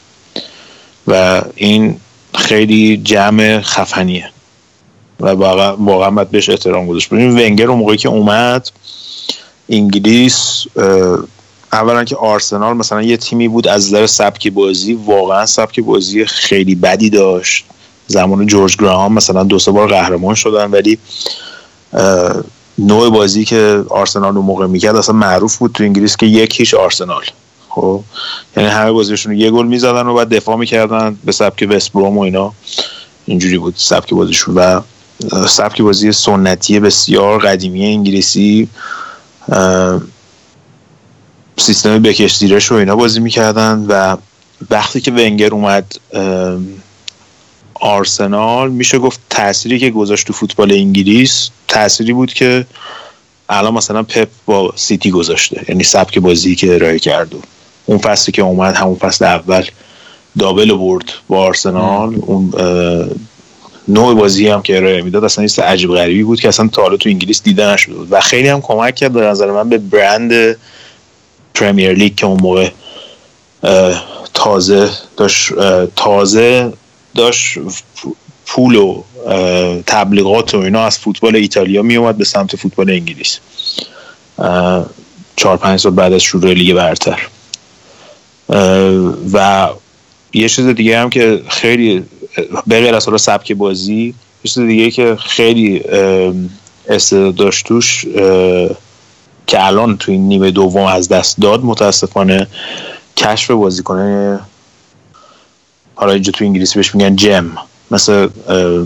و 1.07 1.41
این 1.55 1.95
خیلی 2.35 2.97
جمع 2.97 3.61
خفنیه. 3.61 4.29
و 5.19 5.27
واقعا 5.27 6.11
باید 6.11 6.31
بهش 6.31 6.49
احترام 6.49 6.87
گذاشت. 6.87 7.09
ببین 7.09 7.31
ونگر 7.31 7.67
اون 7.67 7.79
موقعی 7.79 7.97
که 7.97 8.09
اومد 8.09 8.69
انگلیس 9.69 10.65
اولا 11.73 12.03
که 12.03 12.15
آرسنال 12.15 12.77
مثلا 12.77 13.01
یه 13.01 13.17
تیمی 13.17 13.47
بود 13.47 13.67
از 13.67 13.87
نظر 13.87 14.07
سبک 14.07 14.47
بازی 14.47 14.93
واقعا 14.93 15.45
سبک 15.45 15.79
بازی 15.79 16.25
خیلی 16.25 16.75
بدی 16.75 17.09
داشت. 17.09 17.65
زمان 18.07 18.45
جورج 18.47 18.77
گراهام 18.77 19.13
مثلا 19.13 19.43
دو 19.43 19.59
سه 19.59 19.71
بار 19.71 19.87
قهرمان 19.87 20.35
شدن 20.35 20.71
ولی 20.71 20.97
نوع 22.77 23.09
بازی 23.09 23.45
که 23.45 23.83
آرسنال 23.89 24.37
اون 24.37 24.45
موقع 24.45 24.67
می‌کرد 24.67 24.95
اصلا 24.95 25.15
معروف 25.15 25.57
بود 25.57 25.71
تو 25.71 25.83
انگلیس 25.83 26.17
که 26.17 26.25
یک 26.25 26.59
هیچ 26.59 26.73
آرسنال. 26.73 27.23
خب 27.69 28.01
یعنی 28.57 28.69
همه 28.69 28.91
بازیشون 28.91 29.31
رو 29.31 29.37
یه 29.37 29.51
گل 29.51 29.65
می‌زدن 29.65 30.07
و 30.07 30.13
بعد 30.13 30.29
دفاع 30.29 30.57
می‌کردن 30.57 31.17
به 31.25 31.31
سبک 31.31 31.67
وست 31.69 31.93
بروم 31.93 32.17
و 32.17 32.21
اینا. 32.21 32.53
اینجوری 33.25 33.57
بود 33.57 33.73
سبک 33.77 34.13
بازیشون. 34.13 34.55
و 34.55 34.81
سبک 35.47 35.81
بازی 35.81 36.11
سنتی 36.11 36.79
بسیار 36.79 37.39
قدیمی 37.39 37.85
انگلیسی 37.85 38.67
سیستم 41.57 42.01
بکش 42.01 42.37
زیرش 42.37 42.71
و 42.71 42.75
اینا 42.75 42.95
بازی 42.95 43.19
می‌کردن 43.19 43.85
و 43.87 44.17
وقتی 44.69 45.01
که 45.01 45.11
ونگر 45.11 45.49
اومد 45.49 45.95
آرسنال 47.73 48.71
میشه 48.71 48.99
گفت 48.99 49.19
تأثیری 49.29 49.79
که 49.79 49.89
گذاشت 49.89 50.27
تو 50.27 50.33
فوتبال 50.33 50.71
انگلیس 50.71 51.49
تأثیری 51.67 52.13
بود 52.13 52.33
که 52.33 52.65
الان 53.49 53.73
مثلا 53.73 54.03
پپ 54.03 54.27
با 54.45 54.73
سیتی 54.75 55.11
گذاشته 55.11 55.65
یعنی 55.69 55.83
سبک 55.83 56.19
بازی 56.19 56.55
که 56.55 56.75
ارائه 56.75 56.99
کرد 56.99 57.33
و 57.33 57.41
اون 57.85 57.97
فصلی 57.97 58.31
که 58.31 58.41
اومد 58.41 58.75
همون 58.75 58.95
فصل 58.95 59.25
اول 59.25 59.65
دابل 60.39 60.73
برد 60.73 61.13
با 61.27 61.39
آرسنال 61.39 62.15
اون 62.21 62.53
نوع 63.87 64.15
بازی 64.15 64.47
هم 64.47 64.61
که 64.61 64.77
ارائه 64.77 65.01
می‌داد 65.01 65.23
اصلا 65.23 65.43
یه 65.43 65.49
چیز 65.49 65.59
عجیب 65.59 65.91
غریبی 65.91 66.23
بود 66.23 66.39
که 66.39 66.47
اصلا 66.47 66.67
تا 66.67 66.81
حالا 66.81 66.97
تو 66.97 67.09
انگلیس 67.09 67.43
دیده 67.43 67.67
نشده 67.67 67.93
بود. 67.93 68.07
و 68.11 68.21
خیلی 68.21 68.47
هم 68.47 68.61
کمک 68.61 68.95
کرد 68.95 69.13
به 69.13 69.21
نظر 69.21 69.51
من 69.51 69.69
به 69.69 69.77
برند 69.77 70.57
پرمیر 71.53 71.93
لیگ 71.93 72.15
که 72.15 72.25
اون 72.25 72.39
موقع 72.41 72.69
تازه 74.33 74.89
داشت 75.17 75.51
تازه 75.95 76.73
داشت 77.15 77.57
پول 78.45 78.75
و 78.75 79.03
تبلیغات 79.87 80.55
و 80.55 80.57
اینا 80.57 80.85
از 80.85 80.99
فوتبال 80.99 81.35
ایتالیا 81.35 81.81
می 81.81 81.95
اومد 81.95 82.17
به 82.17 82.25
سمت 82.25 82.55
فوتبال 82.55 82.89
انگلیس. 82.89 83.39
چهار 85.35 85.57
پنج 85.57 85.79
سال 85.79 85.91
بعد 85.91 86.13
از 86.13 86.21
شروع 86.21 86.53
لیگ 86.53 86.75
برتر. 86.75 87.27
و 89.33 89.69
یه 90.33 90.49
چیز 90.49 90.65
دیگه 90.65 90.99
هم 90.99 91.09
که 91.09 91.41
خیلی 91.49 92.03
به 92.67 92.79
غیر 92.79 92.95
از 92.95 93.05
حالا 93.05 93.17
سبک 93.17 93.51
بازی 93.51 94.13
یه 94.43 94.51
چیز 94.51 94.59
دیگه 94.59 94.91
که 94.91 95.15
خیلی 95.15 95.81
استعداد 96.89 97.35
داشت 97.35 97.65
توش 97.65 98.05
اه، 98.15 98.69
که 99.47 99.65
الان 99.65 99.97
تو 99.97 100.11
این 100.11 100.27
نیمه 100.27 100.51
دوم 100.51 100.85
از 100.85 101.09
دست 101.09 101.41
داد 101.41 101.63
متاسفانه 101.63 102.47
کشف 103.17 103.51
بازیکنه 103.51 104.39
حالا 105.95 106.11
اینجا 106.11 106.31
تو 106.31 106.45
انگلیسی 106.45 106.75
بهش 106.75 106.95
میگن 106.95 107.15
جم 107.15 107.51
مثل 107.91 108.29
اه، 108.47 108.85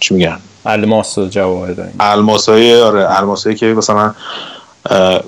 چی 0.00 0.14
میگن؟ 0.14 0.38
الماس 0.66 1.18
و 1.18 1.28
جواهر 1.28 1.74
الماسای 2.00 2.80
آره 2.80 3.18
الماسایی 3.18 3.56
که 3.56 3.66
مثلا 3.66 4.14
اه، 4.90 5.20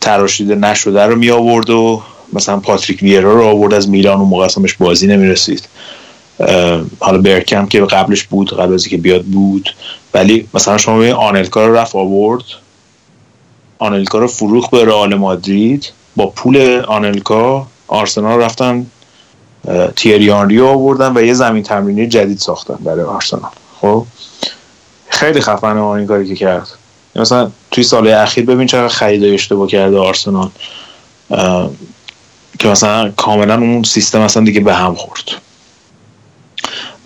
تراشیده 0.00 0.54
نشده 0.54 1.02
رو 1.02 1.16
می 1.16 1.30
آورد 1.30 1.70
و 1.70 2.02
مثلا 2.32 2.56
پاتریک 2.56 3.02
ویرا 3.02 3.32
رو 3.32 3.42
آورد 3.42 3.74
از 3.74 3.88
میلان 3.88 4.18
اون 4.18 4.28
موقع 4.28 4.44
اصلا 4.44 4.64
بازی 4.78 5.06
نمی‌رسید. 5.06 5.68
حالا 7.00 7.18
برکم 7.18 7.66
که 7.66 7.80
قبلش 7.80 8.22
بود 8.22 8.54
قبل 8.54 8.74
از 8.74 8.84
اینکه 8.84 8.96
بیاد 8.96 9.24
بود. 9.24 9.74
ولی 10.14 10.48
مثلا 10.54 10.78
شما 10.78 10.98
ببین 10.98 11.12
آنلکا 11.12 11.66
رو 11.66 11.76
رفت 11.76 11.96
آورد. 11.96 12.42
آنلکا 13.80 14.18
رو 14.18 14.26
فروخت 14.26 14.70
به 14.70 14.84
رئال 14.84 15.14
مادرید. 15.14 15.92
با 16.16 16.26
پول 16.26 16.82
آنلکا 16.88 17.66
آرسنال 17.88 18.40
رفتن 18.40 18.86
تیری 19.96 20.30
آنری 20.30 20.60
آوردن 20.60 21.16
و 21.16 21.22
یه 21.22 21.34
زمین 21.34 21.62
تمرینی 21.62 22.06
جدید 22.06 22.38
ساختن 22.38 22.74
برای 22.74 23.04
آرسنال. 23.04 23.50
خب؟ 23.80 24.06
خیلی 25.08 25.40
خفنه 25.40 25.82
این 25.82 26.06
کاری 26.06 26.28
که 26.28 26.34
کرد. 26.34 26.68
مثلا 27.16 27.50
توی 27.70 27.84
سال 27.84 28.08
اخیر 28.08 28.44
ببین 28.44 28.66
چقدر 28.66 28.88
خریدای 28.88 29.34
اشتباه 29.34 29.68
کرده 29.68 29.98
آرسنال. 29.98 30.50
که 32.58 32.68
مثلا 32.68 33.10
کاملا 33.10 33.54
اون 33.54 33.82
سیستم 33.82 34.20
اصلا 34.20 34.44
دیگه 34.44 34.60
به 34.60 34.74
هم 34.74 34.94
خورد. 34.94 35.30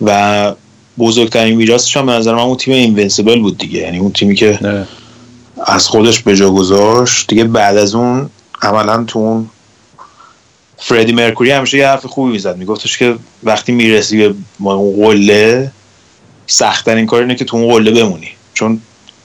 و 0.01 0.53
بزرگترین 0.97 1.57
میراثش 1.57 1.97
هم 1.97 2.05
به 2.05 2.11
نظر 2.11 2.33
من 2.33 2.41
اون 2.41 2.57
تیم 2.57 2.73
Invincible 2.73 3.41
بود 3.41 3.57
دیگه. 3.57 3.79
یعنی 3.79 3.97
اون 3.97 4.11
تیمی 4.11 4.35
که 4.35 4.85
از 5.65 5.87
خودش 5.87 6.19
به 6.19 6.35
جا 6.35 6.51
گذاشت. 6.51 7.27
دیگه 7.27 7.43
بعد 7.43 7.77
از 7.77 7.95
اون 7.95 8.29
عملا 8.61 9.03
تو 9.03 9.19
اون 9.19 9.49
فردی 10.77 11.11
مرکوری 11.11 11.51
همیشه 11.51 11.77
یه 11.77 11.87
حرف 11.87 12.05
خوبی 12.05 12.31
می‌زد. 12.31 12.57
میگفتش 12.57 12.97
که 12.97 13.15
وقتی 13.43 13.71
می‌رسی 13.71 14.27
به 14.27 14.35
اون 14.59 15.05
قله 15.05 15.71
سختترین 16.47 17.05
کار 17.05 17.21
اینه 17.21 17.35
که 17.35 17.45
تو 17.45 17.57
اون 17.57 17.73
قله 17.73 17.91
بمونی. 17.91 18.29
چون 18.53 18.81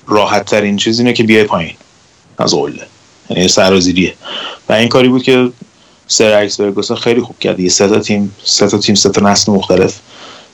راحت 0.07 0.44
ترین 0.44 0.77
چیز 0.77 0.98
اینه 0.98 1.12
که 1.12 1.23
بیای 1.23 1.44
پایین 1.44 1.74
از 2.39 2.55
قله. 2.55 2.86
یعنی 3.31 3.48
سرازیریه. 3.48 4.15
و 4.69 4.73
این 4.73 4.89
کاری 4.89 5.09
بود 5.09 5.23
که 5.23 5.51
سر 6.07 6.43
اکس 6.43 6.93
خیلی 6.93 7.20
خوب 7.20 7.39
کرد. 7.39 7.61
یه 7.61 7.69
سه 7.69 7.89
تا 7.89 7.98
تیم 7.98 8.35
سه 8.44 8.69
تا 8.69 8.78
تیم 8.78 8.94
سه 8.94 9.09
تا 9.09 9.31
نسل 9.31 9.52
مختلف 9.52 9.98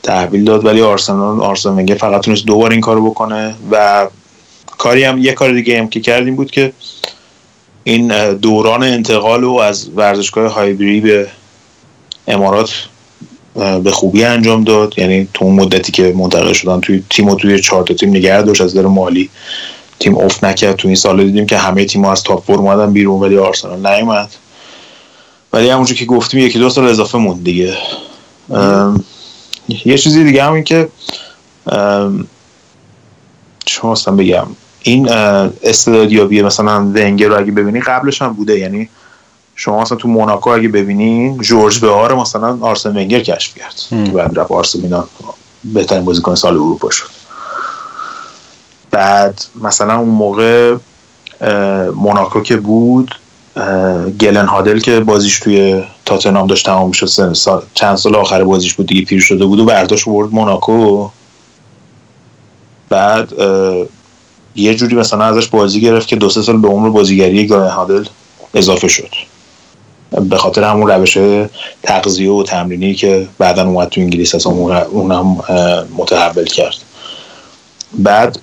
تحویل 0.02 0.44
داد. 0.44 0.64
ولی 0.64 0.82
آرسنال 0.82 1.40
آرسنال 1.40 1.94
فقط 1.94 2.20
تونست 2.20 2.44
دو 2.44 2.56
بار 2.56 2.70
این 2.70 2.80
کارو 2.80 3.10
بکنه 3.10 3.54
و 3.70 4.06
کاری 4.78 5.04
هم 5.04 5.18
یه 5.18 5.32
کار 5.32 5.52
دیگه 5.52 5.78
هم 5.78 5.88
که 5.88 6.00
کردیم 6.00 6.36
بود 6.36 6.50
که 6.50 6.72
این 7.84 8.32
دوران 8.32 8.82
انتقال 8.82 9.40
رو 9.42 9.52
از 9.52 9.88
ورزشگاه 9.96 10.52
هایبری 10.52 11.00
به 11.00 11.28
امارات 12.28 12.88
به 13.54 13.90
خوبی 13.90 14.24
انجام 14.24 14.64
داد. 14.64 14.98
یعنی 14.98 15.28
تو 15.34 15.44
اون 15.44 15.54
مدتی 15.54 15.92
که 15.92 16.12
منتقل 16.16 16.52
شدن 16.52 16.80
توی 16.80 17.02
تیم 17.10 17.28
و 17.28 17.34
توی 17.34 17.60
چهار 17.60 17.84
تیم 17.84 18.10
نگه 18.10 18.42
داشت 18.42 18.60
از 18.60 18.76
نظر 18.76 18.88
مالی 18.88 19.30
تیم 20.00 20.18
افت 20.18 20.44
نکرد. 20.44 20.76
تو 20.76 20.88
این 20.88 20.96
سال 20.96 21.24
دیدیم 21.24 21.46
که 21.46 21.58
همه 21.58 21.84
تیم 21.84 22.04
از 22.04 22.22
تاپ 22.22 22.44
فور 22.44 22.58
اومدن 22.58 22.92
بیرون 22.92 23.20
ولی 23.20 23.38
آرسنال 23.38 23.86
نیومد. 23.86 24.30
ولی 25.52 25.68
همونجا 25.68 25.94
که 25.94 26.04
گفتیم 26.04 26.40
یکی 26.40 26.58
دو 26.58 26.70
سال 26.70 26.88
اضافه 26.88 27.18
موند 27.18 27.44
دیگه. 27.44 27.76
یه 29.84 29.98
چیزی 29.98 30.24
دیگه 30.24 30.44
هم 30.44 30.52
این 30.52 30.64
که 30.64 30.88
شما 33.66 33.92
اصلا 33.92 34.14
بگم. 34.14 34.46
این 34.86 35.08
استعدادیابی 35.62 36.42
مثلا 36.42 36.80
ونگر 36.80 37.28
رو 37.28 37.38
اگه 37.38 37.52
ببینی 37.52 37.80
قبلش 37.80 38.22
هم 38.22 38.32
بوده. 38.32 38.58
یعنی 38.58 38.88
شما 39.54 39.80
مثلا 39.82 39.98
تو 39.98 40.08
موناکو 40.08 40.50
اگه 40.50 40.68
ببینین 40.68 41.38
جورج 41.38 41.78
بهار 41.78 42.14
مثلا 42.14 42.58
آرسن 42.60 42.90
ونگر 42.96 43.20
کشف 43.20 43.54
کرد. 43.54 44.04
که 44.04 44.10
بعد 44.10 44.38
رفت 44.38 44.50
آرسن 44.50 44.80
میلان. 44.80 45.04
بهترین 45.64 46.04
بازیکن 46.04 46.34
سال 46.34 46.54
اروپا 46.54 46.90
شد. 46.90 47.06
بعد 48.90 49.42
مثلا 49.62 49.98
اون 49.98 50.08
موقع 50.08 50.76
موناکو 51.94 52.40
که 52.40 52.56
بود 52.56 53.14
گلن 54.20 54.46
هادل 54.46 54.78
که 54.80 55.00
بازیش 55.00 55.38
توی 55.40 55.84
تاتنهام 56.04 56.46
داشت 56.46 56.66
تمام 56.66 56.92
سن- 56.92 57.32
سال- 57.32 57.62
چند 57.74 57.96
سال 57.96 58.14
آخر 58.14 58.44
بازیش 58.44 58.74
بود 58.74 58.86
دیگه 58.86 59.04
پیر 59.04 59.20
شده 59.20 59.44
بود 59.44 59.60
و 59.60 59.64
برداشت 59.64 60.04
برد 60.04 60.32
موناکو. 60.32 61.08
بعد 62.88 63.32
یه 64.56 64.74
جوری 64.74 64.96
مثلا 64.96 65.24
ازش 65.24 65.46
بازی 65.46 65.80
گرفت 65.80 66.08
که 66.08 66.16
دو 66.16 66.28
سه 66.28 66.42
سال 66.42 66.60
به 66.60 66.68
عمر 66.68 66.88
بازیگری 66.88 67.46
گلن 67.46 67.68
هادل 67.68 68.04
اضافه 68.54 68.88
شد. 68.88 69.10
به 70.30 70.36
خاطر 70.36 70.64
همون 70.64 70.90
روش 70.90 71.18
تغذیه 71.82 72.30
و 72.30 72.42
تمرینی 72.42 72.94
که 72.94 73.28
بعدا 73.38 73.66
اومد 73.68 73.88
تو 73.88 74.00
انگلیس 74.00 74.34
اصلا 74.34 74.52
اون 74.52 75.12
هم 75.12 75.26
متحول 75.96 76.44
کرد. 76.44 76.76
بعد 77.92 78.38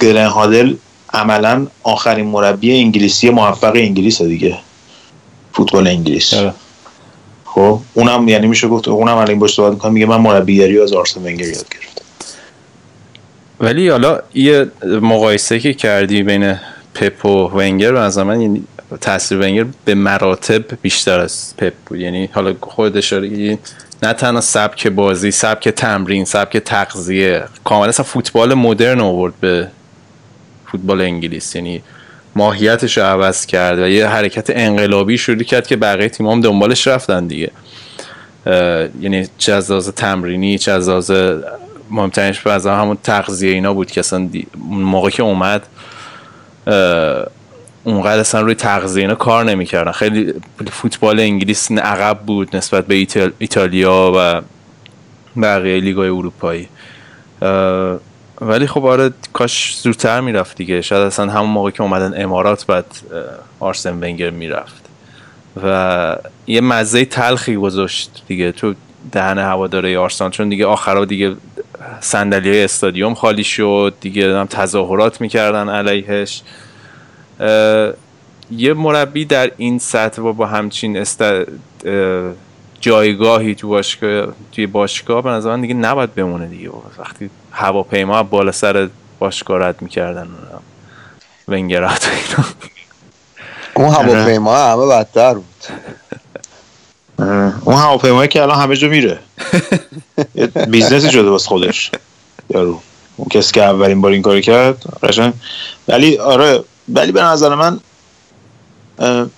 گلن 0.00 0.26
هادل 0.26 0.74
عملا 1.12 1.66
آخرین 1.82 2.26
مربی 2.26 2.76
انگلیسی 2.76 3.30
موفق 3.30 3.72
انگلیس 3.74 4.22
دیگه. 4.22 4.58
فوتبال 5.52 5.86
انگلیس. 5.86 6.34
خب 7.44 7.80
اونم 7.94 8.28
یعنی 8.28 8.46
میشه 8.46 8.68
گفت 8.68 8.88
اونم 8.88 9.16
الان 9.16 9.38
باش 9.38 9.54
صحبت 9.54 9.72
می‌کنم 9.72 9.92
میگه 9.92 10.06
من 10.06 10.20
مربیگری 10.20 10.80
از 10.80 10.92
آرسن 10.92 11.20
ونگر 11.20 11.46
یاد 11.46 11.66
گرفتم. 11.70 12.03
ولی 13.60 13.88
حالا 13.88 14.20
یه 14.34 14.66
مقایسه 14.84 15.60
که 15.60 15.74
کردی 15.74 16.22
بین 16.22 16.56
پپ 16.94 17.24
و 17.24 17.28
ونگر 17.28 17.92
به 17.92 17.98
نظر 17.98 18.22
من 18.22 18.40
یعنی 18.40 18.64
تاثیر 19.00 19.38
ونگر 19.38 19.66
به 19.84 19.94
مراتب 19.94 20.64
بیشتر 20.82 21.20
از 21.20 21.54
پپ 21.58 21.72
بود. 21.86 21.98
یعنی 21.98 22.28
حالا 22.32 22.54
خود 22.60 22.96
اشاره 22.96 23.58
نه 24.02 24.12
تنها 24.12 24.40
سبک 24.40 24.86
بازی 24.86 25.30
سبک 25.30 25.68
تمرین 25.68 26.24
سبک 26.24 26.56
تغذیه 26.56 27.44
کاملا 27.64 27.88
اصلا 27.88 28.04
فوتبال 28.04 28.54
مدرن 28.54 29.00
آورد 29.00 29.32
به 29.40 29.68
فوتبال 30.66 31.00
انگلیس. 31.00 31.54
یعنی 31.54 31.82
ماهیتش 32.36 32.98
رو 32.98 33.04
عوض 33.04 33.46
کرد 33.46 33.78
و 33.78 33.88
یه 33.88 34.06
حرکت 34.06 34.50
انقلابی 34.50 35.18
شروع 35.18 35.42
کرد 35.42 35.66
که 35.66 35.76
بقیه 35.76 36.08
تیم 36.08 36.26
هم 36.26 36.40
دنبالش 36.40 36.86
رفتن 36.86 37.26
دیگه. 37.26 37.50
یعنی 39.00 39.26
چه 39.38 39.52
از 39.52 39.88
تمرینی 39.88 40.58
چه 40.58 40.72
از 40.72 41.10
مهمترینش 41.90 42.40
به 42.40 42.50
نظرم 42.50 42.80
همون 42.80 42.98
تغذیه 43.02 43.52
اینا 43.52 43.74
بود 43.74 43.90
که 43.90 44.00
اصلا 44.00 44.28
اون 44.70 44.82
موقع 44.82 45.10
که 45.10 45.22
اومد 45.22 45.66
اونقدر 47.84 48.20
اصلا 48.20 48.40
روی 48.40 48.54
تغذیه 48.54 49.02
اینا 49.02 49.14
کار 49.14 49.44
نمی‌کردن. 49.44 49.92
خیلی 49.92 50.34
فوتبال 50.70 51.20
انگلیس 51.20 51.72
عقب 51.72 52.18
بود 52.18 52.56
نسبت 52.56 52.86
به 52.86 52.94
ایتال- 53.06 53.32
ایتالیا 53.38 54.12
و 54.16 54.42
بقیه 55.42 55.80
لیگای 55.80 56.08
اروپایی. 56.08 56.68
ولی 58.40 58.66
خب 58.66 58.86
آره 58.86 59.10
کاش 59.32 59.78
زودتر 59.82 60.20
می‌رفت 60.20 60.56
دیگه. 60.56 60.80
شاید 60.80 61.02
اصلا 61.02 61.32
همون 61.32 61.50
موقع 61.50 61.70
که 61.70 61.82
اومدن 61.82 62.22
امارات 62.22 62.66
بعد 62.66 62.86
آرسن 63.60 63.94
ونگر 63.94 64.30
می‌رفت. 64.30 64.84
و 65.64 66.16
یه 66.46 66.60
مزه 66.60 67.04
تلخی 67.04 67.56
گذاشت 67.56 68.22
دیگه. 68.28 68.52
تو 68.52 68.74
دهن 69.12 69.38
هواداره 69.38 69.98
آرسنال 69.98 70.30
چون 70.30 70.48
دیگه 70.48 70.66
آخرا 70.66 71.04
دیگه 71.04 71.36
صندلی 72.00 72.50
های 72.50 72.64
استادیوم 72.64 73.14
خالی 73.14 73.44
شد. 73.44 73.94
دیگه 74.00 74.38
هم 74.38 74.46
تظاهرات 74.46 75.20
می‌کردن 75.20 75.68
علیهش. 75.68 76.42
یه 78.50 78.74
مربی 78.74 79.24
در 79.24 79.50
این 79.56 79.78
سطح 79.78 80.22
و 80.22 80.32
با 80.32 80.46
همچین 80.46 80.96
است... 80.96 81.22
اه، 81.22 81.44
جایگاهی 82.80 83.54
تو 83.54 83.68
باشگاه 83.68 84.26
توی 84.52 84.66
باشگاه 84.66 85.22
به 85.22 85.30
نظر 85.30 85.50
من 85.50 85.60
دیگه 85.60 85.74
نباید 85.74 86.14
بمونه 86.14 86.46
دیگه. 86.46 86.70
وقتی 86.98 87.30
هواپیما 87.52 88.22
بالا 88.22 88.52
سر 88.52 88.88
باشگاه 89.18 89.60
رد 89.60 89.82
می‌کردن 89.82 90.28
ونگرات 91.48 92.08
اینا. 92.08 92.48
اون 93.74 93.94
هواپیما 93.94 94.56
همه 94.56 94.86
بدتر 94.86 95.34
بود. 95.34 95.64
اون 97.18 97.76
هواپیمایی 97.76 98.28
که 98.28 98.42
الان 98.42 98.60
همه 98.60 98.76
جا 98.76 98.88
میره. 98.88 99.18
business 100.68 101.05
ی 101.05 101.10
شده 101.10 101.30
واسه 101.30 101.48
خودش. 101.48 101.90
یارو. 102.50 102.80
اون 103.16 103.28
کسی 103.28 103.52
که 103.52 103.62
اولین 103.62 104.00
بار 104.00 104.12
این 104.12 104.22
کاری 104.22 104.42
کرد 104.42 104.82
قشنگ. 105.02 105.32
ولی 105.88 106.18
آره 106.18 106.64
ولی 106.88 107.12
به 107.12 107.22
نظر 107.22 107.54
من 107.54 107.80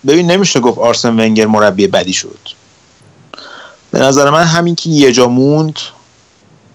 ببین 0.06 0.30
نمیشه 0.30 0.60
گفت 0.60 0.78
آرسن 0.78 1.20
ونگر 1.20 1.46
مربی 1.46 1.86
بدی 1.86 2.12
شد. 2.12 2.38
به 3.90 3.98
نظر 3.98 4.30
من 4.30 4.44
همین 4.44 4.74
که 4.74 4.90
یه 4.90 5.12
جا 5.12 5.28
موند 5.28 5.78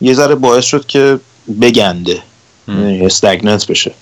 یه 0.02 0.14
ذره 0.14 0.36
باعث 0.36 0.66
شد 0.66 0.86
که 0.86 1.20
بگنده. 1.62 2.20
یعنی 2.68 3.06
stagnant 3.06 3.68
بشه. 3.68 3.94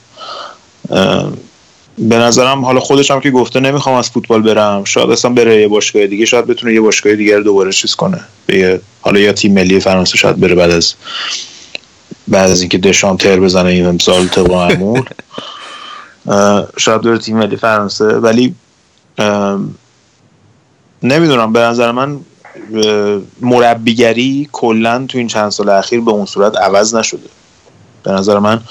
به 1.99 2.17
نظرم 2.17 2.65
حالا 2.65 2.79
خودش 2.79 3.11
هم 3.11 3.19
که 3.19 3.31
گفته 3.31 3.59
نمی‌خوام 3.59 3.95
از 3.95 4.09
فوتبال 4.09 4.41
برم. 4.41 4.83
شاید 4.83 5.09
اصلا 5.09 5.31
بره 5.31 5.61
یه 5.61 5.67
باشگاه 5.67 6.07
دیگه 6.07 6.25
شاید 6.25 6.47
بتونه 6.47 6.73
یه 6.73 6.81
باشگاه 6.81 7.15
دیگه 7.15 7.37
رو 7.37 7.43
دوباره 7.43 7.71
چیز 7.71 7.95
کنه. 7.95 8.19
به 8.45 8.81
حالا 9.01 9.19
یا 9.19 9.33
تیم 9.33 9.53
ملی 9.53 9.79
فرانسه 9.79 10.17
شاید 10.17 10.39
بره 10.39 10.55
بعد 10.55 10.71
از 10.71 10.93
بعد 12.27 12.51
از 12.51 12.61
اینکه 12.61 12.77
دشان 12.77 13.17
تر 13.17 13.39
بزنه 13.39 13.69
این 13.69 13.85
امسال 13.85 14.27
طبق 14.27 14.51
معمول 14.51 15.03
شاید 16.77 17.01
بره 17.01 17.17
تیم 17.17 17.37
ملی 17.37 17.57
فرانسه. 17.57 18.05
ولی 18.05 18.55
نمی‌دونم. 21.03 21.53
به 21.53 21.59
نظر 21.59 21.91
من 21.91 22.19
مربیگری 23.41 24.49
کلا 24.51 25.05
تو 25.07 25.17
این 25.17 25.27
چند 25.27 25.49
سال 25.49 25.69
اخیر 25.69 26.01
به 26.01 26.11
اون 26.11 26.25
صورت 26.25 26.57
عوض 26.57 26.95
نشده. 26.95 27.29
به 28.03 28.11
نظر 28.11 28.39
من 28.39 28.61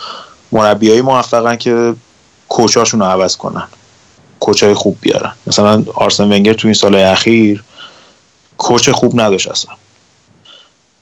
مربیایی 0.52 1.00
موفقن 1.00 1.57
که 1.57 1.94
کوچاشون 2.49 3.01
رو 3.01 3.07
عوض 3.07 3.36
کنن. 3.36 3.68
کوچای 4.41 4.75
خوب 4.75 4.99
بیارن. 5.01 5.33
مثلا 5.47 5.85
آرسن 5.94 6.25
ونگر 6.25 6.52
تو 6.52 6.68
این 6.68 6.75
سال 6.75 6.94
اخیر 6.94 7.62
coach 8.58 8.90
خوب 8.91 9.20
نداشت 9.20 9.49
اصلا. 9.49 9.75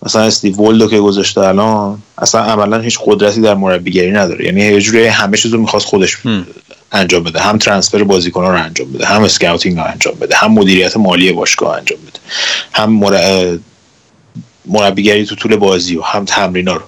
مثلا 0.03 0.23
استیو 0.23 0.57
بولدو 0.57 0.89
که 0.89 1.01
گذاشته 1.01 1.41
الان 1.41 1.99
اصلا 2.19 2.41
عملا 2.45 2.81
هیچ 2.81 2.99
قدرتی 3.05 3.41
در 3.41 3.55
مربیگری 3.55 4.11
نداره. 4.11 4.45
یعنی 4.45 4.61
یه 4.61 4.81
جوری 4.81 5.07
همه 5.07 5.37
چیز 5.37 5.53
رو 5.53 5.61
می‌خواست 5.61 5.87
خودش 5.87 6.17
انجام 6.93 7.23
بده. 7.23 7.41
هم 7.41 7.59
transfer 7.59 8.03
بازیکنان 8.05 8.53
رو 8.55 8.63
انجام 8.63 8.93
بده 8.93 9.07
هم 9.07 9.23
scouting 9.23 9.79
رو 9.79 9.85
انجام 9.85 10.15
بده 10.15 10.37
هم 10.37 10.53
مدیریت 10.53 10.97
مالی 10.97 11.33
باشگاه 11.33 11.77
انجام 11.77 11.99
بده. 11.99 12.21
هم 12.73 12.93
مر- 12.93 13.59
مربیگری 14.67 15.27
تو 15.27 15.35
طول 15.35 15.57
بازی 15.57 15.97
و 15.97 16.03
هم 16.03 16.25
تمرینا 16.25 16.73
رو. 16.75 16.83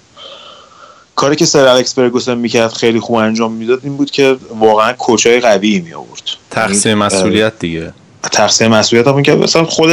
کاری 1.18 1.36
که 1.36 1.44
سر 1.44 1.66
الکس 1.66 1.94
فرگوسن 1.94 2.38
می‌کرد 2.38 2.72
خیلی 2.72 3.00
خوب 3.00 3.16
انجام 3.16 3.52
می‌داد 3.52 3.80
این 3.82 3.96
بود 3.96 4.10
که 4.10 4.36
واقعا 4.58 4.92
coach 4.92 5.32
ای 5.32 5.40
قوی 5.40 5.80
می 5.80 5.94
آورد 5.94 6.22
تقسیم 6.50 6.90
یعنی، 6.90 7.04
مسئولیت 7.04 7.58
دیگه. 7.58 7.92
تقسیم 8.22 8.68
مسئولیت 8.68 9.06
هم 9.06 9.22
که 9.22 9.34
مثلا 9.34 9.64
خود 9.64 9.90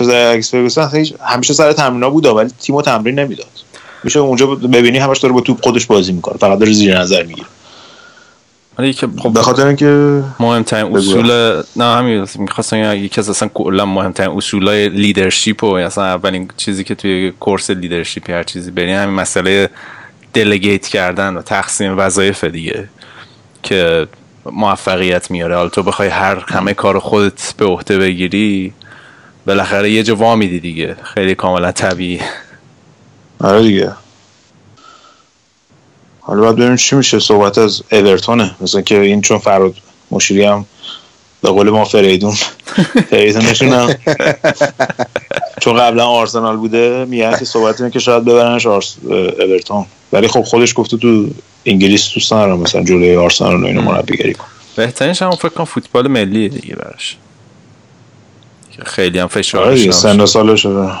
الکس 0.00 0.50
فرگوسن 0.50 1.04
همیشه 1.26 1.54
سر 1.54 1.72
تمرینا 1.72 2.10
بود 2.10 2.26
ولی 2.26 2.50
تیمو 2.60 2.82
تمرین 2.82 3.18
نمی‌داد. 3.18 3.46
میشه 4.04 4.18
اونجا 4.18 4.46
ببینی 4.46 4.98
همش 4.98 5.18
داره 5.18 5.34
با 5.34 5.40
توپ 5.40 5.62
خودش 5.62 5.86
بازی 5.86 6.12
می‌کنه 6.12 6.36
فقط 6.38 6.58
داره 6.58 6.72
زیر 6.72 6.98
نظر 6.98 7.22
می‌گیره. 7.22 7.46
ولی 8.78 8.92
که 8.92 9.08
خب 9.18 9.32
به 9.32 9.42
خاطر 9.42 9.66
اینکه 9.66 10.22
مهمترین. 10.40 10.96
اصول 10.96 11.62
نه 11.76 11.84
همین 11.84 12.26
می‌خواستم 12.38 12.94
یکی 12.94 13.20
از 13.20 13.30
اصلا 13.30 13.48
کلا 13.54 13.86
مهمترین 13.86 14.30
اصولای 14.36 14.88
leadership 14.88 15.64
و 15.64 15.66
اصلا 15.66 16.04
اولین 16.04 16.48
چیزی 16.56 16.84
که 16.84 16.94
توی 16.94 17.32
course 17.40 17.70
leadership 17.70 18.30
هر 18.30 18.42
چیزی 18.42 18.70
برین 18.70 18.96
همین 18.96 19.14
مسئله 19.14 19.70
delegate 20.32 20.86
کردن 20.86 21.36
و 21.36 21.42
تقسیم 21.42 21.98
وظایف 21.98 22.44
دیگه 22.44 22.88
که 23.62 24.08
موفقیت 24.46 25.30
میاره. 25.30 25.56
حالا 25.56 25.68
تو 25.68 25.82
بخوای 25.82 26.08
هر 26.08 26.44
همه 26.48 26.74
کار 26.74 26.98
خودت 26.98 27.54
به 27.56 27.64
عهده 27.64 27.98
بگیری 27.98 28.72
بالاخره 29.46 29.90
یه 29.90 30.02
جا 30.02 30.16
وا 30.16 30.36
میدی 30.36 30.60
دیگه. 30.60 30.96
خیلی 31.02 31.34
کاملا 31.34 31.72
طبیعی. 31.72 32.20
آره 33.40 33.62
دیگه. 33.62 33.92
حالا 36.20 36.40
باید 36.40 36.56
ببینیم 36.56 36.76
چی 36.76 36.96
میشه. 36.96 37.18
صحبت 37.18 37.58
از 37.58 37.82
اورتونه 37.92 38.54
مثلا 38.60 38.80
که 38.80 39.00
این 39.00 39.20
چون 39.20 39.38
فراد 39.38 39.74
مشیری 40.10 40.44
هم 40.44 40.66
به 41.42 41.50
قول 41.50 41.70
ما 41.70 41.84
فریدون. 41.84 42.34
فریدونشون 43.10 43.68
هم 43.68 43.94
چون 45.60 45.76
قبلا 45.76 46.06
آرسنال 46.06 46.56
بوده 46.56 47.04
میگن 47.04 47.38
که 47.38 47.44
صحبت 47.44 47.80
اینه 47.80 47.92
که 47.92 47.98
شاید 47.98 48.24
ببرنش 48.24 48.66
آرس... 48.66 48.96
اورتون 49.04 49.86
ولی 50.12 50.28
خب 50.28 50.42
خودش 50.42 50.72
گفته 50.76 50.96
تو 50.96 51.28
انگلیس 51.66 52.10
دوست 52.14 52.32
ندارم 52.32 52.58
مثلا 52.58 52.84
جلوی 52.84 53.16
آرسنال 53.16 53.64
اینو 53.64 53.82
مربیگری 53.82 54.34
کن 54.34 54.44
بهترینش 54.76 55.22
هم 55.22 55.30
فکر 55.30 55.48
کنم 55.48 55.64
فوتبال 55.64 56.08
ملی 56.08 56.48
دیگه 56.48 56.74
براش. 56.76 57.16
که 58.72 58.82
خیلی 58.84 59.18
هم 59.18 59.26
فشار 59.26 59.64
آره 59.64 59.90
سن. 59.90 60.26
سالش 60.26 60.62
شده 60.62 60.92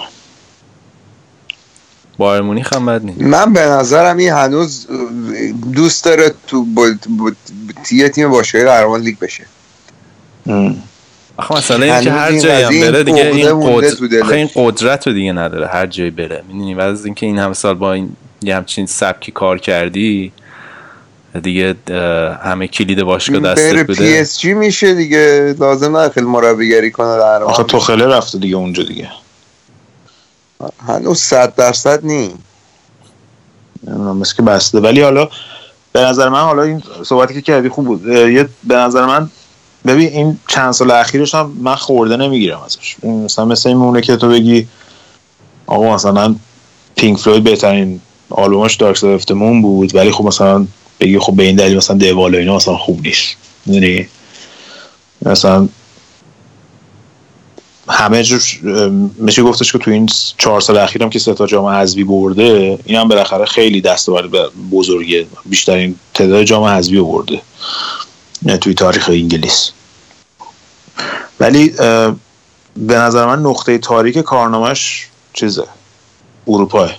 بایر 2.18 2.42
مونیخ 2.42 2.72
هم 2.72 2.86
بد 2.86 3.04
نیست. 3.04 3.20
من 3.20 3.52
به 3.52 3.60
نظرم 3.60 4.16
این 4.16 4.32
هنوز 4.32 4.86
دوست 5.74 6.04
داره 6.04 6.34
تو 6.46 6.64
با, 6.64 6.90
با, 7.08 7.32
یه 7.92 8.08
تیم 8.08 8.30
باشگاهی 8.30 8.64
قهرمان 8.64 9.00
لیگ 9.00 9.18
بشه. 9.18 9.44
آخه 11.36 11.56
مثلا 11.56 11.84
این 11.84 11.92
هنوز 11.92 12.04
که 12.04 12.12
هر 12.12 12.38
جایی 12.38 12.64
هم 12.64 12.92
بره 12.92 13.04
دیگه 13.04 13.26
این, 13.26 13.52
مونده 13.52 13.86
قدر... 13.86 13.96
تو 13.96 14.08
دلش. 14.08 14.22
آخه 14.22 14.34
این 14.34 14.50
قدرت 14.54 15.06
رو 15.06 15.12
دیگه 15.12 15.32
نداره 15.32 15.66
هر 15.66 15.86
جایی 15.86 16.10
بره. 16.10 16.42
می‌دونی؟ 16.48 16.74
بعد 16.74 16.90
از 16.90 17.04
اینکه 17.04 17.26
این 17.26 17.38
همه 17.38 17.54
سال 17.54 17.74
با 17.74 17.92
این 17.92 18.16
یه 18.42 18.56
همچین 18.56 18.86
سبکی 18.86 19.32
کار 19.32 19.58
کردی؟ 19.58 20.32
دیگه 21.42 21.76
همه 22.42 22.68
کلید 22.68 23.02
باشگاه 23.02 23.40
بره 23.40 23.54
دستت 23.54 23.72
پی 23.72 23.82
بوده؟ 23.84 24.04
اس 24.20 24.40
جی 24.40 24.54
میشه 24.54 24.94
دیگه 24.94 25.54
لازم 25.58 25.96
نه 25.96 26.08
خیلی 26.08 26.26
مربیگری 26.26 26.90
کنه 26.90 27.16
قهرمان 27.16 27.50
آخه 27.50 27.62
توخله 27.62 28.06
رفته 28.06 28.38
دیگه 28.38 28.56
اونجا 28.56 28.82
دیگه. 28.82 29.08
هنوز 30.88 31.18
صد 31.18 31.54
درصد 31.54 32.04
نی 32.04 32.34
مثل 34.14 34.36
که 34.36 34.42
بسته. 34.42 34.80
ولی 34.80 35.00
حالا 35.00 35.28
به 35.92 36.00
نظر 36.00 36.28
من 36.28 36.40
حالا 36.40 36.62
این 36.62 36.82
صحبتی 37.04 37.34
که 37.34 37.40
کردی 37.42 37.68
خوب 37.68 37.84
بود. 37.84 38.06
یه 38.06 38.48
به 38.64 38.74
نظر 38.74 39.06
من 39.06 39.30
ببین 39.86 40.08
این 40.08 40.38
چند 40.48 40.72
سال 40.72 40.90
اخیرش 40.90 41.34
هم 41.34 41.56
من 41.60 41.74
خورده 41.74 42.16
نمی‌گیرم 42.16 42.60
ازش. 42.60 42.96
مثلا 43.04 43.44
مثل 43.44 43.68
این 43.68 43.78
مونه 43.78 44.00
که 44.00 44.16
تو 44.16 44.28
بگی 44.28 44.68
آقا 45.66 45.94
مثلا 45.94 46.34
پینک 46.96 47.18
فلوید 47.18 47.44
بهترین 47.44 48.00
آلبومش 48.34 48.74
Dark 48.74 48.96
Side 48.96 49.14
of 49.14 49.24
بود 49.62 49.94
ولی 49.94 50.10
خب 50.10 50.24
مثلا 50.24 50.66
بگی 51.00 51.18
خب 51.18 51.36
به 51.36 51.42
این 51.42 51.56
دلیل 51.56 51.76
مثلا 51.76 51.96
The 51.96 52.12
Wall 52.12 52.34
اینا 52.34 52.56
مثلا 52.56 52.76
خوب 52.76 53.06
نیست. 53.06 53.36
می‌دونی؟ 53.66 54.08
مثلا 55.22 55.68
همه 57.88 58.24
اه، 58.64 58.88
میشه 59.18 59.42
گفتش 59.42 59.72
که 59.72 59.78
تو 59.78 59.90
این 59.90 60.08
چهار 60.38 60.60
سال 60.60 60.78
اخیرم 60.78 61.10
که 61.10 61.18
سه 61.18 61.34
تا 61.34 61.46
جام 61.46 61.66
حذفی 61.66 62.04
برده 62.04 62.78
این 62.84 62.98
هم 62.98 63.08
بالاخره 63.08 63.44
خیلی 63.44 63.80
دستاورد 63.80 64.30
بزرگه 64.70 65.26
بیشترین 65.44 65.96
تعداد 66.14 66.44
جام 66.44 66.64
حذفی 66.64 67.00
برده. 67.00 67.40
توی 68.60 68.74
تاریخ 68.74 69.08
انگلیس. 69.08 69.70
ولی 71.40 71.68
به 72.76 72.94
نظر 72.94 73.26
من 73.26 73.38
نقطه 73.38 73.78
تاریک 73.78 74.18
کارنامهش 74.18 75.08
چیزه؟ 75.32 75.64
اروپاه. 76.48 76.92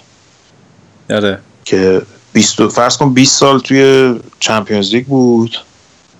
آره. 1.09 1.39
که 1.65 2.01
20 2.33 2.59
و- 2.59 2.69
فرض 2.69 2.97
کن 2.97 3.13
20 3.13 3.37
سال 3.39 3.59
توی 3.59 4.13
چمپیونز 4.39 4.93
لیگ 4.93 5.05
بود. 5.05 5.57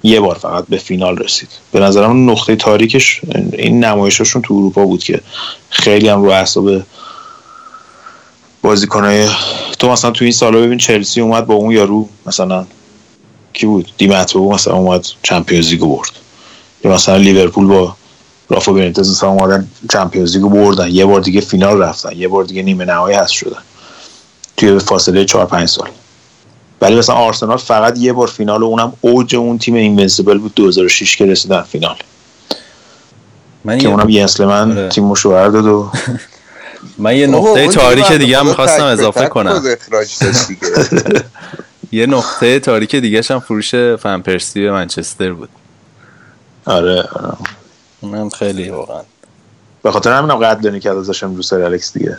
یه 0.03 0.20
بار 0.20 0.36
فقط 0.38 0.66
به 0.70 0.78
فینال 0.78 1.18
رسید. 1.18 1.50
به 1.72 1.80
نظرم 1.80 2.30
نقطه 2.32 2.56
تاریکش 2.56 3.22
این 3.53 3.84
نمایششون 3.84 4.42
تو 4.42 4.53
اروپا 4.53 4.86
بود 4.86 5.03
که 5.03 5.22
خیلی 5.70 6.08
هم 6.10 6.24
رو 6.24 6.30
اعصاب 6.30 6.70
بازیکنای 8.62 9.30
تو 9.80 9.90
مثلا 9.90 10.12
تو 10.12 10.26
این 10.26 10.32
سالا 10.32 10.60
ببین 10.60 10.78
چلسی 10.78 11.22
اومد 11.22 11.45
با 11.45 11.53
اون 11.53 11.72
یارو 11.72 12.10
مثلا 12.26 12.66
کی 13.53 13.66
بود؟ 13.66 13.92
دی 13.98 14.12
متئو 14.12 14.50
مثلا 14.52 14.74
اومد 14.74 15.06
Champions 15.24 15.69
League 15.69 15.82
برد. 15.82 16.10
یا 16.86 16.92
مثلا 16.92 17.18
لیورپول 17.18 17.68
با 17.68 17.95
رافا 18.50 18.74
بنیتز 18.74 19.12
مثلا 19.12 19.30
اومدن 19.30 19.68
Champions 19.92 20.35
League 20.38 20.45
بردن. 20.45 20.90
یه 20.90 21.06
بار 21.06 21.22
دیگه 21.22 21.42
فینال 21.42 21.82
رفتن. 21.82 22.12
یه 22.16 22.28
بار 22.28 22.44
دیگه 22.44 22.64
نیمه 22.64 22.86
نهایی 22.86 23.16
هست 23.18 23.32
شدن. 23.32 23.62
توی 24.57 24.80
فاصله 24.80 25.25
4 25.25 25.45
5 25.45 25.69
سال 25.69 25.90
ولی 26.82 26.95
مثلا 26.95 27.15
آرسنال 27.15 27.57
فقط 27.57 27.98
یه 27.98 28.14
بار 28.14 28.27
فینال 28.27 28.64
و 28.64 28.65
اونم 28.65 28.93
اوج 29.01 29.35
اون 29.35 29.57
تیم 29.57 29.73
Invincible 29.76 30.38
بود 30.38 30.53
2006 30.56 31.17
که 31.17 31.25
رسیدن 31.25 31.61
فینال 31.61 31.95
من 33.65 33.77
که 33.77 33.83
یه- 33.83 33.90
اونم 33.93 34.09
ینس 34.10 34.41
لمن 34.41 34.72
آره. 34.72 34.90
تیم 34.90 35.03
مشوهر 35.03 35.48
داد 35.48 35.65
و 35.65 35.91
من 36.98 37.17
یه 37.17 37.27
نقطه 37.27 37.67
تاریک 37.67 38.11
دیگه 38.11 38.40
هم 38.40 38.48
می‌خواستم 38.48 38.83
اضافه 38.85 39.27
کنم. 39.27 39.64
یه 41.91 42.06
نقطه 42.06 42.59
تاریک 42.59 42.95
دیگه 42.95 43.22
هم 43.30 43.40
فروش 43.40 43.75
فن 43.75 44.22
پرسی 44.22 44.61
به 44.61 44.72
منچستر 44.72 45.33
بود 45.33 45.49
آره 46.65 47.01
آره. 47.01 47.33
اونم 48.01 48.30
خیلی 48.30 48.69
واقعا 48.69 49.01
به 49.84 49.92
خاطر 49.92 50.12
همینم 50.12 50.36
قدردانی 50.36 50.80
کرد 50.80 50.98
ازش 50.98 51.24
امروز 51.24 51.48
سر 51.48 51.62
الکس 51.62 51.94
دیگه. 51.94 52.18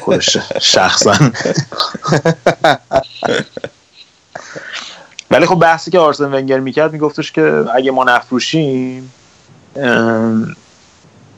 خودش 0.00 0.36
شخصا. 0.60 1.14
ولی 5.30 5.46
خب 5.46 5.54
بحثی 5.54 5.90
که 5.90 5.98
آرسن 5.98 6.34
ونگر 6.34 6.60
می‌کرد 6.60 6.92
میگفتش 6.92 7.32
که 7.32 7.64
اگه 7.74 7.90
ما 7.90 8.04
نفروشیم 8.04 9.12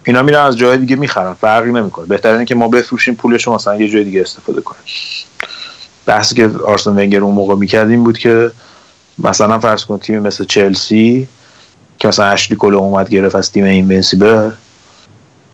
اینا 0.04 0.22
میرن 0.22 0.40
از 0.40 0.56
جای 0.56 0.78
دیگه 0.78 0.96
می‌خرن 0.96 1.34
فرقی 1.34 1.72
نمی‌کنه. 1.72 2.06
بهتره 2.06 2.32
اینه 2.32 2.44
که 2.44 2.54
ما 2.54 2.68
بفروشیم 2.68 3.14
پولش 3.14 3.48
مثلا 3.48 3.76
یه 3.76 3.88
جای 3.88 4.04
دیگه 4.04 4.20
استفاده 4.20 4.60
کنیم. 4.60 4.82
بحثی 6.06 6.34
که 6.34 6.50
آرسن 6.66 6.90
ونگر 6.90 7.20
اون 7.20 7.34
موقع 7.34 7.54
می‌کرد 7.54 7.88
این 7.88 8.04
بود 8.04 8.18
که 8.18 8.50
مثلا 9.18 9.58
فرض 9.58 9.84
کن 9.84 9.98
تیم 9.98 10.18
مثل 10.18 10.44
چلسی 10.44 11.28
که 11.98 12.08
مثلا 12.08 12.26
اشلی 12.26 12.56
کولو 12.56 12.78
اومد 12.78 13.08
گرفت 13.08 13.34
از 13.34 13.52
تیم 13.52 13.64
Invincible 13.64 14.50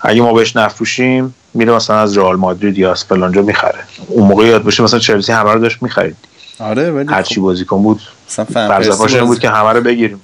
اگه 0.01 0.23
ما 0.23 0.33
بهش 0.33 0.57
نفروشیم 0.57 1.35
میره 1.55 1.73
مثلا 1.73 2.01
از 2.01 2.19
رئال 2.19 2.37
مادرید 2.37 2.79
یا 2.79 2.93
از 2.93 3.05
فلانجا 3.05 3.43
می‌خره. 3.43 3.79
اون 4.07 4.29
موقع 4.29 4.47
یاد 4.47 4.63
باشه 4.63 4.83
مثلا 4.83 4.99
چلسی 4.99 5.33
همه 5.33 5.53
رو 5.53 5.61
داشت 5.61 5.83
می‌خرید. 5.83 6.17
آره 6.61 6.91
ولی 6.91 7.09
هر 7.09 7.23
چی 7.23 7.41
بازیکن 7.41 7.83
بود 7.83 8.01
مثلا 8.29 9.27
بود 9.27 9.39
که 9.39 9.51
همه 9.51 9.73
رو 9.73 9.81
بگیریم. 9.81 10.21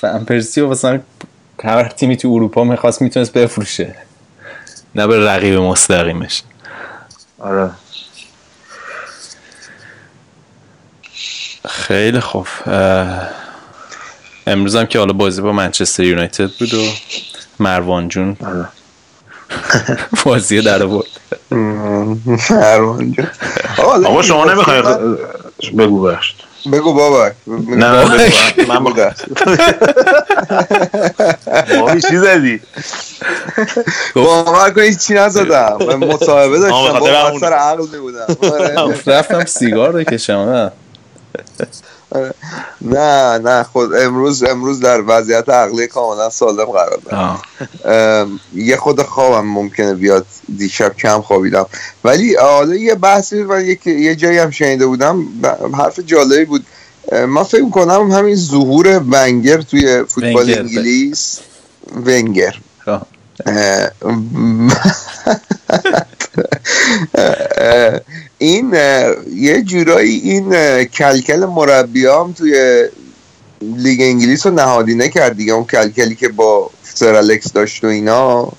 فن 0.00 0.24
پرسی 0.24 0.60
و 0.60 0.68
مثلا 0.68 1.00
هر 1.64 1.88
تیمی 1.88 2.16
تو 2.16 2.28
اروپا 2.28 2.64
می‌خواست 2.64 3.02
می‌تونست 3.02 3.32
بفروشه. 3.32 3.94
نه 4.94 5.06
به 5.06 5.26
رقیب 5.26 5.54
مستقیمش. 5.54 6.42
آره. 7.38 7.70
خیلی 11.68 12.20
خوب. 12.20 12.46
امروز 14.46 14.76
هم 14.76 14.86
که 14.86 14.98
حالا 14.98 15.12
بازی 15.12 15.42
با 15.42 15.52
منچستر 15.52 16.02
یونایتد 16.02 16.50
بود 16.58 16.74
و 16.74 16.82
مروان 17.60 18.08
جون. 18.08 18.36
بازی 20.24 20.62
در 20.62 20.82
جون. 23.12 23.26
آقا 23.78 24.22
شما 24.22 24.44
نمی‌خوای 24.44 24.82
بگو 25.78 26.02
بخش 26.02 26.34
بگو 26.72 26.94
بابا. 26.94 27.30
نه 27.46 27.76
نه 27.76 28.04
بگو. 28.04 28.72
من 28.72 28.84
بگو 28.84 28.94
بابی 31.80 32.00
چی 32.00 32.16
زدی؟ 32.16 32.60
باور 34.14 34.70
کنید 34.70 34.98
چی 34.98 35.14
نزدم. 35.14 35.76
من 35.88 35.94
مصاحبه 35.94 36.58
داشتم. 36.58 36.88
بخاطر 36.88 37.12
با 37.12 37.28
همون. 37.28 37.40
سر 37.40 37.52
عقل 37.52 37.98
بودم 37.98 38.26
آره. 38.52 38.94
رفتم 39.06 39.44
سیگار 39.44 39.92
بکشم 39.92 40.72
نه 42.12 42.20
آره. 42.20 42.34
نه 42.80 43.38
نه 43.38 43.62
خود 43.62 43.94
امروز 43.94 44.44
امروز 44.44 44.80
در 44.80 45.02
وضعیت 45.06 45.48
عقلی 45.48 45.86
کاملا 45.86 46.30
سالم 46.30 46.64
قرار 46.64 47.00
دارم. 47.04 47.40
یه 48.54 48.76
خود 48.76 49.02
خوابم 49.02 49.46
ممکنه 49.46 49.94
بیاد 49.94 50.26
دیشب 50.56 50.96
کم 50.96 51.20
خوابیدم. 51.20 51.66
ولی 52.04 52.36
حالا 52.36 52.74
یه 52.74 52.94
بحثی 52.94 53.44
یک- 53.64 53.86
یه 53.86 54.16
جایی 54.16 54.38
هم 54.38 54.50
شنیده 54.50 54.86
بودم 54.86 55.24
حرف 55.78 56.00
جالبی 56.00 56.44
بود. 56.44 56.66
من 57.28 57.42
فکر 57.42 57.70
کنم 57.70 58.10
همین 58.10 58.36
ظهور 58.36 59.02
ونگر 59.10 59.60
توی 59.60 60.04
فوتبال 60.04 60.42
ونگر، 60.44 60.58
انگلیس. 60.60 61.38
ونگر. 62.06 62.54
اه، 62.86 63.02
اه، 63.46 63.90
این 68.38 68.74
یه 69.34 69.62
جورایی 69.62 70.20
این 70.20 70.84
کلکل 70.84 71.44
مربی 71.44 72.06
هم 72.06 72.32
توی 72.32 72.84
لیگ 73.62 74.00
انگلیس 74.00 74.46
رو 74.46 74.54
نهادینه 74.54 75.08
کرد 75.08 75.36
دیگه 75.36 75.52
اون 75.52 75.64
کلکلی 75.64 76.14
که 76.14 76.28
با 76.28 76.70
سر 76.82 77.14
الکس 77.14 77.52
داشت 77.52 77.84
و 77.84 77.86
اینا 77.86 78.52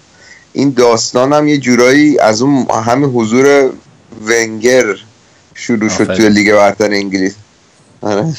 این 0.54 0.74
داستان 0.78 1.34
هم 1.34 1.48
یه 1.48 1.58
جورایی 1.58 2.20
از 2.20 2.42
اون 2.42 2.68
همین 2.86 3.10
حضور 3.10 3.70
ونگر 4.26 4.96
شروع 5.54 5.90
شد. 5.90 6.16
توی 6.16 6.30
لیگ 6.30 6.54
برتر 6.54 6.92
انگلیس 6.92 7.36
آره. 8.02 8.26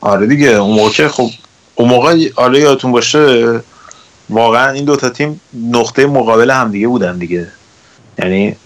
آره 0.00 0.26
دیگه 0.26 0.48
اون 0.48 0.76
موقع 0.76 1.08
خب 1.08 1.30
اون 1.74 1.88
موقع 1.88 2.28
آره 2.36 2.60
یادتون 2.60 2.92
باشه 2.92 3.60
واقعا 4.30 4.70
این 4.70 4.84
دوتا 4.84 5.08
تیم 5.08 5.40
نقطه 5.70 6.06
مقابل 6.06 6.50
همدیگه 6.50 6.88
بودن 6.88 7.18
دیگه. 7.18 7.48
یعنی 8.18 8.56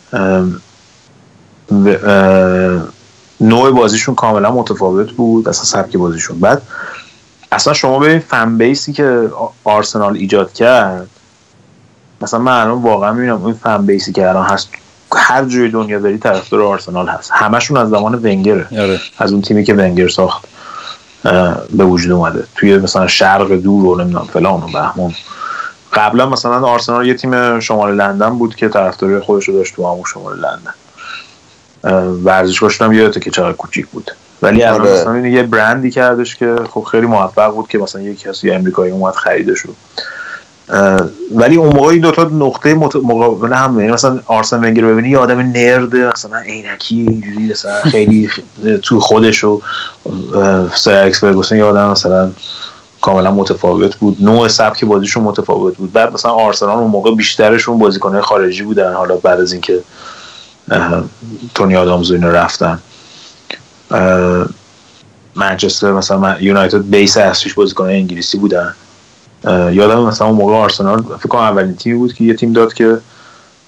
نوع 3.41 3.71
بازیشون 3.71 4.15
کاملا 4.15 4.51
متفاوت 4.51 5.11
بود 5.11 5.49
اصلا 5.49 5.65
سبک 5.65 5.97
بازیشون. 5.97 6.41
بعد 6.41 6.63
اصلا 7.53 7.73
شما 7.73 7.99
ببین 7.99 8.19
فن 8.19 8.59
بیسی 8.59 8.93
که 8.93 9.31
آرسنال 9.65 10.17
ایجاد 10.17 10.53
کرد 10.53 11.09
مثلا 12.21 12.41
من 12.41 12.61
الان 12.61 12.83
واقعا 12.83 13.13
می‌بینم 13.13 13.45
این 13.45 13.55
فن 13.55 13.87
بیسی 13.87 14.13
که 14.13 14.29
الان 14.29 14.47
هست 14.47 14.69
هر 15.17 15.45
جای 15.45 15.69
دنیا 15.69 15.99
بری 15.99 16.19
طرفدار 16.19 16.63
آرسنال 16.63 17.09
هست. 17.09 17.31
همشون 17.33 17.77
از 17.77 17.91
زمان 17.91 18.15
ونگره 18.15 18.67
آره. 18.73 19.01
از 19.19 19.33
اون 19.33 19.43
تیمی 19.43 19.65
که 19.65 19.75
ونگر 19.75 20.09
ساخت 20.09 20.45
به 21.71 21.85
وجود 21.85 22.13
اومده. 22.13 22.45
توی 22.55 22.79
مثلا 22.79 23.07
شرق 23.07 23.53
دور 23.53 23.87
و 23.87 24.01
نمی‌دونم 24.01 24.29
فلان 24.33 24.63
و 24.63 24.67
بهمون. 24.67 25.15
قبلا 25.93 26.29
مثلا 26.29 26.67
آرسنال 26.67 27.07
یه 27.07 27.15
تیم 27.15 27.61
شمال 27.61 27.95
لندن 27.95 28.39
بود 28.39 28.55
که 28.55 28.69
طرفداری 28.69 29.21
خودش 29.21 29.49
رو 29.49 29.55
داشت 29.55 29.77
تو 29.77 29.87
همون 29.87 30.05
شمال 30.13 30.37
لندن. 30.37 30.75
ورزشگاهشون 32.25 32.87
هم 32.87 32.93
یادته 32.93 33.21
که 33.21 33.31
چقدر 33.31 33.53
کوچیک 33.53 33.87
بود. 33.87 34.11
ولی 34.43 34.63
الان 34.63 34.81
آره. 34.81 34.93
مثلا 34.93 35.19
یه 35.19 35.43
برندی 35.43 35.91
کردش 35.91 36.37
که 36.37 36.57
خب 36.71 36.83
خیلی 36.83 37.07
موفق 37.07 37.55
بود 37.55 37.69
که 37.69 37.79
مثلا 37.79 38.03
یکی 38.03 38.29
کسی 38.29 38.51
امریکایی 38.51 38.93
اومد 38.93 39.15
خریدش 39.15 39.59
رو. 39.59 39.75
ولی 41.35 41.57
اون 41.57 41.77
موقع 41.77 41.89
این 41.89 42.01
دوتا 42.01 42.25
نقطه 42.25 42.75
مت... 42.75 42.97
مقابل 42.97 43.53
هم 43.53 43.81
یعنی 43.81 43.93
مثلا 43.93 44.21
آرسن 44.27 44.65
ونگر 44.65 44.85
ببینی 44.85 45.09
یه 45.09 45.19
آدم 45.19 45.39
نرده 45.39 46.11
مثلا 46.15 46.39
عینکی 46.39 46.95
اینجوری 46.95 47.51
مثلا 47.51 47.83
خیلی 47.83 48.31
تو 48.83 49.01
خودش 49.01 49.45
و 49.45 49.61
سر 50.75 51.03
الکس 51.03 51.21
فرگوسن 51.21 51.57
یه 51.57 51.65
آدم 51.65 51.91
مثلا 51.91 52.31
کاملا 53.03 53.31
متفاوت 53.31 53.97
بود. 53.97 54.17
نوع 54.21 54.49
سبک 54.49 54.85
بازیشون 54.85 55.23
متفاوت 55.23 55.77
بود. 55.77 55.93
بعد 55.93 56.13
مثلا 56.13 56.31
آرسنال 56.31 56.79
اون 56.79 56.91
موقع 56.91 57.15
بیشترشون 57.15 57.79
بازیکنهای 57.79 58.23
خارجی 58.23 58.63
بودن. 58.63 58.95
حالا 58.95 59.17
بعد 59.17 59.41
از 59.41 59.53
اینکه 59.53 59.81
تونی 61.55 61.77
آدامز 61.77 62.11
و 62.11 62.17
رفتن. 62.17 62.79
منچستر 65.35 65.93
مثلا 65.93 66.41
یونایتد 66.41 66.91
بیس 66.91 67.17
اصلیش 67.17 67.55
بازیکنهای 67.55 67.97
انگلیسی 67.97 68.39
بودن. 68.39 68.75
یادم 69.73 70.03
مثلا 70.03 70.27
اون 70.27 70.37
موقع 70.37 70.55
آرسنال 70.55 71.03
فکر 71.03 71.29
کنم 71.29 71.41
اولین 71.41 71.77
تیمی 71.77 71.99
بود 71.99 72.15
که 72.15 72.25
یه 72.25 72.35
تیم 72.35 72.53
داد 72.53 72.75
که 72.75 72.99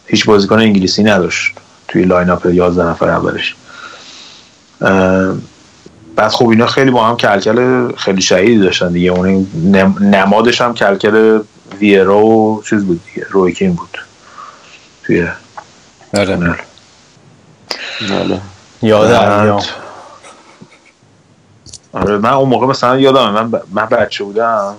هیچ 0.07 0.27
بازیکن 0.27 0.59
انگلیسی 0.59 1.03
نداشت 1.03 1.55
توی 1.89 2.05
lineup 2.05 2.47
11 2.47 2.83
نفر 2.83 3.09
اولش. 3.11 3.57
بعد 6.17 6.29
خب 6.31 6.49
اینا 6.49 6.67
خیلی 6.67 6.91
با 6.91 7.05
هم 7.05 7.17
کلکل 7.17 7.93
خیلی 7.97 8.23
شدیدی 8.23 8.59
داشتن 8.59 8.93
دیگه. 8.93 9.11
اون 9.11 9.47
نم- 9.65 9.97
نمادش 10.01 10.61
هم 10.61 10.75
کلکل 10.75 11.41
ویرا 11.79 12.19
و 12.19 12.63
چیز 12.63 12.85
بود 12.85 13.01
دیگه. 13.15 13.27
روی 13.31 13.53
کین 13.53 13.75
بود. 13.75 13.99
توی 15.03 15.29
آره. 16.15 16.37
بله. 18.11 18.41
یادم. 18.83 19.61
آره 21.93 22.19
من 22.19 22.31
اون 22.31 22.49
موقع 22.49 22.67
مثلا 22.67 22.99
یادم 23.01 23.31
من 23.31 23.51
ب... 23.51 23.63
من 23.73 23.87
بچه 23.87 24.25
بودم 24.25 24.77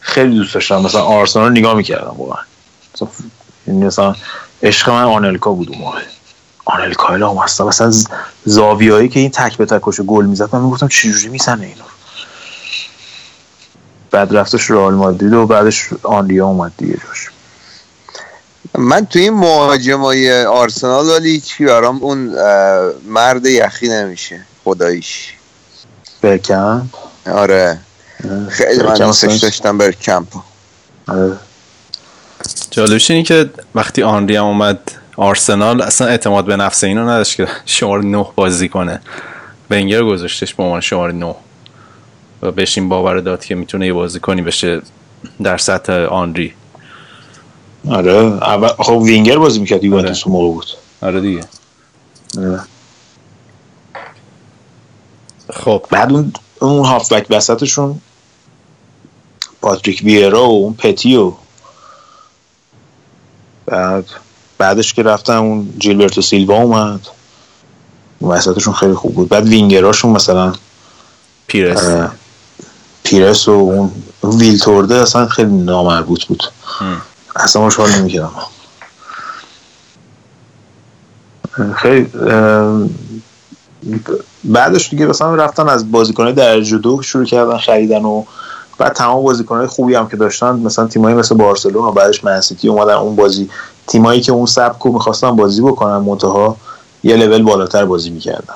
خیلی 0.00 0.36
دوست 0.36 0.54
داشتم. 0.54 0.82
مثلا 0.82 1.00
آرسنال 1.02 1.44
رو 1.46 1.50
نگاه 1.52 1.74
می‌کردم 1.74 2.14
واقعا. 2.18 2.42
یعنی 3.66 3.84
مثلا 3.84 4.14
عشق 4.62 4.90
من 4.90 5.02
آنلکا 5.02 5.52
بود 5.52 5.68
اون 5.70 5.78
موقع. 5.78 6.00
آنلکا 6.68 7.08
الهام 7.14 7.38
هستم 7.38 7.64
مثلا 7.64 7.90
ز- 7.90 8.06
زاویه‌ای 8.44 9.08
که 9.08 9.20
این 9.20 9.30
تک 9.30 9.56
به 9.56 9.66
تکش 9.66 10.00
گل 10.00 10.24
می‌زد 10.26 10.48
من 10.56 10.60
می‌گفتم 10.60 10.88
چجوری 10.88 11.28
می‌زنه 11.28 11.66
اینو؟ 11.66 11.82
بعد 14.10 14.36
رفتش 14.36 14.70
رئال 14.70 14.94
مادرید 14.94 15.32
و 15.32 15.46
بعدش 15.46 15.88
آنریا 16.02 16.46
اومد 16.46 16.72
دیگه 16.78 16.94
جاش. 16.94 17.28
من 18.78 19.06
تو 19.06 19.18
این 19.18 19.32
مهاجمای 19.34 20.44
آرسنال 20.44 21.06
ولی 21.08 21.30
هیچی 21.30 21.64
برام 21.64 22.02
اون 22.02 22.18
مرد 23.06 23.46
یخی 23.46 23.88
نمیشه 23.88 24.40
خداییش. 24.64 25.32
برکم 26.22 26.88
آره. 27.26 27.78
خیلی 28.48 28.82
من 28.82 28.86
برکم 28.88 29.06
دوستش. 29.06 29.38
داشتم 29.38 29.78
بر 29.78 29.92
کمپو 29.92 30.40
آره. 31.08 31.36
جالبش 32.70 33.10
اینه 33.10 33.22
که 33.22 33.50
وقتی 33.74 34.02
آنری 34.02 34.36
هم 34.36 34.44
اومد 34.44 34.78
آرسنال 35.16 35.82
اصلا 35.82 36.06
اعتماد 36.08 36.44
به 36.44 36.56
نفس 36.56 36.84
اینو 36.84 37.02
نداشت 37.02 37.36
که 37.36 37.48
شماره 37.66 38.04
نه 38.04 38.26
بازی 38.34 38.68
کنه. 38.68 39.00
ونگر 39.70 40.02
گذاشتش 40.02 40.54
به 40.54 40.62
عنوان 40.62 40.80
شماره 40.80 41.12
نه. 41.12 41.34
و 42.42 42.52
بهش 42.52 42.78
این 42.78 42.88
باور 42.88 43.20
داد 43.20 43.44
که 43.44 43.54
می‌تونه 43.54 43.86
یه 43.86 43.92
بازی 43.92 44.20
کنی 44.20 44.42
بشه 44.42 44.82
در 45.42 45.58
سطح 45.58 45.92
آنری. 45.92 46.54
آره 47.90 48.12
اول 48.12 48.68
خب 48.68 48.92
وینگر 48.92 49.38
بازی 49.38 49.60
می‌کرد 49.60 49.84
یوونتوس 49.84 50.26
اون 50.26 50.36
موقع 50.36 50.54
بود. 50.54 50.66
آره 51.02 51.20
دیگه. 51.20 51.44
آره. 52.38 52.60
خب. 55.52 55.86
بعد 55.90 56.12
اون 56.12 56.32
اون 56.60 56.84
هافبک 56.86 57.26
وسطشون 57.30 58.00
پاتریک 59.62 60.00
ویرا 60.04 60.48
و 60.48 60.62
اون 60.62 60.74
پتی 60.74 61.16
و 61.16 61.32
بعد 63.66 64.04
بعدش 64.58 64.94
که 64.94 65.02
رفتن 65.02 65.36
اون 65.36 65.74
جیلبرتو 65.78 66.22
سیلوا 66.22 66.56
اومد. 66.56 67.00
وسطشون 68.22 68.74
خیلی 68.74 68.94
خوب 68.94 69.14
بود. 69.14 69.28
بعد 69.28 69.44
وینگراشون 69.44 70.10
مثلا 70.10 70.52
پیرس. 71.46 72.10
پیرس 73.02 73.48
و 73.48 73.52
اون 73.52 73.90
ویلتورده 74.24 74.94
اصلا 74.94 75.26
خیلی 75.26 75.52
نامربوط 75.52 76.24
بود. 76.24 76.42
اصلا 77.36 77.62
باش 77.62 77.74
حال 77.76 77.90
نمی‌کردم. 77.90 78.32
خیلی 81.76 82.10
بعدش 84.44 84.90
دیگه 84.90 85.06
مثلا 85.06 85.34
رفتن 85.34 85.68
از 85.68 85.90
بازیکنهای 85.90 86.32
درجه 86.32 86.78
دو 86.78 87.02
شروع 87.02 87.24
کردن 87.24 87.58
خریدن 87.58 88.04
و 88.04 88.24
بعد 88.78 88.92
تمام 88.92 89.24
بازیکنهای 89.24 89.66
خوبی 89.66 89.94
هم 89.94 90.08
که 90.08 90.16
داشتن 90.16 90.56
مثلا 90.56 90.86
تیمایی 90.86 91.16
مثل 91.16 91.34
بارسلونا 91.34 91.88
و 91.88 91.92
بعدش 91.92 92.24
منسیتی 92.24 92.68
اومدن 92.68 92.94
اون 92.94 93.16
بازی. 93.16 93.50
تیمایی 93.86 94.20
که 94.20 94.32
اون 94.32 94.46
سبک 94.46 94.82
رو 94.82 94.92
می‌خواستن 94.92 95.36
بازی 95.36 95.62
بکنن 95.62 95.96
منتها 95.96 96.56
یه 97.04 97.16
لول 97.16 97.42
بالاتر 97.42 97.84
بازی 97.84 98.10
می‌کردن. 98.10 98.54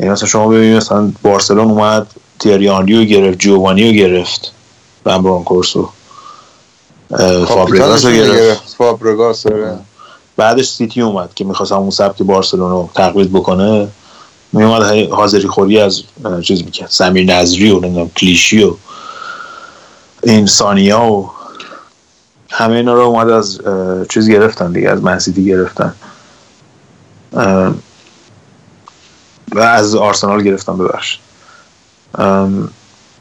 یعنی 0.00 0.12
مثلا 0.12 0.28
شما 0.28 0.48
ببینید 0.48 0.76
مثلا 0.76 1.12
بارسلون 1.22 1.70
اومد 1.70 2.06
تیری 2.38 2.68
آنری 2.68 2.96
رو 2.98 3.04
گرفت 3.04 3.38
جوانی 3.38 3.86
رو 3.86 3.92
گرفت 3.92 4.52
رو 5.04 5.88
اه، 7.10 7.44
فابریگاس 7.44 8.04
رو 8.04 8.12
گرفت. 8.12 8.74
فابرگاس 8.78 9.46
آره. 9.46 9.78
بعدش 10.36 10.68
سیتی 10.68 11.02
اومد 11.02 11.34
که 11.34 11.44
می‌خواست 11.44 11.72
همون 11.72 11.90
سبک 11.90 12.22
بارسلونا 12.22 12.80
رو 12.80 12.90
تقلید 12.94 13.32
بکنه. 13.32 13.88
میومد 14.52 15.10
حاضری 15.10 15.48
خوری 15.48 15.80
از 15.80 16.02
چیز 16.42 16.64
می‌کرد. 16.64 16.90
سمیر 16.90 17.34
نظری 17.34 17.70
و 17.70 17.80
نمی‌دونم 17.80 18.10
کلیشی 18.16 18.64
و 18.64 18.74
این 20.22 20.46
سانیا 20.46 21.02
و 21.04 21.30
همه 22.50 22.74
اینا 22.74 22.94
رو 22.94 23.00
اومد 23.00 23.28
از 23.30 23.60
چیز 24.08 24.30
گرفتن 24.30 24.72
دیگه 24.72 24.90
از 24.90 25.02
منسیتی 25.02 25.44
گرفتن. 25.44 25.94
و 29.52 29.58
از 29.60 29.94
آرسنال 29.94 30.42
گرفتن 30.42 30.78
ببخشید. 30.78 31.20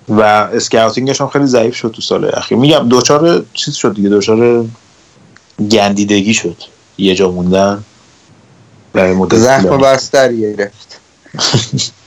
و 0.09 0.21
اسکاوتینگش 0.21 1.21
هم 1.21 1.27
خیلی 1.27 1.45
ضعیف 1.45 1.75
شد 1.75 1.91
تو 1.91 2.01
سال 2.01 2.31
اخیر. 2.33 2.57
میگم 2.57 2.89
دوچار 2.89 3.45
چیز 3.53 3.75
شد 3.75 3.93
دیگه 3.93 4.09
دوچار 4.09 4.65
گندیدگی 5.71 6.33
شد. 6.33 6.57
یه 6.97 7.15
جا 7.15 7.31
موندن. 7.31 7.83
برای 8.93 9.13
مدت 9.13 9.37
زخم. 9.37 9.77
بستر 9.77 10.33
گرفت. 10.33 10.99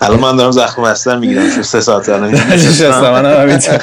الان 0.00 0.20
من 0.20 0.36
دارم 0.36 0.50
زخم 0.50 0.82
بستر 0.82 1.16
می‌گیرم 1.16 1.50
چون 1.50 1.62
سه 1.62 1.80
ساعت 1.80 2.08
الان 2.08 2.30
نشستم. 2.30 3.14
همینطور. 3.14 3.80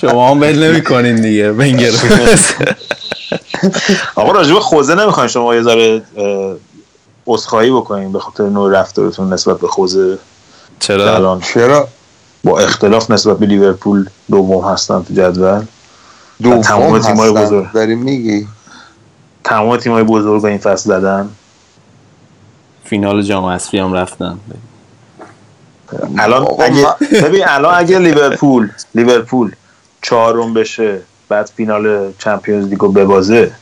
شما 0.00 0.30
هم 0.30 0.40
بل 0.40 0.64
نمی 0.64 0.84
کنین 0.84 1.20
دیگه 1.20 1.52
ونگر 1.52 1.90
آقا 4.14 4.32
راجب 4.32 4.58
خوزه 4.58 4.94
نمی‌خواین 4.94 5.28
شما 5.28 5.54
یه 5.54 5.62
ذره 5.62 6.02
اه، 6.16 6.54
عذرخواهی 7.26 7.70
بکنین 7.70 8.12
به 8.12 8.18
خاطر 8.18 8.44
نوع 8.44 8.80
رفتارتون 8.80 9.32
نسبت 9.32 9.60
به 9.60 9.68
خوزه 9.68 10.18
چرا؟ 10.80 11.40
چرا؟ 11.54 11.88
با 12.44 12.58
اختلاف 12.58 13.10
نسبت 13.10 13.38
به 13.38 13.46
لیورپول 13.46 14.08
دوم 14.30 14.72
هستن 14.72 15.02
تو 15.02 15.14
جدول. 15.14 15.62
تمام 16.42 16.62
دوم 16.62 16.98
تیمای 16.98 17.30
هستن. 17.30 17.44
بزرگ. 17.44 17.72
داری 17.72 17.94
میگی؟ 17.94 18.48
تمام 19.44 19.76
تیمای 19.76 20.02
بزرگ 20.02 20.42
به 20.42 20.48
این 20.48 20.58
فصل 20.58 20.88
زدن. 20.88 21.28
فینال 22.92 23.22
جام 23.22 23.44
حذفی 23.44 23.78
هم 23.78 23.92
رفتن. 23.92 24.38
الان 26.18 26.46
اگه 26.60 26.86
ببین 27.22 27.42
الان 27.46 27.74
اگه 27.74 27.98
لیورپول 27.98 28.70
لیورپول 28.94 29.52
چهارم 30.02 30.54
بشه 30.54 31.00
بعد 31.28 31.50
فینال 31.56 32.12
چمپیونز 32.18 32.68
لیگو 32.68 32.88
ببازه 32.88 33.52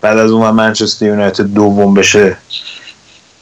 بعد 0.00 0.18
از 0.18 0.30
اون 0.30 0.50
منچستر 0.50 1.06
یونایتد 1.06 1.44
دوم 1.44 1.94
بشه 1.94 2.36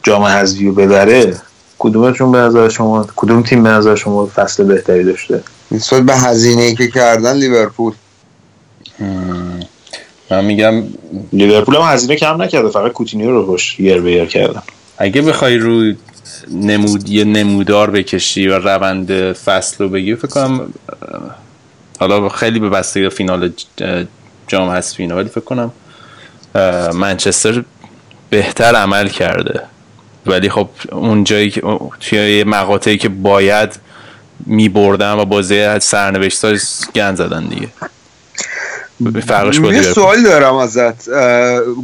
جام 0.02 0.22
حذفی 0.22 0.66
رو 0.66 0.74
ببره 0.74 1.36
کدومتون 1.78 2.32
به 2.32 2.38
نظر 2.38 2.68
شما 2.68 3.06
کدوم 3.16 3.42
تیم 3.42 3.62
به 3.62 3.68
نظر 3.68 3.94
شما 3.94 4.26
فصل 4.26 4.64
بهتری 4.64 5.04
داشته؟ 5.04 5.42
نسبت 5.70 6.02
به 6.02 6.14
هزینه 6.14 6.62
ای 6.62 6.74
که 6.74 6.88
کردن 6.88 7.36
لیورپول. 7.36 7.92
من 10.30 10.44
میگم 10.44 10.82
لیورپول 11.32 11.76
هم 11.76 11.82
هزینه 11.82 12.16
کم 12.16 12.42
نکرده 12.42 12.68
فقط 12.68 12.92
کوتینیو 12.92 13.30
رو 13.30 13.46
روش 13.46 13.80
یر 13.80 14.00
به 14.00 14.12
یر 14.12 14.24
کردن. 14.24 14.62
اگه 14.98 15.22
بخوای 15.22 15.58
روی 15.58 15.96
نمود 16.50 17.08
یه 17.08 17.24
نمودار 17.24 17.90
بکشی 17.90 18.48
و 18.48 18.58
روند 18.58 19.32
فصل 19.32 19.76
رو 19.78 19.88
بگی 19.88 20.14
فکر 20.14 20.26
کنم 20.26 20.72
حالا 22.00 22.28
خیلی 22.28 22.58
به 22.58 22.68
بستگی 22.68 23.02
به 23.02 23.08
فینال 23.08 23.52
جام 24.46 24.70
حذفی 24.70 25.02
اینا 25.02 25.16
ولی 25.16 25.28
فکر 25.28 25.40
کنم 25.40 25.72
منچستر 26.94 27.64
بهتر 28.30 28.74
عمل 28.74 29.08
کرده 29.08 29.62
ولی 30.26 30.50
خب 30.50 30.68
اون 30.92 31.24
جایی 31.24 31.50
که 31.50 31.62
توی 32.00 32.44
مقاطعی 32.44 32.98
که 32.98 33.08
باید 33.08 33.80
میبردن 34.46 35.12
و 35.12 35.24
بازی 35.24 35.80
سرنوشت 35.80 36.44
ها 36.44 36.54
گند 36.94 37.16
زدن 37.16 37.46
دیگه 37.46 37.68
فرقش 39.26 39.58
یه. 39.58 39.82
سوال 39.82 40.22
دارم 40.22 40.54
ازت 40.54 41.10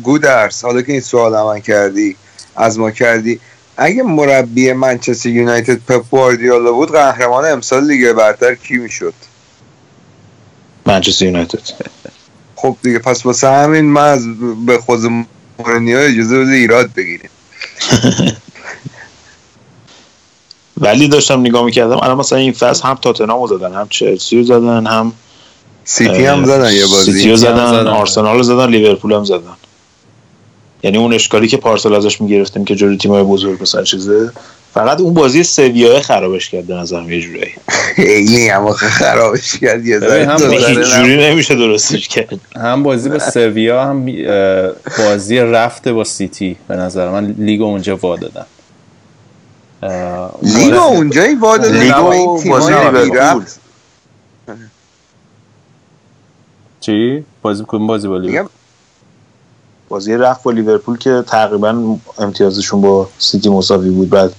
گودرس 0.02 0.65
حالا 0.65 0.83
که 0.83 0.93
این 0.93 1.01
سوال 1.01 1.43
من 1.43 1.60
کردی 1.60 2.17
از 2.57 2.78
ما 2.78 2.91
کردی. 2.91 3.41
اگه 3.76 4.02
مربی 4.02 4.73
منچستر 4.73 5.28
یونایتد 5.28 5.76
پپ 5.76 6.05
گواردیولا 6.10 6.73
بود 6.73 6.92
قهرمان 6.92 7.44
امسال 7.44 7.84
لیگ 7.86 8.12
برتر 8.12 8.55
کی 8.55 8.76
می‌شد؟ 8.76 9.15
منچستر 10.86 11.24
یونایتد. 11.24 11.60
خب 12.57 12.76
دیگه 12.83 12.99
پس 12.99 13.26
واسه 13.26 13.49
همین 13.49 13.84
من 13.84 14.08
از 14.08 14.26
به 14.66 14.78
خود 14.78 15.00
مورینیو 15.58 15.99
اجازه 15.99 16.41
بده 16.41 16.52
ایراد 16.52 16.91
بگیریم. 16.97 17.31
ولی 20.81 21.08
داشتم 21.08 21.41
نگاه 21.41 21.65
می‌کردم 21.65 21.97
الان 21.97 22.16
مثلا 22.16 22.39
این 22.39 22.52
فصل 22.52 22.89
هم 22.89 22.99
تاتنهام 23.02 23.41
رو 23.42 23.58
زدن 23.58 23.74
هم 23.74 23.89
چلسی 23.89 24.36
رو 24.36 24.42
زدن 24.42 24.86
هم 24.86 25.12
سیتی 25.84 26.24
هم 26.24 26.44
زدن 26.44 26.73
یه 26.73 26.86
بازی. 26.86 27.12
سیتی 27.12 27.31
رو 27.31 27.36
زدن. 27.36 27.86
آرسنال 27.86 28.36
رو 28.36 28.42
زدن 28.42 28.66
لیورپول 28.66 29.12
هم 29.12 29.24
زدن. 29.24 29.57
یعنی 30.85 30.99
اون 30.99 31.13
اشکالی 31.15 31.49
که 31.49 31.57
پارسال 31.57 31.95
ازش 31.95 32.21
می‌گرفتیم 32.21 32.65
که 32.65 32.75
جلوی 32.75 32.97
تیمای 32.97 33.23
بزرگ 33.23 33.63
مثلا 33.63 33.83
چیزه 33.83 34.33
فقط 34.75 35.01
اون 35.01 35.15
بازی 35.15 35.43
سویای 35.43 36.01
خرابش 36.01 36.49
کرد 36.51 36.67
به 36.67 36.75
نظرم 36.75 37.13
یه 37.13 37.21
جورایی. 37.21 37.53
خیلی 37.97 38.49
هم 38.49 38.73
خرابش 38.73 39.57
کرد 39.59 39.87
یه 39.87 40.01
هم 40.29 40.37
جوری 40.83 41.17
نمیشه 41.31 41.55
درستش 41.55 42.09
کرد. 42.09 42.41
هم 42.57 42.83
بازی 42.83 43.09
با 43.09 43.19
سویا 43.19 43.85
هم 43.85 44.07
بازی 44.99 45.39
رفته 45.39 45.93
با 45.93 46.05
سیتی 46.05 46.57
به 46.69 46.77
نظر 46.77 47.11
من 47.11 47.35
لیگ 47.39 47.63
اونجا 47.63 47.97
وا 47.97 48.17
دادن. 48.17 48.47
لیگ 50.43 50.71
بازی- 50.75 50.77
اونجایی 50.97 51.35
وا 51.34 51.45
داد 51.45 51.67
لیگ 51.67 51.95
بازی 51.95 52.73
لیورپول. 52.73 53.11
بی‌ربط. 53.11 53.49
چی؟ 56.81 57.25
بازی 57.43 57.65
کدوم 57.69 57.87
بازی 57.87 58.09
با 58.09 58.19
لیورپول 58.19 58.51
بازی 59.94 60.14
رفت 60.14 60.42
با 60.42 60.50
لیورپول 60.50 60.98
که 60.98 61.24
تقریبا 61.26 61.97
امتیازشون 62.18 62.81
با 62.81 63.08
سیتی 63.18 63.48
مساوی 63.48 63.90
بود 63.90 64.10
بعد 64.10 64.32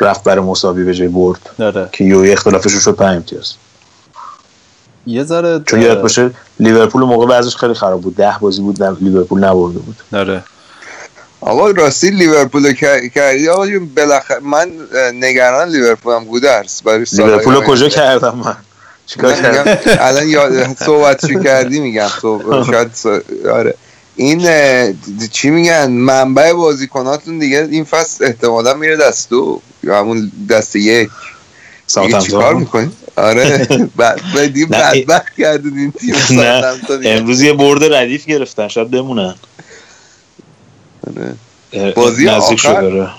رفت 0.00 0.24
برای 0.24 0.44
مساوی 0.44 0.84
به 0.84 0.94
جای 0.94 1.08
برد. 1.08 1.50
داره 1.58 1.88
که 1.92 2.04
یو 2.04 2.18
اختلافشون 2.18 2.80
شد 2.80 2.94
5 2.94 3.16
امتیاز. 3.16 3.54
یه 5.06 5.24
ذره 5.24 5.60
چون 5.66 5.80
یاد 5.80 6.02
باشه 6.02 6.30
لیورپول 6.60 7.02
موقع 7.02 7.26
وضعش 7.38 7.56
خیلی 7.56 7.74
خراب 7.74 8.00
بود. 8.00 8.16
ده 8.16 8.36
بازی 8.40 8.62
بود 8.62 8.82
لیورپول 8.82 9.44
نبرده 9.44 9.78
بود. 9.78 9.96
داره 10.12 10.44
آقا 11.40 11.70
راستی 11.70 12.10
لیورپول 12.10 12.72
کردی؟ 13.14 13.48
آقا 13.48 13.66
جون 13.66 13.86
بالاخره 13.96 14.40
من 14.40 14.70
نگران 15.14 15.68
لیورپول 15.68 16.14
هم 16.14 16.24
گودرس 16.24 16.82
برای 16.82 17.04
لیورپول 17.12 17.54
رو 17.54 17.60
کجا. 17.60 17.88
کردم 17.88 18.36
من؟ 18.44 18.56
چیکار 19.06 19.32
کردم؟ 19.32 19.78
الان 19.86 20.28
یاد 20.28 20.76
صحبتشو 20.76 21.42
کردی 21.42 21.80
میگم. 21.80 22.08
تو 22.20 22.42
شاید 22.70 22.90
آره. 23.52 23.74
این 24.20 24.46
چی 25.32 25.50
میگن؟ 25.50 25.90
منبع 25.90 26.52
بازیکناتون 26.52 27.38
دیگه 27.38 27.68
این 27.70 27.84
فصل 27.84 28.24
احتمالا 28.24 28.74
میره 28.74 28.96
دست 28.96 29.30
دو 29.30 29.60
یا 29.82 29.98
همون 29.98 30.32
دست 30.50 30.76
یک. 30.76 31.10
چیکار 32.22 32.54
می‌کنی؟ 32.54 32.90
آره. 33.16 33.68
بعد 33.96 34.20
بدی 34.36 34.66
بدبخت 34.66 35.36
کردون 35.38 35.78
این 35.78 35.92
تیم. 35.92 36.14
امروز 37.04 37.40
یه 37.40 37.52
برد 37.52 37.94
ردیف 37.94 38.26
گرفتن 38.26 38.68
شاید 38.68 38.90
بمونن. 38.90 39.34
آره. 41.06 41.92
بازی 41.92 42.28
آخر 42.28 42.80
داره 42.80 43.10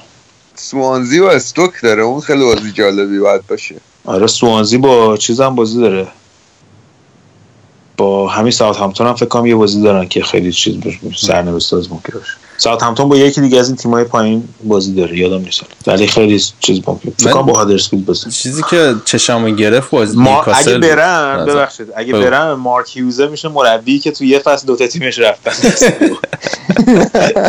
سوانزی 0.56 1.20
و 1.20 1.26
استوک 1.26 1.72
داره 1.84 2.02
اون 2.02 2.22
خیلی 2.22 2.44
بازی 2.44 2.72
جالبی 2.72 3.20
باید 3.20 3.48
باشه. 3.48 3.76
آره 4.06 4.28
سوانزی 4.28 4.78
با 4.78 5.18
چیز 5.18 5.42
هم 5.42 5.56
بازی 5.56 5.80
داره. 5.80 6.08
با 7.98 8.28
همین 8.28 8.52
ساعت 8.52 8.78
همتون 8.78 9.08
هم 9.08 9.16
فکر 9.16 9.26
کنم 9.26 9.46
یه 9.46 9.56
بازی 9.56 9.82
دارن 9.82 10.08
که 10.08 10.24
خیلی 10.24 10.52
چیز 10.52 10.76
سرنوشت 11.18 11.68
ساز 11.68 11.92
ممکن 11.92 12.20
باشه. 12.20 12.34
ساعت 12.58 12.84
همتون 12.84 13.10
با 13.10 13.18
یکی 13.18 13.42
دیگه 13.42 13.60
از 13.60 13.68
این 13.68 13.76
تیمای 13.78 14.04
پایین 14.04 14.50
بازی 14.64 14.94
داره 14.96 15.18
یادم 15.18 15.42
نیست 15.42 15.62
ولی 15.88 16.08
خیلی 16.08 16.44
چیز 16.60 16.82
ممکن. 16.88 17.14
فکر 17.18 17.32
کنم 17.32 17.42
با 17.46 17.54
هادرسفیلد 17.54 18.06
بازی. 18.06 18.32
چیزی 18.32 18.64
که 18.70 18.96
چشمو 19.06 19.50
گرفت 19.50 19.90
بازی 19.92 20.18
ما 20.18 20.44
اگه. 20.44 20.78
برن. 20.78 21.46
ببخشید 21.46 21.88
اگه. 21.96 22.14
برن 22.14 22.52
مارک 22.54 22.98
هیوزه 22.98 23.28
میشه 23.28 23.50
مربی 23.50 24.00
که 24.00 24.12
تو 24.12 24.24
یه 24.24 24.40
فصل 24.40 24.68
دوتا 24.68 24.88
تیمش 24.88 25.20
رفتن. 25.20 25.52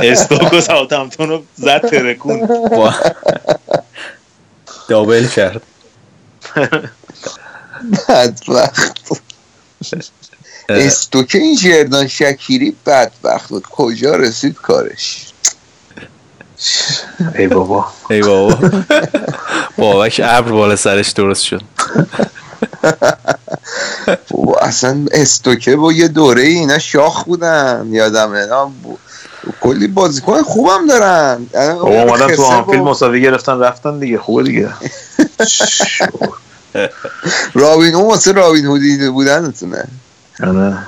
استوک 0.02 0.52
و 0.52 0.60
ساوثهمپتون 0.60 1.28
رو 1.28 1.42
زد 1.56 1.90
ترکون. 1.90 2.46
با- 2.46 2.94
دابل 4.88 5.26
کرد. 5.28 5.62
بدبخت. 8.08 8.98
استوکه 10.76 11.38
این 11.38 11.56
جردان 11.56 12.06
شکیری 12.08 12.76
بدبخت 12.86 13.48
بود. 13.48 13.66
کجا 13.70 14.16
رسید 14.16 14.54
کارش؟ 14.54 15.26
ای 17.38 17.46
بابا. 17.46 17.86
ای 18.10 18.20
بابا. 18.22 18.58
بابک 19.78 20.20
ابر 20.24 20.50
بالا 20.52 20.76
سرش 20.76 21.08
درست 21.10 21.42
شد. 21.42 21.62
بابا 24.30 24.58
اصلا 24.60 25.06
استوکه 25.12 25.76
با 25.76 25.92
یه 25.92 26.08
دوره 26.08 26.42
اینا 26.42 26.78
شاخ 26.78 27.24
بودن. 27.24 27.88
یادمه. 27.90 28.38
اینا 28.38 28.66
ب- 28.66 28.70
کلی 29.60 29.86
بازیکن 29.86 30.42
خوبم 30.42 30.86
دارن. 30.86 31.46
اومدن 31.80 32.36
تو 32.36 32.42
آنفیلد 32.44 32.78
با- 32.78 32.90
مساوی 32.90 33.20
گرفتن 33.22 33.58
رفتن 33.60 33.98
دیگه. 33.98 34.18
خوبه 34.18 34.42
دیگه. 34.42 34.68
رابین 37.54 37.94
اون 37.94 38.06
واسه 38.06 38.32
رابین 38.32 38.64
هودی 38.66 39.08
بودنتونه. 39.08 39.84
آره. 40.42 40.78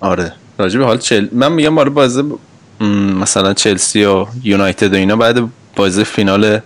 آره. 0.00 0.32
راجع 0.58 0.78
به 0.78 0.84
حال 0.84 0.98
چل... 0.98 1.28
من 1.32 1.52
میگم 1.52 1.76
برای 1.76 1.90
بازی 1.90 2.22
مثلا 3.20 3.54
چلسی 3.54 4.04
و 4.04 4.26
یونایتد 4.42 4.92
و 4.92 4.96
اینا 4.96 5.16
بعد 5.16 5.38
بازی 5.76 6.04
فینال 6.04 6.60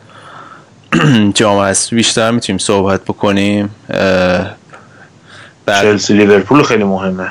جام 1.35 1.59
حذفی 1.59 1.97
بیشتر 1.97 2.31
می‌تونیم 2.31 2.59
صحبت 2.59 3.05
بکنیم. 3.05 3.71
بعد 5.67 5.83
چلسی 5.83 6.15
لیورپول 6.15 6.62
خیلی 6.62 6.85
مهمه. 6.85 7.29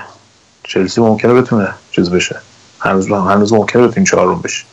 چلسی 0.63 1.01
ممکنه 1.01 1.33
بتونه 1.33 1.67
چیز 1.91 2.09
بشه. 2.09 2.35
هنوز 2.79 3.11
هنوز 3.11 3.53
ممکنه 3.53 3.87
بتونه 3.87 4.05
چهارم 4.05 4.41
بشه. 4.41 4.63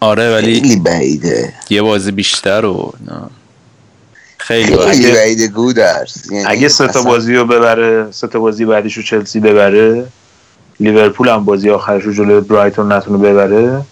آره 0.00 0.34
ولی 0.34 0.60
خیلی 0.60 0.76
بعیده. 0.76 1.54
یه 1.70 1.82
بازی 1.82 2.12
بیشتر 2.12 2.64
و 2.64 2.92
نه. 3.06 3.20
خیلی 4.48 4.76
بعید. 5.12 5.42
گودرس 5.42 6.30
یعنی 6.30 6.44
اگه 6.46 6.68
سه 6.68 6.86
تا 6.86 7.02
بازی 7.02 7.34
رو 7.34 7.44
ببره 7.44 8.10
سه 8.10 8.26
تا 8.26 8.38
بازی 8.40 8.64
بعدیش 8.64 8.94
رو 8.94 9.02
چلسی 9.02 9.40
ببره 9.40 10.06
لیورپول 10.80 11.28
هم 11.28 11.44
بازی 11.44 11.70
آخرش 11.70 12.02
رو 12.02 12.12
جلوی 12.12 12.40
برایتون 12.40 12.92
نتونه 12.92 13.18
ببره. 13.18 13.82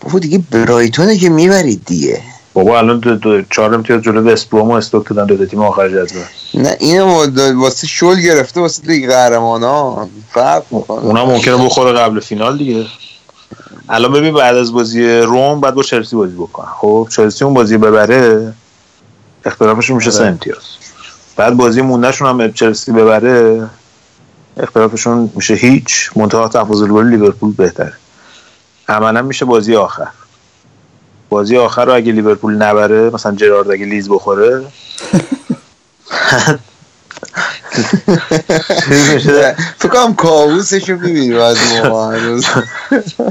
بابا 0.00 0.18
دیگه 0.18 0.42
برایتونه 0.50 1.16
که 1.16 1.28
می‌برید 1.28 1.82
دیگه. 1.86 2.22
بابا 2.54 2.78
الان 2.78 2.98
دو, 2.98 3.14
دو 3.14 3.42
چهار 3.42 3.74
امتیاز 3.74 4.02
جلو 4.02 4.30
وست 4.30 4.50
بروم 4.50 4.68
و 4.68 4.72
استوک 4.72 5.08
دادن 5.08 5.26
دو 5.26 5.46
تیم 5.46 5.62
آخر 5.62 5.88
جدول. 5.88 6.22
نه 6.54 6.76
اینو 6.80 7.26
واسه 7.60 7.86
شل 7.86 8.20
گرفته 8.20 8.60
واسه 8.60 8.82
لیگ 8.86 9.10
قهرمانان. 9.10 10.08
فرق 10.34 10.62
می‌کنه. 10.70 11.04
اونا 11.04 11.26
ممکنه 11.26 11.56
بخوره 11.56 11.92
قبل 11.92 12.20
فینال 12.20 12.58
دیگه. 12.58 12.86
الان 13.88 14.12
ببین 14.12 14.34
بعد 14.34 14.56
از 14.56 14.72
بازی 14.72 15.08
روم 15.08 15.60
بعد 15.60 15.74
با 15.74 15.82
چلسی 15.82 16.16
بازی 16.16 16.34
بکنن. 16.34 16.68
خب 16.80 17.08
چلسی 17.10 17.44
اون 17.44 17.54
بازی 17.54 17.76
ببره 17.76 18.52
اختلافشون 19.44 19.96
میشه 19.96 20.10
سه 20.10 20.18
آره. 20.18 20.28
امتیاز. 20.28 20.62
بعد 21.36 21.56
بازی 21.56 21.82
موندهشون 21.82 22.40
هم 22.40 22.52
چلسی 22.52 22.92
ببره 22.92 23.66
اختلافشون 24.56 25.30
میشه 25.34 25.54
هیچ. 25.54 26.10
منتها 26.16 26.48
تفاضل 26.48 26.88
گل 26.88 27.06
لیورپول 27.06 27.52
بهتره. 27.52 27.92
عملا 28.88 29.22
میشه 29.22 29.44
بازی 29.44 29.76
آخر. 29.76 30.08
بازی 31.28 31.56
آخر 31.56 31.84
رو 31.84 31.94
اگه 31.94 32.12
لیورپول 32.12 32.54
نبره 32.54 33.10
مثلا 33.10 33.34
جرارد 33.34 33.70
اگه 33.70 33.86
لیز 33.86 34.08
بخوره 34.08 34.64
فکر 39.78 39.88
کنم 39.88 40.14
کابوسشو 40.14 40.92
می‌بینی 40.92 41.34
بعد 41.34 41.56
موقع 41.74 42.16
هنوز. 42.16 42.46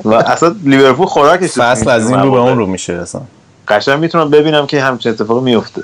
و 0.06 0.14
اصلا 0.14 0.56
لیورپول 0.64 1.06
خوراکش 1.06 1.52
فصل 1.52 1.90
از 1.90 2.10
این 2.10 2.19
رو 2.19 2.32
به 2.32 2.38
اون 2.38 2.58
رو 2.58 2.66
میشه 2.66 2.94
اصلا 2.94 3.22
قشنگ 3.68 4.00
می‌تونم 4.00 4.30
ببینم 4.30 4.68
که 4.68 4.84
همچین 4.84 5.11
اتفاقی 5.11 5.42
میفته 5.42 5.84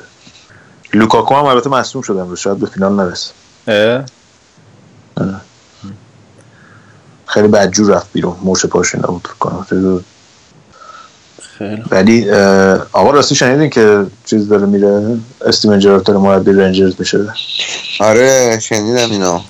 لوکاکو 0.94 1.36
هم 1.36 1.46
البته 1.46 1.70
مصدوم 1.70 2.02
شده 2.02 2.22
امروز 2.22 2.40
شاید 2.40 2.58
به 2.58 2.66
فینال 2.66 2.94
نرسه. 2.96 3.32
اه؟ 3.68 4.06
خیلی 7.26 7.48
بدجور 7.48 7.96
رفت 7.96 8.08
بیرون 8.14 8.36
موش 8.44 8.66
پاش 8.66 8.96
نبود 8.96 9.28
کنم. 9.40 9.66
خیلی- 9.70 10.00
ولی 11.92 12.32
آقا 12.92 13.12
راستی 13.12 13.36
شنیدین 13.36 13.70
که 13.70 14.06
چیز 14.26 14.50
داره 14.50 14.66
میره؟ 14.66 15.18
استیون 15.46 15.80
جرارد 15.80 16.04
داره 16.04 16.20
مربی 16.20 16.52
رنجرز 16.54 16.96
بشه 16.96 17.20
آره 18.00 18.60
شنیدم 18.60 19.12
اینا 19.12 19.42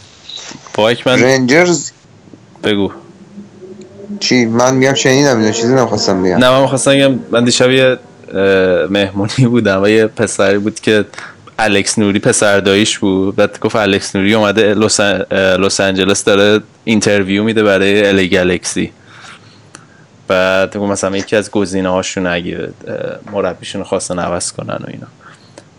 بایک 0.74 1.08
من 1.08 1.20
رنجرز 1.24 1.92
بگو. 2.64 2.92
چی؟ 4.20 4.46
من 4.46 4.76
میگم 4.76 4.94
شنیدم 4.94 5.40
اینا 5.40 5.52
چیزی 5.52 5.74
نمی‌خواستم 5.74 6.24
بگم. 6.24 6.38
نه 6.38 6.50
من 6.50 6.62
می‌خواستم 6.62 6.92
بگم 6.92 7.20
من 7.32 7.44
دیشب 7.44 7.70
یه 7.70 7.98
مهمونی 8.90 9.46
بودم 9.48 9.84
و 9.84 9.88
یه 9.88 10.08
پسری 10.08 10.58
بود 10.58 10.80
که 10.80 11.06
الکس 11.60 12.00
نوری 12.00 12.20
پسر 12.20 12.60
داییش 12.60 13.00
بود. 13.00 13.36
بعد 13.36 13.60
گفت 13.60 13.76
الکس 13.76 14.16
نوری 14.16 14.34
اومده 14.34 14.74
لس, 14.74 15.00
لس 15.32 15.80
آنجلس 15.80 16.24
داره 16.24 16.64
interview 16.84 17.44
میده 17.44 17.64
برای 17.64 18.08
LA 18.08 18.30
Galaxy 18.30 18.92
بعد 20.28 20.78
گفت 20.78 20.92
مثلا 20.92 21.18
یکی 21.18 21.36
از 21.36 21.52
گزینه 21.52 21.90
هاشون 21.90 22.28
اگه 22.28 22.70
مربیشون 23.32 23.84
خواستن 23.84 24.20
عوض 24.20 24.52
کنن 24.52 24.78
و 24.84 24.86
اینا. 24.88 25.08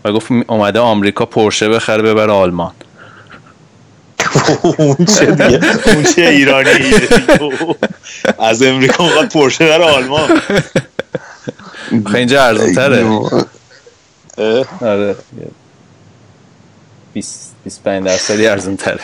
و 0.05 0.11
گفت 0.11 0.31
اومده 0.47 0.79
آمریکا 0.79 1.25
پرشه 1.25 1.69
بخره 1.69 2.01
ببره 2.01 2.31
آلمان. 2.31 2.71
اون 4.77 5.05
چه 5.05 5.25
دیگه؟ 5.25 5.59
اون 5.85 6.03
چه 6.03 6.21
ایرانی؟ 6.21 6.69
از 8.39 8.63
امریکا 8.63 9.03
اونقدر 9.03 9.27
پرشه 9.27 9.65
بره 9.67 9.83
آلمان. 9.83 10.41
خب 12.05 12.15
اینجا 12.15 12.43
ارزون 12.43 12.73
تره 12.73 13.05
آره. 14.81 15.15
25 17.15 18.05
درصدی 18.05 18.47
ارزون 18.47 18.75
تره 18.75 18.99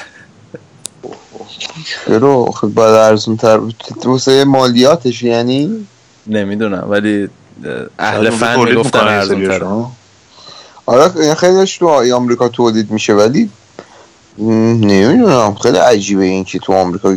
چرا 2.05 2.45
خب 2.45 2.67
باید 2.77 2.95
ارزون 2.95 3.37
تر 3.37 3.59
واسه 4.03 4.43
مالیاتش 4.43 5.23
یعنی؟ 5.23 5.87
نمی‌دونم 6.27 6.87
ولی 6.89 7.29
اهل 7.99 8.29
فن 8.29 8.59
می‌گفتن 8.59 8.99
ارزون 8.99 9.47
تره 9.47 9.67
آره 10.85 11.35
خیلیش 11.35 11.77
تو 11.77 12.15
آمریکا 12.15 12.49
تولید 12.49 12.91
میشه 12.91 13.13
ولی 13.13 13.49
نمی‌دونم. 14.37 15.55
خیلی 15.55 15.77
عجیبه 15.77 16.23
این 16.23 16.43
که 16.43 16.59
تو 16.59 16.73
آمریکا 16.73 17.13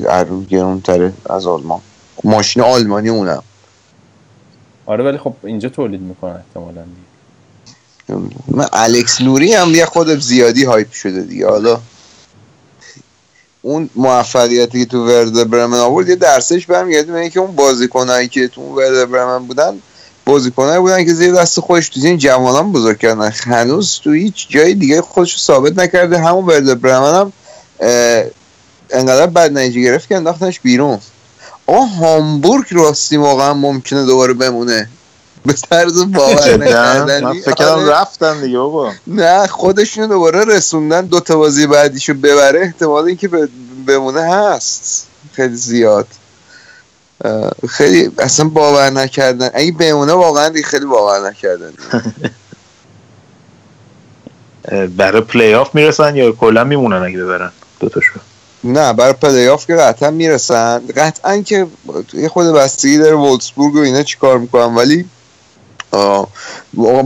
گرون 0.49 0.81
تره 0.81 1.13
از 1.31 1.47
آلمان. 1.47 1.81
ماشین 2.25 2.63
آلمانی 2.63 3.09
اونم. 3.09 3.43
آره 4.87 5.05
ولی 5.05 5.19
خب 5.19 5.35
اینجا 5.45 5.69
تولید 5.69 6.01
می‌کنن 6.01 6.35
احتمالا. 6.35 6.83
من 8.49 8.69
الکس 8.73 9.21
نوری 9.21 9.53
هم 9.53 9.75
یه 9.75 9.87
خود 9.87 10.21
زیادی 10.21 10.65
هایپ 10.65 10.93
شده 10.93 11.21
دیگه. 11.21 11.49
حالا 11.49 11.81
اون 13.63 13.91
موفقیتی 13.95 14.79
که 14.79 14.85
تو 14.85 15.07
ورد 15.07 15.51
برمن 15.51 15.79
آورد 15.79 16.09
یه 16.09 16.17
درسش 16.17 16.67
برمیگرده. 16.67 17.13
به 17.13 17.19
اینکه 17.19 17.41
اون 17.41 17.57
بازیکنایی 17.57 18.29
که 18.29 18.49
تو 18.49 18.63
ورد 18.63 19.11
برمن 19.11 19.47
بودن 19.47 19.79
بازیکنایی 20.27 20.81
بودن 20.81 21.05
که 21.05 21.15
زیر 21.15 21.33
دست 21.33 21.61
خودش 21.61 21.89
تو 21.89 22.01
این 22.05 22.19
جوانان 22.19 22.73
بزرگ 22.73 22.99
کردن. 22.99 23.33
هنوز 23.45 24.01
تو 24.05 24.13
هیچ 24.13 24.49
جای 24.49 24.75
دیگه 24.75 25.03
خودش 25.03 25.43
ثابت 25.43 25.79
نکرده. 25.79 26.19
همون 26.19 26.45
ورد 26.47 26.81
برمن 26.81 27.15
هم 27.15 27.33
انقدر 28.91 29.27
بد 29.27 29.53
نتیجه 29.53 29.81
گرفت 29.81 30.09
که 30.09 30.17
انداختنش 30.17 30.61
بیرون. 30.61 30.99
آقا 31.67 31.85
هامبورگ 31.85 32.67
راستی 32.71 33.17
واقعا 33.17 33.55
ممکنه 33.55 34.05
دوباره 34.05 34.33
بمونه. 34.33 34.89
به 35.47 35.53
طرز 35.53 36.13
باور 36.13 36.57
نکردنی. 36.57 37.41
فکرم 37.41 37.89
رفتن 37.89 38.41
دیگه 38.41 38.59
بابا. 38.59 38.93
نه 39.07 39.47
خودشونو 39.47 40.07
دوباره 40.07 40.45
رسوندن. 40.45 41.07
دو 41.07 41.21
تا 41.21 41.37
بازی 41.37 41.67
بعدیشو 41.67 42.15
ببره. 42.15 42.61
احتمال 42.61 43.05
اینکه 43.05 43.29
بمونه 43.87 44.21
هست. 44.21 45.07
خیلی 45.33 45.57
زیاد. 45.57 46.07
خیلی 47.69 48.11
اصلا 48.19 48.49
باور 48.49 48.91
نکردن. 48.91 49.51
اگه 49.55 49.73
بمونه 49.73 50.13
واقعا 50.13 50.49
دیگه 50.49 50.67
خیلی 50.67 50.87
باور 50.87 51.31
نکردن 51.31 51.73
برای 54.97 55.21
پلی 55.21 55.55
آف 55.55 55.75
می‌رسن 55.75 56.17
یا 56.17 56.33
کلا 56.33 56.65
میمونن 56.65 57.03
اگه 57.03 57.19
ببرن؟ 57.19 57.53
دوتاشو 57.81 58.21
نه 58.65 58.93
برای 58.93 59.13
پلی 59.13 59.49
آف 59.49 59.67
که 59.67 59.75
قطعا 59.75 60.11
می‌رسن. 60.11 60.83
قطعا 60.97 61.43
که 61.43 61.67
یه 62.13 62.29
خود 62.29 62.47
بستگی 62.47 62.99
داره 62.99 63.15
وولسبورگ 63.15 63.75
و 63.75 63.79
اینا 63.79 64.03
چیکار 64.03 64.39
می‌کنن. 64.39 64.75
ولی 64.75 65.05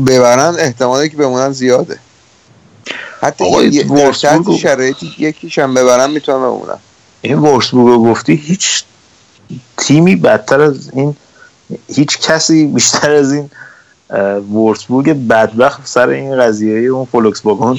ببرن 0.07 0.55
احتمالی 0.59 1.09
که 1.09 1.17
بمونن 1.17 1.53
زیاده. 1.53 1.99
حتی 3.21 3.45
شرط 4.13 4.51
شرایطی 4.51 5.15
یکیش 5.19 5.59
هم 5.59 5.75
ببرن 5.75 6.11
می‌تونن 6.11 6.39
بمونن. 6.39 6.79
این 7.23 7.39
وولسبورگ 7.39 8.01
گفتی 8.01 8.35
هیچ 8.35 8.85
تیمی 9.77 10.17
بدتر 10.17 10.61
از 10.61 10.91
این 10.93 11.17
هیچ 11.89 12.19
کسی 12.19 12.67
بیشتر 12.67 13.11
از 13.15 13.33
این 13.33 13.51
وورسبورگ 14.53 15.29
بدبخت 15.29 15.81
سر 15.85 16.09
این 16.09 16.41
قضیه 16.41 16.89
اون 16.89 17.05
فولکس 17.05 17.47
واگن 17.47 17.79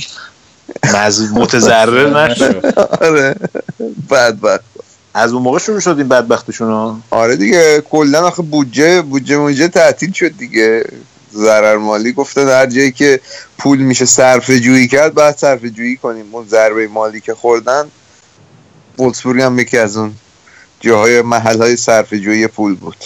متضرر 1.33 2.27
نشد. 2.27 2.65
آره. 3.01 3.35
بدبخت. 4.11 4.68
از 5.19 5.33
اون 5.33 5.41
موقع 5.43 5.59
شروع 5.59 5.79
شد 5.79 5.97
این 5.97 6.07
بدبختشون 6.07 7.03
آره 7.09 7.35
دیگه 7.35 7.81
کلا 7.81 8.27
آخه 8.27 8.41
بودجه 8.41 9.01
بودجه 9.01 9.37
موجه 9.37 9.67
تعطیل 9.67 10.11
شد 10.11 10.37
دیگه. 10.37 10.85
ضرر 11.33 11.77
مالی 11.77 12.11
گفتن 12.11 12.47
هر 12.47 12.65
جایی 12.65 12.91
که 12.91 13.19
پول 13.57 13.79
میشه 13.79 14.05
صرف 14.05 14.51
جویی 14.51 14.87
کرد 14.87 15.13
باید 15.13 15.37
صرف 15.37 15.65
جویی 15.65 15.97
کنیم. 15.97 16.35
اون 16.35 16.47
ضربه 16.47 16.87
مالی 16.87 17.21
که 17.21 17.33
خوردن 17.33 17.91
وولسبورگ 18.99 19.41
هم 19.41 19.59
یکی 19.59 19.77
از 19.77 19.97
اون 19.97 20.15
جاهای 20.79 21.21
محل 21.21 21.61
های 21.61 21.75
صرف 21.75 22.13
جویی 22.13 22.47
پول 22.47 22.75
بود. 22.75 22.97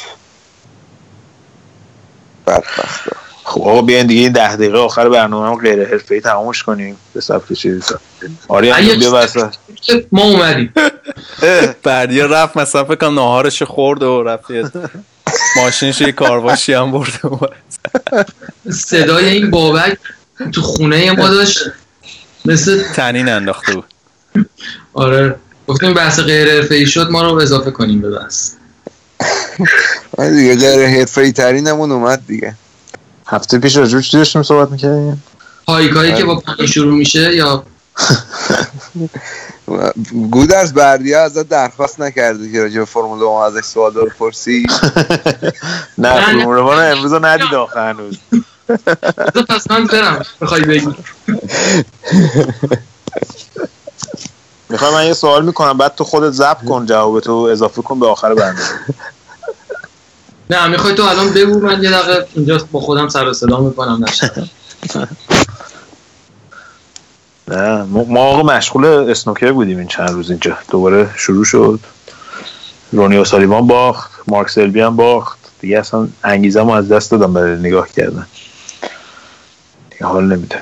بدبخت. 2.48 3.23
خب 3.54 3.62
آقا 3.62 3.82
بیاین 3.82 4.08
دیگه 4.08 4.22
این 4.22 4.32
ده 4.32 4.56
دقیقه 4.56 4.78
آخر 4.78 5.10
برنامه 5.10 5.48
هم 5.48 5.56
غیر 5.56 5.86
حرفه‌ای 5.88 6.22
تمامش 6.22 6.64
کنیم 6.64 6.98
به 7.14 7.22
صفحه 7.22 7.56
چیز 7.56 7.94
آره 8.48 8.74
ما 10.12 10.24
اومدیم. 10.24 10.74
بردیا 11.84 12.26
رفت 12.26 12.58
مثلا 12.58 12.84
فکر 12.84 12.96
کنم 12.96 13.16
ناهارش 13.16 13.64
خورد 13.64 14.04
و 14.04 14.24
رفت 14.24 14.46
ماشینش 15.58 16.02
یه 16.02 16.12
کارواشی 16.12 16.74
هم 16.74 16.92
برده 16.92 17.20
صدای 18.72 19.28
این 19.30 19.52
بابک 19.52 19.98
تو 20.52 20.62
خونه 20.62 21.12
ما 21.12 21.30
داشت. 21.30 21.60
مثل 22.46 22.84
تنین 22.94 23.30
انداخته 23.30 23.74
بود. 23.76 23.86
آره. 24.94 25.36
گفتیم 25.68 25.94
بحث 25.94 26.20
غیر 26.20 26.52
حرفه‌ای 26.52 26.86
شد 26.86 27.10
ما 27.10 27.22
رو 27.24 27.42
اضافه 27.42 27.72
کنیم 27.72 28.02
به 28.02 28.10
بحث. 28.10 28.52
دیگه 30.38 30.56
غیر 30.56 30.88
حرفه‌ای 30.88 31.32
ترینمون 31.32 31.92
اومد 31.92 32.24
دیگه. 32.28 32.56
هفته 33.34 33.60
پیش 33.60 33.78
راجع 33.78 34.00
چی 34.00 34.18
داشتیم 34.18 34.44
صحبت 34.44 34.72
می‌کردیم؟ 34.72 35.24
هایکایی 35.68 36.14
که 36.14 36.26
با 36.26 36.36
پنج 36.36 36.66
شروع 36.66 36.94
میشه 36.94 37.36
یا؟ 37.36 37.64
گودرز 40.32 40.74
بردیا 40.74 41.24
ازت 41.24 41.50
درخواست 41.50 42.00
نکرده 42.00 42.52
که 42.52 42.62
راجع 42.62 42.80
به 42.80 42.86
فرمول 42.86 43.22
1 43.22 43.28
ازش 43.28 43.66
سوال 43.66 43.94
رو 43.94 44.10
پرسی؟ 44.20 44.66
نه 45.98 46.26
فرمول 46.26 46.58
1 46.58 46.98
امروز 46.98 47.14
ندید 47.14 47.54
آخه 47.54 47.80
هنوز. 47.80 48.18
پس 49.50 49.72
من 49.72 49.86
برم 49.86 50.26
بخوای 50.42 50.62
بگی؟ 50.62 50.96
می‌خوای 54.70 54.94
من 54.94 55.06
یه 55.06 55.14
سوال 55.14 55.46
می‌کنم 55.46 55.78
بعد 55.78 55.96
تو 55.96 56.04
خودت 56.04 56.32
ضبط 56.32 56.66
کن 56.66 56.86
جواب 56.86 57.20
تو 57.20 57.34
اضافه 57.34 57.82
کن 57.82 58.00
به 58.00 58.08
آخر 58.08 58.34
برنامه. 58.34 58.60
نه 60.54 60.68
می‌خوای 60.68 60.96
تو 60.96 61.04
الان 61.04 61.34
بگو 61.34 61.60
من 61.60 61.84
یه 61.84 61.92
دقیقه 61.92 62.28
اینجا 62.34 62.68
با 62.72 62.80
خودم 62.80 63.10
سر 63.10 63.28
و 63.28 63.34
صدا 63.34 63.60
می‌کنم 63.60 64.06
نشه 64.08 64.32
نه 67.48 67.84
ما 67.84 68.22
آقا 68.22 68.44
مشغول 68.44 68.86
اسنوکر 68.86 69.52
بودیم 69.52 69.78
این 69.78 69.88
چند 69.88 70.10
روز 70.10 70.30
اینجا. 70.30 70.58
دوباره 70.72 71.10
شروع 71.16 71.46
شد. 71.46 71.80
رونی 72.92 73.18
و 73.18 73.26
سالیوان 73.26 73.68
باخت 73.68 74.12
مارک 74.28 74.50
سلبی 74.50 74.82
هم 74.82 74.96
باخت. 74.96 75.40
دیگه 75.60 75.80
اصلا 75.80 76.08
انگیزه 76.24 76.72
از 76.72 76.90
دست 76.90 77.12
دادم 77.12 77.34
برای 77.34 77.60
نگاه 77.60 77.88
کردن. 77.90 78.28
دیگه 79.90 80.06
حال 80.06 80.24
نمیده. 80.24 80.62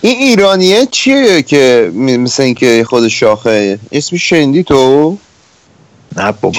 این 0.00 0.18
ایرانیه 0.18 0.86
چیه 0.86 1.42
که 1.42 1.92
مثل 1.94 2.42
اینکه 2.42 2.84
خود 2.88 3.08
شاخه 3.08 3.78
اسمش 3.92 4.28
شنیدی 4.28 4.62
تو؟ 4.62 5.18
نه 6.16 6.32
بابا 6.32 6.58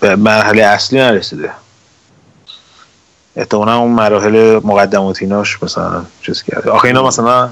به 0.00 0.16
مرحله 0.16 0.62
اصلی 0.62 0.98
نرسیده. 0.98 1.50
احتمالا 3.36 3.76
اون 3.76 3.90
مراحل 3.90 4.60
مقدماتیناش 4.64 5.62
مثلا 5.62 6.04
چیز 6.22 6.42
کرده. 6.42 6.70
آخه 6.70 6.84
اینا 6.84 7.06
مثلا 7.06 7.50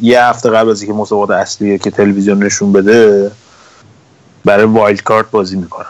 یه 0.00 0.24
هفته 0.24 0.50
قبل 0.50 0.70
از 0.70 0.82
اینکه 0.82 0.98
مسابقات 0.98 1.30
اصلی 1.30 1.78
که 1.78 1.90
تلویزیون 1.90 2.42
نشون 2.42 2.72
بده 2.72 3.30
برای 4.44 4.64
wild 4.64 5.02
card 5.02 5.30
بازی 5.30 5.56
می‌کنن. 5.56 5.86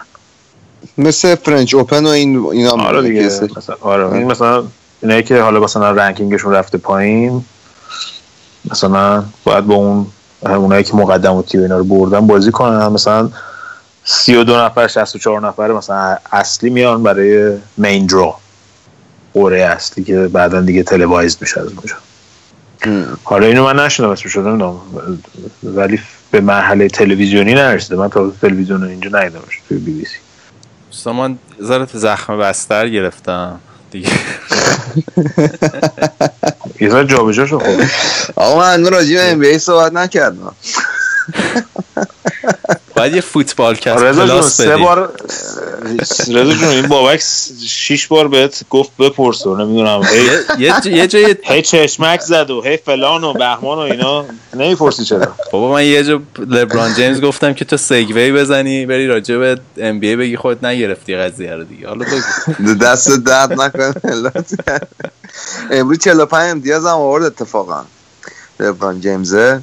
مثل 0.98 1.34
French 1.34 1.74
Open 1.74 2.06
و 2.06 2.08
این 2.08 2.46
اینا 2.52 2.70
آره 2.70 3.02
دیگه. 3.02 3.22
مثلا 3.56 3.76
آره. 3.80 4.12
این 4.12 4.26
مثلا 4.26 4.64
اینایی 5.02 5.22
که 5.22 5.40
حالا 5.40 5.60
مثلا 5.60 5.90
ranking 5.90 6.30
شون 6.30 6.52
رفته 6.52 6.78
پایین 6.78 7.44
مثلا 8.70 9.24
باید 9.44 9.66
با 9.66 9.74
اون 9.74 10.06
اونایی 10.42 10.84
که 10.84 10.94
مقدماتی 10.94 11.58
و 11.58 11.62
اینا 11.62 11.78
رو 11.78 11.84
بردن 11.84 12.26
بازی 12.26 12.52
کنن. 12.52 12.86
مثلا 12.86 13.30
32 14.08 14.56
نفر 14.56 14.88
64 14.88 15.40
نفر 15.40 15.72
مثلا 15.72 16.16
اصلی 16.32 16.70
میان 16.70 17.02
برای 17.02 17.56
main 17.76 18.06
draw 18.06 18.34
قرعه 19.34 19.62
اصلی 19.62 20.04
که 20.04 20.18
بعدا 20.18 20.60
دیگه 20.60 20.82
televise 20.82 21.36
میشه 21.40 21.60
از 21.60 21.66
اونجا. 21.66 21.94
حالا 23.24 23.46
اینو 23.46 23.64
من 23.64 23.84
نشنم 23.84 24.08
اسمش 24.08 24.32
شدم 24.32 24.80
ولی 25.62 26.00
به 26.30 26.40
مرحله 26.40 26.88
تلویزیونی 26.88 27.54
نرسیده. 27.54 27.96
من 27.96 28.08
تا 28.08 28.32
تلویزیون 28.42 28.84
اینجا 28.84 29.10
ندیدمش 29.12 29.62
توی 29.68 29.78
بی 29.78 29.92
بی 29.92 30.04
سی. 30.04 31.10
من 31.10 31.38
ذره 31.62 31.86
زخم 31.92 32.38
بستر 32.38 32.88
گرفتم. 32.88 33.60
دیگه. 33.90 34.10
یه 36.80 36.90
ذره 36.90 37.06
جابجا 37.06 37.46
شد 37.46 37.58
خب 37.58 37.80
آقا 38.36 38.58
من 38.58 38.82
به 38.82 39.32
ام 39.32 39.38
بی 39.38 39.46
ای 39.46 39.58
صحبت 39.58 39.92
نکردم. 39.92 40.54
باید 42.96 43.14
یه 43.14 43.20
فوتبال 43.20 43.74
کست 43.74 44.02
رضا 44.02 44.26
جون 44.26 44.42
سه. 44.42 44.76
بار 44.76 45.12
رضا 46.28 46.54
جون 46.54 46.68
این 46.68 46.86
بابک 46.86 47.22
شیش 47.66 48.06
بار 48.06 48.28
بهت 48.28 48.62
گفت 48.70 48.90
بپرس 48.96 49.46
و 49.46 49.56
نمی‌دونم. 49.56 50.02
هی 50.04 50.28
یه 50.58 50.74
یه 50.86 51.06
جای 51.06 51.36
هی 51.42 51.62
چشمک 51.62 52.20
زد 52.20 52.50
و 52.50 52.62
هی 52.62 52.76
فلان 52.76 53.24
و 53.24 53.32
بهمان 53.32 53.78
و 53.78 53.80
اینا. 53.80 54.24
نمی‌پرسی 54.54 55.04
چرا؟ 55.04 55.28
بابا 55.52 55.72
من 55.72 55.84
یه 55.84 56.04
جا 56.04 56.20
لبران 56.38 56.94
جیمز 56.94 57.20
گفتم 57.20 57.54
که 57.54 57.64
تو 57.64 57.76
سگوی 57.76 58.32
بزنی 58.32 58.86
بری 58.86 59.06
راجع 59.06 59.36
به 59.36 59.60
ام 59.76 60.00
بی 60.00 60.08
ای 60.08 60.16
بگی 60.16 60.36
خودت 60.36 60.64
نگرفتی 60.64 61.16
قضیه 61.16 61.54
رو 61.54 61.64
دیگه. 61.64 61.88
حالا 61.88 62.04
بگو. 62.04 62.74
دست 62.74 63.16
درد 63.16 63.60
نکنه 63.60 63.94
امروز 65.70 65.98
45 65.98 66.50
امتیاز 66.50 66.86
هم 66.86 66.92
آورد 66.92 67.24
اتفاقا. 67.24 67.84
لبران 68.60 69.00
جیمزه. 69.00 69.60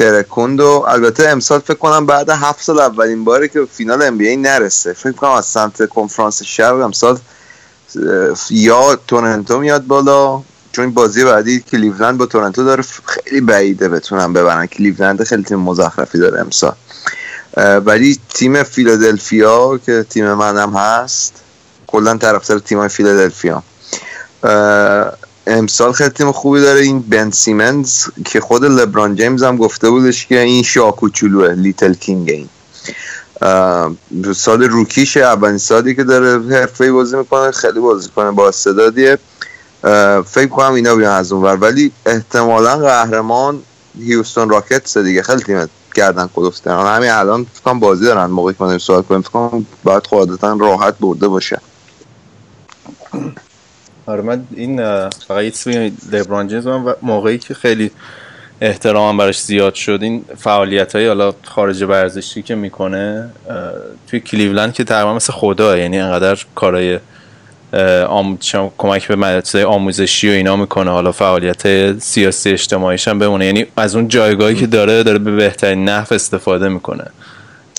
ترکوند 0.00 0.60
و 0.60 0.84
البته 0.88 1.28
امسال 1.28 1.60
فکر 1.60 1.74
کنم 1.74 2.06
بعد 2.06 2.30
هفت 2.30 2.62
سال 2.62 2.80
اولین 2.80 3.24
باره 3.24 3.48
که 3.48 3.66
فینال 3.72 4.02
ام 4.02 4.18
بی 4.18 4.36
نرسه. 4.36 4.92
فکر 4.92 5.12
کنم 5.12 5.30
از 5.30 5.46
سمت 5.46 5.88
کنفرانس 5.88 6.42
شرق 6.42 6.80
امسال 6.80 7.18
یا 8.50 8.96
تورنتو 8.96 9.58
میاد 9.58 9.86
بالا. 9.86 10.42
چون 10.72 10.90
بازی 10.90 11.24
بعدی 11.24 11.60
کلیولند 11.60 12.18
با 12.18 12.26
تورنتو 12.26 12.64
داره 12.64 12.84
خیلی 13.04 13.40
بعیده 13.40 13.88
بتونن 13.88 14.32
ببرن. 14.32 14.66
کلیولند 14.66 15.24
خیلی 15.24 15.42
تیم 15.42 15.58
مزخرفی 15.58 16.18
داره 16.18 16.40
امسال. 16.40 16.74
ولی 17.56 18.18
تیم 18.34 18.62
فیلادلفیا 18.62 19.78
که 19.86 20.06
تیم 20.10 20.34
منم 20.34 20.76
هست 20.76 21.32
کلا 21.86 22.16
طرفدار 22.16 22.58
تیم 22.58 22.88
فیلادلفیا. 22.88 23.62
امسال 25.50 25.92
خیلی 25.92 26.10
تیم 26.10 26.32
خوبی 26.32 26.60
داره. 26.60 26.80
این 26.80 27.00
بن 27.00 27.30
سیمونز 27.30 28.04
که 28.24 28.40
خود 28.40 28.64
لبران 28.64 29.16
جیمز 29.16 29.42
هم 29.42 29.56
گفته 29.56 29.90
بودش 29.90 30.26
که 30.26 30.40
این 30.40 30.62
شاه 30.62 30.81
کوچولوئه 30.81 31.52
little 31.52 31.94
king 31.94 32.30
این. 32.30 32.48
سال 34.34 34.62
روکیشه 34.62 35.20
اولین 35.20 35.58
سالی 35.58 35.94
که 35.94 36.04
داره 36.04 36.56
حرفه 36.56 36.92
بازی 36.92 37.16
می‌کنه 37.16 37.50
خیلی 37.50 37.80
بازی 37.80 38.08
کنه 38.16 38.30
با 38.30 38.48
استعدادیه. 38.48 39.18
فکر 40.26 40.46
کنم 40.46 40.74
اینا 40.74 40.94
بیان 40.94 41.12
از 41.12 41.32
اونور. 41.32 41.56
ولی 41.56 41.92
احتمالا 42.06 42.76
قهرمان 42.76 43.62
هیوستون 43.98 44.50
راکتس 44.50 44.98
دیگه. 44.98 45.22
خیلی 45.22 45.42
تیم 45.42 45.66
گردن 45.94 46.30
کلفته 46.34 46.72
همین 46.72 47.10
الان 47.10 47.46
فکر 47.64 47.74
بازی 47.74 48.04
دارن. 48.04 48.26
موقعی 48.26 48.54
که 48.54 48.58
داریم 48.58 48.78
صحبت 48.78 49.06
کنیم 49.06 49.20
فکر 49.20 49.30
کنم 49.30 49.66
باید 49.84 50.02
قاعدتا 50.02 50.56
راحت 50.60 50.94
برده 51.00 51.28
باشه. 51.28 51.60
آره 54.10 54.22
من 54.22 54.44
این 54.56 54.76
فقط 55.08 55.44
یه 55.44 55.50
چیزی 55.50 55.92
لبران 56.12 56.48
جیمز 56.48 56.66
من 56.66 56.84
و- 56.84 56.92
موقعی 57.02 57.38
که 57.38 57.54
خیلی 57.54 57.90
احترامم 58.60 59.16
براش 59.18 59.40
زیاد 59.42 59.74
شد 59.74 59.98
این 60.02 60.24
فعالیت 60.38 60.96
های 60.96 61.06
حالا 61.06 61.34
خارج 61.44 61.82
ورزشی 61.82 62.42
که 62.42 62.54
می‌کنه 62.54 63.30
توی 64.06 64.20
کلیولند 64.20 64.72
که 64.74 64.84
تقریبا 64.84 65.14
مثل 65.14 65.32
خدا 65.32 65.78
یعنی 65.78 65.98
انقدر 65.98 66.38
کارهای 66.54 66.98
آم... 68.08 68.38
کمک 68.78 69.08
به 69.08 69.16
مدرسه 69.16 69.64
آموزشی 69.66 70.28
و 70.28 70.32
اینا 70.32 70.56
می‌کنه 70.56 70.90
حالا 70.90 71.12
فعالیت 71.12 71.98
سیاسی 71.98 72.50
اجتماعیش 72.50 73.08
هم 73.08 73.18
بمونه. 73.18 73.46
یعنی 73.46 73.66
از 73.76 73.94
اون 73.96 74.08
جایگاهی 74.08 74.54
که 74.54 74.66
داره 74.66 75.02
داره 75.02 75.18
به 75.18 75.36
بهترین 75.36 75.84
نحو 75.88 76.14
استفاده 76.14 76.68
می‌کنه. 76.68 77.04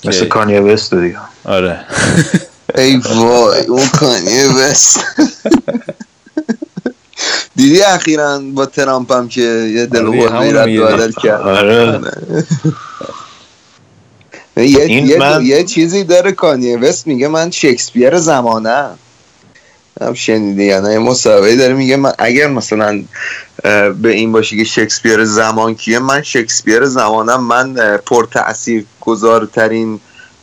مثل 0.04 0.24
کانیه 0.24 0.60
وست 0.60 0.94
دیگه. 0.94 1.18
آره. 1.44 1.80
ای 2.74 2.96
وای 2.96 3.60
اون 3.66 3.86
کانیه 3.86 4.48
بست 4.48 5.00
دیدی 7.62 7.82
اخیرا 7.82 8.38
با 8.54 8.66
ترامپ 8.66 9.12
هم 9.12 9.28
که 9.28 9.40
یه 9.40 9.86
دل 9.86 10.06
آره، 10.06 10.64
میگه. 10.66 10.80
بدل 10.80 11.12
کرد. 11.12 11.40
آره. 11.40 12.00
یه, 14.56 14.80
این 14.84 15.06
یه, 15.06 15.18
من- 15.18 15.44
یه 15.44 15.64
چیزی 15.64 16.04
داره 16.04 16.32
کانیه 16.32 16.78
وست 16.78 17.06
میگه 17.06 17.28
من 17.28 17.50
شکسپیر 17.50 18.18
زمانه. 18.18 18.86
هم 20.00 20.14
شنیدی 20.14 20.64
یا 20.64 20.80
نه؟ 20.80 20.92
یه 20.92 20.98
مصاحبه 20.98 21.56
داره 21.56 21.74
میگه 21.74 21.96
من 21.96 22.12
اگر 22.18 22.46
مثلا 22.46 23.02
به 24.02 24.08
این 24.10 24.32
باشه 24.32 24.56
که 24.56 24.64
شکسپیر 24.64 25.24
زمان 25.24 25.74
کیه 25.74 25.98
من 25.98 26.22
شکسپیر 26.22 26.84
زمانم 26.84 27.44
من 27.44 27.96
پر 28.06 28.26
تأثیر 28.26 28.84
گذارترین 29.00 30.00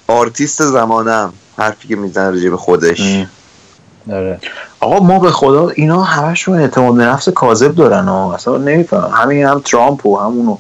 آرتیست 0.07 0.64
زمانم. 0.64 1.33
حرفی 1.57 1.88
که 1.88 1.95
می‌زنه 1.95 2.30
راجع 2.30 2.49
به 2.49 2.57
خودش. 2.57 3.01
آره. 4.12 4.40
آقا 4.80 5.00
ما 5.00 5.20
به 5.20 5.32
خدا 5.32 5.70
اینا 5.70 6.04
همشون 6.04 6.60
اعتماد 6.60 6.96
به 6.96 7.06
نفس 7.06 7.30
کاذب 7.30 7.76
دارن 7.76 8.10
و 8.10 8.14
اصلا 8.14 8.58
نمیفهمم. 8.58 9.11
همین 9.14 9.46
هم 9.46 9.60
ترامپ 9.66 10.06
و 10.06 10.20
همونو 10.20 10.58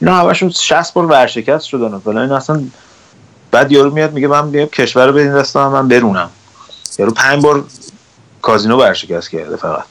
اینا 0.00 0.14
همشون 0.16 0.50
60 0.50 0.94
بار 0.94 1.06
ورشکست 1.06 1.64
شدن. 1.64 1.94
و 1.94 1.98
فلان 1.98 2.32
اصلا 2.32 2.62
بعد 3.50 3.72
یارو 3.72 3.90
میاد 3.90 4.12
میگه 4.12 4.28
من 4.28 4.50
بیام 4.50 4.66
کشور 4.68 5.06
رو 5.06 5.12
بدین 5.12 5.34
دست 5.34 5.56
من 5.56 5.88
برونم. 5.88 6.30
یارو 6.98 7.12
پنج 7.12 7.42
بار 7.42 7.64
کازینو 8.42 8.76
ورشکست 8.78 9.30
کرده 9.30 9.56
فقط. 9.56 9.84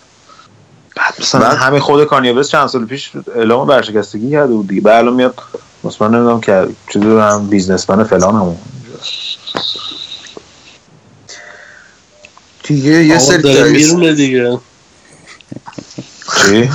بعد 0.96 1.14
مثلا 1.20 1.42
بعد- 1.42 1.58
همین 1.58 1.80
خود 1.80 2.04
کانیوس 2.04 2.50
چند 2.50 2.68
سال 2.68 2.86
پیش 2.86 3.12
اعلام 3.36 3.68
ورشکستگی 3.68 4.32
کرده 4.32 4.54
بود 4.54 4.68
دیگه. 4.68 4.82
بعد 4.82 4.98
الان 4.98 5.14
میاد 5.14 5.36
مثلا 5.84 6.08
نمی‌دونم 6.08 6.42
که 6.42 6.68
چیزی 6.94 7.06
هم 7.06 7.48
بیزنسمن 7.48 8.04
فلان 8.04 8.36
همون. 8.36 8.58
دیگه 12.72 13.06
یه 13.06 13.20
سری 13.20 13.42
داره 13.42 13.72
میرونه 13.72 14.14
دیگه. 14.14 14.60
چی؟ 16.42 16.70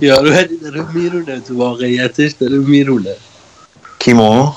یارو 0.06 0.30
ولی 0.30 0.56
داره 0.56 0.86
میرونه 0.94 1.40
تو 1.40 1.56
واقعیتش 1.56 2.32
داره 2.32 2.58
میرونه. 2.58 3.14
کیمو؟ 3.98 4.52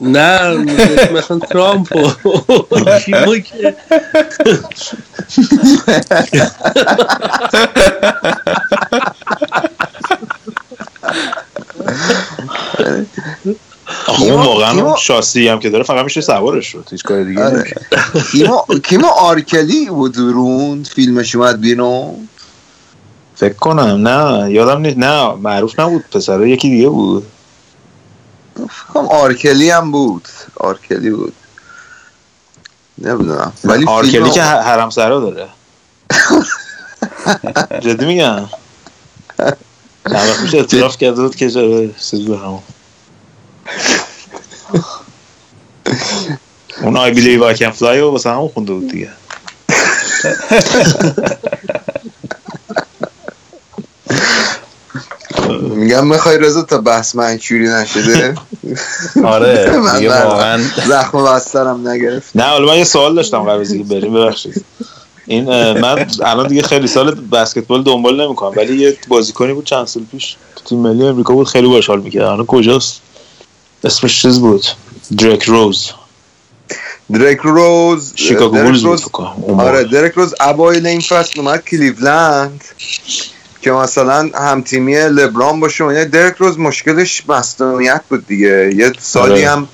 نه 0.00 0.56
مثلا 1.12 1.38
ترامپ 1.38 1.88
کیمو 3.04 3.38
که؟ 3.38 3.76
آخه 14.06 14.22
اون 14.24 14.42
واقعا 14.46 14.82
اون 14.82 14.96
شاسی 14.96 15.48
هم 15.48 15.58
که 15.58 15.70
داره 15.70 15.84
فقط 15.84 16.04
میشه 16.04 16.20
سوارش 16.20 16.66
شد 16.66 16.86
هیچ 16.90 17.02
کار 17.02 17.24
دیگه 17.24 17.44
آره. 17.44 17.74
کیمو 18.82 19.06
آرکلی 19.06 19.86
بود 19.90 20.16
رون 20.16 20.82
فیلمش 20.82 21.34
اومد 21.34 21.60
بیرون؟ 21.60 22.28
فکر 23.36 23.52
کنم 23.54 24.08
نه 24.08 24.50
یادم 24.52 24.80
نیست. 24.80 24.98
نه 24.98 25.34
معروف 25.34 25.80
نبود 25.80 26.04
پسره 26.12 26.50
یکی 26.50 26.70
دیگه 26.70 26.88
بود. 26.88 27.26
فکر 28.54 28.92
کنم 28.94 29.08
آرکلی 29.08 29.70
هم 29.70 29.90
بود. 29.92 30.28
آرکلی 30.56 31.10
بود. 31.10 31.32
نمی‌دونم. 32.98 33.52
ولی 33.64 33.84
آرکلی 33.86 34.10
فیلم- 34.12 34.30
که 34.30 34.42
حرم 34.42 34.90
سرا 34.90 35.20
داره. 35.20 35.48
جدی 37.84 38.06
میگم؟ 38.06 38.48
وقت 40.04 40.42
پیش 40.42 40.54
اعتراف 40.54 40.96
کرده 40.98 41.22
بود 41.22 41.36
که 41.36 41.50
چرا 41.50 41.86
چیز 41.86 42.24
به 42.26 42.38
همون 42.38 42.60
اون 46.82 46.96
آی 46.96 47.10
بیلیو 47.10 47.44
آی 47.44 47.54
کن 47.54 47.70
فلای 47.70 48.00
رو 48.00 48.10
واسه 48.10 48.30
همون 48.30 48.48
خونده 48.48 48.72
بود 48.72 48.88
دیگه. 48.88 49.08
میگم 55.60 56.06
می‌خوای 56.06 56.38
رضا 56.38 56.62
تا 56.62 56.78
بحث 56.78 57.14
منشوری 57.14 57.68
نشده؟ 57.68 58.34
آره 59.24 59.70
من 59.78 60.06
واقعا. 60.06 60.62
زخم 60.86 61.24
بسترم 61.24 61.88
نگرفت 61.88 62.36
نه 62.36 62.42
حالا 62.42 62.66
من 62.66 62.78
یه 62.78 62.84
سوال 62.84 63.14
داشتم 63.14 63.42
قبل 63.42 63.60
از 63.60 63.72
اینکه 63.72 63.94
بریم 63.94 64.14
ببخشید. 64.14 64.64
این 65.26 65.44
من 65.80 66.06
الان 66.24 66.48
دیگه 66.48 66.62
خیلی 66.62 66.86
سال 66.86 67.14
بسکتبال 67.14 67.82
دنبال 67.82 68.26
نمی‌کنم 68.26 68.52
ولی 68.56 68.76
یه 68.76 68.98
بازیکنی 69.08 69.52
بود 69.52 69.64
چند 69.64 69.86
سال 69.86 70.02
پیش 70.12 70.36
تو 70.56 70.64
تیم 70.64 70.78
ملی 70.78 71.06
امریکا 71.06 71.34
بود 71.34 71.48
خیلی 71.48 71.66
باحال 71.66 71.82
حال 71.88 72.00
می‌کرد. 72.00 72.22
الان 72.22 72.46
کجاست؟ 72.46 73.00
اسمش 73.84 74.22
چیز 74.22 74.38
بود 74.38 74.66
دریک 75.18 75.42
روز 75.42 75.90
درک 77.12 77.38
روز 77.38 78.12
شیکاگو 78.16 78.62
بولز 78.62 78.82
بود 78.82 79.00
روز. 79.18 79.60
آره 79.60 79.84
درک 79.84 80.12
روز 80.12 80.34
اوایل 80.40 80.86
این 80.86 81.00
فصل 81.00 81.40
اومد 81.40 81.64
کلیولند 81.64 82.64
که 83.62 83.70
مثلا 83.72 84.30
همتیمی 84.34 84.94
لبران 84.96 85.60
باشه 85.60 85.84
و 85.84 85.86
اینا. 85.86 86.04
درک 86.04 86.36
روز 86.38 86.58
مشکلش 86.58 87.22
مصدومیت 87.28 88.00
بود 88.10 88.26
دیگه 88.26 88.74
یه 88.76 88.92
سالی 88.98 89.32
آره. 89.32 89.50
هم 89.50 89.68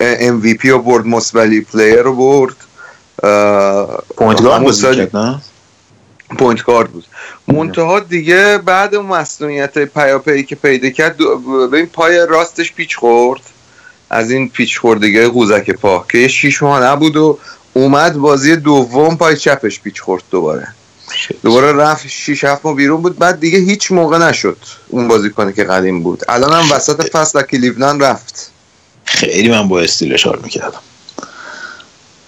MVP 0.00 0.70
رو 0.70 0.78
برد 0.78 1.06
most 1.06 1.24
valuable 1.24 1.60
player 1.60 2.02
رو 2.02 2.16
برد 2.16 2.56
point 4.16 4.42
guard 4.42 4.96
کرد 4.96 5.16
نه 5.16 5.40
point 6.38 6.64
guard 6.64 6.90
بود. 6.90 7.04
منتها 7.48 8.00
دیگه 8.00 8.58
بعد 8.58 8.94
اون 8.94 9.06
مصدومیت 9.06 9.78
پیاپی 9.78 10.42
که 10.42 10.54
پیدا 10.54 10.90
کرد 10.90 11.16
به 11.70 11.76
این 11.76 11.86
پای 11.86 12.26
راستش 12.26 12.72
پیچ 12.72 12.96
خورد. 12.96 13.40
از 14.10 14.30
این 14.30 14.48
پیچ 14.48 14.78
خوردگی 14.78 15.24
قوزک 15.24 15.70
پا 15.70 16.04
که 16.12 16.18
یه 16.18 16.28
شیش 16.28 16.62
ماه 16.62 16.82
نبود 16.82 17.16
و 17.16 17.38
اومد 17.72 18.16
بازی 18.16 18.56
دوم 18.56 19.16
پای 19.16 19.36
چپش 19.36 19.80
پیچ 19.80 20.00
خورد 20.00 20.22
دوباره. 20.30 20.68
دوباره 21.42 21.72
رفت 21.72 22.08
6 22.08 22.44
7 22.44 22.64
ماه 22.64 22.74
بیرون 22.74 23.02
بود. 23.02 23.18
بعد 23.18 23.40
دیگه 23.40 23.58
هیچ 23.58 23.92
موقع 23.92 24.18
نشد 24.18 24.56
اون 24.88 25.08
بازیکنی 25.08 25.52
که 25.52 25.64
قدیم 25.64 26.02
بود. 26.02 26.22
الان 26.28 26.62
هم 26.62 26.72
وسط 26.72 27.10
فصل 27.10 27.42
کلیولند 27.42 28.02
رفت. 28.02 28.50
خیلی 29.04 29.48
من 29.48 29.68
با 29.68 29.80
استیلش 29.80 30.26
حال 30.26 30.40
می‌کردم. 30.42 30.80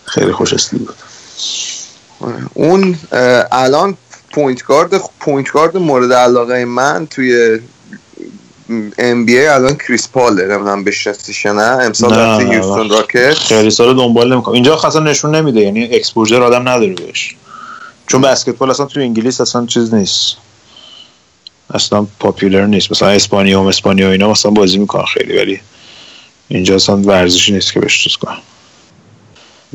خیلی 0.05 0.33
خوش 0.33 0.53
استیل 0.53 0.79
بود. 0.79 0.97
اون 2.55 2.99
الان 3.53 3.97
point 4.31 4.65
guard 4.65 5.01
point 5.21 5.53
guard 5.53 5.77
مورد 5.77 6.13
علاقه 6.13 6.65
من 6.65 7.07
توی 7.07 7.59
ان 8.99 9.27
بی 9.27 9.39
ای 9.39 9.47
الان 9.47 9.77
کریس 9.77 10.09
پاله. 10.09 10.47
نمی‌دونم 10.47 10.85
بشناسیش 10.85 11.47
نه. 11.47 11.63
امسال 11.63 12.15
رفته 12.15 12.45
هیوستون 12.45 12.91
وقت. 12.91 13.01
راکتس 13.01 13.35
خیلی 13.35 13.71
سال 13.71 13.97
دنبال 13.97 14.33
نمی‌کنم. 14.33 14.55
اینجا 14.55 14.75
اصلا 14.75 15.03
نشون 15.03 15.35
نمیده 15.35 15.61
یعنی 15.61 15.85
exposure 15.85 16.43
آدم 16.43 16.69
نداره 16.69 16.93
بهش. 16.93 17.37
چون 18.07 18.21
بسکتبال 18.21 18.71
اصلا 18.71 18.87
تو 18.87 19.01
انگلیس 19.01 19.41
اصلا 19.41 19.67
چیز 19.67 19.95
نیست. 19.95 20.37
اصلا 21.75 22.07
popular 22.21 22.67
نیست. 22.67 22.91
مثلا 22.91 23.09
اسپانیا 23.09 23.63
و 23.63 23.67
اسپانیا 23.67 24.11
اینا 24.11 24.31
مثلا 24.31 24.51
بازی 24.51 24.79
می‌کنن 24.79 25.05
خیلی 25.05 25.39
ولی 25.39 25.61
اینجا 26.49 26.75
اصلا 26.75 26.97
ورزشی 26.97 27.53
نیست 27.53 27.73
که 27.73 27.81
بهش 27.81 28.05
چیز 28.05 28.17
کنن. 28.17 28.39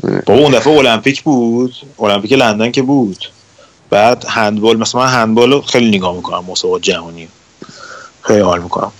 بابا 0.02 0.40
اون 0.40 0.52
دفعه 0.52 0.78
المپیک 0.78 1.22
بود؟ 1.22 1.74
المپیک 1.98 2.32
لندن 2.32 2.70
که 2.70 2.82
بود. 2.82 3.30
بعد 3.90 4.24
هندبال 4.28 4.76
مثلا 4.76 5.00
من 5.00 5.08
هندبال 5.08 5.62
خیلی 5.62 5.98
نگاه 5.98 6.16
می‌کنم 6.16 6.44
مسابقات 6.44 6.82
جهانی 6.82 7.28
خیلی 8.22 8.40
حال 8.40 8.62
می‌کنم. 8.62 8.92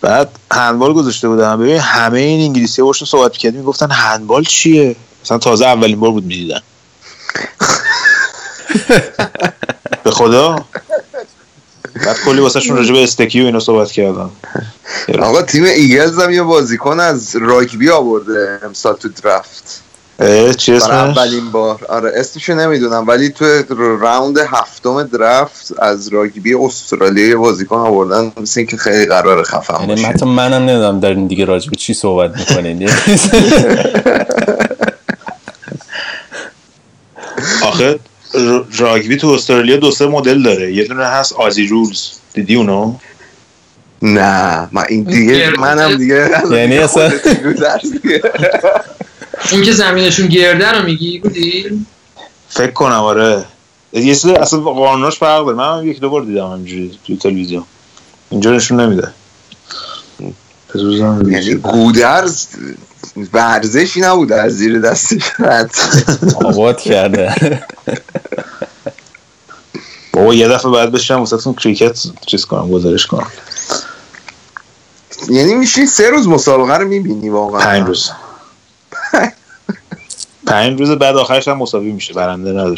بعد 0.00 0.28
هندبال 0.52 0.92
گذاشته 0.92 1.28
بودم. 1.28 1.58
ببین 1.58 1.78
همه 1.78 2.18
این 2.18 2.40
انگلیسی 2.40 2.82
باشون 2.82 3.06
صحبت 3.06 3.32
کردیم 3.32 3.60
می‌گفتن 3.60 3.90
هندبال 3.90 4.44
چیه؟ 4.44 4.96
مثلا 5.24 5.38
تازه 5.38 5.66
اولین 5.66 6.00
بار 6.00 6.10
بود 6.10 6.24
می‌دیدن. 6.24 6.60
به 10.04 10.10
خدا؟ 10.10 10.64
بعد 12.06 12.16
کلی 12.24 12.40
واسهشون 12.40 12.76
راجع 12.76 12.92
به 12.92 13.02
استکی 13.02 13.42
و 13.42 13.44
اینا 13.44 13.60
صحبت 13.60 13.92
کردم. 13.92 14.30
آقا 15.22 15.42
تیم 15.42 15.64
ایگلز 15.64 16.18
هم 16.18 16.30
یه 16.30 16.42
بازیکن 16.42 17.00
از 17.00 17.36
راگبی 17.36 17.90
آورده 17.90 18.60
امسال 18.64 18.96
تو 18.96 19.08
درفت 19.08 19.82
چی 20.56 20.72
برای 20.72 21.10
اولین 21.10 21.50
بار. 21.50 21.84
آره 21.88 22.12
اسمشو 22.14 22.54
نمی‌دونم 22.54 23.06
ولی 23.08 23.28
تو 23.28 23.44
راوند 23.68 24.38
هفتم 24.38 25.02
درفت 25.02 25.72
از 25.78 26.08
راگبی 26.08 26.54
استرالیا 26.54 27.38
بازیکن 27.38 27.76
آوردن 27.76 28.32
مثل 28.40 28.60
اینکه 28.60 28.76
خیلی 28.76 29.06
قرار 29.06 29.42
خفن 29.42 29.74
یعنی 29.74 29.86
باشه. 29.86 30.06
حتی 30.06 30.26
منم 30.26 30.62
نمی‌دونم 30.62 31.00
در 31.00 31.08
این 31.08 31.26
دیگه 31.26 31.44
راجع 31.44 31.70
به 31.70 31.76
چی 31.76 31.94
صحبت 31.94 32.38
می‌کنین. 32.38 32.90
آخه 37.62 37.98
راگبی 38.78 39.16
تو 39.16 39.28
استرالیا 39.28 39.76
دو 39.76 39.90
سه 39.90 40.06
مدل 40.06 40.42
داره. 40.42 40.72
یه 40.72 40.84
دونه 40.84 41.04
هست 41.04 41.32
آزی 41.32 41.66
رولز. 41.66 42.10
دیدی 42.34 42.54
اونو؟ 42.54 42.94
نه 44.02 44.68
من 44.72 44.84
این 44.88 45.02
دیگه 45.02 45.52
منم 45.58 45.96
دیگه 45.96 46.30
یعنی 46.50 46.78
اصلا 46.86 47.12
اون 49.52 49.62
که 49.62 49.72
زمینشون 49.72 50.26
گرده 50.26 50.72
رو 50.72 50.84
میگی 50.84 51.18
بودی؟ 51.18 51.86
فکر 52.48 52.70
کنم 52.70 52.92
آره. 52.92 53.44
یه 53.92 54.14
چیز 54.14 54.26
اصلا 54.26 54.60
قانوناش 54.60 55.18
فرق 55.18 55.44
داره. 55.44 55.56
من 55.56 55.78
هم 55.78 55.88
یک 55.90 56.00
دو 56.00 56.10
بار 56.10 56.22
دیدم 56.22 56.52
همینجوری 56.52 56.98
تو 57.06 57.16
تلویزیون. 57.16 57.64
اینجا 58.30 58.50
نشون 58.50 58.80
نمیده. 58.80 59.08
یعنی 61.26 61.54
گودرز 61.54 62.46
ورزشی 63.32 64.00
نبود 64.00 64.32
از 64.32 64.52
زیر 64.52 64.80
دستش 64.80 65.22
رد 65.38 65.74
آباد 66.44 66.80
کرده. 66.80 67.62
بابا 70.12 70.34
یه 70.34 70.48
دفعه 70.48 70.70
بعد 70.70 70.92
بشم 70.92 71.14
واسه 71.14 71.52
کریکت 71.52 71.98
چیز 72.26 72.44
کنم 72.44 72.70
گزارش 72.70 73.06
کنم. 73.06 73.26
یعنی 75.28 75.54
میشی 75.54 75.86
سه 75.86 76.10
روز 76.10 76.28
مسابقه 76.28 76.76
رو 76.76 76.88
می‌بینی 76.88 77.28
واقعا. 77.28 77.60
پنج 77.60 77.86
روز. 77.86 78.10
پنج 80.46 80.80
روز 80.80 80.90
بعد 80.90 81.16
آخرش 81.16 81.48
هم 81.48 81.58
مساوی 81.58 81.92
میشه 81.92 82.14
برنده 82.14 82.50
نداره. 82.50 82.76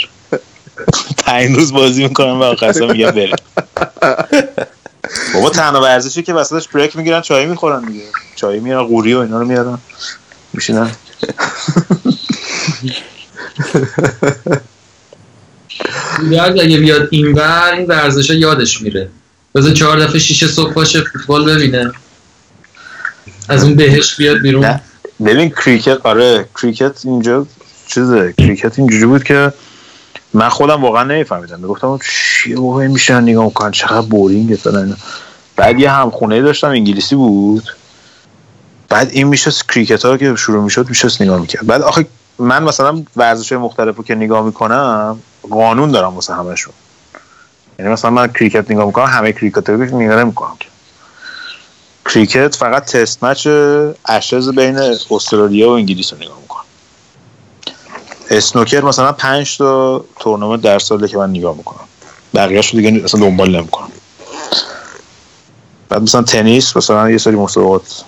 پنج 1.26 1.56
روز 1.56 1.72
بازی 1.72 2.02
می‌کنم 2.02 2.40
و 2.40 2.42
آخرش 2.42 2.76
هم 2.76 2.92
میگم 2.92 3.10
بریم. 3.10 3.36
بابا 5.34 5.50
تنها 5.50 5.82
ورزشی 5.82 6.22
که 6.22 6.34
وسطش 6.34 6.68
بریک 6.68 6.96
می‌گیرن 6.96 7.20
چای 7.20 7.46
می‌خورن 7.46 7.84
دیگه. 7.84 8.04
چای 8.36 8.60
میارن 8.60 8.86
قوری 8.86 9.14
و 9.14 9.18
اینا 9.18 9.40
رو 9.40 9.46
میارن 9.46 9.78
میشینن. 10.52 10.90
گودرز 16.20 16.60
اگه 16.60 16.76
بیاد 16.78 17.08
اینور 17.10 17.72
این 17.72 17.86
ورزش 17.86 18.30
یادش 18.30 18.80
میره. 18.80 19.08
بذار 19.54 19.72
چهار 19.72 20.00
دفعه 20.00 20.18
شیشه 20.18 20.48
صبح 20.48 20.72
باشه 20.72 21.04
فوتبال 21.12 21.54
ببینه. 21.54 21.92
از 23.48 23.64
اون 23.64 23.74
بهش 23.74 24.16
بیاد 24.16 24.38
بیرون. 24.38 24.80
ببین 25.24 25.50
کریکت 25.50 26.06
آره 26.06 26.48
کریکت 26.62 27.00
اینجا 27.04 27.46
چیزه 27.86 28.34
کریکت 28.38 28.78
اینجوری 28.78 29.06
بود 29.06 29.24
که 29.24 29.52
من 30.34 30.48
خودم 30.48 30.82
واقعا 30.84 31.04
نمیفهمیدم. 31.04 31.60
می‌گفتم 31.60 31.98
بابا 32.56 32.80
این 32.80 32.90
میشینن 32.90 33.20
نگاه 33.20 33.44
می‌کنن 33.44 33.70
چقدر 33.70 34.06
boring 34.06 34.54
فلان 34.54 34.96
بعد 35.56 35.80
یه 35.80 35.90
همخونه 35.90 36.42
داشتم 36.42 36.68
انگلیسی 36.68 37.14
بود. 37.14 37.70
بعد 38.88 39.08
این 39.12 39.26
میشست 39.26 39.68
کریکت 39.68 40.04
ها 40.04 40.16
که 40.16 40.34
شروع 40.36 40.64
می‌شد 40.64 40.88
میشست 40.88 41.22
نگاه 41.22 41.40
می‌کرد. 41.40 41.66
بعد 41.66 41.82
آخه 41.82 42.06
من 42.38 42.62
مثلا 42.62 43.02
ورزش 43.16 43.52
های 43.52 43.62
مختلف 43.62 43.96
رو 43.96 44.04
که 44.04 44.14
نگاه 44.14 44.44
می‌کنم 44.44 45.18
قانون 45.50 45.90
دارم 45.90 46.14
واسه 46.14 46.34
همشون 46.34 46.72
یعنی 47.78 47.92
مثلا 47.92 48.10
من 48.10 48.28
کریکت 48.28 48.70
نگاه 48.70 48.86
می‌کنم 48.86 49.04
همه 49.04 49.32
کریکت 49.32 49.70
رو 49.70 50.00
نگاه 50.00 50.24
نمی‌کنم 50.24 50.56
که. 50.60 50.68
کریکت 52.08 52.56
فقط 52.56 52.84
test 52.84 53.24
match 53.24 53.48
اشز 54.04 54.48
بین 54.48 54.78
استرالیا 55.10 55.68
و 55.68 55.72
انگلیس 55.72 56.12
رو 56.12 56.18
نگاه 56.18 56.38
می‌کنم 56.40 56.64
اسنوکر 58.30 58.84
مثلا 58.84 59.12
پنج 59.12 59.58
تا 59.58 60.04
تورنمنت 60.20 60.60
در 60.60 60.78
ساله 60.78 61.08
که 61.08 61.16
من 61.16 61.30
نگاه 61.30 61.56
می‌کنم. 61.56 61.88
بقیهش 62.34 62.74
رو 62.74 62.80
دیگه 62.80 63.04
اصلا 63.04 63.20
دنبال 63.20 63.56
نمی‌کنم. 63.56 63.88
بعد 65.88 66.02
مثلا 66.02 66.22
تنیس 66.22 66.76
مثلا 66.76 67.10
یه 67.10 67.18
سری 67.18 67.36
مسابقات. 67.36 68.04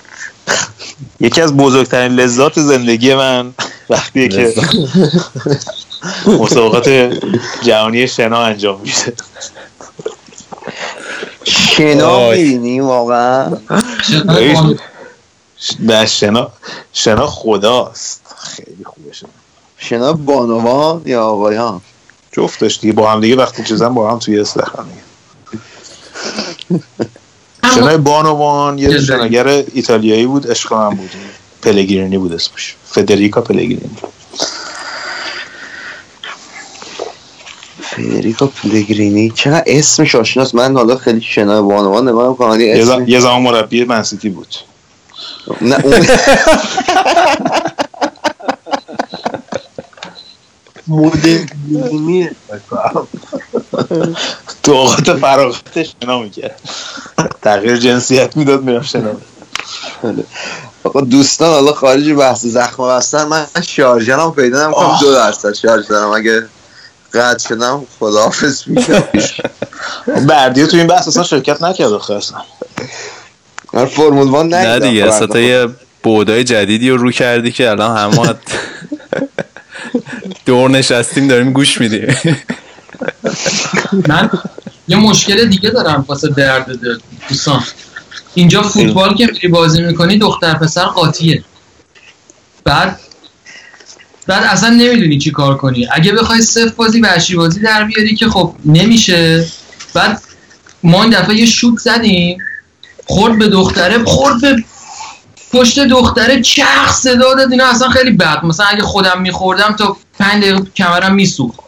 یکی 1.21 1.41
از 1.41 1.57
بزرگترین 1.57 2.13
لذات 2.13 2.61
زندگی 2.61 3.15
من 3.15 3.53
وقتیه 3.91 4.29
که 4.29 4.55
مسابقات 6.27 6.89
جهانی 7.63 8.09
شنا 8.09 8.45
انجام 8.45 8.81
میشه. 8.81 9.13
شنا 11.81 12.07
آی. 12.07 12.43
می‌بینی 12.43 12.81
واقعا. 12.81 13.57
نه 15.81 16.07
شنا 16.07 16.51
شنا 16.93 17.27
خداست. 17.27 18.21
خیلی 18.39 18.85
خوبه 18.85 19.13
شنا. 19.13 19.29
شنا 19.79 20.13
بانوان 20.13 21.03
یا 21.07 21.25
آقایان 21.25 21.81
جفتش 22.33 22.79
دیگه. 22.81 22.93
با 22.93 23.11
هم 23.11 23.21
دیگه 23.21 23.37
وقتی 23.37 23.65
چیزن 23.65 23.95
با 23.95 24.11
هم 24.11 24.19
توی 24.19 24.41
استخر 24.41 24.83
دیگه. 24.83 25.03
شنای 27.75 27.97
بانوان 27.97 28.79
یه 28.79 29.01
شناگر 29.01 29.49
ایتالیایی 29.49 30.27
بود 30.27 30.51
عشق 30.51 30.73
من 30.75 30.95
بود. 30.95 31.11
پلگرینی 31.63 32.19
بود 32.19 32.33
اسمش. 32.33 32.77
فدریکا 32.87 33.41
پلگرینی. 33.41 33.97
فدریکا 38.01 38.47
پلگرینی. 38.47 39.31
چقدر 39.35 39.65
اسمش 39.67 40.15
آشناست. 40.15 40.55
من 40.55 40.77
حالا 40.77 40.97
خیلی 40.97 41.21
شنا 41.21 41.63
بانوان 41.63 42.61
یه 42.61 42.85
ز- 42.85 42.89
اسم 42.89 43.09
یه 43.09 43.21
زمان 43.21 43.43
مربی 43.43 43.85
منسیتی 43.85 44.29
بود. 44.29 44.55
نه 45.61 45.77
اون 45.85 46.07
تو 54.63 54.73
اوقات 54.73 55.13
فراغتش 55.17 55.95
شنا 56.03 56.19
می‌کرد. 56.23 56.61
تغییر 57.43 57.77
جنسیت 57.77 58.37
می‌داد 58.37 58.63
می‌رفت 58.63 58.89
شنا. 58.89 59.11
آقا 60.85 61.01
دوستان 61.01 61.51
حالا 61.51 61.73
خارج 61.73 62.11
بحث 62.11 62.47
زخم 62.47 62.83
هستن 62.91 63.25
من 63.25 63.47
شارژنم 63.63 64.33
پیدا 64.33 64.65
نمی‌کنم. 64.65 64.99
دو 65.01 65.15
درصد 65.15 65.53
شارژ 65.53 65.87
دارم 65.87 66.11
اگه 66.11 66.47
قطع 67.15 67.49
شدم 67.49 67.87
خداحافظ 68.01 68.63
میشم 68.67 69.05
بردیو 70.29 70.67
تو 70.67 70.77
این 70.77 70.87
بحث 70.87 71.09
اصلا 71.09 71.23
شرکت 71.23 71.63
نکرد 71.63 71.93
آخه 71.93 72.15
اصلا. 72.15 72.39
من 73.73 73.85
فرمول 73.87 74.29
وان 74.29 74.49
نه 74.49 74.79
دیگه. 74.79 75.05
اصلا 75.05 75.27
تا 75.27 75.41
یه 75.41 75.69
بودای 76.03 76.45
جدیدی 76.45 76.91
رو 76.91 76.97
رو 76.97 77.11
کردی 77.11 77.53
که 77.53 77.71
الان 77.71 77.97
همه 77.97 78.35
دور 80.47 80.71
نشستیم 80.71 81.29
داریم 81.29 81.53
گوش 81.53 81.81
میدیم. 81.81 82.17
من 84.09 84.31
یه 84.89 84.97
مشکل 84.97 85.49
دیگه 85.49 85.71
دارم 85.71 86.05
واسه 86.09 86.29
درد 86.29 86.67
دل 86.81 86.99
دوستان. 87.29 87.65
اینجا 88.35 88.63
فوتبال 88.63 89.15
که 89.15 89.27
میری 89.27 89.49
بازی 89.49 89.83
می‌کنی 89.83 90.19
دختر 90.19 90.55
پسر 90.55 90.85
قاطیه. 90.85 91.45
بعد 92.65 93.01
بعد 94.31 94.45
اصلا 94.45 94.71
نمی‌دونی 94.71 95.19
چی 95.19 95.31
کار 95.31 95.57
کنی. 95.57 95.89
اگه 95.93 96.13
بخوای 96.13 96.43
صفر 96.43 96.73
بازی 96.77 97.01
وحشی 97.01 97.37
بازی 97.37 97.61
در 97.61 97.85
بیاری 97.85 98.15
که 98.15 98.29
خب 98.29 98.55
نمیشه. 98.65 99.47
بعد 99.95 100.23
ما 100.83 101.03
این 101.03 101.13
دفعه 101.13 101.37
یه 101.37 101.47
شوت 101.47 101.79
زدیم. 101.79 102.39
خورد 103.07 103.39
به 103.39 103.49
دختره 103.49 104.05
خورد 104.05 104.41
به 104.41 104.65
پشت 105.53 105.81
دختره 105.81 106.41
چخ 106.41 106.93
صدا 106.93 107.35
داد. 107.35 107.53
اینا 107.53 107.67
اصلا 107.67 107.89
خیلی 107.89 108.11
بد. 108.11 108.45
مثلا 108.45 108.67
اگه 108.67 108.83
خودم 108.83 109.21
میخوردم 109.21 109.77
تا 109.79 109.97
پنج 110.19 110.43
دقیقه 110.43 110.63
کمرم 110.77 111.15
میسوخت. 111.15 111.61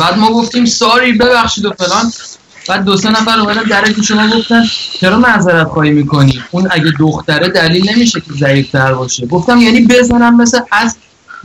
بعد 0.00 0.18
ما 0.18 0.30
گفتیم 0.32 0.64
ساری 0.64 1.12
ببخشید 1.12 1.64
و 1.64 1.72
فلان. 1.78 2.12
بعد 2.68 2.84
دو 2.84 2.96
سه 2.96 3.10
نفر 3.10 3.40
اومدن 3.40 3.62
در 3.62 3.92
که 3.92 4.02
شما 4.02 4.38
گفتن 4.38 4.64
چرا 5.00 5.18
معذرت 5.18 5.66
خواهی 5.66 5.90
می‌کنی؟ 5.90 6.42
اون 6.50 6.68
اگه 6.70 6.92
دختره 6.98 7.48
دلیل 7.48 7.90
نمیشه 7.90 8.20
که 8.20 8.32
ضعیف 8.40 8.70
تر 8.70 8.94
باشه. 8.94 9.26
گفتم 9.26 9.58
یعنی 9.58 9.80
بزنم 9.80 10.36
مثل 10.36 10.60
از 10.72 10.96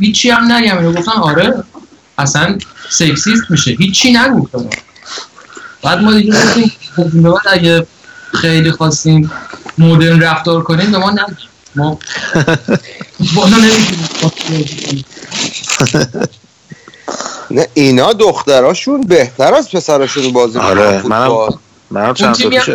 هیچی 0.02 0.30
هم 0.30 0.52
نگم. 0.52 0.78
اینو 0.78 0.94
گفتن 0.94 1.12
آره 1.12 1.64
اصلا 2.18 2.58
سکسیست 2.90 3.44
میشه. 3.50 3.72
هیچی 3.72 4.12
نگفتم 4.14 4.70
بعد 5.84 6.02
ما 6.02 6.14
دیگه 6.14 6.32
گفتیم 6.34 6.72
خب 6.96 7.10
به 7.12 7.30
بعد 7.32 7.48
اگه 7.52 7.88
خیلی 8.34 8.72
خواستیم 8.72 9.32
مدرن 9.78 10.22
رفتار 10.22 10.64
کنیم 10.64 10.92
به 10.92 10.98
ما 10.98 11.12
نگیم 11.12 11.38
ما 11.76 12.00
بالا 13.36 13.58
نمی‌تونیم. 13.58 15.06
نه 17.52 17.68
اینا 17.74 18.14
دختراشون 18.14 19.02
بهتر 19.02 19.54
از 19.54 19.72
پسراشون 19.72 20.34
بازی 20.34 20.60
آره 20.60 21.00
فوتبال. 21.00 21.50
منم 21.50 21.60
منم 21.92 22.14
چند 22.14 22.36
تیمی 22.36 22.60
پیش 22.60 22.70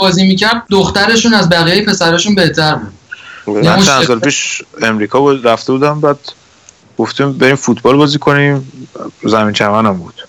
بازی 0.00 0.26
می‌کرد 0.26 0.62
دخترشون 0.70 1.34
از 1.34 1.48
بقیه 1.48 1.84
پسرشون 1.84 2.34
بهتر 2.34 2.74
بود. 2.74 2.92
من 3.66 3.80
چند 3.82 4.04
سال 4.06 4.18
پیش 4.20 4.62
امریکا 4.82 5.20
بود 5.20 5.46
رفته 5.46 5.72
بودم 5.72 6.00
بعد 6.00 6.18
گفتیم 6.98 7.32
بریم 7.32 7.56
فوتبال 7.56 7.96
بازی 7.96 8.18
کنیم. 8.18 8.72
زمین 9.24 9.52
چمن 9.52 9.86
هم 9.86 9.96
بود. 9.96 10.26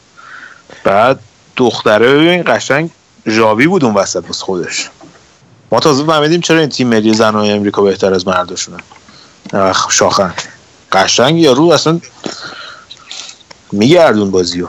بعد 0.84 1.20
دختره 1.56 2.14
ببین 2.14 2.44
قشنگ 2.48 2.90
ژاوی 3.28 3.68
بود 3.68 3.86
اون 3.86 3.94
وسط 3.94 4.24
واسه 4.28 4.46
خودش. 4.46 4.90
ما 5.72 5.80
تازه 5.80 6.06
فهمیدیم 6.06 6.42
چرا 6.42 6.60
این 6.60 6.70
تیم 6.70 6.88
ملی 6.88 7.14
زنهای 7.14 7.52
امریکا 7.52 7.82
بهتر 7.82 8.14
از 8.14 8.28
مرداشونه. 8.28 8.78
اخ، 9.54 9.92
شاخن. 9.92 10.34
قشنگ 10.92 11.40
یارو 11.40 11.70
اصلا 11.70 12.00
میگردون 13.72 14.32
بازیو. 14.32 14.68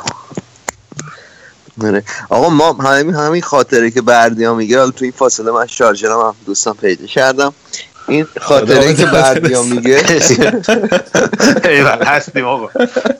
آره. 1.82 2.04
آقا 2.28 2.48
ما 2.48 2.72
همین 2.72 3.14
همین 3.14 3.42
خاطره 3.42 3.90
که 3.90 4.02
بردیا 4.02 4.54
میگه 4.54 4.78
حالا 4.78 4.90
تو 4.90 5.04
این 5.04 5.12
فاصله 5.12 5.50
من 5.50 5.66
شارژرم 5.66 6.20
هم 6.20 6.34
دوستان 6.46 6.74
پیدا 6.74 7.06
کردم. 7.06 7.54
این 8.10 8.26
خاطره 8.40 8.94
که 8.94 9.06
بردیا 9.06 9.62
میگه. 9.62 10.04
ایول 11.64 12.04
هستیم 12.04 12.46
آقا. 12.46 12.68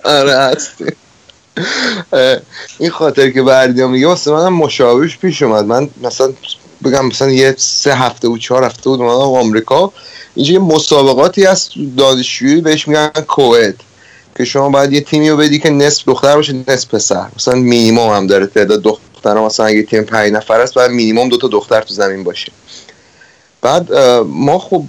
آره 0.05 0.37
هستیم. 0.37 0.97
این 2.79 2.91
خاطر 2.91 3.31
که 3.31 3.43
بردیا 3.43 3.89
میگه 3.89 4.07
واسه 4.07 4.31
منم 4.31 4.55
مشابهش 4.55 5.19
پیش 5.19 5.43
اومد. 5.43 5.65
من 5.65 5.89
مثلا 6.03 6.33
بگم 6.85 7.07
مثلا 7.07 7.31
یه 7.31 7.55
سه 7.59 7.95
هفته 7.95 8.29
بود 8.29 8.41
چهار 8.41 8.65
هفته 8.65 8.91
بود 8.91 9.01
اومدم 9.01 9.39
آمریکا. 9.47 9.93
اینجا 10.35 10.53
یه 10.53 10.59
مسابقاتی 10.59 11.45
هست 11.45 11.71
دانشجویی 11.97 12.61
بهش 12.61 12.89
میگن 12.89 13.11
کوید 13.29 13.81
که 14.37 14.45
شما 14.45 14.69
باید 14.69 14.93
یه 14.93 15.01
تیمی 15.01 15.31
رو 15.31 15.37
بدی 15.37 15.59
که 15.59 15.71
نصف 15.71 16.05
دختر 16.07 16.35
باشه 16.35 16.55
نصف 16.69 16.95
پسر. 16.95 17.27
مثلا 17.37 17.55
مینیمم 17.55 18.09
هم 18.09 18.27
داره 18.27 18.47
تعداد 18.47 18.83
دختر 18.83 19.35
مثلا 19.35 19.67
اگه 19.67 19.83
تیم 19.83 20.03
پنج 20.03 20.33
نفر 20.33 20.61
است 20.61 20.75
باید 20.75 20.91
مینیمم 20.91 21.29
دو 21.29 21.37
تا 21.37 21.49
دختر 21.49 21.81
تو 21.81 21.95
زمین 21.95 22.25
باشه. 22.25 22.53
بعد 23.63 23.93
ما 24.27 24.59
خب 24.59 24.85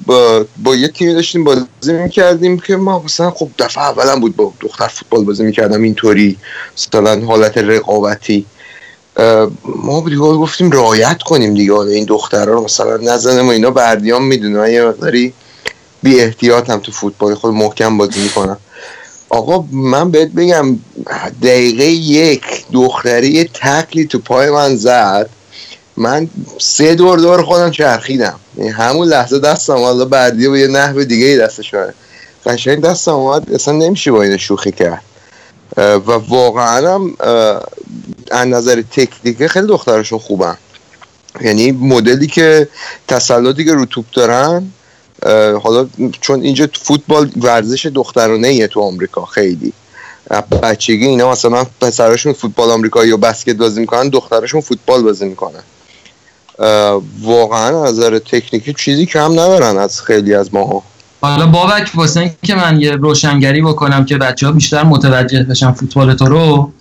با 0.63 0.75
یه 0.75 0.87
تیمی 0.87 1.13
داشتیم 1.13 1.43
بازی 1.43 1.93
می‌کردیم 1.93 2.59
که 2.59 2.75
ما 2.75 2.99
مثلا 2.99 3.31
خب 3.31 3.49
دفعه 3.59 3.83
اولم 3.83 4.19
بود 4.19 4.35
با 4.35 4.53
دختر 4.59 4.87
فوتبال 4.87 5.23
بازی 5.23 5.43
می‌کردم 5.43 5.83
اینطوری 5.83 6.37
مثلا 6.77 7.25
حالت 7.25 7.57
رقابتی. 7.57 8.45
ما 9.65 10.03
دیگه 10.05 10.17
گفتیم 10.17 10.71
رعایت 10.71 11.21
کنیم 11.21 11.53
دیگه 11.53 11.73
این 11.73 12.05
دخترها 12.05 12.53
رو 12.53 12.63
مثلا 12.63 12.97
نزنیم 12.97 13.47
و 13.47 13.49
اینا 13.49 13.71
بردیان 13.71 14.23
می‌دونه 14.23 14.73
یه 14.73 14.83
مقداری 14.83 15.33
بی 16.03 16.19
احتیاطم 16.19 16.79
تو 16.79 16.91
فوتبال 16.91 17.35
خود 17.35 17.53
محکم 17.53 17.97
بازی 17.97 18.21
می‌کنم. 18.21 18.57
آقا 19.29 19.65
من 19.71 20.11
بهت 20.11 20.29
بگم 20.29 20.79
دقیقه 21.43 21.83
یک 21.85 22.43
دختری 22.73 23.43
تکلی 23.43 24.05
تو 24.05 24.19
پای 24.19 24.49
من 24.49 24.75
زد. 24.75 25.29
من 25.97 26.29
سه 26.59 26.95
دور 26.95 27.19
دور 27.19 27.43
خودم 27.43 27.71
چرخیدم. 27.71 28.39
یعنی 28.57 28.69
همون 28.69 29.07
لحظه 29.07 29.39
دستم 29.39 29.77
حالا 29.77 30.05
بعدیه 30.05 30.49
به 30.49 30.59
یه 30.59 30.67
نحو 30.67 31.03
دیگه 31.03 31.25
ای 31.25 31.37
دستش 31.37 31.71
شده 31.71 31.93
قشنگ 32.45 32.81
دستم 32.81 33.11
اومد 33.11 33.53
اصلا 33.53 33.73
نمیشه 33.73 34.11
با 34.11 34.23
این 34.23 34.37
شوخی 34.37 34.71
کرد. 34.71 35.01
و 35.77 36.11
واقعا 36.11 36.93
هم 36.93 37.15
از 38.31 38.47
نظر 38.47 38.81
تکنیکه 38.81 39.47
خیلی 39.47 39.67
دخترشون 39.67 40.19
خوبن. 40.19 40.57
یعنی 41.41 41.71
مدلی 41.71 42.27
که 42.27 42.67
تسلطی 43.07 43.65
که 43.65 43.73
رو 43.73 43.85
توپ 43.85 44.05
دارن 44.13 44.71
حالا 45.63 45.87
چون 46.21 46.41
اینجا 46.41 46.67
فوتبال 46.73 47.31
ورزش 47.41 47.85
دخترانه 47.85 48.47
ایه 48.47 48.67
تو 48.67 48.81
آمریکا 48.81 49.25
خیلی. 49.25 49.73
بچگی 50.63 51.05
اینا 51.05 51.31
مثلا 51.31 51.65
پسراشون 51.81 52.33
فوتبال 52.33 52.69
آمریکایی 52.69 53.09
یا 53.09 53.17
بسکت 53.17 53.55
بازی 53.55 53.79
می‌کنن 53.79 54.09
دختراشون 54.09 54.61
فوتبال 54.61 55.01
بازی 55.01 55.25
می‌کنن. 55.25 55.63
واقعا 57.21 57.83
از 57.83 57.99
نظر 57.99 58.19
تکنیکی 58.19 58.73
چیزی 58.73 59.05
کم 59.05 59.31
ندارن 59.31 59.77
از 59.77 60.01
خیلی 60.01 60.35
از 60.35 60.53
ماها. 60.53 60.83
حالا 61.21 61.47
بابک 61.47 61.91
واسه 61.95 62.19
این 62.19 62.31
که 62.43 62.55
من 62.55 62.81
یه 62.81 62.91
روشنگری 62.91 63.61
بکنم 63.61 64.05
که 64.05 64.17
بچه 64.17 64.45
ها 64.45 64.51
بیشتر 64.51 64.83
متوجه 64.83 65.43
بشن 65.43 65.71
فوتبال 65.71 66.13
تو 66.13 66.25
رو 66.25 66.71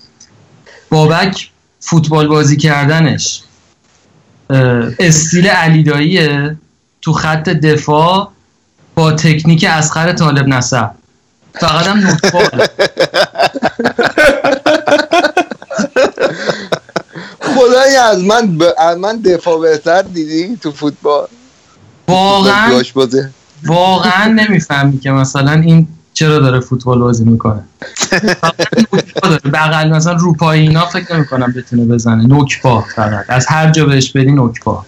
بابک 0.90 1.50
فوتبال 1.80 2.28
بازی 2.28 2.56
کردنش 2.56 3.42
استیل 4.98 5.46
علیداییه. 5.46 6.56
تو 7.02 7.12
خط 7.12 7.48
دفاع 7.48 8.30
با 8.94 9.12
تکنیک 9.12 9.66
اسخر 9.68 10.12
طالب 10.12 10.48
نصب. 10.48 10.90
فقط 11.60 11.86
هم 11.86 11.98
نوتبال 11.98 12.66
خدای 17.70 17.96
از 17.96 18.18
من 18.24 18.58
ب... 18.58 18.62
از 18.78 18.98
من 18.98 19.16
دفاع 19.16 19.60
بهتر 19.60 20.02
دیدی 20.02 20.56
تو 20.56 20.72
فوتبال؟ 20.72 21.26
واقعا 22.08 22.82
واقعا 23.66 24.32
نمی‌فهمی 24.32 24.98
که 24.98 25.10
مثلا 25.10 25.52
این 25.52 25.88
چرا 26.14 26.38
داره 26.38 26.60
فوتبال 26.60 26.98
بازی 26.98 27.24
می‌کنه. 27.24 27.64
بغل 29.54 29.88
مثلا 29.88 30.12
روپای 30.12 30.60
اینا 30.60 30.86
فکر 30.86 31.16
نمی‌کنم 31.16 31.54
بتونه 31.56 31.84
بزنه. 31.84 32.26
نوکپا 32.26 32.84
فقط. 32.96 33.24
از 33.28 33.46
هر 33.46 33.70
جا 33.70 33.84
بهش 33.84 34.10
بدی 34.10 34.32
نوکپا 34.32 34.86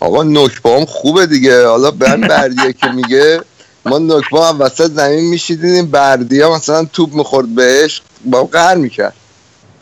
آقا 0.00 0.22
نکبا 0.22 0.78
هم 0.78 0.84
خوبه 0.84 1.26
دیگه. 1.26 1.66
حالا 1.66 1.92
من 2.00 2.20
بردیه 2.20 2.72
که 2.72 2.88
میگه. 2.88 3.40
ما 3.86 3.98
نکبا 3.98 4.48
هم 4.48 4.60
وسط 4.60 4.90
زمین 4.90 5.30
میشیدیم. 5.30 5.86
بردیا 5.86 6.54
مثلا 6.54 6.84
توپ 6.84 7.14
می‌خورد 7.14 7.54
بهش. 7.54 8.02
با 8.24 8.44
قهر 8.44 8.74
می‌کرد. 8.74 9.14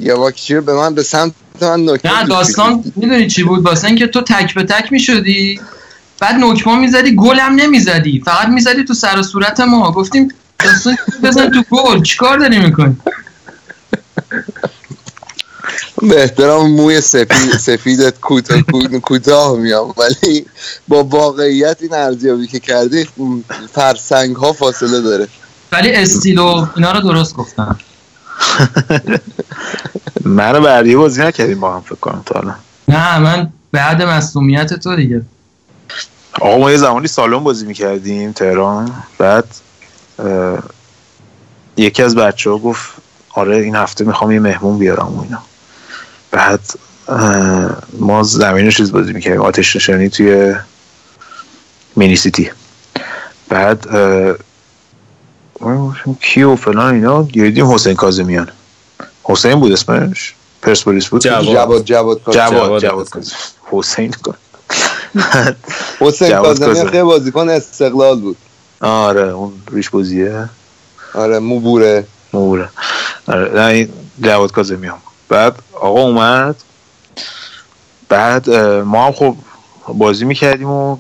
یا 0.01 0.21
واکچی 0.21 0.55
رو 0.55 0.63
به 0.63 0.75
من 0.75 0.95
به 0.95 1.03
سمت 1.03 1.33
من 1.61 1.81
نکبا 1.81 2.21
نه 2.21 2.27
داستان 2.27 2.85
می‌دونی 2.97 3.27
چی 3.27 3.43
بود؟ 3.43 3.63
واسه 3.63 3.87
اینکه 3.87 4.07
تو 4.07 4.21
تک 4.21 4.55
به 4.55 4.63
تک 4.63 4.93
می‌شدی. 4.93 5.61
بعد 6.21 6.35
نکما 6.35 6.77
می‌زدی 6.77 7.17
گل 7.17 7.39
هم 7.39 7.55
نمی‌زدی. 7.55 8.23
فقط 8.25 8.49
می‌زدی 8.49 8.85
تو 8.85 8.95
سر 8.95 9.19
و 9.19 9.23
صورت 9.23 9.61
ما. 9.61 9.93
گفتیم 9.93 10.29
داستان 10.59 10.97
بزن 11.23 11.51
تو 11.51 11.63
گل. 11.71 12.03
چیکار 12.03 12.39
داری 12.39 12.59
می‌کنی؟ 12.59 12.97
به 16.03 16.23
احترام 16.23 16.71
موی 16.71 17.01
سفید 17.01 17.59
سفیدت 17.59 18.21
کوتاه 18.21 18.63
کوتاه 19.03 19.57
میام. 19.57 19.95
ولی 19.97 20.47
با 20.89 21.05
واقعیت 21.05 21.77
این 21.81 21.95
ارزیابی 21.95 22.47
که 22.47 22.61
کردی 22.61 23.07
فرسنگ 23.73 24.37
ها 24.37 24.53
فاصله 24.53 25.01
داره. 25.01 25.29
ولی 25.73 25.93
استیل 25.93 26.39
و 26.39 26.67
اینا 26.77 26.93
رو 26.93 27.01
درست 27.01 27.35
گفتم. 27.35 27.79
منو 30.25 30.61
بعدی 30.61 30.97
بازی 30.97 31.23
نکردیم 31.23 31.61
با 31.61 31.75
هم 31.75 31.81
فکر 31.81 31.95
کنم 31.95 32.23
تا 32.27 32.39
حالا 32.39 32.55
نه 32.89 33.19
من 33.19 33.51
بعد 33.73 34.03
مصومیت 34.03 34.75
تو 34.75 34.97
دیگه. 34.97 35.23
آقا 36.41 36.59
ما 36.59 36.71
یه 36.71 36.77
زمانی 36.77 37.07
سالن 37.07 37.45
بازی 37.45 37.67
می‌کردیم 37.67 38.33
تهران. 38.33 38.93
بعد 39.19 39.45
یکی 41.77 42.03
از 42.03 42.15
بچه 42.15 42.51
ها 42.51 42.59
گفت 42.59 42.93
آره 43.31 43.57
این 43.57 43.77
هفته 43.77 44.05
می‌خوام 44.05 44.31
یه 44.31 44.41
مهمون 44.41 44.79
بیارم 44.79 45.07
و 45.07 45.23
اینا. 45.23 45.43
بعد 46.31 46.61
ما 47.99 48.23
زمین 48.23 48.71
چیز 48.71 48.93
بازی 48.93 49.13
می‌کردیم 49.13 49.41
آتش 49.41 49.77
نشانی 49.77 50.09
توی 50.09 50.55
مینی 51.97 52.17
سیتی. 52.17 52.51
بعد 53.49 53.87
گفتیم 55.73 56.19
کی 56.21 56.43
و 56.43 56.57
فلان 56.57 56.95
اینا. 56.95 57.23
دیدیم 57.23 57.71
حسین 57.71 57.95
کاظمیان. 57.95 58.49
حسین 59.23 59.55
بود 59.55 59.73
اسمش؟ 59.73 60.35
پرسپولیس 60.63 61.07
بود؟ 61.07 61.21
جواد. 61.21 61.85
جواد- 61.85 61.85
جواد. 62.31 62.81
جواد. 62.81 63.09
حسین 63.71 64.15
حسین 66.01 66.29
جواد 66.29 66.47
کاظمی 66.47 66.67
کاظمی. 66.67 66.89
خیلی 66.89 67.03
بازیکن 67.03 67.49
استقلال 67.49 68.21
بود. 68.21 68.37
آره 68.81 69.23
اون 69.23 69.53
ریش 69.73 69.91
بازیه. 69.91 70.49
آره 71.15 71.39
موبوره. 71.39 72.07
موبوره. 72.33 72.69
آره 73.29 73.53
نه 73.55 73.67
این 73.67 73.89
جواد 74.21 74.53
کاظمیان 74.53 74.99
بعد 75.29 75.55
آقا 75.73 76.01
اومد. 76.01 76.57
بعد 78.09 78.51
ما 78.81 79.07
هم 79.07 79.13
خب 79.13 79.37
بازی 79.89 80.25
می‌کردیم 80.25 80.71
و 80.71 80.97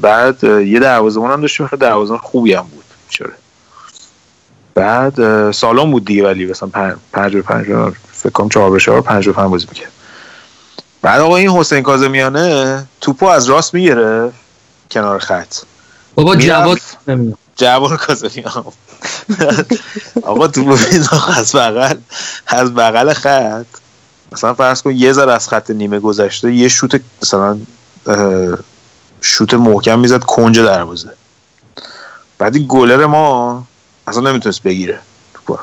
بعد 0.00 0.44
یه 0.44 0.80
دروازه‌بان 0.80 1.30
هم 1.30 1.40
داشتیم 1.40 1.66
خیلی 1.66 1.80
دروازه‌بان 1.80 2.18
خوبی 2.18 2.54
هم 2.54 2.62
بود. 2.62 2.81
چرا 3.12 3.30
بعد 4.74 5.20
اه، 5.20 5.52
سالن 5.52 5.90
بود 5.90 6.04
دیگه 6.04 6.24
ولی 6.24 6.46
مثلا 6.46 6.68
پنج 7.12 7.34
به 7.34 7.42
پنج 7.42 7.66
فکر 8.12 8.30
کنم 8.32 8.48
چهار 8.48 8.70
به 8.70 8.80
چهار 8.80 9.00
پنج 9.00 9.26
به 9.26 9.32
پنج 9.32 9.50
بازی 9.50 9.66
می‌کرد. 9.68 9.92
بعد 11.02 11.20
آقا 11.20 11.36
این 11.36 11.50
حسین 11.50 11.82
کاظمیانه 11.82 12.84
توپو 13.00 13.26
از 13.26 13.46
راست 13.50 13.74
می‌گرفت 13.74 14.34
کنار 14.90 15.18
خط. 15.18 15.56
بابا. 16.14 16.36
جواد. 16.36 16.78
جواد 17.56 17.98
کاظمیان. 17.98 18.64
آقا 20.22 20.48
تو 20.48 20.60
مینداخت 20.60 21.38
از 21.38 21.54
بغل 21.54 21.94
از 22.46 22.74
بغل 22.74 23.12
خط 23.12 23.66
مثلا 24.32 24.54
فرض 24.54 24.82
کن 24.82 24.90
یه 24.90 25.12
ذره 25.12 25.32
از 25.32 25.48
خط 25.48 25.70
نیمه 25.70 26.00
گذشته 26.00 26.52
یه 26.52 26.68
شوت 26.68 27.00
مثلا 27.22 27.58
شوت 29.20 29.54
محکم 29.54 29.98
می‌زد 29.98 30.20
کنج 30.20 30.60
دروازه. 30.60 31.10
بعد 32.42 32.56
این 32.56 32.66
گلر 32.68 33.06
ما 33.06 33.64
اصلا 34.06 34.30
نمی‌تونست 34.30 34.62
بگیره 34.62 34.98
توپو 35.34 35.52
رو. 35.52 35.62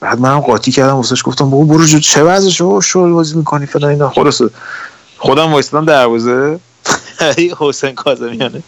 بعد 0.00 0.20
منم 0.20 0.40
قاطی 0.40 0.72
کردم 0.72 0.94
واسش 0.94 1.22
گفتم 1.24 1.50
بابا 1.50 1.64
برو 1.64 1.84
جو 1.84 1.98
چه 1.98 2.22
وضعشه؟ 2.22 2.80
شل 2.80 3.10
بازی 3.10 3.36
می‌کنی 3.36 3.66
فلان 3.66 3.90
اینا. 3.90 4.10
خلاص 4.10 4.42
خودم 5.18 5.52
وایستادم 5.52 5.86
دروازه. 5.86 6.60
ای 7.36 7.54
حسین 7.58 7.94
کاظمیانه. 7.94 8.62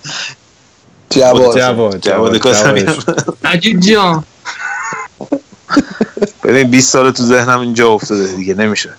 جواد. 1.10 1.58
جواد 1.58 2.00
جواد. 2.00 2.36
کاظمیان 2.36 2.96
عجیب 3.44 3.80
جان. 3.80 4.24
ببین 6.44 6.70
20 6.70 6.90
سال 6.90 7.10
تو 7.10 7.22
ذهنم 7.22 7.60
اینجا 7.60 7.88
افتاده 7.88 8.26
دیگه 8.26 8.54
نمیشه. 8.54 8.90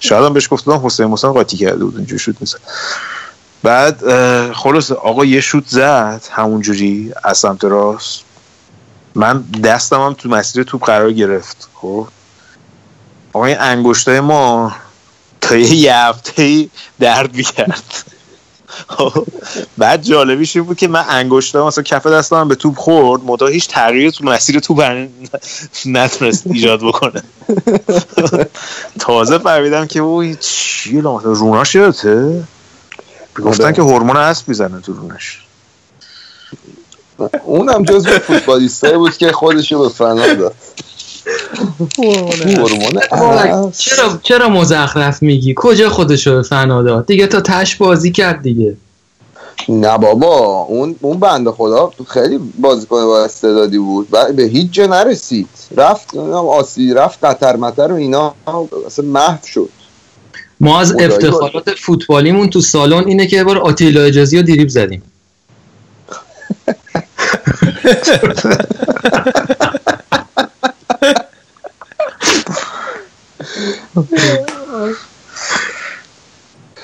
شاید 0.00 0.24
هم 0.24 0.32
بهش 0.32 0.48
گفتم 0.50 0.86
حسین 0.86 1.06
موسی 1.06 1.26
قاطی 1.26 1.56
کرده 1.56 1.84
بود 1.84 1.96
اینجوری 1.96 2.18
شوت 2.18 2.36
می‌زد 2.40 2.60
بعد 3.62 4.02
خلاص 4.52 4.90
آقا 4.90 5.24
یه 5.24 5.40
شوت 5.40 5.64
زد 5.66 6.22
همونجوری 6.30 7.12
از 7.24 7.38
سمت 7.38 7.64
راست. 7.64 8.20
من 9.14 9.44
دستم 9.64 10.00
هم 10.00 10.12
تو 10.12 10.28
مسیر 10.28 10.62
توپ 10.62 10.84
قرار 10.84 11.12
گرفت 11.12 11.68
خب. 11.74 12.08
آقا 13.32 13.46
این 13.46 13.60
انگشتای 13.60 14.20
ما 14.20 14.72
تا 15.40 15.56
یه 15.56 15.96
هفته 15.96 16.68
درد 17.00 17.34
می‌کرد. 17.34 18.04
خب، 18.88 19.26
بعد 19.78 20.02
جالبیش 20.02 20.56
این 20.56 20.64
بود 20.64 20.76
که 20.76 20.88
من 20.88 21.04
انگشتام 21.08 21.66
مثلا 21.66 21.84
کف 21.84 22.06
دستم 22.06 22.48
به 22.48 22.54
توپ 22.54 22.76
خورد 22.76 23.22
متا 23.24 23.46
هیچ 23.46 23.68
تغییری 23.68 24.10
تو 24.10 24.24
مسیر 24.24 24.60
توپ 24.60 25.08
نتونست 25.86 26.46
ایجاد 26.46 26.80
بکنه. 26.80 27.22
تازه 29.00 29.38
فهمیدم 29.38 29.86
که 29.86 30.00
اوه 30.00 30.34
چیه 30.34 31.00
لامت 31.00 31.24
روناش 31.24 31.74
یادته؟ 31.74 32.44
گفتن 33.44 33.72
که 33.72 33.82
هورمون 33.82 34.16
اسب 34.16 34.48
می‌زنه 34.48 34.80
تو 34.80 34.92
رونش. 34.92 35.38
اونم 37.44 37.84
جزو 37.84 38.10
فوتبالیستایی 38.10 38.96
بود 38.96 39.16
که 39.16 39.32
خودشو 39.32 39.82
به 39.82 39.88
فنا 39.88 40.34
داد. 40.34 40.54
چرا 43.78 44.18
چرا 44.22 44.48
مزخرف 44.48 45.22
میگی؟ 45.22 45.54
کجا 45.56 45.90
خودشو 45.90 46.34
به 46.34 46.42
فنا 46.42 46.82
داد؟ 46.82 47.06
دیگه 47.06 47.26
تا 47.26 47.40
تش 47.40 47.76
بازی 47.76 48.12
کرد 48.12 48.42
دیگه. 48.42 48.76
نه 49.68 49.98
بابا 49.98 50.62
اون 50.62 50.96
اون 51.00 51.18
بنده 51.18 51.50
خدا 51.50 51.92
خیلی 52.08 52.38
بازیکن 52.58 53.04
با 53.04 53.24
استعدادی 53.24 53.78
بود. 53.78 54.08
و 54.12 54.32
به 54.32 54.42
هیچ 54.42 54.70
جا 54.70 54.86
نرسید. 54.86 55.48
رفت 55.76 56.16
آسی 56.16 56.94
رفت 56.94 57.24
قطر 57.24 57.56
مطر 57.56 57.92
و 57.92 57.94
اینا 57.94 58.34
اصلا 58.86 59.04
محو 59.04 59.46
شد. 59.46 59.68
ما 60.62 60.80
از 60.80 60.94
افتخارات 61.00 61.70
فوتبالیمون 61.74 62.50
تو 62.50 62.60
سالن 62.60 63.04
اینه 63.06 63.26
که 63.26 63.36
یه 63.36 63.44
بار 63.44 63.58
آتیلا 63.58 64.02
اجازی 64.02 64.36
رو 64.36 64.42
دیریب 64.42 64.68
زدیم. 64.68 65.02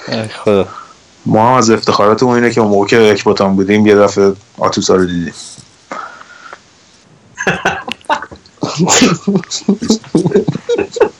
ای 0.09 0.29
خدا. 0.29 0.69
ما 1.27 1.49
هم 1.49 1.55
از 1.55 1.71
افتخاراتمون 1.71 2.35
اینه 2.35 2.51
که 2.51 2.61
اون 2.61 2.71
موقع 2.71 2.87
که 2.87 3.11
اکباتان 3.11 3.57
بودیم 3.57 3.87
یه 3.87 3.95
دفعه 3.95 4.33
آتوسا 4.59 4.95
رو 4.95 5.07
دیدیم. 5.07 5.35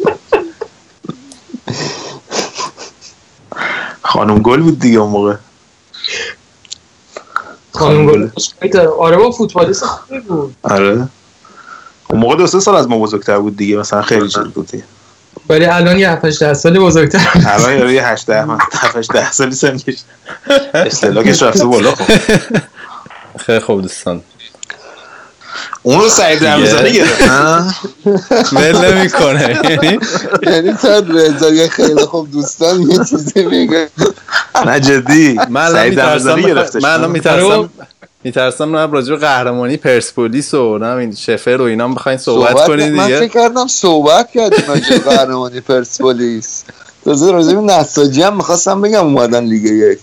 خانم 4.09 4.39
گل 4.39 4.61
بود 4.61 4.79
دیگه 4.79 4.99
اون 4.99 5.11
موقع. 5.11 5.35
خانم 7.73 8.07
گل. 8.07 8.29
آره 8.99 9.17
با 9.17 9.31
فوتبالیست 9.31 9.85
خوبی 9.85 10.21
بود. 10.21 10.57
آره. 10.63 11.09
اون 12.11 12.21
موقع 12.21 12.37
دو 12.37 12.47
سه 12.47 12.61
سال 12.61 12.77
از 12.77 12.89
ما 12.89 12.99
بزرگتر 12.99 13.39
بود 13.39 13.57
دیگه 13.57 13.77
مثلا 13.77 14.03
خیلی 14.03 14.29
چیز 14.29 14.45
بود 14.45 14.67
دیگه. 14.67 14.85
ولی 15.49 15.65
الان 15.65 15.99
یه 15.99 16.11
7 16.11 16.25
8 16.25 16.53
سالی 16.53 16.79
بزرگتر 16.79 17.31
الان 17.47 17.91
یه 17.91 18.07
8 18.07 18.27
10 18.27 18.45
من 18.45 18.59
7 18.73 19.13
ده 19.13 19.33
سالی 19.33 19.55
سنش. 19.55 19.83
استلاکش 20.75 21.43
رفته 21.43 21.65
بالا 21.65 21.95
خب. 21.95 22.13
خیلی 23.39 23.61
خوب 23.61 23.83
دوستان. 23.83 24.23
اون 25.83 26.01
رو 26.01 26.09
سعید 26.09 26.45
رمضانی 26.45 26.93
گرفت. 26.93 27.23
ول 28.53 28.93
نمی‌کنه. 28.93 29.61
یعنی 29.71 29.99
یعنی 30.43 30.73
تا 30.73 30.99
رضا 30.99 31.51
یه 31.51 31.69
خیلی 31.69 32.05
خوب 32.05 32.31
دوستان 32.31 32.83
یه 32.83 32.99
چیزی 33.11 33.45
میگه. 33.45 33.89
نه 34.67 34.81
جدی. 34.81 35.39
من 35.51 35.73
سعید 35.73 35.91
میترسم 35.91 36.11
رمضانی 36.11 36.43
گرفتش. 36.43 36.83
من 36.83 36.89
الان 36.89 37.05
آره. 37.05 37.13
میترسم 37.13 37.71
میترسم 38.25 38.77
نه 38.77 38.87
راجع 38.93 39.11
به 39.11 39.17
قهرمانی 39.17 39.77
پرسپولیس 39.77 40.55
و 40.55 40.79
نه 40.79 40.87
این 40.87 41.15
شفر 41.15 41.57
و 41.61 41.63
اینا 41.63 41.89
بخواین 41.89 42.19
صحبت 42.19 42.67
کنید 42.67 42.93
من 42.93 43.07
فکر 43.07 43.19
دیگه 43.19 43.29
کردم 43.29 43.67
صحبت 43.67 44.31
کردیم 44.31 44.65
راجع 44.69 44.99
قهرمانی 44.99 45.61
پرسپولیس. 45.61 46.65
تازه 47.05 47.33
راجع 47.33 47.55
به 47.55 47.61
نساجی 47.61 48.23
هم 48.23 48.37
می‌خواستم 48.37 48.81
بگم 48.81 49.05
اومدن 49.07 49.45
لیگ 49.45 49.65
یک. 49.65 49.99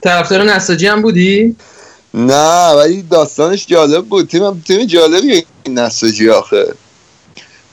طرفدار 0.00 0.42
نساجی 0.42 0.86
هم 0.86 1.02
بودی؟ 1.02 1.56
نه 2.16 2.70
ولی 2.70 3.02
داستانش 3.02 3.66
جالب 3.66 4.04
بود. 4.04 4.28
تیم 4.28 4.62
تیم 4.66 4.84
جالبی 4.84 5.44
این 5.64 5.78
نساجی 5.78 6.30
آخه. 6.30 6.74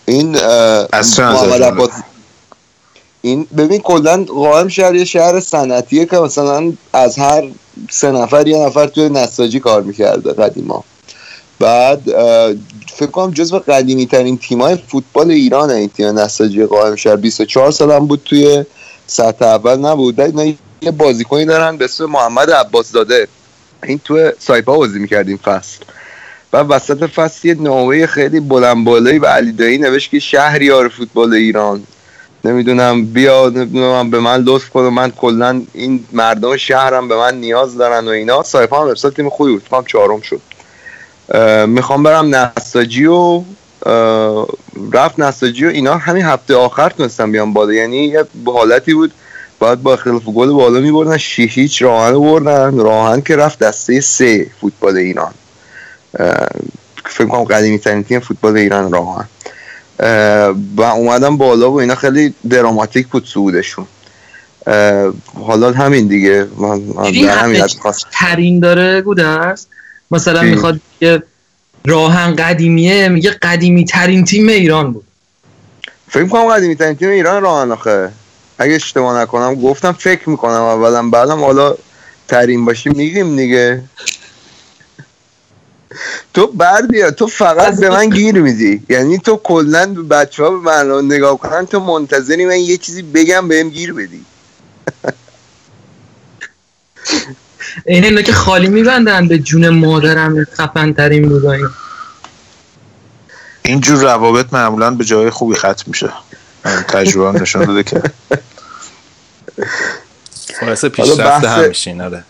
این 0.06 0.32
محمد؟ 1.18 1.64
عباس 1.64 1.90
این 3.22 3.48
ببین 3.58 3.82
کلا 3.82 4.24
قائم 4.24 4.68
شهر 4.68 4.96
یه 4.96 5.06
شهر 5.06 5.40
صنعتیه 5.40 6.06
که 6.06 6.18
مثلا 6.18 6.74
از 6.94 7.18
هر 7.18 7.52
سه 7.92 8.12
نفر 8.12 8.48
یه 8.48 8.58
نفر 8.58 8.88
توی 8.88 9.10
نساجی 9.10 9.60
کار 9.60 9.82
می‌کرده 9.82 10.34
قدیما. 10.34 10.84
بعد 11.60 12.02
فکر 12.96 13.12
کنم 13.12 13.32
جزو 13.32 13.60
قدیمی 13.60 14.06
ترین 14.06 14.38
تیمای 14.38 14.78
فوتبال 14.88 15.32
ایران 15.32 15.72
این 15.72 15.90
تیم 15.90 16.20
نساجی 16.20 16.66
قائم 16.66 16.96
شهر. 16.96 17.16
24 17.16 17.72
سال 17.72 17.92
هم 17.92 18.08
بود 18.08 18.22
توی 18.26 18.66
سطح 19.08 19.46
اول 19.46 19.80
نبود. 19.80 20.20
یه 20.82 20.92
بازیکنی 20.92 21.46
دارن 21.46 21.78
به 21.78 21.86
اسم 21.86 22.06
محمد 22.06 22.52
عباس 22.52 22.92
داده 22.92 23.28
این 23.84 24.02
تو 24.04 24.32
سایپا 24.40 24.78
بازی 24.78 25.00
می‌کردیم 25.00 25.38
فصل. 25.38 25.84
و 26.54 26.58
وسط 26.58 27.04
فصل 27.04 27.48
یه 27.48 27.54
نامه 27.54 28.08
خیلی 28.08 28.40
بلند 28.40 28.88
و 28.88 29.26
علی 29.26 29.52
دایی 29.52 29.78
نوشت 29.78 30.12
که 30.12 30.20
شهریار 30.20 30.88
فوتبال 30.88 31.34
ایران. 31.34 31.84
نمی‌دونم 32.46 33.06
بیا 33.06 33.50
نمی‌دونم 33.50 34.10
به 34.10 34.20
من 34.20 34.42
لطف 34.42 34.70
کن 34.70 34.82
و 34.82 34.90
من 34.90 35.12
کلا 35.12 35.62
این 35.74 36.06
مردم 36.12 36.58
شهرم 36.58 37.08
به 37.08 37.16
من 37.16 37.38
نیاز 37.38 37.78
دارن 37.78 38.06
و 38.06 38.10
اینا. 38.10 38.44
سایپا 38.44 38.82
هم 38.82 38.88
ارسال 38.88 39.12
تیم 39.12 39.30
خوبی 39.30 39.52
بود. 39.52 39.68
هم 39.72 39.84
چهارم 39.88 40.22
شد. 40.22 40.42
می‌خوام 41.68 42.04
برم 42.04 42.36
نساجی 42.36 43.06
و 43.06 43.44
رفت 44.94 45.20
نساجی 45.20 45.66
و 45.66 45.70
اینا 45.70 45.98
همین 45.98 46.26
هفته 46.26 46.56
آخر 46.56 46.90
تونستم 46.90 47.32
بیام 47.32 47.54
بالا. 47.54 47.74
یعنی 47.74 47.98
یه 47.98 48.26
حالتی 48.46 48.94
بود 48.94 49.12
باید 49.64 49.84
با 49.84 49.94
اختلاف 49.94 50.24
گل 50.24 50.52
بالا 50.52 50.80
میبردن 50.80 51.18
شیش 51.18 51.58
هیچ 51.58 51.82
راهن 51.82 52.20
بردن. 52.20 52.78
راهن 52.78 53.22
که 53.22 53.36
رفت 53.36 53.60
دسته 53.60 54.02
سه 54.02 54.48
فوتبال 54.62 54.98
ایران. 54.98 55.34
فکر 57.06 57.28
کنم 57.28 57.44
قدیمی 57.44 57.80
ترین 57.80 58.04
تیم 58.04 58.20
فوتبال 58.20 58.58
ایران 58.58 58.92
راهن. 58.92 59.28
اه، 60.00 60.56
و 60.78 60.82
اومدم 60.82 61.38
بالا 61.38 61.72
و 61.72 61.80
اینا 61.80 61.96
خیلی 61.96 62.34
دراماتیک 62.50 63.08
بود 63.08 63.28
صعودشون. 63.28 63.88
حالا 65.48 65.72
همین 65.72 66.08
دیگه. 66.08 66.48
من 66.58 66.80
من 66.96 67.06
همین 67.14 67.64
ترین 68.12 68.60
داره 68.60 69.02
گودرز 69.02 69.66
مثلا؟ 70.12 70.42
می‌خواد 70.42 70.80
که 71.00 71.24
راهن 71.86 72.36
قدیمیه 72.36 73.10
میگه 73.10 73.32
قدیمی 73.32 73.86
ترین 73.86 74.26
تیم 74.26 74.48
ایران 74.48 74.94
بود. 74.94 75.04
فکر 76.10 76.28
کنم 76.28 76.48
قدیمی 76.48 76.76
ترین 76.76 76.96
تیم 76.96 77.10
ایران 77.10 77.42
راهن 77.44 77.72
آخه. 77.72 78.12
اگه 78.58 78.76
اشتباه 78.76 79.22
نکنم 79.22 79.56
گفتم 79.56 79.92
فکر 79.92 80.30
می‌کنم 80.30 80.62
اولا 80.62 81.10
بعدم 81.10 81.44
حالا 81.44 81.76
ترین 82.28 82.66
باشی 82.66 82.90
میگیم 82.90 83.36
دیگه. 83.36 83.84
تو 86.34 86.48
بردیا 86.48 87.12
تو 87.12 87.28
فقط 87.28 87.80
به 87.80 87.90
من 87.90 88.10
گیر 88.10 88.42
میدی. 88.42 88.84
یعنی 88.90 89.18
تو 89.18 89.38
کلا 89.44 89.94
بچه 90.10 90.44
ها 90.44 90.50
به 90.50 90.58
من 90.58 91.06
نگاه 91.06 91.38
کنن 91.38 91.66
تو 91.66 91.80
منتظری 91.80 92.46
من 92.46 92.60
یه 92.60 92.78
چیزی 92.78 93.02
بگم 93.02 93.48
بهم 93.48 93.70
گیر 93.70 93.94
بدی. 93.94 94.26
این 97.86 98.04
اینا 98.04 98.22
که 98.22 98.34
خالی 98.34 98.68
میبندن 98.68 99.28
به 99.28 99.40
جون 99.40 99.70
مادرم 99.70 100.44
خفن 100.44 100.94
ترین 100.94 101.30
بودایی 101.30 101.64
اینجور 103.64 104.02
روابط 104.02 104.54
معمولا 104.54 104.92
به 104.92 105.04
جای 105.04 105.30
خوبی 105.30 105.56
ختم 105.56 105.84
میشه. 105.88 106.10
تجربه 106.64 107.30
هم 107.30 107.42
نشون 107.42 107.66
داده 107.66 107.84
که. 107.84 108.02
باعث 110.62 110.86
پیشرفت 110.86 111.46
هم 111.46 111.68
میشین 111.68 112.02
آره. 112.02 112.24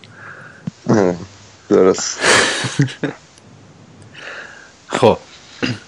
درست. 1.68 2.18
خب. 4.86 5.18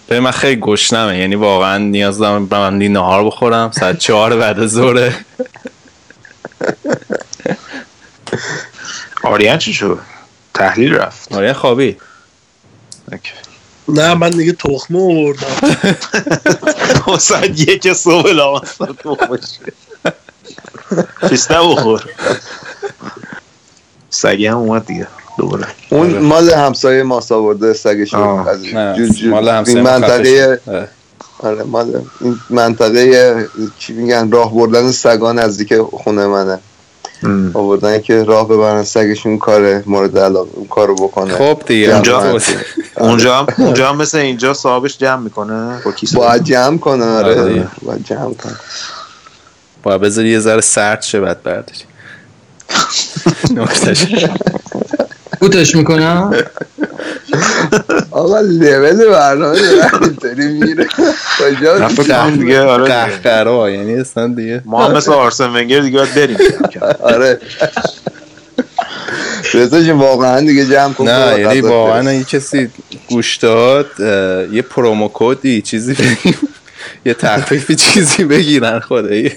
به 0.07 0.21
من 0.21 0.31
خیلی 0.31 0.61
گشنمه. 0.61 1.19
یعنی 1.19 1.35
واقعا 1.35 1.79
نیاز 1.79 2.19
دارم 2.19 2.47
بمندی 2.47 2.89
نهار 2.89 3.25
بخورم. 3.25 3.71
ساعت 3.71 3.99
چهار 3.99 4.37
بعد 4.37 4.61
از 4.61 4.71
ظهره. 4.71 5.15
آریان 9.23 9.59
چی 9.59 9.73
شد؟ 9.73 9.99
تحلیل 10.55 10.95
رفت. 10.95 11.33
آریان 11.33 11.53
خوابی 11.53 11.97
نه 13.89 14.15
من 14.15 14.31
دیگه 14.31 14.53
تخمه 14.53 15.01
آوردم. 15.01 15.47
ساعت 17.19 17.69
یک 17.69 17.93
صبح 17.93 18.31
لامصب 18.31 18.97
خیسته 21.15 21.55
بخور 21.55 22.05
سگی 24.11 24.47
هم 24.47 24.57
اومد 24.57 24.87
دیگه 24.87 25.07
دوباره. 25.39 25.67
اون 25.91 26.19
مال 26.19 26.51
همسایه 26.51 27.03
ماست 27.03 27.33
آورده 27.33 27.73
سگشون 27.73 28.21
آه. 28.21 28.49
از 28.49 28.65
مال 29.25 29.49
همسایه 29.49 29.77
این 29.77 29.87
ما 29.87 29.99
منطقه. 29.99 30.61
آره 31.39 31.63
مال 31.63 32.03
این 32.21 32.39
منطقه 32.51 33.49
چی 33.79 33.93
میگن؟ 33.93 34.31
راه 34.31 34.55
بردن 34.55 34.91
سگا 34.91 35.33
نزدیک 35.33 35.75
خونه 35.81 36.27
منه. 36.27 36.59
آوردن 37.55 38.01
که 38.01 38.25
راه 38.25 38.49
ببرن 38.49 38.83
سگشون 38.83 39.39
کار 39.39 39.83
مورد 39.87 40.19
علاقه 40.19 40.51
اون 40.55 40.67
کارو 40.67 40.95
بکنه 40.95 41.35
خب 41.35 41.63
دیگه 41.67 41.95
اونجا 41.95 42.19
آره. 42.19 42.43
اونجا 42.99 43.37
هم 43.37 43.47
اونجا 43.59 43.89
هم 43.89 43.97
مثل 43.97 44.19
اینجا 44.19 44.55
صاحبش 44.55 44.99
جمع 44.99 45.23
می‌کنه؟ 45.23 45.81
با 45.85 45.93
کیسه 45.93 46.19
باید 46.19 46.45
جمع 46.45 46.79
کنه 46.79 47.05
آره. 47.05 47.41
آره. 47.41 47.69
باید 47.83 48.05
جمع 48.05 48.35
کنه 48.35 48.57
باید 49.83 50.01
بذاری 50.01 50.31
یه 50.31 50.41
ذره 50.41 50.61
سرد 50.61 51.03
شه 51.03 51.21
بعد 51.21 51.43
برداری. 51.43 51.85
نکتش 53.57 54.07
کوتش 55.41 55.77
می‌کنم؟ 55.77 56.35
آقا 58.11 58.41
لول 58.41 59.11
برنامه 59.11 59.59
اینطوری 60.03 60.49
میره 60.49 60.87
کجا 61.39 61.89
دیگه 62.31 62.61
آره. 62.61 62.85
قهقرا 62.85 63.71
یعنی 63.71 63.95
اصلا 63.95 64.27
دیگه. 64.27 64.63
ما 64.65 64.85
هم 64.85 64.97
مثل 64.97 65.13
آرسن 65.13 65.49
ونگر 65.51 65.81
دیگه 65.81 65.99
باید 65.99 66.15
بریم. 66.15 66.39
آره. 67.01 67.41
رضا 69.55 69.97
واقعا 69.97 70.41
دیگه 70.41 70.67
جمع 70.67 70.93
کن 70.93 71.09
نه 71.09 71.41
یعنی 71.41 71.61
واقعا. 71.61 72.09
اگه 72.09 72.25
کسی 72.25 72.71
گوش 73.09 73.37
داد 73.37 73.87
یه 74.53 74.63
پرومو 74.63 75.11
کدی 75.13 75.63
چیزی 75.63 75.97
یه 77.07 77.15
تخفیفی 77.15 77.75
چیزی 77.75 78.25
بگیرن 78.25 78.81
خدایی 78.81 79.33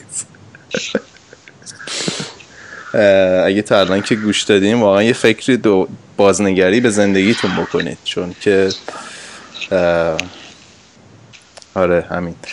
اگه 3.45 3.61
تا 3.61 3.79
الان 3.79 4.01
که 4.01 4.15
گوش 4.15 4.43
دادیم 4.43 4.81
واقعا 4.81 5.03
یه 5.03 5.13
فکری 5.13 5.57
دو 5.57 5.87
بازنگری 6.17 6.79
به 6.79 6.89
زندگیتون 6.89 7.51
بکنید 7.55 7.97
چون 8.03 8.35
که 8.41 8.69
آره 11.75 12.05
همین. 12.09 12.35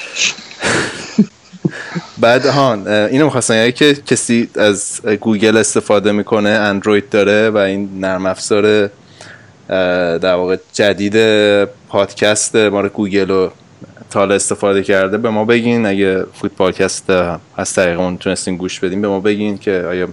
بعد 2.18 2.46
هان 2.46 2.88
اینو 2.88 3.24
می‌خواستم 3.24 3.54
یعنی 3.54 3.72
که 3.72 3.94
کسی 3.94 4.48
از 4.54 5.00
گوگل 5.20 5.56
استفاده 5.56 6.12
می‌کنه 6.12 6.48
اندروید 6.48 7.08
داره 7.08 7.50
و 7.50 7.56
این 7.56 8.00
نرم 8.00 8.26
افزار 8.26 8.90
در 10.18 10.34
واقع 10.34 10.56
جدید 10.72 11.14
پادکست 11.88 12.56
مال 12.56 12.88
گوگل 12.88 13.28
رو 13.28 13.52
تا 14.10 14.20
حالا 14.20 14.34
استفاده 14.34 14.82
کرده 14.82 15.18
به 15.18 15.30
ما 15.30 15.44
بگین. 15.44 15.86
اگه 15.86 16.24
فوتبالکست 16.34 17.10
از 17.56 17.72
طریق 17.74 18.00
اون 18.00 18.18
تونستین 18.18 18.56
گوش 18.56 18.80
بدین 18.80 19.02
به 19.02 19.08
ما 19.08 19.20
بگین 19.20 19.58
که 19.58 19.84
آیا 19.88 20.08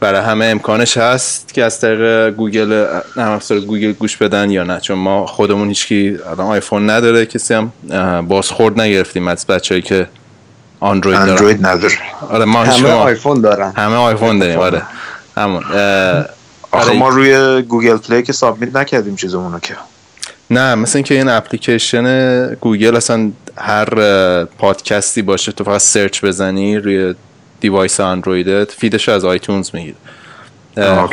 برای 0.00 0.20
همه 0.20 0.44
امکانش 0.44 0.96
هست 0.96 1.54
که 1.54 1.64
از 1.64 1.80
طریق 1.80 2.30
گوگل 2.30 2.86
نرم 3.16 3.30
افزار 3.32 3.60
گوگل 3.60 3.92
گوش 3.92 4.16
بدن 4.16 4.50
یا 4.50 4.64
نه؟ 4.64 4.80
چون 4.80 4.98
ما 4.98 5.26
خودمون 5.26 5.68
هیچکی 5.68 6.18
الان 6.26 6.46
آیفون 6.46 6.90
نداره 6.90 7.26
کسی 7.26 7.54
هم 7.54 7.72
بازخورد 8.28 8.80
نگرفتیم 8.80 9.28
از 9.28 9.46
بچه‌هایی 9.46 9.82
که 9.82 10.06
آندروید 10.80 11.18
دارن. 11.18 11.30
اندروید 11.30 11.66
نداره. 11.66 11.94
آره 12.30 12.44
ما 12.44 12.64
همه 12.64 12.76
شما- 12.76 12.88
آیفون 12.88 13.40
دارن. 13.40 13.72
همه 13.76 13.94
آیفون 13.96 14.38
داریم 14.38 14.58
آره. 14.58 14.82
همون 15.36 15.62
آخه. 16.72 16.92
ما 16.98 17.08
روی 17.08 17.62
گوگل 17.62 17.96
پلی 17.96 18.22
که 18.22 18.32
submit 18.32 18.76
نکردیم 18.76 19.16
چیزمونو 19.16 19.58
که. 19.58 19.74
نه 20.50 20.74
مثل 20.74 20.98
اینکه 20.98 21.14
این 21.14 21.28
اپلیکیشن 21.28 22.54
گوگل 22.54 22.96
اصلا 22.96 23.30
هر 23.56 23.84
پادکستی 24.44 25.22
باشه 25.22 25.52
تو 25.52 25.64
فقط 25.64 25.80
search 25.80 26.24
بزنی 26.24 26.76
روی 26.76 27.14
device 27.60 28.00
اندرویدت 28.00 28.72
feed 28.72 28.96
ش 28.96 29.08
از 29.08 29.24
آیتونز 29.24 29.70
می‌گیره. 29.74 29.96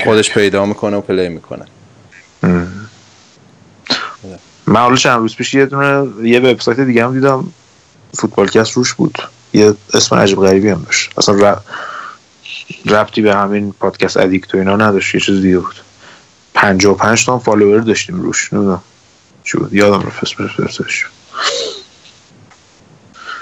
خودش 0.04 0.32
پیدا 0.32 0.66
می‌کنه 0.66 0.98
و 0.98 1.02
play 1.02 1.30
می‌کنه. 1.30 1.66
من 4.68 4.80
حالا 4.80 4.96
چند 4.96 5.20
روز 5.20 5.36
پیش 5.36 5.54
یه 5.54 5.66
دونه 5.66 6.08
یه 6.24 6.40
وبسایت 6.40 6.80
دیگه 6.80 7.06
هم 7.06 7.14
دیدم. 7.14 7.48
فوتبالکست 8.14 8.72
روش 8.72 8.94
بود. 8.94 9.18
یه 9.54 9.74
اسم 9.94 10.16
عجیب 10.16 10.40
غریبی 10.40 10.70
هم 10.70 10.84
داشت. 10.84 11.12
اصلا. 11.18 11.58
ربطی 12.86 13.22
به 13.22 13.36
همین 13.36 13.74
پادکست 13.80 14.18
ادیکت 14.18 14.56
و 14.56 14.58
اینا 14.58 14.76
نداشت. 14.76 15.16
یه 15.16 15.22
چیز 15.22 15.42
دیگه 15.42 15.58
بود. 15.58 15.76
55 16.54 17.26
تا 17.26 17.40
follower 17.40 17.80
داشتیم 17.80 18.22
روش. 18.22 18.54
نمی‌دونم. 18.54 18.82
چی 19.46 19.58
بود 19.58 19.74
یادم 19.74 20.12
اسمش 20.22 20.56
فرستادش 20.56 21.06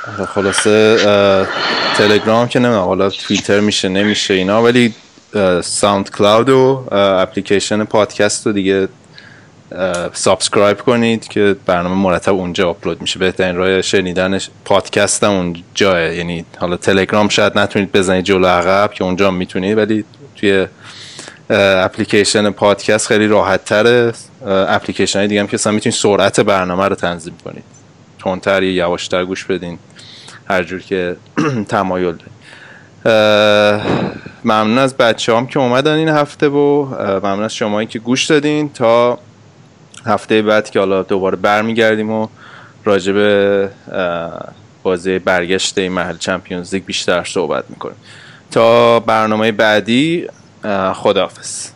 آره، 0.07 0.25
خلاصه 0.25 0.97
تلگرام 1.97 2.47
که 2.47 2.59
نمی‌دونم 2.59 2.85
حالا 2.85 3.09
توییتر 3.09 3.59
میشه 3.59 3.89
نمیشه 3.89 4.33
اینا 4.33 4.63
ولی 4.63 4.93
ساوند 5.63 6.11
کلاود 6.11 6.49
و 6.49 6.83
اپلیکیشن 6.91 7.83
پادکست 7.83 8.47
رو 8.47 8.53
دیگه 8.53 8.87
subscribe 10.13 10.81
کنید 10.81 11.27
که 11.27 11.55
برنامه 11.65 11.95
مرتب 11.95 12.33
اونجا 12.33 12.69
آپلود 12.69 13.01
میشه. 13.01 13.19
بهترین 13.19 13.55
راه 13.55 13.81
شنیدن 13.81 14.39
پادکست 14.65 15.23
هم 15.23 15.31
اونجاست 15.31 16.15
یعنی 16.15 16.45
حالا 16.57 16.77
تلگرام 16.77 17.29
شاید 17.29 17.59
نتونید 17.59 17.91
بزنید 17.91 18.25
جلو 18.25 18.47
عقب 18.47 18.93
که 18.93 19.03
اونجا 19.03 19.31
می‌تونید 19.31 19.77
ولی 19.77 20.05
توی 20.35 20.67
اپلیکیشن 21.49 22.49
پادکست 22.49 23.07
خیلی 23.07 23.27
راحت 23.27 23.65
تره 23.65 24.13
اپلیکیشن 24.45 25.27
دیگه 25.27 25.41
هم 25.41 25.47
که 25.47 25.57
می‌تونید 25.57 25.97
سرعت 25.97 26.39
برنامه 26.39 26.87
رو 26.87 26.95
تنظیم 26.95 27.37
کنید. 27.45 27.63
تندتر 28.23 28.63
یا 28.63 28.71
یواشتر 28.71 29.25
گوش 29.25 29.45
بدین. 29.45 29.79
هر 30.49 30.63
جور 30.63 30.81
که 30.81 31.15
تمایل 31.69 32.15
دارید. 32.15 32.33
ممنون 34.45 34.77
از 34.77 34.97
بچه‌ها 34.97 35.35
هم 35.35 35.47
که 35.47 35.59
اومدن 35.59 35.93
این 35.93 36.09
هفته 36.09 36.47
و 36.47 36.85
ممنون 37.19 37.43
از 37.43 37.55
شمایی 37.55 37.87
که 37.87 37.99
گوش 37.99 38.25
دادین 38.25 38.69
تا 38.69 39.19
هفته 40.05 40.41
بعد 40.41 40.69
که 40.69 40.79
حالا 40.79 41.03
دوباره 41.03 41.35
برمیگردیم 41.35 42.09
و 42.09 42.27
راجع 42.83 43.13
به 43.13 43.69
بازی 44.83 45.19
برگشت 45.19 45.77
این 45.77 45.91
محل 45.91 46.17
چمپیونز 46.17 46.73
لیگ 46.73 46.85
بیشتر 46.85 47.23
صحبت 47.23 47.63
می‌کنیم. 47.69 47.95
تا 48.51 48.99
برنامه 48.99 49.51
بعدی 49.51 50.27
خداحافظ. 50.93 51.72